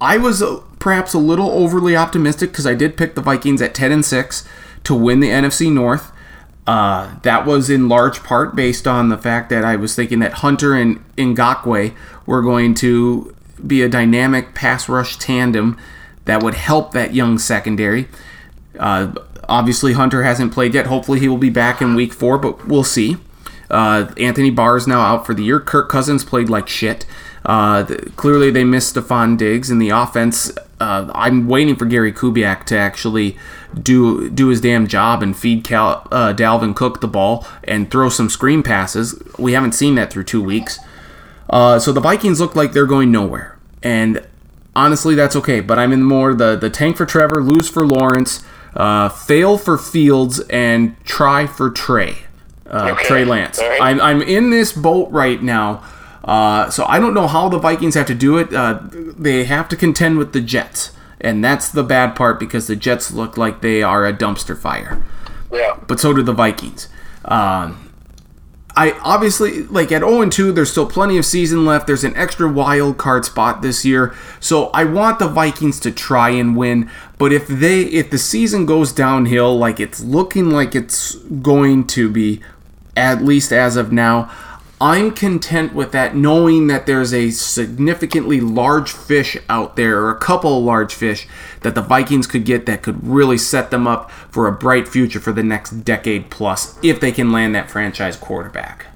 I 0.00 0.16
was 0.16 0.42
perhaps 0.80 1.14
a 1.14 1.18
little 1.18 1.50
overly 1.50 1.94
optimistic 1.94 2.50
because 2.50 2.66
I 2.66 2.74
did 2.74 2.96
pick 2.96 3.14
the 3.14 3.20
Vikings 3.20 3.62
at 3.62 3.74
10 3.74 3.92
and 3.92 4.04
6 4.04 4.48
to 4.82 4.94
win 4.94 5.20
the 5.20 5.28
NFC 5.28 5.70
North. 5.70 6.10
Uh, 6.66 7.18
that 7.22 7.46
was 7.46 7.70
in 7.70 7.88
large 7.88 8.22
part 8.22 8.56
based 8.56 8.88
on 8.88 9.08
the 9.08 9.18
fact 9.18 9.50
that 9.50 9.64
I 9.64 9.76
was 9.76 9.94
thinking 9.94 10.18
that 10.20 10.34
Hunter 10.34 10.74
and 10.74 11.04
Ngakoue 11.16 11.94
were 12.26 12.42
going 12.42 12.74
to 12.76 13.34
be 13.64 13.82
a 13.82 13.88
dynamic 13.88 14.54
pass 14.54 14.88
rush 14.88 15.16
tandem 15.18 15.78
that 16.24 16.42
would 16.42 16.54
help 16.54 16.92
that 16.92 17.14
young 17.14 17.38
secondary. 17.38 18.08
Uh, 18.78 19.12
obviously, 19.48 19.94
Hunter 19.94 20.22
hasn't 20.22 20.52
played 20.52 20.74
yet. 20.74 20.86
Hopefully, 20.86 21.20
he 21.20 21.28
will 21.28 21.38
be 21.38 21.50
back 21.50 21.82
in 21.82 21.94
week 21.94 22.12
four, 22.12 22.38
but 22.38 22.66
we'll 22.66 22.84
see. 22.84 23.16
Uh, 23.70 24.12
Anthony 24.16 24.50
Barr 24.50 24.76
is 24.76 24.86
now 24.86 25.00
out 25.00 25.26
for 25.26 25.34
the 25.34 25.44
year. 25.44 25.60
Kirk 25.60 25.88
Cousins 25.88 26.24
played 26.24 26.48
like 26.48 26.68
shit. 26.68 27.04
Uh, 27.44 27.84
clearly, 28.16 28.50
they 28.50 28.64
missed 28.64 28.94
Stefon 28.94 29.38
Diggs 29.38 29.70
in 29.70 29.78
the 29.78 29.90
offense. 29.90 30.52
Uh, 30.78 31.10
I'm 31.14 31.46
waiting 31.48 31.76
for 31.76 31.84
Gary 31.86 32.12
Kubiak 32.12 32.64
to 32.64 32.76
actually 32.76 33.36
do 33.80 34.28
do 34.30 34.48
his 34.48 34.60
damn 34.60 34.86
job 34.86 35.22
and 35.22 35.36
feed 35.36 35.64
Cal, 35.64 36.06
uh, 36.10 36.32
Dalvin 36.34 36.74
Cook 36.74 37.00
the 37.00 37.08
ball 37.08 37.46
and 37.64 37.90
throw 37.90 38.08
some 38.08 38.28
screen 38.28 38.62
passes. 38.62 39.20
We 39.38 39.52
haven't 39.52 39.72
seen 39.72 39.94
that 39.94 40.12
through 40.12 40.24
two 40.24 40.42
weeks. 40.42 40.78
Uh, 41.48 41.78
so 41.78 41.92
the 41.92 42.00
Vikings 42.00 42.40
look 42.40 42.54
like 42.54 42.72
they're 42.72 42.86
going 42.86 43.10
nowhere, 43.10 43.58
and 43.82 44.26
honestly, 44.76 45.14
that's 45.14 45.34
okay. 45.36 45.60
But 45.60 45.78
I'm 45.78 45.92
in 45.92 46.02
more 46.02 46.34
the 46.34 46.56
the 46.56 46.70
tank 46.70 46.96
for 46.96 47.06
Trevor, 47.06 47.42
lose 47.42 47.68
for 47.68 47.86
Lawrence, 47.86 48.42
uh, 48.74 49.08
fail 49.08 49.58
for 49.58 49.76
Fields, 49.76 50.40
and 50.50 50.94
try 51.04 51.46
for 51.46 51.70
Trey, 51.70 52.18
uh, 52.70 52.90
Okay. 52.92 53.04
Trey 53.04 53.24
Lance. 53.24 53.58
Right. 53.58 53.80
I'm 53.80 54.00
I'm 54.00 54.22
in 54.22 54.50
this 54.50 54.72
boat 54.72 55.10
right 55.10 55.42
now. 55.42 55.82
Uh, 56.24 56.68
so 56.70 56.84
I 56.86 56.98
don't 56.98 57.14
know 57.14 57.26
how 57.26 57.48
the 57.48 57.58
Vikings 57.58 57.94
have 57.94 58.06
to 58.06 58.14
do 58.14 58.36
it. 58.38 58.52
Uh, 58.52 58.80
they 58.90 59.44
have 59.44 59.68
to 59.70 59.76
contend 59.76 60.18
with 60.18 60.32
the 60.32 60.40
Jets, 60.40 60.92
and 61.20 61.42
that's 61.44 61.68
the 61.70 61.82
bad 61.82 62.14
part 62.14 62.38
because 62.38 62.66
the 62.66 62.76
Jets 62.76 63.10
look 63.10 63.36
like 63.36 63.62
they 63.62 63.82
are 63.82 64.06
a 64.06 64.12
dumpster 64.12 64.56
fire 64.56 65.02
Yeah. 65.52 65.76
but 65.86 65.98
so 65.98 66.12
do 66.12 66.22
the 66.22 66.32
Vikings. 66.34 66.88
Um, 67.24 67.86
I 68.76 68.92
obviously 69.02 69.64
like 69.64 69.90
at 69.90 70.00
0 70.02 70.22
and 70.22 70.30
2. 70.30 70.52
There's 70.52 70.70
still 70.70 70.86
plenty 70.86 71.18
of 71.18 71.24
season 71.26 71.64
left. 71.66 71.86
There's 71.88 72.04
an 72.04 72.16
extra 72.16 72.48
wild 72.50 72.98
card 72.98 73.24
spot 73.24 73.62
this 73.62 73.84
year, 73.84 74.14
so 74.38 74.66
I 74.68 74.84
want 74.84 75.18
the 75.18 75.26
Vikings 75.28 75.80
to 75.80 75.90
try 75.90 76.30
and 76.30 76.56
win. 76.56 76.88
But 77.18 77.32
if 77.32 77.48
they 77.48 77.82
if 77.82 78.10
the 78.10 78.18
season 78.18 78.66
goes 78.66 78.92
downhill, 78.92 79.58
like 79.58 79.80
it's 79.80 80.00
looking 80.00 80.50
like 80.50 80.74
it's 80.76 81.14
going 81.16 81.86
to 81.88 82.08
be, 82.10 82.40
at 82.96 83.22
least 83.24 83.52
as 83.52 83.76
of 83.76 83.90
now. 83.90 84.30
I'm 84.80 85.12
content 85.12 85.74
with 85.74 85.92
that, 85.92 86.16
knowing 86.16 86.68
that 86.68 86.86
there's 86.86 87.12
a 87.12 87.30
significantly 87.30 88.40
large 88.40 88.90
fish 88.92 89.36
out 89.48 89.76
there, 89.76 90.00
or 90.00 90.10
a 90.10 90.18
couple 90.18 90.56
of 90.56 90.64
large 90.64 90.94
fish 90.94 91.28
that 91.60 91.74
the 91.74 91.82
Vikings 91.82 92.26
could 92.26 92.46
get 92.46 92.64
that 92.64 92.82
could 92.82 93.06
really 93.06 93.36
set 93.36 93.70
them 93.70 93.86
up 93.86 94.10
for 94.10 94.46
a 94.46 94.52
bright 94.52 94.88
future 94.88 95.20
for 95.20 95.32
the 95.32 95.42
next 95.42 95.84
decade 95.84 96.30
plus 96.30 96.78
if 96.82 96.98
they 96.98 97.12
can 97.12 97.30
land 97.30 97.54
that 97.54 97.70
franchise 97.70 98.16
quarterback. 98.16 98.86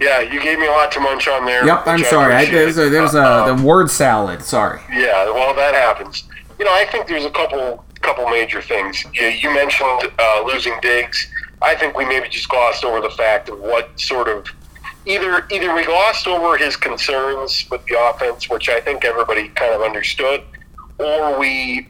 Yeah, 0.00 0.20
you 0.20 0.42
gave 0.42 0.58
me 0.58 0.66
a 0.66 0.70
lot 0.70 0.92
to 0.92 1.00
munch 1.00 1.28
on 1.28 1.44
there. 1.44 1.66
Yep, 1.66 1.86
I'm 1.86 2.00
I 2.00 2.04
sorry. 2.04 2.34
I, 2.34 2.44
there's 2.46 2.78
a, 2.78 2.88
there's 2.88 3.14
a 3.14 3.22
Uh, 3.22 3.54
the 3.54 3.62
word 3.62 3.90
salad. 3.90 4.42
Sorry. 4.42 4.80
Yeah, 4.90 5.24
well, 5.26 5.54
that 5.54 5.74
happens. 5.74 6.24
You 6.58 6.64
know, 6.64 6.72
I 6.72 6.86
think 6.86 7.06
there's 7.06 7.24
a 7.24 7.30
couple 7.30 7.84
couple 8.00 8.28
major 8.28 8.62
things. 8.62 9.04
You, 9.12 9.26
you 9.26 9.52
mentioned 9.52 10.12
uh, 10.18 10.42
losing 10.46 10.74
Diggs. 10.80 11.28
I 11.62 11.74
think 11.74 11.96
we 11.96 12.04
maybe 12.04 12.28
just 12.28 12.48
glossed 12.48 12.84
over 12.84 13.00
the 13.00 13.10
fact 13.10 13.48
of 13.48 13.58
what 13.58 13.98
sort 13.98 14.28
of 14.28 14.46
either 15.06 15.46
either 15.50 15.74
we 15.74 15.84
glossed 15.84 16.26
over 16.26 16.56
his 16.56 16.76
concerns 16.76 17.66
with 17.70 17.84
the 17.86 17.98
offense, 17.98 18.50
which 18.50 18.68
I 18.68 18.80
think 18.80 19.04
everybody 19.04 19.48
kind 19.48 19.72
of 19.72 19.82
understood, 19.82 20.42
or 20.98 21.38
we 21.38 21.88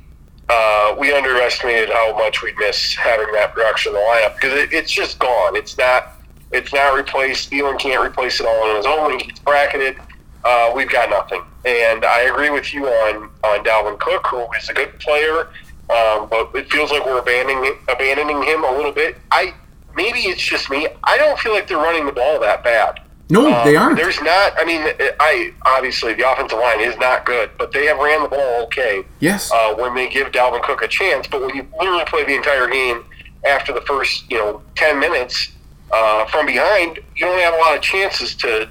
uh, 0.49 0.95
we 0.99 1.13
underestimated 1.13 1.91
how 1.91 2.17
much 2.17 2.43
we'd 2.43 2.57
miss 2.59 2.95
having 2.95 3.33
that 3.33 3.53
production 3.55 3.91
in 3.91 3.95
the 3.95 4.01
lineup 4.01 4.35
because 4.35 4.53
it, 4.53 4.73
it's 4.73 4.93
just 4.93 5.19
gone. 5.19 5.57
It's 5.57 5.77
not 5.77 6.13
it's 6.53 6.73
not 6.73 6.95
replaced. 6.95 7.51
Thielen 7.51 7.79
can't 7.79 8.05
replace 8.05 8.39
it 8.41 8.47
all 8.47 8.71
on 8.71 8.77
his 8.77 8.87
own. 8.87 9.21
Bracketed. 9.45 9.97
Uh, 10.45 10.73
we've 10.77 10.89
got 10.89 11.11
nothing. 11.11 11.43
And 11.65 12.05
I 12.05 12.23
agree 12.23 12.51
with 12.51 12.73
you 12.73 12.87
on 12.87 13.31
on 13.43 13.65
Dalvin 13.65 13.99
Cook, 13.99 14.27
who 14.29 14.47
is 14.53 14.69
a 14.69 14.75
good 14.75 14.99
player, 15.01 15.49
um, 15.91 16.29
but 16.29 16.51
it 16.55 16.71
feels 16.71 16.93
like 16.93 17.05
we're 17.05 17.19
abandoning 17.19 17.77
abandoning 17.89 18.43
him 18.43 18.63
a 18.63 18.71
little 18.71 18.93
bit. 18.93 19.17
I 19.33 19.55
maybe 19.97 20.21
it's 20.21 20.43
just 20.43 20.71
me. 20.71 20.87
I 21.03 21.17
don't 21.17 21.39
feel 21.39 21.53
like 21.53 21.67
they're 21.67 21.79
running 21.79 22.07
the 22.07 22.13
ball 22.13 22.39
that 22.41 22.63
bad. 22.63 23.01
No, 23.29 23.53
Um, 23.53 23.65
they 23.67 23.75
aren't. 23.75 23.97
There's 23.97 24.21
not. 24.23 24.53
I 24.57 24.65
mean, 24.65 24.83
I 25.19 25.53
obviously 25.65 26.15
the 26.15 26.31
offensive 26.31 26.59
line 26.59 26.81
is 26.81 26.97
not 26.99 27.27
good, 27.27 27.51
but 27.59 27.73
they 27.73 27.87
have 27.87 27.99
ran 27.99 28.23
the 28.23 28.29
ball 28.29 28.63
okay 28.65 29.03
Yes. 29.19 29.51
uh, 29.53 29.75
when 29.75 29.95
they 29.95 30.09
give 30.09 30.29
Dalvin 30.31 30.63
Cook 30.63 30.83
a 30.83 30.89
chance. 30.89 31.27
But 31.27 31.41
when 31.41 31.55
you 31.57 31.67
literally 31.79 32.05
play 32.05 32.25
the 32.25 32.35
entire 32.37 32.69
game 32.69 33.05
after 33.45 33.73
the 33.73 33.81
first, 33.83 34.31
you 34.31 34.39
know, 34.39 34.63
ten 34.77 35.01
minutes 35.01 35.51
uh, 35.93 36.25
from 36.27 36.47
behind, 36.47 37.01
you 37.17 37.27
don't 37.27 37.39
have 37.41 37.55
a 37.55 37.59
lot 37.59 37.77
of 37.77 37.83
chances 37.83 38.35
to. 38.37 38.69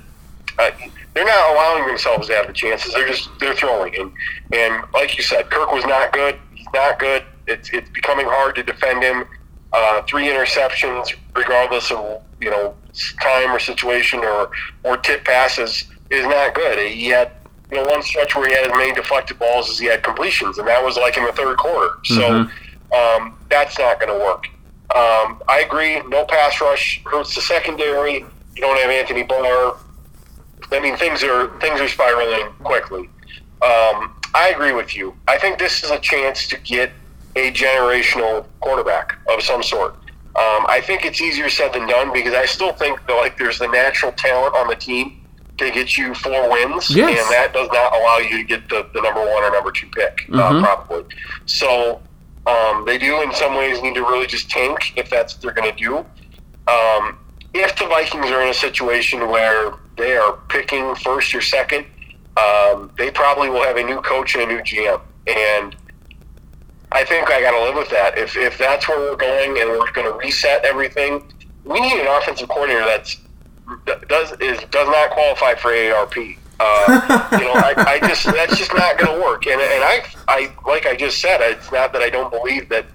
Uh, 0.58 0.72
they're 1.14 1.26
not 1.26 1.52
allowing 1.52 1.88
themselves 1.88 2.28
to 2.28 2.34
have 2.36 2.48
the 2.48 2.54
chances. 2.54 2.94
They're 2.94 3.08
just 3.08 3.28
they're 3.40 3.56
throwing, 3.56 3.94
and 3.98 4.12
and 4.54 4.84
like 4.94 5.18
you 5.18 5.24
said, 5.24 5.50
Kirk 5.50 5.72
was 5.74 5.86
not 5.86 6.14
good. 6.14 6.38
He's 6.54 6.68
not 6.74 6.98
good. 7.00 7.24
It's 7.48 7.70
it's 7.72 7.90
becoming 7.90 8.26
hard 8.26 8.56
to 8.56 8.64
defend 8.64 9.04
him. 9.04 9.26
Uh, 9.74 10.02
three 10.04 10.28
interceptions, 10.28 11.14
regardless 11.36 11.92
of 11.92 12.22
you 12.40 12.50
know 12.52 12.74
time 13.22 13.52
or 13.52 13.60
situation 13.60 14.20
or 14.20 14.52
or 14.84 14.98
tip 14.98 15.26
passes, 15.26 15.86
is 16.10 16.26
not 16.26 16.54
good. 16.54 16.80
He 16.90 17.08
had 17.08 17.32
you 17.72 17.78
know 17.78 17.86
one 17.86 18.04
stretch 18.04 18.36
where 18.36 18.48
he 18.48 18.54
had 18.54 18.66
as 18.72 18.78
many 18.78 18.94
deflected 18.94 19.40
balls 19.40 19.70
as 19.70 19.80
he 19.80 19.86
had 19.88 20.04
completions, 20.04 20.58
and 20.58 20.68
that 20.68 20.84
was 20.84 20.98
like 20.98 21.18
in 21.18 21.26
the 21.26 21.34
third 21.34 21.58
quarter. 21.58 21.96
So 22.04 22.48
um, 22.96 23.38
that's 23.50 23.78
not 23.78 24.00
going 24.00 24.12
to 24.12 24.24
work. 24.24 24.48
Um, 24.96 25.42
I 25.50 25.64
agree. 25.66 26.02
No 26.08 26.26
pass 26.26 26.62
rush 26.62 27.02
hurts 27.06 27.36
the 27.36 27.42
secondary. 27.42 28.20
You 28.56 28.62
don't 28.62 28.80
have 28.80 28.90
Anthony 28.90 29.24
Barr. 29.24 29.78
I 30.72 30.80
mean, 30.80 30.96
things 30.96 31.24
are 31.24 31.48
things 31.60 31.82
are 31.82 31.88
spiraling 31.88 32.52
quickly. 32.64 33.10
Um, 33.62 34.16
I 34.34 34.52
agree 34.54 34.74
with 34.74 34.96
you. 34.96 35.16
I 35.28 35.38
think 35.38 35.60
this 35.60 35.84
is 35.84 35.92
a 35.92 36.00
chance 36.00 36.48
to 36.50 36.58
get 36.60 36.92
a 37.36 37.52
generational 37.52 38.46
quarterback 38.60 39.18
of 39.30 39.42
some 39.42 39.64
sort. 39.64 39.96
Um, 40.36 40.66
I 40.68 40.82
think 40.82 41.06
it's 41.06 41.22
easier 41.22 41.50
said 41.50 41.72
than 41.74 41.88
done 41.88 42.12
because 42.12 42.34
I 42.34 42.46
still 42.46 42.74
think 42.74 43.00
that 43.08 43.14
like 43.14 43.38
there's 43.38 43.58
the 43.60 43.68
natural 43.68 44.12
talent 44.12 44.54
on 44.56 44.68
the 44.68 44.76
team 44.76 45.22
to 45.58 45.72
get 45.72 45.98
you 45.98 46.14
four 46.14 46.50
wins, 46.52 46.90
Yes. 46.90 47.08
and 47.18 47.32
that 47.34 47.54
does 47.54 47.70
not 47.72 47.96
allow 47.96 48.18
you 48.18 48.38
to 48.40 48.44
get 48.44 48.68
the, 48.68 48.86
the 48.94 49.02
number 49.02 49.22
one 49.22 49.44
or 49.44 49.52
number 49.52 49.72
two 49.72 49.88
pick, 49.88 50.26
Mhm. 50.28 50.40
uh, 50.40 50.62
probably. 50.62 51.06
So 51.46 52.02
um, 52.46 52.84
they 52.86 52.98
do, 52.98 53.22
in 53.22 53.34
some 53.34 53.56
ways, 53.56 53.82
need 53.82 53.96
to 53.96 54.02
really 54.02 54.28
just 54.28 54.50
tank 54.50 54.92
if 54.98 55.10
that's 55.10 55.34
what 55.36 55.42
they're 55.42 55.54
going 55.54 55.74
to 55.74 55.78
do. 55.82 55.98
Um, 56.72 57.18
if 57.54 57.74
the 57.78 57.86
Vikings 57.88 58.30
are 58.30 58.42
in 58.42 58.50
a 58.50 58.54
situation 58.54 59.30
where 59.30 59.76
they 59.98 60.18
are 60.18 60.34
picking 60.50 60.94
first 60.96 61.34
or 61.34 61.40
second, 61.42 61.86
um, 62.36 62.92
they 62.98 63.10
probably 63.10 63.50
will 63.50 63.64
have 63.64 63.78
a 63.78 63.84
new 63.84 64.02
coach 64.02 64.36
and 64.36 64.44
a 64.44 64.48
new 64.54 64.62
GM, 64.62 65.00
and 65.28 65.76
I 66.96 67.04
think 67.04 67.30
I 67.30 67.42
got 67.42 67.52
to 67.52 67.62
live 67.62 67.76
with 67.76 67.90
that. 67.90 68.18
If 68.18 68.38
if 68.38 68.58
that's 68.58 68.88
where 68.88 68.98
we're 68.98 69.18
going 69.18 69.60
and 69.60 69.70
we're 69.70 69.92
going 69.92 70.10
to 70.10 70.18
reset 70.18 70.64
everything, 70.64 71.30
we 71.66 71.82
need 71.82 72.00
an 72.00 72.08
offensive 72.08 72.48
coordinator 72.48 72.86
that's 72.86 73.18
that 73.86 74.08
does 74.08 74.32
is 74.40 74.60
does 74.72 74.88
not 74.88 75.12
qualify 75.12 75.56
for 75.56 75.72
AARP. 75.72 76.38
Uh, 76.58 77.28
you 77.34 77.44
know, 77.44 77.52
I, 77.52 78.00
I 78.00 78.08
just 78.08 78.24
that's 78.38 78.58
just 78.58 78.74
not 78.74 78.98
going 78.98 79.14
to 79.14 79.22
work. 79.22 79.46
And 79.46 79.60
and 79.60 79.84
I 79.84 80.06
I 80.30 80.54
like 80.66 80.86
I 80.86 80.96
just 80.96 81.20
said, 81.20 81.42
it's 81.42 81.70
not 81.70 81.92
that 81.92 82.02
I 82.02 82.10
don't 82.10 82.32
believe 82.32 82.70
that 82.70 82.86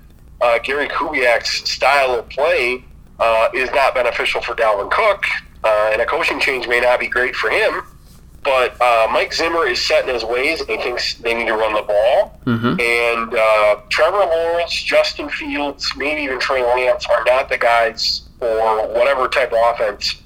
uh, 0.41 0.59
Gary 0.61 0.89
Kubiak's 0.89 1.71
style 1.71 2.19
of 2.19 2.27
play 2.31 2.83
uh, 3.19 3.51
is 3.53 3.71
not 3.73 3.95
beneficial 3.95 4.41
for 4.41 4.55
Dalvin 4.55 4.91
Cook, 4.91 5.25
uh, 5.63 5.91
and 5.93 6.01
a 6.01 6.07
coaching 6.07 6.41
change 6.41 6.67
may 6.67 6.81
not 6.81 7.01
be 7.01 7.07
great 7.07 7.37
for 7.37 7.51
him. 7.51 7.83
But 8.43 8.81
uh, 8.81 9.07
Mike 9.13 9.35
Zimmer 9.35 9.67
is 9.67 9.81
set 9.83 10.09
in 10.09 10.15
his 10.15 10.25
ways, 10.25 10.61
and 10.61 10.71
he 10.71 10.77
thinks 10.79 11.15
they 11.15 11.35
need 11.35 11.47
to 11.47 11.55
run 11.55 11.75
the 11.75 11.83
ball. 11.83 12.41
Mhm. 12.47 12.81
And 12.81 13.35
uh, 13.35 13.81
Trevor 13.91 14.17
Lawrence, 14.19 14.73
Justin 14.83 15.29
Fields, 15.29 15.93
maybe 15.97 16.23
even 16.23 16.39
Trey 16.41 16.63
Lance 16.63 17.07
are 17.07 17.23
not 17.25 17.51
the 17.51 17.59
guys 17.59 18.23
for 18.39 18.89
whatever 18.89 19.29
type 19.29 19.53
of 19.53 19.59
offense 19.75 20.23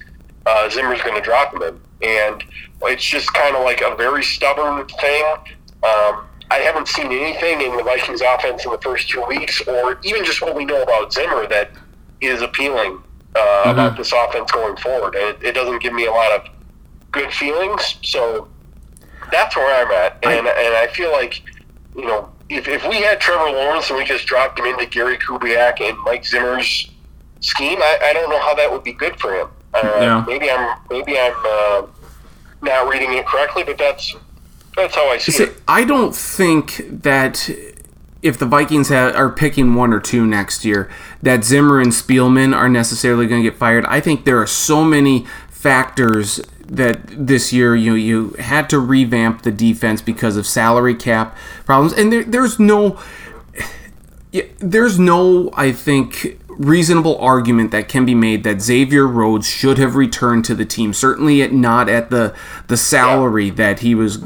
uh, 0.47 0.69
Zimmer's 0.71 1.03
going 1.03 1.17
to 1.17 1.21
drop 1.23 1.53
them 1.53 1.63
in. 1.63 1.81
And 2.09 2.45
it's 2.83 3.03
just 3.05 3.33
kind 3.33 3.57
of 3.57 3.65
like 3.65 3.81
a 3.81 3.97
very 3.97 4.23
stubborn 4.23 4.87
thing. 4.87 5.25
Um, 5.83 6.27
I 6.51 6.59
haven't 6.63 6.87
seen 6.87 7.07
anything 7.07 7.63
in 7.63 7.77
the 7.77 7.83
Vikings 7.83 8.21
offense 8.21 8.65
in 8.65 8.71
the 8.71 8.79
first 8.79 9.09
two 9.09 9.25
weeks, 9.27 9.61
or 9.67 9.99
even 10.05 10.25
just 10.25 10.41
what 10.43 10.55
we 10.55 10.65
know 10.65 10.83
about 10.83 11.13
Zimmer 11.13 11.47
that 11.49 11.71
is 12.21 12.43
appealing 12.43 13.03
uh, 13.35 13.63
about 13.67 13.97
this 13.97 14.13
offense 14.13 14.53
going 14.53 14.77
forward. 14.77 15.15
It, 15.17 15.43
it 15.43 15.53
doesn't 15.53 15.83
give 15.83 15.93
me 15.95 16.07
a 16.07 16.13
lot 16.13 16.31
of 16.33 16.47
good 17.15 17.33
feelings. 17.33 17.97
So 18.03 18.49
that's 19.33 19.57
where 19.57 19.83
I'm 19.83 19.91
at. 19.93 20.19
And, 20.23 20.47
and 20.47 20.75
I 20.75 20.89
feel 20.93 21.11
like, 21.13 21.43
you 21.97 22.05
know, 22.05 22.31
if, 22.51 22.69
if 22.69 22.87
we 22.87 22.97
had 22.97 23.21
Trevor 23.21 23.51
Lawrence 23.51 23.89
and 23.89 23.99
we 23.99 24.05
just 24.05 24.27
dropped 24.27 24.59
him 24.59 24.67
into 24.67 24.85
Gary 24.87 25.17
Kubiak 25.17 25.81
and 25.81 25.97
Mike 26.05 26.27
Zimmer's 26.27 26.91
scheme, 27.41 27.79
I, 27.81 27.99
I 28.03 28.13
don't 28.13 28.29
know 28.29 28.41
how 28.41 28.55
that 28.55 28.71
would 28.71 28.85
be 28.85 28.93
good 28.93 29.19
for 29.19 29.35
him. 29.35 29.49
Uh, 29.73 29.81
Yeah. 30.01 30.25
Maybe 30.27 30.51
I'm 30.51 30.79
maybe 30.91 31.19
I'm 31.19 31.35
uh, 31.45 31.87
not 32.63 32.89
reading 32.89 33.15
it 33.15 33.27
correctly, 33.27 33.65
but 33.65 33.79
that's 33.79 34.15
that's 34.77 34.95
how 34.95 35.09
I 35.09 35.19
see 35.19 35.33
See, 35.33 35.45
it. 35.45 35.57
I 35.67 35.85
don't 35.85 36.15
think 36.15 36.85
that 36.89 37.49
if 38.23 38.39
the 38.39 38.47
Vikings 38.47 38.89
ha- 38.89 39.13
are 39.15 39.31
picking 39.31 39.75
one 39.75 39.93
or 39.93 40.01
two 40.01 40.27
next 40.27 40.65
year, 40.65 40.91
that 41.23 41.45
Zimmer 41.45 41.81
and 41.81 41.93
Spielman 41.93 42.55
are 42.55 42.69
necessarily 42.69 43.27
going 43.27 43.43
to 43.43 43.51
get 43.51 43.59
fired. 43.59 43.85
I 43.87 44.01
think 44.01 44.25
there 44.25 44.41
are 44.41 44.47
so 44.47 44.85
many 44.85 45.27
factors 45.49 46.41
that 46.77 47.01
this 47.07 47.53
year 47.53 47.75
you 47.77 47.95
you 47.95 48.31
had 48.39 48.69
to 48.71 48.79
revamp 48.79 49.43
the 49.43 49.53
defense 49.53 50.03
because 50.03 50.37
of 50.37 50.47
salary 50.47 50.95
cap 50.95 51.37
problems, 51.65 51.93
and 51.93 52.13
there, 52.13 52.25
there's 52.25 52.59
no 52.59 52.99
there's 54.59 54.99
no, 54.99 55.51
I 55.55 55.71
think, 55.73 56.41
reasonable 56.49 57.17
argument 57.19 57.71
that 57.71 57.89
can 57.89 58.05
be 58.05 58.15
made 58.15 58.43
that 58.45 58.61
Xavier 58.61 59.07
Rhodes 59.07 59.47
should 59.47 59.79
have 59.79 59.95
returned 59.95 60.45
to 60.47 60.55
the 60.55 60.65
team. 60.65 60.93
Certainly, 60.93 61.43
at, 61.43 61.53
not 61.53 61.89
at 61.89 62.11
the 62.11 62.35
the 62.67 62.77
salary 62.77 63.51
that 63.51 63.81
he 63.81 63.95
was 63.95 64.25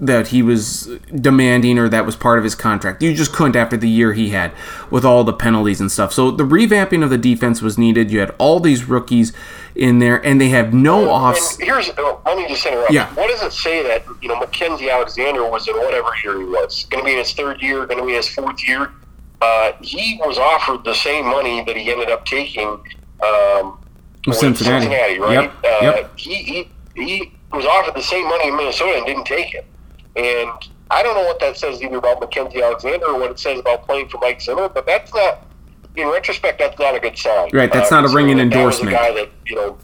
that 0.00 0.28
he 0.28 0.42
was 0.42 0.88
demanding 1.12 1.76
or 1.76 1.88
that 1.88 2.06
was 2.06 2.14
part 2.14 2.38
of 2.38 2.44
his 2.44 2.54
contract. 2.54 3.02
You 3.02 3.14
just 3.14 3.32
couldn't 3.32 3.56
after 3.56 3.76
the 3.76 3.88
year 3.88 4.12
he 4.12 4.30
had 4.30 4.52
with 4.90 5.04
all 5.04 5.24
the 5.24 5.32
penalties 5.32 5.80
and 5.80 5.90
stuff. 5.90 6.12
So 6.12 6.30
the 6.30 6.44
revamping 6.44 7.02
of 7.02 7.10
the 7.10 7.18
defense 7.18 7.60
was 7.60 7.76
needed. 7.76 8.10
You 8.10 8.20
had 8.20 8.32
all 8.38 8.60
these 8.60 8.84
rookies 8.84 9.32
in 9.78 10.00
there, 10.00 10.24
and 10.26 10.40
they 10.40 10.48
have 10.48 10.74
no 10.74 11.08
offs. 11.08 11.56
And 11.56 11.64
here's 11.64 11.90
oh, 11.98 12.20
let 12.26 12.36
me 12.36 12.46
just 12.48 12.66
interrupt. 12.66 12.92
Yeah. 12.92 13.12
What 13.14 13.28
does 13.28 13.42
it 13.42 13.52
say 13.52 13.82
that 13.84 14.04
you 14.20 14.28
know 14.28 14.36
Mackensie 14.36 14.92
Alexander 14.92 15.48
was 15.48 15.66
in 15.68 15.76
whatever 15.76 16.10
year 16.22 16.38
he 16.38 16.44
was 16.44 16.84
going 16.90 17.02
to 17.02 17.06
be 17.06 17.12
in 17.12 17.18
his 17.18 17.32
third 17.32 17.62
year, 17.62 17.86
going 17.86 17.98
to 17.98 18.04
be 18.04 18.10
in 18.10 18.16
his 18.16 18.28
fourth 18.28 18.66
year? 18.66 18.90
Uh, 19.40 19.72
he 19.80 20.20
was 20.24 20.36
offered 20.36 20.82
the 20.84 20.94
same 20.94 21.24
money 21.24 21.62
that 21.64 21.76
he 21.76 21.92
ended 21.92 22.10
up 22.10 22.26
taking 22.26 22.66
um, 23.24 23.78
with 24.26 24.36
Cincinnati. 24.36 24.88
right? 25.20 25.44
Yep, 25.44 25.54
Uh, 25.64 25.78
yep. 25.82 26.18
He, 26.18 26.34
he 26.34 26.70
he 26.96 27.32
was 27.52 27.64
offered 27.64 27.94
the 27.94 28.02
same 28.02 28.24
money 28.24 28.48
in 28.48 28.56
Minnesota 28.56 28.96
and 28.96 29.06
didn't 29.06 29.26
take 29.26 29.54
it. 29.54 29.64
And 30.16 30.50
I 30.90 31.04
don't 31.04 31.14
know 31.14 31.24
what 31.24 31.38
that 31.38 31.56
says 31.56 31.80
either 31.80 31.98
about 31.98 32.20
Mackensie 32.20 32.64
Alexander 32.64 33.06
or 33.06 33.20
what 33.20 33.30
it 33.30 33.38
says 33.38 33.60
about 33.60 33.86
playing 33.86 34.08
for 34.08 34.18
Mike 34.18 34.40
Zimmer, 34.40 34.68
but 34.68 34.86
that's 34.86 35.14
not. 35.14 35.44
In 35.98 36.08
retrospect, 36.08 36.58
that's 36.58 36.78
not 36.78 36.94
a 36.94 37.00
good 37.00 37.18
sign. 37.18 37.50
Right, 37.52 37.72
that's 37.72 37.90
Uh, 37.90 38.00
not 38.00 38.10
a 38.10 38.14
ringing 38.14 38.38
considering 38.38 38.50
that 38.50 38.64
was 38.66 38.78
a 38.78 38.80
endorsement. 38.82 38.96
guy 38.96 39.12
that 39.20 39.30
you 39.46 39.56
know 39.56 39.78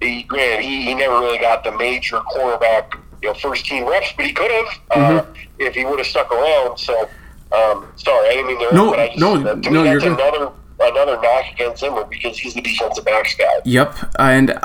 he, 0.00 0.22
granted, 0.24 0.64
he, 0.64 0.82
he 0.82 0.94
never 0.94 1.14
really 1.20 1.38
got 1.38 1.64
the 1.64 1.72
major 1.72 2.18
quarterback, 2.20 2.98
you 3.22 3.28
know, 3.28 3.34
first 3.34 3.64
team 3.64 3.86
reps, 3.86 4.12
but 4.16 4.26
he 4.26 4.32
could 4.32 4.50
have 4.50 4.66
uh, 4.90 4.96
Mm-hmm. 5.22 5.40
if 5.58 5.74
he 5.74 5.84
would 5.84 5.98
have 5.98 6.06
stuck 6.06 6.30
around. 6.30 6.78
So, 6.78 7.08
um, 7.52 7.86
sorry, 7.96 8.28
I 8.28 8.32
didn't 8.32 8.46
mean 8.48 8.68
to. 8.68 8.74
No, 8.74 8.90
but 8.90 8.98
I 9.00 9.06
just, 9.08 9.18
no, 9.20 9.34
uh, 9.36 9.54
to 9.54 9.70
no, 9.70 9.82
me, 9.84 9.90
you're 9.90 10.04
another 10.04 10.50
another 10.80 11.18
knock 11.22 11.44
against 11.52 11.82
him 11.82 11.94
because 12.10 12.38
he's 12.38 12.54
the 12.54 12.60
defensive 12.60 13.04
backs 13.04 13.34
guy. 13.36 13.44
Yep, 13.64 13.94
and 14.18 14.58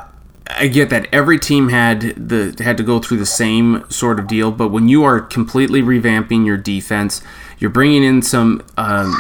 I 0.48 0.68
get 0.68 0.90
that 0.90 1.08
every 1.14 1.38
team 1.40 1.70
had 1.70 2.02
the 2.02 2.56
had 2.62 2.76
to 2.78 2.84
go 2.84 3.00
through 3.00 3.18
the 3.18 3.26
same 3.26 3.86
sort 3.90 4.20
of 4.20 4.28
deal, 4.28 4.52
but 4.52 4.70
when 4.70 4.90
you 4.90 5.04
are 5.04 5.22
completely 5.22 5.82
revamping 5.84 6.46
your 6.46 6.58
defense, 6.58 7.22
you're 7.60 7.70
bringing 7.70 8.04
in 8.04 8.22
some. 8.24 8.62
Um, 8.78 9.16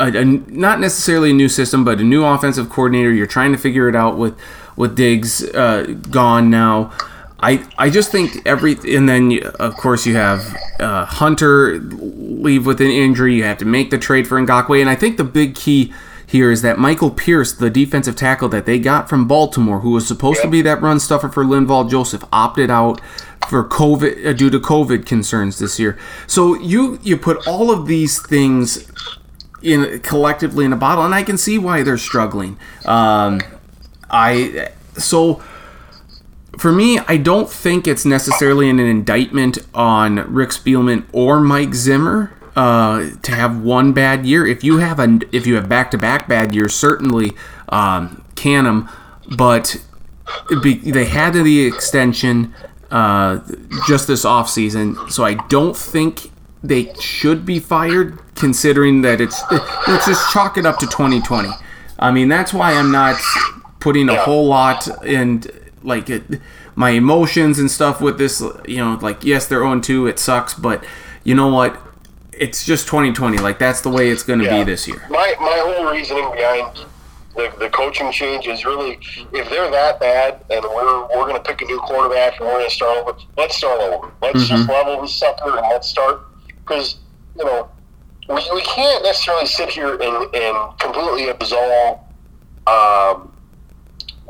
a, 0.00 0.18
a, 0.18 0.24
not 0.24 0.80
necessarily 0.80 1.30
a 1.30 1.34
new 1.34 1.48
system, 1.48 1.84
but 1.84 2.00
a 2.00 2.04
new 2.04 2.24
offensive 2.24 2.68
coordinator. 2.70 3.12
You're 3.12 3.26
trying 3.26 3.52
to 3.52 3.58
figure 3.58 3.88
it 3.88 3.94
out 3.94 4.16
with 4.16 4.38
with 4.76 4.96
Diggs 4.96 5.44
uh, 5.54 5.94
gone 6.10 6.50
now. 6.50 6.92
I 7.40 7.66
I 7.78 7.90
just 7.90 8.10
think 8.10 8.46
every 8.46 8.76
and 8.96 9.08
then 9.08 9.30
you, 9.30 9.42
of 9.58 9.76
course 9.76 10.06
you 10.06 10.16
have 10.16 10.56
uh, 10.78 11.04
Hunter 11.04 11.78
leave 11.78 12.66
with 12.66 12.80
an 12.80 12.90
injury. 12.90 13.36
You 13.36 13.44
have 13.44 13.58
to 13.58 13.64
make 13.64 13.90
the 13.90 13.98
trade 13.98 14.26
for 14.26 14.40
Ngakoue, 14.40 14.80
and 14.80 14.90
I 14.90 14.94
think 14.94 15.16
the 15.16 15.24
big 15.24 15.54
key 15.54 15.92
here 16.26 16.52
is 16.52 16.62
that 16.62 16.78
Michael 16.78 17.10
Pierce, 17.10 17.52
the 17.52 17.70
defensive 17.70 18.14
tackle 18.14 18.48
that 18.50 18.64
they 18.64 18.78
got 18.78 19.08
from 19.08 19.26
Baltimore, 19.26 19.80
who 19.80 19.90
was 19.90 20.06
supposed 20.06 20.40
to 20.42 20.48
be 20.48 20.62
that 20.62 20.80
run 20.80 21.00
stuffer 21.00 21.28
for 21.28 21.44
Linval 21.44 21.90
Joseph, 21.90 22.22
opted 22.32 22.70
out 22.70 23.00
for 23.48 23.64
COVID 23.64 24.26
uh, 24.26 24.32
due 24.32 24.48
to 24.48 24.60
COVID 24.60 25.06
concerns 25.06 25.58
this 25.58 25.80
year. 25.80 25.98
So 26.26 26.54
you 26.54 27.00
you 27.02 27.16
put 27.16 27.46
all 27.48 27.70
of 27.70 27.86
these 27.86 28.24
things 28.24 28.86
in 29.62 30.00
collectively 30.00 30.64
in 30.64 30.72
a 30.72 30.76
bottle, 30.76 31.04
and 31.04 31.14
I 31.14 31.22
can 31.22 31.38
see 31.38 31.58
why 31.58 31.82
they're 31.82 31.98
struggling. 31.98 32.58
Um, 32.84 33.40
I 34.10 34.70
so 34.96 35.42
for 36.58 36.72
me, 36.72 36.98
I 36.98 37.16
don't 37.16 37.50
think 37.50 37.86
it's 37.86 38.04
necessarily 38.04 38.68
an 38.68 38.78
indictment 38.78 39.58
on 39.72 40.16
Rick 40.32 40.50
Spielman 40.50 41.06
or 41.12 41.40
Mike 41.40 41.74
Zimmer 41.74 42.32
uh, 42.56 43.10
to 43.22 43.32
have 43.32 43.62
one 43.62 43.92
bad 43.92 44.26
year. 44.26 44.46
If 44.46 44.62
you 44.64 44.78
have 44.78 44.98
a 44.98 45.20
if 45.32 45.46
you 45.46 45.54
have 45.54 45.68
back 45.68 45.90
to 45.92 45.98
back 45.98 46.28
bad 46.28 46.54
years, 46.54 46.74
certainly 46.74 47.32
um, 47.68 48.24
can 48.34 48.64
them, 48.64 48.88
but 49.36 49.82
be, 50.62 50.74
they 50.74 51.06
had 51.06 51.32
the 51.34 51.66
extension 51.66 52.54
uh, 52.90 53.40
just 53.86 54.06
this 54.06 54.24
offseason, 54.24 55.10
so 55.10 55.24
I 55.24 55.34
don't 55.48 55.76
think 55.76 56.30
they 56.62 56.92
should 56.94 57.44
be 57.46 57.58
fired. 57.58 58.18
Considering 58.34 59.02
that 59.02 59.20
it's 59.20 59.42
let's 59.86 60.06
just 60.06 60.32
chalk 60.32 60.56
it 60.56 60.64
up 60.64 60.78
to 60.78 60.86
2020. 60.86 61.50
I 61.98 62.10
mean 62.10 62.28
that's 62.28 62.54
why 62.54 62.72
I'm 62.72 62.90
not 62.90 63.20
putting 63.80 64.08
a 64.08 64.16
whole 64.16 64.46
lot 64.46 64.88
and 65.04 65.50
like 65.82 66.08
it, 66.08 66.22
my 66.74 66.90
emotions 66.90 67.58
and 67.58 67.70
stuff 67.70 68.00
with 68.00 68.16
this. 68.16 68.42
You 68.66 68.78
know, 68.78 68.98
like 69.02 69.24
yes, 69.24 69.46
they're 69.46 69.60
0 69.60 69.80
2. 69.80 70.06
It 70.06 70.18
sucks, 70.18 70.54
but 70.54 70.84
you 71.24 71.34
know 71.34 71.48
what? 71.48 71.78
It's 72.32 72.64
just 72.64 72.86
2020. 72.86 73.38
Like 73.38 73.58
that's 73.58 73.82
the 73.82 73.90
way 73.90 74.08
it's 74.08 74.22
going 74.22 74.38
to 74.38 74.46
Yeah. 74.46 74.58
be 74.58 74.64
this 74.64 74.88
year. 74.88 75.02
My 75.10 75.34
my 75.38 75.58
whole 75.58 75.90
reasoning 75.92 76.30
behind 76.32 76.86
the, 77.36 77.52
the 77.58 77.68
coaching 77.68 78.10
change 78.10 78.46
is 78.46 78.64
really 78.64 78.98
if 79.32 79.50
they're 79.50 79.70
that 79.70 80.00
bad 80.00 80.40
and 80.50 80.64
we're 80.64 81.02
we're 81.08 81.26
going 81.28 81.34
to 81.34 81.42
pick 81.42 81.60
a 81.60 81.64
new 81.66 81.78
quarterback 81.78 82.38
and 82.40 82.48
we're 82.48 82.54
going 82.54 82.68
to 82.68 82.74
start 82.74 82.98
over, 82.98 83.18
let's 83.36 83.56
start 83.56 83.80
over. 83.80 84.10
Let's 84.22 84.46
just 84.46 84.62
mm-hmm. 84.62 84.70
level 84.70 85.02
this 85.02 85.14
sucker 85.14 85.58
and 85.58 85.66
let's 85.68 85.88
start 85.88 86.22
because 86.70 86.96
you 87.36 87.44
know 87.44 87.68
we, 88.28 88.48
we 88.54 88.62
can't 88.62 89.02
necessarily 89.02 89.46
sit 89.46 89.68
here 89.68 89.94
and, 89.94 90.34
and 90.34 90.78
completely 90.78 91.28
absolve 91.28 91.98
um, 92.66 93.32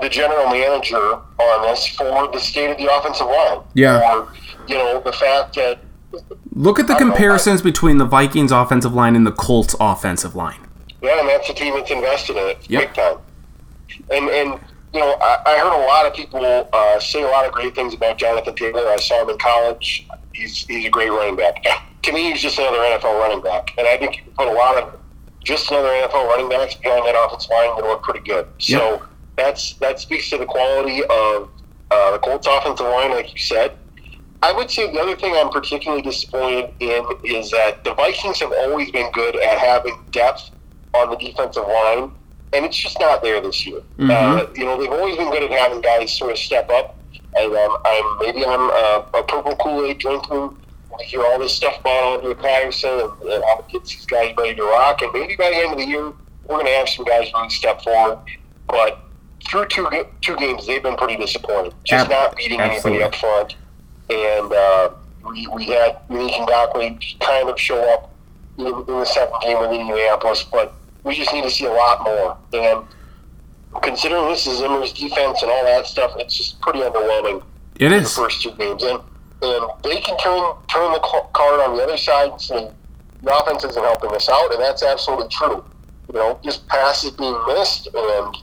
the 0.00 0.08
general 0.08 0.48
manager 0.48 0.96
on 0.96 1.62
this 1.62 1.86
for 1.88 2.28
the 2.32 2.38
state 2.38 2.70
of 2.70 2.78
the 2.78 2.90
offensive 2.96 3.26
line. 3.26 3.60
Yeah. 3.74 4.16
Or 4.16 4.32
you 4.66 4.76
know 4.76 5.00
the 5.00 5.12
fact 5.12 5.54
that 5.56 5.80
Look 6.54 6.80
at 6.80 6.88
the 6.88 6.94
I 6.94 6.98
know, 6.98 7.06
comparisons 7.06 7.62
between 7.62 7.98
the 7.98 8.04
Vikings 8.04 8.50
offensive 8.50 8.92
line 8.94 9.14
and 9.14 9.24
the 9.26 9.32
Colts 9.32 9.76
offensive 9.78 10.34
line. 10.34 10.66
Yeah, 11.00 11.20
and 11.20 11.28
that's 11.28 11.48
a 11.48 11.54
team 11.54 11.74
that's 11.74 11.90
invested 11.90 12.36
in 12.36 12.48
it 12.48 12.58
Yep. 12.68 12.82
big 12.82 12.94
time. 12.94 13.16
And 14.10 14.28
and 14.28 14.60
you 14.92 14.98
know, 15.00 15.16
I, 15.20 15.38
I 15.46 15.58
heard 15.58 15.72
a 15.72 15.86
lot 15.86 16.06
of 16.06 16.14
people 16.14 16.44
uh, 16.72 16.98
say 16.98 17.22
a 17.22 17.28
lot 17.28 17.46
of 17.46 17.52
great 17.52 17.74
things 17.76 17.94
about 17.94 18.18
Jonathan 18.18 18.54
Taylor. 18.56 18.88
I 18.88 18.96
saw 18.96 19.22
him 19.22 19.30
in 19.30 19.38
college. 19.38 20.08
He's 20.32 20.66
he's 20.66 20.86
a 20.86 20.90
great 20.90 21.10
running 21.10 21.36
back. 21.36 21.64
To 22.02 22.12
me, 22.12 22.30
he's 22.30 22.40
just 22.40 22.58
another 22.58 22.78
NFL 22.78 23.18
running 23.20 23.42
back, 23.42 23.74
and 23.76 23.86
I 23.86 23.96
think 23.98 24.16
you 24.16 24.22
can 24.22 24.32
put 24.32 24.48
a 24.48 24.52
lot 24.52 24.76
of 24.82 24.98
just 25.44 25.70
another 25.70 25.88
NFL 25.88 26.26
running 26.28 26.48
backs 26.48 26.74
behind 26.74 27.06
that 27.06 27.14
offensive 27.14 27.50
line 27.50 27.76
that 27.76 27.84
look 27.84 28.02
pretty 28.02 28.20
good. 28.20 28.46
So 28.58 29.02
that's 29.36 29.74
that 29.74 30.00
speaks 30.00 30.30
to 30.30 30.38
the 30.38 30.46
quality 30.46 31.02
of 31.04 31.50
uh, 31.90 32.12
the 32.12 32.18
Colts 32.18 32.46
offensive 32.50 32.86
line, 32.86 33.10
like 33.10 33.32
you 33.32 33.38
said. 33.38 33.76
I 34.42 34.52
would 34.52 34.70
say 34.70 34.90
the 34.90 34.98
other 34.98 35.16
thing 35.16 35.34
I'm 35.36 35.50
particularly 35.50 36.02
disappointed 36.02 36.72
in 36.80 37.04
is 37.24 37.50
that 37.50 37.84
the 37.84 37.92
Vikings 37.94 38.40
have 38.40 38.52
always 38.52 38.90
been 38.90 39.10
good 39.12 39.36
at 39.36 39.58
having 39.58 40.02
depth 40.10 40.50
on 40.94 41.10
the 41.10 41.16
defensive 41.16 41.66
line, 41.66 42.10
and 42.54 42.64
it's 42.64 42.76
just 42.76 42.98
not 42.98 43.22
there 43.22 43.40
this 43.42 43.66
year. 43.66 43.80
Uh, 44.10 44.46
you 44.54 44.64
know, 44.64 44.80
they've 44.80 44.90
always 44.90 45.16
been 45.16 45.30
good 45.30 45.42
at 45.42 45.50
having 45.50 45.82
guys 45.82 46.16
sort 46.16 46.32
of 46.32 46.38
step 46.38 46.70
up. 46.70 46.96
And 47.36 47.54
um, 47.54 47.76
I'm 47.84 48.18
maybe 48.20 48.44
I'm 48.44 48.70
uh, 48.70 49.02
a 49.14 49.22
purple 49.22 49.54
Kool 49.56 49.84
Aid 49.84 49.98
drinking. 49.98 50.56
I 51.00 51.04
hear 51.04 51.24
all 51.24 51.38
this 51.38 51.54
stuff 51.54 51.80
about 51.80 52.18
Andre 52.18 52.34
Patterson 52.34 52.90
and, 52.90 53.22
and 53.22 53.44
how 53.44 53.60
it 53.60 53.68
gets 53.68 53.90
these 53.90 54.06
guys 54.06 54.34
ready 54.36 54.54
to 54.56 54.62
rock. 54.62 55.02
And 55.02 55.12
maybe 55.12 55.36
by 55.36 55.50
the 55.50 55.56
end 55.56 55.72
of 55.72 55.78
the 55.78 55.86
year, 55.86 56.12
we're 56.44 56.56
going 56.56 56.66
to 56.66 56.72
have 56.72 56.88
some 56.88 57.04
guys 57.04 57.30
really 57.34 57.50
step 57.50 57.82
forward. 57.82 58.18
But 58.68 59.00
through 59.48 59.66
two 59.66 59.88
two 60.20 60.36
games, 60.36 60.66
they've 60.66 60.82
been 60.82 60.96
pretty 60.96 61.16
disappointed. 61.16 61.74
Just 61.84 62.06
Ab- 62.06 62.10
not 62.10 62.36
beating 62.36 62.60
absolutely. 62.60 63.02
anybody 63.02 63.16
up 63.16 63.20
front. 63.20 63.56
And 64.10 64.52
uh, 64.52 64.90
we, 65.26 65.46
we 65.48 65.64
had 65.66 65.98
Malik 66.10 66.34
Ngakoue 66.34 67.20
kind 67.20 67.48
of 67.48 67.58
show 67.58 67.80
up 67.94 68.12
in, 68.58 68.66
in 68.66 68.86
the 68.86 69.04
second 69.04 69.34
game 69.42 69.58
with 69.60 69.70
Indianapolis, 69.70 70.44
but 70.44 70.74
we 71.04 71.14
just 71.14 71.32
need 71.32 71.44
to 71.44 71.50
see 71.50 71.64
a 71.64 71.72
lot 71.72 72.04
more. 72.04 72.36
And 72.52 72.84
considering 73.82 74.28
this 74.28 74.46
is 74.46 74.58
Zimmer's 74.58 74.92
defense 74.92 75.42
and 75.42 75.50
all 75.50 75.64
that 75.64 75.86
stuff, 75.86 76.12
it's 76.16 76.36
just 76.36 76.60
pretty 76.60 76.80
underwhelming 76.80 77.42
It 77.78 77.88
the 77.88 78.08
first 78.08 78.42
two 78.42 78.52
games. 78.52 78.82
And, 78.82 79.00
and 79.42 79.64
they 79.82 80.00
can 80.00 80.16
turn 80.18 80.52
turn 80.68 80.92
the 80.92 81.00
ca- 81.00 81.26
card 81.32 81.60
on 81.60 81.76
the 81.76 81.82
other 81.82 81.96
side 81.96 82.30
and 82.30 82.40
say, 82.40 82.70
the 83.22 83.34
offense 83.36 83.64
isn't 83.64 83.82
helping 83.82 84.10
us 84.14 84.28
out, 84.28 84.52
and 84.52 84.60
that's 84.62 84.82
absolutely 84.82 85.28
true. 85.28 85.64
You 86.12 86.14
know, 86.18 86.38
just 86.42 86.66
passes 86.68 87.10
being 87.12 87.38
missed, 87.48 87.86
and 87.94 88.36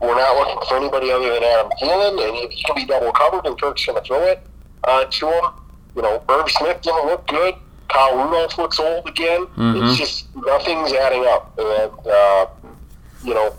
we're 0.00 0.14
not 0.16 0.36
looking 0.36 0.68
for 0.68 0.76
anybody 0.76 1.10
other 1.10 1.32
than 1.32 1.42
Adam 1.44 1.70
Thielen, 1.80 2.26
and 2.26 2.36
he 2.36 2.48
he 2.48 2.62
can 2.64 2.74
be 2.76 2.84
double 2.84 3.12
covered, 3.12 3.46
and 3.46 3.60
Kirk's 3.60 3.84
going 3.86 3.98
to 4.00 4.04
throw 4.06 4.22
it 4.22 4.46
uh, 4.84 5.04
to 5.04 5.26
him. 5.30 5.44
You 5.94 6.02
know, 6.02 6.22
Irv 6.28 6.50
Smith 6.50 6.82
didn't 6.82 7.06
look 7.06 7.26
good. 7.28 7.54
Kyle 7.88 8.16
Rudolph 8.16 8.58
looks 8.58 8.78
old 8.80 9.08
again. 9.08 9.46
Mhm. 9.56 9.88
It's 9.88 9.96
just 9.98 10.26
nothing's 10.34 10.92
adding 10.92 11.24
up, 11.26 11.56
and 11.58 11.92
uh, 12.06 12.46
you 13.22 13.32
know, 13.34 13.54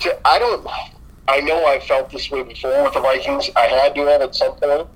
to, 0.00 0.26
I 0.26 0.38
don't. 0.38 0.66
I 1.28 1.40
know 1.40 1.66
I 1.66 1.78
felt 1.80 2.10
this 2.10 2.30
way 2.30 2.42
before 2.42 2.82
with 2.84 2.94
the 2.94 3.00
Vikings. 3.00 3.50
I 3.56 3.66
had 3.66 3.94
to 3.94 4.06
have 4.06 4.22
at 4.22 4.34
some 4.34 4.54
point, 4.54 4.88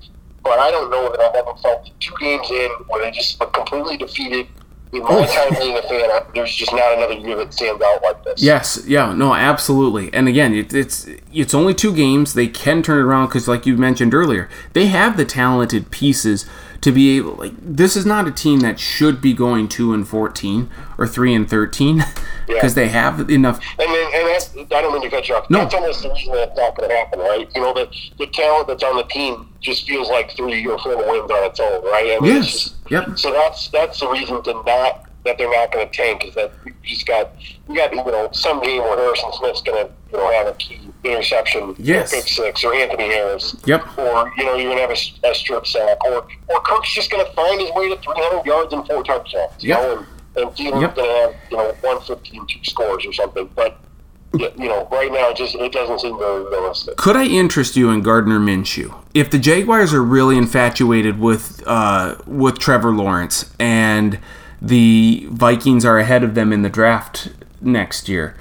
but 0.47 0.59
I 0.59 0.71
don't 0.71 0.89
know 0.89 1.09
that 1.11 1.19
I've 1.19 1.35
ever 1.35 1.53
felt 1.61 1.89
two 1.99 2.13
games 2.19 2.49
in 2.49 2.69
where 2.87 3.03
they 3.03 3.11
just 3.11 3.39
look 3.39 3.53
completely 3.53 3.97
defeated. 3.97 4.47
In 4.93 5.03
my 5.03 5.25
time 5.25 5.49
being 5.59 5.77
a 5.77 5.81
fan, 5.81 6.09
I- 6.09 6.23
there's 6.33 6.55
just 6.55 6.71
not 6.71 6.93
another 6.97 7.15
year 7.15 7.35
that 7.35 7.53
stands 7.53 7.81
out 7.83 8.01
like 8.03 8.23
this. 8.23 8.41
Yes, 8.41 8.81
yeah, 8.87 9.11
no, 9.13 9.33
absolutely. 9.35 10.13
And 10.13 10.29
again, 10.29 10.53
it, 10.53 10.73
it's 10.73 11.05
it's 11.33 11.53
only 11.53 11.73
two 11.73 11.93
games. 11.93 12.33
They 12.33 12.47
can 12.47 12.81
turn 12.81 12.99
it 12.99 13.01
around 13.01 13.27
because, 13.27 13.49
like 13.49 13.65
you 13.65 13.75
mentioned 13.75 14.13
earlier, 14.13 14.47
they 14.71 14.85
have 14.87 15.17
the 15.17 15.25
talented 15.25 15.91
pieces 15.91 16.45
to 16.81 16.91
be 16.91 17.17
able. 17.17 17.33
Like 17.33 17.53
this 17.59 17.95
is 17.95 18.05
not 18.05 18.27
a 18.27 18.31
team 18.31 18.59
that 18.61 18.79
should 18.79 19.21
be 19.21 19.33
going 19.33 19.67
two 19.67 19.93
and 19.93 20.07
fourteen 20.07 20.69
or 20.97 21.07
three 21.07 21.33
and 21.33 21.49
thirteen 21.49 22.03
because 22.47 22.75
they 22.75 22.87
have 22.89 23.29
enough. 23.29 23.59
And 23.79 23.89
then, 23.89 24.11
and 24.13 24.27
that's, 24.27 24.55
I 24.57 24.81
don't 24.81 24.93
mean 24.93 25.01
to 25.03 25.09
cut 25.09 25.27
you 25.27 25.35
off. 25.35 25.49
No. 25.49 25.59
That's 25.59 25.73
almost 25.75 26.03
the 26.03 26.09
reason 26.13 26.33
that's 26.33 26.57
not 26.57 26.75
going 26.75 26.89
to 26.89 26.95
happen, 26.95 27.19
right? 27.19 27.49
You 27.55 27.61
know, 27.61 27.73
the, 27.73 27.89
the 28.17 28.27
talent 28.27 28.67
that's 28.67 28.83
on 28.83 28.95
the 28.97 29.03
team 29.03 29.49
just 29.59 29.87
feels 29.87 30.09
like 30.09 30.31
three 30.35 30.65
or 30.65 30.77
four 30.79 30.95
wins 30.97 31.29
on 31.31 31.43
its 31.49 31.59
own, 31.59 31.83
right? 31.85 32.17
I 32.17 32.19
mean, 32.21 32.37
it's 32.37 32.45
Yes, 32.45 32.63
just- 32.63 32.75
yep. 32.91 33.17
So 33.17 33.31
that's 33.33 33.69
that's 33.69 33.99
the 33.99 34.09
reason 34.09 34.41
to 34.43 34.53
not 34.65 35.06
that 35.27 35.37
they're 35.37 35.51
not 35.51 35.71
going 35.71 35.87
to 35.87 35.93
tank 35.95 36.25
is 36.25 36.33
that 36.35 36.51
just 36.83 37.05
got 37.05 37.31
you 37.69 37.75
got 37.75 37.91
you 37.93 37.97
know 38.03 38.29
some 38.31 38.61
game 38.61 38.81
where 38.81 38.97
Harrison 38.97 39.31
Smith's 39.33 39.61
going 39.61 39.85
to 39.85 39.91
you 40.11 40.17
know 40.17 40.31
have 40.31 40.47
a 40.47 40.53
key 40.53 40.79
interception, 41.03 41.75
Yes. 41.77 42.11
pick 42.13 42.27
six, 42.27 42.63
or 42.63 42.73
Anthony 42.73 43.05
Harris, 43.09 43.55
Yep. 43.65 43.97
or 43.97 44.31
you 44.37 44.45
know 44.45 44.55
you're 44.55 44.73
going 44.73 44.77
to 44.77 44.81
have 44.81 44.91
a, 45.23 45.29
a 45.29 45.35
strip 45.35 45.67
sack, 45.67 46.03
or 46.05 46.27
or 46.47 46.59
Kirk's 46.61 46.93
just 46.93 47.11
going 47.11 47.25
to 47.25 47.31
find 47.33 47.61
his 47.61 47.71
way 47.71 47.89
to 47.89 47.97
300 48.01 48.45
yards 48.45 48.73
and 48.73 48.85
four 48.87 49.03
touchdowns, 49.03 49.51
you 49.63 49.73
know, 49.73 49.97
and 49.99 50.07
and 50.43 50.55
Thielen's 50.55 50.81
Yep. 50.81 50.95
going 50.95 51.07
to 51.09 51.15
have 51.21 51.35
you 51.51 51.57
know 51.57 51.65
115 51.81 52.47
two 52.47 52.59
scores 52.63 53.05
or 53.05 53.13
something, 53.13 53.49
but 53.55 53.77
you 54.33 54.67
know, 54.67 54.87
right 54.91 55.11
now, 55.11 55.29
it 55.29 55.37
just 55.37 55.55
it 55.55 55.71
doesn't 55.71 55.99
seem 56.01 56.17
very 56.19 56.43
realistic. 56.43 56.97
Could 56.97 57.15
I 57.15 57.25
interest 57.25 57.75
you 57.77 57.89
in 57.89 58.01
Gardner 58.01 58.39
Minshew? 58.39 58.93
If 59.13 59.31
the 59.31 59.39
Jaguars 59.39 59.93
are 59.93 60.03
really 60.03 60.37
infatuated 60.37 61.17
with 61.19 61.63
uh, 61.65 62.15
with 62.27 62.59
Trevor 62.59 62.91
Lawrence 62.91 63.51
and 63.57 64.19
the 64.61 65.27
Vikings 65.29 65.85
are 65.85 65.99
ahead 65.99 66.23
of 66.23 66.35
them 66.35 66.51
in 66.51 66.61
the 66.61 66.69
draft 66.69 67.29
next 67.61 68.09
year, 68.09 68.35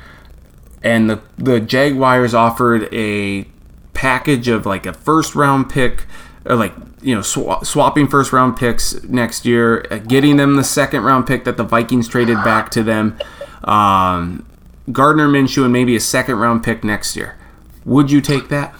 and 0.82 1.10
the 1.10 1.20
the 1.36 1.60
Jaguars 1.60 2.34
offered 2.34 2.92
a 2.92 3.46
package 3.92 4.48
of 4.48 4.66
like 4.66 4.86
a 4.86 4.92
first 4.92 5.34
round 5.34 5.68
pick, 5.70 6.06
or 6.44 6.56
like 6.56 6.74
you 7.02 7.14
know 7.14 7.20
swa- 7.20 7.64
swapping 7.64 8.06
first 8.08 8.32
round 8.32 8.56
picks 8.56 9.02
next 9.04 9.44
year, 9.44 9.86
uh, 9.90 9.98
getting 9.98 10.36
them 10.36 10.56
the 10.56 10.64
second 10.64 11.02
round 11.02 11.26
pick 11.26 11.44
that 11.44 11.56
the 11.56 11.64
Vikings 11.64 12.08
traded 12.08 12.36
back 12.44 12.70
to 12.70 12.82
them, 12.82 13.18
um, 13.64 14.46
Gardner 14.92 15.28
Minshew, 15.28 15.64
and 15.64 15.72
maybe 15.72 15.96
a 15.96 16.00
second 16.00 16.36
round 16.36 16.62
pick 16.62 16.84
next 16.84 17.16
year. 17.16 17.36
Would 17.84 18.10
you 18.10 18.20
take 18.20 18.48
that? 18.48 18.74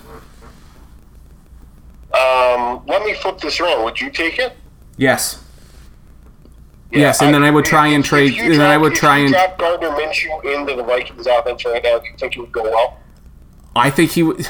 Um, 2.13 2.83
let 2.87 3.03
me 3.05 3.15
flip 3.15 3.39
this 3.39 3.61
around. 3.61 3.85
Would 3.85 4.01
you 4.01 4.11
take 4.11 4.39
it? 4.39 4.57
Yes. 4.97 5.43
Yes, 6.97 7.23
and 7.23 7.35
then 7.35 7.43
I 7.43 7.51
would 7.51 7.65
try 7.65 7.89
and 7.89 8.05
trade- 8.05 8.39
and 8.39 8.55
then 8.55 8.61
I 8.71 8.77
would 8.77 8.95
try 8.95 9.19
and- 9.19 9.33
drop 9.33 9.59
Gardner 9.59 9.91
Minshew 9.91 10.45
into 10.45 10.77
the 10.77 10.83
Vikings 10.83 11.27
offense 11.27 11.65
right 11.65 11.83
now. 11.83 11.99
Do 11.99 12.07
you 12.07 12.15
think 12.19 12.37
it 12.37 12.41
would 12.41 12.53
go 12.53 12.63
well? 12.65 12.99
I 13.75 13.91
think 13.91 14.13
he 14.13 14.23
would. 14.23 14.49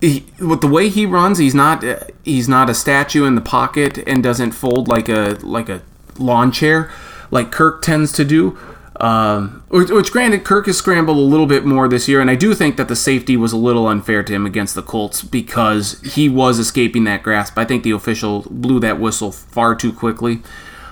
He, 0.00 0.26
with 0.40 0.60
the 0.60 0.66
way 0.66 0.88
he 0.88 1.06
runs, 1.06 1.38
he's 1.38 1.54
not 1.54 1.82
he's 2.22 2.48
not 2.48 2.68
a 2.68 2.74
statue 2.74 3.24
in 3.24 3.34
the 3.34 3.40
pocket 3.40 3.98
and 4.06 4.22
doesn't 4.22 4.52
fold 4.52 4.88
like 4.88 5.08
a 5.08 5.38
like 5.42 5.68
a 5.68 5.80
lawn 6.18 6.52
chair, 6.52 6.90
like 7.30 7.50
Kirk 7.50 7.82
tends 7.82 8.12
to 8.12 8.24
do. 8.24 8.58
Um, 8.98 9.62
which, 9.68 9.90
which, 9.90 10.10
granted, 10.10 10.42
Kirk 10.42 10.64
has 10.66 10.78
scrambled 10.78 11.18
a 11.18 11.20
little 11.20 11.44
bit 11.46 11.66
more 11.66 11.86
this 11.86 12.08
year, 12.08 12.22
and 12.22 12.30
I 12.30 12.34
do 12.34 12.54
think 12.54 12.78
that 12.78 12.88
the 12.88 12.96
safety 12.96 13.36
was 13.36 13.52
a 13.52 13.56
little 13.58 13.86
unfair 13.86 14.22
to 14.22 14.32
him 14.32 14.46
against 14.46 14.74
the 14.74 14.82
Colts 14.82 15.22
because 15.22 16.00
he 16.14 16.30
was 16.30 16.58
escaping 16.58 17.04
that 17.04 17.22
grasp. 17.22 17.58
I 17.58 17.66
think 17.66 17.82
the 17.82 17.90
official 17.90 18.46
blew 18.50 18.80
that 18.80 18.98
whistle 18.98 19.32
far 19.32 19.74
too 19.74 19.92
quickly. 19.92 20.40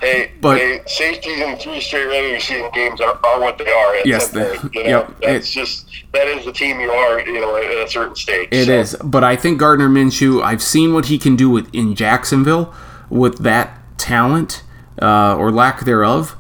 Hey, 0.05 0.31
But- 0.41 0.59
hey, 0.59 0.81
safeties 0.87 1.41
in 1.41 1.57
three 1.57 1.81
straight 1.81 2.05
regular 2.07 2.39
season 2.39 2.71
games 2.75 3.01
are, 3.01 3.19
are 3.25 3.41
what 3.41 3.59
they 3.59 3.71
are. 3.71 3.95
At 3.97 4.07
Yes, 4.07 4.29
they- 4.29 4.59
you 4.73 4.83
know? 4.85 4.89
yep, 4.91 5.17
That's 5.23 5.49
it- 5.49 5.53
just 5.53 5.87
that 6.13 6.27
is 6.29 6.45
the 6.45 6.53
team 6.53 6.81
you 6.81 6.91
are. 6.91 7.21
You 7.21 7.41
know, 7.41 7.57
at 7.57 7.65
a 7.65 7.89
certain 7.91 8.15
stage. 8.15 8.49
It 8.53 8.67
so. 8.67 8.73
is, 8.73 8.97
but 9.03 9.25
I 9.25 9.37
think 9.37 9.59
Gardner 9.59 9.89
Minshew. 9.89 10.43
I've 10.43 10.63
seen 10.63 10.93
what 10.95 11.07
he 11.07 11.19
can 11.19 11.37
do 11.37 11.49
with 11.51 11.69
in 11.75 11.95
Jacksonville 11.95 12.73
with 13.11 13.39
that 13.39 13.79
talent 13.99 14.63
uh, 15.01 15.37
or 15.37 15.51
lack 15.51 15.85
thereof, 15.85 16.37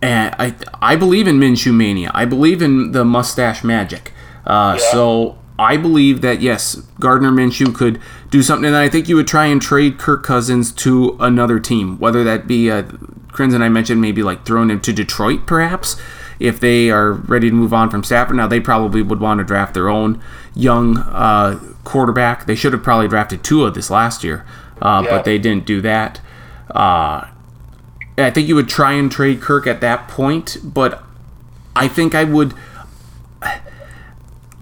and 0.00 0.34
I 0.38 0.54
I 0.80 0.96
believe 0.96 1.26
in 1.26 1.38
Minshew 1.40 1.72
mania. 1.74 2.10
I 2.14 2.24
believe 2.26 2.60
in 2.62 2.92
the 2.92 3.04
mustache 3.04 3.64
magic. 3.64 4.12
Uh, 4.46 4.76
Yeah. 4.78 4.90
So 4.92 5.38
I 5.62 5.76
believe 5.76 6.20
that 6.20 6.40
yes, 6.40 6.74
Gardner 7.00 7.30
Minshew 7.30 7.74
could 7.74 8.00
do 8.30 8.42
something, 8.42 8.66
and 8.66 8.76
I 8.76 8.88
think 8.88 9.08
you 9.08 9.16
would 9.16 9.26
try 9.26 9.46
and 9.46 9.60
trade 9.62 9.98
Kirk 9.98 10.22
Cousins 10.22 10.72
to 10.72 11.16
another 11.20 11.58
team, 11.60 11.98
whether 11.98 12.22
that 12.24 12.46
be 12.46 12.70
uh, 12.70 12.82
Kriens 13.32 13.54
and 13.54 13.64
I 13.64 13.68
mentioned 13.68 14.00
maybe 14.00 14.22
like 14.22 14.44
throwing 14.44 14.70
him 14.70 14.80
to 14.82 14.92
Detroit, 14.92 15.46
perhaps 15.46 15.96
if 16.38 16.58
they 16.60 16.90
are 16.90 17.12
ready 17.12 17.48
to 17.50 17.54
move 17.54 17.72
on 17.72 17.88
from 17.88 18.02
Stafford. 18.04 18.36
Now 18.36 18.46
they 18.48 18.60
probably 18.60 19.00
would 19.02 19.20
want 19.20 19.38
to 19.38 19.44
draft 19.44 19.74
their 19.74 19.88
own 19.88 20.20
young 20.54 20.98
uh, 20.98 21.58
quarterback. 21.84 22.46
They 22.46 22.54
should 22.56 22.72
have 22.72 22.82
probably 22.82 23.08
drafted 23.08 23.44
Tua 23.44 23.70
this 23.70 23.90
last 23.90 24.24
year, 24.24 24.44
uh, 24.80 25.02
Yeah. 25.04 25.10
but 25.10 25.24
they 25.24 25.38
didn't 25.38 25.64
do 25.66 25.80
that. 25.82 26.20
Uh, 26.70 27.26
I 28.18 28.30
think 28.30 28.48
you 28.48 28.54
would 28.54 28.68
try 28.68 28.92
and 28.92 29.10
trade 29.10 29.40
Kirk 29.40 29.66
at 29.66 29.80
that 29.80 30.08
point, 30.08 30.58
but 30.62 31.02
I 31.74 31.88
think 31.88 32.14
I 32.14 32.24
would. 32.24 32.54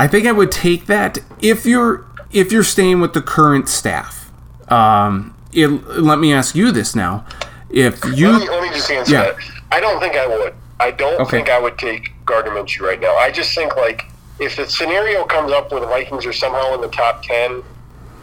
I 0.01 0.09
think 0.09 0.27
I 0.27 0.33
would 0.33 0.51
take 0.51 0.87
that 0.87 1.19
if 1.43 1.67
you're 1.67 2.07
if 2.33 2.51
you're 2.53 2.65
staying 2.65 3.01
with 3.03 3.13
the 3.13 3.21
current 3.21 3.69
staff. 3.69 4.31
Um, 4.69 5.35
it, 5.53 5.67
let 5.67 6.19
me 6.19 6.33
ask 6.33 6.55
you 6.55 6.73
this 6.73 6.97
now: 6.97 7.27
If 7.69 8.03
you 8.07 8.33
Let 8.33 8.41
me, 8.41 8.49
let 8.49 8.63
me 8.63 8.71
just 8.71 8.91
answer 8.91 9.13
Yeah. 9.13 9.23
that. 9.25 9.37
I 9.71 9.79
don't 9.79 10.01
think 10.01 10.17
I 10.17 10.27
would. 10.27 10.55
I 10.81 10.91
don't 10.91 11.21
Okay. 11.21 11.37
think 11.37 11.51
I 11.51 11.59
would 11.61 11.77
take 11.77 12.13
Gardner 12.25 12.53
Minshew 12.53 12.81
right 12.81 12.99
now. 12.99 13.15
I 13.17 13.31
just 13.31 13.55
think 13.55 13.77
like 13.77 14.07
if 14.39 14.57
the 14.57 14.67
scenario 14.67 15.27
comes 15.27 15.53
up 15.53 15.71
where 15.71 15.81
the 15.81 15.87
Vikings 15.87 16.25
are 16.25 16.33
somehow 16.33 16.73
in 16.75 16.81
the 16.81 16.89
top 16.89 17.23
ten 17.23 17.63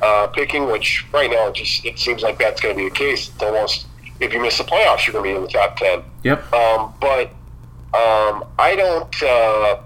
uh, 0.01 0.25
picking, 0.33 0.65
which 0.72 1.06
right 1.14 1.30
now 1.30 1.49
it 1.49 1.53
just 1.53 1.85
it 1.85 1.99
seems 1.99 2.23
like 2.23 2.39
that's 2.39 2.59
going 2.59 2.75
to 2.75 2.81
be 2.83 2.89
the 2.89 2.95
case. 2.95 3.30
It's 3.30 3.43
almost 3.43 3.85
if 4.19 4.33
you 4.33 4.41
miss 4.41 4.57
the 4.57 4.64
playoffs, 4.64 5.06
you're 5.06 5.14
going 5.14 5.25
to 5.25 5.30
be 5.31 5.35
in 5.35 5.43
the 5.43 5.47
top 5.47 5.77
ten. 5.77 6.01
yep, 6.23 6.51
Um, 6.51 6.91
but 6.99 7.27
um, 7.93 8.45
I 8.57 8.73
don't. 8.75 9.22
Uh, 9.22 9.77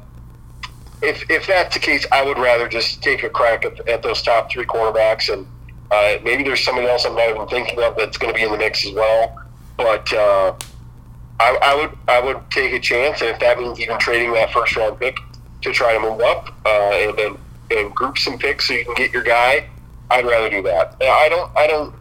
if 1.01 1.30
if 1.30 1.47
that's 1.47 1.73
the 1.73 1.80
case, 1.80 2.05
I 2.11 2.23
would 2.23 2.38
rather 2.38 2.67
just 2.67 3.01
take 3.01 3.23
a 3.23 3.30
crack 3.30 3.65
at, 3.65 3.88
at 3.88 4.03
those 4.03 4.21
top 4.21 4.51
three 4.51 4.65
quarterbacks, 4.65 5.31
and 5.31 5.47
uh, 5.89 6.17
maybe 6.23 6.43
there's 6.43 6.63
somebody 6.63 6.88
else 6.88 7.05
I'm 7.05 7.15
not 7.15 7.30
even 7.30 7.47
thinking 7.47 7.81
of 7.81 7.95
that's 7.97 8.17
going 8.17 8.33
to 8.33 8.38
be 8.38 8.43
in 8.43 8.51
the 8.51 8.57
mix 8.57 8.85
as 8.85 8.93
well. 8.93 9.41
But 9.77 10.11
uh, 10.13 10.53
I, 11.39 11.57
I 11.61 11.75
would 11.75 11.97
I 12.07 12.19
would 12.19 12.39
take 12.51 12.73
a 12.73 12.80
chance, 12.80 13.21
and 13.21 13.30
if 13.31 13.39
that 13.39 13.59
means 13.59 13.80
even 13.80 13.97
trading 13.99 14.33
that 14.33 14.51
first 14.51 14.75
round 14.75 14.99
pick 14.99 15.17
to 15.61 15.71
try 15.71 15.93
to 15.93 15.99
move 15.99 16.21
up, 16.21 16.53
uh, 16.65 16.91
and 16.93 17.17
then 17.17 17.38
and 17.71 17.95
group 17.95 18.17
some 18.17 18.38
picks 18.38 18.67
so 18.67 18.73
you 18.73 18.85
can 18.85 18.93
get 18.95 19.11
your 19.11 19.23
guy, 19.23 19.67
I'd 20.09 20.25
rather 20.25 20.49
do 20.49 20.61
that. 20.63 20.95
I 21.01 21.30
don't 21.30 21.51
I 21.57 21.67
don't. 21.67 21.95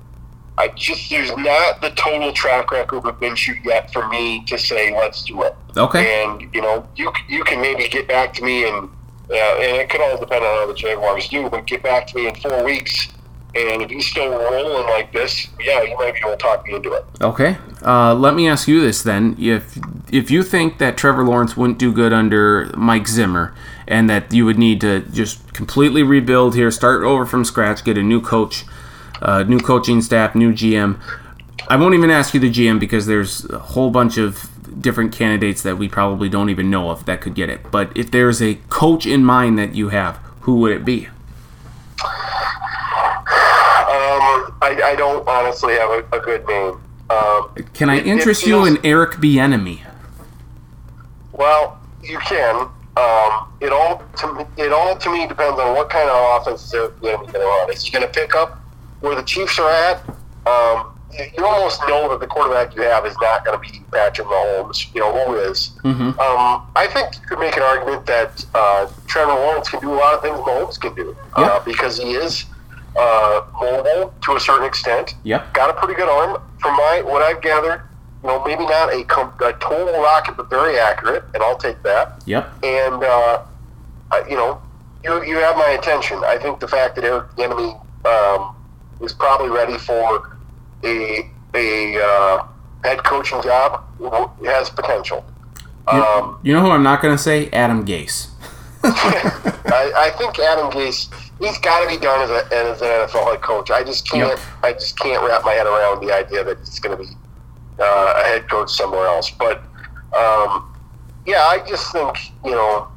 I 0.61 0.69
just 0.69 1.09
there's 1.09 1.35
not 1.37 1.81
the 1.81 1.91
total 1.97 2.33
track 2.33 2.71
record 2.71 3.07
of 3.07 3.19
Minshew 3.19 3.65
yet 3.65 3.91
for 3.93 4.07
me 4.09 4.45
to 4.45 4.59
say 4.59 4.95
let's 4.95 5.25
do 5.25 5.43
it. 5.43 5.57
Okay. 5.75 6.23
And 6.23 6.53
you 6.55 6.61
know, 6.61 6.87
you 6.97 7.11
you 7.29 7.43
can 7.45 7.63
maybe 7.63 7.89
get 7.89 8.07
back 8.07 8.35
to 8.35 8.45
me 8.45 8.69
and 8.69 8.91
uh, 9.31 9.35
and 9.35 9.77
it 9.79 9.89
could 9.89 10.03
all 10.03 10.19
depend 10.19 10.45
on 10.45 10.57
how 10.59 10.67
the 10.67 10.75
Jaguars 10.75 11.29
do, 11.29 11.49
but 11.49 11.67
get 11.67 11.83
back 11.83 12.07
to 12.09 12.17
me 12.17 12.29
in 12.29 12.35
four 12.35 12.63
weeks. 12.63 13.09
And 13.55 13.83
if 13.83 13.91
he's 13.91 14.07
still 14.07 14.31
rolling 14.31 14.87
like 14.89 15.13
this, 15.13 15.49
yeah, 15.59 15.83
you 15.83 15.97
might 15.97 16.15
be 16.15 16.21
able 16.21 16.33
to 16.33 16.37
talk 16.37 16.65
me 16.67 16.75
into 16.75 16.93
it. 16.93 17.05
Okay. 17.21 17.57
Uh, 17.83 18.15
let 18.15 18.35
me 18.35 18.47
ask 18.47 18.69
you 18.69 18.81
this 18.83 19.03
then: 19.03 19.37
if 19.41 19.79
if 20.13 20.31
you 20.31 20.43
think 20.43 20.77
that 20.79 20.99
Trevor 20.99 21.25
Lawrence 21.25 21.57
wouldn't 21.57 21.79
do 21.79 21.91
good 21.91 22.13
under 22.13 22.71
Mike 22.77 23.09
Zimmer, 23.09 23.55
and 23.89 24.11
that 24.11 24.33
you 24.33 24.45
would 24.45 24.59
need 24.59 24.81
to 24.83 25.01
just 25.01 25.55
completely 25.55 26.03
rebuild 26.03 26.55
here, 26.55 26.71
start 26.71 27.03
over 27.03 27.25
from 27.25 27.47
scratch, 27.47 27.83
get 27.83 27.97
a 27.97 28.03
new 28.03 28.21
coach, 28.21 28.65
uh, 29.23 29.43
new 29.45 29.59
coaching 29.61 30.01
staff, 30.03 30.35
new 30.35 30.53
GM. 30.53 31.01
I 31.69 31.77
won't 31.77 31.95
even 31.95 32.11
ask 32.11 32.35
you 32.35 32.41
the 32.41 32.51
GM 32.51 32.81
because 32.81 33.07
there's 33.07 33.45
a 33.51 33.59
whole 33.59 33.91
bunch 33.91 34.17
of 34.19 34.51
different 34.81 35.13
candidates 35.13 35.63
that 35.63 35.77
we 35.77 35.89
probably 35.89 36.29
don't 36.29 36.49
even 36.51 36.71
know 36.71 36.91
of 36.91 37.05
that 37.07 37.21
could 37.21 37.35
get 37.35 37.49
it. 37.51 37.71
But 37.71 37.95
if 37.97 38.11
there's 38.11 38.41
a 38.43 38.55
coach 38.71 39.05
in 39.07 39.25
mind 39.25 39.59
that 39.59 39.75
you 39.75 39.91
have, 39.91 40.17
who 40.41 40.57
would 40.61 40.73
it 40.73 40.85
be? 40.85 41.09
Um, 43.91 44.55
I, 44.63 44.81
I 44.85 44.95
don't 44.97 45.27
honestly 45.29 45.75
have 45.75 45.91
a, 45.91 46.05
a 46.17 46.21
good 46.21 46.47
name. 46.47 46.81
Um, 47.11 47.51
Can 47.75 47.91
I 47.91 47.97
It- 47.97 48.07
it 48.07 48.11
interest 48.11 48.47
you 48.47 48.65
in 48.65 48.79
Eric 48.85 49.13
Bieniemy? 49.13 49.81
Well, 51.33 51.79
you 52.03 52.19
can. 52.21 52.69
Um, 52.97 53.47
it 53.61 53.73
all 53.73 54.03
to 54.19 54.35
me, 54.35 54.45
it 54.57 54.73
all 54.73 54.97
to 54.97 55.11
me 55.11 55.27
depends 55.27 55.59
on 55.59 55.75
what 55.75 55.89
kind 55.91 56.09
of 56.09 56.41
offense 56.43 56.71
they're 56.71 56.89
going 56.89 57.27
to 57.33 57.39
run. 57.39 57.73
Is 57.73 57.85
he 57.85 57.91
going 57.91 58.03
to 58.07 58.13
pick 58.13 58.35
up 58.35 58.60
where 59.01 59.15
the 59.15 59.23
Chiefs 59.23 59.59
are 59.59 59.71
at? 59.71 60.03
Um, 60.47 60.87
you, 61.13 61.25
you 61.39 61.45
almost 61.45 61.81
know 61.89 62.09
that 62.11 62.21
the 62.21 62.27
quarterback 62.27 62.75
you 62.77 62.83
have 62.83 63.05
is 63.07 63.17
not 63.21 63.45
going 63.45 63.61
to 63.61 63.73
be 63.73 63.81
Patrick 63.93 64.29
Mahomes. 64.29 64.93
You 64.95 65.01
know 65.01 65.27
who 65.27 65.35
is. 65.37 65.71
Mhm. 65.83 66.19
Um, 66.19 66.63
I 66.77 66.87
think 66.87 67.15
you 67.17 67.21
could 67.29 67.39
make 67.41 67.57
an 67.57 67.63
argument 67.63 68.07
that 68.07 68.45
uh, 68.55 68.87
Trevor 69.07 69.33
Lawrence 69.33 69.69
can 69.69 69.81
do 69.81 69.93
a 69.93 69.95
lot 69.97 70.15
of 70.15 70.23
things 70.23 70.39
Mahomes 70.39 70.79
can 70.81 70.95
do 70.95 71.17
Yeah. 71.39 71.45
uh, 71.45 71.61
because 71.65 71.99
he 71.99 72.13
is 72.13 72.45
uh, 72.97 73.43
mobile 73.61 74.13
to 74.23 74.37
a 74.37 74.41
certain 74.41 74.67
extent 74.67 75.15
Yep. 75.25 75.53
got 75.55 75.71
a 75.71 75.75
pretty 75.75 75.95
good 75.95 76.09
arm. 76.09 76.41
From 76.59 76.77
my 76.77 77.03
what 77.05 77.23
I've 77.23 77.41
gathered, 77.41 77.83
you 78.23 78.29
know, 78.29 78.45
maybe 78.45 78.65
not 78.67 78.93
a, 78.93 79.03
com- 79.05 79.33
a 79.41 79.53
total 79.55 80.01
rocket, 80.03 80.37
but 80.37 80.51
very 80.51 80.79
accurate, 80.79 81.25
and 81.35 81.43
I'll 81.43 81.57
take 81.57 81.83
that. 81.85 82.23
Yep. 82.27 82.53
And 82.65 83.03
uh, 83.03 83.43
I- 84.13 84.25
you 84.29 84.37
know, 84.37 84.61
you 85.03 85.23
you 85.25 85.37
have 85.39 85.57
my 85.57 85.71
attention. 85.71 86.23
I 86.25 86.37
think 86.39 86.61
the 86.61 86.69
fact 86.69 86.95
that 86.97 87.05
Eric 87.05 87.31
Bieniemy 87.37 87.81
um, 88.07 88.55
is 89.01 89.13
probably 89.13 89.49
ready 89.49 89.79
for 89.79 90.39
a 90.85 91.31
a 91.55 92.01
uh, 92.01 92.47
head 92.85 93.03
coaching 93.05 93.43
job 93.43 93.85
has 94.45 94.71
potential. 94.71 95.25
Um, 95.87 96.39
You 96.43 96.55
know 96.55 96.61
who 96.61 96.71
I'm 96.71 96.83
not 96.83 97.03
going 97.03 97.17
to 97.17 97.23
say? 97.23 97.49
Adam 97.51 97.85
Gase. 97.85 98.29
I, 98.85 99.93
I 99.97 100.11
think 100.17 100.39
Adam 100.39 100.71
Gase, 100.71 101.13
he's 101.39 101.59
got 101.59 101.83
to 101.83 101.89
be 101.89 101.99
done 101.99 102.23
as, 102.23 102.31
a, 102.31 102.55
as 102.55 102.81
an 102.83 102.89
NFL 102.89 103.31
head 103.31 103.43
coach. 103.43 103.71
I 103.71 103.83
just 103.83 104.09
can't, 104.09 104.29
Yep. 104.31 104.41
I 104.63 104.73
just 104.73 104.99
can't 104.99 105.23
wrap 105.27 105.45
my 105.45 105.53
head 105.53 105.67
around 105.67 106.07
the 106.07 106.15
idea 106.15 106.45
that 106.45 106.59
he's 106.61 106.79
going 106.79 106.97
to 106.97 107.03
be 107.03 107.11
uh, 107.81 108.15
a 108.17 108.23
head 108.25 108.49
coach 108.49 108.71
somewhere 108.71 109.07
else. 109.07 109.31
But 109.31 109.59
um, 110.17 110.73
yeah, 111.27 111.43
I 111.47 111.63
just 111.69 111.93
think 111.93 112.17
you 112.45 112.53
know 112.53 112.89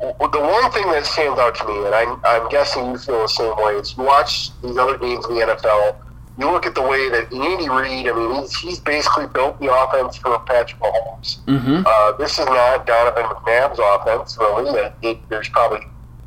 the 0.00 0.40
one 0.40 0.70
thing 0.72 0.86
that 0.92 1.04
stands 1.04 1.38
out 1.38 1.54
to 1.56 1.66
me, 1.66 1.84
and 1.86 1.94
I'm, 1.94 2.20
I'm 2.24 2.48
guessing 2.48 2.90
you 2.90 2.98
feel 2.98 3.22
the 3.22 3.28
same 3.28 3.54
way, 3.56 3.74
is 3.74 3.96
you 3.96 4.02
watch 4.02 4.50
these 4.62 4.76
other 4.76 4.96
games 4.96 5.26
in 5.26 5.34
the 5.34 5.40
NFL. 5.40 5.96
You 6.38 6.50
look 6.50 6.64
at 6.64 6.74
the 6.74 6.82
way 6.82 7.10
that 7.10 7.32
Andy 7.32 7.68
Reid. 7.68 8.08
I 8.08 8.12
mean, 8.14 8.40
he's, 8.40 8.56
he's 8.58 8.80
basically 8.80 9.26
built 9.26 9.60
the 9.60 9.72
offense 9.72 10.16
for 10.16 10.38
Patrick 10.40 10.80
Mahomes. 10.80 11.44
Mm-hmm. 11.44 11.82
Uh, 11.84 12.12
this 12.12 12.38
is 12.38 12.46
not 12.46 12.86
Donovan 12.86 13.24
McNabb's 13.24 13.78
offense, 13.78 14.38
really. 14.40 14.70
It, 14.80 14.92
it, 15.02 15.28
there's 15.28 15.50
probably 15.50 15.80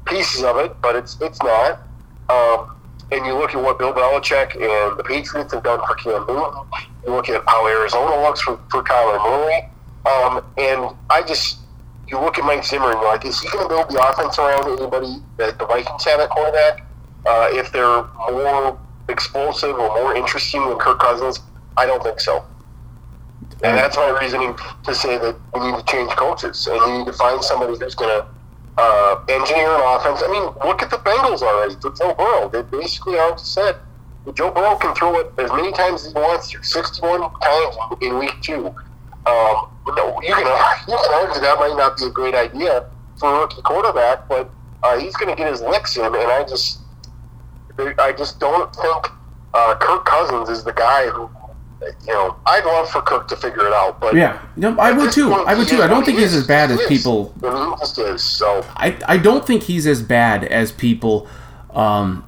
pieces 0.06 0.44
of 0.44 0.58
it, 0.58 0.80
but 0.82 0.96
it's 0.96 1.18
it's 1.20 1.42
not. 1.42 1.82
Um, 2.30 2.76
and 3.12 3.26
you 3.26 3.34
look 3.38 3.54
at 3.54 3.62
what 3.62 3.78
Bill 3.80 3.94
Belichick 3.94 4.54
and 4.56 4.98
the 4.98 5.04
Patriots 5.04 5.54
have 5.54 5.64
done 5.64 5.80
for 5.86 5.96
Cam 5.96 6.26
Newton. 6.28 6.54
You 7.06 7.14
look 7.14 7.30
at 7.30 7.44
how 7.48 7.68
Arizona 7.68 8.22
looks 8.22 8.42
for, 8.42 8.60
for 8.70 8.84
Kyler 8.84 9.18
Murray. 9.24 9.70
Um, 10.06 10.44
and 10.58 10.96
I 11.10 11.22
just, 11.22 11.60
you 12.14 12.20
look 12.20 12.38
at 12.38 12.46
Mike 12.46 12.64
Zimmer 12.64 12.92
and 12.92 13.02
you're 13.02 13.10
like, 13.10 13.26
is 13.26 13.40
he 13.42 13.50
going 13.50 13.68
to 13.68 13.70
build 13.70 13.90
the 13.90 13.98
offense 13.98 14.38
around 14.38 14.70
anybody 14.70 15.18
that 15.38 15.58
the 15.58 15.66
Vikings 15.66 16.06
have 16.06 16.20
at 16.20 16.30
quarterback? 16.30 16.86
Uh, 17.26 17.48
if 17.52 17.72
they're 17.72 18.04
more 18.30 18.78
explosive 19.10 19.76
or 19.76 19.90
more 19.90 20.16
interesting 20.16 20.62
than 20.68 20.78
Kirk 20.78 21.00
Cousins, 21.00 21.40
I 21.76 21.86
don't 21.86 22.04
think 22.04 22.20
so. 22.20 22.46
And 23.64 23.78
that's 23.78 23.98
my 23.98 24.10
reasoning 24.22 24.56
to 24.84 24.94
say 24.94 25.18
that 25.18 25.36
we 25.54 25.72
need 25.72 25.78
to 25.78 25.86
change 25.86 26.12
coaches 26.12 26.68
and 26.68 26.80
we 26.80 26.98
need 27.00 27.08
to 27.08 27.14
find 27.14 27.44
somebody 27.44 27.78
who's 27.80 27.96
going 27.96 28.22
to 28.22 28.28
uh, 28.78 29.24
engineer 29.30 29.74
an 29.74 29.82
offense. 29.84 30.22
I 30.24 30.32
mean, 30.32 30.44
look 30.66 30.82
at 30.84 30.90
the 30.90 30.98
Bengals 30.98 31.42
already 31.42 31.76
with 31.76 31.98
Joe 31.98 32.14
Burrow. 32.14 32.50
They 32.50 32.62
basically 32.78 33.18
already 33.18 33.42
said 33.42 33.78
Joe 34.36 34.52
Burrow 34.52 34.76
can 34.76 34.94
throw 34.96 35.20
it 35.20 35.32
as 35.38 35.52
many 35.52 35.72
times 35.72 36.06
as 36.06 36.14
he 36.14 36.20
wants 36.20 36.52
to, 36.52 36.64
61 36.64 37.22
times 37.42 37.76
in 38.02 38.20
week 38.20 38.36
two. 38.42 38.74
Um, 39.26 39.70
no, 39.88 40.20
you 40.22 40.34
can 40.34 40.46
you 40.88 40.98
can 40.98 41.14
argue 41.14 41.42
that 41.42 41.58
might 41.60 41.76
not 41.78 41.98
be 41.98 42.06
a 42.06 42.10
great 42.10 42.36
idea 42.36 42.90
for 43.18 43.34
a 43.34 43.40
rookie 43.40 43.62
quarterback, 43.62 44.28
but 44.28 44.50
uh, 44.84 44.98
he's 45.00 45.16
going 45.16 45.30
to 45.30 45.36
get 45.36 45.50
his 45.50 45.62
licks 45.62 45.98
in, 45.98 46.06
and 46.06 46.16
I 46.16 46.44
just 46.44 46.80
I 47.80 48.14
just 48.18 48.40
don't 48.40 48.74
think 48.76 49.08
uh, 49.54 49.76
Kirk 49.76 50.06
Cousins 50.06 50.50
is 50.50 50.64
the 50.64 50.74
guy 50.74 51.08
who. 51.08 51.30
You 52.08 52.14
know, 52.14 52.38
I'd 52.46 52.64
love 52.64 52.90
for 52.90 53.02
Kirk 53.02 53.28
to 53.28 53.36
figure 53.36 53.68
it 53.68 53.74
out, 53.74 54.00
but 54.00 54.16
Yeah. 54.16 54.42
No, 54.56 54.74
I 54.80 54.94
would 54.94 55.12
too. 55.12 55.34
I 55.34 55.54
would 55.54 55.68
too. 55.68 55.82
I 55.82 55.88
don't 55.88 56.06
think 56.06 56.18
he's 56.18 56.34
as 56.34 56.48
bad 56.48 56.72
as 56.72 56.80
people. 56.88 57.34
Is. 57.44 58.24
So 58.24 58.66
I, 58.78 58.98
I 59.06 59.18
don't 59.18 59.46
think 59.46 59.64
he's 59.64 59.86
as 59.86 60.02
bad 60.02 60.46
as 60.46 60.72
people 60.72 61.28
um, 61.72 62.26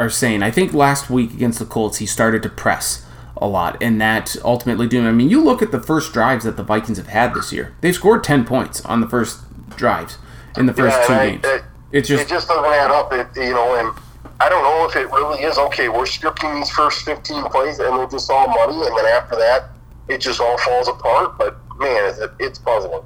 are 0.00 0.10
saying. 0.10 0.42
I 0.42 0.50
think 0.50 0.74
last 0.74 1.08
week 1.08 1.32
against 1.32 1.60
the 1.60 1.64
Colts, 1.64 1.98
he 1.98 2.06
started 2.06 2.42
to 2.42 2.48
press 2.48 3.05
a 3.38 3.46
lot, 3.46 3.76
and 3.82 4.00
that 4.00 4.36
ultimately 4.44 4.86
doomed. 4.88 5.06
I 5.08 5.12
mean, 5.12 5.28
you 5.30 5.42
look 5.42 5.62
at 5.62 5.70
the 5.72 5.80
first 5.80 6.12
drives 6.12 6.44
that 6.44 6.56
the 6.56 6.62
Vikings 6.62 6.98
have 6.98 7.08
had 7.08 7.34
this 7.34 7.52
year. 7.52 7.74
They've 7.80 7.94
scored 7.94 8.24
ten 8.24 8.44
points 8.44 8.84
on 8.84 9.00
the 9.00 9.08
first 9.08 9.40
drives 9.76 10.18
in 10.56 10.66
the 10.66 10.72
first 10.72 10.96
Yeah, 11.00 11.06
two 11.06 11.12
I- 11.12 11.30
games. 11.30 11.44
it- 11.44 11.64
it's 11.92 12.10
it 12.10 12.16
just 12.16 12.28
just 12.28 12.48
doesn't 12.48 12.64
add 12.64 12.90
up. 12.90 13.12
It, 13.12 13.28
you 13.36 13.54
know, 13.54 13.74
and 13.76 13.92
I 14.40 14.48
don't 14.48 14.62
know 14.64 14.86
if 14.88 14.96
it 14.96 15.06
really 15.12 15.42
is 15.44 15.56
okay. 15.56 15.88
We're 15.88 16.02
scripting 16.02 16.54
these 16.56 16.70
first 16.70 17.04
15 17.04 17.44
plays, 17.44 17.78
and 17.78 17.96
they're 17.98 18.06
just 18.08 18.30
all 18.30 18.48
money, 18.48 18.74
and 18.86 18.96
then 18.98 19.06
after 19.06 19.36
that, 19.36 19.70
it 20.08 20.18
just 20.18 20.40
all 20.40 20.58
falls 20.58 20.88
apart. 20.88 21.38
But 21.38 21.56
man, 21.78 22.04
it's, 22.10 22.18
it's 22.40 22.58
puzzling. 22.58 23.02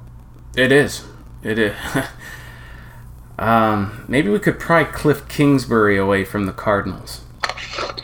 it 0.55 0.71
is. 0.71 1.03
It 1.43 1.59
is. 1.59 1.75
um, 3.39 4.05
maybe 4.07 4.29
we 4.29 4.39
could 4.39 4.59
pry 4.59 4.83
Cliff 4.83 5.27
Kingsbury 5.27 5.97
away 5.97 6.23
from 6.25 6.45
the 6.45 6.51
Cardinals. 6.53 7.21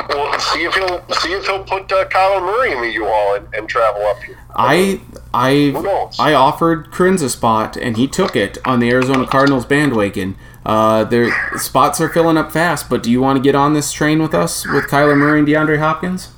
Well, 0.10 0.40
see 0.40 0.64
if 0.64 0.74
he'll 0.74 1.04
see 1.16 1.34
if 1.34 1.46
he'll 1.46 1.64
put 1.64 1.92
uh, 1.92 2.08
Kyler 2.08 2.42
Murray 2.42 2.72
in 2.72 2.82
the 2.82 2.92
U-Haul 2.92 3.36
and, 3.36 3.48
and 3.54 3.70
travel 3.70 4.02
up 4.06 4.22
here. 4.24 4.38
I 4.56 5.02
I 5.34 5.74
I 6.20 6.34
offered 6.34 6.92
Kriens 6.92 7.22
a 7.22 7.30
spot 7.30 7.76
and 7.76 7.98
he 7.98 8.08
took 8.08 8.36
it 8.36 8.58
on 8.66 8.80
the 8.80 8.90
Arizona 8.90 9.28
Cardinals 9.28 9.66
bandwagon. 9.66 10.36
Uh, 10.66 11.04
their 11.04 11.32
spots 11.58 12.02
are 12.02 12.10
filling 12.10 12.38
up 12.38 12.52
fast, 12.52 12.90
but 12.90 13.04
do 13.04 13.12
you 13.12 13.22
want 13.22 13.38
to 13.38 13.44
get 13.44 13.56
on 13.56 13.74
this 13.74 13.92
train 13.92 14.22
with 14.22 14.34
us 14.34 14.66
with 14.68 14.86
Kyler 14.86 15.18
Murray 15.18 15.40
and 15.40 15.48
DeAndre 15.48 15.80
Hopkins? 15.80 16.30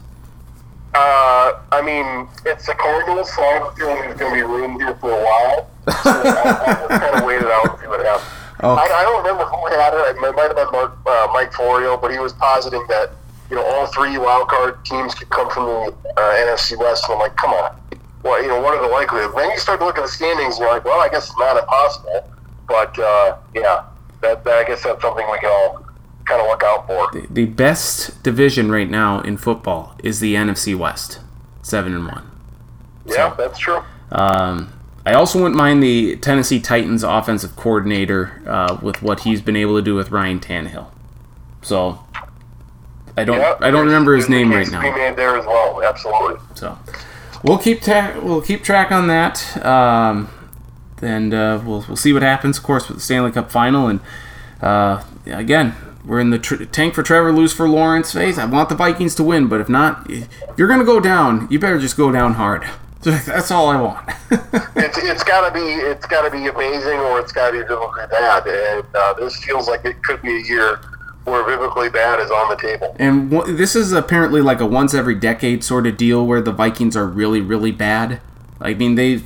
Uh, 0.93 1.59
I 1.71 1.81
mean, 1.83 2.27
it's 2.45 2.65
the 2.65 2.73
Cardinals, 2.73 3.33
so 3.33 3.43
I'm 3.43 3.75
feeling 3.75 4.01
there's 4.01 4.17
going 4.19 4.31
to 4.31 4.35
be 4.35 4.41
room 4.41 4.79
here 4.79 4.95
for 4.95 5.11
a 5.11 5.23
while. 5.23 5.69
So 6.03 6.09
I'll, 6.09 6.91
I'll 6.91 6.99
kind 6.99 7.15
of 7.15 7.23
wait 7.23 7.41
it 7.41 7.47
out 7.47 7.69
and 7.69 7.79
see 7.79 7.87
what 7.87 8.05
happens. 8.05 8.38
Oh. 8.61 8.75
I, 8.75 8.83
I 8.83 9.03
don't 9.03 9.23
remember 9.23 9.45
who 9.45 9.65
had 9.67 9.93
it. 9.93 10.15
It 10.15 10.35
might 10.35 10.47
have 10.47 10.55
been 10.55 10.71
Mark, 10.71 10.97
uh, 11.05 11.27
Mike 11.31 11.53
Florio, 11.53 11.97
but 11.97 12.11
he 12.11 12.19
was 12.19 12.33
positing 12.33 12.85
that 12.89 13.11
you 13.49 13.55
know 13.55 13.65
all 13.65 13.87
three 13.87 14.17
wild 14.17 14.47
card 14.49 14.83
teams 14.85 15.15
could 15.15 15.29
come 15.29 15.49
from 15.49 15.65
the 15.65 15.95
uh, 16.17 16.35
NFC 16.45 16.77
West. 16.77 17.05
And 17.05 17.13
I'm 17.13 17.19
like, 17.19 17.35
come 17.35 17.51
on. 17.51 17.79
Well, 18.23 18.41
you 18.41 18.49
know, 18.49 18.59
what 18.61 18.77
are 18.77 18.85
the 18.85 18.93
likelihoods? 18.93 19.33
Then 19.33 19.49
you 19.51 19.57
start 19.57 19.79
to 19.79 19.85
look 19.85 19.97
at 19.97 20.01
the 20.03 20.11
standings, 20.11 20.55
and 20.55 20.63
you're 20.63 20.73
like, 20.73 20.83
well, 20.83 20.99
I 20.99 21.07
guess 21.07 21.29
it's 21.29 21.39
not 21.39 21.57
impossible. 21.57 22.29
But 22.67 22.99
uh, 22.99 23.37
yeah, 23.55 23.85
that, 24.21 24.43
that 24.43 24.53
I 24.53 24.63
guess 24.65 24.83
that's 24.83 25.01
something 25.01 25.25
we 25.31 25.39
can 25.39 25.49
all 25.49 25.85
kind 26.25 26.41
of 26.41 26.47
look 26.47 26.63
out 26.63 26.85
for. 26.85 27.09
The, 27.13 27.27
the 27.29 27.45
best 27.45 28.21
division 28.23 28.69
right 28.71 28.89
now 28.89 29.21
in 29.21 29.37
football 29.37 29.95
is 30.03 30.19
the 30.19 30.35
NFC 30.35 30.75
West, 30.75 31.19
seven 31.61 31.93
and 31.93 32.07
one. 32.07 32.29
Yeah, 33.05 33.33
that's 33.37 33.57
true. 33.57 33.81
Um, 34.11 34.73
I 35.09 35.13
also 35.13 35.39
wouldn't 35.39 35.55
mind 35.55 35.81
the 35.81 36.17
Tennessee 36.17 36.59
Titans 36.59 37.03
offensive 37.03 37.55
coordinator 37.55 38.43
uh, 38.45 38.77
with 38.79 39.01
what 39.01 39.21
he's 39.21 39.41
been 39.41 39.55
able 39.55 39.75
to 39.75 39.81
do 39.81 39.95
with 39.95 40.11
Ryan 40.11 40.39
Tannehill. 40.39 40.85
So 41.63 42.05
I 43.17 43.23
don't 43.23 43.41
I 43.59 43.71
don't 43.71 43.87
remember 43.87 44.15
his 44.15 44.29
name 44.29 44.51
right 44.51 44.69
now. 44.69 44.81
made 44.81 45.15
there 45.15 45.35
as 45.35 45.47
well. 45.47 45.81
Absolutely. 45.81 46.39
So 46.53 46.77
we'll 47.43 47.57
keep 47.57 47.81
ta- 47.81 48.19
we'll 48.21 48.43
keep 48.43 48.63
track 48.63 48.91
on 48.91 49.07
that. 49.07 49.65
Um, 49.65 50.29
and 51.01 51.33
uh, 51.33 51.59
we'll 51.65 51.83
we'll 51.87 51.97
see 51.97 52.13
what 52.13 52.21
happens, 52.21 52.59
of 52.59 52.63
course, 52.63 52.87
with 52.87 52.97
the 52.97 53.01
Stanley 53.03 53.31
Cup 53.31 53.49
final. 53.49 53.87
And 53.87 54.01
uh, 54.61 55.03
again, 55.25 55.73
we're 56.05 56.19
in 56.19 56.29
the 56.29 56.37
tr- 56.37 56.65
tank 56.65 56.93
for 56.93 57.01
Trevor, 57.01 57.31
lose 57.31 57.51
for 57.51 57.67
Lawrence 57.67 58.13
phase. 58.13 58.37
I 58.37 58.45
want 58.45 58.69
the 58.69 58.75
Vikings 58.75 59.15
to 59.15 59.23
win, 59.23 59.47
but 59.47 59.59
if 59.59 59.69
not, 59.69 60.07
if 60.07 60.27
you're 60.55 60.67
gonna 60.67 60.85
go 60.85 60.99
down, 60.99 61.47
you 61.49 61.57
better 61.57 61.79
just 61.79 61.97
go 61.97 62.11
down 62.11 62.35
hard. 62.35 62.69
That's 63.01 63.51
all 63.51 63.69
I 63.69 63.81
want. 63.81 64.09
It's 64.75 64.97
it's 64.97 65.23
got 65.23 65.47
to 65.47 65.53
be 65.53 65.59
it's 65.59 66.05
got 66.05 66.23
to 66.23 66.31
be 66.31 66.47
amazing 66.47 66.99
or 66.99 67.19
it's 67.19 67.31
got 67.31 67.51
to 67.51 67.59
be 67.59 67.63
biblically 67.67 68.05
bad, 68.09 68.45
and 68.47 68.85
uh, 68.95 69.13
this 69.13 69.35
feels 69.43 69.67
like 69.67 69.83
it 69.85 70.01
could 70.03 70.21
be 70.21 70.37
a 70.37 70.39
year 70.45 70.79
where 71.25 71.43
biblically 71.45 71.89
bad 71.89 72.19
is 72.19 72.31
on 72.31 72.49
the 72.49 72.55
table. 72.55 72.95
And 72.99 73.31
wh- 73.31 73.45
this 73.45 73.75
is 73.75 73.91
apparently 73.91 74.41
like 74.41 74.59
a 74.61 74.65
once 74.65 74.93
every 74.93 75.15
decade 75.15 75.63
sort 75.63 75.85
of 75.85 75.97
deal 75.97 76.25
where 76.25 76.41
the 76.41 76.51
Vikings 76.51 76.95
are 76.95 77.05
really, 77.05 77.41
really 77.41 77.71
bad. 77.71 78.21
I 78.61 78.73
mean, 78.73 78.95
they. 78.95 79.21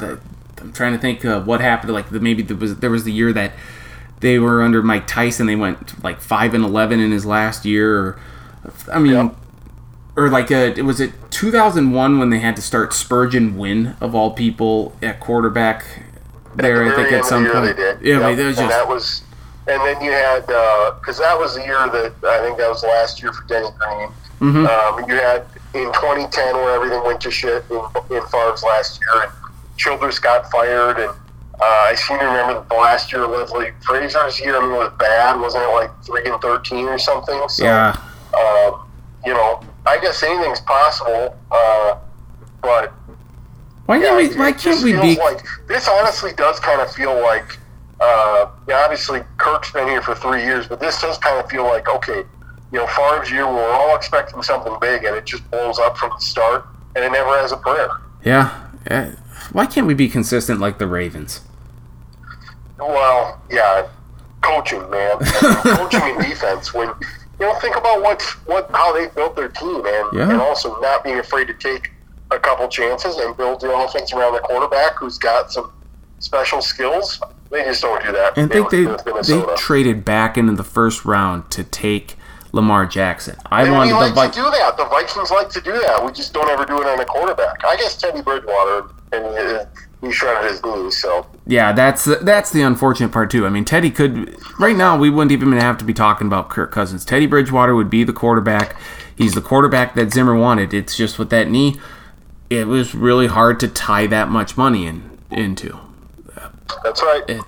I'm 0.00 0.72
trying 0.72 0.92
to 0.92 0.98
think 0.98 1.24
uh, 1.24 1.40
what 1.40 1.60
happened. 1.60 1.92
Like 1.92 2.10
the, 2.10 2.20
maybe 2.20 2.42
there 2.42 2.56
was 2.56 2.76
there 2.78 2.90
was 2.90 3.04
the 3.04 3.12
year 3.12 3.32
that 3.32 3.52
they 4.20 4.38
were 4.38 4.62
under 4.62 4.82
Mike 4.82 5.06
Tyson. 5.06 5.46
They 5.46 5.56
went 5.56 6.02
like 6.04 6.20
five 6.20 6.54
and 6.54 6.64
eleven 6.64 7.00
in 7.00 7.10
his 7.12 7.24
last 7.26 7.64
year. 7.64 7.96
Or, 7.98 8.20
I 8.92 8.98
mean, 8.98 9.12
Yep. 9.12 9.36
or 10.16 10.28
like 10.28 10.50
uh 10.50 10.72
it 10.76 10.82
was 10.84 11.00
it 11.00 11.12
2001 11.38 12.18
when 12.18 12.30
they 12.30 12.40
had 12.40 12.56
to 12.56 12.62
start 12.62 12.90
Spergon 12.90 13.54
Wynn 13.56 13.96
of 14.00 14.12
all 14.12 14.32
people 14.32 14.92
at 15.00 15.20
quarterback. 15.20 15.84
There, 16.56 16.82
I 16.82 16.88
At 16.88 16.96
the 16.96 17.02
think 17.04 17.12
at 17.12 17.24
some 17.26 17.44
the 17.44 17.50
point. 17.50 17.78
Yeah, 17.78 18.18
Yep. 18.18 18.36
that 18.36 18.44
was 18.44 18.58
and 18.58 18.68
just 18.68 18.68
that 18.70 18.88
was, 18.88 19.22
and 19.68 19.80
then 19.82 20.02
you 20.02 20.10
had 20.10 20.40
because 20.98 21.18
that 21.18 21.38
was 21.38 21.54
the 21.54 21.60
year 21.60 21.78
that 21.78 22.12
I 22.24 22.40
think 22.40 22.58
that 22.58 22.68
was 22.68 22.82
last 22.82 23.22
year 23.22 23.32
for 23.32 23.44
Denny 23.44 23.68
Green. 23.78 24.08
Mm-hmm. 24.40 24.66
Um, 24.66 25.08
you 25.08 25.14
had 25.14 25.44
in 25.74 25.86
2010 25.92 26.56
where 26.56 26.74
everything 26.74 27.04
went 27.04 27.20
to 27.20 27.30
shit 27.30 27.64
in, 27.70 27.76
in 28.10 28.26
Favre's 28.26 28.64
last 28.64 29.00
year, 29.00 29.22
and 29.22 29.32
Childress 29.76 30.18
got 30.18 30.50
fired, 30.50 30.98
and 30.98 31.10
uh, 31.10 31.62
I 31.62 31.94
seem 31.94 32.18
to 32.18 32.24
remember 32.24 32.66
the 32.68 32.74
last 32.74 33.12
year 33.12 33.24
Leslie 33.28 33.70
Frazier's 33.86 34.40
year 34.40 34.56
I 34.56 34.60
mean, 34.60 34.72
it 34.74 34.78
was 34.78 34.92
bad, 34.98 35.40
wasn't 35.40 35.62
it 35.62 35.68
like 35.68 35.90
three 36.02 36.24
and 36.24 36.40
13 36.42 36.86
or 36.86 36.98
something? 36.98 37.48
So, 37.48 37.62
yeah. 37.62 37.96
um, 38.34 38.88
you 39.24 39.34
know, 39.34 39.62
I 39.88 39.98
guess 40.00 40.22
anything's 40.22 40.60
possible, 40.60 41.36
uh, 41.50 41.96
but 42.60 42.92
Why 43.86 43.98
can't 44.00 44.16
we? 44.16 44.38
Why 44.38 44.52
can't 44.52 44.82
we 44.84 44.92
be? 44.92 45.16
Like, 45.16 45.44
this 45.66 45.88
honestly 45.88 46.32
does 46.36 46.60
kind 46.60 46.80
of 46.80 46.92
feel 46.92 47.14
like, 47.22 47.58
uh, 48.00 48.48
yeah, 48.68 48.82
obviously 48.84 49.22
Kirk's 49.38 49.72
been 49.72 49.88
here 49.88 50.02
for 50.02 50.14
three 50.14 50.42
years, 50.42 50.68
but 50.68 50.78
this 50.78 51.00
does 51.00 51.16
kind 51.18 51.42
of 51.42 51.50
feel 51.50 51.64
like, 51.64 51.88
okay, 51.88 52.22
you 52.70 52.78
know, 52.78 52.86
Favre's 52.88 53.30
year, 53.30 53.46
we're 53.46 53.70
all 53.70 53.96
expecting 53.96 54.42
something 54.42 54.76
big, 54.80 55.04
and 55.04 55.16
it 55.16 55.24
just 55.24 55.50
blows 55.50 55.78
up 55.78 55.96
from 55.96 56.10
the 56.10 56.20
start, 56.20 56.66
and 56.94 57.04
it 57.04 57.10
never 57.10 57.30
has 57.38 57.52
a 57.52 57.56
prayer. 57.56 57.88
Yeah. 58.22 58.66
yeah. 58.90 59.14
Why 59.52 59.64
can't 59.64 59.86
we 59.86 59.94
be 59.94 60.08
consistent 60.08 60.60
like 60.60 60.78
the 60.78 60.86
Ravens? 60.86 61.40
Well, 62.78 63.40
yeah, 63.50 63.88
coaching, 64.42 64.88
man, 64.90 65.16
coaching 65.20 66.00
and 66.02 66.20
defense. 66.22 66.74
When 66.74 66.90
you 67.40 67.46
know, 67.46 67.54
think 67.60 67.76
about 67.76 68.02
what 68.02 68.20
what 68.46 68.70
how 68.72 68.92
they 68.92 69.06
built 69.08 69.36
their 69.36 69.48
team, 69.48 69.84
and 69.86 70.12
Yeah. 70.12 70.30
and 70.30 70.40
also 70.40 70.78
not 70.80 71.04
being 71.04 71.18
afraid 71.18 71.46
to 71.48 71.54
take 71.54 71.92
a 72.30 72.38
couple 72.38 72.68
chances 72.68 73.16
and 73.16 73.36
build 73.36 73.60
the 73.60 73.72
offense 73.74 74.12
around 74.12 74.34
the 74.34 74.40
quarterback 74.40 74.96
who's 74.98 75.18
got 75.18 75.50
some 75.52 75.72
special 76.18 76.60
skills. 76.60 77.20
They 77.50 77.64
just 77.64 77.80
don't 77.80 78.02
do 78.04 78.12
that. 78.12 78.36
And 78.36 78.50
I 78.52 78.54
think 78.54 78.70
they 78.70 78.84
they 79.22 79.42
traded 79.56 80.04
back 80.04 80.36
into 80.36 80.52
the 80.54 80.64
first 80.64 81.04
round 81.06 81.50
to 81.52 81.64
take 81.64 82.16
Lamar 82.52 82.84
Jackson. 82.86 83.36
I 83.50 83.62
And 83.62 83.72
wanted 83.72 83.92
we 83.92 83.98
the 84.00 84.04
like 84.06 84.14
Vikings. 84.14 84.36
to 84.36 84.42
do 84.42 84.50
that. 84.50 84.76
The 84.76 84.84
Vikings 84.86 85.30
like 85.30 85.48
to 85.50 85.60
do 85.60 85.72
that. 85.72 86.04
We 86.04 86.12
just 86.12 86.34
don't 86.34 86.48
ever 86.50 86.64
do 86.66 86.80
it 86.82 86.86
on 86.86 87.00
a 87.00 87.04
quarterback. 87.06 87.64
I 87.64 87.76
guess 87.76 87.96
Teddy 87.96 88.20
Bridgewater 88.20 88.88
and 89.12 89.66
he 90.00 90.12
shredded 90.12 90.50
his. 90.50 90.98
So 90.98 91.26
Yeah, 91.46 91.72
that's 91.72 92.04
that's 92.04 92.50
the 92.50 92.62
unfortunate 92.62 93.12
part 93.12 93.30
too. 93.30 93.46
I 93.46 93.50
mean, 93.50 93.64
Teddy 93.64 93.90
could 93.90 94.36
right 94.58 94.76
now 94.76 94.96
we 94.96 95.10
wouldn't 95.10 95.32
even 95.32 95.52
have 95.52 95.78
to 95.78 95.84
be 95.84 95.94
talking 95.94 96.26
about 96.26 96.48
Kirk 96.48 96.70
Cousins. 96.70 97.04
Teddy 97.04 97.26
Bridgewater 97.26 97.74
would 97.74 97.90
be 97.90 98.04
the 98.04 98.12
quarterback. 98.12 98.76
He's 99.16 99.34
the 99.34 99.40
quarterback 99.40 99.94
that 99.94 100.12
Zimmer 100.12 100.36
wanted. 100.36 100.72
It's 100.72 100.96
just 100.96 101.18
with 101.18 101.30
that 101.30 101.50
knee, 101.50 101.80
it 102.48 102.66
was 102.66 102.94
really 102.94 103.26
hard 103.26 103.58
to 103.60 103.68
tie 103.68 104.06
that 104.06 104.28
much 104.28 104.56
money 104.56 104.86
in 104.86 105.18
into. 105.30 105.78
that's 106.84 107.02
right. 107.02 107.40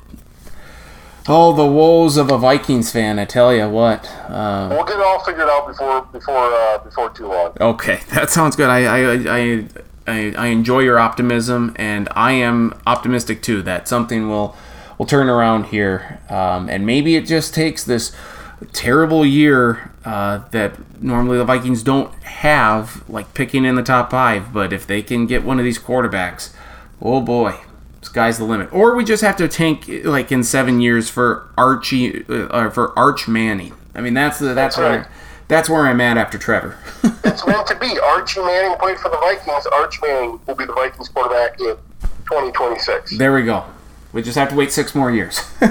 Oh, 1.28 1.52
the 1.52 1.66
woes 1.66 2.16
of 2.16 2.30
a 2.32 2.38
Vikings 2.38 2.90
fan! 2.90 3.18
I 3.18 3.24
tell 3.24 3.54
you 3.54 3.68
what. 3.68 4.04
Uh, 4.28 4.68
We'll 4.70 4.84
get 4.84 4.96
it 4.96 5.02
all 5.02 5.22
figured 5.22 5.48
out 5.48 5.68
before 5.68 6.02
before 6.06 6.52
uh, 6.52 6.78
before 6.78 7.10
too 7.10 7.28
long. 7.28 7.52
Okay, 7.60 8.00
that 8.10 8.30
sounds 8.30 8.56
good. 8.56 8.68
I 8.68 8.80
I, 8.84 9.38
I, 9.38 9.64
I, 10.10 10.32
I 10.36 10.46
enjoy 10.48 10.80
your 10.80 10.98
optimism, 10.98 11.74
and 11.76 12.08
I 12.14 12.32
am 12.32 12.80
optimistic 12.86 13.42
too 13.42 13.62
that 13.62 13.88
something 13.88 14.28
will 14.28 14.56
will 14.98 15.06
turn 15.06 15.30
around 15.30 15.66
here, 15.66 16.20
um, 16.28 16.68
and 16.68 16.84
maybe 16.84 17.16
it 17.16 17.26
just 17.26 17.54
takes 17.54 17.84
this 17.84 18.14
terrible 18.72 19.24
year 19.24 19.90
uh, 20.04 20.46
that 20.50 20.74
normally 21.02 21.38
the 21.38 21.44
Vikings 21.44 21.82
don't 21.82 22.12
have, 22.22 23.08
like 23.08 23.32
picking 23.32 23.64
in 23.64 23.76
the 23.76 23.82
top 23.82 24.10
five. 24.10 24.52
But 24.52 24.72
if 24.72 24.86
they 24.86 25.02
can 25.02 25.26
get 25.26 25.44
one 25.44 25.58
of 25.58 25.64
these 25.64 25.78
quarterbacks, 25.78 26.52
oh 27.00 27.20
boy, 27.20 27.58
sky's 28.02 28.38
the 28.38 28.44
limit. 28.44 28.72
Or 28.72 28.94
we 28.94 29.04
just 29.04 29.22
have 29.22 29.36
to 29.36 29.48
tank 29.48 29.88
like 30.04 30.30
in 30.30 30.42
seven 30.44 30.80
years 30.80 31.08
for 31.08 31.48
Archie 31.56 32.24
uh, 32.28 32.70
for 32.70 32.98
Arch 32.98 33.28
Manning. 33.28 33.74
I 33.94 34.00
mean 34.00 34.14
that's 34.14 34.38
the 34.38 34.54
that's, 34.54 34.76
That's 34.76 35.06
right. 35.06 35.06
That's 35.50 35.68
where 35.68 35.86
I'm 35.86 36.00
at 36.00 36.16
after 36.16 36.38
Trevor. 36.38 36.78
It's 37.22 37.46
meant 37.46 37.66
to 37.66 37.76
be. 37.76 37.98
Archie 37.98 38.40
Manning 38.40 38.76
played 38.78 38.98
for 38.98 39.10
the 39.10 39.18
Vikings. 39.18 39.66
Archie 39.66 39.98
Manning 40.02 40.40
will 40.46 40.54
be 40.54 40.64
the 40.64 40.72
Vikings 40.72 41.10
quarterback 41.10 41.60
in 41.60 41.76
2026. 42.24 43.18
There 43.18 43.34
we 43.34 43.44
go. 43.44 43.64
We 44.12 44.22
just 44.22 44.36
have 44.36 44.48
to 44.48 44.56
wait 44.56 44.72
six 44.72 44.94
more 44.94 45.12
years. 45.12 45.38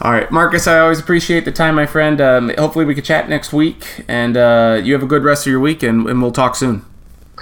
All 0.00 0.10
right, 0.10 0.30
Marcus, 0.30 0.66
I 0.66 0.80
always 0.80 0.98
appreciate 0.98 1.44
the 1.44 1.52
time, 1.52 1.74
my 1.74 1.86
friend. 1.86 2.20
Um, 2.20 2.52
hopefully, 2.58 2.84
we 2.84 2.94
can 2.94 3.04
chat 3.04 3.28
next 3.28 3.52
week, 3.52 4.04
and 4.08 4.36
uh, 4.36 4.80
you 4.82 4.92
have 4.94 5.02
a 5.02 5.06
good 5.06 5.22
rest 5.22 5.46
of 5.46 5.50
your 5.50 5.60
week, 5.60 5.82
and, 5.82 6.06
and 6.08 6.20
we'll 6.20 6.32
talk 6.32 6.56
soon. 6.56 6.84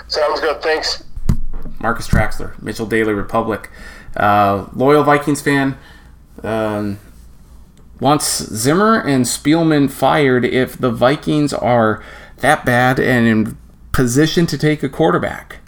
Sounds 0.09 0.41
good. 0.41 0.61
Thanks. 0.63 1.05
Marcus 1.81 2.07
Traxler, 2.07 2.61
Mitchell 2.63 2.87
Daily 2.87 3.15
Republic, 3.15 3.71
uh, 4.17 4.67
loyal 4.75 5.05
Vikings 5.05 5.41
fan. 5.41 5.77
Um, 6.43 6.99
wants 8.03 8.45
Zimmer 8.53 9.01
and 9.01 9.25
Spielman 9.25 9.89
fired 9.89 10.45
if 10.45 10.77
the 10.77 10.91
Vikings 10.91 11.53
are 11.53 12.03
that 12.39 12.65
bad 12.65 12.99
and 12.99 13.29
in 13.29 13.59
position 13.93 14.45
to 14.47 14.59
take 14.59 14.83
a 14.83 14.89
quarterback. 14.89 15.61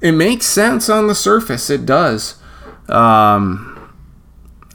It 0.00 0.12
makes 0.12 0.46
sense 0.46 0.88
on 0.88 1.06
the 1.06 1.14
surface. 1.14 1.68
It 1.68 1.84
does. 1.84 2.40
Um, 2.88 3.92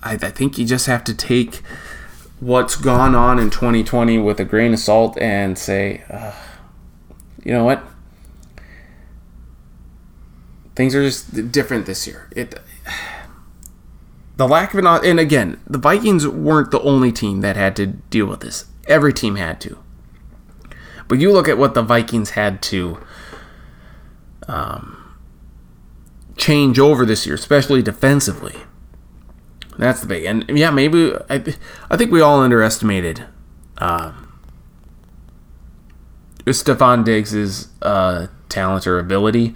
I, 0.03 0.13
I 0.13 0.29
think 0.29 0.59
you 0.59 0.65
just 0.65 0.85
have 0.85 1.03
to 1.05 1.13
take 1.15 1.63
what's 2.39 2.75
gone 2.75 3.15
on 3.15 3.39
in 3.39 3.49
2020 3.49 4.19
with 4.19 4.39
a 4.39 4.45
grain 4.45 4.73
of 4.73 4.79
salt 4.79 5.17
and 5.19 5.57
say, 5.57 6.03
uh, 6.07 6.33
you 7.43 7.51
know 7.51 7.63
what? 7.63 7.83
Things 10.75 10.93
are 10.93 11.01
just 11.01 11.51
different 11.51 11.87
this 11.87 12.05
year. 12.05 12.29
It 12.35 12.59
the 14.39 14.47
lack 14.47 14.73
of 14.73 14.79
an 14.79 14.87
and 14.87 15.19
again, 15.19 15.59
the 15.67 15.77
Vikings 15.77 16.25
weren't 16.25 16.71
the 16.71 16.79
only 16.79 17.11
team 17.11 17.41
that 17.41 17.57
had 17.57 17.75
to 17.75 17.85
deal 17.85 18.25
with 18.25 18.39
this. 18.39 18.67
Every 18.87 19.11
team 19.11 19.35
had 19.35 19.59
to. 19.59 19.77
But 21.09 21.19
you 21.19 21.33
look 21.33 21.49
at 21.49 21.57
what 21.57 21.73
the 21.73 21.81
Vikings 21.81 22.29
had 22.29 22.61
to 22.61 22.99
um, 24.47 25.17
change 26.37 26.79
over 26.79 27.05
this 27.05 27.25
year, 27.25 27.35
especially 27.35 27.81
defensively. 27.81 28.55
That's 29.77 29.99
the 29.99 30.07
big, 30.07 30.23
and 30.23 30.45
yeah, 30.47 30.71
maybe 30.71 31.13
I, 31.29 31.43
I 31.89 31.97
think 31.97 32.09
we 32.09 32.21
all 32.21 32.39
underestimated 32.39 33.25
um, 33.79 34.39
Stefon 36.45 37.03
Diggs' 37.03 37.67
uh, 37.81 38.27
talent 38.47 38.87
or 38.87 38.99
ability, 38.99 39.53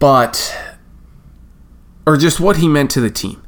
but 0.00 0.56
or 2.04 2.16
just 2.16 2.40
what 2.40 2.56
he 2.56 2.66
meant 2.66 2.90
to 2.90 3.00
the 3.00 3.10
team. 3.10 3.40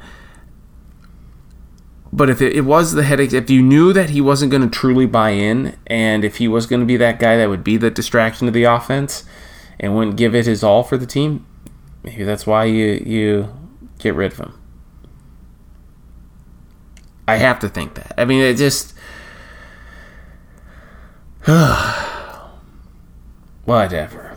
But 2.13 2.29
if 2.29 2.43
it, 2.43 2.57
it 2.57 2.63
was 2.63 2.93
the 2.93 3.05
headache, 3.05 3.33
if 3.33 3.51
you 3.51 3.63
knew 3.63 3.93
that 3.93 4.11
he 4.11 4.21
wasn't 4.21 4.51
going 4.51 4.69
to 4.69 4.69
truly 4.69 5.07
buy 5.07 5.31
in, 5.31 5.77
and 5.87 6.25
if 6.25 6.39
he 6.39 6.49
was 6.49 6.67
going 6.67 6.81
to 6.81 6.87
be 6.87 6.97
that 6.97 7.21
guy 7.21 7.37
that 7.37 7.49
would 7.49 7.63
be 7.63 7.77
the 7.77 7.91
distraction 7.91 8.47
to 8.47 8.51
the 8.51 8.65
offense 8.65 9.25
and 9.79 9.95
wouldn't 9.95 10.17
give 10.17 10.35
it 10.35 10.47
his 10.47 10.65
all 10.65 10.83
for 10.83 10.97
the 10.97 11.07
team, 11.07 11.47
maybe 12.03 12.25
that's 12.25 12.47
why 12.47 12.65
you 12.65 13.03
you 13.07 13.55
get 13.99 14.15
rid 14.15 14.33
of 14.33 14.39
him. 14.39 14.59
I 17.29 17.37
have 17.37 17.61
to 17.61 17.69
think 17.69 17.95
that. 17.95 18.15
I 18.19 18.25
mean, 18.25 18.43
it 18.43 18.57
just 18.57 18.95
whatever. 23.65 24.30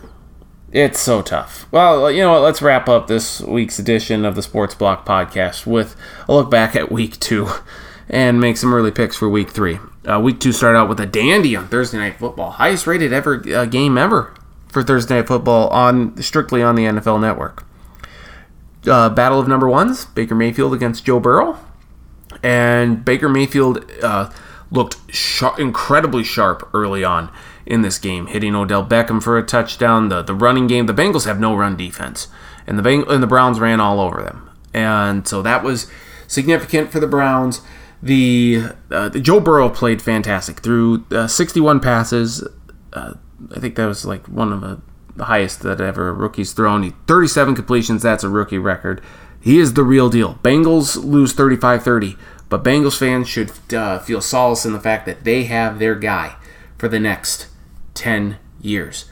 It's 0.74 1.00
so 1.00 1.22
tough. 1.22 1.68
Well, 1.72 2.10
you 2.10 2.22
know 2.22 2.32
what? 2.32 2.42
Let's 2.42 2.60
wrap 2.60 2.90
up 2.90 3.06
this 3.06 3.40
week's 3.42 3.77
edition 3.77 4.26
of 4.26 4.34
the 4.34 4.42
Sports 4.42 4.74
Block 4.74 5.06
podcast 5.06 5.68
with 5.68 5.95
a 6.27 6.34
look 6.34 6.50
back 6.50 6.76
at 6.76 6.92
week 6.92 7.19
two 7.19 7.48
and 8.10 8.42
make 8.42 8.58
some 8.58 8.74
early 8.74 8.90
picks 8.90 9.16
for 9.16 9.30
week 9.30 9.52
three. 9.52 9.77
Uh, 10.10 10.19
week 10.19 10.40
two 10.40 10.52
started 10.52 10.80
out 10.80 10.90
with 10.90 11.00
a 11.00 11.06
dandy 11.06 11.56
on 11.56 11.68
Thursday 11.68 12.00
Night 12.00 12.18
Football, 12.18 12.50
highest 12.50 12.88
rated 12.88 13.14
ever 13.14 13.43
uh, 13.56 13.66
game 13.66 14.00
ever 14.00 14.34
for 14.68 14.82
Thursday 14.82 15.18
Night 15.18 15.27
Football 15.27 15.68
on 15.68 16.19
strictly 16.24 16.64
on 16.64 16.74
the 16.74 16.85
NFL 16.85 17.22
Network. 17.22 17.64
Uh, 18.88 19.10
battle 19.10 19.40
of 19.40 19.48
number 19.48 19.69
ones: 19.69 20.06
Baker 20.06 20.34
Mayfield 20.34 20.74
against 20.74 21.06
Joe 21.06 21.19
Burrow, 21.19 21.60
and 22.42 23.06
Baker 23.06 23.30
Mayfield 23.30 23.85
uh, 24.02 24.32
looked 24.72 24.98
incredibly 25.60 26.24
sharp 26.24 26.68
early 26.74 27.03
on 27.03 27.32
in 27.66 27.82
this 27.82 27.98
game, 27.98 28.27
hitting 28.27 28.56
Odell 28.56 28.85
Beckham 28.85 29.22
for 29.22 29.38
a 29.38 29.43
touchdown. 29.43 30.09
The 30.09 30.22
the 30.22 30.35
running 30.35 30.67
game, 30.67 30.85
the 30.85 30.93
Bengals 30.93 31.25
have 31.25 31.40
no 31.40 31.56
run 31.56 31.75
defense, 31.75 32.27
and 32.67 32.77
the 32.77 32.83
Beng- 32.83 33.09
and 33.09 33.22
the 33.22 33.27
Browns 33.27 33.59
ran 33.59 33.80
all 33.80 34.00
over 34.00 34.22
them, 34.22 34.50
and 34.74 35.27
so 35.27 35.42
that 35.42 35.64
was 35.64 35.90
significant 36.27 36.92
for 36.92 37.00
the 37.00 37.08
Browns. 37.08 37.61
The, 38.01 38.64
uh, 38.92 39.08
the 39.08 39.22
Joe 39.22 39.40
Burrow 39.40 39.69
played 39.69 40.01
fantastic 40.01 40.59
through 40.59 41.06
uh, 41.09 41.27
61 41.27 41.80
passes. 41.80 42.45
Uh, 42.92 43.14
I 43.56 43.59
think 43.61 43.75
that 43.75 43.85
was 43.85 44.03
like 44.03 44.27
one 44.27 44.51
of 44.51 44.61
the, 44.61 44.82
highest 45.24 45.61
that 45.61 45.80
ever 45.80 46.09
a 46.09 46.11
rookie's 46.11 46.53
thrown. 46.53 46.82
He, 46.82 46.93
37 47.06 47.53
completions, 47.53 48.01
that's 48.01 48.24
a 48.24 48.30
rookie 48.30 48.58
record. 48.58 49.00
He 49.40 49.59
is 49.59 49.75
the 49.75 49.83
real 49.83 50.09
deal. 50.09 50.40
Bengals 50.42 51.01
lose 51.01 51.33
35 51.33 51.83
30, 51.83 52.17
but 52.50 52.64
Bengals 52.64 52.98
fans 52.98 53.30
should 53.30 53.51
uh, 53.72 54.00
feel 54.00 54.22
solace 54.22 54.66
in 54.66 54.74
the 54.74 54.80
fact 54.80 55.06
that 55.06 55.24
they 55.24 55.43
have 55.43 55.77
their 55.77 55.93
guy 55.93 56.35
for 56.80 56.88
the 56.88 57.00
next 57.00 57.48
10 57.94 58.38
years. 58.62 59.06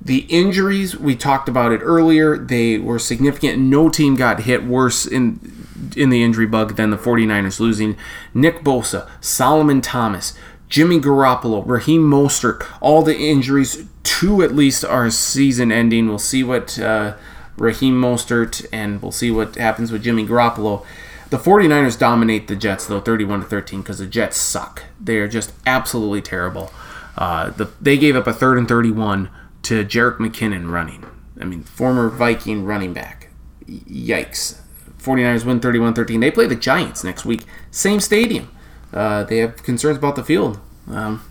The 0.00 0.26
injuries, 0.28 0.96
we 0.98 1.16
talked 1.16 1.48
about 1.48 1.72
it 1.72 1.80
earlier, 1.82 2.36
they 2.36 2.78
were 2.78 2.98
significant. 2.98 3.58
No 3.58 3.88
team 3.88 4.16
got 4.16 4.40
hit 4.40 4.64
worse 4.64 5.06
in 5.06 5.64
in 5.96 6.10
the 6.10 6.22
injury 6.22 6.46
bug 6.46 6.76
than 6.76 6.90
the 6.90 6.96
49ers 6.96 7.60
losing 7.60 7.96
Nick 8.32 8.62
Bosa, 8.62 9.08
Solomon 9.20 9.80
Thomas, 9.80 10.34
Jimmy 10.68 10.98
Garoppolo, 10.98 11.62
Raheem 11.66 12.02
Mostert, 12.02 12.66
all 12.80 13.02
the 13.02 13.16
injuries. 13.16 13.86
Two 14.02 14.42
at 14.42 14.54
least 14.54 14.84
are 14.84 15.10
season 15.10 15.72
ending. 15.72 16.08
We'll 16.08 16.18
see 16.18 16.44
what 16.44 16.78
uh, 16.78 17.16
Raheem 17.56 18.00
Mostert 18.00 18.66
and 18.72 19.00
we'll 19.00 19.12
see 19.12 19.30
what 19.30 19.56
happens 19.56 19.90
with 19.92 20.02
Jimmy 20.02 20.26
Garoppolo. 20.26 20.84
The 21.30 21.38
49ers 21.38 21.98
dominate 21.98 22.48
the 22.48 22.56
Jets 22.56 22.86
though 22.86 23.00
31 23.00 23.40
to 23.40 23.46
13 23.46 23.80
because 23.80 23.98
the 23.98 24.06
Jets 24.06 24.36
suck. 24.36 24.82
They 25.00 25.18
are 25.18 25.28
just 25.28 25.52
absolutely 25.66 26.22
terrible. 26.22 26.70
Uh, 27.16 27.50
the, 27.50 27.70
they 27.80 27.96
gave 27.96 28.16
up 28.16 28.26
a 28.26 28.32
third 28.32 28.58
and 28.58 28.68
31 28.68 29.30
to 29.62 29.84
Jerick 29.84 30.18
McKinnon 30.18 30.70
running. 30.70 31.04
I 31.40 31.44
mean, 31.44 31.62
former 31.62 32.08
Viking 32.08 32.64
running 32.64 32.92
back. 32.92 33.30
Yikes. 33.66 34.60
49ers 34.98 35.44
win 35.44 35.60
31 35.60 35.94
13. 35.94 36.20
They 36.20 36.30
play 36.30 36.46
the 36.46 36.56
Giants 36.56 37.04
next 37.04 37.24
week. 37.24 37.44
Same 37.70 38.00
stadium. 38.00 38.50
Uh, 38.92 39.24
they 39.24 39.38
have 39.38 39.62
concerns 39.62 39.98
about 39.98 40.16
the 40.16 40.24
field. 40.24 40.60
Um, 40.90 41.22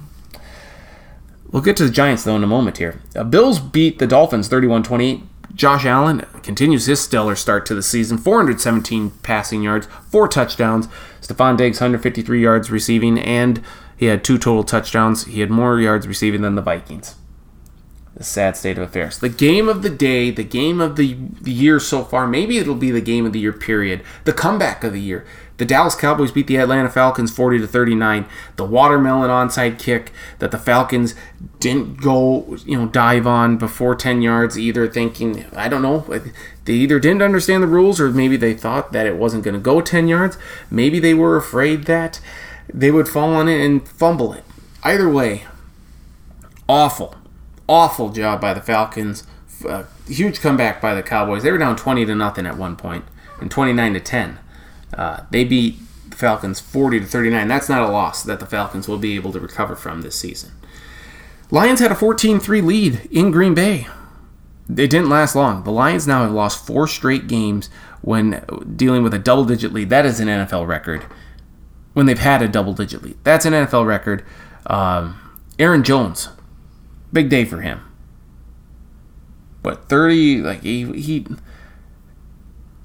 we'll 1.51 1.61
get 1.61 1.77
to 1.77 1.85
the 1.85 1.91
Giants, 1.91 2.23
though, 2.23 2.35
in 2.35 2.43
a 2.43 2.47
moment 2.47 2.77
here. 2.77 3.01
Uh, 3.15 3.23
Bills 3.23 3.59
beat 3.59 3.99
the 3.99 4.07
Dolphins 4.07 4.47
31 4.47 4.83
28. 4.83 5.23
Josh 5.55 5.85
Allen 5.85 6.25
continues 6.41 6.87
his 6.87 6.99
stellar 6.99 7.35
start 7.35 7.65
to 7.67 7.75
the 7.75 7.83
season 7.83 8.17
417 8.17 9.11
passing 9.21 9.61
yards, 9.61 9.87
four 10.09 10.27
touchdowns. 10.27 10.87
Stefon 11.21 11.57
Diggs, 11.57 11.79
153 11.79 12.41
yards 12.41 12.71
receiving, 12.71 13.19
and 13.19 13.61
he 13.97 14.05
had 14.07 14.23
two 14.23 14.38
total 14.38 14.63
touchdowns. 14.63 15.25
He 15.25 15.41
had 15.41 15.49
more 15.49 15.80
yards 15.80 16.07
receiving 16.07 16.41
than 16.41 16.55
the 16.55 16.61
Vikings. 16.61 17.15
The 18.15 18.23
sad 18.23 18.55
state 18.55 18.77
of 18.77 18.83
affairs. 18.83 19.17
The 19.17 19.30
game 19.30 19.67
of 19.67 19.81
the 19.81 19.89
day, 19.89 20.30
the 20.30 20.43
game 20.43 20.80
of 20.80 20.97
the, 20.97 21.17
year 21.43 21.80
so 21.80 22.03
far, 22.03 22.27
maybe 22.27 22.57
it'll 22.57 22.75
be 22.75 22.91
the 22.91 23.01
game 23.01 23.25
of 23.25 23.33
the 23.33 23.39
year, 23.39 23.53
period. 23.53 24.03
The 24.25 24.33
comeback 24.33 24.83
of 24.83 24.93
the 24.93 25.01
year. 25.01 25.25
The 25.57 25.65
Dallas 25.65 25.95
Cowboys 25.95 26.31
beat 26.31 26.47
the 26.47 26.57
Atlanta 26.57 26.89
Falcons 26.89 27.31
40 27.31 27.59
to 27.59 27.67
39. 27.67 28.25
The 28.55 28.65
watermelon 28.65 29.30
onside 29.30 29.80
kick 29.80 30.11
that 30.39 30.51
the 30.51 30.57
Falcons 30.57 31.15
didn't 31.59 32.01
go, 32.01 32.57
you 32.65 32.77
know, 32.77 32.88
dive 32.88 33.25
on 33.25 33.57
before 33.57 33.95
10 33.95 34.22
yards 34.22 34.59
either 34.59 34.88
thinking, 34.88 35.45
I 35.55 35.67
don't 35.67 35.81
know, 35.81 36.05
they 36.65 36.73
either 36.73 36.99
didn't 36.99 37.22
understand 37.22 37.63
the 37.63 37.67
rules 37.67 37.99
or 37.99 38.09
maybe 38.09 38.35
they 38.35 38.53
thought 38.53 38.91
that 38.91 39.05
it 39.07 39.15
wasn't 39.15 39.43
going 39.43 39.53
to 39.53 39.59
go 39.59 39.81
10 39.81 40.07
yards. 40.07 40.38
Maybe 40.69 40.99
they 40.99 41.13
were 41.13 41.38
afraid 41.38 41.85
that 41.85 42.19
they 42.72 42.92
would 42.92 43.08
fall 43.08 43.33
on 43.33 43.48
it 43.48 43.64
and 43.64 43.88
fumble 43.88 44.33
it. 44.33 44.43
Either 44.83 45.09
way, 45.09 45.43
awful, 46.67 47.16
awful 47.67 48.09
job 48.09 48.42
by 48.42 48.53
the 48.53 48.61
Falcons. 48.61 49.25
Uh, 49.67 49.83
huge 50.08 50.42
comeback 50.42 50.82
by 50.82 50.93
the 50.93 51.03
Cowboys. 51.03 51.43
They 51.43 51.51
were 51.51 51.58
down 51.58 51.75
20 51.75 52.06
to 52.06 52.16
nothing 52.16 52.45
at 52.45 52.58
one 52.58 52.75
point 52.75 53.06
and 53.40 53.50
29 53.50 53.93
to 53.93 54.00
10. 54.00 54.40
Uh, 54.93 55.22
they 55.32 55.43
beat 55.43 55.80
the 56.09 56.16
Falcons 56.16 56.59
40 56.59 57.01
to 57.01 57.06
39. 57.06 57.48
That's 57.48 57.69
not 57.69 57.88
a 57.88 57.92
loss 57.92 58.24
that 58.24 58.40
the 58.40 58.45
Falcons 58.45 58.88
will 58.88 58.98
be 58.98 59.16
able 59.16 59.32
to 59.32 59.40
recover 59.40 59.75
from 59.75 60.01
this 60.01 60.19
season. 60.19 60.51
Lions 61.51 61.80
had 61.80 61.92
a 61.92 61.95
14-3 61.95 62.64
lead 62.64 63.08
in 63.11 63.32
Green 63.32 63.53
Bay. 63.53 63.88
It 64.69 64.90
didn't 64.90 65.09
last 65.09 65.35
long. 65.35 65.64
The 65.64 65.72
Lions 65.72 66.08
now 66.08 66.24
have 66.24 66.32
lost 66.32 66.66
four 66.66 66.88
straight 66.88 67.27
games 67.27 67.69
when 68.01 68.43
dealing 68.75 69.03
with 69.03 69.14
a 69.14 69.19
double-digit 69.19 69.72
lead. 69.72 69.90
That 69.90 70.06
is 70.06 70.19
an 70.19 70.27
NFL 70.27 70.67
record. 70.67 71.06
When 71.93 72.07
they've 72.07 72.17
had 72.17 72.41
a 72.41 72.47
double-digit 72.47 73.03
lead, 73.03 73.17
that's 73.23 73.45
an 73.45 73.53
NFL 73.53 73.85
record. 73.85 74.25
Um, 74.65 75.19
Aaron 75.59 75.83
Jones, 75.83 76.30
big 77.11 77.30
day 77.30 77.45
for 77.45 77.61
him. 77.61 77.81
But 79.61 79.88
30, 79.89 80.41
like 80.41 80.63
he, 80.63 80.85
he 80.99 81.25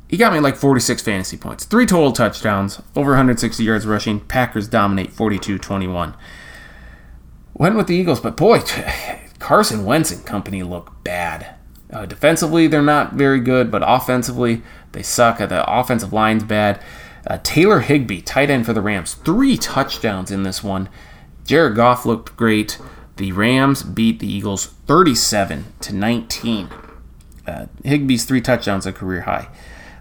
he 0.09 0.17
got 0.17 0.33
me 0.33 0.41
like 0.41 0.57
46 0.57 1.03
fantasy 1.03 1.37
points, 1.37 1.65
three 1.65 1.85
total 1.85 2.13
touchdowns, 2.13 2.81
over 2.97 3.11
160 3.11 3.63
yards 3.63 3.87
rushing. 3.87 4.21
Packers 4.21 4.67
dominate 4.67 5.13
42 5.13 5.59
21. 5.59 6.17
Went 7.55 7.77
with 7.77 7.89
the 7.89 7.95
Eagles, 7.95 8.21
but 8.21 8.37
boy, 8.37 8.61
Carson 9.39 9.85
Wentz 9.85 10.11
and 10.11 10.25
company 10.25 10.63
look 10.63 11.05
bad. 11.05 11.55
Uh, 11.93 12.07
defensively, 12.07 12.67
they're 12.67 12.83
not 12.83 13.15
very 13.15 13.41
good, 13.41 13.71
but 13.71 13.83
offensively, 13.85 14.63
they 14.93 15.03
suck. 15.03 15.39
The 15.39 15.65
offensive 15.71 16.13
line's 16.13 16.45
bad. 16.45 16.83
Uh, 17.29 17.39
Tyler 17.43 17.81
Higbee, 17.81 18.23
tight 18.23 18.49
end 18.49 18.65
for 18.65 18.73
the 18.73 18.81
Rams, 18.81 19.15
three 19.15 19.57
touchdowns 19.57 20.31
in 20.31 20.43
this 20.43 20.65
one. 20.65 20.89
Jared 21.45 21.77
Goff 21.77 22.07
looked 22.07 22.37
great. 22.37 22.79
The 23.17 23.33
Rams 23.33 23.83
beat 23.83 24.19
the 24.19 24.33
Eagles 24.33 24.67
37 24.87 25.67
to 25.81 25.95
19. 25.95 26.71
Uh, 27.47 27.67
Higbee's 27.85 28.25
three 28.25 28.41
touchdowns 28.41 28.87
a 28.87 28.93
career 28.93 29.23
high. 29.23 29.49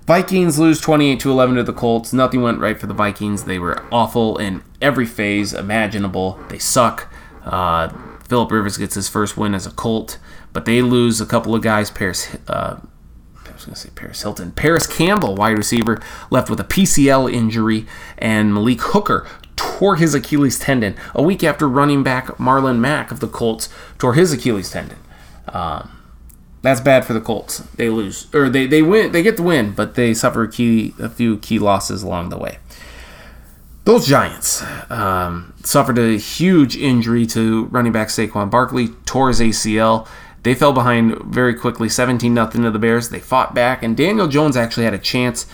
Vikings 0.06 0.58
lose 0.58 0.80
28 0.80 1.20
to 1.20 1.32
11 1.32 1.56
to 1.58 1.64
the 1.64 1.74
Colts. 1.74 2.14
Nothing 2.14 2.42
went 2.42 2.60
right 2.60 2.80
for 2.80 2.88
the 2.88 2.94
Vikings. 2.94 3.44
They 3.44 3.60
were 3.60 3.84
awful 3.92 4.38
in 4.38 4.64
every 4.82 5.06
phase 5.06 5.54
imaginable. 5.54 6.40
They 6.48 6.60
suck. 6.60 7.12
Uh, 7.44 7.90
Philip 8.28 8.52
Rivers 8.52 8.78
gets 8.78 8.96
his 8.96 9.10
first 9.10 9.36
win 9.36 9.54
as 9.54 9.66
a 9.66 9.72
Colt, 9.72 10.18
but 10.54 10.64
they 10.64 10.82
lose 10.82 11.20
a 11.20 11.26
couple 11.26 11.54
of 11.54 11.62
guys. 11.62 11.92
Paris, 11.92 12.36
uh, 12.48 12.80
going 13.68 13.76
to 13.76 13.80
say 13.80 13.90
Paris 13.94 14.22
Hilton. 14.22 14.52
Parris 14.52 14.88
Campbell, 14.88 15.36
wide 15.36 15.58
receiver, 15.58 16.02
left 16.30 16.50
with 16.50 16.60
a 16.60 16.64
PCL 16.64 17.32
injury, 17.32 17.86
and 18.18 18.54
Malik 18.54 18.82
Hooker 18.82 19.28
tore 19.56 19.96
his 19.98 20.14
Achilles 20.14 20.60
tendon 20.60 20.96
a 21.14 21.22
week 21.22 21.44
after 21.44 21.68
running 21.68 22.04
back 22.04 22.28
Marlon 22.38 22.80
Mack 22.80 23.12
of 23.12 23.20
the 23.20 23.28
Colts 23.28 23.70
tore 23.98 24.14
his 24.14 24.32
Achilles 24.32 24.72
tendon. 24.72 24.98
Um, 25.50 25.92
that's 26.62 26.82
bad 26.82 27.06
for 27.06 27.14
the 27.14 27.22
Colts. 27.22 27.60
They 27.76 27.90
lose 27.90 28.34
or 28.34 28.50
they, 28.50 28.66
they 28.68 28.82
win. 28.82 29.12
They 29.12 29.24
get 29.24 29.38
the 29.38 29.44
win, 29.44 29.72
but 29.72 29.96
they 29.96 30.14
suffer 30.14 30.44
a 30.44 30.52
key 30.52 30.94
a 31.00 31.10
few 31.10 31.38
key 31.38 31.60
losses 31.60 32.04
along 32.04 32.30
the 32.30 32.38
way. 32.38 32.60
Those 33.86 34.06
Giants 34.06 34.64
um, 34.92 35.54
suffered 35.64 35.98
a 35.98 36.18
huge 36.18 36.76
injury 36.76 37.26
to 37.28 37.66
running 37.66 37.94
back 37.94 38.10
Saquon 38.10 38.52
Barkley, 38.52 38.90
tore 39.06 39.30
his 39.30 39.40
ACL. 39.40 40.08
They 40.44 40.56
fell 40.56 40.74
behind 40.74 41.18
very 41.24 41.54
quickly, 41.54 41.90
17 41.90 42.34
nothing 42.34 42.64
to 42.64 42.72
the 42.72 42.80
Bears. 42.80 43.10
They 43.10 43.20
fought 43.20 43.54
back, 43.54 43.84
and 43.84 43.98
Daniel 43.98 44.28
Jones 44.28 44.56
actually 44.56 44.86
had 44.86 44.94
a 44.94 45.00
chance 45.00 45.46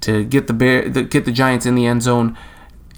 to 0.00 0.24
get 0.24 0.46
the 0.46 0.52
Bear, 0.52 0.88
get 0.88 1.24
the 1.24 1.32
Giants 1.32 1.66
in 1.66 1.74
the 1.74 1.86
end 1.86 2.02
zone. 2.02 2.36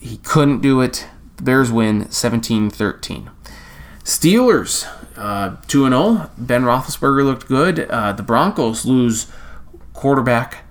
He 0.00 0.18
couldn't 0.18 0.60
do 0.60 0.80
it. 0.80 1.06
The 1.36 1.42
Bears 1.42 1.72
win 1.72 2.04
17-13. 2.04 3.30
Steelers 4.04 4.86
uh, 5.16 5.56
2 5.66 5.88
0. 5.88 6.30
Ben 6.38 6.62
Roethlisberger 6.62 7.24
looked 7.24 7.48
good. 7.48 7.80
Uh, 7.90 8.12
the 8.12 8.22
Broncos 8.22 8.84
lose 8.84 9.26
quarterback 9.92 10.64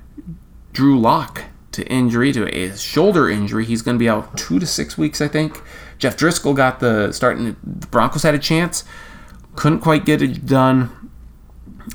Drew 0.73 0.99
Lock 0.99 1.43
to 1.71 1.85
injury, 1.87 2.31
to 2.33 2.47
a 2.55 2.75
shoulder 2.75 3.29
injury. 3.29 3.65
He's 3.65 3.81
going 3.81 3.95
to 3.95 3.99
be 3.99 4.09
out 4.09 4.37
two 4.37 4.59
to 4.59 4.65
six 4.65 4.97
weeks, 4.97 5.21
I 5.21 5.27
think. 5.27 5.61
Jeff 5.97 6.17
Driskel 6.17 6.55
got 6.55 6.79
the 6.79 7.11
starting. 7.11 7.55
The 7.63 7.87
Broncos 7.87 8.23
had 8.23 8.33
a 8.33 8.39
chance, 8.39 8.83
couldn't 9.55 9.79
quite 9.79 10.05
get 10.05 10.21
it 10.21 10.45
done. 10.45 11.11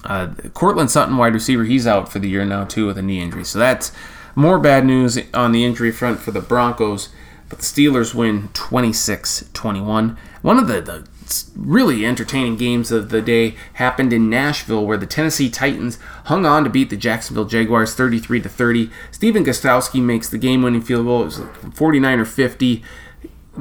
Uh, 0.05 0.35
Courtland 0.53 0.91
Sutton, 0.91 1.17
wide 1.17 1.35
receiver, 1.35 1.65
he's 1.65 1.87
out 1.87 2.11
for 2.11 2.19
the 2.19 2.29
year 2.29 2.45
now 2.45 2.65
too 2.65 2.87
with 2.87 2.99
a 2.99 3.03
knee 3.03 3.21
injury. 3.21 3.45
So 3.45 3.59
that's 3.59 3.93
more 4.35 4.59
bad 4.59 4.85
news 4.85 5.19
on 5.33 5.53
the 5.53 5.65
injury 5.65 5.93
front 5.93 6.21
for 6.21 6.31
the 6.31 6.41
Broncos. 6.41 7.09
But 7.49 7.59
the 7.59 7.65
Steelers 7.65 8.15
win 8.15 8.49
26 8.55 9.51
21. 9.53 10.17
One 10.43 10.59
of 10.59 10.67
the, 10.67 10.81
the 10.81 11.09
really 11.57 12.05
entertaining 12.05 12.57
games 12.57 12.91
of 12.91 13.09
the 13.09 13.23
day 13.23 13.55
happened 13.75 14.13
in 14.13 14.31
Nashville, 14.31 14.87
where 14.87 14.97
the 14.97 15.07
Tennessee 15.07 15.51
Titans 15.51 15.99
hung 16.27 16.45
on 16.45 16.65
to 16.65 16.71
beat 16.71 16.91
the 16.91 16.97
Jacksonville 16.97 17.45
Jaguars 17.45 17.95
33 17.95 18.43
to 18.43 18.49
30. 18.49 18.91
Stephen 19.11 19.45
Gostkowski 19.45 20.03
makes 20.03 20.29
the 20.29 20.39
game-winning 20.39 20.83
field 20.83 21.07
goal. 21.07 21.23
It 21.23 21.27
was 21.27 21.39
like 21.41 21.75
49 21.75 22.21
or 22.21 22.25
50. 22.25 22.83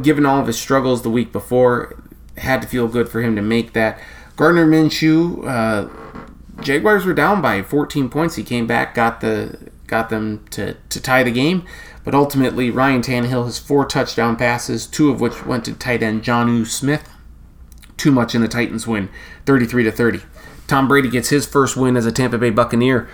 Given 0.01 0.25
all 0.25 0.39
of 0.39 0.47
his 0.47 0.59
struggles 0.59 1.03
the 1.03 1.09
week 1.09 1.31
before, 1.31 2.03
had 2.37 2.61
to 2.61 2.67
feel 2.67 2.87
good 2.87 3.09
for 3.09 3.21
him 3.21 3.35
to 3.35 3.41
make 3.41 3.73
that. 3.73 3.99
Gardner 4.35 4.65
Minshew, 4.65 5.45
uh, 5.47 6.61
Jaguars 6.61 7.05
were 7.05 7.13
down 7.13 7.41
by 7.41 7.61
14 7.61 8.09
points. 8.09 8.35
He 8.35 8.43
came 8.43 8.67
back, 8.67 8.95
got 8.95 9.21
the 9.21 9.71
got 9.87 10.09
them 10.09 10.43
to, 10.49 10.75
to 10.89 10.99
tie 11.01 11.23
the 11.23 11.31
game. 11.31 11.65
But 12.03 12.15
ultimately, 12.15 12.69
Ryan 12.69 13.01
Tannehill 13.01 13.45
has 13.45 13.59
four 13.59 13.85
touchdown 13.85 14.35
passes, 14.35 14.87
two 14.87 15.09
of 15.09 15.21
which 15.21 15.45
went 15.45 15.65
to 15.65 15.73
tight 15.73 16.03
end 16.03 16.23
Jonnu 16.23 16.65
Smith. 16.65 17.07
Too 17.95 18.11
much 18.11 18.33
in 18.33 18.41
the 18.41 18.47
Titans 18.47 18.87
win, 18.87 19.09
33 19.45 19.83
to 19.83 19.91
30. 19.91 20.21
Tom 20.67 20.87
Brady 20.87 21.09
gets 21.09 21.29
his 21.29 21.45
first 21.45 21.77
win 21.77 21.95
as 21.95 22.05
a 22.05 22.11
Tampa 22.11 22.37
Bay 22.37 22.49
Buccaneer. 22.49 23.07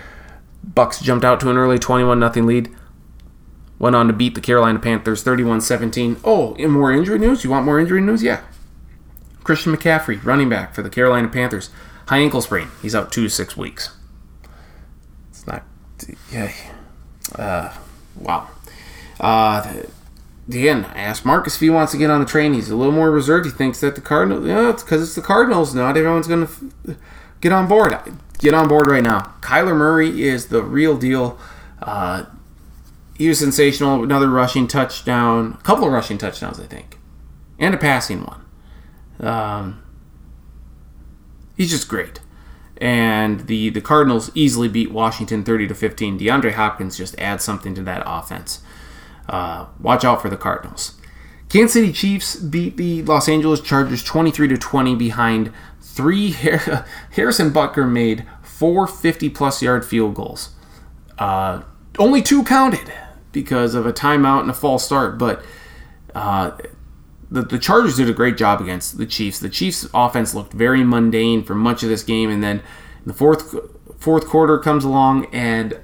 Bucks 0.64 1.00
jumped 1.00 1.24
out 1.24 1.40
to 1.40 1.50
an 1.50 1.56
early 1.56 1.78
21 1.78 2.32
0 2.32 2.46
lead. 2.46 2.74
Went 3.78 3.96
on 3.96 4.06
to 4.08 4.12
beat 4.12 4.34
the 4.34 4.40
Carolina 4.40 4.78
Panthers 4.78 5.22
31 5.22 5.60
17. 5.60 6.18
Oh, 6.24 6.54
in 6.54 6.70
more 6.70 6.92
injury 6.92 7.18
news? 7.18 7.44
You 7.44 7.50
want 7.50 7.64
more 7.64 7.78
injury 7.78 8.00
news? 8.00 8.22
Yeah. 8.22 8.42
Christian 9.44 9.74
McCaffrey, 9.74 10.22
running 10.24 10.48
back 10.48 10.74
for 10.74 10.82
the 10.82 10.90
Carolina 10.90 11.28
Panthers, 11.28 11.70
high 12.08 12.18
ankle 12.18 12.42
sprain. 12.42 12.68
He's 12.82 12.94
out 12.94 13.12
two 13.12 13.24
to 13.24 13.30
six 13.30 13.56
weeks. 13.56 13.96
It's 15.30 15.46
not. 15.46 15.64
Yeah. 16.32 16.52
Uh, 17.34 17.74
wow. 18.16 18.48
Uh, 19.18 19.82
again, 20.48 20.86
I 20.86 21.00
asked 21.00 21.24
Marcus 21.24 21.54
if 21.54 21.60
he 21.60 21.70
wants 21.70 21.92
to 21.92 21.98
get 21.98 22.10
on 22.10 22.20
the 22.20 22.26
train. 22.26 22.54
He's 22.54 22.70
a 22.70 22.76
little 22.76 22.92
more 22.92 23.10
reserved. 23.10 23.46
He 23.46 23.52
thinks 23.52 23.80
that 23.80 23.94
the 23.94 24.00
Cardinals, 24.00 24.46
yeah, 24.46 24.70
it's 24.70 24.82
because 24.82 25.02
it's 25.02 25.14
the 25.14 25.22
Cardinals. 25.22 25.74
Not 25.74 25.96
everyone's 25.96 26.26
going 26.26 26.46
to 26.46 26.96
get 27.40 27.52
on 27.52 27.68
board. 27.68 27.94
Get 28.38 28.54
on 28.54 28.68
board 28.68 28.86
right 28.86 29.02
now. 29.02 29.34
Kyler 29.40 29.76
Murray 29.76 30.22
is 30.22 30.46
the 30.46 30.62
real 30.62 30.96
deal. 30.96 31.38
Uh, 31.82 32.24
he 33.16 33.28
was 33.28 33.38
sensational. 33.38 34.02
Another 34.02 34.28
rushing 34.28 34.66
touchdown, 34.66 35.58
a 35.60 35.62
couple 35.62 35.84
of 35.86 35.92
rushing 35.92 36.16
touchdowns, 36.16 36.58
I 36.58 36.66
think, 36.66 36.98
and 37.58 37.74
a 37.74 37.78
passing 37.78 38.24
one. 38.24 38.42
Um, 39.20 39.82
he's 41.56 41.70
just 41.70 41.88
great. 41.88 42.20
And 42.78 43.40
the, 43.46 43.68
the 43.68 43.80
Cardinals 43.80 44.30
easily 44.34 44.68
beat 44.68 44.90
Washington 44.90 45.44
30 45.44 45.68
to 45.68 45.74
15. 45.74 46.18
DeAndre 46.18 46.52
Hopkins 46.52 46.96
just 46.96 47.18
adds 47.18 47.44
something 47.44 47.74
to 47.74 47.82
that 47.82 48.02
offense. 48.06 48.62
Uh, 49.28 49.66
watch 49.78 50.04
out 50.04 50.22
for 50.22 50.30
the 50.30 50.36
Cardinals. 50.36 50.98
Kansas 51.50 51.74
City 51.74 51.92
Chiefs 51.92 52.36
beat 52.36 52.76
the 52.76 53.02
Los 53.02 53.28
Angeles 53.28 53.60
Chargers 53.60 54.02
23 54.02 54.48
to 54.48 54.56
20 54.56 54.94
behind 54.94 55.52
three. 55.80 56.30
Harrison 57.10 57.50
Butker 57.50 57.90
made 57.90 58.24
four 58.42 58.86
50 58.86 59.28
plus 59.30 59.60
yard 59.60 59.84
field 59.84 60.14
goals. 60.14 60.50
Uh, 61.18 61.62
only 61.98 62.22
two 62.22 62.44
counted 62.44 62.92
because 63.32 63.74
of 63.74 63.84
a 63.84 63.92
timeout 63.92 64.40
and 64.40 64.50
a 64.50 64.54
false 64.54 64.84
start, 64.84 65.18
but 65.18 65.44
uh, 66.14 66.52
the, 67.30 67.42
the 67.42 67.58
Chargers 67.58 67.96
did 67.96 68.08
a 68.08 68.12
great 68.12 68.36
job 68.36 68.60
against 68.60 68.98
the 68.98 69.06
Chiefs. 69.06 69.38
The 69.38 69.48
Chiefs' 69.48 69.88
offense 69.94 70.34
looked 70.34 70.52
very 70.52 70.82
mundane 70.82 71.44
for 71.44 71.54
much 71.54 71.82
of 71.82 71.88
this 71.88 72.02
game, 72.02 72.30
and 72.30 72.42
then 72.42 72.62
the 73.06 73.14
fourth 73.14 73.54
fourth 73.98 74.26
quarter 74.26 74.58
comes 74.58 74.84
along, 74.84 75.26
and 75.26 75.80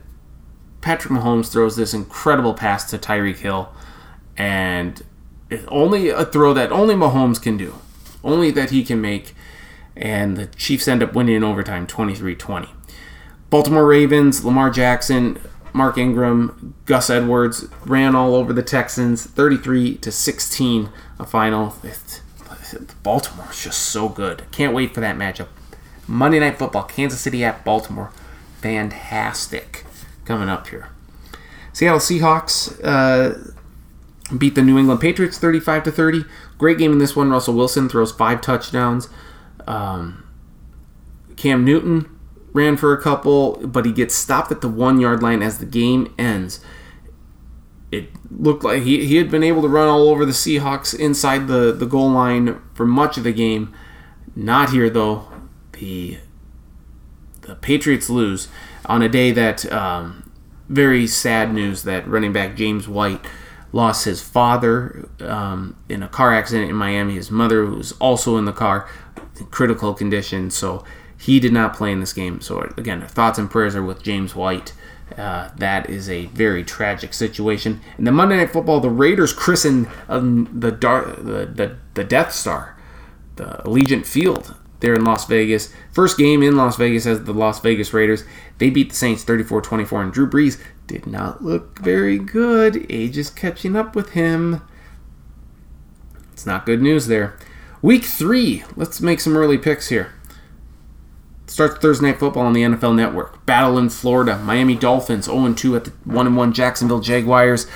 Patrick 0.81 1.13
Mahomes 1.13 1.53
throws 1.53 1.77
this 1.77 1.95
incredible 1.95 2.55
pass 2.55 2.89
to 2.91 2.99
Tyreek 2.99 3.37
Hill, 3.37 3.73
and 4.37 5.03
only 5.69 6.09
a 6.09 6.25
throw 6.25 6.53
that 6.55 6.73
only 6.73 6.95
Mahomes 6.95 7.41
can 7.41 7.57
do, 7.57 7.75
only 8.25 8.51
that 8.51 8.71
he 8.71 8.85
can 8.85 9.01
make, 9.01 9.35
and 9.97 10.37
the 10.37 10.47
Chiefs 10.47 10.89
end 10.89 11.03
up 11.03 11.15
winning 11.15 11.37
in 11.37 11.45
overtime 11.45 11.87
23-20. 11.87 12.69
Baltimore 13.51 13.87
Ravens, 13.87 14.45
Lamar 14.45 14.71
Jackson, 14.71 15.41
Mark 15.77 15.99
Ingram, 15.99 16.75
Gus 16.87 17.11
Edwards 17.11 17.67
ran 17.85 18.17
all 18.17 18.35
over 18.35 18.55
the 18.55 18.63
Texans, 18.63 19.27
33 19.27 19.99
to 19.99 20.11
16 20.11 20.89
a 21.19 21.27
final. 21.27 21.77
Baltimore's 23.03 23.63
just 23.63 23.81
so 23.83 24.09
good. 24.09 24.51
Can't 24.51 24.75
wait 24.75 24.95
for 24.95 25.01
that 25.01 25.17
matchup. 25.17 25.49
Monday 26.09 26.41
Night 26.41 26.59
Football, 26.59 26.85
Kansas 26.85 27.21
City 27.21 27.45
at 27.45 27.63
Baltimore. 27.63 28.11
Fantastic 28.63 29.85
coming 30.25 30.49
up 30.49 30.69
here. 30.69 30.89
Seattle 31.75 32.01
Seahawks 32.01 32.81
uh, 32.83 33.53
beat 34.35 34.55
the 34.55 34.63
New 34.63 34.79
England 34.79 35.01
Patriots 35.01 35.39
35 35.39 35.85
to 35.85 35.93
30. 35.93 36.25
Great 36.57 36.79
game 36.79 36.93
in 36.93 36.99
this 36.99 37.15
one. 37.15 37.31
Russell 37.31 37.55
Wilson 37.55 37.91
throws 37.91 38.13
five 38.13 38.41
touchdowns. 38.41 39.11
Um, 39.67 40.27
Cam 41.37 41.67
Newton 41.67 42.16
ran 42.57 42.77
for 42.77 42.93
a 42.93 43.01
couple, 43.01 43.57
but 43.67 43.85
he 43.85 43.93
gets 43.93 44.15
stopped 44.15 44.51
at 44.51 44.61
the 44.61 44.69
one 44.69 45.01
yard 45.01 45.23
line 45.23 45.43
as 45.43 45.59
the 45.59 45.67
game 45.67 46.13
ends 46.19 46.61
it 47.93 48.11
looked 48.31 48.65
like 48.65 48.83
he, 48.83 49.07
he 49.07 49.17
had 49.17 49.31
been 49.31 49.43
able 49.43 49.63
to 49.63 49.69
run 49.69 49.89
all 49.89 50.09
over 50.09 50.25
the 50.25 50.33
Seahawks 50.33 50.99
inside 50.99 51.47
the, 51.47 51.73
the 51.73 51.87
goal 51.87 52.11
line 52.11 52.61
for 52.75 52.87
much 52.87 53.17
of 53.17 53.25
the 53.25 53.33
game. 53.33 53.75
Not 54.35 54.71
here 54.71 54.91
though. 54.91 55.29
The 55.73 56.19
the 57.43 57.55
Patriots 57.55 58.11
lose 58.11 58.49
on 58.87 59.03
a 59.03 59.09
day 59.09 59.31
that 59.31 59.71
um, 59.73 60.33
very 60.69 61.07
sad 61.07 61.55
news 61.55 61.85
that 61.85 62.07
running 62.09 62.33
back 62.33 62.57
James 62.57 62.89
White 62.89 63.25
lost 63.73 64.05
his 64.05 64.21
father 64.21 65.09
um, 65.21 65.77
in 65.89 66.03
a 66.03 66.09
car 66.09 66.35
accident 66.35 66.69
in 66.69 66.77
Miami. 66.77 67.15
His 67.15 67.31
mother 67.31 67.65
was 67.65 67.93
also 67.93 68.37
in 68.37 68.47
the 68.47 68.53
car, 68.53 68.89
in 69.39 69.47
critical 69.47 69.95
condition. 69.95 70.51
So 70.51 70.85
he 71.19 71.41
did 71.41 71.53
not 71.53 71.75
play 71.75 71.93
in 71.93 72.01
this 72.01 72.13
game. 72.13 72.41
So 72.41 72.73
again, 72.77 73.07
thoughts 73.07 73.39
and 73.39 73.51
prayers 73.51 73.75
are 73.75 73.83
with 73.83 74.03
James 74.03 74.35
White. 74.35 74.73
Uh, 75.17 75.51
that 75.57 75.89
is 75.89 76.11
a 76.11 76.27
very 76.27 76.65
tragic 76.65 77.15
situation. 77.15 77.81
And 77.97 78.07
the 78.07 78.13
Monday 78.13 78.37
Night 78.37 78.51
Football, 78.51 78.81
the 78.81 78.91
Raiders 78.91 79.33
christened 79.33 79.89
um, 80.09 80.49
the, 80.53 80.71
the, 80.71 81.51
the 81.55 81.77
the 81.95 82.05
Death 82.05 82.33
Star, 82.33 82.77
the 83.37 83.63
Allegiant 83.65 84.05
Field 84.05 84.55
there 84.81 84.95
in 84.95 85.05
Las 85.05 85.27
Vegas. 85.27 85.73
First 85.93 86.19
game 86.19 86.43
in 86.43 86.57
Las 86.57 86.77
Vegas 86.77 87.07
as 87.07 87.25
the 87.25 87.33
Las 87.33 87.61
Vegas 87.61 87.93
Raiders. 87.93 88.25
They 88.59 88.71
beat 88.71 88.91
the 88.91 88.97
Saints 88.97 89.25
34-24, 89.25 90.03
and 90.03 90.13
Drew 90.13 90.29
Brees 90.29 90.61
did 90.87 91.07
not 91.07 91.43
look 91.43 91.79
very 91.79 92.19
good. 92.19 92.87
Age 92.91 93.17
is 93.17 93.31
catching 93.31 93.77
up 93.77 93.95
with 93.95 94.11
him. 94.11 94.63
It's 96.33 96.47
not 96.47 96.67
good 96.67 96.83
news 96.83 97.07
there. 97.07 97.37
Week 97.81 98.05
three. 98.05 98.65
Let's 98.77 99.01
make 99.01 99.21
some 99.21 99.37
early 99.37 99.59
picks 99.59 99.89
here. 99.89 100.13
Starts 101.47 101.79
Thursday 101.79 102.07
Night 102.07 102.19
Football 102.19 102.47
on 102.47 102.53
the 102.53 102.63
NFL 102.63 102.95
Network. 102.97 103.45
Battle 103.47 103.79
in 103.79 103.89
Florida. 103.89 104.39
Miami 104.39 104.75
Dolphins 104.75 105.29
0-2 105.29 105.77
at 105.77 105.85
the 105.85 105.91
1-1 106.09 106.53
Jacksonville 106.53 107.01
Jaguars. 107.01 107.67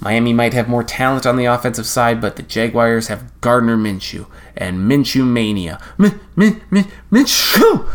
Miami 0.00 0.32
might 0.34 0.52
have 0.52 0.68
more 0.68 0.84
talent 0.84 1.24
on 1.24 1.36
the 1.36 1.46
offensive 1.46 1.86
side, 1.86 2.20
but 2.20 2.36
the 2.36 2.42
Jaguars 2.42 3.08
have 3.08 3.40
Gardner 3.40 3.76
Minshew 3.76 4.26
and 4.56 4.90
Minshew 4.90 5.26
mania. 5.26 5.80
Min, 5.96 6.20
min, 6.36 6.62
min, 6.70 6.84
Minshew. 7.10 7.88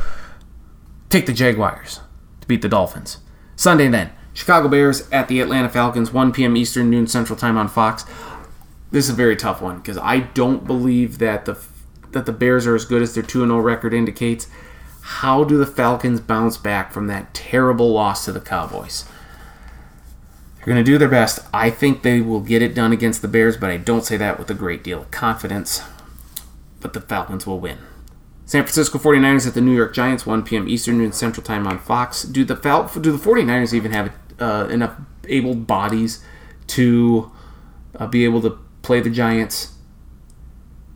Take 1.09 1.27
the 1.27 1.33
Jaguars 1.33 1.99
to 2.41 2.47
beat 2.47 2.61
the 2.61 2.69
Dolphins. 2.69 3.17
Sunday 3.55 3.87
then, 3.87 4.11
Chicago 4.33 4.67
Bears 4.67 5.07
at 5.11 5.27
the 5.27 5.41
Atlanta 5.41 5.69
Falcons, 5.69 6.11
1 6.11 6.31
p.m. 6.31 6.57
Eastern, 6.57 6.89
noon 6.89 7.07
Central 7.07 7.37
Time 7.37 7.57
on 7.57 7.67
Fox. 7.67 8.05
This 8.91 9.05
is 9.05 9.11
a 9.11 9.15
very 9.15 9.35
tough 9.35 9.61
one 9.61 9.77
because 9.77 9.97
I 9.97 10.19
don't 10.19 10.65
believe 10.65 11.19
that 11.19 11.45
the 11.45 11.59
that 12.11 12.25
the 12.25 12.31
Bears 12.31 12.65
are 12.65 12.73
as 12.73 12.85
good 12.85 13.03
as 13.03 13.13
their 13.13 13.21
2-0 13.21 13.63
record 13.63 13.93
indicates. 13.93 14.47
How 15.09 15.43
do 15.43 15.57
the 15.57 15.65
Falcons 15.65 16.21
bounce 16.21 16.55
back 16.55 16.93
from 16.93 17.07
that 17.07 17.33
terrible 17.33 17.91
loss 17.91 18.25
to 18.25 18.31
the 18.31 18.39
Cowboys? 18.39 19.05
They're 20.55 20.67
going 20.67 20.77
to 20.77 20.83
do 20.83 20.99
their 20.99 21.09
best. 21.09 21.39
I 21.51 21.71
think 21.71 22.03
they 22.03 22.21
will 22.21 22.39
get 22.39 22.61
it 22.61 22.75
done 22.75 22.93
against 22.93 23.23
the 23.23 23.27
Bears, 23.27 23.57
but 23.57 23.71
I 23.71 23.77
don't 23.77 24.05
say 24.05 24.17
that 24.17 24.37
with 24.37 24.51
a 24.51 24.53
great 24.53 24.83
deal 24.83 25.01
of 25.01 25.11
confidence. 25.11 25.81
But 26.79 26.93
the 26.93 27.01
Falcons 27.01 27.47
will 27.47 27.59
win. 27.59 27.79
San 28.45 28.63
Francisco 28.63 28.99
49ers 28.99 29.47
at 29.47 29.55
the 29.55 29.61
New 29.61 29.75
York 29.75 29.95
Giants, 29.95 30.27
1 30.27 30.43
p.m. 30.43 30.69
Eastern 30.69 31.01
and 31.01 31.13
Central 31.13 31.43
Time 31.43 31.65
on 31.65 31.79
Fox. 31.79 32.23
Do 32.23 32.45
the 32.45 32.55
Fal- 32.55 32.87
do 32.87 33.11
the 33.11 33.17
49ers 33.17 33.73
even 33.73 33.91
have 33.91 34.13
uh, 34.39 34.67
enough 34.69 34.95
able 35.27 35.55
bodies 35.55 36.23
to 36.67 37.31
uh, 37.95 38.05
be 38.05 38.25
able 38.25 38.41
to 38.43 38.59
play 38.83 39.01
the 39.01 39.09
Giants? 39.09 39.73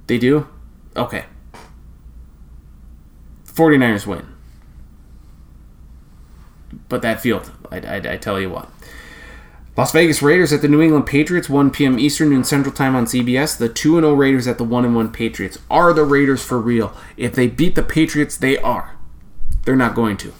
They 0.06 0.20
do? 0.20 0.48
Okay. 0.96 1.26
49ers 3.54 4.08
win. 4.08 4.28
But 6.90 7.02
that 7.02 7.22
field, 7.22 7.52
I, 7.72 7.78
I, 7.80 7.96
I, 7.96 8.18
tell 8.18 8.40
you 8.40 8.50
what. 8.50 8.70
Las 9.78 9.92
Vegas 9.92 10.22
Raiders 10.22 10.54
at 10.54 10.62
the 10.62 10.68
New 10.68 10.82
England 10.82 11.06
Patriots, 11.06 11.50
1 11.50 11.72
p.m. 11.72 12.00
Eastern 12.00 12.34
and 12.34 12.46
Central 12.46 12.74
Time 12.74 12.96
on 12.96 13.06
CBS. 13.06 13.58
The 13.58 13.70
2 13.70 13.96
0 13.96 14.14
Raiders 14.14 14.48
at 14.48 14.58
the 14.58 14.64
1 14.64 14.94
1 14.94 15.12
Patriots. 15.12 15.60
Are 15.70 15.94
the 15.94 16.04
Raiders 16.04 16.44
for 16.44 16.60
real? 16.60 16.96
If 17.18 17.34
they 17.36 17.48
beat 17.48 17.76
the 17.76 17.84
Patriots, 17.84 18.38
they 18.38 18.58
are. 18.58 18.96
They're 19.66 19.76
not 19.76 19.96
going 19.96 20.18
to. 20.18 20.34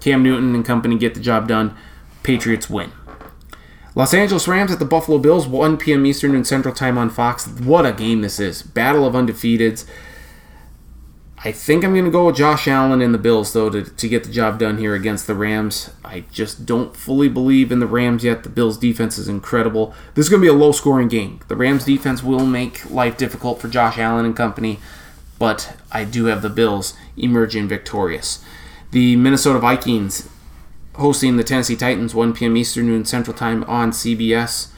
Cam 0.00 0.22
Newton 0.22 0.54
and 0.54 0.64
company 0.64 0.98
get 0.98 1.14
the 1.14 1.20
job 1.20 1.46
done. 1.46 1.76
Patriots 2.22 2.68
win. 2.68 2.92
Los 3.94 4.14
Angeles 4.14 4.48
Rams 4.48 4.72
at 4.72 4.78
the 4.78 4.84
Buffalo 4.84 5.18
Bills, 5.18 5.46
1 5.46 5.76
p.m. 5.76 6.06
Eastern 6.06 6.34
and 6.34 6.46
Central 6.46 6.74
Time 6.74 6.96
on 6.96 7.10
Fox. 7.10 7.46
What 7.46 7.84
a 7.84 7.92
game 7.92 8.22
this 8.22 8.40
is. 8.40 8.62
Battle 8.62 9.06
of 9.06 9.14
undefeateds. 9.14 9.86
I 11.44 11.50
think 11.50 11.84
I'm 11.84 11.92
going 11.92 12.04
to 12.04 12.10
go 12.10 12.26
with 12.26 12.36
Josh 12.36 12.68
Allen 12.68 13.02
and 13.02 13.12
the 13.12 13.18
Bills, 13.18 13.52
though, 13.52 13.68
to, 13.68 13.82
to 13.82 14.08
get 14.08 14.22
the 14.22 14.30
job 14.30 14.60
done 14.60 14.78
here 14.78 14.94
against 14.94 15.26
the 15.26 15.34
Rams. 15.34 15.90
I 16.04 16.20
just 16.30 16.66
don't 16.66 16.96
fully 16.96 17.28
believe 17.28 17.72
in 17.72 17.80
the 17.80 17.86
Rams 17.86 18.22
yet. 18.22 18.44
The 18.44 18.48
Bills' 18.48 18.78
defense 18.78 19.18
is 19.18 19.28
incredible. 19.28 19.92
This 20.14 20.26
is 20.26 20.30
going 20.30 20.40
to 20.40 20.46
be 20.46 20.54
a 20.54 20.56
low 20.56 20.70
scoring 20.70 21.08
game. 21.08 21.40
The 21.48 21.56
Rams' 21.56 21.84
defense 21.84 22.22
will 22.22 22.46
make 22.46 22.88
life 22.88 23.16
difficult 23.16 23.60
for 23.60 23.66
Josh 23.66 23.98
Allen 23.98 24.24
and 24.24 24.36
company, 24.36 24.78
but 25.40 25.76
I 25.90 26.04
do 26.04 26.26
have 26.26 26.42
the 26.42 26.48
Bills 26.48 26.94
emerging 27.16 27.66
victorious. 27.66 28.44
The 28.92 29.16
Minnesota 29.16 29.58
Vikings 29.58 30.28
hosting 30.94 31.38
the 31.38 31.44
Tennessee 31.44 31.74
Titans, 31.74 32.14
1 32.14 32.34
p.m. 32.34 32.56
Eastern, 32.56 32.86
noon 32.86 33.04
Central 33.04 33.36
Time 33.36 33.64
on 33.64 33.90
CBS. 33.90 34.68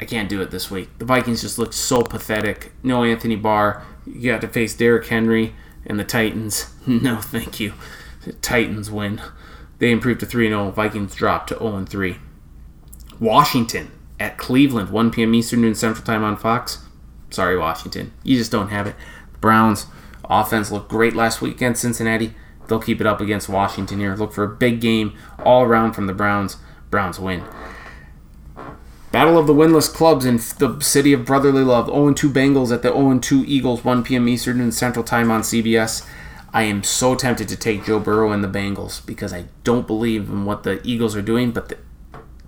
I 0.00 0.04
can't 0.04 0.28
do 0.28 0.42
it 0.42 0.50
this 0.50 0.70
week. 0.70 0.98
The 0.98 1.04
Vikings 1.04 1.42
just 1.42 1.58
look 1.58 1.72
so 1.72 2.02
pathetic. 2.02 2.72
No 2.82 3.04
Anthony 3.04 3.36
Barr. 3.36 3.82
You 4.06 4.32
got 4.32 4.40
to 4.42 4.48
face 4.48 4.74
Derrick 4.74 5.06
Henry 5.06 5.54
and 5.86 5.98
the 5.98 6.04
Titans. 6.04 6.72
No, 6.86 7.16
thank 7.16 7.58
you. 7.58 7.72
The 8.24 8.32
Titans 8.34 8.92
win. 8.92 9.20
They 9.80 9.90
improved 9.90 10.20
to 10.20 10.26
3 10.26 10.48
0. 10.48 10.70
Vikings 10.70 11.16
drop 11.16 11.48
to 11.48 11.58
0 11.58 11.84
3. 11.84 12.16
Washington 13.18 13.90
at 14.20 14.38
Cleveland, 14.38 14.90
1 14.90 15.10
p.m. 15.10 15.34
Eastern, 15.34 15.62
noon 15.62 15.74
Central 15.74 16.04
Time 16.04 16.22
on 16.22 16.36
Fox. 16.36 16.84
Sorry, 17.30 17.58
Washington. 17.58 18.12
You 18.22 18.38
just 18.38 18.52
don't 18.52 18.68
have 18.68 18.86
it. 18.86 18.94
Browns 19.40 19.86
offense 20.24 20.70
looked 20.70 20.88
great 20.88 21.14
last 21.14 21.40
week 21.40 21.56
against 21.56 21.82
Cincinnati. 21.82 22.34
They'll 22.68 22.80
keep 22.80 23.00
it 23.00 23.06
up 23.06 23.20
against 23.20 23.48
Washington 23.48 24.00
here. 24.00 24.14
Look 24.14 24.32
for 24.32 24.44
a 24.44 24.48
big 24.48 24.80
game 24.80 25.16
all 25.44 25.62
around 25.62 25.92
from 25.92 26.06
the 26.06 26.12
Browns. 26.12 26.56
Browns 26.90 27.18
win. 27.18 27.42
Battle 29.16 29.38
of 29.38 29.46
the 29.46 29.54
winless 29.54 29.90
clubs 29.90 30.26
in 30.26 30.36
the 30.36 30.78
city 30.82 31.14
of 31.14 31.24
brotherly 31.24 31.64
love. 31.64 31.86
0-2 31.86 32.30
Bengals 32.30 32.70
at 32.70 32.82
the 32.82 32.90
0-2 32.90 33.46
Eagles, 33.46 33.82
1 33.82 34.04
p.m. 34.04 34.28
Eastern 34.28 34.60
and 34.60 34.74
Central 34.74 35.02
Time 35.02 35.30
on 35.30 35.40
CBS. 35.40 36.06
I 36.52 36.64
am 36.64 36.82
so 36.82 37.14
tempted 37.14 37.48
to 37.48 37.56
take 37.56 37.86
Joe 37.86 37.98
Burrow 37.98 38.30
and 38.30 38.44
the 38.44 38.48
Bengals 38.48 39.00
because 39.06 39.32
I 39.32 39.46
don't 39.64 39.86
believe 39.86 40.28
in 40.28 40.44
what 40.44 40.64
the 40.64 40.86
Eagles 40.86 41.16
are 41.16 41.22
doing, 41.22 41.50
but 41.50 41.70
the 41.70 41.78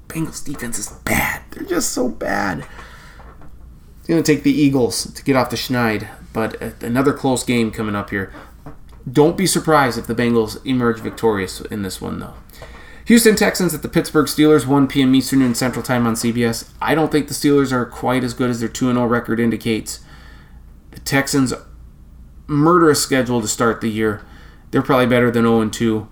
Bengals 0.09 0.45
defense 0.45 0.79
is 0.79 0.89
bad. 0.89 1.41
They're 1.53 1.67
just 1.67 1.93
so 1.93 2.11
bad. 2.11 2.59
I'm 2.61 4.07
going 4.07 4.23
to 4.23 4.35
take 4.35 4.43
the 4.43 4.53
Eagles 4.53 5.11
to 5.11 5.25
get 5.25 5.37
off 5.37 5.49
the 5.49 5.57
schneid, 5.57 6.07
but 6.35 6.61
another 6.83 7.15
close 7.15 7.45
game 7.45 7.71
coming 7.71 7.97
up 7.97 8.11
here. 8.11 8.31
Don't 9.11 9.39
be 9.39 9.47
surprised 9.47 9.97
if 9.97 10.07
the 10.07 10.15
Bengals 10.15 10.63
emerge 10.67 11.01
victorious 11.01 11.63
in 11.63 11.81
this 11.81 12.03
one, 12.03 12.19
though. 12.19 12.35
Houston 13.09 13.35
Texans 13.35 13.73
at 13.73 13.81
the 13.81 13.89
Pittsburgh 13.89 14.27
Steelers, 14.27 14.67
1 14.67 14.87
p.m. 14.87 15.15
Eastern 15.15 15.41
and 15.41 15.57
Central 15.57 15.83
Time 15.83 16.07
on 16.07 16.13
CBS. 16.13 16.71
I 16.79 16.95
don't 16.95 17.11
think 17.11 17.27
the 17.27 17.33
Steelers 17.33 17.73
are 17.73 17.87
quite 17.87 18.23
as 18.23 18.35
good 18.35 18.51
as 18.51 18.61
their 18.61 18.69
2 18.69 18.93
0 18.93 19.07
record 19.07 19.41
indicates. 19.41 20.01
The 20.91 21.01
Texans, 21.01 21.55
murderous 22.47 23.03
schedule 23.03 23.41
to 23.41 23.49
start 23.49 23.81
the 23.81 23.89
year. 23.89 24.21
They're 24.71 24.83
probably 24.83 25.07
better 25.07 25.31
than 25.31 25.45
0 25.45 25.71
2, 25.71 26.07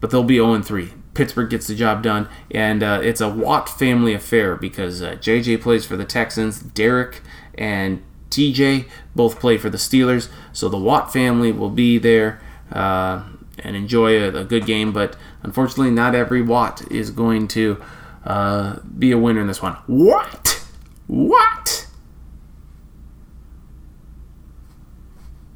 but 0.00 0.10
they'll 0.10 0.22
be 0.22 0.36
0 0.36 0.60
3. 0.60 0.92
Pittsburgh 1.14 1.48
gets 1.48 1.66
the 1.66 1.74
job 1.74 2.02
done, 2.02 2.28
and 2.50 2.82
uh, 2.82 3.00
it's 3.02 3.22
a 3.22 3.28
Watt 3.30 3.66
family 3.66 4.12
affair 4.12 4.54
because 4.54 5.00
uh, 5.00 5.12
JJ 5.12 5.62
plays 5.62 5.86
for 5.86 5.96
the 5.96 6.04
Texans, 6.04 6.60
Derek 6.60 7.22
and 7.54 8.02
TJ 8.28 8.86
both 9.16 9.40
play 9.40 9.56
for 9.56 9.70
the 9.70 9.78
Steelers, 9.78 10.28
so 10.52 10.68
the 10.68 10.76
Watt 10.76 11.10
family 11.10 11.52
will 11.52 11.70
be 11.70 11.96
there. 11.96 12.42
Uh, 12.70 13.22
and 13.64 13.74
enjoy 13.74 14.22
a, 14.22 14.42
a, 14.42 14.44
good 14.44 14.66
game. 14.66 14.92
But 14.92 15.16
unfortunately, 15.42 15.90
not 15.90 16.14
every 16.14 16.42
Watt 16.42 16.90
is 16.92 17.10
going 17.10 17.48
to 17.48 17.82
uh, 18.24 18.76
be 18.98 19.10
a 19.10 19.18
winner 19.18 19.40
in 19.40 19.46
this 19.46 19.62
one. 19.62 19.76
What? 19.86 20.64
What? 21.06 21.86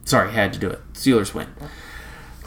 Sorry, 0.05 0.33
had 0.33 0.53
to 0.55 0.59
do 0.59 0.71
it. 0.71 0.81
Steelers 0.95 1.35
win. 1.35 1.49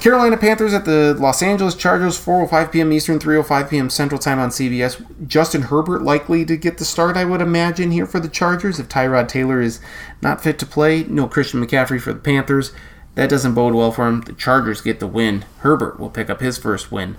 Carolina 0.02 0.36
Panthers 0.36 0.74
at 0.74 0.86
the 0.86 1.16
Los 1.20 1.44
Angeles 1.44 1.76
Chargers, 1.76 2.18
4:05 2.18 2.72
p.m. 2.72 2.92
Eastern, 2.92 3.20
3:05 3.20 3.70
p.m. 3.70 3.88
Central 3.88 4.18
Time 4.18 4.40
on 4.40 4.50
CBS. 4.50 5.28
Justin 5.28 5.62
Herbert 5.62 6.02
likely 6.02 6.44
to 6.44 6.58
get 6.58 6.80
the 6.80 6.86
start, 6.86 7.16
I 7.16 7.24
would 7.24 7.40
imagine, 7.40 7.92
here 7.92 8.08
for 8.08 8.20
the 8.20 8.28
Chargers 8.28 8.80
if 8.80 8.90
Tyrod 8.90 9.28
Taylor 9.28 9.62
is 9.62 9.80
not 10.24 10.42
fit 10.42 10.58
to 10.58 10.66
play. 10.66 11.04
No 11.04 11.28
Christian 11.28 11.64
McCaffrey 11.64 12.02
for 12.02 12.14
the 12.14 12.20
Panthers. 12.20 12.72
That 13.16 13.30
doesn't 13.30 13.54
bode 13.54 13.74
well 13.74 13.92
for 13.92 14.08
him. 14.08 14.22
The 14.22 14.34
Chargers 14.34 14.82
get 14.82 15.00
the 15.00 15.08
win. 15.08 15.46
Herbert 15.60 16.00
will 16.00 16.10
pick 16.10 16.30
up 16.30 16.40
his 16.40 16.58
first 16.58 16.92
win 16.92 17.18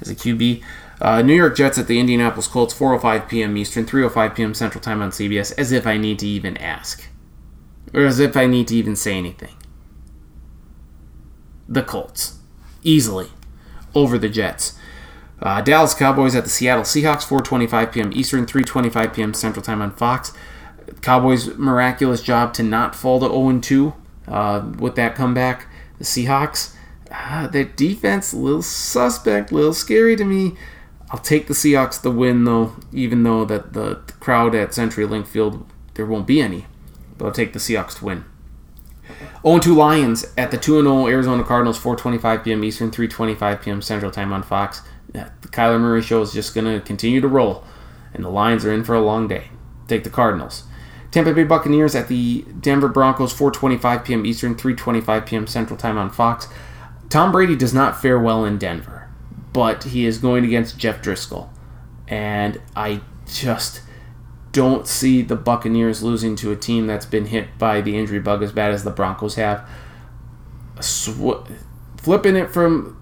as 0.00 0.08
a 0.08 0.14
QB. 0.14 0.62
Uh, 1.00 1.22
New 1.22 1.34
York 1.34 1.56
Jets 1.56 1.78
at 1.78 1.86
the 1.86 1.98
Indianapolis 1.98 2.46
Colts, 2.46 2.72
4:05 2.72 3.28
p.m. 3.28 3.56
Eastern, 3.56 3.84
3:05 3.84 4.34
p.m. 4.34 4.54
Central 4.54 4.80
Time 4.80 5.02
on 5.02 5.10
CBS. 5.10 5.52
As 5.58 5.72
if 5.72 5.86
I 5.86 5.96
need 5.96 6.18
to 6.20 6.26
even 6.26 6.56
ask, 6.56 7.08
or 7.92 8.06
as 8.06 8.20
if 8.20 8.36
I 8.36 8.46
need 8.46 8.68
to 8.68 8.76
even 8.76 8.96
say 8.96 9.18
anything. 9.18 9.54
The 11.68 11.82
Colts, 11.82 12.38
easily, 12.82 13.28
over 13.94 14.18
the 14.18 14.28
Jets. 14.28 14.78
Uh, 15.42 15.60
Dallas 15.60 15.94
Cowboys 15.94 16.34
at 16.34 16.44
the 16.44 16.50
Seattle 16.50 16.84
Seahawks, 16.84 17.26
4:25 17.26 17.92
p.m. 17.92 18.12
Eastern, 18.14 18.46
3:25 18.46 19.14
p.m. 19.14 19.34
Central 19.34 19.62
Time 19.62 19.82
on 19.82 19.90
Fox. 19.90 20.32
Cowboys' 21.02 21.56
miraculous 21.56 22.22
job 22.22 22.54
to 22.54 22.62
not 22.62 22.94
fall 22.94 23.18
to 23.20 23.26
0 23.26 23.60
2 23.60 23.94
uh, 24.28 24.64
with 24.78 24.94
that 24.96 25.14
comeback. 25.14 25.66
The 25.98 26.04
Seahawks, 26.04 26.74
uh, 27.10 27.46
their 27.46 27.64
defense, 27.64 28.32
a 28.32 28.36
little 28.36 28.62
suspect, 28.62 29.50
a 29.50 29.54
little 29.54 29.74
scary 29.74 30.16
to 30.16 30.24
me. 30.24 30.56
I'll 31.10 31.20
take 31.20 31.46
the 31.46 31.54
Seahawks 31.54 32.02
to 32.02 32.10
win, 32.10 32.44
though, 32.44 32.74
even 32.92 33.22
though 33.22 33.44
that 33.44 33.72
the, 33.72 34.02
the 34.06 34.12
crowd 34.14 34.54
at 34.54 34.70
CenturyLink 34.70 35.26
Field, 35.26 35.66
there 35.94 36.06
won't 36.06 36.26
be 36.26 36.40
any. 36.40 36.66
But 37.16 37.26
I'll 37.26 37.32
take 37.32 37.52
the 37.52 37.58
Seahawks 37.58 37.98
to 37.98 38.04
win. 38.04 38.24
0-2 39.44 39.76
Lions 39.76 40.26
at 40.36 40.50
the 40.50 40.58
2-0 40.58 41.10
Arizona 41.10 41.44
Cardinals, 41.44 41.78
4:25 41.78 42.44
p.m. 42.44 42.64
Eastern, 42.64 42.90
3:25 42.90 43.62
p.m. 43.62 43.82
Central 43.82 44.10
Time 44.10 44.32
on 44.32 44.42
Fox. 44.42 44.82
The 45.12 45.30
Kyler 45.42 45.80
Murray 45.80 46.02
show 46.02 46.22
is 46.22 46.32
just 46.32 46.54
going 46.54 46.66
to 46.66 46.84
continue 46.84 47.20
to 47.20 47.28
roll, 47.28 47.64
and 48.12 48.24
the 48.24 48.30
Lions 48.30 48.64
are 48.64 48.72
in 48.72 48.82
for 48.82 48.94
a 48.94 49.00
long 49.00 49.28
day. 49.28 49.50
Take 49.86 50.02
the 50.02 50.10
Cardinals. 50.10 50.64
Tampa 51.14 51.32
Bay 51.32 51.44
Buccaneers 51.44 51.94
at 51.94 52.08
the 52.08 52.42
Denver 52.58 52.88
Broncos, 52.88 53.32
4:25 53.32 54.04
p.m. 54.04 54.26
Eastern, 54.26 54.56
3:25 54.56 55.26
p.m. 55.26 55.46
Central 55.46 55.76
Time 55.76 55.96
on 55.96 56.10
Fox. 56.10 56.48
Tom 57.08 57.30
Brady 57.30 57.54
does 57.54 57.72
not 57.72 58.02
fare 58.02 58.18
well 58.18 58.44
in 58.44 58.58
Denver, 58.58 59.08
but 59.52 59.84
he 59.84 60.06
is 60.06 60.18
going 60.18 60.44
against 60.44 60.76
Jeff 60.76 61.00
Driskel, 61.00 61.50
and 62.08 62.60
I 62.74 63.00
just 63.32 63.82
don't 64.50 64.88
see 64.88 65.22
the 65.22 65.36
Buccaneers 65.36 66.02
losing 66.02 66.34
to 66.34 66.50
a 66.50 66.56
team 66.56 66.88
that's 66.88 67.06
been 67.06 67.26
hit 67.26 67.58
by 67.58 67.80
the 67.80 67.96
injury 67.96 68.18
bug 68.18 68.42
as 68.42 68.50
bad 68.50 68.72
as 68.72 68.82
the 68.82 68.90
Broncos 68.90 69.36
have. 69.36 69.68
Sw- 70.80 71.46
flipping 71.96 72.34
it 72.34 72.50
from 72.50 73.00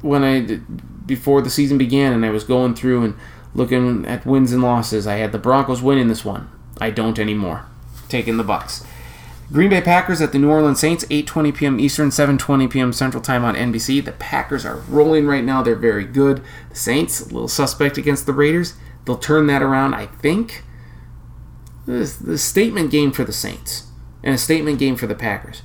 when 0.00 0.22
I 0.22 0.60
before 1.06 1.42
the 1.42 1.50
season 1.50 1.76
began 1.76 2.12
and 2.12 2.24
I 2.24 2.30
was 2.30 2.44
going 2.44 2.76
through 2.76 3.02
and 3.02 3.16
looking 3.52 4.06
at 4.06 4.24
wins 4.24 4.52
and 4.52 4.62
losses, 4.62 5.08
I 5.08 5.16
had 5.16 5.32
the 5.32 5.38
Broncos 5.38 5.82
winning 5.82 6.06
this 6.06 6.24
one. 6.24 6.52
I 6.80 6.90
don't 6.90 7.18
anymore. 7.18 7.66
Taking 8.08 8.36
the 8.36 8.44
Bucks. 8.44 8.84
Green 9.50 9.70
Bay 9.70 9.80
Packers 9.80 10.20
at 10.20 10.32
the 10.32 10.38
New 10.38 10.50
Orleans 10.50 10.78
Saints, 10.78 11.04
8:20 11.06 11.54
p.m. 11.54 11.80
Eastern, 11.80 12.10
7:20 12.10 12.70
p.m. 12.70 12.92
Central 12.92 13.22
Time 13.22 13.44
on 13.44 13.54
NBC. 13.54 14.04
The 14.04 14.12
Packers 14.12 14.66
are 14.66 14.76
rolling 14.88 15.26
right 15.26 15.44
now. 15.44 15.62
They're 15.62 15.74
very 15.74 16.04
good. 16.04 16.42
The 16.68 16.76
Saints, 16.76 17.20
a 17.20 17.24
little 17.24 17.48
suspect 17.48 17.96
against 17.96 18.26
the 18.26 18.34
Raiders. 18.34 18.74
They'll 19.04 19.16
turn 19.16 19.46
that 19.46 19.62
around, 19.62 19.94
I 19.94 20.06
think. 20.06 20.64
This 21.86 22.16
the 22.16 22.36
statement 22.36 22.90
game 22.90 23.10
for 23.10 23.24
the 23.24 23.32
Saints 23.32 23.86
and 24.22 24.34
a 24.34 24.38
statement 24.38 24.78
game 24.78 24.96
for 24.96 25.06
the 25.06 25.14
Packers. 25.14 25.62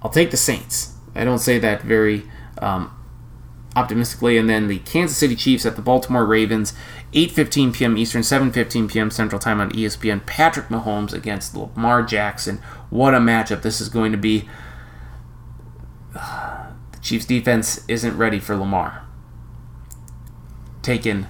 I'll 0.00 0.10
take 0.10 0.30
the 0.30 0.38
Saints. 0.38 0.94
I 1.14 1.24
don't 1.24 1.38
say 1.38 1.58
that 1.58 1.82
very 1.82 2.24
um, 2.58 2.96
optimistically. 3.76 4.38
And 4.38 4.48
then 4.48 4.68
the 4.68 4.78
Kansas 4.78 5.18
City 5.18 5.36
Chiefs 5.36 5.66
at 5.66 5.76
the 5.76 5.82
Baltimore 5.82 6.24
Ravens, 6.24 6.72
8:15 7.12 7.74
p.m. 7.74 7.98
Eastern, 7.98 8.22
7:15 8.22 8.90
p.m. 8.90 9.10
Central 9.10 9.38
Time 9.38 9.60
on 9.60 9.70
ESPN. 9.72 10.24
Patrick 10.24 10.68
Mahomes 10.68 11.12
against 11.12 11.54
Lamar 11.54 12.02
Jackson. 12.02 12.58
What 12.90 13.14
a 13.14 13.18
matchup 13.18 13.62
this 13.62 13.80
is 13.80 13.88
going 13.88 14.12
to 14.12 14.18
be. 14.18 14.48
The 16.92 17.08
Chiefs 17.08 17.26
defense 17.26 17.84
isn't 17.88 18.16
ready 18.16 18.38
for 18.38 18.56
Lamar. 18.56 19.04
Taking 20.82 21.26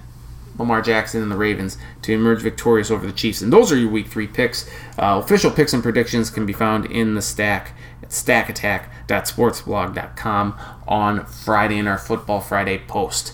Lamar 0.57 0.83
Jackson 0.83 1.23
and 1.23 1.31
the 1.31 1.35
Ravens 1.35 1.79
to 2.03 2.13
emerge 2.13 2.41
victorious 2.41 2.91
over 2.91 3.07
the 3.07 3.13
Chiefs. 3.13 3.41
And 3.41 3.51
those 3.51 3.71
are 3.71 3.77
your 3.77 3.89
Week 3.89 4.07
3 4.07 4.27
picks. 4.27 4.69
Uh, 4.99 5.19
official 5.23 5.49
picks 5.49 5.73
and 5.73 5.81
predictions 5.81 6.29
can 6.29 6.45
be 6.45 6.53
found 6.53 6.85
in 6.85 7.15
the 7.15 7.23
stack 7.23 7.75
at 8.03 8.09
stackattack.sportsblog.com 8.09 10.59
on 10.87 11.25
Friday 11.25 11.79
in 11.79 11.87
our 11.87 11.97
Football 11.97 12.41
Friday 12.41 12.83
post. 12.87 13.33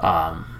Um, 0.00 0.55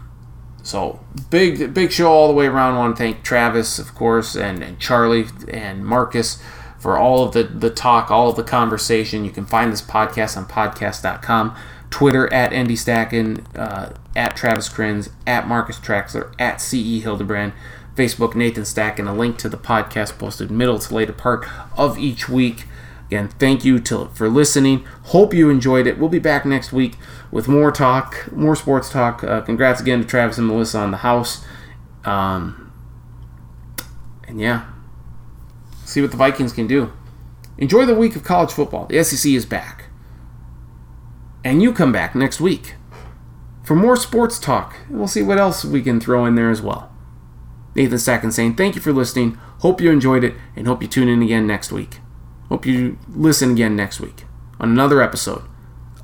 so 0.67 0.99
big, 1.31 1.73
big 1.73 1.93
show 1.93 2.11
all 2.11 2.29
the 2.29 2.35
way 2.35 2.47
around. 2.47 2.75
I 2.75 2.79
want 2.79 2.97
to 2.97 3.03
thank 3.03 3.23
Travis, 3.23 3.79
of 3.79 3.95
course, 3.95 4.35
and, 4.35 4.63
and 4.63 4.79
Charlie 4.81 5.27
and 5.49 5.85
Marcus 5.85 6.43
for 6.79 6.99
all 6.99 7.25
of 7.25 7.33
the, 7.33 7.45
the 7.45 7.71
talk, 7.71 8.11
all 8.11 8.31
of 8.31 8.37
the 8.37 8.43
conversation. 8.43 9.25
You 9.25 9.31
can 9.31 9.47
find 9.47 9.73
this 9.73 9.83
podcast 9.83 10.37
on 10.37 10.47
podcast.com. 10.47 11.57
Twitter 11.91 12.33
at 12.33 12.51
ND 12.51 12.77
Stacken, 12.77 13.45
uh, 13.57 13.95
at 14.17 14.37
Travis 14.37 14.69
Kriens, 14.69 15.11
at 15.27 15.47
Marcus 15.47 15.79
Traxler, 15.79 16.35
at 16.39 16.61
CE 16.61 17.03
Hildebrand, 17.03 17.53
Facebook 17.95 18.35
Nathan 18.35 18.65
Stacken. 18.65 19.09
A 19.09 19.15
link 19.15 19.39
to 19.39 19.49
the 19.49 19.57
podcast 19.57 20.19
posted 20.19 20.51
middle 20.51 20.81
to 20.81 20.95
later 20.95 21.13
part 21.13 21.47
of 21.77 21.97
each 21.97 22.29
week. 22.29 22.65
Again, 23.07 23.29
thank 23.29 23.65
you 23.65 23.79
to, 23.79 24.07
for 24.15 24.29
listening. 24.29 24.85
Hope 25.05 25.33
you 25.33 25.49
enjoyed 25.49 25.87
it. 25.87 25.97
We'll 25.97 26.09
be 26.09 26.19
back 26.19 26.45
next 26.45 26.73
week 26.73 26.97
with 27.37 27.49
more 27.49 27.71
talk, 27.71 28.33
more 28.33 28.57
sports 28.57 28.89
talk. 28.89 29.23
Uh, 29.23 29.43
congrats 29.43 29.79
again 29.79 30.01
to 30.01 30.07
Travis 30.07 30.39
and 30.39 30.47
Melissa 30.47 30.79
on 30.79 30.91
the 30.91 30.97
house. 30.97 31.45
Um, 32.03 32.73
and 34.27 34.41
yeah, 34.41 34.65
see 35.85 36.01
what 36.01 36.13
the 36.13 36.17
Vikings 36.17 36.55
can 36.55 36.67
do. 36.67 36.95
Enjoy 37.59 37.85
the 37.85 37.95
week 37.95 38.17
of 38.17 38.25
college 38.25 38.51
football. 38.53 38.87
The 38.87 39.05
SEC 39.05 39.31
is 39.33 39.45
back. 39.45 39.91
And 41.45 41.63
you 41.63 41.75
come 41.75 41.93
back 41.93 42.15
next 42.15 42.41
week 42.41 42.77
for 43.63 43.77
more 43.77 43.97
sports 43.97 44.39
talk. 44.39 44.75
We'll 44.89 45.07
see 45.07 45.23
what 45.23 45.37
else 45.37 45.63
we 45.63 45.83
can 45.83 46.01
throw 46.01 46.25
in 46.25 46.37
there 46.37 46.51
as 46.51 46.63
well. 46.63 46.91
Nathan 47.75 47.99
Stacken 47.99 48.33
saying 48.33 48.55
thank 48.55 48.77
you 48.77 48.81
for 48.81 48.95
listening. 48.95 49.35
Hope 49.59 49.83
you 49.83 49.91
enjoyed 49.91 50.25
it 50.25 50.37
and 50.57 50.67
hope 50.67 50.81
you 50.81 50.89
tune 50.89 51.11
in 51.11 51.21
again 51.21 51.47
next 51.47 51.71
week. 51.71 51.99
Hope 52.49 52.65
you 52.65 52.99
listen 53.11 53.51
again 53.51 53.77
next 53.77 54.01
week 54.01 54.25
on 54.59 54.71
another 54.71 55.03
episode 55.03 55.43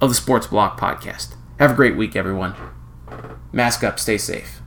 of 0.02 0.08
the 0.08 0.14
Sports 0.16 0.48
Block 0.48 0.78
Podcast. 0.78 1.36
Have 1.60 1.70
a 1.70 1.74
great 1.74 1.96
week, 1.96 2.16
everyone. 2.16 2.54
Mask 3.52 3.84
up, 3.84 4.00
stay 4.00 4.18
safe. 4.18 4.61